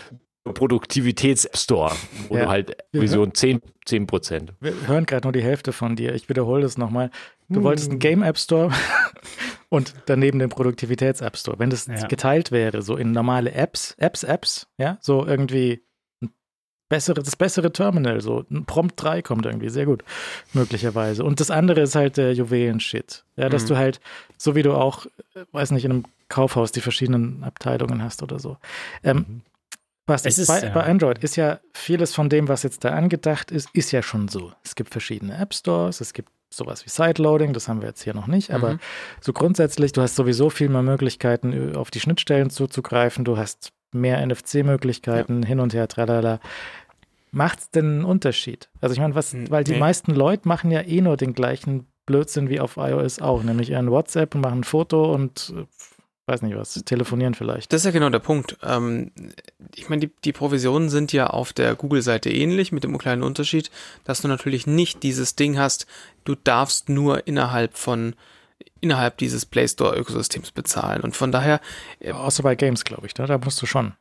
Produktivitäts-App 0.45 1.57
Store, 1.57 1.93
wo 2.29 2.37
ja. 2.37 2.45
du 2.45 2.49
halt 2.49 2.77
Provision 2.93 3.33
10, 3.33 3.61
10%. 3.87 4.49
Wir 4.61 4.75
hören 4.87 5.07
gerade 5.07 5.27
nur 5.27 5.33
die 5.33 5.43
Hälfte 5.43 5.73
von 5.73 5.95
dir. 5.95 6.15
Ich 6.15 6.29
wiederhole 6.29 6.63
das 6.63 6.77
nochmal. 6.77 7.11
Du 7.49 7.57
hm. 7.57 7.65
wolltest 7.65 7.91
einen 7.91 8.01
Game 8.01 8.23
App 8.23 8.39
Store 8.39 8.73
und 9.69 9.95
daneben 10.07 10.39
den 10.39 10.49
Produktivitäts-App 10.49 11.37
Store. 11.37 11.59
Wenn 11.59 11.71
das 11.71 11.87
ja. 11.87 12.07
geteilt 12.07 12.51
wäre, 12.51 12.83
so 12.83 12.97
in 12.97 13.13
normale 13.13 13.53
Apps, 13.53 13.95
Apps, 13.99 14.25
Apps, 14.25 14.67
ja, 14.79 14.99
so 15.01 15.25
irgendwie 15.27 15.83
bessere, 16.93 17.23
das 17.23 17.37
bessere 17.37 17.73
Terminal, 17.73 18.21
so 18.21 18.45
ein 18.51 18.67
Prompt 18.67 19.03
3 19.03 19.23
kommt 19.23 19.47
irgendwie, 19.47 19.71
sehr 19.71 19.87
gut, 19.87 20.05
möglicherweise. 20.53 21.25
Und 21.25 21.41
das 21.41 21.51
andere 21.51 21.81
ist 21.81 21.95
halt 21.95 22.19
der 22.19 22.35
Juwelen-Shit. 22.35 23.25
Ja, 23.37 23.49
dass 23.49 23.65
mhm. 23.65 23.69
du 23.69 23.77
halt, 23.79 24.01
so 24.37 24.55
wie 24.55 24.63
du 24.63 24.75
auch, 24.75 25.07
äh, 25.35 25.45
weiß 25.53 25.71
nicht, 25.71 25.87
in 25.87 25.91
einem 25.91 26.05
Kaufhaus 26.29 26.71
die 26.71 26.83
verschiedenen 26.83 27.45
Abteilungen 27.45 28.03
hast 28.03 28.23
oder 28.23 28.39
so. 28.39 28.59
Ähm, 29.03 29.17
mhm. 29.17 29.41
Was 30.07 30.27
ist, 30.27 30.47
bei, 30.49 30.61
ja. 30.61 30.71
bei, 30.71 30.83
Android 30.83 31.19
ist 31.19 31.37
ja 31.37 31.61
vieles 31.73 32.15
von 32.15 32.29
dem, 32.29 32.49
was 32.49 32.65
jetzt 32.65 32.85
da 32.85 32.91
angedacht 32.91 33.51
ist, 33.51 33.69
ist 33.73 33.93
ja 33.93 34.03
schon 34.03 34.29
so. 34.29 34.53
Es 34.65 34.75
gibt 34.75 34.91
verschiedene 34.91 35.37
App 35.39 35.55
Stores, 35.55 36.01
es 36.01 36.13
gibt 36.13 36.31
sowas 36.51 36.85
wie 36.85 36.91
Sideloading, 36.91 37.53
das 37.53 37.69
haben 37.69 37.81
wir 37.81 37.89
jetzt 37.89 38.03
hier 38.03 38.15
noch 38.15 38.27
nicht, 38.27 38.51
aber 38.51 38.75
mhm. 38.75 38.81
so 39.21 39.33
grundsätzlich, 39.33 39.93
du 39.93 40.03
hast 40.03 40.17
sowieso 40.17 40.51
viel 40.51 40.69
mehr 40.69 40.83
Möglichkeiten, 40.83 41.77
auf 41.77 41.91
die 41.91 42.01
Schnittstellen 42.01 42.51
zuzugreifen, 42.51 43.25
du 43.25 43.39
hast 43.39 43.73
mehr 43.93 44.25
NFC-Möglichkeiten, 44.27 45.43
ja. 45.43 45.49
hin 45.49 45.61
und 45.61 45.73
her, 45.73 45.89
tralala 45.89 46.41
macht 47.33 47.59
es 47.59 47.71
denn 47.71 47.87
einen 47.87 48.05
Unterschied? 48.05 48.69
Also 48.81 48.93
ich 48.93 49.01
meine, 49.01 49.15
was, 49.15 49.33
hm, 49.33 49.51
weil 49.51 49.65
die 49.65 49.75
meisten 49.75 50.13
Leute 50.13 50.47
machen 50.47 50.71
ja 50.71 50.83
eh 50.83 51.01
nur 51.01 51.17
den 51.17 51.33
gleichen 51.33 51.87
Blödsinn 52.07 52.49
wie 52.49 52.61
auf 52.61 52.77
iOS 52.77 53.21
auch, 53.21 53.43
nämlich 53.43 53.71
ihren 53.71 53.91
WhatsApp 53.91 54.35
und 54.35 54.43
machen 54.43 54.61
ein 54.61 54.65
Foto 54.65 55.13
und 55.13 55.53
äh, 55.57 55.65
weiß 56.33 56.43
nicht 56.43 56.57
was, 56.57 56.75
telefonieren 56.85 57.35
vielleicht. 57.35 57.73
Das 57.73 57.83
ist 57.83 57.85
ja 57.85 57.91
genau 57.91 58.09
der 58.11 58.19
Punkt. 58.19 58.57
Ähm, 58.63 59.13
ich 59.75 59.89
meine, 59.89 60.01
die, 60.01 60.11
die 60.25 60.33
Provisionen 60.33 60.89
sind 60.89 61.13
ja 61.13 61.29
auf 61.29 61.53
der 61.53 61.75
Google-Seite 61.75 62.31
ähnlich, 62.31 62.73
mit 62.73 62.85
dem 62.85 62.97
kleinen 62.99 63.23
Unterschied, 63.23 63.71
dass 64.05 64.23
du 64.23 64.29
natürlich 64.29 64.67
nicht 64.67 65.03
dieses 65.03 65.37
Ding 65.37 65.59
hast, 65.59 65.87
du 66.25 66.35
darfst 66.35 66.89
nur 66.89 67.27
innerhalb 67.27 67.77
von 67.77 68.15
innerhalb 68.81 69.17
dieses 69.19 69.47
Play 69.47 69.67
Store-Ökosystems 69.67 70.51
bezahlen. 70.51 71.03
Und 71.03 71.17
von 71.17 71.33
daher. 71.33 71.61
Äh, 72.01 72.13
Außer 72.13 72.43
bei 72.43 72.55
Games, 72.55 72.85
glaube 72.85 73.07
ich, 73.07 73.15
da, 73.15 73.27
da 73.27 73.39
musst 73.39 73.63
du 73.63 73.67
schon. 73.67 73.95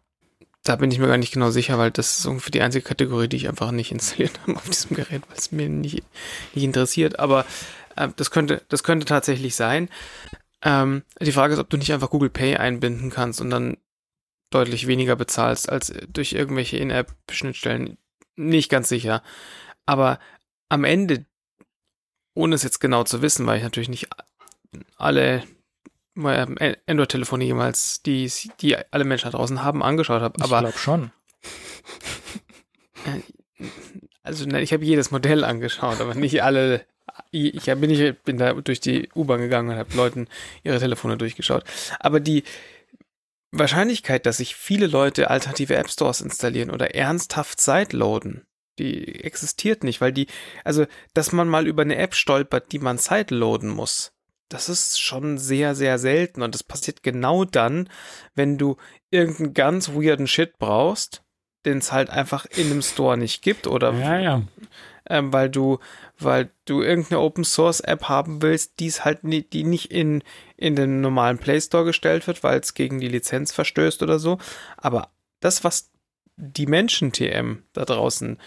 Da 0.63 0.75
bin 0.75 0.91
ich 0.91 0.99
mir 0.99 1.07
gar 1.07 1.17
nicht 1.17 1.33
genau 1.33 1.49
sicher, 1.49 1.77
weil 1.77 1.89
das 1.91 2.19
ist 2.19 2.25
ungefähr 2.25 2.51
die 2.51 2.61
einzige 2.61 2.83
Kategorie, 2.83 3.27
die 3.27 3.37
ich 3.37 3.47
einfach 3.47 3.71
nicht 3.71 3.91
installiert 3.91 4.39
habe 4.41 4.55
auf 4.57 4.69
diesem 4.69 4.95
Gerät, 4.95 5.23
weil 5.27 5.37
es 5.37 5.51
mir 5.51 5.69
nicht, 5.69 6.03
nicht 6.53 6.63
interessiert. 6.63 7.19
Aber 7.19 7.45
äh, 7.95 8.09
das 8.15 8.31
könnte, 8.31 8.61
das 8.69 8.83
könnte 8.83 9.05
tatsächlich 9.05 9.55
sein. 9.55 9.89
Ähm, 10.63 11.03
die 11.19 11.31
Frage 11.31 11.53
ist, 11.53 11.59
ob 11.59 11.69
du 11.69 11.77
nicht 11.77 11.91
einfach 11.93 12.09
Google 12.09 12.29
Pay 12.29 12.57
einbinden 12.57 13.09
kannst 13.09 13.41
und 13.41 13.49
dann 13.49 13.77
deutlich 14.51 14.87
weniger 14.87 15.15
bezahlst 15.15 15.69
als 15.69 15.93
durch 16.09 16.33
irgendwelche 16.33 16.77
In-App-Schnittstellen. 16.77 17.97
Nicht 18.35 18.69
ganz 18.69 18.89
sicher. 18.89 19.23
Aber 19.85 20.19
am 20.69 20.83
Ende, 20.83 21.25
ohne 22.33 22.55
es 22.55 22.63
jetzt 22.63 22.79
genau 22.79 23.03
zu 23.03 23.21
wissen, 23.21 23.45
weil 23.47 23.57
ich 23.57 23.63
natürlich 23.63 23.89
nicht 23.89 24.09
alle 24.97 25.43
äh, 26.15 26.75
Android-Telefonie 26.87 27.45
jemals, 27.45 28.01
die, 28.03 28.29
die 28.59 28.77
alle 28.91 29.05
Menschen 29.05 29.31
da 29.31 29.37
draußen 29.37 29.63
haben, 29.63 29.83
angeschaut 29.83 30.21
habe. 30.21 30.43
Aber, 30.43 30.57
ich 30.57 30.61
glaube 30.61 30.77
schon. 30.77 31.11
Äh, 33.03 33.21
also 34.21 34.45
nein, 34.45 34.61
ich 34.61 34.73
habe 34.73 34.85
jedes 34.85 35.09
Modell 35.09 35.43
angeschaut, 35.43 35.99
aber 36.01 36.13
nicht 36.13 36.43
alle. 36.43 36.85
Ich 37.31 37.63
bin, 37.63 37.79
nicht, 37.81 38.23
bin 38.23 38.37
da 38.37 38.53
durch 38.53 38.81
die 38.81 39.09
U-Bahn 39.15 39.39
gegangen 39.39 39.69
und 39.69 39.77
habe 39.77 39.95
Leuten 39.95 40.27
ihre 40.63 40.79
Telefone 40.79 41.17
durchgeschaut. 41.17 41.63
Aber 41.99 42.19
die 42.19 42.43
Wahrscheinlichkeit, 43.51 44.25
dass 44.25 44.37
sich 44.37 44.55
viele 44.55 44.87
Leute 44.87 45.29
alternative 45.29 45.75
App 45.75 45.89
Stores 45.89 46.21
installieren 46.21 46.71
oder 46.71 46.95
ernsthaft 46.95 47.59
sideloaden, 47.61 48.45
die 48.79 49.23
existiert 49.23 49.83
nicht, 49.83 50.01
weil 50.01 50.13
die, 50.13 50.27
also, 50.63 50.85
dass 51.13 51.31
man 51.31 51.47
mal 51.47 51.67
über 51.67 51.81
eine 51.81 51.97
App 51.97 52.15
stolpert, 52.15 52.71
die 52.71 52.79
man 52.79 52.97
sideloaden 52.97 53.69
muss, 53.69 54.13
das 54.49 54.69
ist 54.69 54.99
schon 54.99 55.37
sehr, 55.37 55.75
sehr 55.75 55.97
selten 55.97 56.41
und 56.41 56.53
das 56.53 56.63
passiert 56.63 57.03
genau 57.03 57.45
dann, 57.45 57.89
wenn 58.35 58.57
du 58.57 58.77
irgendeinen 59.09 59.53
ganz 59.53 59.89
weirden 59.89 60.27
Shit 60.27 60.57
brauchst, 60.57 61.23
den 61.65 61.77
es 61.77 61.91
halt 61.91 62.09
einfach 62.09 62.45
in 62.45 62.67
einem 62.67 62.81
Store 62.81 63.17
nicht 63.17 63.41
gibt 63.41 63.67
oder 63.67 63.93
ja, 63.93 64.19
ja. 64.19 64.41
Ähm, 65.11 65.33
weil 65.33 65.49
du, 65.49 65.79
weil 66.17 66.51
du 66.65 66.81
irgendeine 66.81 67.19
Open 67.19 67.43
Source 67.43 67.81
App 67.81 68.05
haben 68.05 68.41
willst, 68.41 68.79
die 68.79 68.87
es 68.87 69.03
halt 69.03 69.25
nie, 69.25 69.41
die 69.41 69.65
nicht 69.65 69.91
in, 69.91 70.23
in 70.55 70.75
den 70.77 71.01
normalen 71.01 71.37
Play 71.37 71.59
Store 71.59 71.83
gestellt 71.83 72.27
wird, 72.27 72.43
weil 72.43 72.59
es 72.59 72.73
gegen 72.73 72.99
die 72.99 73.09
Lizenz 73.09 73.51
verstößt 73.51 74.01
oder 74.03 74.19
so. 74.19 74.37
Aber 74.77 75.09
das, 75.41 75.65
was 75.65 75.91
die 76.37 76.65
Menschen 76.65 77.11
TM 77.11 77.63
da 77.73 77.83
draußen 77.83 78.39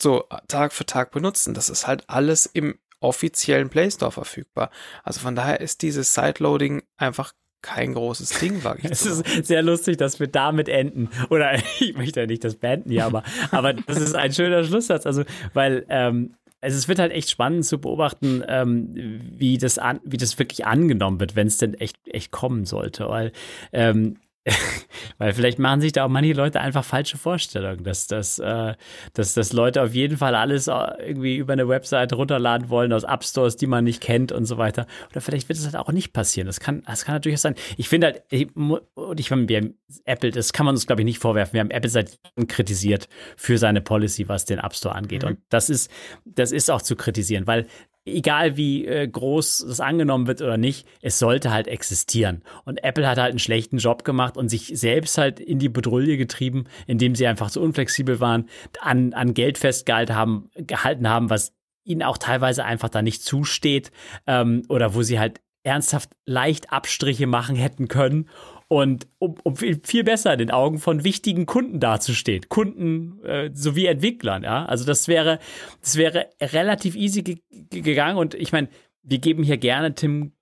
so 0.00 0.24
Tag 0.48 0.72
für 0.72 0.86
Tag 0.86 1.10
benutzen, 1.10 1.52
das 1.52 1.68
ist 1.68 1.86
halt 1.86 2.08
alles 2.08 2.46
im 2.46 2.78
offiziellen 3.00 3.70
Play 3.70 3.90
Store 3.90 4.12
verfügbar. 4.12 4.70
Also 5.02 5.20
von 5.20 5.34
daher 5.34 5.60
ist 5.60 5.82
dieses 5.82 6.14
Sideloading 6.14 6.82
einfach 6.96 7.34
kein 7.64 7.94
großes 7.94 8.38
Ding, 8.40 8.60
ich 8.78 8.84
Es 8.90 9.06
ist 9.06 9.46
sehr 9.46 9.62
lustig, 9.62 9.96
dass 9.96 10.20
wir 10.20 10.26
damit 10.26 10.68
enden. 10.68 11.08
Oder 11.30 11.54
ich 11.80 11.96
möchte 11.96 12.20
ja 12.20 12.26
nicht 12.26 12.44
das 12.44 12.56
beenden 12.56 12.90
hier, 12.90 13.06
aber, 13.06 13.22
aber 13.50 13.72
das 13.72 13.98
ist 13.98 14.14
ein 14.14 14.32
schöner 14.32 14.64
Schlusssatz. 14.64 15.06
Also, 15.06 15.24
weil 15.54 15.86
ähm, 15.88 16.34
also 16.60 16.78
es 16.78 16.88
wird 16.88 16.98
halt 16.98 17.12
echt 17.12 17.30
spannend 17.30 17.64
zu 17.64 17.78
beobachten, 17.78 18.42
ähm, 18.48 19.20
wie, 19.36 19.58
das 19.58 19.78
an, 19.78 20.00
wie 20.04 20.16
das 20.16 20.38
wirklich 20.38 20.66
angenommen 20.66 21.20
wird, 21.20 21.36
wenn 21.36 21.46
es 21.46 21.58
denn 21.58 21.74
echt, 21.74 21.96
echt 22.06 22.30
kommen 22.30 22.64
sollte. 22.64 23.08
Weil 23.08 23.32
ähm, 23.72 24.16
Weil 25.18 25.32
vielleicht 25.32 25.58
machen 25.58 25.80
sich 25.80 25.92
da 25.92 26.04
auch 26.04 26.08
manche 26.08 26.34
Leute 26.34 26.60
einfach 26.60 26.84
falsche 26.84 27.16
Vorstellungen, 27.16 27.82
dass, 27.84 28.06
dass, 28.06 28.38
äh, 28.38 28.74
dass, 29.14 29.34
dass 29.34 29.52
Leute 29.52 29.82
auf 29.82 29.94
jeden 29.94 30.18
Fall 30.18 30.34
alles 30.34 30.68
äh, 30.68 30.74
irgendwie 30.98 31.36
über 31.36 31.54
eine 31.54 31.68
Webseite 31.68 32.16
runterladen 32.16 32.68
wollen 32.68 32.92
aus 32.92 33.04
App 33.04 33.24
Stores, 33.24 33.56
die 33.56 33.66
man 33.66 33.84
nicht 33.84 34.02
kennt 34.02 34.32
und 34.32 34.44
so 34.44 34.58
weiter. 34.58 34.86
Oder 35.10 35.20
vielleicht 35.20 35.48
wird 35.48 35.58
es 35.58 35.64
halt 35.64 35.76
auch 35.76 35.90
nicht 35.92 36.12
passieren. 36.12 36.46
Das 36.46 36.60
kann, 36.60 36.82
das 36.86 37.04
kann 37.04 37.14
natürlich 37.14 37.40
sein. 37.40 37.54
Ich 37.76 37.88
finde 37.88 38.08
halt, 38.08 38.22
ich, 38.28 38.54
und 38.54 39.20
ich 39.20 39.30
meine, 39.30 39.48
wir 39.48 39.56
haben 39.56 39.74
Apple, 40.04 40.30
das 40.30 40.52
kann 40.52 40.66
man 40.66 40.74
uns, 40.74 40.86
glaube 40.86 41.02
ich, 41.02 41.06
nicht 41.06 41.18
vorwerfen. 41.18 41.54
Wir 41.54 41.60
haben 41.60 41.70
Apple 41.70 41.90
seit 41.90 42.18
kritisiert 42.48 43.08
für 43.36 43.56
seine 43.56 43.80
Policy, 43.80 44.28
was 44.28 44.44
den 44.44 44.58
App 44.58 44.74
Store 44.74 44.94
angeht. 44.94 45.22
Mhm. 45.22 45.28
Und 45.28 45.38
das 45.48 45.70
ist, 45.70 45.90
das 46.24 46.52
ist 46.52 46.70
auch 46.70 46.82
zu 46.82 46.96
kritisieren, 46.96 47.46
weil 47.46 47.66
egal 48.04 48.56
wie 48.56 48.86
äh, 48.86 49.06
groß 49.06 49.60
es 49.60 49.80
angenommen 49.80 50.26
wird 50.26 50.42
oder 50.42 50.56
nicht, 50.56 50.86
es 51.00 51.18
sollte 51.18 51.50
halt 51.50 51.68
existieren. 51.68 52.42
Und 52.64 52.82
Apple 52.84 53.08
hat 53.08 53.18
halt 53.18 53.30
einen 53.30 53.38
schlechten 53.38 53.78
Job 53.78 54.04
gemacht 54.04 54.36
und 54.36 54.48
sich 54.48 54.72
selbst 54.74 55.18
halt 55.18 55.40
in 55.40 55.58
die 55.58 55.68
Bedrulle 55.68 56.16
getrieben, 56.16 56.64
indem 56.86 57.14
sie 57.14 57.26
einfach 57.26 57.48
so 57.48 57.60
unflexibel 57.60 58.20
waren, 58.20 58.48
an, 58.80 59.14
an 59.14 59.34
Geld 59.34 59.58
festgehalten 59.58 60.14
haben, 60.14 60.50
gehalten 60.54 61.08
haben, 61.08 61.30
was 61.30 61.52
ihnen 61.84 62.02
auch 62.02 62.18
teilweise 62.18 62.64
einfach 62.64 62.88
da 62.88 63.02
nicht 63.02 63.22
zusteht 63.22 63.90
ähm, 64.26 64.62
oder 64.68 64.94
wo 64.94 65.02
sie 65.02 65.18
halt 65.18 65.40
ernsthaft 65.62 66.10
leicht 66.26 66.72
Abstriche 66.72 67.26
machen 67.26 67.56
hätten 67.56 67.88
können 67.88 68.28
und 68.68 69.06
um, 69.18 69.36
um 69.42 69.56
viel 69.56 70.04
besser 70.04 70.32
in 70.32 70.38
den 70.38 70.50
Augen 70.50 70.78
von 70.78 71.04
wichtigen 71.04 71.46
Kunden 71.46 71.80
dazustehen, 71.80 72.48
Kunden 72.48 73.22
äh, 73.24 73.50
sowie 73.52 73.86
Entwicklern, 73.86 74.42
ja. 74.42 74.64
Also 74.64 74.84
das 74.84 75.08
wäre, 75.08 75.38
das 75.80 75.96
wäre 75.96 76.26
relativ 76.40 76.96
easy 76.96 77.22
ge 77.22 77.38
gegangen. 77.70 78.16
Und 78.16 78.34
ich 78.34 78.52
meine, 78.52 78.68
wir 79.02 79.18
geben 79.18 79.42
hier 79.42 79.58
gerne 79.58 79.94
Tim, 79.94 80.32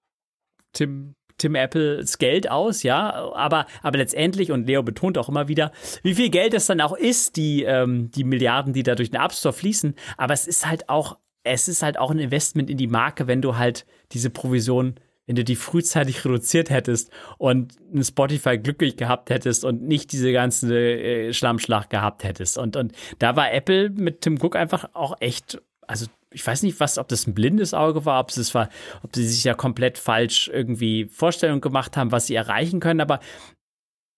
Tim, 0.73 1.15
Tim 1.39 1.55
Apples 1.55 2.19
Geld 2.19 2.51
aus, 2.51 2.83
ja, 2.83 3.33
aber, 3.35 3.67
aber 3.83 3.99
letztendlich, 3.99 4.53
und 4.53 4.67
Leo 4.67 4.83
betont 4.83 5.19
auch 5.19 5.29
immer 5.29 5.49
wieder, 5.49 5.73
wie 6.03 6.15
viel 6.15 6.31
Geld 6.31 6.55
es 6.55 6.67
dann 6.67 6.81
auch 6.81 6.97
ist, 6.97 7.37
die, 7.37 7.65
ähm, 7.65 8.11
die 8.13 8.25
Milliarden, 8.25 8.73
die 8.73 8.83
da 8.83 8.95
durch 8.95 9.11
den 9.11 9.21
App 9.21 9.33
Store 9.33 9.53
fließen, 9.53 9.95
aber 10.17 10.35
es 10.35 10.47
ist 10.47 10.67
halt 10.67 10.89
auch, 10.89 11.19
es 11.43 11.67
ist 11.67 11.83
halt 11.83 11.99
auch 11.99 12.13
ein 12.13 12.21
Investment 12.21 12.71
in 12.71 12.77
die 12.77 12.87
Marke, 12.87 13.27
wenn 13.27 13.43
du 13.43 13.57
halt 13.57 13.85
diese 14.13 14.31
Provision 14.31 14.95
wenn 15.27 15.37
du 15.37 15.45
die 15.45 15.57
frühzeitig 15.57 16.25
reduziert 16.25 16.71
hättest 16.71 17.11
und 17.39 17.77
ein 17.95 18.03
Spotify 18.03 18.59
glücklich 18.59 18.97
gehabt 18.97 19.31
hättest 19.31 19.65
und 19.65 19.83
nicht 19.83 20.13
diese 20.13 20.33
ganze 20.33 20.77
äh, 20.77 21.33
Schlammschlacht 21.33 21.91
gehabt 21.91 22.25
hättest. 22.25 22.59
Und, 22.59 22.77
und 22.77 22.93
da 23.19 23.37
war 23.37 23.53
Apple 23.53 23.91
mit 23.91 24.23
Tim 24.23 24.39
Cook 24.43 24.57
einfach 24.57 24.91
auch 24.95 25.17
echt, 25.21 25.63
also 25.87 26.07
ich 26.31 26.47
weiß 26.47 26.63
nicht, 26.63 26.81
was, 26.81 26.99
ob 26.99 27.09
das 27.09 27.27
ein 27.27 27.35
blindes 27.35 27.75
Auge 27.75 28.05
war, 28.05 28.21
ob 28.21 28.31
es 28.31 28.55
war, 28.55 28.69
ob 29.03 29.15
sie 29.15 29.27
sich 29.27 29.45
ja 29.45 29.55
komplett 29.55 29.99
falsch 29.99 30.51
irgendwie 30.53 31.07
Vorstellungen 31.07 31.61
gemacht 31.61 31.97
haben, 31.97 32.11
was 32.11 32.27
sie 32.27 32.35
erreichen 32.35 32.81
können, 32.81 33.01
aber 33.01 33.21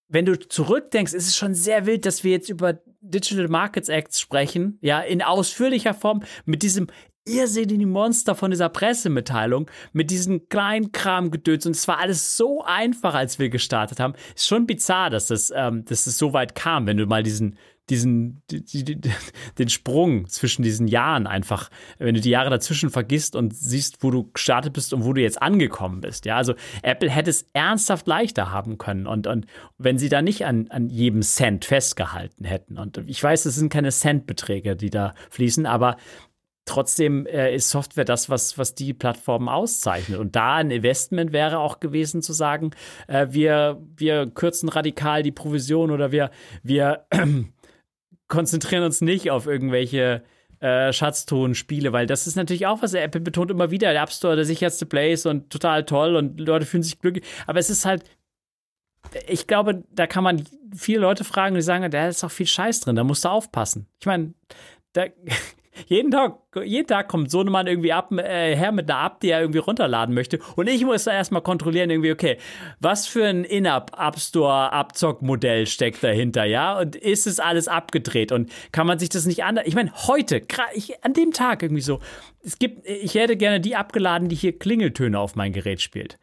wenn 0.08 0.26
du 0.26 0.38
zurückdenkst, 0.38 1.12
ist 1.12 1.28
es 1.28 1.36
schon 1.36 1.54
sehr 1.54 1.86
wild, 1.86 2.06
dass 2.06 2.24
wir 2.24 2.32
jetzt 2.32 2.48
über 2.48 2.78
Digital 3.00 3.48
Markets 3.48 3.88
Acts 3.88 4.20
sprechen, 4.20 4.78
ja, 4.80 5.00
in 5.00 5.22
ausführlicher 5.22 5.94
Form 5.94 6.22
mit 6.44 6.62
diesem 6.62 6.86
irrsinnigen 7.26 7.90
Monster 7.90 8.34
von 8.34 8.50
dieser 8.50 8.68
Pressemitteilung 8.68 9.70
mit 9.92 10.10
diesem 10.10 10.48
kleinen 10.48 10.92
Kram 10.92 11.30
gedöns 11.30 11.66
und 11.66 11.72
es 11.72 11.88
war 11.88 11.98
alles 11.98 12.36
so 12.36 12.62
einfach, 12.64 13.14
als 13.14 13.38
wir 13.38 13.48
gestartet 13.48 14.00
haben. 14.00 14.14
Ist 14.34 14.46
schon 14.46 14.66
bizarr, 14.66 15.10
dass 15.10 15.26
das, 15.26 15.52
ähm, 15.54 15.84
dass 15.84 16.06
es 16.06 16.18
so 16.18 16.32
weit 16.32 16.54
kam, 16.54 16.86
wenn 16.86 16.96
du 16.96 17.06
mal 17.06 17.22
diesen, 17.22 17.56
diesen, 17.90 18.42
die, 18.50 18.64
die, 18.84 19.00
den 19.58 19.68
Sprung 19.68 20.28
zwischen 20.28 20.62
diesen 20.62 20.86
Jahren 20.86 21.26
einfach, 21.26 21.70
wenn 21.98 22.14
du 22.14 22.20
die 22.20 22.30
Jahre 22.30 22.50
dazwischen 22.50 22.90
vergisst 22.90 23.36
und 23.36 23.54
siehst, 23.54 24.02
wo 24.02 24.10
du 24.10 24.30
gestartet 24.32 24.72
bist 24.72 24.92
und 24.92 25.04
wo 25.04 25.12
du 25.12 25.20
jetzt 25.20 25.40
angekommen 25.40 26.00
bist. 26.00 26.26
Ja, 26.26 26.36
also 26.36 26.54
Apple 26.82 27.10
hätte 27.10 27.30
es 27.30 27.48
ernsthaft 27.52 28.06
leichter 28.06 28.50
haben 28.50 28.78
können 28.78 29.06
und, 29.06 29.26
und 29.26 29.46
wenn 29.78 29.98
sie 29.98 30.08
da 30.08 30.22
nicht 30.22 30.44
an, 30.46 30.68
an 30.70 30.88
jedem 30.88 31.22
Cent 31.22 31.64
festgehalten 31.64 32.44
hätten. 32.44 32.78
Und 32.78 32.98
ich 33.06 33.22
weiß, 33.22 33.46
es 33.46 33.54
sind 33.56 33.72
keine 33.72 33.92
Centbeträge, 33.92 34.76
die 34.76 34.90
da 34.90 35.14
fließen, 35.30 35.66
aber 35.66 35.96
trotzdem 36.64 37.26
äh, 37.26 37.54
ist 37.54 37.70
Software 37.70 38.04
das, 38.04 38.30
was, 38.30 38.58
was 38.58 38.74
die 38.74 38.94
Plattformen 38.94 39.48
auszeichnet. 39.48 40.18
Und 40.18 40.36
da 40.36 40.56
ein 40.56 40.70
Investment 40.70 41.32
wäre 41.32 41.58
auch 41.58 41.80
gewesen 41.80 42.22
zu 42.22 42.32
sagen, 42.32 42.70
äh, 43.06 43.26
wir, 43.30 43.82
wir 43.96 44.26
kürzen 44.26 44.68
radikal 44.68 45.22
die 45.22 45.32
Provision 45.32 45.90
oder 45.90 46.12
wir, 46.12 46.30
wir 46.62 47.06
äh, 47.10 47.26
konzentrieren 48.28 48.84
uns 48.84 49.00
nicht 49.00 49.30
auf 49.30 49.46
irgendwelche 49.46 50.22
äh, 50.60 50.92
Schatzton-Spiele, 50.92 51.92
weil 51.92 52.06
das 52.06 52.26
ist 52.26 52.36
natürlich 52.36 52.66
auch 52.66 52.80
was, 52.80 52.94
Apple 52.94 53.20
betont 53.20 53.50
immer 53.50 53.70
wieder, 53.70 53.92
der 53.92 54.02
App 54.02 54.12
Store 54.12 54.36
der 54.36 54.46
sicherste 54.46 54.86
Place 54.86 55.26
und 55.26 55.50
total 55.50 55.84
toll 55.84 56.16
und 56.16 56.40
Leute 56.40 56.64
fühlen 56.64 56.82
sich 56.82 56.98
glücklich. 56.98 57.24
Aber 57.46 57.58
es 57.58 57.68
ist 57.68 57.84
halt, 57.84 58.04
ich 59.28 59.46
glaube, 59.46 59.84
da 59.90 60.06
kann 60.06 60.24
man 60.24 60.44
viele 60.74 61.00
Leute 61.00 61.24
fragen, 61.24 61.54
die 61.54 61.62
sagen, 61.62 61.90
da 61.90 62.08
ist 62.08 62.24
auch 62.24 62.30
viel 62.30 62.46
Scheiß 62.46 62.80
drin, 62.80 62.96
da 62.96 63.04
musst 63.04 63.26
du 63.26 63.28
aufpassen. 63.28 63.86
Ich 64.00 64.06
meine, 64.06 64.32
da 64.94 65.04
jeden 65.86 66.10
Tag, 66.10 66.38
jeden 66.64 66.86
Tag 66.86 67.08
kommt 67.08 67.30
so 67.30 67.40
ein 67.40 67.46
Mann 67.46 67.66
irgendwie 67.66 67.92
ab, 67.92 68.12
äh, 68.12 68.56
her 68.56 68.72
mit 68.72 68.90
einer 68.90 69.06
App, 69.06 69.20
die 69.20 69.30
er 69.30 69.40
irgendwie 69.40 69.58
runterladen 69.58 70.14
möchte. 70.14 70.38
Und 70.56 70.68
ich 70.68 70.84
muss 70.84 71.04
da 71.04 71.12
erstmal 71.12 71.42
kontrollieren, 71.42 71.90
irgendwie, 71.90 72.12
okay, 72.12 72.38
was 72.80 73.06
für 73.06 73.24
ein 73.24 73.44
In-App 73.44 73.92
App 73.98 74.18
Store 74.18 74.72
Abzockmodell 74.72 75.66
steckt 75.66 76.02
dahinter, 76.02 76.44
ja? 76.44 76.78
Und 76.78 76.96
ist 76.96 77.26
es 77.26 77.40
alles 77.40 77.68
abgedreht? 77.68 78.32
Und 78.32 78.50
kann 78.72 78.86
man 78.86 78.98
sich 78.98 79.08
das 79.08 79.26
nicht 79.26 79.44
anders? 79.44 79.66
Ich 79.66 79.74
meine, 79.74 79.92
heute, 80.06 80.42
ich, 80.74 81.04
an 81.04 81.12
dem 81.12 81.32
Tag 81.32 81.62
irgendwie 81.62 81.82
so, 81.82 82.00
es 82.42 82.58
gibt, 82.58 82.86
ich 82.86 83.14
hätte 83.14 83.36
gerne 83.36 83.60
die 83.60 83.76
abgeladen, 83.76 84.28
die 84.28 84.36
hier 84.36 84.58
Klingeltöne 84.58 85.18
auf 85.18 85.34
mein 85.34 85.52
Gerät 85.52 85.80
spielt. 85.80 86.18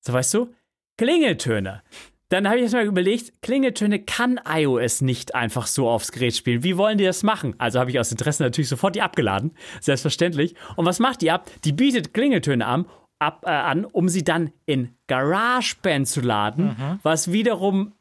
So, 0.00 0.12
weißt 0.12 0.34
du? 0.34 0.54
Klingeltöne. 0.96 1.82
Dann 2.30 2.46
habe 2.46 2.56
ich 2.56 2.62
erstmal 2.62 2.86
überlegt, 2.86 3.42
Klingeltöne 3.42 4.00
kann 4.00 4.40
iOS 4.48 5.02
nicht 5.02 5.34
einfach 5.34 5.66
so 5.66 5.88
aufs 5.88 6.10
Gerät 6.10 6.34
spielen. 6.34 6.64
Wie 6.64 6.76
wollen 6.76 6.98
die 6.98 7.04
das 7.04 7.22
machen? 7.22 7.54
Also 7.58 7.78
habe 7.78 7.90
ich 7.90 8.00
aus 8.00 8.10
Interesse 8.10 8.42
natürlich 8.42 8.68
sofort 8.68 8.94
die 8.94 9.02
abgeladen, 9.02 9.52
selbstverständlich. 9.80 10.54
Und 10.76 10.86
was 10.86 11.00
macht 11.00 11.22
die 11.22 11.30
ab? 11.30 11.50
Die 11.64 11.72
bietet 11.72 12.14
Klingeltöne 12.14 12.66
an, 12.66 12.86
ab, 13.18 13.44
äh, 13.46 13.50
an 13.50 13.84
um 13.84 14.08
sie 14.08 14.24
dann 14.24 14.52
in 14.66 14.96
GarageBand 15.06 16.08
zu 16.08 16.20
laden, 16.20 16.66
mhm. 16.66 16.98
was 17.02 17.32
wiederum 17.32 17.92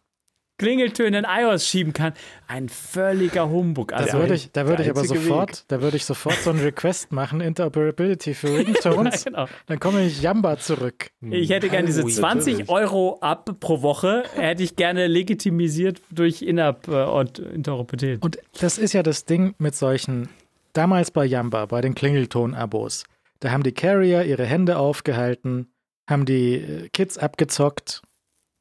Klingeltöne 0.64 1.20
in 1.20 1.26
iOS 1.28 1.68
schieben 1.68 1.92
kann. 1.92 2.14
Ein 2.48 2.70
völliger 2.70 3.50
Humbug. 3.50 3.92
Also 3.92 4.14
da 4.14 4.20
würde 4.20 4.36
ich, 4.36 4.52
da 4.54 4.66
würde 4.66 4.84
ich 4.84 4.90
aber 4.90 5.04
sofort, 5.04 5.50
Weg. 5.52 5.64
da 5.68 5.82
würde 5.82 5.98
ich 5.98 6.06
sofort 6.06 6.36
so 6.36 6.52
einen 6.52 6.62
Request 6.62 7.12
machen, 7.12 7.42
Interoperability 7.42 8.34
für 8.34 8.58
Ringtones. 8.58 9.26
genau. 9.26 9.48
Dann 9.66 9.80
komme 9.80 10.06
ich 10.06 10.22
Jamba 10.22 10.58
zurück. 10.58 11.10
Ich 11.22 11.50
hätte 11.50 11.68
gerne 11.68 11.88
diese 11.88 12.06
20 12.06 12.70
Euro 12.70 13.18
ab 13.20 13.50
pro 13.60 13.82
Woche, 13.82 14.24
hätte 14.36 14.64
ich 14.64 14.78
gerne 14.78 15.08
legitimisiert 15.08 16.02
durch 16.12 16.42
In-App 16.42 16.88
äh, 16.88 17.04
und 17.04 17.40
Interoperabilität. 17.40 18.24
Und 18.24 18.40
das 18.62 18.78
ist 18.78 18.94
ja 18.94 19.04
das 19.04 19.26
Ding 19.26 19.56
mit 19.58 19.76
solchen, 19.76 20.30
damals 20.72 21.12
bei 21.12 21.26
Jamba, 21.26 21.66
bei 21.66 21.82
den 21.82 21.94
Klingelton-Abos. 21.94 23.04
Da 23.42 23.52
haben 23.52 23.64
die 23.64 23.74
Carrier 23.74 24.24
ihre 24.24 24.46
Hände 24.46 24.78
aufgehalten, 24.78 25.68
haben 26.10 26.26
die 26.26 26.54
äh, 26.54 26.90
Kids 26.94 27.18
abgezockt 27.18 28.02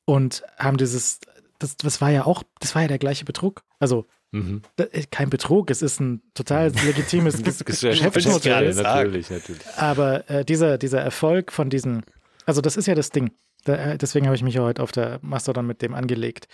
und 0.04 0.42
haben 0.58 0.76
dieses 0.76 1.20
das, 1.62 1.76
das 1.76 2.00
war 2.00 2.10
ja 2.10 2.24
auch, 2.24 2.42
das 2.60 2.74
war 2.74 2.82
ja 2.82 2.88
der 2.88 2.98
gleiche 2.98 3.24
Betrug. 3.24 3.62
Also 3.78 4.06
mhm. 4.32 4.62
Äh, 4.76 5.04
kein 5.10 5.30
Betrug, 5.30 5.70
es 5.70 5.82
ist 5.82 6.00
ein 6.00 6.22
total 6.34 6.70
legitimes 6.70 7.42
Geschäftsmodell. 7.64 8.74
Natürlich, 8.74 9.30
natürlich. 9.30 9.66
Aber 9.76 10.28
äh, 10.28 10.44
dieser, 10.44 10.78
dieser 10.78 11.00
Erfolg 11.00 11.52
von 11.52 11.70
diesen, 11.70 12.02
also 12.46 12.60
das 12.60 12.76
ist 12.76 12.86
ja 12.86 12.94
das 12.94 13.10
Ding. 13.10 13.30
Da, 13.64 13.74
äh, 13.74 13.98
deswegen 13.98 14.26
habe 14.26 14.36
ich 14.36 14.42
mich 14.42 14.54
ja 14.54 14.62
heute 14.62 14.82
auf 14.82 14.92
der 14.92 15.18
Mastodon 15.22 15.66
mit 15.66 15.82
dem 15.82 15.94
angelegt. 15.94 16.48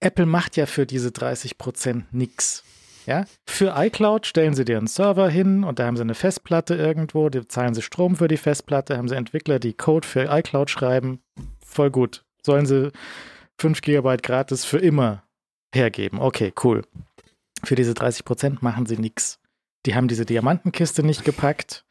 Apple 0.00 0.26
macht 0.26 0.56
ja 0.56 0.66
für 0.66 0.86
diese 0.86 1.12
30 1.12 1.58
Prozent 1.58 2.12
nichts. 2.12 2.64
Ja? 3.06 3.24
Für 3.46 3.74
iCloud 3.76 4.26
stellen 4.26 4.54
sie 4.54 4.64
dir 4.64 4.78
einen 4.78 4.86
Server 4.86 5.28
hin 5.28 5.64
und 5.64 5.78
da 5.78 5.86
haben 5.86 5.96
sie 5.96 6.02
eine 6.02 6.14
Festplatte 6.14 6.74
irgendwo, 6.74 7.28
da 7.28 7.46
zahlen 7.48 7.74
sie 7.74 7.82
Strom 7.82 8.16
für 8.16 8.28
die 8.28 8.36
Festplatte, 8.36 8.96
haben 8.96 9.08
sie 9.08 9.16
Entwickler, 9.16 9.58
die 9.58 9.74
Code 9.74 10.06
für 10.06 10.28
iCloud 10.30 10.70
schreiben. 10.70 11.20
Voll 11.64 11.90
gut. 11.90 12.24
Sollen 12.42 12.66
sie 12.66 12.92
5 13.60 13.82
GB 13.82 14.16
gratis 14.22 14.64
für 14.64 14.78
immer 14.78 15.22
hergeben. 15.74 16.18
Okay, 16.18 16.52
cool. 16.64 16.82
Für 17.62 17.74
diese 17.74 17.92
30 17.92 18.24
Prozent 18.24 18.62
machen 18.62 18.86
sie 18.86 18.96
nichts. 18.96 19.38
Die 19.84 19.94
haben 19.94 20.08
diese 20.08 20.24
Diamantenkiste 20.24 21.02
nicht 21.02 21.24
gepackt. 21.24 21.84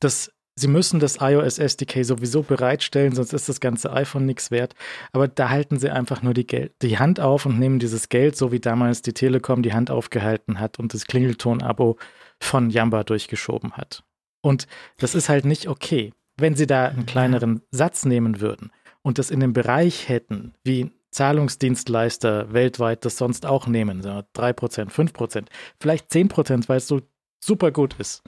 Das, 0.00 0.32
sie 0.56 0.68
müssen 0.68 1.00
das 1.00 1.18
iOS 1.20 1.58
SDK 1.58 2.02
sowieso 2.02 2.42
bereitstellen, 2.42 3.14
sonst 3.14 3.34
ist 3.34 3.48
das 3.48 3.60
ganze 3.60 3.92
iPhone 3.92 4.24
nichts 4.24 4.50
wert. 4.50 4.74
Aber 5.12 5.28
da 5.28 5.50
halten 5.50 5.78
sie 5.78 5.90
einfach 5.90 6.22
nur 6.22 6.32
die, 6.32 6.46
Geld, 6.46 6.72
die 6.80 6.98
Hand 6.98 7.20
auf 7.20 7.44
und 7.44 7.58
nehmen 7.58 7.78
dieses 7.78 8.08
Geld, 8.08 8.36
so 8.36 8.50
wie 8.50 8.60
damals 8.60 9.02
die 9.02 9.12
Telekom 9.12 9.62
die 9.62 9.74
Hand 9.74 9.90
aufgehalten 9.90 10.60
hat 10.60 10.78
und 10.78 10.94
das 10.94 11.06
Klingelton-Abo 11.06 11.98
von 12.40 12.70
Jamba 12.70 13.04
durchgeschoben 13.04 13.72
hat. 13.72 14.02
Und 14.40 14.66
das 14.96 15.14
ist 15.14 15.28
halt 15.28 15.44
nicht 15.44 15.68
okay. 15.68 16.14
Wenn 16.38 16.56
sie 16.56 16.66
da 16.66 16.86
einen 16.86 17.04
kleineren 17.04 17.60
Satz 17.70 18.06
nehmen 18.06 18.40
würden 18.40 18.72
und 19.02 19.18
das 19.18 19.30
in 19.30 19.40
dem 19.40 19.52
Bereich 19.52 20.08
hätten, 20.08 20.54
wie 20.64 20.90
Zahlungsdienstleister 21.12 22.52
weltweit 22.52 23.04
das 23.04 23.16
sonst 23.16 23.46
auch 23.46 23.66
nehmen. 23.66 24.02
So 24.02 24.08
3%, 24.10 24.90
5%, 24.90 25.46
vielleicht 25.78 26.10
10%, 26.10 26.68
weil 26.68 26.78
es 26.78 26.88
so 26.88 27.02
super 27.42 27.70
gut 27.70 27.94
ist. 27.98 28.22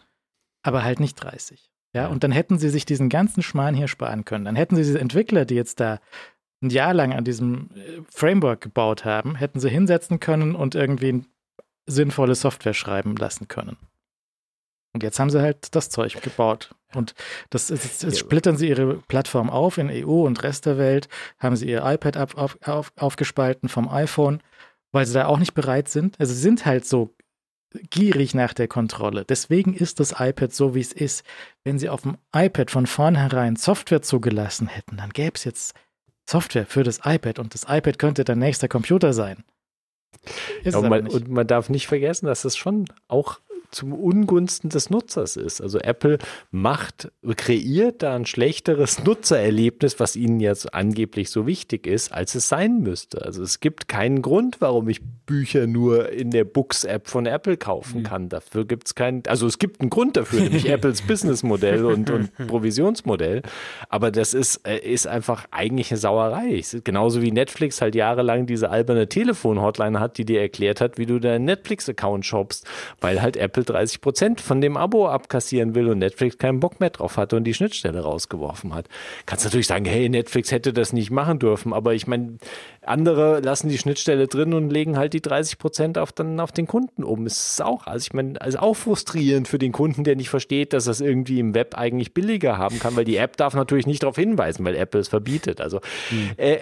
Aber 0.63 0.85
halt 0.85 1.01
nicht 1.01 1.17
30. 1.17 1.71
Ja, 1.95 2.09
und 2.09 2.25
dann 2.25 2.33
hätten 2.33 2.59
sie 2.59 2.71
sich 2.71 2.87
diesen 2.87 3.09
ganzen 3.09 3.43
Schmarrn 3.43 3.75
hier 3.75 3.89
sparen 3.89 4.25
können. 4.25 4.45
Dann 4.45 4.57
hätten 4.57 4.77
sie 4.77 4.83
diese 4.83 5.01
Entwickler, 5.01 5.45
die 5.45 5.55
jetzt 5.55 5.81
da 5.81 6.01
ein 6.63 6.71
Jahr 6.71 6.95
lang 6.95 7.13
an 7.13 7.25
diesem 7.25 7.71
äh, 7.75 8.03
Framework 8.11 8.61
gebaut 8.61 9.05
haben, 9.05 9.37
hätten 9.37 9.61
sie 9.61 9.71
hinsetzen 9.71 10.21
können 10.21 10.55
und 10.55 10.75
irgendwie 10.75 11.25
sinnvolle 11.87 12.35
Software 12.35 12.75
schreiben 12.75 13.15
lassen 13.17 13.49
können. 13.49 13.77
Und 14.93 15.03
jetzt 15.03 15.19
haben 15.19 15.31
sie 15.31 15.41
halt 15.41 15.75
das 15.75 15.91
Zeug 15.91 16.21
gebaut. 16.23 16.75
Und 16.97 17.15
das 17.51 17.71
ist, 17.71 18.03
jetzt 18.03 18.19
splittern 18.19 18.57
sie 18.57 18.69
ihre 18.69 18.97
Plattform 19.09 19.51
auf 19.51 19.79
in 19.79 19.91
EU 19.91 20.25
und 20.27 20.43
Rest 20.43 20.67
der 20.67 20.79
Welt, 20.79 21.09
haben 21.39 21.57
sie 21.57 21.69
ihr 21.69 21.85
iPad 21.85 22.17
auf, 22.17 22.37
auf, 22.37 22.59
auf, 22.65 22.93
aufgespalten 22.97 23.69
vom 23.69 23.89
iPhone, 23.89 24.41
weil 24.93 25.07
sie 25.07 25.15
da 25.15 25.27
auch 25.27 25.39
nicht 25.39 25.55
bereit 25.55 25.89
sind. 25.89 26.19
Also 26.21 26.33
sie 26.33 26.41
sind 26.41 26.67
halt 26.67 26.87
so 26.87 27.15
gierig 27.91 28.35
nach 28.35 28.55
der 28.55 28.69
Kontrolle. 28.69 29.25
Deswegen 29.25 29.75
ist 29.75 30.01
das 30.01 30.15
iPad 30.19 30.53
so, 30.53 30.75
wie 30.75 30.81
es 30.81 30.93
ist. 30.93 31.25
Wenn 31.65 31.79
sie 31.79 31.89
auf 31.89 32.03
dem 32.03 32.17
iPad 32.35 32.71
von 32.71 32.87
vornherein 32.87 33.57
Software 33.57 34.03
zugelassen 34.03 34.69
hätten, 34.69 34.97
dann 34.97 35.11
gäbe 35.11 35.33
es 35.35 35.45
jetzt 35.45 35.75
Software 36.29 36.67
für 36.67 36.85
das 36.85 37.01
iPad 37.05 37.39
und 37.39 37.55
das 37.55 37.65
iPad 37.69 37.99
könnte 37.99 38.25
der 38.25 38.37
nächste 38.37 38.69
Computer 38.69 39.13
sein. 39.13 39.45
Ja, 40.63 40.79
und, 40.79 40.89
man, 40.89 41.09
und, 41.09 41.29
man, 41.29 41.47
darf 41.47 41.69
nicht 41.69 41.87
vergessen, 41.87 42.27
dass 42.27 42.45
es 42.45 42.57
schon 42.57 42.87
auch 43.09 43.41
zum 43.75 43.93
Ungunsten 43.93 44.71
des 44.71 44.91
Nutzers 44.91 45.37
ist. 45.37 45.61
Also 45.61 45.79
Apple 45.79 46.19
macht, 46.51 47.11
kreiert 47.37 48.03
da 48.03 48.15
ein 48.15 48.27
schlechteres 48.27 49.05
Nutzererlebnis, 49.05 50.01
was 50.01 50.17
ihnen 50.17 50.41
jetzt 50.41 50.73
angeblich 50.75 51.31
so 51.31 51.47
wichtig 51.47 51.87
ist, 51.87 52.13
als 52.13 52.35
es 52.35 52.49
sein 52.49 52.81
müsste. 52.81 53.23
Also 53.25 53.43
es 53.43 53.61
gibt 53.61 53.89
keinen 53.89 54.23
Grund, 54.23 54.61
warum 54.61 54.89
ich 54.89 55.01
Bücher 55.27 55.67
nur 55.67 56.11
in 56.11 56.31
der 56.31 56.45
Books-App 56.45 57.09
von 57.09 57.27
Apple 57.27 57.57
kaufen 57.57 58.01
mhm. 58.01 58.05
kann. 58.05 58.29
Dafür 58.29 58.65
gibt 58.67 58.87
es 58.87 58.95
keinen, 58.95 59.23
also 59.27 59.47
es 59.47 59.59
gibt 59.59 59.81
einen 59.81 59.91
Grund 59.91 60.17
dafür, 60.17 60.41
nämlich 60.41 60.69
Apples 60.71 61.03
Businessmodell 61.03 61.85
und, 61.85 62.11
und 62.11 62.31
Provisionsmodell. 62.47 63.43
Aber 63.89 64.11
das 64.11 64.35
ist, 64.35 64.67
äh, 64.67 64.79
ist 64.79 65.07
einfach 65.07 65.47
eigentlich 65.51 65.91
eine 65.91 65.99
Sauerei. 65.99 66.63
Genauso 66.85 67.23
wie 67.23 67.33
Netflix 67.33 67.81
halt 67.81 67.95
jahrelang 67.95 68.47
diese 68.47 68.71
alberne 68.71 69.09
Telefon-Hotline 69.09 69.99
hat, 69.99 70.19
die 70.19 70.25
dir 70.25 70.41
erklärt 70.41 70.81
hat, 70.81 70.99
wie 70.99 71.07
du 71.07 71.19
deinen 71.19 71.47
Netflix-Account 71.47 72.25
shoppst, 72.25 72.67
weil 73.01 73.23
halt 73.23 73.37
Apple 73.37 73.64
30 73.65 74.01
Prozent 74.01 74.41
von 74.41 74.61
dem 74.61 74.77
Abo 74.77 75.09
abkassieren 75.09 75.75
will 75.75 75.89
und 75.89 75.99
Netflix 75.99 76.39
keinen 76.39 76.61
Bock 76.61 76.81
mehr 76.81 76.91
drauf 76.91 77.17
hatte 77.17 77.37
und 77.37 77.45
die 77.45 77.55
Schnittstelle 77.55 78.01
rausgeworfen 78.01 78.75
hat. 78.75 78.89
Kannst 79.27 79.45
natürlich 79.45 79.67
sagen, 79.67 79.85
hey, 79.85 80.09
Netflix 80.09 80.53
hätte 80.53 80.73
das 80.73 80.93
nicht 80.93 81.11
machen 81.11 81.39
dürfen, 81.39 81.73
aber 81.73 81.95
ich 81.95 82.07
meine, 82.07 82.39
andere 82.83 83.41
lassen 83.41 83.69
die 83.69 83.79
Schnittstelle 83.79 84.29
drin 84.29 84.53
und 84.53 84.71
legen 84.71 84.97
halt 84.97 85.13
die 85.13 85.23
30 85.23 85.59
Prozent 85.59 85.99
auf, 85.99 86.13
dann 86.13 86.41
auf 86.41 86.53
den 86.53 86.67
Kunden 86.67 87.05
um. 87.05 87.27
Es 87.27 87.51
ist 87.55 87.63
auch, 87.63 87.87
also 87.87 88.05
ich 88.05 88.13
meine, 88.13 88.41
also 88.41 88.59
auch 88.59 88.75
frustrierend 88.75 89.49
für 89.49 89.59
den 89.59 89.73
Kunden, 89.73 90.05
der 90.05 90.17
nicht 90.17 90.29
versteht, 90.29 90.73
dass 90.73 90.85
das 90.85 91.01
irgendwie 91.01 91.41
im 91.41 91.55
Web 91.55 91.77
eigentlich 91.77 92.15
billiger 92.15 92.59
haben 92.59 92.79
kann, 92.79 92.97
weil 92.97 93.05
die 93.05 93.17
App 93.17 93.37
darf 93.37 93.55
natürlich 93.55 93.87
nicht 93.87 94.03
darauf 94.03 94.17
hinweisen, 94.17 94.65
weil 94.65 94.77
Apple 94.77 95.01
es 95.01 95.09
verbietet. 95.09 95.61
Also, 95.61 95.81
mhm. 96.11 96.31
äh, 96.37 96.59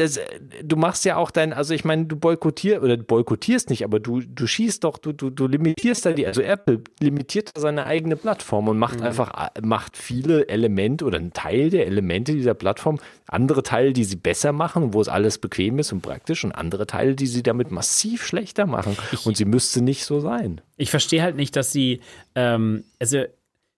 das, 0.00 0.18
du 0.62 0.76
machst 0.76 1.04
ja 1.04 1.16
auch 1.16 1.30
dein, 1.30 1.52
also 1.52 1.74
ich 1.74 1.84
meine, 1.84 2.06
du 2.06 2.16
boykottierst 2.16 2.82
oder 2.82 2.96
boykottierst 2.96 3.70
nicht, 3.70 3.84
aber 3.84 4.00
du, 4.00 4.20
du 4.20 4.46
schießt 4.46 4.82
doch, 4.82 4.98
du, 4.98 5.12
du, 5.12 5.30
du 5.30 5.46
limitierst 5.46 6.06
da 6.06 6.12
die, 6.12 6.26
also 6.26 6.40
Apple 6.40 6.80
limitiert 7.00 7.52
seine 7.56 7.86
eigene 7.86 8.16
Plattform 8.16 8.68
und 8.68 8.78
macht 8.78 9.00
mhm. 9.00 9.06
einfach, 9.06 9.50
macht 9.62 9.96
viele 9.96 10.48
Elemente 10.48 11.04
oder 11.04 11.18
einen 11.18 11.32
Teil 11.32 11.70
der 11.70 11.86
Elemente 11.86 12.32
dieser 12.32 12.54
Plattform, 12.54 12.98
andere 13.26 13.62
Teile, 13.62 13.92
die 13.92 14.04
sie 14.04 14.16
besser 14.16 14.52
machen, 14.52 14.94
wo 14.94 15.00
es 15.00 15.08
alles 15.08 15.38
bequem 15.38 15.78
ist 15.78 15.92
und 15.92 16.00
praktisch 16.00 16.44
und 16.44 16.52
andere 16.52 16.86
Teile, 16.86 17.14
die 17.14 17.26
sie 17.26 17.42
damit 17.42 17.70
massiv 17.70 18.24
schlechter 18.24 18.66
machen. 18.66 18.96
Ich, 19.12 19.26
und 19.26 19.36
sie 19.36 19.44
müsste 19.44 19.82
nicht 19.82 20.04
so 20.04 20.20
sein. 20.20 20.60
Ich 20.76 20.90
verstehe 20.90 21.22
halt 21.22 21.36
nicht, 21.36 21.54
dass 21.56 21.72
sie, 21.72 22.00
ähm, 22.34 22.84
also 22.98 23.24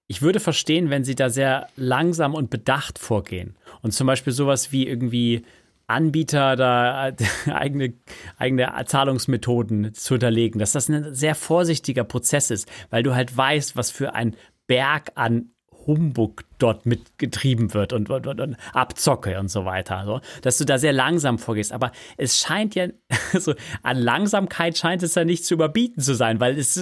ich 0.07 0.23
würde 0.23 0.41
verstehen, 0.41 0.91
wenn 0.91 1.05
sie 1.05 1.15
da 1.15 1.31
sehr 1.31 1.69
langsam 1.77 2.35
und 2.35 2.51
bedacht 2.51 2.99
vorgehen 2.99 3.57
und 3.83 3.93
zum 3.93 4.07
Beispiel 4.07 4.33
sowas 4.33 4.71
wie 4.71 4.87
irgendwie 4.87 5.43
Anbieter 5.87 6.57
da 6.57 7.13
eigene, 7.47 7.95
eigene 8.39 8.73
Zahlungsmethoden 8.87 9.95
zu 9.95 10.15
unterlegen, 10.15 10.59
dass 10.59 10.73
das 10.73 10.89
ein 10.89 11.15
sehr 11.15 11.35
vorsichtiger 11.35 12.05
Prozess 12.05 12.51
ist, 12.51 12.71
weil 12.91 13.03
du 13.03 13.15
halt 13.15 13.37
weißt, 13.37 13.77
was 13.77 13.91
für 13.91 14.15
ein 14.15 14.37
Berg 14.67 15.13
an 15.15 15.53
Humbug 15.87 16.45
dort 16.59 16.87
mitgetrieben 16.87 17.75
wird 17.75 17.93
und, 17.93 18.09
und, 18.11 18.27
und, 18.27 18.57
Abzocke 18.73 19.39
und 19.39 19.49
so 19.49 19.65
weiter. 19.65 20.05
So, 20.07 20.21
dass 20.43 20.59
du 20.59 20.65
da 20.65 20.79
sehr 20.79 20.93
langsam 20.93 21.39
vorgehst. 21.39 21.73
Aber 21.73 21.93
es 22.17 22.39
scheint 22.39 22.75
ja, 22.75 22.89
also 23.33 23.55
an 23.83 23.99
Langsamkeit 23.99 24.79
scheint 24.79 25.03
es 25.03 25.15
ja 25.15 25.25
nicht 25.25 25.45
zu 25.45 25.55
überbieten 25.55 26.01
zu 26.03 26.15
sein, 26.15 26.41
weil 26.41 26.59
es, 26.59 26.77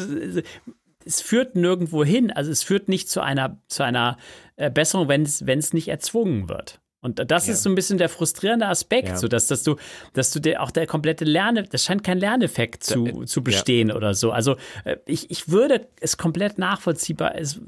es 1.05 1.21
führt 1.21 1.57
nirgendwo 1.57 2.05
hin. 2.05 2.31
Also 2.31 2.51
es 2.51 2.63
führt 2.63 2.89
nicht 2.89 3.09
zu 3.09 3.21
einer, 3.21 3.61
zu 3.69 3.83
einer 3.83 4.17
äh, 4.57 4.71
Besserung, 4.71 5.09
wenn 5.09 5.23
es, 5.23 5.47
wenn 5.47 5.59
es 5.59 5.73
nicht 5.73 5.89
erzwungen 5.89 6.49
wird. 6.49 6.81
Und 7.03 7.31
das 7.31 7.47
ja. 7.47 7.55
ist 7.55 7.63
so 7.63 7.71
ein 7.71 7.75
bisschen 7.75 7.97
der 7.97 8.11
frustrierende 8.11 8.67
Aspekt, 8.67 9.09
ja. 9.09 9.17
so 9.17 9.27
dass, 9.27 9.47
dass 9.47 9.63
du, 9.63 9.77
dass 10.13 10.33
du 10.33 10.41
dir 10.41 10.63
auch 10.63 10.71
der 10.71 10.87
komplette 10.87 11.25
Lerne, 11.25 11.63
das 11.63 11.85
scheint 11.85 12.05
kein 12.05 12.19
Lerneffekt 12.19 12.85
zu, 12.85 13.05
da, 13.05 13.27
zu 13.27 13.43
bestehen 13.43 13.91
oder 13.91 14.13
so. 14.13 14.33
Also 14.33 14.57
äh, 14.85 14.97
ich, 15.07 15.31
ich 15.31 15.49
würde 15.49 15.89
es 16.01 16.19
komplett 16.19 16.59
nachvollziehbar, 16.59 17.37
es, 17.37 17.59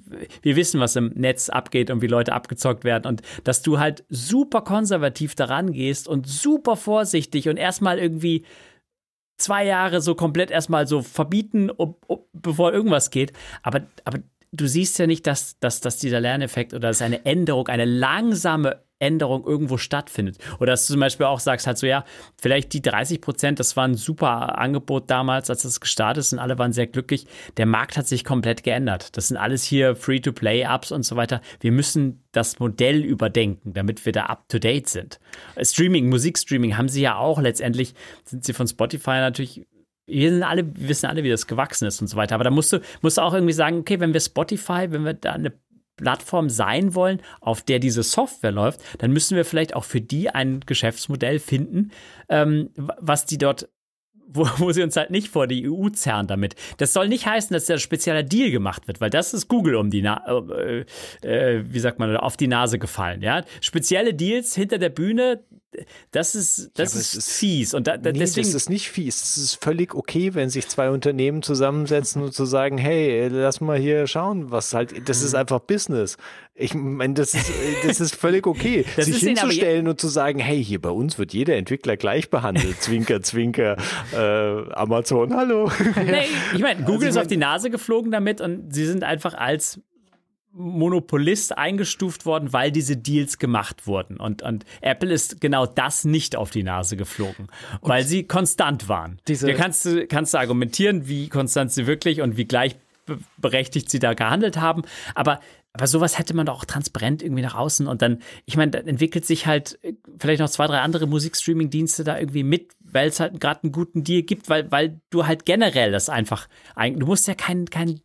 wir 0.43 0.57
wissen, 0.57 0.81
was 0.81 0.97
im 0.97 1.13
Netz 1.15 1.49
abgeht 1.49 1.91
und 1.91 2.03
wie 2.03 2.09
Leute 2.09 2.35
abgezockt 2.35 2.85
werden 2.85 3.07
und 3.07 3.23
dass 3.45 3.63
du 3.63 3.79
halt 3.79 4.05
super 4.11 4.61
konservativ 4.61 5.35
daran 5.35 5.73
gehst 5.73 6.09
und 6.09 6.27
super 6.29 6.77
vorsichtig 6.77 7.49
und 7.49 7.57
erstmal 7.57 7.99
irgendwie 7.99 8.45
zwei 9.39 9.65
Jahre 9.65 10.03
so 10.03 10.15
komplett 10.15 10.51
erstmal 10.51 10.87
so 10.87 11.01
verbieten, 11.01 11.71
ob, 11.71 12.05
ob, 12.07 12.29
bevor 12.35 12.73
irgendwas 12.73 13.11
geht. 13.11 13.33
Aber, 13.63 13.83
aber 14.05 14.19
du 14.53 14.67
siehst 14.67 14.99
ja 14.99 15.07
nicht, 15.07 15.27
dass, 15.27 15.59
dass, 15.59 15.81
dass 15.81 15.99
dieser 15.99 16.21
Lerneffekt 16.21 16.75
oder 16.75 16.89
dass 16.89 17.03
eine 17.03 17.25
Änderung, 17.25 17.69
eine 17.69 17.87
langsame 17.87 18.83
Änderung 19.03 19.45
irgendwo 19.45 19.77
stattfindet. 19.77 20.39
Oder 20.61 20.73
dass 20.73 20.87
du 20.87 20.95
zum 20.95 21.01
Beispiel 21.01 21.27
auch 21.27 21.41
sagst, 21.41 21.67
halt 21.67 21.77
so, 21.77 21.87
ja, 21.87 22.05
vielleicht 22.41 22.73
die 22.73 22.81
30 22.81 23.21
Prozent, 23.21 23.61
das 23.61 23.77
war 23.77 23.85
ein 23.85 23.95
super 23.95 24.59
Angebot 24.59 25.11
damals, 25.11 25.51
als 25.51 25.65
es 25.65 25.81
gestartet 25.81 26.21
ist 26.23 26.33
und 26.33 26.39
alle 26.39 26.59
waren 26.59 26.73
sehr 26.73 26.87
glücklich. 26.87 27.27
Der 27.57 27.67
Markt 27.67 27.97
hat 27.97 28.07
sich 28.07 28.25
komplett 28.25 28.63
geändert. 28.63 29.17
Das 29.17 29.29
sind 29.29 29.37
alles 29.37 29.65
hier 29.65 29.97
Free-to-Play-Apps 29.97 30.93
und 30.93 31.03
so 31.03 31.17
weiter. 31.17 31.41
Wir 31.61 31.73
müssen 31.73 32.23
das 32.31 32.61
Modell 32.61 33.05
überdenken, 33.05 33.75
damit 33.75 34.07
wir 34.07 34.13
da 34.13 34.27
up-to-date 34.27 34.89
sind. 34.89 35.21
Streaming, 35.61 36.09
Musikstreaming 36.09 36.77
haben 36.77 36.89
sie 36.89 37.03
ja 37.03 37.17
auch 37.17 37.41
letztendlich, 37.41 37.95
sind 38.25 38.45
sie 38.45 38.53
von 38.53 38.69
Spotify 38.69 39.19
natürlich 39.19 39.67
wir 40.05 40.31
sind 40.31 40.43
alle, 40.43 40.67
wir 40.77 40.89
wissen 40.89 41.07
alle, 41.07 41.23
wie 41.23 41.31
das 41.31 41.47
gewachsen 41.47 41.87
ist 41.87 42.01
und 42.01 42.09
so 42.09 42.17
weiter. 42.17 42.35
Aber 42.35 42.45
da 42.45 42.51
musst 42.51 42.73
du, 42.73 42.81
musst 43.03 43.19
du 43.19 43.23
auch 43.23 43.35
irgendwie 43.35 43.53
sagen, 43.53 43.79
okay, 43.79 44.01
wenn 44.01 44.13
wir 44.13 44.21
Spotify, 44.21 44.87
wenn 44.91 45.05
wir 45.05 45.15
da 45.15 45.33
eine 45.33 45.53
Plattform 46.03 46.51
sein 46.51 46.95
wollen, 46.95 47.21
auf 47.41 47.63
der 47.63 47.79
diese 47.79 48.03
Software 48.03 48.53
läuft, 48.53 48.81
dann 48.99 49.13
müssen 49.13 49.37
wir 49.37 49.45
vielleicht 49.45 49.75
auch 49.75 49.85
für 49.85 50.01
die 50.01 50.31
ein 50.31 50.61
Geschäftsmodell 50.67 51.39
finden, 51.39 51.91
ähm, 52.29 52.71
was 52.77 53.25
die 53.25 53.39
dort 53.39 53.69
wo, 54.35 54.47
wo 54.59 54.73
sie 54.73 54.83
uns 54.83 54.97
halt 54.97 55.11
nicht 55.11 55.29
vor 55.29 55.47
die 55.47 55.69
EU 55.69 55.89
zerren 55.91 56.27
damit. 56.27 56.55
Das 56.79 56.93
soll 56.93 57.09
nicht 57.09 57.27
heißen, 57.27 57.53
dass 57.53 57.67
der 57.67 57.79
spezieller 57.79 58.23
Deal 58.23 58.51
gemacht 58.51 58.89
wird, 58.89 59.01
weil 59.01 59.11
das 59.11 59.35
ist 59.35 59.49
Google 59.49 59.77
um 59.77 59.91
die 59.91 60.03
Na 60.03 60.25
äh, 60.27 60.85
äh, 61.23 61.65
wie 61.67 61.81
sagt 61.81 61.99
man, 61.99 62.17
auf 62.17 62.37
die 62.37 62.49
Nase 62.49 62.79
gefallen. 62.79 63.23
Ja, 63.23 63.43
spezielle 63.61 64.15
Deals 64.15 64.55
hinter 64.55 64.79
der 64.79 64.91
Bühne, 64.91 65.45
das 66.11 66.35
ist, 66.35 66.71
das 66.75 66.95
ja, 66.95 67.01
ist, 67.01 67.15
ist, 67.15 67.31
fies. 67.31 67.75
Und 67.75 67.87
da, 67.87 67.97
da, 67.97 68.13
nee, 68.13 68.19
deswegen. 68.19 68.47
Das 68.47 68.55
ist 68.55 68.71
nicht 68.71 68.91
fies. 68.91 69.23
Es 69.23 69.37
ist 69.39 69.63
völlig 69.63 69.95
okay, 69.95 70.35
wenn 70.35 70.51
sich 70.51 70.69
zwei 70.69 70.91
Unternehmen 70.91 71.43
zusammensetzen 71.43 72.23
und 72.23 72.35
zu 72.35 72.45
sagen, 72.45 72.79
hey, 72.79 73.29
lass 73.29 73.61
mal 73.61 73.79
hier 73.79 74.07
schauen, 74.07 74.51
was 74.51 74.75
halt, 74.75 75.09
das 75.09 75.23
ist 75.23 75.33
mhm. 75.33 75.41
einfach 75.41 75.61
Business. 75.61 76.17
Ich 76.55 76.75
meine, 76.75 77.15
das 77.15 77.35
ist, 77.35 77.51
das 77.85 78.01
ist 78.01 78.15
völlig 78.15 78.47
okay, 78.47 78.85
sich 78.99 79.19
hinzustellen 79.19 79.89
und 79.89 80.01
zu 80.01 80.09
sagen, 80.09 80.39
hey, 80.39 80.63
hier 80.63 80.81
bei 80.81 80.91
uns 80.91 81.19
wird 81.19 81.33
jeder 81.33 81.57
Entwickler 81.57 81.97
gleich 81.97 82.29
behandelt. 82.29 82.83
Zwinker, 82.83 83.23
Zwinker, 83.23 83.77
äh, 84.13 84.73
Amazon, 84.75 85.35
hallo. 85.35 85.71
Nee, 86.05 86.27
ich 86.55 86.61
meine, 86.61 86.83
Google 86.85 87.07
also, 87.07 87.21
ist 87.21 87.25
auf 87.25 87.27
die 87.29 87.37
Nase 87.37 87.71
geflogen 87.71 88.11
damit 88.11 88.41
und 88.41 88.75
sie 88.75 88.87
sind 88.87 89.05
einfach 89.05 89.35
als 89.35 89.81
Monopolist 90.55 91.57
eingestuft 91.57 92.27
worden, 92.27 92.53
weil 92.53 92.71
diese 92.71 92.97
Deals 92.97 93.39
gemacht 93.39 93.87
wurden. 93.87 94.19
Und, 94.19 94.43
und 94.43 94.65
Apple 94.81 95.13
ist 95.13 95.41
genau 95.41 95.67
das 95.67 96.05
nicht 96.05 96.37
auf 96.37 96.51
die 96.51 96.63
Nase 96.63 96.97
geflogen, 96.97 97.49
und 97.81 97.89
weil 97.89 98.05
sie 98.05 98.25
konstant 98.25 98.89
waren. 98.89 99.19
Diese 99.29 99.47
Hier 99.47 99.57
kannst 99.57 99.87
du, 99.87 100.07
kannst 100.07 100.35
du 100.35 100.39
argumentieren, 100.39 101.09
wie 101.09 101.29
konstant 101.29 101.73
sie 101.73 101.87
wirklich 101.87 102.21
und 102.21 102.37
wie 102.37 102.45
gleichberechtigt 102.45 103.91
sie 103.91 103.99
da 103.99 104.15
gehandelt 104.15 104.59
haben. 104.59 104.83
Aber 105.15 105.41
aber 105.75 105.87
sowas 105.87 106.19
hätte 106.19 106.35
man 106.35 106.47
doch 106.47 106.59
auch 106.59 106.65
transparent 106.67 107.23
irgendwie 107.23 107.43
nach 107.43 107.55
außen 107.55 107.87
und 107.87 108.03
dann, 108.03 108.19
ich 108.45 108.59
meine, 108.59 108.73
da 108.73 108.79
entwickelt 108.81 109.25
sich 109.25 109.47
halt 109.47 109.79
vielleicht 110.19 110.41
noch 110.41 110.51
zwei, 110.51 110.67
drei 110.67 110.81
andere 110.81 111.07
Musikstreaming-Dienste 111.07 112.05
da 112.05 112.19
irgendwie 112.19 112.43
mit, 112.43 112.73
weil 112.81 113.09
es 113.09 113.21
halt 113.21 113.41
gerade 113.41 113.63
einen 113.63 113.73
guten 113.73 114.05
Deal 114.05 114.23
gibt, 114.23 114.51
weil, 114.51 114.71
weil 114.71 115.01
du 115.09 115.27
halt 115.27 115.47
generell 115.47 115.91
das 115.91 116.11
einfach, 116.11 116.47
du 116.77 117.07
musst 117.07 117.27
ja 117.27 117.35
kein, 117.35 117.65
kein 117.71 118.03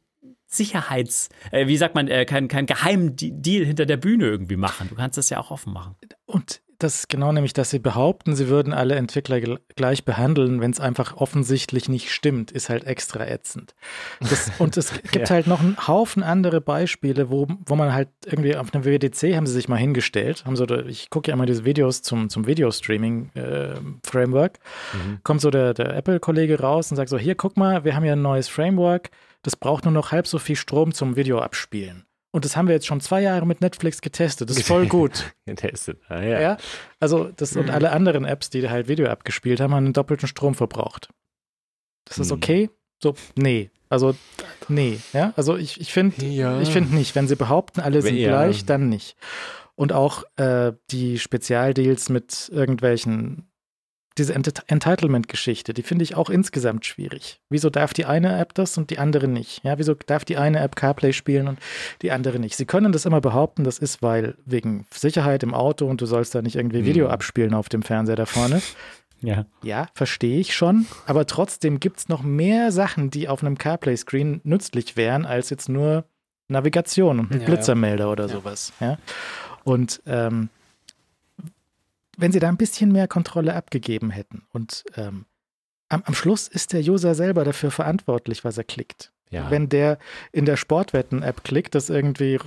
Sicherheits, 0.47 1.29
äh, 1.51 1.67
wie 1.67 1.77
sagt 1.77 1.93
man, 1.93 2.07
äh, 2.07 2.25
kein, 2.25 2.47
kein 2.47 2.65
geheimen 2.65 3.15
Deal 3.15 3.65
hinter 3.65 3.85
der 3.85 3.97
Bühne 3.97 4.25
irgendwie 4.25 4.55
machen. 4.55 4.87
Du 4.89 4.95
kannst 4.95 5.17
das 5.17 5.29
ja 5.29 5.39
auch 5.39 5.51
offen 5.51 5.73
machen. 5.73 5.95
Und 6.25 6.61
das 6.79 6.95
ist 6.95 7.09
genau 7.09 7.31
nämlich, 7.31 7.53
dass 7.53 7.71
sie 7.71 7.79
behaupten, 7.79 8.35
sie 8.35 8.49
würden 8.49 8.71
alle 8.71 8.93
Entwickler 8.95 9.39
gleich 9.75 10.05
behandeln, 10.05 10.61
wenn 10.61 10.69
es 10.69 10.79
einfach 10.79 11.17
offensichtlich 11.17 11.89
nicht 11.89 12.11
stimmt, 12.11 12.51
ist 12.51 12.69
halt 12.69 12.83
extra 12.83 13.25
ätzend. 13.25 13.73
Das, 14.19 14.51
und 14.59 14.77
es 14.77 14.93
gibt 14.93 15.29
ja. 15.29 15.35
halt 15.35 15.47
noch 15.47 15.59
einen 15.59 15.87
Haufen 15.87 16.21
andere 16.21 16.61
Beispiele, 16.61 17.31
wo, 17.31 17.47
wo 17.65 17.75
man 17.75 17.93
halt 17.93 18.09
irgendwie 18.25 18.55
auf 18.55 18.71
einem 18.73 18.85
WWDC 18.85 19.35
haben 19.35 19.47
sie 19.47 19.53
sich 19.53 19.67
mal 19.67 19.77
hingestellt, 19.77 20.45
haben 20.45 20.55
so, 20.55 20.69
ich 20.69 21.09
gucke 21.09 21.29
ja 21.29 21.33
immer 21.33 21.47
diese 21.47 21.65
Videos 21.65 22.03
zum, 22.03 22.29
zum 22.29 22.45
Video-Streaming-Framework, 22.45 24.57
äh, 24.57 24.97
mhm. 24.97 25.17
kommt 25.23 25.41
so 25.41 25.49
der, 25.49 25.73
der 25.73 25.95
Apple-Kollege 25.95 26.59
raus 26.59 26.91
und 26.91 26.97
sagt 26.97 27.09
so, 27.09 27.17
hier, 27.17 27.33
guck 27.33 27.57
mal, 27.57 27.85
wir 27.85 27.95
haben 27.95 28.03
hier 28.03 28.13
ein 28.13 28.21
neues 28.21 28.49
Framework, 28.49 29.09
das 29.47 29.55
braucht 29.55 29.85
nur 29.85 29.93
noch 29.93 30.11
halb 30.11 30.27
so 30.27 30.39
viel 30.39 30.57
Strom 30.57 30.93
zum 30.93 31.15
Video 31.15 31.39
abspielen. 31.39 32.05
Und 32.31 32.43
das 32.43 32.57
haben 32.57 32.67
wir 32.67 32.75
jetzt 32.75 32.85
schon 32.85 32.99
zwei 32.99 33.21
Jahre 33.21 33.45
mit 33.45 33.61
Netflix 33.61 34.01
getestet. 34.01 34.49
Das 34.49 34.57
ist 34.57 34.67
voll 34.67 34.87
gut. 34.87 35.33
getestet, 35.45 36.01
ah, 36.09 36.21
ja. 36.21 36.41
ja. 36.41 36.57
Also, 36.99 37.31
das 37.33 37.55
und 37.55 37.67
mhm. 37.67 37.71
alle 37.71 37.93
anderen 37.93 38.25
Apps, 38.25 38.49
die 38.49 38.69
halt 38.69 38.89
Video 38.89 39.07
abgespielt 39.07 39.61
haben, 39.61 39.73
haben 39.73 39.85
einen 39.85 39.93
doppelten 39.93 40.27
Strom 40.27 40.53
verbraucht. 40.53 41.07
Das 42.03 42.19
ist 42.19 42.27
mhm. 42.27 42.35
okay? 42.35 42.69
So, 43.01 43.15
nee. 43.37 43.71
Also, 43.87 44.15
nee. 44.67 44.99
Ja, 45.13 45.31
also 45.37 45.55
ich, 45.55 45.79
ich 45.79 45.93
finde 45.93 46.25
ja. 46.25 46.59
ich 46.59 46.67
finde 46.67 46.93
nicht. 46.93 47.15
Wenn 47.15 47.29
sie 47.29 47.37
behaupten, 47.37 47.79
alle 47.79 48.01
sind 48.01 48.17
ja. 48.17 48.27
gleich, 48.27 48.65
dann 48.65 48.89
nicht. 48.89 49.15
Und 49.75 49.93
auch 49.93 50.25
äh, 50.35 50.73
die 50.91 51.19
Spezialdeals 51.19 52.09
mit 52.09 52.49
irgendwelchen 52.51 53.49
diese 54.17 54.33
Ent 54.33 54.63
Entitlement-Geschichte, 54.67 55.73
die 55.73 55.83
finde 55.83 56.03
ich 56.03 56.15
auch 56.15 56.29
insgesamt 56.29 56.85
schwierig. 56.85 57.39
Wieso 57.49 57.69
darf 57.69 57.93
die 57.93 58.05
eine 58.05 58.39
App 58.39 58.53
das 58.53 58.77
und 58.77 58.89
die 58.89 58.99
andere 58.99 59.27
nicht? 59.27 59.63
Ja, 59.63 59.77
wieso 59.77 59.93
darf 59.93 60.25
die 60.25 60.37
eine 60.37 60.59
App 60.59 60.75
CarPlay 60.75 61.13
spielen 61.13 61.47
und 61.47 61.59
die 62.01 62.11
andere 62.11 62.39
nicht? 62.39 62.55
Sie 62.55 62.65
können 62.65 62.91
das 62.91 63.05
immer 63.05 63.21
behaupten, 63.21 63.63
das 63.63 63.79
ist, 63.79 64.01
weil 64.01 64.35
wegen 64.45 64.85
Sicherheit 64.91 65.43
im 65.43 65.53
Auto 65.53 65.87
und 65.87 66.01
du 66.01 66.05
sollst 66.05 66.35
da 66.35 66.41
nicht 66.41 66.55
irgendwie 66.55 66.85
Video 66.85 67.07
mhm. 67.07 67.11
abspielen 67.11 67.53
auf 67.53 67.69
dem 67.69 67.83
Fernseher 67.83 68.15
da 68.15 68.25
vorne. 68.25 68.61
Ja. 69.21 69.47
Ja, 69.63 69.87
verstehe 69.95 70.39
ich 70.39 70.55
schon. 70.55 70.85
Aber 71.07 71.25
trotzdem 71.25 71.79
gibt 71.79 71.97
es 71.97 72.07
noch 72.07 72.21
mehr 72.21 72.71
Sachen, 72.71 73.09
die 73.09 73.27
auf 73.27 73.41
einem 73.41 73.57
CarPlay-Screen 73.57 74.41
nützlich 74.43 74.95
wären, 74.95 75.25
als 75.25 75.49
jetzt 75.49 75.69
nur 75.69 76.05
Navigation 76.49 77.21
und 77.21 77.33
ja, 77.33 77.39
Blitzermelder 77.39 78.05
ja. 78.05 78.11
oder 78.11 78.27
ja. 78.27 78.29
sowas. 78.29 78.73
Ja. 78.79 78.99
Und 79.63 80.03
ähm, 80.05 80.49
wenn 82.17 82.31
sie 82.31 82.39
da 82.39 82.49
ein 82.49 82.57
bisschen 82.57 82.91
mehr 82.91 83.07
Kontrolle 83.07 83.53
abgegeben 83.53 84.09
hätten 84.09 84.43
und 84.51 84.83
ähm, 84.95 85.25
am, 85.89 86.03
am, 86.03 86.13
Schluss 86.13 86.49
ist 86.49 86.73
der 86.73 86.81
User 86.81 87.15
selber 87.15 87.45
dafür 87.45 87.71
verantwortlich, 87.71 88.43
was 88.43 88.57
er 88.57 88.65
klickt. 88.65 89.13
Ja. 89.29 89.49
Wenn 89.49 89.69
der 89.69 89.99
in 90.33 90.45
der 90.45 90.57
Sportwetten-App 90.57 91.43
klickt, 91.43 91.75
dass 91.75 91.89
irgendwie 91.89 92.39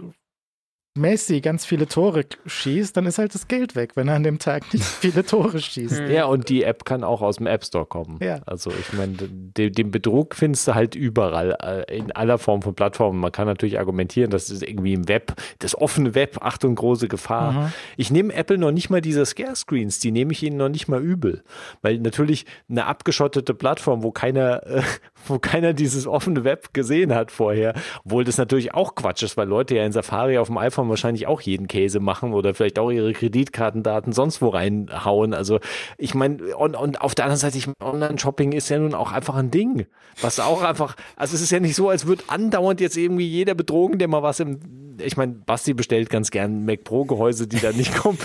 Messi 0.97 1.41
ganz 1.41 1.65
viele 1.65 1.87
Tore 1.87 2.25
schießt, 2.47 2.97
dann 2.97 3.07
ist 3.07 3.19
halt 3.19 3.33
das 3.33 3.47
Geld 3.47 3.77
weg, 3.77 3.93
wenn 3.95 4.09
er 4.09 4.17
an 4.17 4.25
dem 4.25 4.41
Tag 4.41 4.73
nicht 4.73 4.85
viele 5.01 5.25
Tore 5.25 5.61
schießt. 5.61 6.01
Ja, 6.09 6.25
und 6.25 6.49
die 6.49 6.65
App 6.65 6.85
kann 6.85 7.05
auch 7.05 7.23
aus 7.23 7.37
dem 7.37 7.47
App 7.47 7.65
Store 7.65 7.87
kommen. 7.87 8.19
Ja. 8.21 8.41
Also 8.45 8.73
ich 8.73 8.93
meine, 8.93 9.17
den, 9.17 9.73
den 9.73 9.91
Betrug 9.93 10.35
findest 10.35 10.67
du 10.67 10.75
halt 10.75 10.97
überall, 10.97 11.57
äh, 11.63 11.97
in 11.97 12.11
aller 12.11 12.39
Form 12.39 12.63
von 12.63 12.75
Plattformen. 12.75 13.21
Man 13.21 13.31
kann 13.31 13.47
natürlich 13.47 13.79
argumentieren, 13.79 14.31
das 14.33 14.51
ist 14.51 14.65
irgendwie 14.65 14.95
im 14.95 15.07
Web, 15.07 15.35
das 15.61 15.81
offene 15.81 16.17
Web, 16.17 16.39
Achtung, 16.41 16.75
große 16.75 17.07
Gefahr. 17.07 17.53
Mhm. 17.53 17.73
Ich 17.97 18.11
nehme 18.11 18.35
Apple 18.35 18.59
noch 18.59 18.73
nicht 18.73 18.91
mal 18.91 19.01
diese 19.01 19.25
Scare-Screens, 19.25 20.01
die 20.01 20.11
nehme 20.11 20.33
ich 20.33 20.43
ihnen 20.43 20.57
noch 20.57 20.69
nicht 20.69 20.89
mal 20.89 21.01
übel. 21.01 21.45
Weil 21.83 22.01
natürlich 22.01 22.47
eine 22.69 22.87
abgeschottete 22.87 23.55
Plattform, 23.55 24.03
wo 24.03 24.11
keiner, 24.11 24.67
äh, 24.67 24.83
wo 25.27 25.39
keiner 25.39 25.73
dieses 25.73 26.07
offene 26.07 26.45
Web 26.45 26.73
gesehen 26.73 27.15
hat 27.15 27.31
vorher, 27.31 27.75
obwohl 28.05 28.25
das 28.25 28.39
natürlich 28.39 28.75
auch 28.75 28.95
Quatsch 28.95 29.23
ist, 29.23 29.37
weil 29.37 29.49
Leute 29.49 29.77
ja 29.77 29.85
in 29.85 29.93
Safari 29.93 30.39
auf 30.39 30.49
dem 30.49 30.59
iPhone 30.59 30.89
wahrscheinlich 30.89 31.27
auch 31.27 31.41
jeden 31.41 31.69
Käse 31.69 32.01
machen 32.01 32.33
oder 32.33 32.55
vielleicht 32.55 32.79
auch 32.79 32.91
ihre 32.91 33.13
Kreditkartendaten 33.13 34.13
sonst 34.13 34.43
wo 34.43 34.49
reinhauen. 34.49 35.35
Also 35.35 35.61
ich 35.99 36.15
meine, 36.15 36.57
und, 36.57 36.75
und 36.75 37.01
auf 37.01 37.15
der 37.15 37.27
anderen 37.27 37.41
Seite, 37.41 37.59
ich 37.59 37.67
mein, 37.67 37.75
Online-Shopping 37.81 38.53
ist 38.53 38.69
ja 38.69 38.79
nun 38.79 38.95
auch 38.95 39.13
einfach 39.13 39.37
ein 39.37 39.51
Ding, 39.51 39.87
was 40.21 40.41
auch 40.41 40.63
einfach, 40.63 40.97
also 41.17 41.35
es 41.35 41.43
ist 41.43 41.51
ja 41.51 41.61
nicht 41.61 41.75
so, 41.75 41.89
als 41.89 42.07
würde 42.07 42.25
andauernd 42.29 42.81
jetzt 42.81 42.97
irgendwie 42.97 43.27
jeder 43.27 43.55
betrogen, 43.55 43.99
der 43.99 44.09
mal 44.09 44.23
was 44.23 44.41
im, 44.41 44.61
ich 45.05 45.17
meine, 45.17 45.35
Basti 45.35 45.75
bestellt 45.75 46.11
ganz 46.11 46.31
gern 46.31 46.65
Mac 46.65 46.85
Pro 46.85 47.05
Gehäuse, 47.05 47.47
die 47.47 47.59
da 47.59 47.73
nicht 47.73 47.95
kommen, 47.97 48.19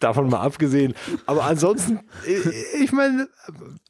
davon 0.00 0.28
mal 0.28 0.40
abgesehen. 0.40 0.94
Aber 1.26 1.44
ansonsten, 1.44 2.00
ich, 2.80 2.92
meine, 2.92 3.28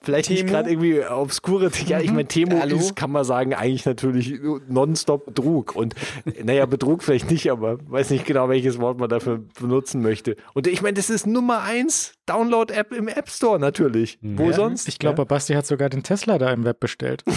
vielleicht 0.03 0.31
nicht 0.31 0.41
Temo? 0.41 0.53
gerade 0.53 0.71
irgendwie 0.71 1.05
obskure, 1.05 1.71
ja, 1.87 2.01
ich 2.01 2.11
meine, 2.11 2.29
Temo 2.29 2.61
Hallo? 2.61 2.77
ist, 2.77 2.97
kann 2.97 3.11
man 3.11 3.25
sagen, 3.25 3.55
eigentlich 3.55 3.87
natürlich 3.87 4.41
nonstop 4.69 5.27
Betrug 5.27 5.77
und 5.77 5.95
naja, 6.43 6.67
Betrug 6.67 7.03
vielleicht 7.03 7.31
nicht, 7.31 7.51
aber 7.51 7.79
weiß 7.91 8.11
nicht 8.11 8.27
genau, 8.27 8.49
welches 8.49 8.81
Wort 8.81 8.99
man 8.99 9.09
dafür 9.09 9.43
benutzen 9.61 10.03
möchte. 10.03 10.37
Und 10.55 10.67
ich 10.67 10.83
meine, 10.83 10.95
das 10.95 11.11
ist 11.11 11.27
Nummer 11.27 11.63
eins 11.63 12.15
Download-App 12.27 12.93
im 12.93 13.09
App 13.09 13.29
Store 13.29 13.59
natürlich. 13.59 14.19
Wo 14.23 14.51
Ja. 14.51 14.53
sonst? 14.53 14.89
Ich 14.89 14.99
glaube, 14.99 15.25
Basti 15.27 15.55
hat 15.55 15.67
sogar 15.67 15.89
den 15.89 16.03
Tesla 16.03 16.39
da 16.39 16.53
im 16.53 16.65
Web 16.65 16.81
bestellt. 16.81 17.25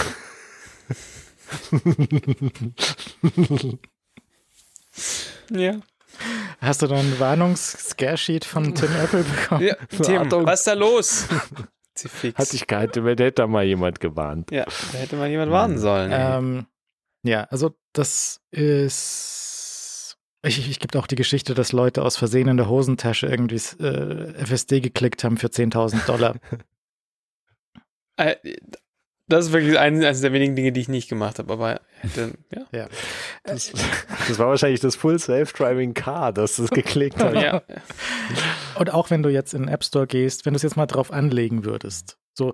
Ja. 5.51 5.75
Hast 6.61 6.81
du 6.81 6.87
da 6.87 6.95
einen 6.95 7.19
Warnungs-Scare-Sheet 7.19 8.45
von 8.45 8.73
Tim 8.73 8.89
Apple 9.03 9.23
bekommen? 9.23 9.65
ja. 9.67 9.75
Tim, 10.01 10.17
Achtung. 10.21 10.45
was 10.45 10.59
ist 10.61 10.67
da 10.67 10.73
los? 10.73 11.27
Hat 12.35 12.47
sich 12.47 12.67
gehalten, 12.67 13.05
da 13.05 13.09
hätte 13.09 13.31
da 13.31 13.47
mal 13.47 13.63
jemand 13.63 13.99
gewarnt. 14.01 14.51
ja, 14.51 14.65
da 14.91 14.97
hätte 14.97 15.15
mal 15.15 15.29
jemand 15.29 15.51
warnen 15.51 15.77
sollen. 15.77 16.11
Ähm, 16.13 16.65
ja, 17.23 17.43
also 17.45 17.73
das 17.93 18.41
ist. 18.51 20.17
Ich, 20.45 20.69
ich 20.69 20.79
gibt 20.79 20.95
auch 20.97 21.07
die 21.07 21.15
Geschichte, 21.15 21.53
dass 21.55 21.71
Leute 21.71 22.03
aus 22.03 22.17
Versehen 22.17 22.47
in 22.49 22.57
der 22.57 22.67
Hosentasche 22.69 23.27
irgendwie 23.27 23.55
äh, 23.81 24.33
FSD 24.45 24.81
geklickt 24.81 25.23
haben 25.23 25.37
für 25.37 25.47
10.000 25.47 26.05
Dollar. 26.05 26.35
Äh, 28.17 28.35
Das 29.27 29.47
ist 29.47 29.53
wirklich 29.53 29.79
eines, 29.79 30.21
der 30.21 30.33
wenigen 30.33 30.55
Dinge, 30.55 30.71
die 30.71 30.81
ich 30.81 30.87
nicht 30.87 31.09
gemacht 31.09 31.39
habe, 31.39 31.51
aber 31.51 31.81
hätte, 32.01 32.33
ja. 32.53 32.65
ja. 32.71 32.87
Das, 33.43 33.71
das 34.27 34.37
war 34.37 34.47
wahrscheinlich 34.49 34.81
das 34.81 34.95
Full 34.95 35.17
Self-Driving 35.17 35.93
Car, 35.95 36.31
das 36.31 36.57
das 36.57 36.69
geklickt 36.69 37.21
hat. 37.23 37.33
ja. 37.33 37.63
Und 38.77 38.93
auch 38.93 39.09
wenn 39.09 39.23
du 39.23 39.29
jetzt 39.29 39.53
in 39.53 39.63
den 39.63 39.69
App 39.69 39.83
Store 39.83 40.05
gehst, 40.07 40.45
wenn 40.45 40.53
du 40.53 40.57
es 40.57 40.63
jetzt 40.63 40.77
mal 40.77 40.85
drauf 40.85 41.11
anlegen 41.11 41.65
würdest, 41.65 42.17
so 42.33 42.53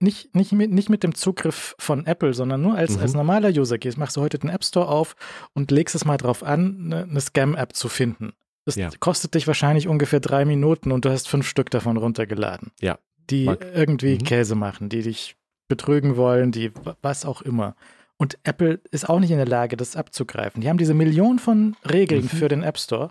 nicht, 0.00 0.34
nicht, 0.34 0.52
mit, 0.52 0.70
nicht 0.72 0.90
mit 0.90 1.04
dem 1.04 1.14
Zugriff 1.14 1.76
von 1.78 2.04
Apple, 2.06 2.34
sondern 2.34 2.60
nur 2.60 2.74
als, 2.74 2.96
Mhm. 2.96 3.02
als 3.02 3.14
normaler 3.14 3.48
User 3.50 3.78
gehst, 3.78 3.96
machst 3.98 4.16
du 4.16 4.20
heute 4.20 4.38
den 4.38 4.50
App 4.50 4.64
Store 4.64 4.88
auf 4.88 5.14
und 5.54 5.70
legst 5.70 5.94
es 5.94 6.04
mal 6.04 6.16
drauf 6.16 6.42
an, 6.42 6.76
eine, 6.92 7.02
eine 7.08 7.20
Scam-App 7.20 7.74
zu 7.76 7.88
finden. 7.88 8.32
Das 8.64 8.74
Ja. 8.74 8.90
kostet 9.00 9.34
dich 9.34 9.46
wahrscheinlich 9.46 9.88
ungefähr 9.88 10.20
drei 10.20 10.44
Minuten 10.44 10.92
und 10.92 11.04
du 11.04 11.10
hast 11.10 11.28
fünf 11.28 11.46
Stück 11.48 11.70
davon 11.70 11.96
runtergeladen. 11.96 12.72
Ja. 12.80 12.98
Die 13.30 13.44
Mag- 13.44 13.64
irgendwie 13.74 14.14
Mhm. 14.14 14.24
Käse 14.24 14.56
machen, 14.56 14.88
die 14.88 15.02
dich 15.02 15.36
betrügen 15.76 16.16
wollen, 16.16 16.52
die 16.52 16.72
wa- 16.84 16.96
was 17.02 17.24
auch 17.24 17.42
immer. 17.42 17.74
Und 18.18 18.38
Apple 18.44 18.80
ist 18.90 19.08
auch 19.08 19.18
nicht 19.20 19.30
in 19.32 19.36
der 19.38 19.46
Lage, 19.46 19.76
das 19.76 19.96
abzugreifen. 19.96 20.60
Die 20.60 20.68
haben 20.68 20.78
diese 20.78 20.94
Million 20.94 21.38
von 21.38 21.76
Regeln 21.90 22.24
Mhm. 22.24 22.28
für 22.28 22.48
den 22.48 22.62
App 22.62 22.78
Store 22.78 23.10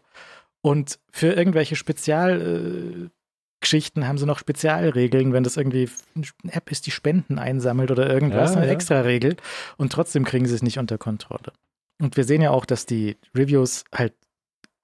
und 0.61 0.99
für 1.11 1.33
irgendwelche 1.33 1.75
Spezialgeschichten 1.75 4.03
äh, 4.03 4.05
haben 4.05 4.17
sie 4.17 4.25
noch 4.25 4.39
Spezialregeln, 4.39 5.33
wenn 5.33 5.43
das 5.43 5.57
irgendwie 5.57 5.89
eine 6.43 6.53
App 6.53 6.71
ist, 6.71 6.85
die 6.85 6.91
Spenden 6.91 7.39
einsammelt 7.39 7.91
oder 7.91 8.09
irgendwas, 8.09 8.51
Ja, 8.51 8.57
eine 8.57 8.67
ja. 8.67 8.73
extra 8.73 9.01
Regel. 9.01 9.35
Und 9.77 9.91
trotzdem 9.91 10.23
kriegen 10.25 10.45
sie 10.45 10.55
es 10.55 10.63
nicht 10.63 10.79
unter 10.79 10.97
Kontrolle. 10.97 11.51
Und 12.01 12.17
wir 12.17 12.23
sehen 12.23 12.41
ja 12.41 12.51
auch, 12.51 12.65
dass 12.65 12.85
die 12.85 13.17
Reviews 13.35 13.83
halt 13.93 14.13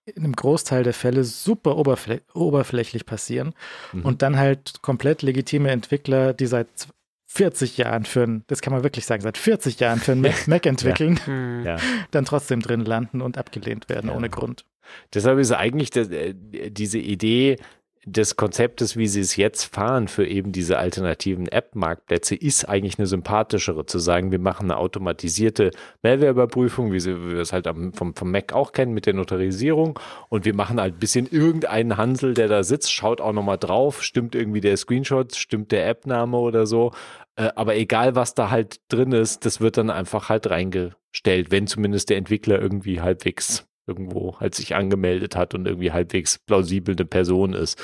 in 0.06 0.23
einem 0.23 0.33
Großteil 0.33 0.83
der 0.83 0.93
Fälle 0.93 1.23
super 1.25 1.75
oberflä 1.77 2.22
oberflächlich 2.33 3.06
passieren 3.06 3.53
Mhm. 3.91 4.06
und 4.06 4.22
dann 4.22 4.38
halt 4.38 4.81
komplett 4.81 5.22
legitime 5.22 5.69
Entwickler, 5.72 6.33
die 6.33 6.45
seit 6.47 6.67
40 7.38 7.77
Jahren 7.77 8.06
für 8.06 8.24
ein, 8.24 8.43
das 8.48 8.61
kann 8.61 8.74
man 8.74 8.83
wirklich 8.83 9.06
sagen, 9.06 9.22
seit 9.22 9.38
40 9.38 9.80
Jahren 9.80 9.99
für 9.99 10.14
ein 10.14 10.22
Mac, 10.22 10.33
Mac 10.48 10.66
entwickeln, 10.66 11.19
Hm. 11.25 11.64
Ja. 11.66 11.77
dann 12.11 12.25
trotzdem 12.25 12.61
drin 12.61 12.82
landen 12.83 13.22
und 13.22 13.38
abgelehnt 13.38 13.90
werden 13.90 14.09
Ja. 14.09 14.16
ohne 14.16 14.30
Grund. 14.30 14.66
Deshalb 15.14 15.38
ist 15.40 15.51
eigentlich 15.51 15.90
das, 15.91 16.09
äh, 16.09 16.33
diese 16.72 16.98
Idee 16.99 17.57
des 18.09 18.38
Konzeptes, 18.38 18.95
wie 18.95 19.07
sie 19.07 19.19
es 19.19 19.35
jetzt 19.35 19.66
fahren 19.75 20.07
für 20.07 20.25
eben 20.25 20.53
diese 20.53 20.77
alternativen 20.80 21.49
App-Marktplätze, 21.49 22.35
ist 22.35 22.64
eigentlich 22.64 22.98
eine 22.98 23.06
sympathischere, 23.06 23.85
zu 23.85 23.99
sagen, 23.99 24.32
wir 24.32 24.40
machen 24.40 24.72
eine 24.72 24.77
automatisierte 24.77 25.72
Malware-Überprüfung, 26.03 26.93
wie, 26.93 27.01
sie- 27.01 27.17
wie 27.17 27.32
wir 27.33 27.41
es 27.41 27.51
halt 27.51 27.67
am, 27.67 27.91
vom, 27.91 28.16
vom 28.16 28.32
Mac 28.32 28.53
auch 28.53 28.72
kennen 28.72 28.93
mit 28.93 29.07
der 29.07 29.14
Notarisierung 29.14 29.99
und 30.30 30.45
wir 30.45 30.53
machen 30.56 30.80
halt 30.80 30.95
ein 30.95 30.99
bisschen 30.99 31.27
irgendeinen 31.30 31.98
Hansel, 31.98 32.33
der 32.33 32.48
da 32.48 32.64
sitzt, 32.64 32.93
schaut 32.93 33.19
auch 33.19 33.33
nochmal 33.33 33.57
drauf, 33.57 34.01
stimmt 34.01 34.35
irgendwie 34.35 34.61
der 34.61 34.77
Screenshot, 34.77 35.35
stimmt 35.35 35.74
der 35.74 35.90
App-Name 35.90 36.38
oder 36.38 36.66
so, 36.66 36.93
äh, 37.38 37.49
aber 37.56 37.75
egal, 37.75 38.16
was 38.16 38.33
da 38.33 38.49
halt 38.49 38.82
drin 38.90 39.14
ist, 39.14 39.45
das 39.45 39.61
wird 39.61 39.77
dann 39.77 39.90
einfach 39.90 40.27
halt 40.30 40.49
reingestellt, 40.49 41.49
wenn 41.51 41.67
zumindest 41.67 42.09
der 42.09 42.17
Entwickler 42.17 42.59
irgendwie 42.61 42.99
halbwegs 43.01 43.66
irgendwo 43.88 44.38
halt 44.40 44.53
sich 44.53 44.75
angemeldet 44.75 45.35
hat 45.38 45.53
und 45.53 45.66
irgendwie 45.66 45.91
halbwegs 45.93 46.40
plausibel 46.40 46.93
eine 46.95 47.06
Person 47.06 47.53
ist. 47.53 47.82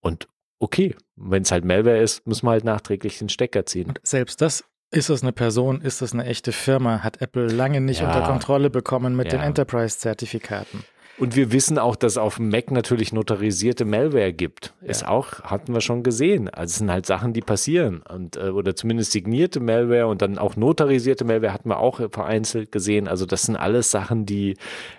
Und 0.00 0.28
okay, 0.58 0.94
wenn 1.16 1.42
es 1.42 1.50
halt 1.50 1.64
Malware 1.64 1.98
ist, 2.02 2.26
muss 2.26 2.42
man 2.42 2.52
halt 2.52 2.64
nachträglich 2.64 3.18
den 3.18 3.30
Stecker 3.30 3.64
ziehen. 3.64 3.88
Und 3.88 4.00
selbst 4.02 4.42
das, 4.42 4.64
ist 4.90 5.08
es 5.10 5.22
eine 5.22 5.32
Person, 5.32 5.80
ist 5.80 6.02
es 6.02 6.12
eine 6.12 6.24
echte 6.24 6.52
Firma, 6.52 7.02
hat 7.02 7.20
Apple 7.20 7.46
lange 7.46 7.80
nicht 7.80 8.00
Ja. 8.00 8.06
unter 8.08 8.26
Kontrolle 8.26 8.68
bekommen 8.70 9.16
mit 9.16 9.32
den 9.32 9.40
Ja. 9.40 9.46
Enterprise-Zertifikaten. 9.46 10.84
Und 11.18 11.34
wir 11.34 11.50
wissen 11.50 11.78
auch, 11.78 11.96
dass 11.96 12.16
auf 12.16 12.36
dem 12.36 12.48
Mac 12.48 12.70
natürlich 12.70 13.12
notarisierte 13.12 13.84
Malware 13.84 14.32
gibt. 14.32 14.74
Ist 14.80 15.06
auch, 15.06 15.42
hatten 15.42 15.74
wir 15.74 15.80
schon 15.80 16.04
gesehen. 16.04 16.48
Also 16.48 16.72
es 16.72 16.78
sind 16.78 16.90
halt 16.90 17.06
Sachen, 17.06 17.32
die 17.32 17.40
passieren. 17.40 18.02
Und, 18.08 18.36
äh, 18.36 18.50
oder 18.50 18.76
zumindest 18.76 19.12
signierte 19.12 19.58
Malware 19.58 20.06
und 20.06 20.22
dann 20.22 20.38
auch 20.38 20.54
notarisierte 20.54 21.24
Malware 21.24 21.52
hatten 21.52 21.70
wir 21.70 21.78
auch 21.78 22.00
vereinzelt 22.12 22.70
gesehen. 22.70 23.08
Also 23.08 23.26
das 23.26 23.42
sind 23.42 23.56
alles 23.56 23.90
Sachen, 23.90 24.26
die, 24.26 24.56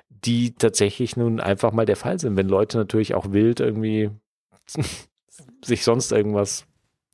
die 0.10 0.54
tatsächlich 0.54 1.16
nun 1.16 1.40
einfach 1.40 1.72
mal 1.72 1.86
der 1.86 1.96
Fall 1.96 2.20
sind. 2.20 2.36
Wenn 2.36 2.50
Leute 2.50 2.78
natürlich 2.78 3.16
auch 3.16 3.32
wild 3.32 3.62
irgendwie 3.62 4.10
sich 5.64 5.84
sonst 5.86 6.12
irgendwas 6.12 6.66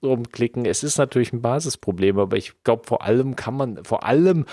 rumklicken. 0.02 0.66
Es 0.66 0.84
ist 0.84 0.98
natürlich 0.98 1.32
ein 1.32 1.42
Basisproblem, 1.42 2.20
aber 2.20 2.38
ich 2.38 2.54
glaube, 2.64 2.84
vor 2.86 3.04
allem 3.04 3.36
kann 3.36 3.56
man, 3.56 3.84
vor 3.84 4.04
allem 4.04 4.46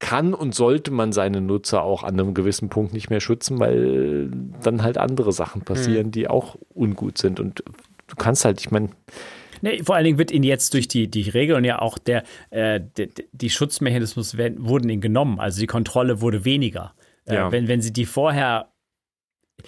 kann 0.00 0.34
und 0.34 0.54
sollte 0.54 0.90
man 0.90 1.12
seine 1.12 1.40
Nutzer 1.40 1.82
auch 1.82 2.02
an 2.02 2.18
einem 2.18 2.34
gewissen 2.34 2.68
Punkt 2.68 2.92
nicht 2.92 3.10
mehr 3.10 3.20
schützen, 3.20 3.60
weil 3.60 4.30
dann 4.62 4.82
halt 4.82 4.98
andere 4.98 5.30
Sachen 5.32 5.62
passieren, 5.62 6.10
die 6.10 6.26
auch 6.28 6.56
ungut 6.74 7.18
sind. 7.18 7.38
Und 7.38 7.62
du 8.08 8.16
kannst 8.16 8.44
halt, 8.44 8.60
ich 8.60 8.70
meine, 8.70 8.88
Nee, 9.62 9.82
vor 9.82 9.94
allen 9.94 10.04
Dingen 10.04 10.16
wird 10.18 10.30
ihnen 10.30 10.44
jetzt 10.44 10.72
durch 10.72 10.88
die, 10.88 11.08
die 11.08 11.28
Regeln 11.28 11.64
ja 11.64 11.80
auch 11.80 11.98
der, 11.98 12.22
äh, 12.48 12.80
die, 12.96 13.10
die 13.32 13.50
Schutzmechanismus 13.50 14.38
werden, 14.38 14.66
wurden 14.66 14.88
ihnen 14.88 15.02
genommen. 15.02 15.38
Also 15.38 15.60
die 15.60 15.66
Kontrolle 15.66 16.22
wurde 16.22 16.46
weniger. 16.46 16.94
Äh, 17.26 17.34
Ja. 17.34 17.52
wenn, 17.52 17.68
wenn 17.68 17.82
sie 17.82 17.92
die 17.92 18.06
vorher 18.06 18.68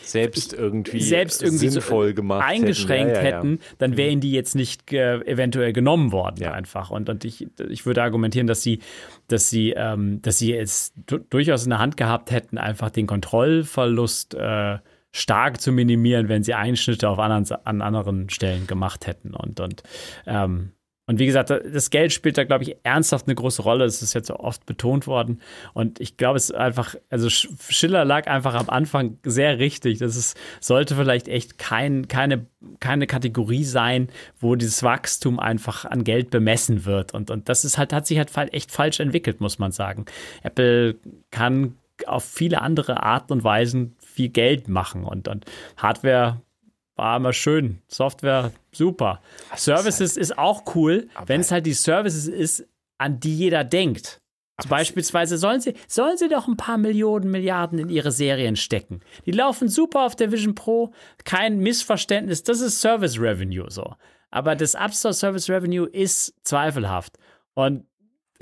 selbst 0.02 0.52
irgendwie, 0.52 1.00
selbst 1.00 1.42
irgendwie 1.42 1.68
so 1.68 1.80
sinnvoll 1.80 2.14
gemacht 2.14 2.44
eingeschränkt 2.46 3.16
hätten. 3.16 3.24
Ja, 3.24 3.30
ja, 3.30 3.36
hätten, 3.36 3.58
dann 3.78 3.96
wären 3.96 4.20
die 4.20 4.32
jetzt 4.32 4.54
nicht 4.54 4.92
äh, 4.92 5.20
eventuell 5.22 5.72
genommen 5.72 6.12
worden 6.12 6.44
einfach. 6.46 6.90
Und, 6.90 7.08
und 7.08 7.24
ich, 7.24 7.46
ich 7.68 7.86
würde 7.86 8.02
argumentieren, 8.02 8.46
dass 8.46 8.62
sie, 8.62 8.80
dass 9.28 9.50
sie, 9.50 9.72
ähm, 9.76 10.20
dass 10.22 10.38
sie 10.38 10.54
es 10.54 10.92
du 11.06 11.18
durchaus 11.18 11.64
in 11.64 11.70
der 11.70 11.78
Hand 11.78 11.96
gehabt 11.96 12.30
hätten, 12.30 12.58
einfach 12.58 12.90
den 12.90 13.06
Kontrollverlust 13.06 14.34
äh, 14.34 14.78
stark 15.12 15.60
zu 15.60 15.72
minimieren, 15.72 16.28
wenn 16.28 16.42
sie 16.42 16.54
Einschnitte 16.54 17.08
auf 17.08 17.18
anderen, 17.18 17.46
an 17.64 17.82
anderen 17.82 18.30
Stellen 18.30 18.66
gemacht 18.66 19.06
hätten. 19.06 19.34
Und, 19.34 19.60
und 19.60 19.82
ähm, 20.26 20.72
und 21.06 21.18
wie 21.18 21.26
gesagt, 21.26 21.50
das 21.50 21.90
Geld 21.90 22.12
spielt 22.12 22.38
da, 22.38 22.44
glaube 22.44 22.62
ich, 22.62 22.76
ernsthaft 22.84 23.26
eine 23.26 23.34
große 23.34 23.62
Rolle. 23.62 23.84
Das 23.84 24.02
ist 24.02 24.14
jetzt 24.14 24.28
so 24.28 24.36
oft 24.36 24.64
betont 24.66 25.08
worden. 25.08 25.40
Und 25.74 26.00
ich 26.00 26.16
glaube, 26.16 26.36
es 26.36 26.50
ist 26.50 26.54
einfach, 26.56 26.94
also 27.10 27.26
Sch- 27.26 27.48
Schiller 27.70 28.04
lag 28.04 28.28
einfach 28.28 28.54
am 28.54 28.70
Anfang 28.70 29.18
sehr 29.24 29.58
richtig. 29.58 29.98
Das 29.98 30.14
ist, 30.14 30.38
sollte 30.60 30.94
vielleicht 30.94 31.26
echt 31.26 31.58
kein, 31.58 32.06
keine, 32.06 32.46
keine 32.78 33.08
Kategorie 33.08 33.64
sein, 33.64 34.10
wo 34.38 34.54
dieses 34.54 34.84
Wachstum 34.84 35.40
einfach 35.40 35.84
an 35.84 36.04
Geld 36.04 36.30
bemessen 36.30 36.84
wird. 36.84 37.14
Und, 37.14 37.32
und 37.32 37.48
das 37.48 37.64
ist 37.64 37.78
halt, 37.78 37.92
hat 37.92 38.06
sich 38.06 38.18
halt 38.18 38.30
echt 38.54 38.70
falsch 38.70 39.00
entwickelt, 39.00 39.40
muss 39.40 39.58
man 39.58 39.72
sagen. 39.72 40.04
Apple 40.44 40.96
kann 41.32 41.78
auf 42.06 42.24
viele 42.24 42.62
andere 42.62 43.02
Arten 43.02 43.32
und 43.32 43.44
Weisen 43.44 43.96
viel 43.98 44.28
Geld 44.28 44.68
machen. 44.68 45.04
Und, 45.04 45.26
und 45.26 45.46
Hardware 45.76 46.40
war 46.96 47.16
immer 47.16 47.32
schön, 47.32 47.80
Software 47.88 48.52
super. 48.72 49.20
Das 49.50 49.64
Services 49.64 50.00
ist, 50.00 50.16
halt, 50.16 50.22
ist, 50.22 50.38
auch 50.38 50.74
cool, 50.74 51.08
wenn 51.26 51.40
es 51.40 51.50
halt 51.50 51.66
die 51.66 51.72
Services 51.72 52.28
ist, 52.28 52.66
an 52.98 53.20
die 53.20 53.36
jeder 53.36 53.64
denkt. 53.64 54.20
Also 54.56 54.68
beispielsweise 54.68 55.38
sollen 55.38 55.60
sie, 55.60 55.74
sollen 55.88 56.16
sie 56.16 56.28
doch 56.28 56.46
ein 56.46 56.56
paar 56.56 56.78
Millionen, 56.78 57.30
Milliarden 57.30 57.78
in 57.78 57.88
ihre 57.88 58.12
Serien 58.12 58.56
stecken. 58.56 59.00
Die 59.26 59.32
laufen 59.32 59.68
super 59.68 60.04
auf 60.04 60.14
der 60.14 60.30
Vision 60.30 60.54
Pro, 60.54 60.92
kein 61.24 61.58
Missverständnis, 61.58 62.42
das 62.42 62.60
ist 62.60 62.80
Service 62.80 63.18
Revenue 63.18 63.70
so. 63.70 63.94
Aber 64.30 64.54
das 64.54 64.74
App 64.74 64.94
Store 64.94 65.14
Service 65.14 65.48
Revenue 65.48 65.86
ist 65.86 66.34
zweifelhaft. 66.44 67.18
Und 67.54 67.86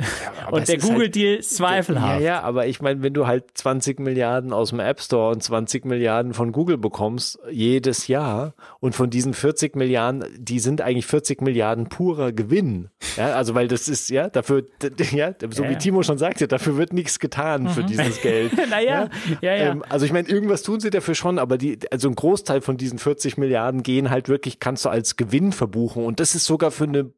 ja, 0.01 0.49
und 0.51 0.69
der 0.69 0.79
Google-Deal 0.79 1.37
halt, 1.37 1.45
zweifelhaft. 1.45 2.21
Ja, 2.21 2.27
ja, 2.27 2.43
aber 2.43 2.67
ich 2.67 2.81
meine, 2.81 3.03
wenn 3.03 3.15
du 3.15 3.27
halt 3.27 3.45
20 3.55 4.01
Milliarden 4.01 4.53
aus 4.53 4.71
dem 4.71 4.81
App 4.81 5.01
Store 5.01 5.31
und 5.31 5.43
20 5.43 5.85
Milliarden 5.85 6.35
von 6.35 6.53
Google 6.53 6.79
bekommst, 6.79 7.39
jedes 7.51 8.09
Jahr, 8.09 8.55
und 8.81 8.95
von 8.95 9.11
diesen 9.11 9.35
40 9.35 9.77
Milliarden, 9.77 10.25
die 10.39 10.59
sind 10.59 10.81
eigentlich 10.81 11.07
40 11.07 11.43
Milliarden 11.43 11.89
purer 11.89 12.33
Gewinn. 12.33 12.89
Ja, 13.17 13.35
also 13.35 13.55
weil 13.55 13.69
das 13.69 13.89
ist, 13.89 14.11
ja, 14.11 14.29
dafür, 14.29 14.65
ja, 15.13 15.35
so 15.51 15.65
ja. 15.65 15.71
wie 15.71 15.77
Timo 15.77 16.03
schon 16.03 16.19
sagte, 16.19 16.49
dafür 16.49 16.77
wird 16.77 16.93
nichts 16.93 17.19
getan 17.19 17.65
mhm. 17.65 17.69
für 17.69 17.85
dieses 17.85 18.21
Geld. 18.21 18.53
naja, 18.71 19.09
ja, 19.41 19.55
ja. 19.55 19.71
Ähm, 19.73 19.85
also 19.89 20.07
ich 20.07 20.13
meine, 20.13 20.29
irgendwas 20.29 20.63
tun 20.63 20.81
sie 20.81 20.91
dafür 20.91 21.15
schon, 21.15 21.39
aber 21.39 21.59
die, 21.59 21.79
also 21.91 22.09
ein 22.09 22.15
Großteil 22.15 22.61
von 22.61 22.77
diesen 22.77 22.99
40 22.99 23.39
Milliarden 23.39 23.83
gehen 23.83 24.11
halt 24.11 24.29
wirklich, 24.29 24.61
kannst 24.61 24.85
du 24.85 24.89
als 24.89 25.17
Gewinn 25.17 25.53
verbuchen. 25.53 26.05
Und 26.05 26.21
das 26.21 26.35
ist 26.35 26.45
sogar 26.45 26.71
für 26.71 26.85
eine 26.85 27.11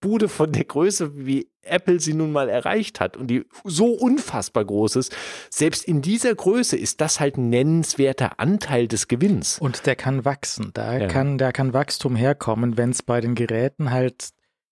Bude 0.00 0.28
von 0.28 0.52
der 0.52 0.64
Größe, 0.64 1.26
wie 1.26 1.48
Apple 1.62 2.00
sie 2.00 2.14
nun 2.14 2.32
mal 2.32 2.48
erreicht 2.48 3.00
hat 3.00 3.16
und 3.16 3.28
die 3.28 3.44
so 3.64 3.86
unfassbar 3.86 4.64
groß 4.64 4.96
ist, 4.96 5.16
selbst 5.50 5.84
in 5.84 6.02
dieser 6.02 6.34
Größe 6.34 6.76
ist 6.76 7.00
das 7.00 7.20
halt 7.20 7.36
ein 7.36 7.50
nennenswerter 7.50 8.38
Anteil 8.38 8.88
des 8.88 9.08
Gewinns. 9.08 9.58
Und 9.58 9.86
der 9.86 9.96
kann 9.96 10.24
wachsen. 10.24 10.70
Da 10.74 10.98
ja. 10.98 11.08
kann, 11.08 11.38
da 11.38 11.52
kann 11.52 11.72
Wachstum 11.72 12.14
herkommen, 12.16 12.76
wenn 12.76 12.90
es 12.90 13.02
bei 13.02 13.20
den 13.20 13.34
Geräten 13.34 13.90
halt 13.90 14.28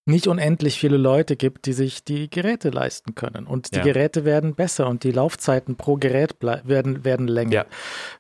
nicht 0.06 0.26
unendlich 0.26 0.78
viele 0.78 0.98
Leute 0.98 1.34
gibt, 1.34 1.64
die 1.64 1.72
sich 1.72 2.04
die 2.04 2.28
Geräte 2.28 2.68
leisten 2.68 3.14
können. 3.14 3.46
Und 3.46 3.72
die 3.72 3.78
ja. 3.78 3.84
Geräte 3.84 4.24
werden 4.24 4.54
besser 4.54 4.86
und 4.86 5.02
die 5.02 5.12
Laufzeiten 5.12 5.76
pro 5.76 5.96
Gerät 5.96 6.36
werden, 6.42 7.04
werden 7.04 7.26
länger, 7.26 7.52
ja. 7.52 7.66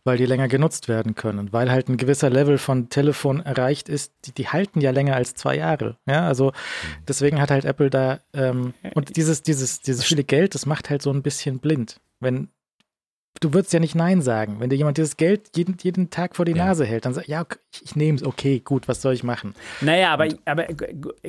weil 0.02 0.16
die 0.16 0.24
länger 0.24 0.48
genutzt 0.48 0.88
werden 0.88 1.14
können, 1.14 1.52
weil 1.52 1.70
halt 1.70 1.88
ein 1.88 1.98
gewisser 1.98 2.30
Level 2.30 2.56
von 2.56 2.88
Telefon 2.88 3.40
erreicht 3.40 3.88
ist, 3.88 4.12
die, 4.24 4.32
die 4.32 4.48
halten 4.48 4.80
ja 4.80 4.92
länger 4.92 5.14
als 5.14 5.34
zwei 5.34 5.56
Jahre. 5.56 5.98
Ja, 6.06 6.26
also 6.26 6.46
mhm. 6.46 7.04
deswegen 7.06 7.40
hat 7.40 7.50
halt 7.50 7.66
Apple 7.66 7.90
da 7.90 8.20
ähm, 8.32 8.72
und 8.94 9.16
dieses, 9.16 9.42
dieses, 9.42 9.82
dieses 9.82 10.04
viele 10.04 10.24
Geld, 10.24 10.54
das 10.54 10.64
macht 10.64 10.88
halt 10.88 11.02
so 11.02 11.10
ein 11.10 11.22
bisschen 11.22 11.58
blind. 11.58 12.00
Wenn 12.18 12.48
du 13.40 13.52
würdest 13.52 13.72
ja 13.72 13.80
nicht 13.80 13.94
Nein 13.94 14.22
sagen. 14.22 14.56
Wenn 14.58 14.70
dir 14.70 14.76
jemand 14.76 14.96
dieses 14.96 15.16
Geld 15.16 15.50
jeden, 15.56 15.76
jeden 15.82 16.10
Tag 16.10 16.36
vor 16.36 16.44
die 16.44 16.52
ja. 16.52 16.66
Nase 16.66 16.84
hält, 16.84 17.04
dann 17.04 17.14
sag 17.14 17.28
ja, 17.28 17.42
okay, 17.42 17.58
ich 17.82 17.96
nehme 17.96 18.16
es, 18.16 18.24
okay, 18.24 18.60
gut, 18.60 18.88
was 18.88 19.02
soll 19.02 19.14
ich 19.14 19.22
machen? 19.22 19.54
Naja, 19.80 20.12
aber, 20.12 20.28
aber 20.44 20.66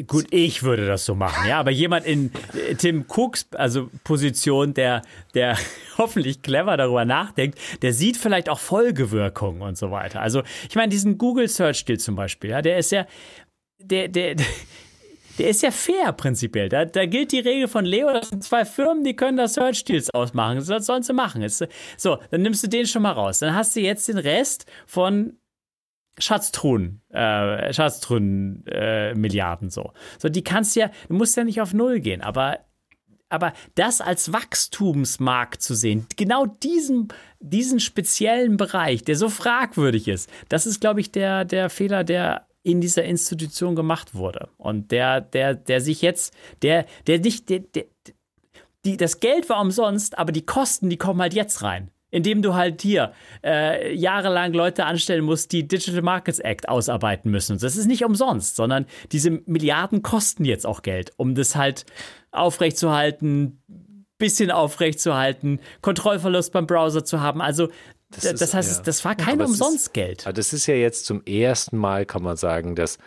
gut, 0.08 0.28
ich 0.30 0.64
würde 0.64 0.86
das 0.86 1.06
so 1.06 1.16
machen, 1.16 1.48
ja. 1.48 1.60
Aber 1.60 1.72
jemand 1.72 2.06
in 2.06 2.32
äh, 2.70 2.76
Tim 2.76 3.06
Cooks, 3.08 3.48
also 3.54 3.90
Position, 4.04 4.74
der, 4.74 5.02
der 5.34 5.58
hoffentlich 5.98 6.42
clever 6.42 6.78
darüber 6.78 7.06
nachdenkt, 7.06 7.60
der 7.82 7.94
sieht 7.94 8.18
vielleicht 8.18 8.50
auch 8.50 8.60
Folgewirkungen 8.60 9.62
und 9.62 9.78
so 9.78 9.92
weiter. 9.92 10.22
Also, 10.22 10.44
ich 10.70 10.76
meine, 10.76 10.90
diesen 10.90 11.18
Google 11.18 11.48
Search 11.48 11.86
Deal 11.86 12.00
zum 12.00 12.16
Beispiel, 12.16 12.52
ja, 12.52 12.62
der 12.62 12.78
ist 12.78 12.92
ja, 12.92 13.06
der, 13.80 14.08
der, 14.08 14.36
der 15.38 15.50
ist 15.50 15.62
ja 15.62 15.72
fair 15.72 16.14
prinzipiell. 16.14 16.70
Da, 16.70 16.86
da 16.86 17.06
gilt 17.06 17.32
die 17.32 17.40
Regel 17.40 17.68
von 17.68 17.86
Leo, 17.86 18.12
das 18.12 18.30
sind 18.30 18.44
zwei 18.44 18.66
Firmen, 18.66 19.04
die 19.04 19.16
können 19.16 19.38
das 19.38 19.56
Search 19.56 19.84
Deals 19.84 20.10
ausmachen. 20.14 20.64
Das 20.66 20.86
sollen 20.86 21.04
sie 21.04 21.14
machen. 21.14 21.42
Jetzt, 21.42 21.66
so, 21.98 22.18
dann 22.32 22.42
nimmst 22.42 22.64
du 22.64 22.68
den 22.68 22.86
schon 22.88 23.02
mal 23.02 23.12
raus. 23.12 23.40
Dann 23.40 23.56
hast 23.56 23.76
du 23.76 23.82
jetzt 23.82 24.08
den 24.08 24.18
Rest 24.18 24.66
von 24.86 25.38
Schatztruhen, 26.18 27.02
äh, 27.10 27.74
Schatztruhen 27.74 28.66
äh, 28.68 29.14
Milliarden 29.16 29.70
so. 29.70 29.92
So, 30.18 30.30
die 30.30 30.44
kannst 30.44 30.76
ja, 30.76 30.90
du 31.10 31.16
musst 31.16 31.36
ja 31.36 31.44
nicht 31.44 31.62
auf 31.62 31.74
Null 31.74 32.00
gehen, 32.00 32.22
aber 32.22 32.60
aber 33.28 33.54
das 33.74 34.02
als 34.02 34.32
Wachstumsmarkt 34.32 35.62
zu 35.62 35.74
sehen, 35.76 36.06
genau 36.16 36.46
diesen, 36.46 37.10
diesen 37.40 37.80
speziellen 37.80 38.56
Bereich, 38.56 39.04
der 39.04 39.16
so 39.16 39.30
fragwürdig 39.30 40.08
ist, 40.08 40.30
das 40.48 40.68
ist, 40.68 40.80
glaube 40.80 41.02
ich, 41.02 41.12
der, 41.12 41.44
der 41.44 41.70
Fehler, 41.70 42.04
der 42.04 42.48
in 42.66 42.82
dieser 42.82 43.04
Institution 43.04 43.76
gemacht 43.76 44.16
wurde. 44.16 44.50
Und 44.58 44.92
der, 44.92 45.22
der, 45.22 45.54
der 45.54 45.82
sich 45.82 46.02
jetzt, 46.02 46.34
der, 46.64 46.86
der 47.06 47.20
nicht, 47.20 47.50
der, 47.50 47.60
der, 47.60 47.86
die, 48.84 48.98
das 48.98 49.20
Geld 49.20 49.48
war 49.50 49.62
umsonst, 49.62 50.18
aber 50.18 50.32
die 50.32 50.46
Kosten, 50.46 50.90
die 50.90 50.98
kommen 50.98 51.22
halt 51.22 51.36
jetzt 51.36 51.62
rein. 51.62 51.92
Indem 52.10 52.42
du 52.42 52.54
halt 52.56 52.82
hier 52.82 53.12
äh, 53.44 53.94
jahrelang 53.94 54.54
Leute 54.54 54.86
anstellen 54.86 55.26
musst, 55.26 55.52
die 55.52 55.68
Digital 55.68 56.02
Markets 56.02 56.40
Act 56.40 56.70
ausarbeiten 56.70 57.30
müssen. 57.30 57.54
Und 57.54 57.64
das 57.64 57.76
ist 57.76 57.88
nicht 57.88 58.06
umsonst, 58.06 58.56
sondern 58.56 58.86
diese 59.12 59.30
Milliarden 59.32 60.02
kosten 60.02 60.46
jetzt 60.46 60.66
auch 60.66 60.82
Geld, 60.82 61.12
um 61.18 61.36
das 61.36 61.56
halt 61.56 61.86
aufrechtzuerhalten, 62.32 63.62
bisschen 64.18 64.50
aufrechtzuerhalten, 64.50 65.60
Kontrollverlust 65.82 66.54
beim 66.54 66.68
Browser 66.68 67.04
zu 67.04 67.20
haben. 67.20 67.42
Also 67.42 67.70
das, 68.16 68.40
das 68.40 68.42
ist, 68.42 68.54
heißt, 68.54 68.78
ja. 68.78 68.84
das 68.84 69.06
war 69.06 69.16
kein 69.16 69.42
Umsonstgeld. 69.42 70.26
Das 70.34 70.54
ist 70.54 70.68
ja 70.68 70.76
jetzt 70.76 71.06
zum 71.06 71.24
ersten 71.26 71.78
Mal, 71.78 72.06
kann 72.06 72.24
man 72.24 72.38
sagen, 72.38 72.76
dass 72.76 72.98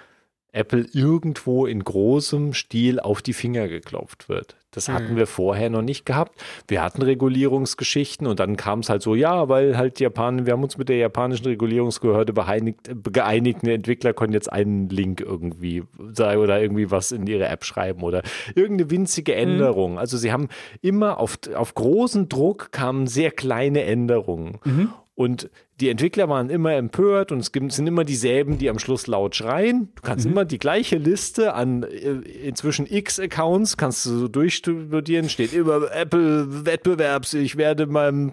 Apple 0.53 0.87
irgendwo 0.93 1.67
in 1.67 1.85
großem 1.85 2.55
Stil 2.55 3.01
auf 3.01 3.23
die 3.23 3.33
Finger 3.33 3.69
geklopft 3.69 4.29
wird. 4.29 4.57
Das 4.71 4.89
hatten 4.89 5.15
mhm. 5.15 5.17
wir 5.17 5.27
vorher 5.27 5.71
noch 5.71 5.83
nicht 5.83 6.05
gehabt. 6.05 6.41
Wir 6.69 6.83
hatten 6.83 7.01
Regulierungsgeschichten 7.01 8.27
und 8.27 8.39
dann 8.39 8.57
kam 8.57 8.81
es 8.81 8.91
halt 8.91 9.03
so, 9.03 9.15
ja, 9.15 9.49
weil 9.49 9.79
halt 9.79 9.99
Japan, 9.99 10.45
wir 10.45 10.53
haben 10.53 10.63
uns 10.63 10.77
mit 10.77 10.91
der 10.91 10.99
japanischen 10.99 11.47
Regulierungsbehörde 11.47 12.35
beeinigt, 12.35 12.91
geeinigt, 13.11 13.61
eine 13.63 13.73
Entwickler 13.73 14.13
können 14.13 14.35
jetzt 14.35 14.53
einen 14.53 14.91
Link 14.91 15.21
irgendwie 15.23 15.85
sagen 16.13 16.41
oder 16.41 16.61
irgendwie 16.61 16.91
was 16.91 17.13
in 17.13 17.27
ihre 17.27 17.49
App 17.49 17.65
schreiben 17.65 18.03
oder 18.03 18.23
irgendeine 18.55 18.91
winzige 18.91 19.33
mhm. 19.33 19.39
Änderung. 19.39 19.93
Mhm. 19.93 19.99
Also 19.99 20.19
sie 20.19 20.33
haben 20.33 20.49
immer 20.83 21.19
auf, 21.19 21.39
auf 21.55 21.75
großen 21.75 22.29
Druck 22.29 22.71
kamen 22.71 23.07
sehr 23.07 23.31
kleine 23.31 23.85
Änderungen. 23.85 24.59
Mhm. 24.65 24.93
Und 25.19 25.51
die 25.81 25.89
Entwickler 25.89 26.29
waren 26.29 26.49
immer 26.49 26.75
empört 26.75 27.33
und 27.33 27.41
es 27.41 27.51
sind 27.75 27.87
immer 27.89 28.05
dieselben, 28.05 28.57
die 28.57 28.71
am 28.71 28.79
Schluss 28.79 29.09
laut 29.09 29.35
schreien. 29.35 29.89
Du 29.97 30.03
kannst 30.03 30.27
mhm. 30.27 30.31
immer 30.33 30.45
die 30.45 30.61
gleiche 30.61 30.97
Liste 30.97 31.55
an 31.55 31.83
äh, 31.83 32.21
inzwischen 32.47 32.87
x 32.89 33.19
Accounts 33.19 33.77
kannst 33.77 34.07
du 34.07 34.11
so 34.11 34.29
durchstudieren, 34.29 35.29
steht 35.29 35.53
immer 35.55 35.91
Apple 35.93 36.65
Wettbewerbs, 36.65 37.35
ich 37.35 37.57
werde 37.57 37.87
meinem 37.87 38.33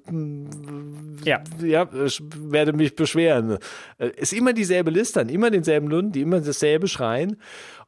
ja. 1.23 1.41
ja, 1.59 1.89
werde 1.91 2.73
mich 2.73 2.95
beschweren. 2.95 3.57
Äh, 3.97 4.11
ist 4.17 4.33
immer 4.33 4.53
dieselbe 4.53 4.91
Liste 4.91 5.21
an 5.21 5.29
immer 5.29 5.49
denselben 5.49 5.87
Lunden, 5.87 6.11
die 6.11 6.21
immer 6.21 6.39
dasselbe 6.39 6.87
schreien. 6.87 7.37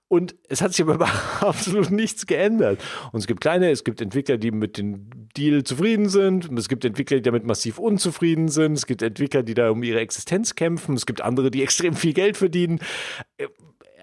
Und 0.10 0.36
es 0.48 0.62
hat 0.62 0.74
sich 0.74 0.86
aber 0.86 1.10
absolut 1.42 1.92
nichts 1.92 2.26
geändert. 2.26 2.82
Und 3.12 3.20
es 3.20 3.28
gibt 3.28 3.42
kleine, 3.42 3.72
es 3.72 3.84
gibt 3.84 4.02
Entwickler, 4.02 4.38
die 4.38 4.52
mit 4.52 4.78
dem 4.78 5.10
Deal 5.36 5.64
zufrieden 5.64 6.08
sind. 6.08 6.50
Es 6.58 6.70
gibt 6.70 6.86
Entwickler, 6.86 7.18
die 7.18 7.24
damit 7.24 7.46
massiv 7.46 7.78
unzufrieden 7.78 8.48
sind. 8.48 8.74
Es 8.74 8.86
gibt 8.86 9.02
Entwickler, 9.02 9.44
die 9.44 9.54
da 9.54 9.70
um 9.70 9.84
ihre 9.84 10.00
Existenz 10.00 10.56
kämpfen. 10.56 10.96
Es 10.96 11.06
gibt 11.06 11.22
andere, 11.22 11.52
die 11.52 11.64
extrem 11.68 11.94
viel 11.94 12.14
Geld 12.14 12.38
verdienen. 12.38 12.80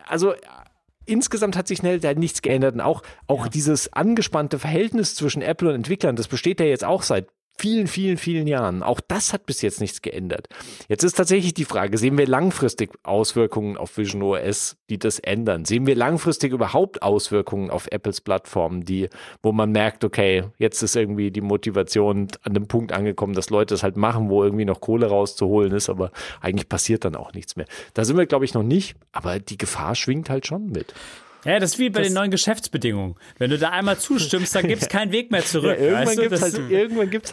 Also 0.06 0.34
insgesamt 1.06 1.56
hat 1.56 1.68
sich 1.68 1.78
schnell 1.78 2.00
da 2.00 2.12
nichts 2.12 2.42
geändert. 2.42 2.74
Und 2.74 2.80
auch, 2.80 3.02
auch 3.26 3.44
ja. 3.44 3.50
dieses 3.50 3.92
angespannte 3.92 4.58
Verhältnis 4.58 5.14
zwischen 5.14 5.42
Apple 5.42 5.70
und 5.70 5.74
Entwicklern, 5.74 6.16
das 6.16 6.28
besteht 6.28 6.60
ja 6.60 6.66
jetzt 6.66 6.84
auch 6.84 7.02
seit 7.02 7.28
vielen, 7.56 7.86
vielen, 7.86 8.16
vielen 8.16 8.46
Jahren. 8.46 8.82
Auch 8.82 9.00
das 9.00 9.32
hat 9.32 9.46
bis 9.46 9.62
jetzt 9.62 9.80
nichts 9.80 10.02
geändert. 10.02 10.48
Jetzt 10.88 11.04
ist 11.04 11.16
tatsächlich 11.16 11.54
die 11.54 11.64
Frage, 11.64 11.98
sehen 11.98 12.18
wir 12.18 12.26
langfristig 12.26 12.90
Auswirkungen 13.02 13.76
auf 13.76 13.96
Vision 13.96 14.22
OS, 14.22 14.76
die 14.90 14.98
das 14.98 15.18
ändern? 15.18 15.64
Sehen 15.64 15.86
wir 15.86 15.94
langfristig 15.94 16.52
überhaupt 16.52 17.02
Auswirkungen 17.02 17.70
auf 17.70 17.86
Apples 17.88 18.20
Plattformen, 18.20 18.84
die, 18.84 19.08
wo 19.42 19.52
man 19.52 19.70
merkt, 19.70 20.04
okay, 20.04 20.44
jetzt 20.58 20.82
ist 20.82 20.96
irgendwie 20.96 21.30
die 21.30 21.40
Motivation 21.40 22.28
an 22.42 22.54
dem 22.54 22.66
Punkt 22.66 22.92
angekommen, 22.92 23.34
dass 23.34 23.50
Leute 23.50 23.74
das 23.74 23.82
halt 23.82 23.96
machen, 23.96 24.28
wo 24.28 24.42
irgendwie 24.42 24.64
noch 24.64 24.80
Kohle 24.80 25.06
rauszuholen 25.06 25.72
ist, 25.72 25.88
aber 25.88 26.10
eigentlich 26.40 26.68
passiert 26.68 27.04
dann 27.04 27.16
auch 27.16 27.32
nichts 27.32 27.56
mehr. 27.56 27.66
Da 27.94 28.04
sind 28.04 28.16
wir, 28.16 28.26
glaube 28.26 28.44
ich, 28.44 28.54
noch 28.54 28.62
nicht, 28.62 28.96
aber 29.12 29.38
die 29.38 29.58
Gefahr 29.58 29.94
schwingt 29.94 30.28
halt 30.28 30.46
schon 30.46 30.66
mit. 30.66 30.92
Ja, 31.44 31.58
das 31.58 31.72
ist 31.72 31.78
wie 31.78 31.90
bei 31.90 32.00
das 32.00 32.08
den 32.08 32.14
neuen 32.14 32.30
Geschäftsbedingungen. 32.30 33.16
Wenn 33.38 33.50
du 33.50 33.58
da 33.58 33.70
einmal 33.70 33.98
zustimmst, 33.98 34.54
dann 34.54 34.66
gibt 34.66 34.82
es 34.82 34.88
keinen 34.88 35.12
Weg 35.12 35.30
mehr 35.30 35.42
zurück. 35.44 35.76
Ja, 35.78 35.86
irgendwann 35.86 36.16
gibt 36.16 36.32
es 36.32 36.42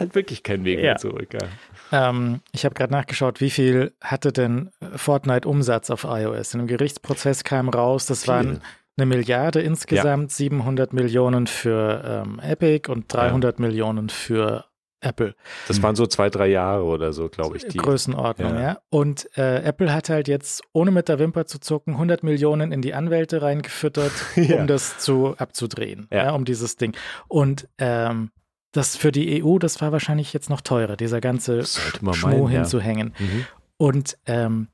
halt 0.00 0.14
wirklich 0.14 0.42
keinen 0.42 0.64
Weg 0.64 0.78
ja. 0.78 0.84
mehr 0.84 0.96
zurück. 0.96 1.28
Ja. 1.32 2.08
Ähm, 2.08 2.40
ich 2.52 2.64
habe 2.64 2.74
gerade 2.74 2.92
nachgeschaut, 2.92 3.40
wie 3.40 3.50
viel 3.50 3.92
hatte 4.00 4.32
denn 4.32 4.70
Fortnite 4.96 5.48
Umsatz 5.48 5.90
auf 5.90 6.04
iOS? 6.04 6.54
In 6.54 6.60
einem 6.60 6.66
Gerichtsprozess 6.68 7.44
kam 7.44 7.68
raus, 7.68 8.06
das 8.06 8.24
Viel. 8.24 8.28
waren 8.28 8.60
eine 8.96 9.06
Milliarde 9.06 9.60
insgesamt, 9.60 10.32
700 10.32 10.92
Millionen 10.92 11.46
für 11.46 12.24
ähm, 12.26 12.40
Epic 12.40 12.90
und 12.90 13.12
300 13.12 13.58
Millionen 13.58 14.10
für 14.10 14.64
Apple. 15.02 15.34
Das 15.68 15.82
waren 15.82 15.96
so 15.96 16.06
zwei, 16.06 16.30
drei 16.30 16.46
Jahre 16.46 16.84
oder 16.84 17.12
so, 17.12 17.28
glaube 17.28 17.56
ich. 17.56 17.66
Die 17.66 17.78
Größenordnung, 17.78 18.54
ja. 18.54 18.60
ja. 18.60 18.78
Und 18.88 19.28
äh, 19.36 19.62
Apple 19.62 19.92
hat 19.92 20.08
halt 20.08 20.28
jetzt, 20.28 20.62
ohne 20.72 20.90
mit 20.90 21.08
der 21.08 21.18
Wimper 21.18 21.46
zu 21.46 21.58
zucken, 21.58 21.94
100 21.94 22.22
Millionen 22.22 22.72
in 22.72 22.82
die 22.82 22.94
Anwälte 22.94 23.42
reingefüttert, 23.42 24.12
ja. 24.36 24.60
um 24.60 24.66
das 24.66 24.98
zu 24.98 25.34
abzudrehen, 25.36 26.08
ja. 26.10 26.24
ja. 26.24 26.30
um 26.32 26.44
dieses 26.44 26.76
Ding. 26.76 26.96
Und 27.28 27.68
ähm, 27.78 28.30
das 28.72 28.96
für 28.96 29.12
die 29.12 29.44
EU, 29.44 29.58
das 29.58 29.80
war 29.80 29.92
wahrscheinlich 29.92 30.32
jetzt 30.32 30.48
noch 30.48 30.62
teurer, 30.62 30.96
dieser 30.96 31.20
ganze 31.20 31.64
Schmuh 31.64 32.48
hinzuhängen. 32.48 33.14
Mhm. 33.18 33.46
Und 33.76 34.18
ähm, 34.26 34.68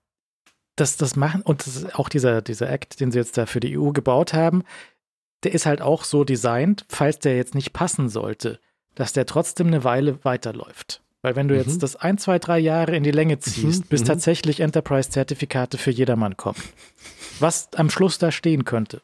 das, 0.77 0.97
das 0.97 1.17
machen, 1.17 1.43
und 1.43 1.67
das 1.67 1.93
auch 1.95 2.09
dieser, 2.09 2.41
dieser 2.43 2.71
Act, 2.71 3.01
den 3.01 3.11
sie 3.11 3.19
jetzt 3.19 3.37
da 3.37 3.47
für 3.47 3.61
die 3.61 3.77
EU 3.77 3.91
gebaut 3.91 4.33
haben, 4.33 4.63
der 5.43 5.53
ist 5.53 5.67
halt 5.67 5.83
auch 5.83 6.05
so 6.05 6.25
designt, 6.25 6.85
falls 6.89 7.19
der 7.19 7.37
jetzt 7.37 7.55
nicht 7.55 7.73
passen 7.73 8.09
sollte, 8.09 8.61
dass 8.99 9.13
der 9.13 9.27
trotzdem 9.27 9.69
eine 9.69 9.85
Weile 9.85 10.19
weiterläuft. 10.25 11.03
Weil 11.23 11.37
wenn 11.37 11.47
du 11.47 11.55
mhm. 11.55 11.61
jetzt 11.61 11.85
das 11.85 11.95
ein, 11.95 12.19
zwei, 12.19 12.41
drei 12.41 12.59
Jahre 12.59 12.97
in 12.97 13.05
die 13.05 13.13
Länge 13.13 13.37
mhm. 13.37 13.41
ziehst, 13.41 13.85
mhm. 13.85 13.89
bis 13.89 14.03
tatsächlich 14.03 14.59
Enterprise-Zertifikate 14.59 15.79
für 15.79 15.93
jedermann 15.93 16.37
kommen, 16.37 16.61
was 17.39 17.69
am 17.77 17.91
Schluss 17.91 18.19
da 18.19 18.33
stehen 18.33 18.65
könnte, 18.65 19.01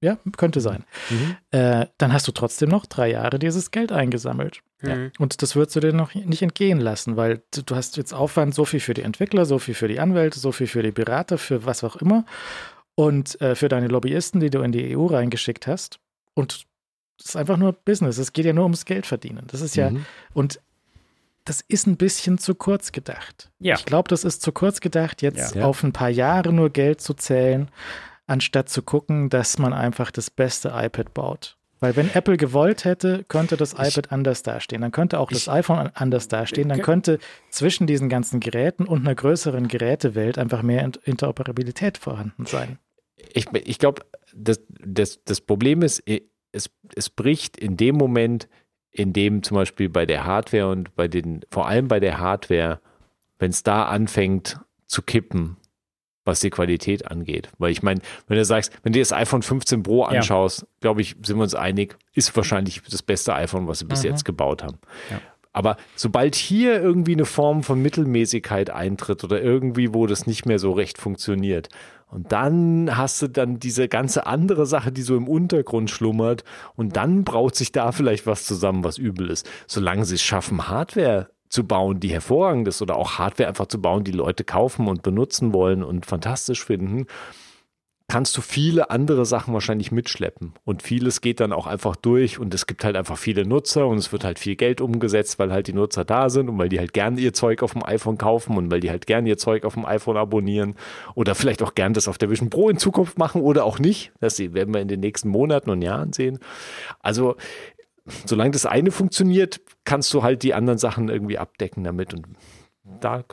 ja, 0.00 0.18
könnte 0.36 0.60
sein, 0.60 0.82
mhm. 1.08 1.36
äh, 1.52 1.86
dann 1.98 2.12
hast 2.12 2.26
du 2.26 2.32
trotzdem 2.32 2.68
noch 2.68 2.84
drei 2.84 3.12
Jahre 3.12 3.38
dieses 3.38 3.70
Geld 3.70 3.92
eingesammelt. 3.92 4.60
Ja. 4.82 5.10
Und 5.20 5.40
das 5.40 5.54
würdest 5.54 5.76
du 5.76 5.80
dir 5.80 5.92
noch 5.92 6.12
nicht 6.12 6.42
entgehen 6.42 6.80
lassen, 6.80 7.16
weil 7.16 7.42
du, 7.54 7.62
du 7.62 7.76
hast 7.76 7.96
jetzt 7.96 8.12
Aufwand, 8.12 8.52
so 8.52 8.64
viel 8.64 8.80
für 8.80 8.94
die 8.94 9.02
Entwickler, 9.02 9.44
so 9.44 9.60
viel 9.60 9.74
für 9.74 9.86
die 9.86 10.00
Anwälte, 10.00 10.40
so 10.40 10.50
viel 10.50 10.66
für 10.66 10.82
die 10.82 10.90
Berater, 10.90 11.38
für 11.38 11.64
was 11.64 11.84
auch 11.84 11.94
immer 11.94 12.24
und 12.96 13.40
äh, 13.40 13.54
für 13.54 13.68
deine 13.68 13.86
Lobbyisten, 13.86 14.40
die 14.40 14.50
du 14.50 14.62
in 14.62 14.72
die 14.72 14.96
EU 14.96 15.06
reingeschickt 15.06 15.68
hast. 15.68 16.00
Und 16.34 16.66
das 17.22 17.30
ist 17.30 17.36
einfach 17.36 17.56
nur 17.56 17.72
Business. 17.72 18.18
Es 18.18 18.32
geht 18.32 18.44
ja 18.44 18.52
nur 18.52 18.64
ums 18.64 18.84
Geld 18.84 19.06
verdienen. 19.06 19.46
Das 19.48 19.60
ist 19.60 19.76
ja, 19.76 19.90
mhm. 19.90 20.04
und 20.34 20.60
das 21.44 21.60
ist 21.60 21.86
ein 21.86 21.96
bisschen 21.96 22.38
zu 22.38 22.54
kurz 22.54 22.92
gedacht. 22.92 23.50
Ja. 23.58 23.74
Ich 23.74 23.84
glaube, 23.84 24.08
das 24.08 24.24
ist 24.24 24.42
zu 24.42 24.52
kurz 24.52 24.80
gedacht, 24.80 25.22
jetzt 25.22 25.56
ja. 25.56 25.64
auf 25.64 25.82
ein 25.82 25.92
paar 25.92 26.08
Jahre 26.08 26.52
nur 26.52 26.70
Geld 26.70 27.00
zu 27.00 27.14
zählen, 27.14 27.68
anstatt 28.26 28.68
zu 28.68 28.82
gucken, 28.82 29.28
dass 29.28 29.58
man 29.58 29.72
einfach 29.72 30.10
das 30.10 30.30
beste 30.30 30.72
iPad 30.74 31.12
baut. 31.14 31.56
Weil 31.80 31.96
wenn 31.96 32.14
Apple 32.14 32.36
gewollt 32.36 32.84
hätte, 32.84 33.24
könnte 33.26 33.56
das 33.56 33.72
iPad 33.72 34.06
ich, 34.06 34.12
anders 34.12 34.44
dastehen. 34.44 34.82
Dann 34.82 34.92
könnte 34.92 35.18
auch 35.18 35.30
das 35.32 35.48
iPhone 35.48 35.90
anders 35.94 36.28
dastehen. 36.28 36.68
Dann 36.68 36.80
könnte 36.80 37.18
zwischen 37.50 37.88
diesen 37.88 38.08
ganzen 38.08 38.38
Geräten 38.38 38.84
und 38.84 39.00
einer 39.00 39.16
größeren 39.16 39.66
Gerätewelt 39.66 40.38
einfach 40.38 40.62
mehr 40.62 40.88
Interoperabilität 41.02 41.98
vorhanden 41.98 42.46
sein. 42.46 42.78
Ich, 43.34 43.46
ich 43.52 43.80
glaube, 43.80 44.02
das, 44.32 44.60
das, 44.78 45.24
das 45.24 45.40
Problem 45.40 45.82
ist, 45.82 46.04
es, 46.52 46.70
es 46.94 47.10
bricht 47.10 47.56
in 47.56 47.76
dem 47.76 47.96
Moment, 47.96 48.48
in 48.90 49.12
dem 49.12 49.42
zum 49.42 49.56
Beispiel 49.56 49.88
bei 49.88 50.06
der 50.06 50.24
Hardware 50.24 50.68
und 50.68 50.94
bei 50.94 51.08
den, 51.08 51.40
vor 51.50 51.66
allem 51.66 51.88
bei 51.88 51.98
der 51.98 52.18
Hardware, 52.18 52.80
wenn 53.38 53.50
es 53.50 53.62
da 53.62 53.84
anfängt 53.84 54.60
zu 54.86 55.02
kippen, 55.02 55.56
was 56.24 56.40
die 56.40 56.50
Qualität 56.50 57.10
angeht. 57.10 57.48
Weil 57.58 57.72
ich 57.72 57.82
meine, 57.82 58.00
wenn 58.28 58.36
du 58.36 58.44
sagst, 58.44 58.72
wenn 58.82 58.92
du 58.92 58.98
das 58.98 59.12
iPhone 59.12 59.42
15 59.42 59.82
Pro 59.82 60.04
anschaust, 60.04 60.60
ja. 60.60 60.66
glaube 60.80 61.00
ich, 61.00 61.16
sind 61.22 61.36
wir 61.36 61.42
uns 61.42 61.54
einig, 61.54 61.96
ist 62.14 62.36
wahrscheinlich 62.36 62.82
das 62.82 63.02
beste 63.02 63.34
iPhone, 63.34 63.66
was 63.66 63.80
sie 63.80 63.86
bis 63.86 64.02
mhm. 64.02 64.10
jetzt 64.10 64.24
gebaut 64.24 64.62
haben. 64.62 64.78
Ja. 65.10 65.20
Aber 65.52 65.76
sobald 65.96 66.34
hier 66.34 66.80
irgendwie 66.80 67.12
eine 67.12 67.26
Form 67.26 67.62
von 67.62 67.80
Mittelmäßigkeit 67.82 68.70
eintritt 68.70 69.22
oder 69.24 69.42
irgendwie, 69.42 69.92
wo 69.92 70.06
das 70.06 70.26
nicht 70.26 70.46
mehr 70.46 70.58
so 70.58 70.72
recht 70.72 70.98
funktioniert, 70.98 71.68
und 72.12 72.30
dann 72.30 72.94
hast 72.94 73.22
du 73.22 73.28
dann 73.28 73.58
diese 73.58 73.88
ganze 73.88 74.26
andere 74.26 74.66
Sache, 74.66 74.92
die 74.92 75.00
so 75.00 75.16
im 75.16 75.26
Untergrund 75.26 75.90
schlummert. 75.90 76.44
Und 76.76 76.94
dann 76.96 77.24
braut 77.24 77.56
sich 77.56 77.72
da 77.72 77.90
vielleicht 77.90 78.26
was 78.26 78.44
zusammen, 78.44 78.84
was 78.84 78.98
übel 78.98 79.30
ist. 79.30 79.48
Solange 79.66 80.04
sie 80.04 80.16
es 80.16 80.22
schaffen, 80.22 80.68
Hardware 80.68 81.30
zu 81.48 81.66
bauen, 81.66 82.00
die 82.00 82.08
hervorragend 82.08 82.68
ist, 82.68 82.82
oder 82.82 82.96
auch 82.96 83.18
Hardware 83.18 83.48
einfach 83.48 83.66
zu 83.66 83.80
bauen, 83.80 84.04
die 84.04 84.12
Leute 84.12 84.44
kaufen 84.44 84.88
und 84.88 85.02
benutzen 85.02 85.54
wollen 85.54 85.82
und 85.82 86.04
fantastisch 86.04 86.62
finden, 86.62 87.06
kannst 88.08 88.36
du 88.36 88.40
viele 88.40 88.90
andere 88.90 89.24
Sachen 89.24 89.54
wahrscheinlich 89.54 89.92
mitschleppen. 89.92 90.52
Und 90.64 90.82
vieles 90.82 91.20
geht 91.20 91.40
dann 91.40 91.52
auch 91.52 91.66
einfach 91.66 91.96
durch 91.96 92.38
und 92.38 92.52
es 92.54 92.66
gibt 92.66 92.84
halt 92.84 92.96
einfach 92.96 93.16
viele 93.16 93.46
Nutzer 93.46 93.86
und 93.86 93.98
es 93.98 94.12
wird 94.12 94.24
halt 94.24 94.38
viel 94.38 94.56
Geld 94.56 94.80
umgesetzt, 94.80 95.38
weil 95.38 95.52
halt 95.52 95.66
die 95.66 95.72
Nutzer 95.72 96.04
da 96.04 96.28
sind 96.28 96.48
und 96.48 96.58
weil 96.58 96.68
die 96.68 96.78
halt 96.78 96.92
gerne 96.92 97.20
ihr 97.20 97.32
Zeug 97.32 97.62
auf 97.62 97.72
dem 97.72 97.84
iPhone 97.84 98.18
kaufen 98.18 98.56
und 98.56 98.70
weil 98.70 98.80
die 98.80 98.90
halt 98.90 99.06
gerne 99.06 99.28
ihr 99.28 99.38
Zeug 99.38 99.64
auf 99.64 99.74
dem 99.74 99.84
iPhone 99.84 100.16
abonnieren 100.16 100.74
oder 101.14 101.34
vielleicht 101.34 101.62
auch 101.62 101.74
gern 101.74 101.94
das 101.94 102.08
auf 102.08 102.18
der 102.18 102.30
Vision 102.30 102.50
Pro 102.50 102.68
in 102.68 102.76
Zukunft 102.76 103.18
machen 103.18 103.40
oder 103.40 103.64
auch 103.64 103.78
nicht. 103.78 104.12
Das 104.20 104.38
werden 104.38 104.74
wir 104.74 104.80
in 104.80 104.88
den 104.88 105.00
nächsten 105.00 105.28
Monaten 105.28 105.70
und 105.70 105.82
Jahren 105.82 106.12
sehen. 106.12 106.38
Also 107.00 107.36
solange 108.26 108.50
das 108.50 108.66
eine 108.66 108.90
funktioniert, 108.90 109.60
kannst 109.84 110.12
du 110.12 110.22
halt 110.22 110.42
die 110.42 110.54
anderen 110.54 110.78
Sachen 110.78 111.08
irgendwie 111.08 111.38
abdecken 111.38 111.84
damit 111.84 112.14
und 112.14 112.26
da 113.00 113.24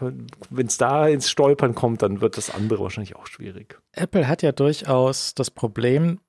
wenn 0.49 0.67
es 0.67 0.77
da 0.77 1.07
ins 1.07 1.29
Stolpern 1.29 1.75
kommt, 1.75 2.01
dann 2.01 2.21
wird 2.21 2.37
das 2.37 2.49
andere 2.53 2.83
wahrscheinlich 2.83 3.15
auch 3.15 3.27
schwierig. 3.27 3.79
Apple 3.93 4.27
hat 4.27 4.41
ja 4.41 4.51
durchaus 4.51 5.33
das 5.35 5.51
Problem, 5.51 6.19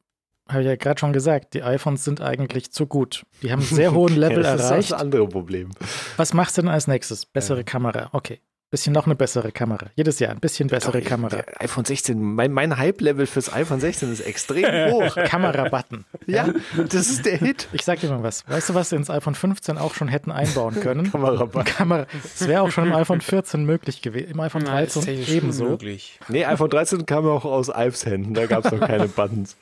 habe 0.48 0.62
ich 0.62 0.66
ja 0.66 0.76
gerade 0.76 0.98
schon 0.98 1.12
gesagt, 1.12 1.54
die 1.54 1.62
iPhones 1.62 2.04
sind 2.04 2.20
eigentlich 2.20 2.72
zu 2.72 2.86
gut. 2.86 3.24
Die 3.42 3.52
haben 3.52 3.60
einen 3.60 3.68
sehr 3.68 3.92
hohen 3.94 4.16
Level 4.16 4.42
ja, 4.42 4.52
das 4.52 4.62
erreicht. 4.62 4.70
Das 4.70 4.84
ist 4.84 4.90
das 4.92 5.00
andere 5.00 5.28
Problem. 5.28 5.70
Was 6.16 6.34
machst 6.34 6.58
du 6.58 6.62
denn 6.62 6.70
als 6.70 6.86
nächstes? 6.86 7.26
Bessere 7.26 7.58
ja. 7.58 7.64
Kamera. 7.64 8.10
Okay. 8.12 8.40
Bisschen 8.70 8.92
noch 8.92 9.06
eine 9.06 9.16
bessere 9.16 9.50
Kamera. 9.50 9.86
Jedes 9.96 10.20
Jahr 10.20 10.30
ein 10.30 10.38
bisschen 10.38 10.68
bessere 10.68 11.00
Doch, 11.00 11.08
Kamera. 11.08 11.42
iPhone 11.58 11.84
16, 11.84 12.22
mein, 12.22 12.52
mein 12.52 12.76
Hype-Level 12.78 13.26
fürs 13.26 13.52
iPhone 13.52 13.80
16 13.80 14.12
ist 14.12 14.20
extrem 14.20 14.64
hoch. 14.92 15.16
Kamera-Button. 15.16 16.04
Ja, 16.26 16.50
das 16.76 17.10
ist 17.10 17.26
der 17.26 17.38
Hit. 17.38 17.66
Ich 17.72 17.84
sag 17.84 17.98
dir 17.98 18.08
mal 18.10 18.22
was. 18.22 18.48
Weißt 18.48 18.68
du, 18.68 18.74
was 18.74 18.90
sie 18.90 18.96
ins 18.96 19.10
iPhone 19.10 19.34
15 19.34 19.76
auch 19.76 19.94
schon 19.94 20.06
hätten 20.06 20.30
einbauen 20.30 20.78
können? 20.80 21.10
Kamera-Button. 21.10 21.64
Kamera. 21.64 22.06
Das 22.22 22.46
wäre 22.46 22.62
auch 22.62 22.70
schon 22.70 22.86
im 22.86 22.92
iPhone 22.92 23.20
14 23.20 23.64
möglich 23.64 24.02
gewesen. 24.02 24.30
Im 24.30 24.38
iPhone 24.38 24.64
13 24.64 25.02
Nein, 25.04 25.24
ebenso. 25.26 25.64
Möglich. 25.64 26.20
Nee, 26.28 26.44
iPhone 26.44 26.70
13 26.70 27.06
kam 27.06 27.26
auch 27.26 27.44
aus 27.44 27.70
Ives 27.74 28.06
Händen. 28.06 28.34
Da 28.34 28.46
gab 28.46 28.64
es 28.66 28.70
noch 28.70 28.86
keine 28.86 29.08
Buttons. 29.08 29.56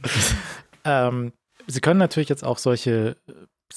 ähm, 0.84 1.32
sie 1.66 1.80
können 1.80 1.98
natürlich 1.98 2.28
jetzt 2.28 2.44
auch 2.44 2.58
solche 2.58 3.16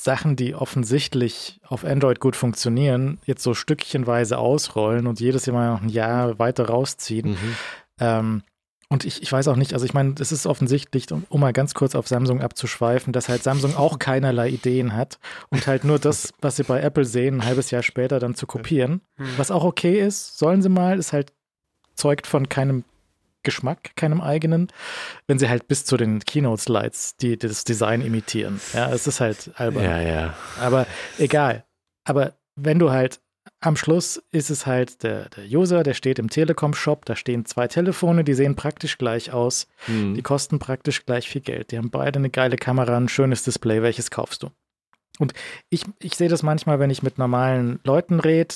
Sachen, 0.03 0.35
die 0.35 0.55
offensichtlich 0.55 1.59
auf 1.67 1.85
Android 1.85 2.19
gut 2.19 2.35
funktionieren, 2.35 3.19
jetzt 3.25 3.43
so 3.43 3.53
stückchenweise 3.53 4.37
ausrollen 4.37 5.07
und 5.07 5.19
jedes 5.19 5.45
Jahr 5.45 5.73
noch 5.73 5.81
ein 5.81 5.89
Jahr 5.89 6.39
weiter 6.39 6.67
rausziehen. 6.67 7.31
Mhm. 7.31 7.55
Ähm, 7.99 8.43
und 8.89 9.05
ich, 9.05 9.21
ich 9.21 9.31
weiß 9.31 9.47
auch 9.47 9.55
nicht, 9.55 9.73
also 9.73 9.85
ich 9.85 9.93
meine, 9.93 10.15
es 10.19 10.33
ist 10.33 10.45
offensichtlich, 10.45 11.09
um, 11.13 11.23
um, 11.29 11.39
mal 11.39 11.53
ganz 11.53 11.73
kurz 11.73 11.95
auf 11.95 12.09
Samsung 12.09 12.41
abzuschweifen, 12.41 13.13
dass 13.13 13.29
halt 13.29 13.41
Samsung 13.41 13.77
auch 13.77 13.99
keinerlei 13.99 14.49
Ideen 14.49 14.95
hat 14.95 15.17
und 15.49 15.65
halt 15.65 15.85
nur 15.85 15.97
das, 15.97 16.33
was 16.41 16.57
sie 16.57 16.63
bei 16.63 16.81
Apple 16.81 17.05
sehen, 17.05 17.35
ein 17.35 17.45
halbes 17.45 17.71
Jahr 17.71 17.83
später 17.83 18.19
dann 18.19 18.35
zu 18.35 18.47
kopieren. 18.47 19.01
Mhm. 19.17 19.29
Was 19.37 19.49
auch 19.49 19.63
okay 19.63 20.01
ist, 20.01 20.37
sollen 20.37 20.61
sie 20.61 20.67
mal, 20.67 20.99
ist 20.99 21.13
halt 21.13 21.31
zeugt 21.95 22.27
von 22.27 22.49
keinem 22.49 22.83
Geschmack, 23.43 23.95
keinem 23.95 24.21
eigenen, 24.21 24.67
wenn 25.27 25.39
sie 25.39 25.49
halt 25.49 25.67
bis 25.67 25.85
zu 25.85 25.97
den 25.97 26.19
Keynote-Slides 26.19 27.17
die, 27.17 27.37
das 27.37 27.63
Design 27.63 28.01
imitieren. 28.01 28.59
Ja, 28.73 28.91
es 28.91 29.07
ist 29.07 29.19
halt 29.19 29.51
albern. 29.55 29.83
Ja, 29.83 30.01
ja. 30.01 30.33
Aber 30.59 30.87
egal. 31.17 31.65
Aber 32.03 32.33
wenn 32.55 32.79
du 32.79 32.91
halt 32.91 33.19
am 33.59 33.75
Schluss 33.75 34.21
ist 34.31 34.49
es 34.49 34.65
halt 34.65 35.03
der, 35.03 35.29
der 35.29 35.45
User, 35.45 35.83
der 35.83 35.93
steht 35.93 36.19
im 36.19 36.29
Telekom-Shop, 36.29 37.05
da 37.05 37.15
stehen 37.15 37.45
zwei 37.45 37.67
Telefone, 37.67 38.23
die 38.23 38.33
sehen 38.33 38.55
praktisch 38.55 38.97
gleich 38.97 39.31
aus, 39.31 39.67
mhm. 39.87 40.15
die 40.15 40.21
kosten 40.21 40.59
praktisch 40.59 41.05
gleich 41.05 41.29
viel 41.29 41.41
Geld. 41.41 41.71
Die 41.71 41.77
haben 41.77 41.89
beide 41.89 42.19
eine 42.19 42.29
geile 42.29 42.57
Kamera, 42.57 42.97
ein 42.97 43.07
schönes 43.07 43.43
Display, 43.43 43.81
welches 43.81 44.11
kaufst 44.11 44.43
du? 44.43 44.49
Und 45.19 45.33
ich, 45.69 45.85
ich 45.99 46.15
sehe 46.15 46.29
das 46.29 46.43
manchmal, 46.43 46.79
wenn 46.79 46.89
ich 46.89 47.03
mit 47.03 47.17
normalen 47.17 47.79
Leuten 47.83 48.19
rede, 48.19 48.55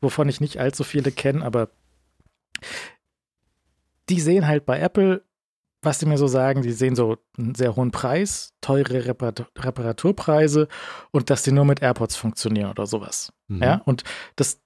wovon 0.00 0.28
ich 0.28 0.40
nicht 0.40 0.58
allzu 0.58 0.84
viele 0.84 1.10
kenne, 1.10 1.44
aber 1.44 1.68
die 4.10 4.20
sehen 4.20 4.46
halt 4.46 4.66
bei 4.66 4.78
Apple, 4.80 5.24
was 5.82 5.98
die 5.98 6.06
mir 6.06 6.18
so 6.18 6.26
sagen, 6.26 6.62
die 6.62 6.72
sehen 6.72 6.94
so 6.94 7.16
einen 7.38 7.54
sehr 7.54 7.76
hohen 7.76 7.90
Preis, 7.90 8.52
teure 8.60 9.06
Reparatur 9.06 9.46
Reparaturpreise 9.56 10.68
und 11.10 11.30
dass 11.30 11.42
die 11.42 11.52
nur 11.52 11.64
mit 11.64 11.80
AirPods 11.80 12.16
funktionieren 12.16 12.70
oder 12.70 12.86
sowas. 12.86 13.32
Mhm. 13.48 13.62
Ja, 13.62 13.82
und 13.86 14.04
das, 14.36 14.60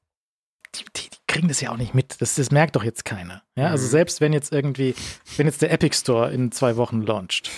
die, 0.74 0.84
die, 0.96 1.10
die, 1.10 1.18
kriegen 1.28 1.48
das 1.48 1.60
ja 1.60 1.70
auch 1.70 1.76
nicht 1.76 1.94
mit. 1.94 2.20
Das, 2.20 2.34
das 2.34 2.50
merkt 2.50 2.74
doch 2.74 2.84
jetzt 2.84 3.04
keiner. 3.04 3.42
Ja, 3.56 3.68
also 3.68 3.86
mhm. 3.86 3.90
selbst 3.90 4.20
wenn 4.20 4.32
jetzt 4.32 4.52
irgendwie, 4.52 4.94
wenn 5.36 5.46
jetzt 5.46 5.62
der 5.62 5.72
Epic 5.72 5.96
Store 5.96 6.32
in 6.32 6.50
zwei 6.50 6.76
Wochen 6.76 7.02
launcht, 7.02 7.50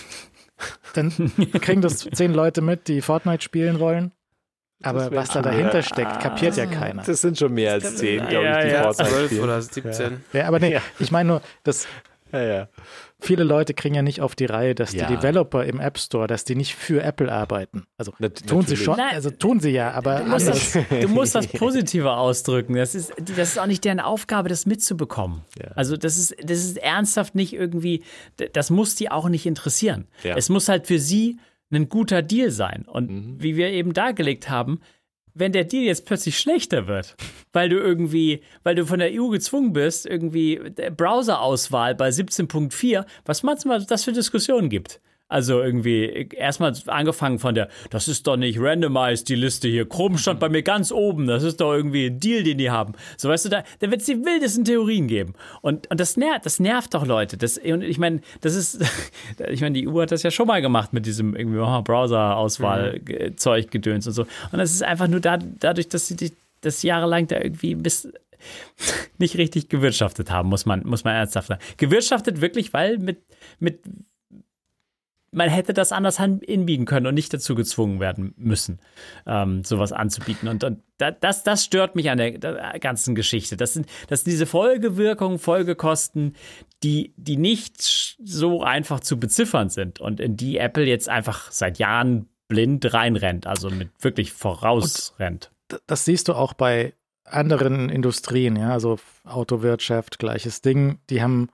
dann 0.95 1.11
kriegen 1.61 1.81
das 1.81 1.99
zehn 1.99 2.35
Leute 2.35 2.61
mit, 2.61 2.89
die 2.89 3.01
Fortnite 3.01 3.43
spielen 3.43 3.81
wollen. 3.81 4.13
Aber 4.83 5.11
was 5.13 5.31
da 5.31 5.43
dahinter 5.43 5.83
steckt, 5.83 6.21
kapiert 6.21 6.57
ja 6.57 6.67
keiner. 6.67 7.03
Das 7.03 7.21
sind 7.21 7.39
schon 7.39 7.55
mehr 7.55 7.73
als 7.73 7.97
zehn, 7.97 8.27
glaube 8.27 8.47
ich, 8.47 8.65
die 8.67 8.73
ja, 8.73 8.93
12 8.93 9.43
oder 9.43 9.63
17. 9.63 10.23
Ja, 10.33 10.41
ja 10.41 10.49
aber 10.49 10.59
nee, 10.61 10.79
ich 10.99 11.11
meine 11.11 11.29
nur, 11.29 11.43
dass 11.65 11.87
ja, 12.33 12.69
viele 13.21 13.45
Leute 13.45 13.73
kriegen 13.73 13.95
ja 13.95 14.03
nicht 14.03 14.21
auf 14.21 14.35
die 14.35 14.47
Reihe, 14.47 14.75
dass 14.75 14.91
die 14.91 14.99
Developer 14.99 15.65
im 15.65 15.81
App 15.81 15.99
Store, 15.99 16.27
dass 16.27 16.45
die 16.45 16.55
nicht 16.55 16.75
für 16.75 17.03
Apple 17.03 17.33
arbeiten. 17.33 17.87
Also 17.97 18.13
Na, 18.19 18.29
tun 18.29 18.59
natürlich. 18.59 18.79
sie 18.79 18.85
schon, 18.85 19.01
also 19.01 19.31
tun 19.31 19.61
sie 19.61 19.71
ja, 19.71 19.93
aber 19.93 20.21
du 20.21 20.25
musst, 20.27 20.49
das, 20.49 20.73
du 20.73 21.09
musst 21.09 21.35
das 21.35 21.47
positiver 21.47 22.19
ausdrücken. 22.19 22.75
Das 22.75 22.95
ist, 22.95 23.13
das 23.19 23.51
ist 23.51 23.59
auch 23.59 23.67
nicht 23.67 23.85
deren 23.85 24.01
Aufgabe, 24.01 24.49
das 24.49 24.67
mitzubekommen. 24.67 25.43
Also 25.75 25.97
das 25.97 26.19
ist, 26.19 26.37
das 26.43 26.59
ist 26.59 26.79
ernsthaft 26.79 27.35
nicht 27.35 27.53
irgendwie, 27.53 28.03
das 28.53 28.71
muss 28.71 28.97
die 28.97 29.11
auch 29.11 29.29
nicht 29.29 29.47
interessieren. 29.47 30.07
Es 30.23 30.49
muss 30.49 30.69
halt 30.69 30.87
für 30.87 30.99
sie 30.99 31.39
ein 31.71 31.89
guter 31.89 32.23
Deal 32.23 32.51
sein. 32.51 32.85
Und 32.87 33.11
mhm. 33.11 33.43
wie 33.43 33.57
wir 33.57 33.71
eben 33.71 33.93
dargelegt 33.93 34.49
haben, 34.49 34.81
wenn 35.35 35.53
der 35.53 35.65
Deal 35.65 35.85
jetzt 35.85 36.07
plötzlich 36.07 36.39
schlechter 36.39 36.87
wird, 36.87 37.15
weil 37.53 37.69
du 37.69 37.77
irgendwie, 37.77 38.41
weil 38.63 38.75
du 38.75 38.87
von 38.87 38.99
der 38.99 39.11
EU 39.13 39.29
gezwungen 39.29 39.73
bist, 39.73 40.07
irgendwie 40.07 40.61
Browserauswahl 40.97 41.95
bei 41.95 42.09
17.4, 42.09 43.05
was 43.25 43.43
manchmal 43.43 43.85
das 43.85 44.05
für 44.05 44.13
Diskussionen 44.13 44.71
gibt. 44.71 45.01
Also 45.29 45.61
irgendwie 45.61 46.29
erstmal 46.37 46.73
angefangen 46.87 47.41
von 47.41 47.57
der, 47.57 47.69
das 47.91 48.07
ist 48.07 48.29
doch 48.29 48.37
nicht 48.37 48.61
randomized, 48.61 49.29
die 49.29 49.35
Liste 49.35 49.67
hier. 49.67 49.89
Chrome 49.89 50.19
stand 50.19 50.39
bei 50.39 50.49
mir 50.49 50.63
ganz 50.63 50.93
oben. 50.93 51.27
Das 51.27 51.43
ist 51.43 51.61
doch 51.61 51.73
irgendwie 51.73 52.07
ein 52.07 52.21
Deal, 52.21 52.45
den 52.45 52.59
die 52.59 52.71
haben. 52.71 52.93
So 53.17 53.29
weißt 53.29 53.47
du, 53.47 53.49
da, 53.49 53.65
da 53.81 53.91
wird 53.91 54.03
es 54.03 54.07
die 54.07 54.25
wildesten 54.25 54.65
Theorien 54.65 55.09
geben. 55.09 55.35
Und, 55.63 55.91
und 55.91 55.99
das 55.99 56.17
nervt, 56.17 56.47
das 56.47 56.61
nervt 56.61 56.95
doch 56.95 57.05
Leute. 57.05 57.37
Das, 57.37 57.59
und 57.59 57.83
ich 57.83 57.99
meine, 57.99 58.21
das 58.41 58.55
ist, 58.55 58.81
ich 59.49 59.61
meine, 59.61 59.73
die 59.73 59.89
EU 59.89 60.01
hat 60.01 60.13
das 60.13 60.23
ja 60.23 60.31
schon 60.31 60.47
mal 60.47 60.63
gemacht 60.63 60.93
mit 60.93 61.07
diesem 61.07 61.35
irgendwie 61.35 61.59
oh, 61.59 61.83
Browser-Auswahl-Zeug, 61.83 63.67
mhm. 63.67 63.71
Gedöns 63.71 64.07
und 64.07 64.13
so. 64.13 64.23
Und 64.53 64.59
das 64.59 64.71
ist 64.71 64.85
einfach 64.85 65.09
nur 65.09 65.21
da, 65.21 65.39
dadurch, 65.39 65.89
dass 65.89 66.07
sie 66.07 66.33
das 66.61 66.85
jahrelang 66.85 67.27
da 67.27 67.41
irgendwie 67.41 67.75
bis 67.75 68.09
nicht 69.19 69.37
richtig 69.39 69.69
gewirtschaftet 69.69 70.31
haben, 70.31 70.49
muss 70.49 70.67
man, 70.67 70.87
muss 70.87 71.03
man 71.03 71.17
ernsthaft 71.17 71.49
sagen. 71.49 71.61
Gewirtschaftet 71.79 72.41
wirklich, 72.41 72.73
weil 72.73 72.99
mit, 72.99 73.23
mit 73.59 73.81
man 75.37 75.51
hätte 75.51 75.75
das 75.75 75.93
anders 75.93 76.19
hinbiegen 76.19 76.87
können 76.87 77.07
und 77.07 77.15
nicht 77.15 77.33
dazu 77.33 77.55
gezwungen 77.55 78.01
werden 78.01 78.33
müssen, 78.39 78.81
ähm, 79.27 79.65
sowas 79.65 79.93
anzubieten. 79.93 80.49
Und, 80.49 80.65
und 80.65 80.83
das, 80.97 81.45
das 81.45 81.63
stört 81.63 81.95
mich 81.95 82.09
an 82.09 82.17
der, 82.17 82.79
ganzen 82.81 83.15
Geschichte. 83.15 83.59
Das 83.59 83.75
sind, 83.75 83.87
das 84.09 84.25
sind 84.25 84.33
diese 84.33 84.47
Folgewirkungen, 84.47 85.39
Folgekosten, 85.39 86.37
die, 86.83 87.13
die 87.19 87.37
nicht 87.37 88.17
so 88.25 88.63
einfach 88.63 89.01
zu 89.01 89.21
beziffern 89.21 89.69
sind 89.69 90.01
und 90.01 90.21
in 90.21 90.39
die 90.39 90.57
Apple 90.57 90.85
jetzt 90.85 91.11
einfach 91.11 91.53
seit 91.53 91.79
Jahren 91.79 92.31
blind 92.49 92.95
reinrennt, 92.95 93.47
also 93.47 93.69
mit 93.69 93.91
wirklich 94.01 94.33
vorausrennt. 94.33 95.51
Und 95.71 95.83
das 95.87 96.07
siehst 96.07 96.29
du 96.29 96.33
auch 96.33 96.55
bei 96.55 96.95
anderen 97.25 97.91
Industrien, 97.91 98.57
ja, 98.57 98.71
also 98.71 98.99
Autowirtschaft, 99.25 100.19
gleiches 100.19 100.63
Ding. 100.63 100.99
Die 101.11 101.21
haben 101.21 101.51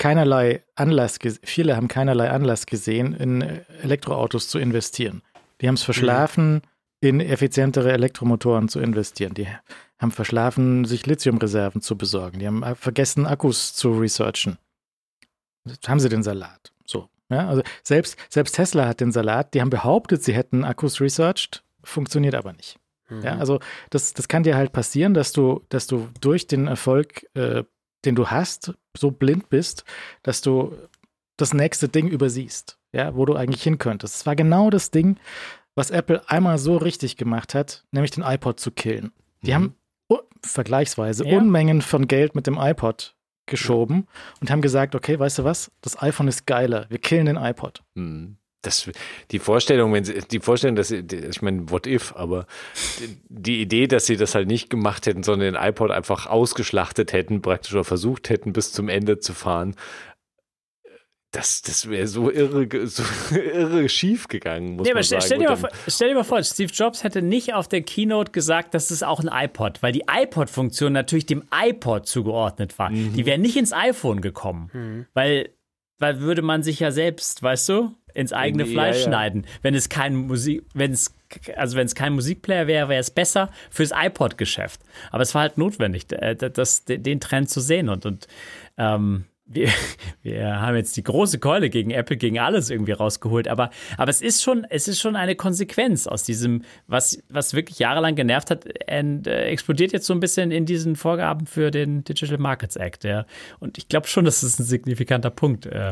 keinerlei 0.00 0.64
Anlass, 0.76 1.18
viele 1.42 1.76
haben 1.76 1.86
keinerlei 1.86 2.30
Anlass 2.30 2.64
gesehen, 2.64 3.12
in 3.12 3.42
Elektroautos 3.82 4.48
zu 4.48 4.58
investieren. 4.58 5.22
Die 5.60 5.68
haben 5.68 5.74
es 5.74 5.82
verschlafen, 5.82 6.54
mhm. 6.54 6.60
in 7.00 7.20
effizientere 7.20 7.92
Elektromotoren 7.92 8.68
zu 8.70 8.80
investieren. 8.80 9.34
Die 9.34 9.46
haben 9.98 10.10
verschlafen, 10.10 10.86
sich 10.86 11.06
Lithiumreserven 11.06 11.82
zu 11.82 11.98
besorgen. 11.98 12.38
Die 12.38 12.46
haben 12.46 12.64
vergessen, 12.76 13.26
Akkus 13.26 13.74
zu 13.74 13.92
researchen. 13.92 14.56
Jetzt 15.66 15.86
haben 15.86 16.00
sie 16.00 16.08
den 16.08 16.22
Salat. 16.22 16.72
So. 16.86 17.10
Ja, 17.28 17.46
also 17.46 17.62
selbst, 17.82 18.16
selbst 18.30 18.54
Tesla 18.54 18.88
hat 18.88 19.00
den 19.00 19.12
Salat. 19.12 19.52
Die 19.52 19.60
haben 19.60 19.68
behauptet, 19.68 20.24
sie 20.24 20.32
hätten 20.32 20.64
Akkus 20.64 21.02
researched, 21.02 21.62
funktioniert 21.84 22.34
aber 22.34 22.54
nicht. 22.54 22.78
Mhm. 23.10 23.20
Ja, 23.20 23.36
also 23.36 23.60
das, 23.90 24.14
das 24.14 24.28
kann 24.28 24.44
dir 24.44 24.56
halt 24.56 24.72
passieren, 24.72 25.12
dass 25.12 25.32
du, 25.32 25.62
dass 25.68 25.86
du 25.86 26.08
durch 26.22 26.46
den 26.46 26.68
Erfolg 26.68 27.26
äh, 27.34 27.64
den 28.04 28.14
du 28.14 28.28
hast, 28.28 28.74
so 28.96 29.10
blind 29.10 29.48
bist, 29.50 29.84
dass 30.22 30.40
du 30.40 30.76
das 31.36 31.54
nächste 31.54 31.88
Ding 31.88 32.08
übersiehst, 32.08 32.78
ja, 32.92 33.14
wo 33.14 33.24
du 33.24 33.34
eigentlich 33.34 33.62
hin 33.62 33.78
könntest. 33.78 34.16
Es 34.16 34.26
war 34.26 34.36
genau 34.36 34.70
das 34.70 34.90
Ding, 34.90 35.18
was 35.74 35.90
Apple 35.90 36.22
einmal 36.28 36.58
so 36.58 36.76
richtig 36.76 37.16
gemacht 37.16 37.54
hat, 37.54 37.84
nämlich 37.92 38.10
den 38.10 38.24
iPod 38.24 38.60
zu 38.60 38.70
killen. 38.70 39.12
Die 39.42 39.50
mhm. 39.50 39.54
haben 39.54 39.74
oh, 40.08 40.18
vergleichsweise 40.44 41.26
ja. 41.26 41.36
Unmengen 41.36 41.82
von 41.82 42.08
Geld 42.08 42.34
mit 42.34 42.46
dem 42.46 42.58
iPod 42.58 43.14
geschoben 43.46 44.06
ja. 44.06 44.34
und 44.40 44.50
haben 44.50 44.62
gesagt, 44.62 44.94
okay, 44.94 45.18
weißt 45.18 45.38
du 45.38 45.44
was, 45.44 45.70
das 45.80 46.00
iPhone 46.00 46.28
ist 46.28 46.46
geiler, 46.46 46.86
wir 46.90 46.98
killen 46.98 47.26
den 47.26 47.36
iPod. 47.36 47.82
Mhm 47.94 48.36
das, 48.62 48.90
die 49.30 49.38
Vorstellung, 49.38 49.92
wenn 49.92 50.04
sie, 50.04 50.20
die 50.30 50.40
Vorstellung, 50.40 50.76
dass 50.76 50.88
sie, 50.88 50.98
ich 50.98 51.40
meine, 51.40 51.70
what 51.70 51.86
if, 51.86 52.14
aber 52.14 52.46
die 53.28 53.62
Idee, 53.62 53.86
dass 53.86 54.06
sie 54.06 54.16
das 54.16 54.34
halt 54.34 54.48
nicht 54.48 54.68
gemacht 54.68 55.06
hätten, 55.06 55.22
sondern 55.22 55.54
den 55.54 55.62
iPod 55.62 55.90
einfach 55.90 56.26
ausgeschlachtet 56.26 57.12
hätten, 57.12 57.40
praktisch 57.40 57.72
oder 57.72 57.84
versucht 57.84 58.28
hätten, 58.28 58.52
bis 58.52 58.72
zum 58.72 58.88
Ende 58.88 59.18
zu 59.18 59.32
fahren, 59.32 59.74
das, 61.32 61.62
das 61.62 61.88
wäre 61.88 62.08
so 62.08 62.30
irre, 62.30 62.86
so 62.88 63.04
irre 63.34 63.88
schief 63.88 64.26
gegangen, 64.26 64.76
muss 64.76 64.86
nee, 64.86 64.94
man 64.94 65.02
sagen. 65.02 65.22
Stell 65.24 65.38
dir, 65.38 65.56
mal, 65.56 65.70
stell 65.86 66.08
dir 66.08 66.14
mal 66.16 66.24
vor, 66.24 66.42
Steve 66.42 66.72
Jobs 66.72 67.04
hätte 67.04 67.22
nicht 67.22 67.54
auf 67.54 67.68
der 67.68 67.82
Keynote 67.82 68.32
gesagt, 68.32 68.74
das 68.74 68.90
ist 68.90 69.04
auch 69.04 69.20
ein 69.20 69.30
iPod, 69.32 69.82
weil 69.82 69.92
die 69.92 70.04
iPod-Funktion 70.10 70.92
natürlich 70.92 71.26
dem 71.26 71.44
iPod 71.54 72.06
zugeordnet 72.06 72.78
war. 72.78 72.90
Mhm. 72.90 73.14
Die 73.14 73.26
wäre 73.26 73.38
nicht 73.38 73.56
ins 73.56 73.72
iPhone 73.72 74.20
gekommen, 74.20 74.70
mhm. 74.72 75.06
weil, 75.14 75.50
weil 75.98 76.18
würde 76.20 76.42
man 76.42 76.64
sich 76.64 76.80
ja 76.80 76.90
selbst, 76.90 77.42
weißt 77.42 77.68
du, 77.68 77.94
ins 78.14 78.32
eigene 78.32 78.64
die, 78.64 78.72
Fleisch 78.72 78.96
ja, 78.96 79.02
ja. 79.02 79.08
schneiden. 79.08 79.46
Wenn 79.62 79.74
es 79.74 79.88
kein 79.88 80.14
Musik, 80.14 80.64
wenn 80.74 80.92
es 80.92 81.14
also 81.56 81.76
wenn 81.76 81.86
es 81.86 81.94
kein 81.94 82.12
Musikplayer 82.12 82.66
wäre, 82.66 82.88
wäre 82.88 83.00
es 83.00 83.10
besser 83.10 83.50
fürs 83.70 83.92
iPod-Geschäft. 83.94 84.80
Aber 85.12 85.22
es 85.22 85.34
war 85.34 85.42
halt 85.42 85.58
notwendig, 85.58 86.06
das, 86.08 86.84
den 86.84 87.20
Trend 87.20 87.50
zu 87.50 87.60
sehen 87.60 87.88
und 87.88 88.04
und 88.04 88.26
ähm, 88.78 89.26
wir, 89.50 89.68
wir 90.22 90.60
haben 90.60 90.76
jetzt 90.76 90.96
die 90.96 91.02
große 91.02 91.38
Keule 91.38 91.68
gegen 91.68 91.90
Apple, 91.90 92.16
gegen 92.16 92.38
alles 92.38 92.70
irgendwie 92.70 92.92
rausgeholt, 92.92 93.48
aber, 93.48 93.70
aber 93.98 94.10
es 94.10 94.22
ist 94.22 94.42
schon, 94.42 94.64
es 94.70 94.88
ist 94.88 95.00
schon 95.00 95.16
eine 95.16 95.34
Konsequenz 95.34 96.06
aus 96.06 96.22
diesem, 96.22 96.62
was, 96.86 97.22
was 97.28 97.52
wirklich 97.52 97.78
jahrelang 97.78 98.14
genervt 98.14 98.50
hat, 98.50 98.64
und, 98.64 99.26
äh, 99.26 99.44
explodiert 99.46 99.92
jetzt 99.92 100.06
so 100.06 100.14
ein 100.14 100.20
bisschen 100.20 100.50
in 100.50 100.64
diesen 100.64 100.96
Vorgaben 100.96 101.46
für 101.46 101.70
den 101.70 102.04
Digital 102.04 102.38
Markets 102.38 102.76
Act. 102.76 103.04
Ja. 103.04 103.26
Und 103.58 103.76
ich 103.76 103.88
glaube 103.88 104.06
schon, 104.06 104.24
dass 104.24 104.42
es 104.42 104.58
ein 104.58 104.64
signifikanter 104.64 105.30
Punkt 105.30 105.66
äh, 105.66 105.90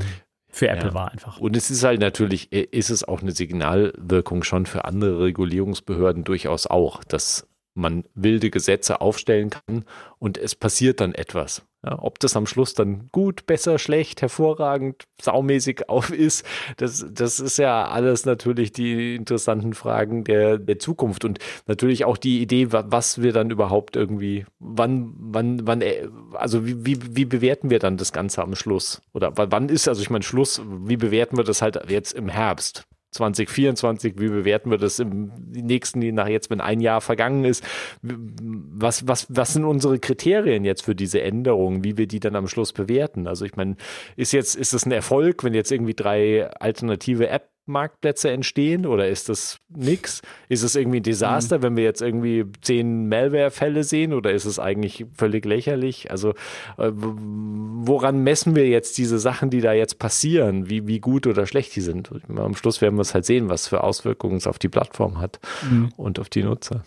für 0.50 0.68
Apple 0.68 0.88
ja. 0.88 0.94
war 0.94 1.12
einfach. 1.12 1.38
Und 1.38 1.56
es 1.56 1.70
ist 1.70 1.84
halt 1.84 2.00
natürlich, 2.00 2.52
äh, 2.52 2.66
ist 2.70 2.90
es 2.90 3.04
auch 3.04 3.22
eine 3.22 3.32
Signalwirkung 3.32 4.42
schon 4.42 4.66
für 4.66 4.84
andere 4.84 5.20
Regulierungsbehörden 5.20 6.24
durchaus 6.24 6.66
auch, 6.66 7.04
dass 7.04 7.46
man 7.74 8.04
wilde 8.14 8.50
Gesetze 8.50 9.00
aufstellen 9.00 9.50
kann 9.50 9.84
und 10.18 10.36
es 10.36 10.54
passiert 10.54 11.00
dann 11.00 11.14
etwas. 11.14 11.62
Ja, 11.84 11.96
ob 12.02 12.18
das 12.18 12.34
am 12.34 12.46
Schluss 12.46 12.74
dann 12.74 13.08
gut, 13.12 13.46
besser, 13.46 13.78
schlecht, 13.78 14.20
hervorragend, 14.20 15.04
saumäßig 15.22 15.88
auf 15.88 16.10
ist, 16.10 16.44
das, 16.76 17.06
das 17.08 17.38
ist 17.38 17.56
ja 17.56 17.86
alles 17.86 18.26
natürlich 18.26 18.72
die 18.72 19.14
interessanten 19.14 19.74
Fragen 19.74 20.24
der, 20.24 20.58
der 20.58 20.80
Zukunft 20.80 21.24
und 21.24 21.38
natürlich 21.68 22.04
auch 22.04 22.16
die 22.16 22.42
Idee, 22.42 22.72
was 22.72 23.22
wir 23.22 23.32
dann 23.32 23.50
überhaupt 23.50 23.94
irgendwie, 23.94 24.44
wann, 24.58 25.14
wann, 25.18 25.68
wann, 25.68 25.80
äh, 25.82 26.08
also 26.32 26.66
wie, 26.66 26.84
wie, 26.84 27.16
wie 27.16 27.24
bewerten 27.24 27.70
wir 27.70 27.78
dann 27.78 27.96
das 27.96 28.12
Ganze 28.12 28.42
am 28.42 28.56
Schluss? 28.56 29.00
Oder 29.14 29.32
wann 29.36 29.68
ist, 29.68 29.86
also 29.86 30.02
ich 30.02 30.10
meine, 30.10 30.24
Schluss, 30.24 30.60
wie 30.66 30.96
bewerten 30.96 31.36
wir 31.36 31.44
das 31.44 31.62
halt 31.62 31.78
jetzt 31.88 32.12
im 32.12 32.28
Herbst? 32.28 32.87
2024, 33.10 34.14
wie 34.18 34.28
bewerten 34.28 34.70
wir 34.70 34.78
das 34.78 34.98
im 34.98 35.32
nächsten, 35.50 36.00
nach 36.14 36.28
jetzt, 36.28 36.50
wenn 36.50 36.60
ein 36.60 36.80
Jahr 36.80 37.00
vergangen 37.00 37.44
ist? 37.44 37.64
Was, 38.02 39.06
was, 39.08 39.26
was 39.28 39.54
sind 39.54 39.64
unsere 39.64 39.98
Kriterien 39.98 40.64
jetzt 40.64 40.84
für 40.84 40.94
diese 40.94 41.22
Änderungen, 41.22 41.84
wie 41.84 41.96
wir 41.96 42.06
die 42.06 42.20
dann 42.20 42.36
am 42.36 42.48
Schluss 42.48 42.72
bewerten? 42.72 43.26
Also 43.26 43.44
ich 43.44 43.56
meine, 43.56 43.76
ist 44.16 44.32
jetzt, 44.32 44.56
ist 44.56 44.74
es 44.74 44.86
ein 44.86 44.92
Erfolg, 44.92 45.42
wenn 45.44 45.54
jetzt 45.54 45.72
irgendwie 45.72 45.94
drei 45.94 46.48
alternative 46.50 47.28
App 47.28 47.50
Marktplätze 47.68 48.30
entstehen 48.30 48.86
oder 48.86 49.08
ist 49.08 49.28
das 49.28 49.58
nix? 49.68 50.22
Ist 50.48 50.62
es 50.62 50.74
irgendwie 50.74 51.00
ein 51.00 51.04
Desaster, 51.04 51.58
mhm. 51.58 51.62
wenn 51.62 51.76
wir 51.76 51.84
jetzt 51.84 52.02
irgendwie 52.02 52.44
zehn 52.62 53.08
Malware-Fälle 53.08 53.84
sehen 53.84 54.12
oder 54.12 54.32
ist 54.32 54.44
es 54.44 54.58
eigentlich 54.58 55.06
völlig 55.16 55.44
lächerlich? 55.44 56.10
Also 56.10 56.30
äh, 56.78 56.90
woran 56.92 58.22
messen 58.22 58.56
wir 58.56 58.68
jetzt 58.68 58.98
diese 58.98 59.18
Sachen, 59.18 59.50
die 59.50 59.60
da 59.60 59.72
jetzt 59.72 59.98
passieren, 59.98 60.68
wie, 60.68 60.86
wie 60.86 61.00
gut 61.00 61.26
oder 61.26 61.46
schlecht 61.46 61.76
die 61.76 61.80
sind? 61.80 62.10
Am 62.28 62.56
Schluss 62.56 62.80
werden 62.80 62.96
wir 62.96 63.02
es 63.02 63.14
halt 63.14 63.24
sehen, 63.24 63.48
was 63.48 63.68
für 63.68 63.84
Auswirkungen 63.84 64.36
es 64.36 64.46
auf 64.46 64.58
die 64.58 64.68
Plattform 64.68 65.20
hat 65.20 65.38
mhm. 65.70 65.92
und 65.96 66.18
auf 66.18 66.28
die 66.28 66.42
Nutzer. 66.42 66.84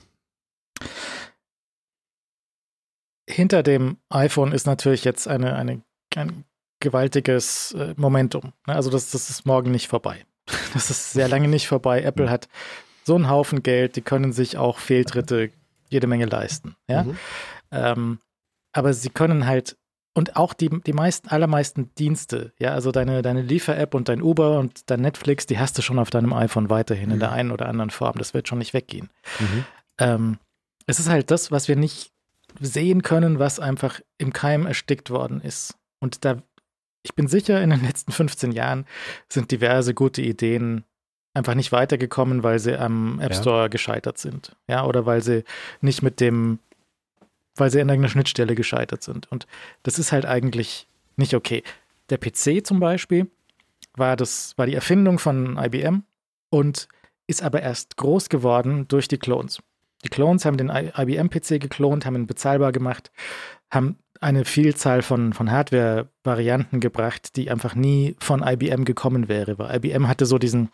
Hinter 3.29 3.63
dem 3.63 3.97
iPhone 4.09 4.51
ist 4.51 4.65
natürlich 4.65 5.05
jetzt 5.05 5.27
eine, 5.27 5.55
eine, 5.55 5.81
ein 6.15 6.43
gewaltiges 6.81 7.73
äh, 7.73 7.93
Momentum. 7.95 8.51
Also 8.65 8.89
das, 8.89 9.11
das 9.11 9.29
ist 9.29 9.45
morgen 9.45 9.71
nicht 9.71 9.87
vorbei. 9.87 10.25
Das 10.73 10.89
ist 10.89 11.13
sehr 11.13 11.27
lange 11.27 11.47
nicht 11.47 11.67
vorbei. 11.67 12.01
Apple 12.01 12.29
hat 12.29 12.47
so 13.03 13.15
einen 13.15 13.29
Haufen 13.29 13.63
Geld, 13.63 13.95
die 13.95 14.01
können 14.01 14.31
sich 14.31 14.57
auch 14.57 14.79
Fehltritte 14.79 15.51
jede 15.89 16.07
Menge 16.07 16.25
leisten. 16.25 16.75
Ja? 16.87 17.03
Mhm. 17.03 17.17
Ähm, 17.71 18.19
aber 18.73 18.93
sie 18.93 19.09
können 19.09 19.45
halt, 19.45 19.77
und 20.13 20.35
auch 20.35 20.53
die, 20.53 20.69
die 20.69 20.93
meisten, 20.93 21.29
allermeisten 21.29 21.93
Dienste, 21.95 22.53
ja, 22.59 22.73
also 22.73 22.91
deine, 22.91 23.21
deine 23.21 23.41
Liefer-App 23.41 23.93
und 23.93 24.09
dein 24.09 24.21
Uber 24.21 24.59
und 24.59 24.89
dein 24.89 25.01
Netflix, 25.01 25.45
die 25.45 25.59
hast 25.59 25.77
du 25.77 25.81
schon 25.81 25.99
auf 25.99 26.09
deinem 26.09 26.33
iPhone 26.33 26.69
weiterhin 26.69 27.07
mhm. 27.07 27.13
in 27.13 27.19
der 27.19 27.31
einen 27.31 27.51
oder 27.51 27.67
anderen 27.67 27.89
Form. 27.89 28.17
Das 28.17 28.33
wird 28.33 28.47
schon 28.47 28.59
nicht 28.59 28.73
weggehen. 28.73 29.09
Mhm. 29.39 29.65
Ähm, 29.97 30.37
es 30.85 30.99
ist 30.99 31.09
halt 31.09 31.31
das, 31.31 31.51
was 31.51 31.67
wir 31.67 31.75
nicht 31.75 32.11
sehen 32.59 33.01
können, 33.01 33.39
was 33.39 33.59
einfach 33.59 34.01
im 34.17 34.33
Keim 34.33 34.65
erstickt 34.65 35.09
worden 35.09 35.41
ist. 35.41 35.75
Und 35.99 36.25
da 36.25 36.41
ich 37.03 37.15
bin 37.15 37.27
sicher, 37.27 37.61
in 37.61 37.71
den 37.71 37.83
letzten 37.83 38.11
15 38.11 38.51
Jahren 38.51 38.85
sind 39.29 39.51
diverse 39.51 39.93
gute 39.93 40.21
Ideen 40.21 40.83
einfach 41.33 41.55
nicht 41.55 41.71
weitergekommen, 41.71 42.43
weil 42.43 42.59
sie 42.59 42.77
am 42.77 43.19
App 43.19 43.33
Store 43.33 43.63
ja. 43.63 43.67
gescheitert 43.67 44.17
sind. 44.17 44.55
Ja, 44.67 44.85
oder 44.85 45.05
weil 45.05 45.21
sie 45.23 45.43
nicht 45.79 46.01
mit 46.01 46.19
dem, 46.19 46.59
weil 47.55 47.71
sie 47.71 47.79
an 47.81 47.89
irgendeiner 47.89 48.11
Schnittstelle 48.11 48.55
gescheitert 48.55 49.03
sind. 49.03 49.31
Und 49.31 49.47
das 49.83 49.97
ist 49.97 50.11
halt 50.11 50.25
eigentlich 50.25 50.87
nicht 51.15 51.33
okay. 51.33 51.63
Der 52.09 52.17
PC 52.17 52.65
zum 52.65 52.79
Beispiel 52.79 53.27
war 53.95 54.15
das, 54.15 54.57
war 54.57 54.65
die 54.65 54.75
Erfindung 54.75 55.19
von 55.19 55.57
IBM 55.57 56.03
und 56.49 56.87
ist 57.27 57.41
aber 57.43 57.61
erst 57.61 57.97
groß 57.97 58.29
geworden 58.29 58.87
durch 58.87 59.07
die 59.07 59.17
Clones. 59.17 59.59
Die 60.03 60.09
Clones 60.09 60.45
haben 60.45 60.57
den 60.57 60.69
IBM-PC 60.69 61.61
geklont, 61.61 62.05
haben 62.05 62.15
ihn 62.15 62.27
bezahlbar 62.27 62.71
gemacht, 62.71 63.11
haben 63.69 63.97
eine 64.21 64.45
Vielzahl 64.45 65.01
von, 65.01 65.33
von 65.33 65.51
Hardware-Varianten 65.51 66.79
gebracht, 66.79 67.35
die 67.35 67.49
einfach 67.49 67.75
nie 67.75 68.15
von 68.19 68.43
IBM 68.43 68.85
gekommen 68.85 69.27
wäre. 69.27 69.57
Weil 69.57 69.75
IBM 69.75 70.07
hatte 70.07 70.25
so 70.25 70.37
diesen 70.37 70.69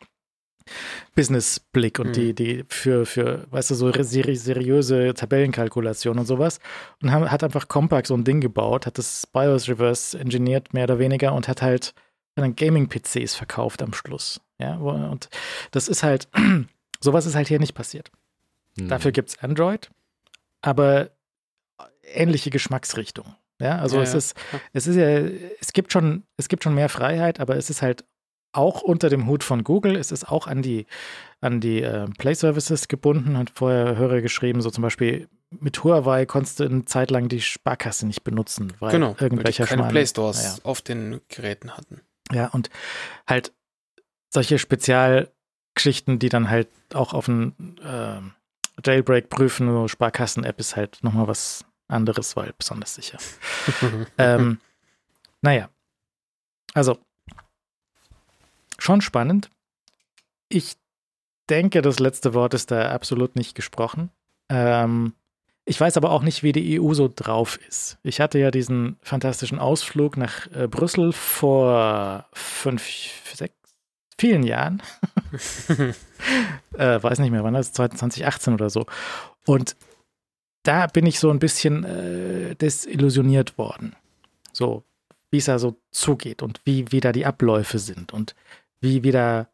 Business-Blick 1.15 1.97
und 1.97 2.09
mhm. 2.09 2.13
die, 2.13 2.33
die 2.35 2.65
für, 2.67 3.05
für, 3.05 3.47
weißt 3.49 3.71
du, 3.71 3.75
so 3.75 3.91
seri 4.03 4.35
seriöse 4.35 5.13
Tabellenkalkulation 5.13 6.19
und 6.19 6.25
sowas. 6.25 6.59
Und 7.01 7.11
haben, 7.11 7.31
hat 7.31 7.41
einfach 7.41 7.69
Compaq 7.69 8.05
so 8.05 8.15
ein 8.15 8.25
Ding 8.25 8.41
gebaut, 8.41 8.85
hat 8.85 8.97
das 8.97 9.25
BIOS 9.27 9.69
reverse 9.69 10.19
engineert, 10.19 10.73
mehr 10.73 10.83
oder 10.83 10.99
weniger, 10.99 11.33
und 11.33 11.47
hat 11.47 11.61
halt 11.61 11.93
dann 12.35 12.55
Gaming-PCs 12.55 13.33
verkauft 13.35 13.81
am 13.81 13.93
Schluss. 13.93 14.41
Ja, 14.59 14.75
und 14.75 15.29
das 15.71 15.87
ist 15.87 16.03
halt, 16.03 16.27
sowas 16.99 17.25
ist 17.25 17.35
halt 17.35 17.47
hier 17.47 17.59
nicht 17.59 17.73
passiert. 17.73 18.11
Mhm. 18.75 18.89
Dafür 18.89 19.13
gibt 19.13 19.29
es 19.29 19.39
Android, 19.39 19.89
aber 20.61 21.11
ähnliche 22.13 22.49
Geschmacksrichtung. 22.49 23.35
Ja, 23.59 23.79
also 23.79 23.97
ja, 23.97 24.03
es 24.03 24.11
ja. 24.11 24.17
ist, 24.17 24.35
es 24.73 24.87
ist 24.87 24.95
ja, 24.95 25.07
es 25.59 25.73
gibt 25.73 25.91
schon, 25.91 26.23
es 26.37 26.47
gibt 26.47 26.63
schon 26.63 26.75
mehr 26.75 26.89
Freiheit, 26.89 27.39
aber 27.39 27.55
es 27.55 27.69
ist 27.69 27.81
halt 27.81 28.05
auch 28.51 28.81
unter 28.81 29.09
dem 29.09 29.27
Hut 29.27 29.43
von 29.43 29.63
Google. 29.63 29.95
Es 29.95 30.11
ist 30.11 30.27
auch 30.27 30.47
an 30.47 30.61
die, 30.61 30.85
an 31.41 31.59
die 31.59 31.81
äh, 31.81 32.07
Play 32.17 32.33
Services 32.33 32.87
gebunden. 32.87 33.37
Hat 33.37 33.51
vorher 33.53 33.97
Hörer 33.97 34.21
geschrieben, 34.21 34.61
so 34.61 34.69
zum 34.69 34.83
Beispiel 34.83 35.27
mit 35.49 35.83
Huawei 35.83 36.25
konntest 36.25 36.59
du 36.59 36.65
eine 36.65 36.85
Zeit 36.85 37.11
lang 37.11 37.29
die 37.29 37.41
Sparkasse 37.41 38.05
nicht 38.05 38.23
benutzen, 38.23 38.73
weil 38.79 38.91
genau, 38.91 39.15
irgendwelche 39.19 39.61
weil 39.61 39.67
keine 39.67 39.87
Play 39.87 40.05
Stores 40.05 40.43
ja. 40.43 40.65
auf 40.65 40.81
den 40.81 41.21
Geräten 41.29 41.77
hatten. 41.77 42.01
Ja, 42.31 42.47
und 42.47 42.69
halt 43.25 43.53
solche 44.29 44.59
Spezialgeschichten, 44.59 46.19
die 46.19 46.29
dann 46.29 46.49
halt 46.49 46.67
auch 46.93 47.13
auf 47.13 47.29
einen 47.29 47.77
äh, 47.77 48.19
Jailbreak 48.85 49.29
prüfen, 49.29 49.69
so 49.69 49.87
Sparkassen-App 49.87 50.59
ist 50.59 50.75
halt 50.75 50.99
nochmal 51.01 51.27
was 51.27 51.63
anderes, 51.87 52.35
weil 52.35 52.53
besonders 52.57 52.95
sicher. 52.95 53.17
ähm, 54.17 54.59
naja, 55.41 55.69
also 56.73 56.97
schon 58.77 59.01
spannend. 59.01 59.49
Ich 60.49 60.77
denke, 61.49 61.81
das 61.81 61.99
letzte 61.99 62.33
Wort 62.33 62.53
ist 62.53 62.71
da 62.71 62.91
absolut 62.91 63.35
nicht 63.35 63.55
gesprochen. 63.55 64.11
Ähm, 64.49 65.13
ich 65.65 65.79
weiß 65.79 65.97
aber 65.97 66.11
auch 66.11 66.21
nicht, 66.21 66.43
wie 66.43 66.53
die 66.53 66.79
EU 66.79 66.93
so 66.93 67.11
drauf 67.13 67.59
ist. 67.67 67.97
Ich 68.03 68.21
hatte 68.21 68.39
ja 68.39 68.51
diesen 68.51 68.97
fantastischen 69.01 69.59
Ausflug 69.59 70.15
nach 70.15 70.49
äh, 70.53 70.67
Brüssel 70.67 71.11
vor 71.11 72.25
fünf, 72.31 72.87
sechs, 73.33 73.53
vielen 74.17 74.43
Jahren. 74.43 74.81
äh, 76.77 77.03
weiß 77.03 77.19
nicht 77.19 77.31
mehr, 77.31 77.43
wann 77.43 77.53
das 77.53 77.73
2018 77.73 78.53
oder 78.53 78.69
so. 78.69 78.85
Und 79.45 79.75
da 80.67 80.87
bin 80.87 81.05
ich 81.05 81.19
so 81.19 81.29
ein 81.29 81.39
bisschen 81.39 81.83
äh, 81.85 82.55
desillusioniert 82.55 83.57
worden. 83.57 83.95
So, 84.51 84.83
wie 85.31 85.37
es 85.37 85.45
da 85.45 85.59
so 85.59 85.79
zugeht 85.91 86.43
und 86.43 86.59
wie, 86.65 86.91
wie 86.91 86.99
da 86.99 87.13
die 87.13 87.25
Abläufe 87.25 87.79
sind 87.79 88.13
und 88.13 88.35
wie 88.81 89.03
wieder 89.03 89.49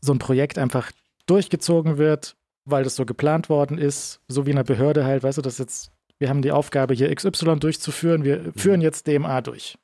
so 0.00 0.12
ein 0.12 0.18
Projekt 0.18 0.58
einfach 0.58 0.92
durchgezogen 1.26 1.98
wird, 1.98 2.36
weil 2.64 2.84
das 2.84 2.96
so 2.96 3.04
geplant 3.04 3.48
worden 3.50 3.76
ist, 3.76 4.20
so 4.28 4.46
wie 4.46 4.50
in 4.50 4.56
einer 4.56 4.64
Behörde 4.64 5.04
halt, 5.04 5.22
weißt 5.22 5.38
du, 5.38 5.42
das 5.42 5.58
jetzt, 5.58 5.92
wir 6.18 6.30
haben 6.30 6.42
die 6.42 6.52
Aufgabe 6.52 6.94
hier 6.94 7.14
XY 7.14 7.56
durchzuführen, 7.56 8.24
wir 8.24 8.38
mhm. 8.38 8.54
führen 8.54 8.80
jetzt 8.80 9.06
DMA 9.06 9.42
durch. 9.42 9.76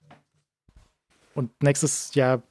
Und 1.34 1.62
nächstes 1.62 2.14
Jahr 2.14 2.42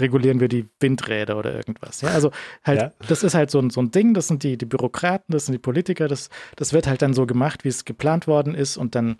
regulieren 0.00 0.40
wir 0.40 0.48
die 0.48 0.68
Windräder 0.80 1.36
oder 1.36 1.54
irgendwas. 1.54 2.00
Ja, 2.00 2.10
also 2.10 2.30
halt, 2.62 2.80
ja. 2.80 2.92
das 3.08 3.22
ist 3.22 3.34
halt 3.34 3.50
so 3.50 3.58
ein, 3.58 3.70
so 3.70 3.80
ein 3.80 3.90
Ding, 3.90 4.14
das 4.14 4.28
sind 4.28 4.42
die, 4.42 4.56
die 4.56 4.66
Bürokraten, 4.66 5.32
das 5.32 5.46
sind 5.46 5.52
die 5.52 5.58
Politiker, 5.58 6.08
das, 6.08 6.28
das 6.56 6.72
wird 6.72 6.86
halt 6.86 7.02
dann 7.02 7.14
so 7.14 7.26
gemacht, 7.26 7.64
wie 7.64 7.68
es 7.68 7.84
geplant 7.84 8.26
worden 8.26 8.54
ist 8.54 8.76
und 8.76 8.94
dann 8.94 9.18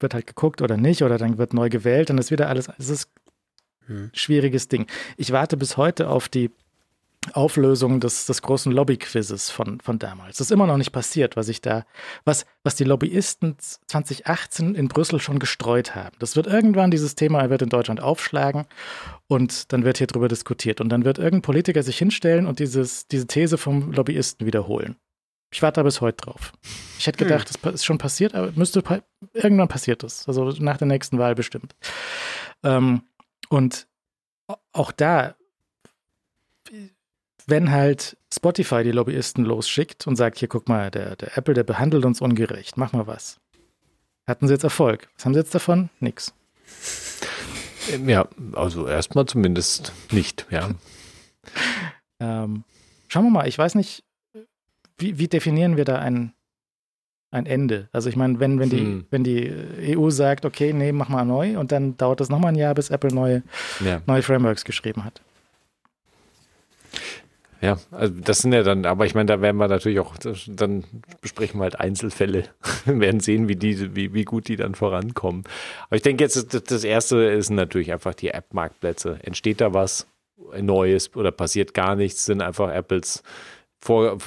wird 0.00 0.14
halt 0.14 0.26
geguckt 0.26 0.62
oder 0.62 0.76
nicht 0.76 1.02
oder 1.02 1.18
dann 1.18 1.38
wird 1.38 1.54
neu 1.54 1.68
gewählt 1.68 2.10
und 2.10 2.18
es 2.18 2.26
ist 2.26 2.30
wieder 2.30 2.48
alles, 2.48 2.68
es 2.78 2.88
ist 2.88 3.10
hm. 3.86 4.10
schwieriges 4.12 4.68
Ding. 4.68 4.86
Ich 5.16 5.32
warte 5.32 5.56
bis 5.56 5.76
heute 5.76 6.08
auf 6.08 6.28
die 6.28 6.50
Auflösung 7.32 8.00
des, 8.00 8.26
des 8.26 8.42
großen 8.42 8.72
Lobbyquizzes 8.72 9.50
von, 9.50 9.80
von 9.80 9.98
damals. 9.98 10.38
Das 10.38 10.48
ist 10.48 10.50
immer 10.50 10.66
noch 10.66 10.76
nicht 10.76 10.92
passiert, 10.92 11.36
was 11.36 11.48
ich 11.48 11.60
da, 11.60 11.84
was, 12.24 12.46
was 12.62 12.74
die 12.74 12.84
Lobbyisten 12.84 13.56
2018 13.58 14.74
in 14.74 14.88
Brüssel 14.88 15.20
schon 15.20 15.38
gestreut 15.38 15.94
haben. 15.94 16.16
Das 16.18 16.36
wird 16.36 16.46
irgendwann, 16.46 16.90
dieses 16.90 17.14
Thema 17.14 17.48
wird 17.50 17.62
in 17.62 17.68
Deutschland 17.68 18.00
aufschlagen 18.00 18.66
und 19.26 19.72
dann 19.72 19.84
wird 19.84 19.98
hier 19.98 20.06
drüber 20.06 20.28
diskutiert. 20.28 20.80
Und 20.80 20.88
dann 20.90 21.04
wird 21.04 21.18
irgendein 21.18 21.42
Politiker 21.42 21.82
sich 21.82 21.98
hinstellen 21.98 22.46
und 22.46 22.58
dieses, 22.58 23.06
diese 23.08 23.26
These 23.26 23.58
vom 23.58 23.92
Lobbyisten 23.92 24.46
wiederholen. 24.46 24.96
Ich 25.52 25.62
warte 25.62 25.80
da 25.80 25.84
bis 25.84 26.00
heute 26.00 26.24
drauf. 26.24 26.52
Ich 26.98 27.06
hätte 27.06 27.18
gedacht, 27.18 27.48
hm. 27.48 27.56
das 27.62 27.74
ist 27.74 27.84
schon 27.84 27.98
passiert, 27.98 28.34
aber 28.34 28.52
müsste 28.56 28.82
irgendwann 29.32 29.68
passiert 29.68 30.02
das. 30.02 30.26
Also 30.26 30.50
nach 30.58 30.78
der 30.78 30.88
nächsten 30.88 31.18
Wahl 31.18 31.34
bestimmt. 31.34 31.76
Ähm, 32.64 33.02
und 33.48 33.86
auch 34.72 34.90
da, 34.90 35.36
wenn 37.46 37.70
halt 37.70 38.16
Spotify 38.32 38.82
die 38.82 38.92
Lobbyisten 38.92 39.44
losschickt 39.44 40.06
und 40.06 40.16
sagt, 40.16 40.38
hier 40.38 40.48
guck 40.48 40.68
mal, 40.68 40.90
der, 40.90 41.16
der 41.16 41.36
Apple, 41.36 41.54
der 41.54 41.64
behandelt 41.64 42.04
uns 42.04 42.20
ungerecht, 42.20 42.76
mach 42.76 42.92
mal 42.92 43.06
was. 43.06 43.38
Hatten 44.26 44.46
sie 44.46 44.54
jetzt 44.54 44.64
Erfolg? 44.64 45.08
Was 45.16 45.24
haben 45.24 45.34
sie 45.34 45.40
jetzt 45.40 45.54
davon? 45.54 45.90
Nix. 46.00 46.32
Ähm, 47.92 48.08
ja, 48.08 48.26
also 48.54 48.86
erstmal 48.88 49.26
zumindest 49.26 49.92
nicht, 50.10 50.46
ja. 50.50 50.70
ähm, 52.20 52.64
schauen 53.08 53.24
wir 53.24 53.30
mal, 53.30 53.48
ich 53.48 53.58
weiß 53.58 53.74
nicht, 53.74 54.02
wie, 54.96 55.18
wie 55.18 55.28
definieren 55.28 55.76
wir 55.76 55.84
da 55.84 55.98
ein, 55.98 56.32
ein 57.30 57.46
Ende. 57.46 57.88
Also 57.92 58.08
ich 58.08 58.16
meine, 58.16 58.40
wenn, 58.40 58.58
wenn, 58.58 58.70
die, 58.70 58.78
hm. 58.78 59.06
wenn 59.10 59.24
die 59.24 59.52
EU 59.96 60.08
sagt, 60.08 60.46
okay, 60.46 60.72
nee, 60.72 60.92
mach 60.92 61.08
mal 61.10 61.24
neu 61.24 61.58
und 61.58 61.72
dann 61.72 61.96
dauert 61.96 62.20
es 62.20 62.30
nochmal 62.30 62.52
ein 62.52 62.58
Jahr, 62.58 62.74
bis 62.74 62.90
Apple 62.90 63.12
neue, 63.12 63.42
ja. 63.84 64.00
neue 64.06 64.22
Frameworks 64.22 64.64
geschrieben 64.64 65.04
hat. 65.04 65.20
Ja, 67.64 67.78
also 67.92 68.12
das 68.20 68.40
sind 68.40 68.52
ja 68.52 68.62
dann, 68.62 68.84
aber 68.84 69.06
ich 69.06 69.14
meine, 69.14 69.24
da 69.24 69.40
werden 69.40 69.56
wir 69.56 69.68
natürlich 69.68 69.98
auch, 69.98 70.16
dann 70.46 70.84
besprechen 71.22 71.58
wir 71.60 71.64
halt 71.64 71.80
Einzelfälle, 71.80 72.44
wir 72.84 73.00
werden 73.00 73.20
sehen, 73.20 73.48
wie 73.48 73.56
die, 73.56 73.96
wie, 73.96 74.12
wie 74.12 74.24
gut 74.24 74.48
die 74.48 74.56
dann 74.56 74.74
vorankommen. 74.74 75.44
Aber 75.86 75.96
ich 75.96 76.02
denke 76.02 76.22
jetzt, 76.22 76.70
das, 76.70 76.84
erste 76.84 77.24
ist 77.24 77.48
natürlich 77.48 77.90
einfach 77.90 78.12
die 78.12 78.28
App-Marktplätze. 78.28 79.18
Entsteht 79.22 79.62
da 79.62 79.72
was 79.72 80.06
Neues 80.60 81.16
oder 81.16 81.32
passiert 81.32 81.72
gar 81.72 81.96
nichts, 81.96 82.26
sind 82.26 82.42
einfach 82.42 82.70
Apples 82.70 83.22
vor, 83.80 84.18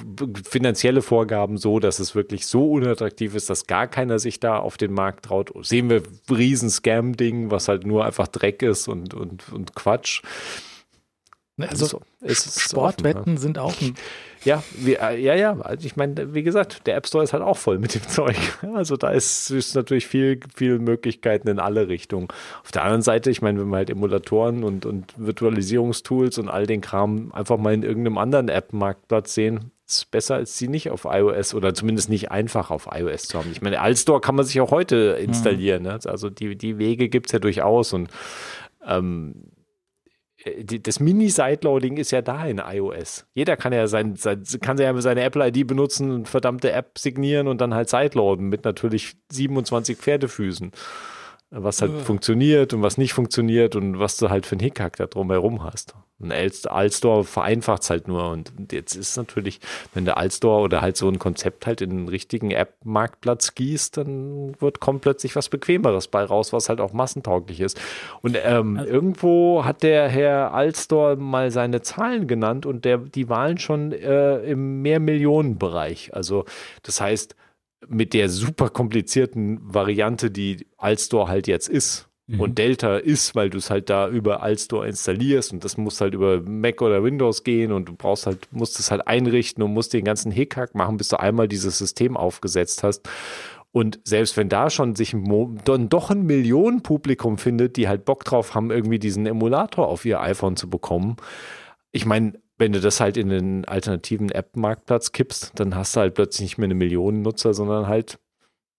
finanzielle 0.50 1.04
Vorgaben 1.04 1.58
so, 1.58 1.80
dass 1.80 2.00
es 2.00 2.16
wirklich 2.16 2.48
so 2.48 2.72
unattraktiv 2.72 3.36
ist, 3.36 3.52
dass 3.52 3.68
gar 3.68 3.86
keiner 3.86 4.18
sich 4.18 4.40
da 4.40 4.58
auf 4.58 4.78
den 4.78 4.94
Markt 4.94 5.26
traut. 5.26 5.52
Sehen 5.62 5.92
wir 5.92 6.02
riesen 6.28 6.72
Scam-Ding, 6.72 7.52
was 7.52 7.68
halt 7.68 7.86
nur 7.86 8.04
einfach 8.04 8.28
Dreck 8.28 8.64
ist 8.64 8.88
und, 8.88 9.14
und, 9.14 9.54
und 9.54 9.76
Quatsch. 9.76 10.24
Ne, 11.58 11.70
also, 11.70 12.02
also 12.22 12.60
Sportwetten 12.60 13.22
offen, 13.22 13.34
ja. 13.34 13.40
sind 13.40 13.58
auch 13.58 13.82
ein 13.82 13.96
ja, 14.48 14.64
wie, 14.78 14.94
äh, 14.94 15.20
ja, 15.20 15.36
ja. 15.36 15.60
Also 15.60 15.86
ich 15.86 15.96
meine, 15.96 16.34
wie 16.34 16.44
gesagt, 16.44 16.88
der 16.88 16.96
App 16.96 17.08
Store 17.08 17.24
ist 17.24 17.34
halt 17.34 17.44
auch 17.44 17.58
voll 17.58 17.80
mit 17.80 17.96
dem 17.96 18.02
Zeug. 18.08 18.38
Also 18.76 18.96
da 18.96 19.10
ist, 19.10 19.50
ist 19.50 19.76
natürlich 19.76 20.08
viel, 20.08 20.40
viel 20.56 20.80
Möglichkeiten 20.80 21.48
in 21.50 21.60
alle 21.60 21.90
Richtungen. 21.90 22.28
Auf 22.64 22.72
der 22.72 22.84
anderen 22.84 23.02
Seite, 23.02 23.30
ich 23.30 23.42
meine, 23.42 23.60
wenn 23.60 23.68
man 23.68 23.80
halt 23.80 23.90
Emulatoren 23.90 24.64
und, 24.64 24.86
und 24.86 25.14
Virtualisierungstools 25.18 26.38
und 26.38 26.50
all 26.50 26.66
den 26.66 26.82
Kram 26.82 27.32
einfach 27.34 27.58
mal 27.58 27.74
in 27.74 27.84
irgendeinem 27.84 28.18
anderen 28.18 28.48
App-Marktplatz 28.48 29.34
sehen, 29.34 29.72
ist 29.86 30.12
besser, 30.12 30.36
als 30.36 30.58
sie 30.58 30.68
nicht 30.68 30.92
auf 30.92 31.06
iOS 31.06 31.54
oder 31.54 31.74
zumindest 31.74 32.10
nicht 32.10 32.32
einfach 32.32 32.72
auf 32.72 32.88
iOS 32.94 33.28
zu 33.28 33.40
haben. 33.40 33.52
Ich 33.52 33.62
meine, 33.62 33.82
Allstore 33.82 34.22
kann 34.22 34.36
man 34.36 34.46
sich 34.46 34.60
auch 34.62 34.72
heute 34.72 35.18
installieren. 35.20 35.84
Mhm. 35.84 35.90
Ne? 35.90 36.00
Also 36.06 36.30
die, 36.30 36.56
die 36.56 36.78
Wege 36.78 37.10
gibt 37.10 37.28
es 37.28 37.32
ja 37.34 37.40
durchaus 37.40 37.94
und 37.94 38.10
ähm, 38.86 39.36
äh, 40.44 40.64
das 40.64 41.00
Mini-Sideloading 41.00 41.98
ist 41.98 42.12
ja 42.12 42.22
da 42.22 42.46
in 42.46 42.60
iOS. 42.60 43.26
Jeder 43.34 43.58
kann 43.58 43.74
ja 43.74 43.88
sein, 43.88 44.16
kann 44.62 44.78
ja 44.78 45.00
seine 45.02 45.24
Apple-ID 45.24 45.68
benutzen 45.68 46.26
verdammte 46.26 46.72
App 46.72 46.98
signieren 46.98 47.48
und 47.48 47.62
dann 47.62 47.74
halt 47.74 47.90
Sideloaden 47.90 48.50
mit 48.50 48.66
natürlich 48.66 49.16
27 49.32 49.98
Pferdefüßen 49.98 50.72
was 51.50 51.82
halt 51.82 51.94
ja. 51.94 52.00
funktioniert 52.00 52.74
und 52.74 52.82
was 52.82 52.98
nicht 52.98 53.14
funktioniert 53.14 53.76
und 53.76 54.00
was 54.00 54.18
du 54.18 54.30
halt 54.30 54.46
für 54.46 54.54
einen 54.54 54.62
Hickhack 54.62 54.98
da 54.98 55.06
drumherum 55.06 55.64
hast. 55.64 55.96
Ein 56.20 56.32
Alstore 56.32 57.24
vereinfacht 57.24 57.84
es 57.84 57.90
halt 57.92 58.08
nur. 58.08 58.32
Und 58.32 58.52
jetzt 58.72 58.96
ist 58.96 59.16
natürlich, 59.18 59.60
wenn 59.94 60.04
der 60.04 60.18
Alstore 60.18 60.62
oder 60.62 60.82
halt 60.82 60.98
so 60.98 61.08
ein 61.08 61.20
Konzept 61.20 61.68
halt 61.68 61.80
in 61.80 61.92
einen 61.92 62.08
richtigen 62.08 62.50
App-Marktplatz 62.50 63.54
gießt, 63.54 63.98
dann 63.98 64.60
wird 64.60 64.80
kommt 64.80 65.02
plötzlich 65.02 65.36
was 65.36 65.48
Bequemeres 65.48 66.08
bei 66.08 66.24
raus, 66.24 66.54
was 66.54 66.70
halt 66.70 66.82
auch 66.82 66.92
massentauglich 66.92 67.62
ist. 67.62 67.80
Und 68.24 68.36
ähm, 68.44 68.78
also, 68.78 68.92
irgendwo 68.92 69.64
hat 69.64 69.84
der 69.84 70.10
Herr 70.10 70.56
Alstore 70.56 71.18
mal 71.18 71.52
seine 71.52 71.82
Zahlen 71.82 72.28
genannt 72.28 72.66
und 72.66 72.84
der, 72.84 72.98
die 72.98 73.30
waren 73.30 73.60
schon 73.60 73.92
äh, 73.92 74.40
im 74.40 74.82
Mehrmillionenbereich. 74.82 76.16
Also 76.16 76.46
das 76.82 77.00
heißt, 77.00 77.36
mit 77.88 78.14
der 78.14 78.30
super 78.30 78.70
komplizierten 78.70 79.60
Variante, 79.62 80.32
die 80.32 80.68
Alstore 80.78 81.28
halt 81.28 81.48
jetzt 81.48 81.70
ist. 81.70 82.10
Mhm. 82.28 82.42
Und 82.42 82.58
Delta 82.58 82.98
ist, 82.98 83.36
weil 83.36 83.50
du 83.50 83.58
es 83.58 83.70
halt 83.70 83.90
da 83.90 84.10
über 84.10 84.44
Alstore 84.44 84.88
installierst 84.88 85.54
und 85.54 85.64
das 85.64 85.78
muss 85.78 86.02
halt 86.02 86.14
über 86.14 86.42
Mac 86.42 86.82
oder 86.82 87.04
Windows 87.04 87.44
gehen 87.44 87.72
und 87.72 87.88
du 87.88 87.96
brauchst 87.96 88.26
halt, 88.26 88.50
musst 88.52 88.80
es 88.80 88.92
halt 88.92 89.08
einrichten 89.08 89.64
und 89.64 89.74
musst 89.74 89.94
den 89.94 90.04
ganzen 90.04 90.32
Hickhack 90.32 90.76
machen, 90.76 90.98
bis 90.98 91.08
du 91.08 91.20
einmal 91.20 91.48
dieses 91.48 91.78
System 91.78 92.18
aufgesetzt 92.18 92.84
hast. 92.84 93.08
Und 93.72 94.00
selbst 94.04 94.36
wenn 94.38 94.50
da 94.50 94.70
schon 94.70 94.96
sich 94.96 95.16
dann 95.66 95.90
doch 95.90 96.10
ein 96.10 96.26
Millionenpublikum 96.26 97.38
findet, 97.38 97.78
die 97.78 97.88
halt 97.88 98.06
Bock 98.06 98.26
drauf 98.26 98.56
haben, 98.56 98.72
irgendwie 98.72 99.00
diesen 99.00 99.26
Emulator 99.26 99.88
auf 99.88 100.04
ihr 100.04 100.20
iPhone 100.20 100.56
zu 100.56 100.70
bekommen. 100.70 101.18
Ich 101.92 102.06
meine, 102.06 102.34
wenn 102.58 102.72
du 102.72 102.80
das 102.80 103.00
halt 103.00 103.18
in 103.18 103.30
den 103.30 103.66
alternativen 103.66 104.30
App-Marktplatz 104.32 105.12
kippst, 105.12 105.52
dann 105.56 105.76
hast 105.76 105.96
du 105.96 106.02
halt 106.02 106.16
plötzlich 106.16 106.42
nicht 106.42 106.58
mehr 106.58 106.66
eine 106.66 106.76
Million 106.76 107.22
Nutzer, 107.22 107.54
sondern 107.54 107.88
halt 107.88 108.20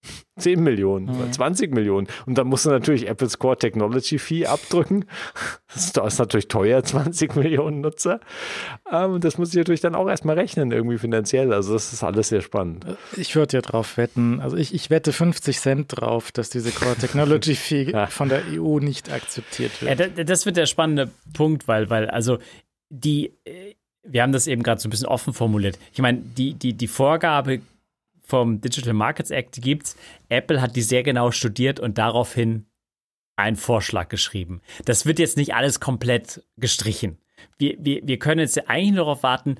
10 0.39 0.62
Millionen, 0.62 1.07
mhm. 1.07 1.32
20 1.32 1.74
Millionen. 1.74 2.07
Und 2.26 2.39
dann 2.39 2.47
musst 2.47 2.65
du 2.65 2.70
natürlich 2.70 3.08
Apple's 3.08 3.39
Core 3.39 3.57
Technology 3.57 4.18
Fee 4.18 4.47
abdrücken. 4.47 5.05
Das 5.74 5.86
ist 5.86 6.18
natürlich 6.18 6.48
teuer, 6.48 6.84
20 6.84 7.34
Millionen 7.34 7.81
Nutzer. 7.81 8.20
Ähm, 8.90 9.15
und 9.15 9.24
das 9.24 9.39
muss 9.39 9.50
ich 9.50 9.57
natürlich 9.57 9.81
dann 9.81 9.97
auch 9.97 10.08
erstmal 10.08 10.39
rechnen, 10.39 10.70
irgendwie 10.70 10.98
finanziell. 10.98 11.52
Also 11.52 11.73
das 11.73 11.92
ist 11.92 12.05
alles 12.05 12.28
sehr 12.28 12.40
spannend. 12.40 12.86
Ich 13.16 13.34
würde 13.34 13.57
ja 13.57 13.60
drauf 13.60 13.97
wetten, 13.97 14.40
also 14.40 14.57
ich, 14.57 14.73
ich 14.74 14.90
wette 14.90 15.12
50 15.12 15.58
Cent 15.58 15.86
drauf, 15.89 16.31
dass 16.31 16.50
diese 16.50 16.70
Core 16.70 16.97
Technology 16.97 17.55
Fee 17.57 17.90
ja. 17.90 18.07
von 18.07 18.28
der 18.28 18.42
EU 18.52 18.78
nicht 18.78 19.12
akzeptiert 19.12 19.82
wird. 19.82 19.98
Ja, 19.98 20.24
das 20.24 20.47
wird 20.47 20.57
der 20.57 20.66
spannende 20.66 21.10
Punkt, 21.32 21.66
weil, 21.66 21.90
weil 21.90 22.08
also 22.08 22.39
die, 22.89 23.33
äh, 23.44 23.75
wir 24.02 24.23
haben 24.23 24.33
das 24.33 24.47
eben 24.47 24.62
gerade 24.62 24.81
so 24.81 24.89
ein 24.89 24.91
bisschen 24.91 25.08
offen 25.08 25.34
formuliert. 25.34 25.78
Ich 25.92 26.00
meine, 26.00 26.18
die, 26.20 26.55
die, 26.55 26.73
die 26.73 26.89
Vorgabe 26.89 27.60
vom 28.28 28.60
Digital 28.60 28.92
Markets 28.92 29.31
Act 29.31 29.60
gibt. 29.62 29.97
Apple 30.28 30.60
hat 30.60 30.76
die 30.76 30.83
sehr 30.83 31.02
genau 31.02 31.31
studiert 31.31 31.81
und 31.81 31.97
daraufhin 31.97 32.67
einen 33.36 33.57
Vorschlag 33.57 34.08
geschrieben. 34.08 34.60
Das 34.84 35.07
wird 35.07 35.18
jetzt 35.18 35.39
nicht 35.39 35.55
alles 35.55 35.81
komplett 35.81 36.44
gestrichen. 36.58 37.18
Wir, 37.57 37.76
wir, 37.78 38.07
wir 38.07 38.18
können 38.18 38.41
jetzt 38.41 38.68
eigentlich 38.68 38.91
nur 38.91 39.05
darauf 39.05 39.23
warten, 39.23 39.58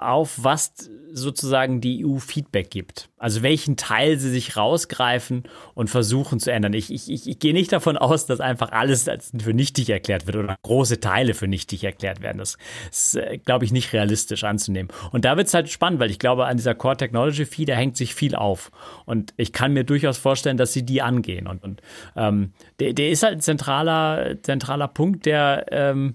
auf 0.00 0.42
was 0.42 0.90
sozusagen 1.12 1.80
die 1.80 2.06
EU 2.06 2.18
Feedback 2.18 2.70
gibt. 2.70 3.10
Also 3.18 3.42
welchen 3.42 3.76
Teil 3.76 4.18
sie 4.18 4.30
sich 4.30 4.56
rausgreifen 4.56 5.42
und 5.74 5.90
versuchen 5.90 6.40
zu 6.40 6.52
ändern. 6.52 6.72
Ich, 6.72 6.92
ich, 6.92 7.26
ich, 7.26 7.38
gehe 7.38 7.52
nicht 7.52 7.72
davon 7.72 7.96
aus, 7.96 8.26
dass 8.26 8.40
einfach 8.40 8.72
alles 8.72 9.08
für 9.38 9.52
nichtig 9.52 9.90
erklärt 9.90 10.26
wird 10.26 10.36
oder 10.36 10.56
große 10.62 11.00
Teile 11.00 11.34
für 11.34 11.48
nichtig 11.48 11.84
erklärt 11.84 12.22
werden. 12.22 12.38
Das 12.38 12.56
ist, 12.90 13.16
äh, 13.16 13.38
glaube 13.38 13.64
ich, 13.64 13.72
nicht 13.72 13.92
realistisch 13.92 14.44
anzunehmen. 14.44 14.90
Und 15.10 15.24
da 15.24 15.36
wird 15.36 15.48
es 15.48 15.54
halt 15.54 15.68
spannend, 15.68 16.00
weil 16.00 16.10
ich 16.10 16.18
glaube, 16.18 16.46
an 16.46 16.56
dieser 16.56 16.74
Core 16.74 16.96
Technology 16.96 17.44
Fee, 17.44 17.64
da 17.64 17.74
hängt 17.74 17.96
sich 17.96 18.14
viel 18.14 18.34
auf. 18.34 18.70
Und 19.04 19.34
ich 19.36 19.52
kann 19.52 19.72
mir 19.72 19.84
durchaus 19.84 20.18
vorstellen, 20.18 20.56
dass 20.56 20.72
sie 20.72 20.84
die 20.84 21.02
angehen. 21.02 21.46
Und, 21.46 21.62
und 21.62 21.82
ähm, 22.16 22.52
der, 22.78 22.92
der 22.92 23.10
ist 23.10 23.22
halt 23.22 23.34
ein 23.34 23.40
zentraler, 23.40 24.36
zentraler 24.42 24.88
Punkt, 24.88 25.26
der, 25.26 25.66
ähm, 25.70 26.14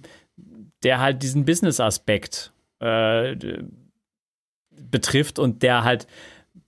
der 0.84 1.00
halt 1.00 1.22
diesen 1.22 1.46
Business-Aspekt 1.46 2.54
äh, 2.86 3.36
betrifft 4.70 5.40
und 5.40 5.64
der 5.64 5.84
halt 5.84 6.06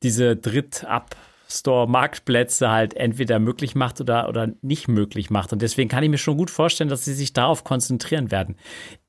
diese 0.04 0.36
Dritt-Up-Store-Marktplätze 0.36 2.70
halt 2.70 2.96
entweder 2.96 3.40
möglich 3.40 3.74
macht 3.76 4.02
oder, 4.02 4.28
oder 4.30 4.50
nicht 4.62 4.88
möglich 4.88 5.30
macht. 5.30 5.54
Und 5.54 5.62
deswegen 5.62 5.90
kann 5.90 6.04
ich 6.04 6.10
mir 6.10 6.18
schon 6.18 6.38
gut 6.38 6.50
vorstellen, 6.50 6.90
dass 6.90 7.06
sie 7.06 7.14
sich 7.14 7.34
darauf 7.34 7.64
konzentrieren 7.64 8.32
werden. 8.32 8.56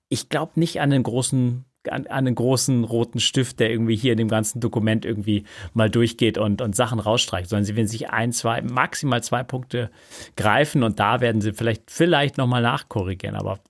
Ich 0.09 0.29
glaube 0.29 0.61
nicht 0.61 0.81
an 0.81 0.91
den 0.91 1.03
großen 1.03 1.65
an, 1.89 2.07
an 2.07 2.35
großen 2.35 2.85
roten 2.85 3.21
Stift, 3.21 3.61
der 3.61 3.71
irgendwie 3.71 3.97
hier 3.97 4.13
in 4.13 4.19
dem 4.19 4.29
ganzen 4.29 4.61
Dokument 4.61 5.07
irgendwie 5.07 5.45
mal 5.73 5.89
durchgeht 5.89 6.37
und, 6.37 6.61
und 6.61 6.77
Sachen 6.77 7.01
rausstreicht, 7.01 7.49
sondern 7.49 7.65
sie 7.65 7.77
werden 7.77 7.87
sich 7.87 8.11
ein, 8.11 8.33
zwei, 8.33 8.61
maximal 8.61 9.23
zwei 9.23 9.43
Punkte 9.43 9.91
greifen 10.37 10.83
und 10.83 11.01
da 11.01 11.21
werden 11.21 11.41
sie 11.41 11.53
vielleicht, 11.53 11.91
vielleicht 11.91 12.37
nochmal 12.37 12.63
nachkorrigieren. 12.63 13.37
Aber 13.37 13.61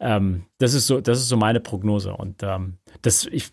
ähm, 0.00 0.44
das 0.58 0.74
ist 0.74 0.86
so, 0.86 1.00
das 1.00 1.18
ist 1.18 1.28
so 1.28 1.36
meine 1.36 1.60
Prognose. 1.60 2.12
Und 2.12 2.42
ähm, 2.42 2.78
das, 3.02 3.26
ich 3.26 3.52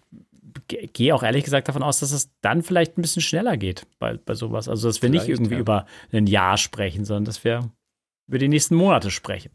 gehe 0.67 1.13
auch 1.13 1.23
ehrlich 1.23 1.43
gesagt 1.43 1.67
davon 1.67 1.83
aus, 1.83 1.99
dass 1.99 2.11
es 2.11 2.29
dann 2.41 2.63
vielleicht 2.63 2.97
ein 2.97 3.01
bisschen 3.01 3.21
schneller 3.21 3.57
geht 3.57 3.87
bei, 3.99 4.17
bei 4.17 4.33
sowas. 4.33 4.67
Also, 4.67 4.87
dass 4.87 5.01
wir 5.01 5.09
vielleicht, 5.09 5.27
nicht 5.27 5.35
irgendwie 5.35 5.55
ja. 5.55 5.59
über 5.59 5.85
ein 6.11 6.27
Jahr 6.27 6.57
sprechen, 6.57 7.05
sondern 7.05 7.25
dass 7.25 7.43
wir 7.43 7.71
über 8.27 8.37
die 8.37 8.47
nächsten 8.47 8.75
Monate 8.75 9.11
sprechen. 9.11 9.51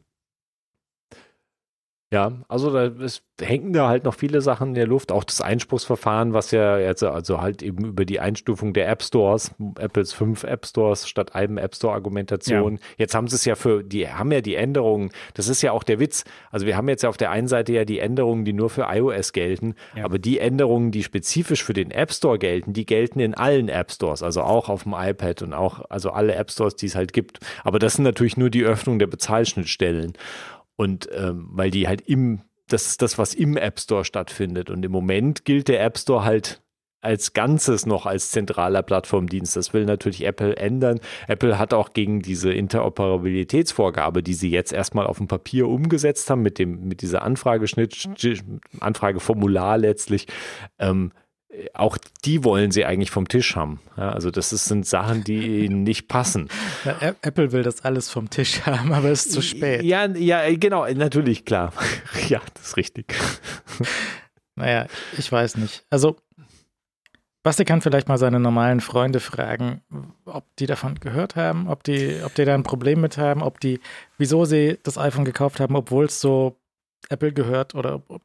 Ja, 2.12 2.32
also 2.48 2.72
da 2.72 2.86
ist, 2.86 3.22
hängen 3.40 3.72
da 3.72 3.86
halt 3.86 4.02
noch 4.02 4.14
viele 4.14 4.40
Sachen 4.40 4.70
in 4.70 4.74
der 4.74 4.88
Luft. 4.88 5.12
Auch 5.12 5.22
das 5.22 5.40
Einspruchsverfahren, 5.40 6.32
was 6.32 6.50
ja 6.50 6.76
jetzt 6.76 7.04
also 7.04 7.40
halt 7.40 7.62
eben 7.62 7.84
über 7.84 8.04
die 8.04 8.18
Einstufung 8.18 8.72
der 8.72 8.88
App 8.88 9.04
Stores, 9.04 9.54
Apples 9.78 10.12
fünf 10.12 10.42
App 10.42 10.66
Stores 10.66 11.08
statt 11.08 11.36
einem 11.36 11.56
App 11.56 11.76
Store 11.76 11.94
Argumentation. 11.94 12.74
Ja. 12.74 12.80
Jetzt 12.98 13.14
haben 13.14 13.28
sie 13.28 13.36
es 13.36 13.44
ja 13.44 13.54
für, 13.54 13.84
die 13.84 14.08
haben 14.08 14.32
ja 14.32 14.40
die 14.40 14.56
Änderungen. 14.56 15.10
Das 15.34 15.46
ist 15.46 15.62
ja 15.62 15.70
auch 15.70 15.84
der 15.84 16.00
Witz. 16.00 16.24
Also 16.50 16.66
wir 16.66 16.76
haben 16.76 16.88
jetzt 16.88 17.02
ja 17.02 17.08
auf 17.08 17.16
der 17.16 17.30
einen 17.30 17.46
Seite 17.46 17.72
ja 17.72 17.84
die 17.84 18.00
Änderungen, 18.00 18.44
die 18.44 18.54
nur 18.54 18.70
für 18.70 18.88
iOS 18.90 19.32
gelten, 19.32 19.76
ja. 19.94 20.04
aber 20.04 20.18
die 20.18 20.40
Änderungen, 20.40 20.90
die 20.90 21.04
spezifisch 21.04 21.62
für 21.62 21.74
den 21.74 21.92
App 21.92 22.12
Store 22.12 22.40
gelten, 22.40 22.72
die 22.72 22.86
gelten 22.86 23.20
in 23.20 23.34
allen 23.34 23.68
App 23.68 23.92
Stores, 23.92 24.24
also 24.24 24.42
auch 24.42 24.68
auf 24.68 24.82
dem 24.82 24.94
iPad 24.94 25.42
und 25.42 25.54
auch, 25.54 25.88
also 25.88 26.10
alle 26.10 26.34
App 26.34 26.50
Stores, 26.50 26.74
die 26.74 26.86
es 26.86 26.96
halt 26.96 27.12
gibt. 27.12 27.38
Aber 27.62 27.78
das 27.78 27.94
sind 27.94 28.02
natürlich 28.02 28.36
nur 28.36 28.50
die 28.50 28.64
Öffnung 28.64 28.98
der 28.98 29.06
Bezahlschnittstellen. 29.06 30.14
Und 30.80 31.10
ähm, 31.12 31.46
weil 31.50 31.70
die 31.70 31.86
halt 31.86 32.00
im, 32.00 32.40
das 32.68 32.86
ist 32.86 33.02
das, 33.02 33.18
was 33.18 33.34
im 33.34 33.58
App 33.58 33.78
Store 33.78 34.02
stattfindet. 34.02 34.70
Und 34.70 34.82
im 34.82 34.90
Moment 34.90 35.44
gilt 35.44 35.68
der 35.68 35.84
App 35.84 35.98
Store 35.98 36.24
halt 36.24 36.62
als 37.02 37.34
Ganzes 37.34 37.84
noch 37.84 38.06
als 38.06 38.30
zentraler 38.30 38.82
Plattformdienst. 38.82 39.56
Das 39.56 39.74
will 39.74 39.84
natürlich 39.84 40.24
Apple 40.24 40.56
ändern. 40.56 41.00
Apple 41.28 41.58
hat 41.58 41.74
auch 41.74 41.92
gegen 41.92 42.22
diese 42.22 42.50
Interoperabilitätsvorgabe, 42.50 44.22
die 44.22 44.32
sie 44.32 44.48
jetzt 44.48 44.72
erstmal 44.72 45.06
auf 45.06 45.18
dem 45.18 45.28
Papier 45.28 45.68
umgesetzt 45.68 46.30
haben, 46.30 46.40
mit 46.40 46.58
dem, 46.58 46.88
mit 46.88 47.02
dieser 47.02 47.20
Anfrageschnitt, 47.24 48.08
Anfrageformular 48.80 49.76
letztlich, 49.76 50.28
ähm, 50.78 51.12
auch 51.74 51.98
die 52.24 52.44
wollen 52.44 52.70
sie 52.70 52.84
eigentlich 52.84 53.10
vom 53.10 53.26
Tisch 53.26 53.56
haben. 53.56 53.80
Ja, 53.96 54.10
also 54.10 54.30
das 54.30 54.52
ist, 54.52 54.66
sind 54.66 54.86
Sachen, 54.86 55.24
die 55.24 55.64
ihnen 55.64 55.82
nicht 55.82 56.08
passen. 56.08 56.48
Ja, 56.84 57.14
Apple 57.20 57.52
will 57.52 57.62
das 57.62 57.84
alles 57.84 58.08
vom 58.08 58.30
Tisch 58.30 58.62
haben, 58.64 58.92
aber 58.94 59.10
es 59.10 59.26
ist 59.26 59.32
zu 59.32 59.42
spät. 59.42 59.82
Ja, 59.82 60.06
ja, 60.06 60.42
genau, 60.56 60.86
natürlich, 60.86 61.44
klar. 61.44 61.72
ja, 62.28 62.40
das 62.54 62.68
ist 62.68 62.76
richtig. 62.76 63.14
Naja, 64.56 64.86
ich 65.16 65.30
weiß 65.32 65.56
nicht. 65.56 65.86
Also, 65.88 66.16
Basti 67.42 67.64
kann 67.64 67.80
vielleicht 67.80 68.08
mal 68.08 68.18
seine 68.18 68.40
normalen 68.40 68.80
Freunde 68.80 69.18
fragen, 69.18 69.80
ob 70.26 70.44
die 70.56 70.66
davon 70.66 70.96
gehört 70.96 71.34
haben, 71.34 71.66
ob 71.66 71.82
die, 71.82 72.20
ob 72.22 72.34
die 72.34 72.44
da 72.44 72.54
ein 72.54 72.62
Problem 72.62 73.00
mit 73.00 73.16
haben, 73.16 73.42
ob 73.42 73.58
die, 73.60 73.80
wieso 74.18 74.44
sie 74.44 74.78
das 74.82 74.98
iPhone 74.98 75.24
gekauft 75.24 75.60
haben, 75.60 75.76
obwohl 75.76 76.04
es 76.06 76.20
so 76.20 76.58
Apple 77.08 77.32
gehört 77.32 77.74
oder 77.74 78.02
ob, 78.08 78.20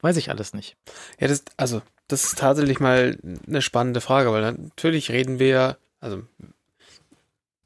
weiß 0.00 0.16
ich 0.16 0.30
alles 0.30 0.52
nicht. 0.52 0.76
Ja, 1.20 1.28
das, 1.28 1.44
also 1.56 1.82
das 2.12 2.24
ist 2.24 2.38
tatsächlich 2.38 2.78
mal 2.78 3.18
eine 3.46 3.62
spannende 3.62 4.00
Frage, 4.00 4.32
weil 4.32 4.42
natürlich 4.42 5.10
reden 5.10 5.38
wir 5.38 5.48
ja, 5.48 5.76
also 6.00 6.22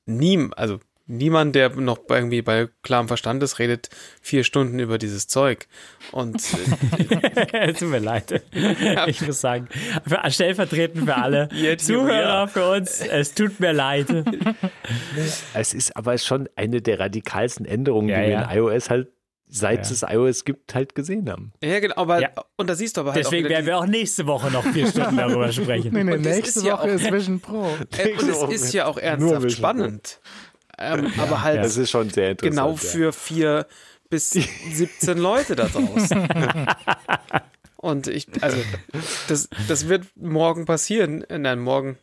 nie, 0.07 0.49
also 0.55 0.79
niemand, 1.07 1.55
der 1.55 1.71
noch 1.71 1.99
irgendwie 2.09 2.43
bei 2.43 2.69
klarem 2.83 3.09
Verstand 3.09 3.43
ist, 3.43 3.59
redet 3.59 3.91
vier 4.21 4.45
Stunden 4.45 4.79
über 4.79 4.99
dieses 4.99 5.27
Zeug. 5.27 5.67
Und 6.13 6.41
äh, 7.51 7.73
tut 7.75 7.89
mir 7.89 7.99
leid. 7.99 8.43
Ich 9.07 9.21
muss 9.21 9.41
sagen, 9.41 9.69
für, 10.07 10.21
stellvertretend 10.31 11.07
für 11.07 11.17
alle 11.17 11.49
Zuhörer, 11.79 12.49
für 12.49 12.71
uns, 12.71 13.01
es 13.01 13.35
tut 13.35 13.59
mir 13.61 13.73
leid. 13.73 14.07
Es 15.55 15.75
ist 15.75 15.97
aber 15.97 16.19
schon 16.19 16.49
eine 16.57 16.83
der 16.83 17.01
radikalsten 17.01 17.67
Änderungen, 17.67 18.09
ja, 18.09 18.17
die 18.17 18.23
wir 18.23 18.31
ja. 18.31 18.51
in 18.51 18.59
iOS 18.59 18.91
halt 18.91 19.09
seit 19.49 19.87
ja. 19.87 19.93
es 19.93 20.03
iOS 20.03 20.45
gibt, 20.45 20.75
halt 20.75 20.95
gesehen 20.95 21.31
haben. 21.31 21.53
Ja, 21.63 21.81
genau, 21.81 21.97
aber 21.97 22.21
ja. 22.21 22.31
und 22.57 22.69
da 22.69 22.75
siehst 22.75 22.97
du 22.97 23.03
aber 23.03 23.13
halt 23.13 23.25
Deswegen 23.25 23.49
werden 23.49 23.67
wir 23.67 23.79
auch 23.79 23.87
nächste 23.87 24.27
Woche 24.27 24.51
noch 24.51 24.65
vier 24.65 24.87
Stunden 24.91 25.17
darüber 25.17 25.53
sprechen. 25.53 25.93
nee, 25.93 26.05
nee, 26.05 26.17
nächste 26.17 26.61
Woche 26.61 26.69
ja 26.69 26.79
auch, 26.79 26.85
ist 26.85 27.13
Vision 27.13 27.41
Pro. 27.41 27.77
Äh, 27.97 28.13
und 28.13 28.29
es 28.29 28.43
ist 28.63 28.73
ja 28.75 28.87
auch 28.87 28.99
ernsthaft 28.99 29.53
spannend. 29.53 30.21
Ähm, 30.79 31.11
ja, 31.17 31.23
aber 31.23 31.43
halt 31.43 31.65
das 31.65 31.77
ist 31.77 31.91
schon 31.91 32.11
sehr 32.11 32.33
interessant, 32.33 32.57
genau 32.57 32.77
für 32.77 33.13
vier 33.13 33.67
bis 34.11 34.31
17 34.31 35.19
Leute 35.19 35.57
da 35.57 35.67
draußen. 35.67 36.29
Und 37.77 38.09
ich, 38.09 38.27
also, 38.41 38.57
das, 39.29 39.49
das 39.69 39.89
wird 39.89 40.07
morgen 40.17 40.65
passieren. 40.65 41.23
Äh, 41.25 41.39
nein, 41.39 41.61
morgen. 41.61 41.99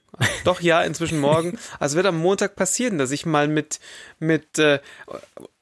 Doch, 0.46 0.62
ja, 0.62 0.82
inzwischen 0.84 1.20
morgen. 1.20 1.58
Also 1.80 1.98
wird 1.98 2.06
am 2.06 2.18
Montag 2.18 2.56
passieren, 2.56 2.98
dass 2.98 3.12
ich 3.12 3.26
mal 3.26 3.48
mit, 3.48 3.80
mit, 4.20 4.60
äh, 4.60 4.80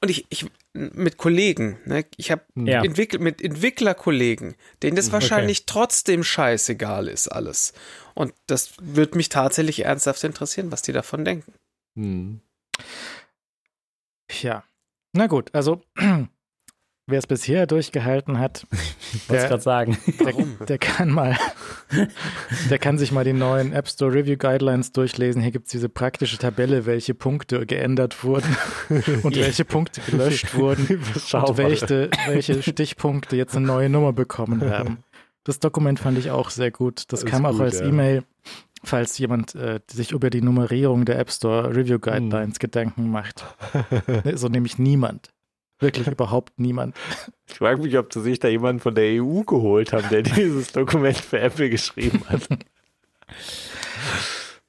und 0.01 0.09
ich, 0.09 0.25
ich, 0.29 0.45
mit 0.73 1.17
Kollegen, 1.17 1.79
ne? 1.85 2.05
ich 2.17 2.31
habe 2.31 2.43
ja. 2.55 2.83
entwickelt, 2.83 3.21
mit 3.21 3.41
Entwicklerkollegen, 3.41 4.55
denen 4.81 4.95
das 4.95 5.11
wahrscheinlich 5.11 5.59
okay. 5.59 5.65
trotzdem 5.67 6.23
scheißegal 6.23 7.07
ist, 7.07 7.27
alles. 7.27 7.73
Und 8.15 8.33
das 8.47 8.73
wird 8.81 9.15
mich 9.15 9.29
tatsächlich 9.29 9.85
ernsthaft 9.85 10.23
interessieren, 10.23 10.71
was 10.71 10.81
die 10.81 10.91
davon 10.91 11.23
denken. 11.23 11.53
Hm. 11.95 12.41
Ja. 14.41 14.63
Na 15.13 15.27
gut, 15.27 15.53
also 15.53 15.81
wer 17.11 17.19
es 17.19 17.27
bisher 17.27 17.67
durchgehalten 17.67 18.39
hat, 18.39 18.65
der, 19.29 19.47
gerade 19.47 19.61
sagen. 19.61 19.97
Der, 20.19 20.65
der, 20.65 20.77
kann 20.77 21.09
mal, 21.09 21.37
der 22.69 22.79
kann 22.79 22.97
sich 22.97 23.11
mal 23.11 23.23
die 23.23 23.33
neuen 23.33 23.73
App 23.73 23.87
Store 23.87 24.13
Review 24.13 24.37
Guidelines 24.37 24.91
durchlesen. 24.91 25.41
Hier 25.41 25.51
gibt 25.51 25.67
es 25.67 25.71
diese 25.71 25.89
praktische 25.89 26.37
Tabelle, 26.37 26.85
welche 26.85 27.13
Punkte 27.13 27.65
geändert 27.65 28.23
wurden 28.23 28.55
und 29.23 29.35
welche 29.35 29.65
Punkte 29.65 30.01
gelöscht 30.01 30.55
wurden 30.55 30.87
und 31.33 31.57
welche, 31.57 32.09
welche 32.27 32.61
Stichpunkte 32.63 33.35
jetzt 33.35 33.55
eine 33.55 33.65
neue 33.65 33.89
Nummer 33.89 34.13
bekommen 34.13 34.69
haben. 34.69 35.03
Das 35.43 35.59
Dokument 35.59 35.99
fand 35.99 36.17
ich 36.17 36.31
auch 36.31 36.49
sehr 36.49 36.71
gut. 36.71 37.11
Das, 37.11 37.21
das 37.21 37.25
kam 37.25 37.45
auch 37.45 37.59
als 37.59 37.79
ja. 37.79 37.87
E-Mail. 37.87 38.23
falls 38.83 39.17
jemand 39.17 39.55
äh, 39.55 39.79
sich 39.89 40.11
über 40.11 40.29
die 40.29 40.41
Nummerierung 40.41 41.05
der 41.05 41.19
App 41.19 41.31
Store 41.31 41.75
Review 41.75 41.99
Guidelines 41.99 42.55
hm. 42.55 42.59
Gedanken 42.59 43.09
macht. 43.09 43.43
Ne, 44.23 44.37
so 44.37 44.47
nämlich 44.47 44.77
niemand. 44.77 45.31
Wirklich 45.81 46.07
überhaupt 46.07 46.59
niemand. 46.59 46.95
Ich 47.47 47.55
frage 47.55 47.81
mich, 47.81 47.97
ob 47.97 48.13
sie 48.13 48.21
sich 48.21 48.39
da 48.39 48.47
jemanden 48.47 48.79
von 48.79 48.95
der 48.95 49.21
EU 49.21 49.41
geholt 49.41 49.91
haben, 49.91 50.07
der 50.09 50.21
dieses 50.21 50.71
Dokument 50.71 51.17
für 51.17 51.39
Apple 51.39 51.69
geschrieben 51.69 52.23
hat. 52.29 52.47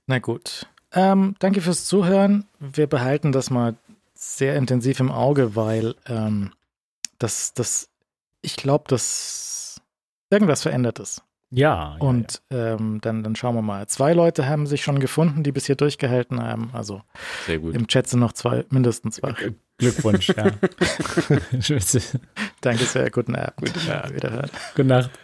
Na 0.06 0.18
gut. 0.18 0.66
Ähm, 0.92 1.36
danke 1.38 1.60
fürs 1.60 1.84
Zuhören. 1.84 2.46
Wir 2.58 2.86
behalten 2.86 3.30
das 3.30 3.50
mal 3.50 3.76
sehr 4.14 4.56
intensiv 4.56 5.00
im 5.00 5.10
Auge, 5.10 5.54
weil 5.54 5.94
ähm, 6.06 6.52
das, 7.18 7.54
das, 7.54 7.88
ich 8.40 8.56
glaube, 8.56 8.84
dass 8.88 9.80
irgendwas 10.30 10.62
verändert 10.62 10.98
ist. 10.98 11.22
Ja. 11.50 11.96
Und 11.98 12.40
ja. 12.50 12.74
Ähm, 12.74 13.00
dann, 13.02 13.22
dann 13.22 13.36
schauen 13.36 13.54
wir 13.54 13.62
mal. 13.62 13.86
Zwei 13.86 14.14
Leute 14.14 14.48
haben 14.48 14.66
sich 14.66 14.82
schon 14.82 14.98
gefunden, 14.98 15.42
die 15.42 15.52
bis 15.52 15.66
hier 15.66 15.76
durchgehalten 15.76 16.42
haben. 16.42 16.70
Also 16.72 17.02
Sehr 17.46 17.58
gut. 17.58 17.74
im 17.74 17.86
Chat 17.86 18.08
sind 18.08 18.20
noch 18.20 18.32
zwei, 18.32 18.64
mindestens 18.70 19.16
zwei. 19.16 19.34
Glückwunsch, 19.82 20.28
ja. 20.28 20.44
Danke 22.60 22.84
sehr. 22.84 23.10
Guten 23.10 23.34
Abend. 23.34 23.56
Guten 23.56 23.90
Abend. 23.90 24.14
Wiederhören. 24.14 24.50
Gute 24.76 24.88
Nacht. 24.88 25.10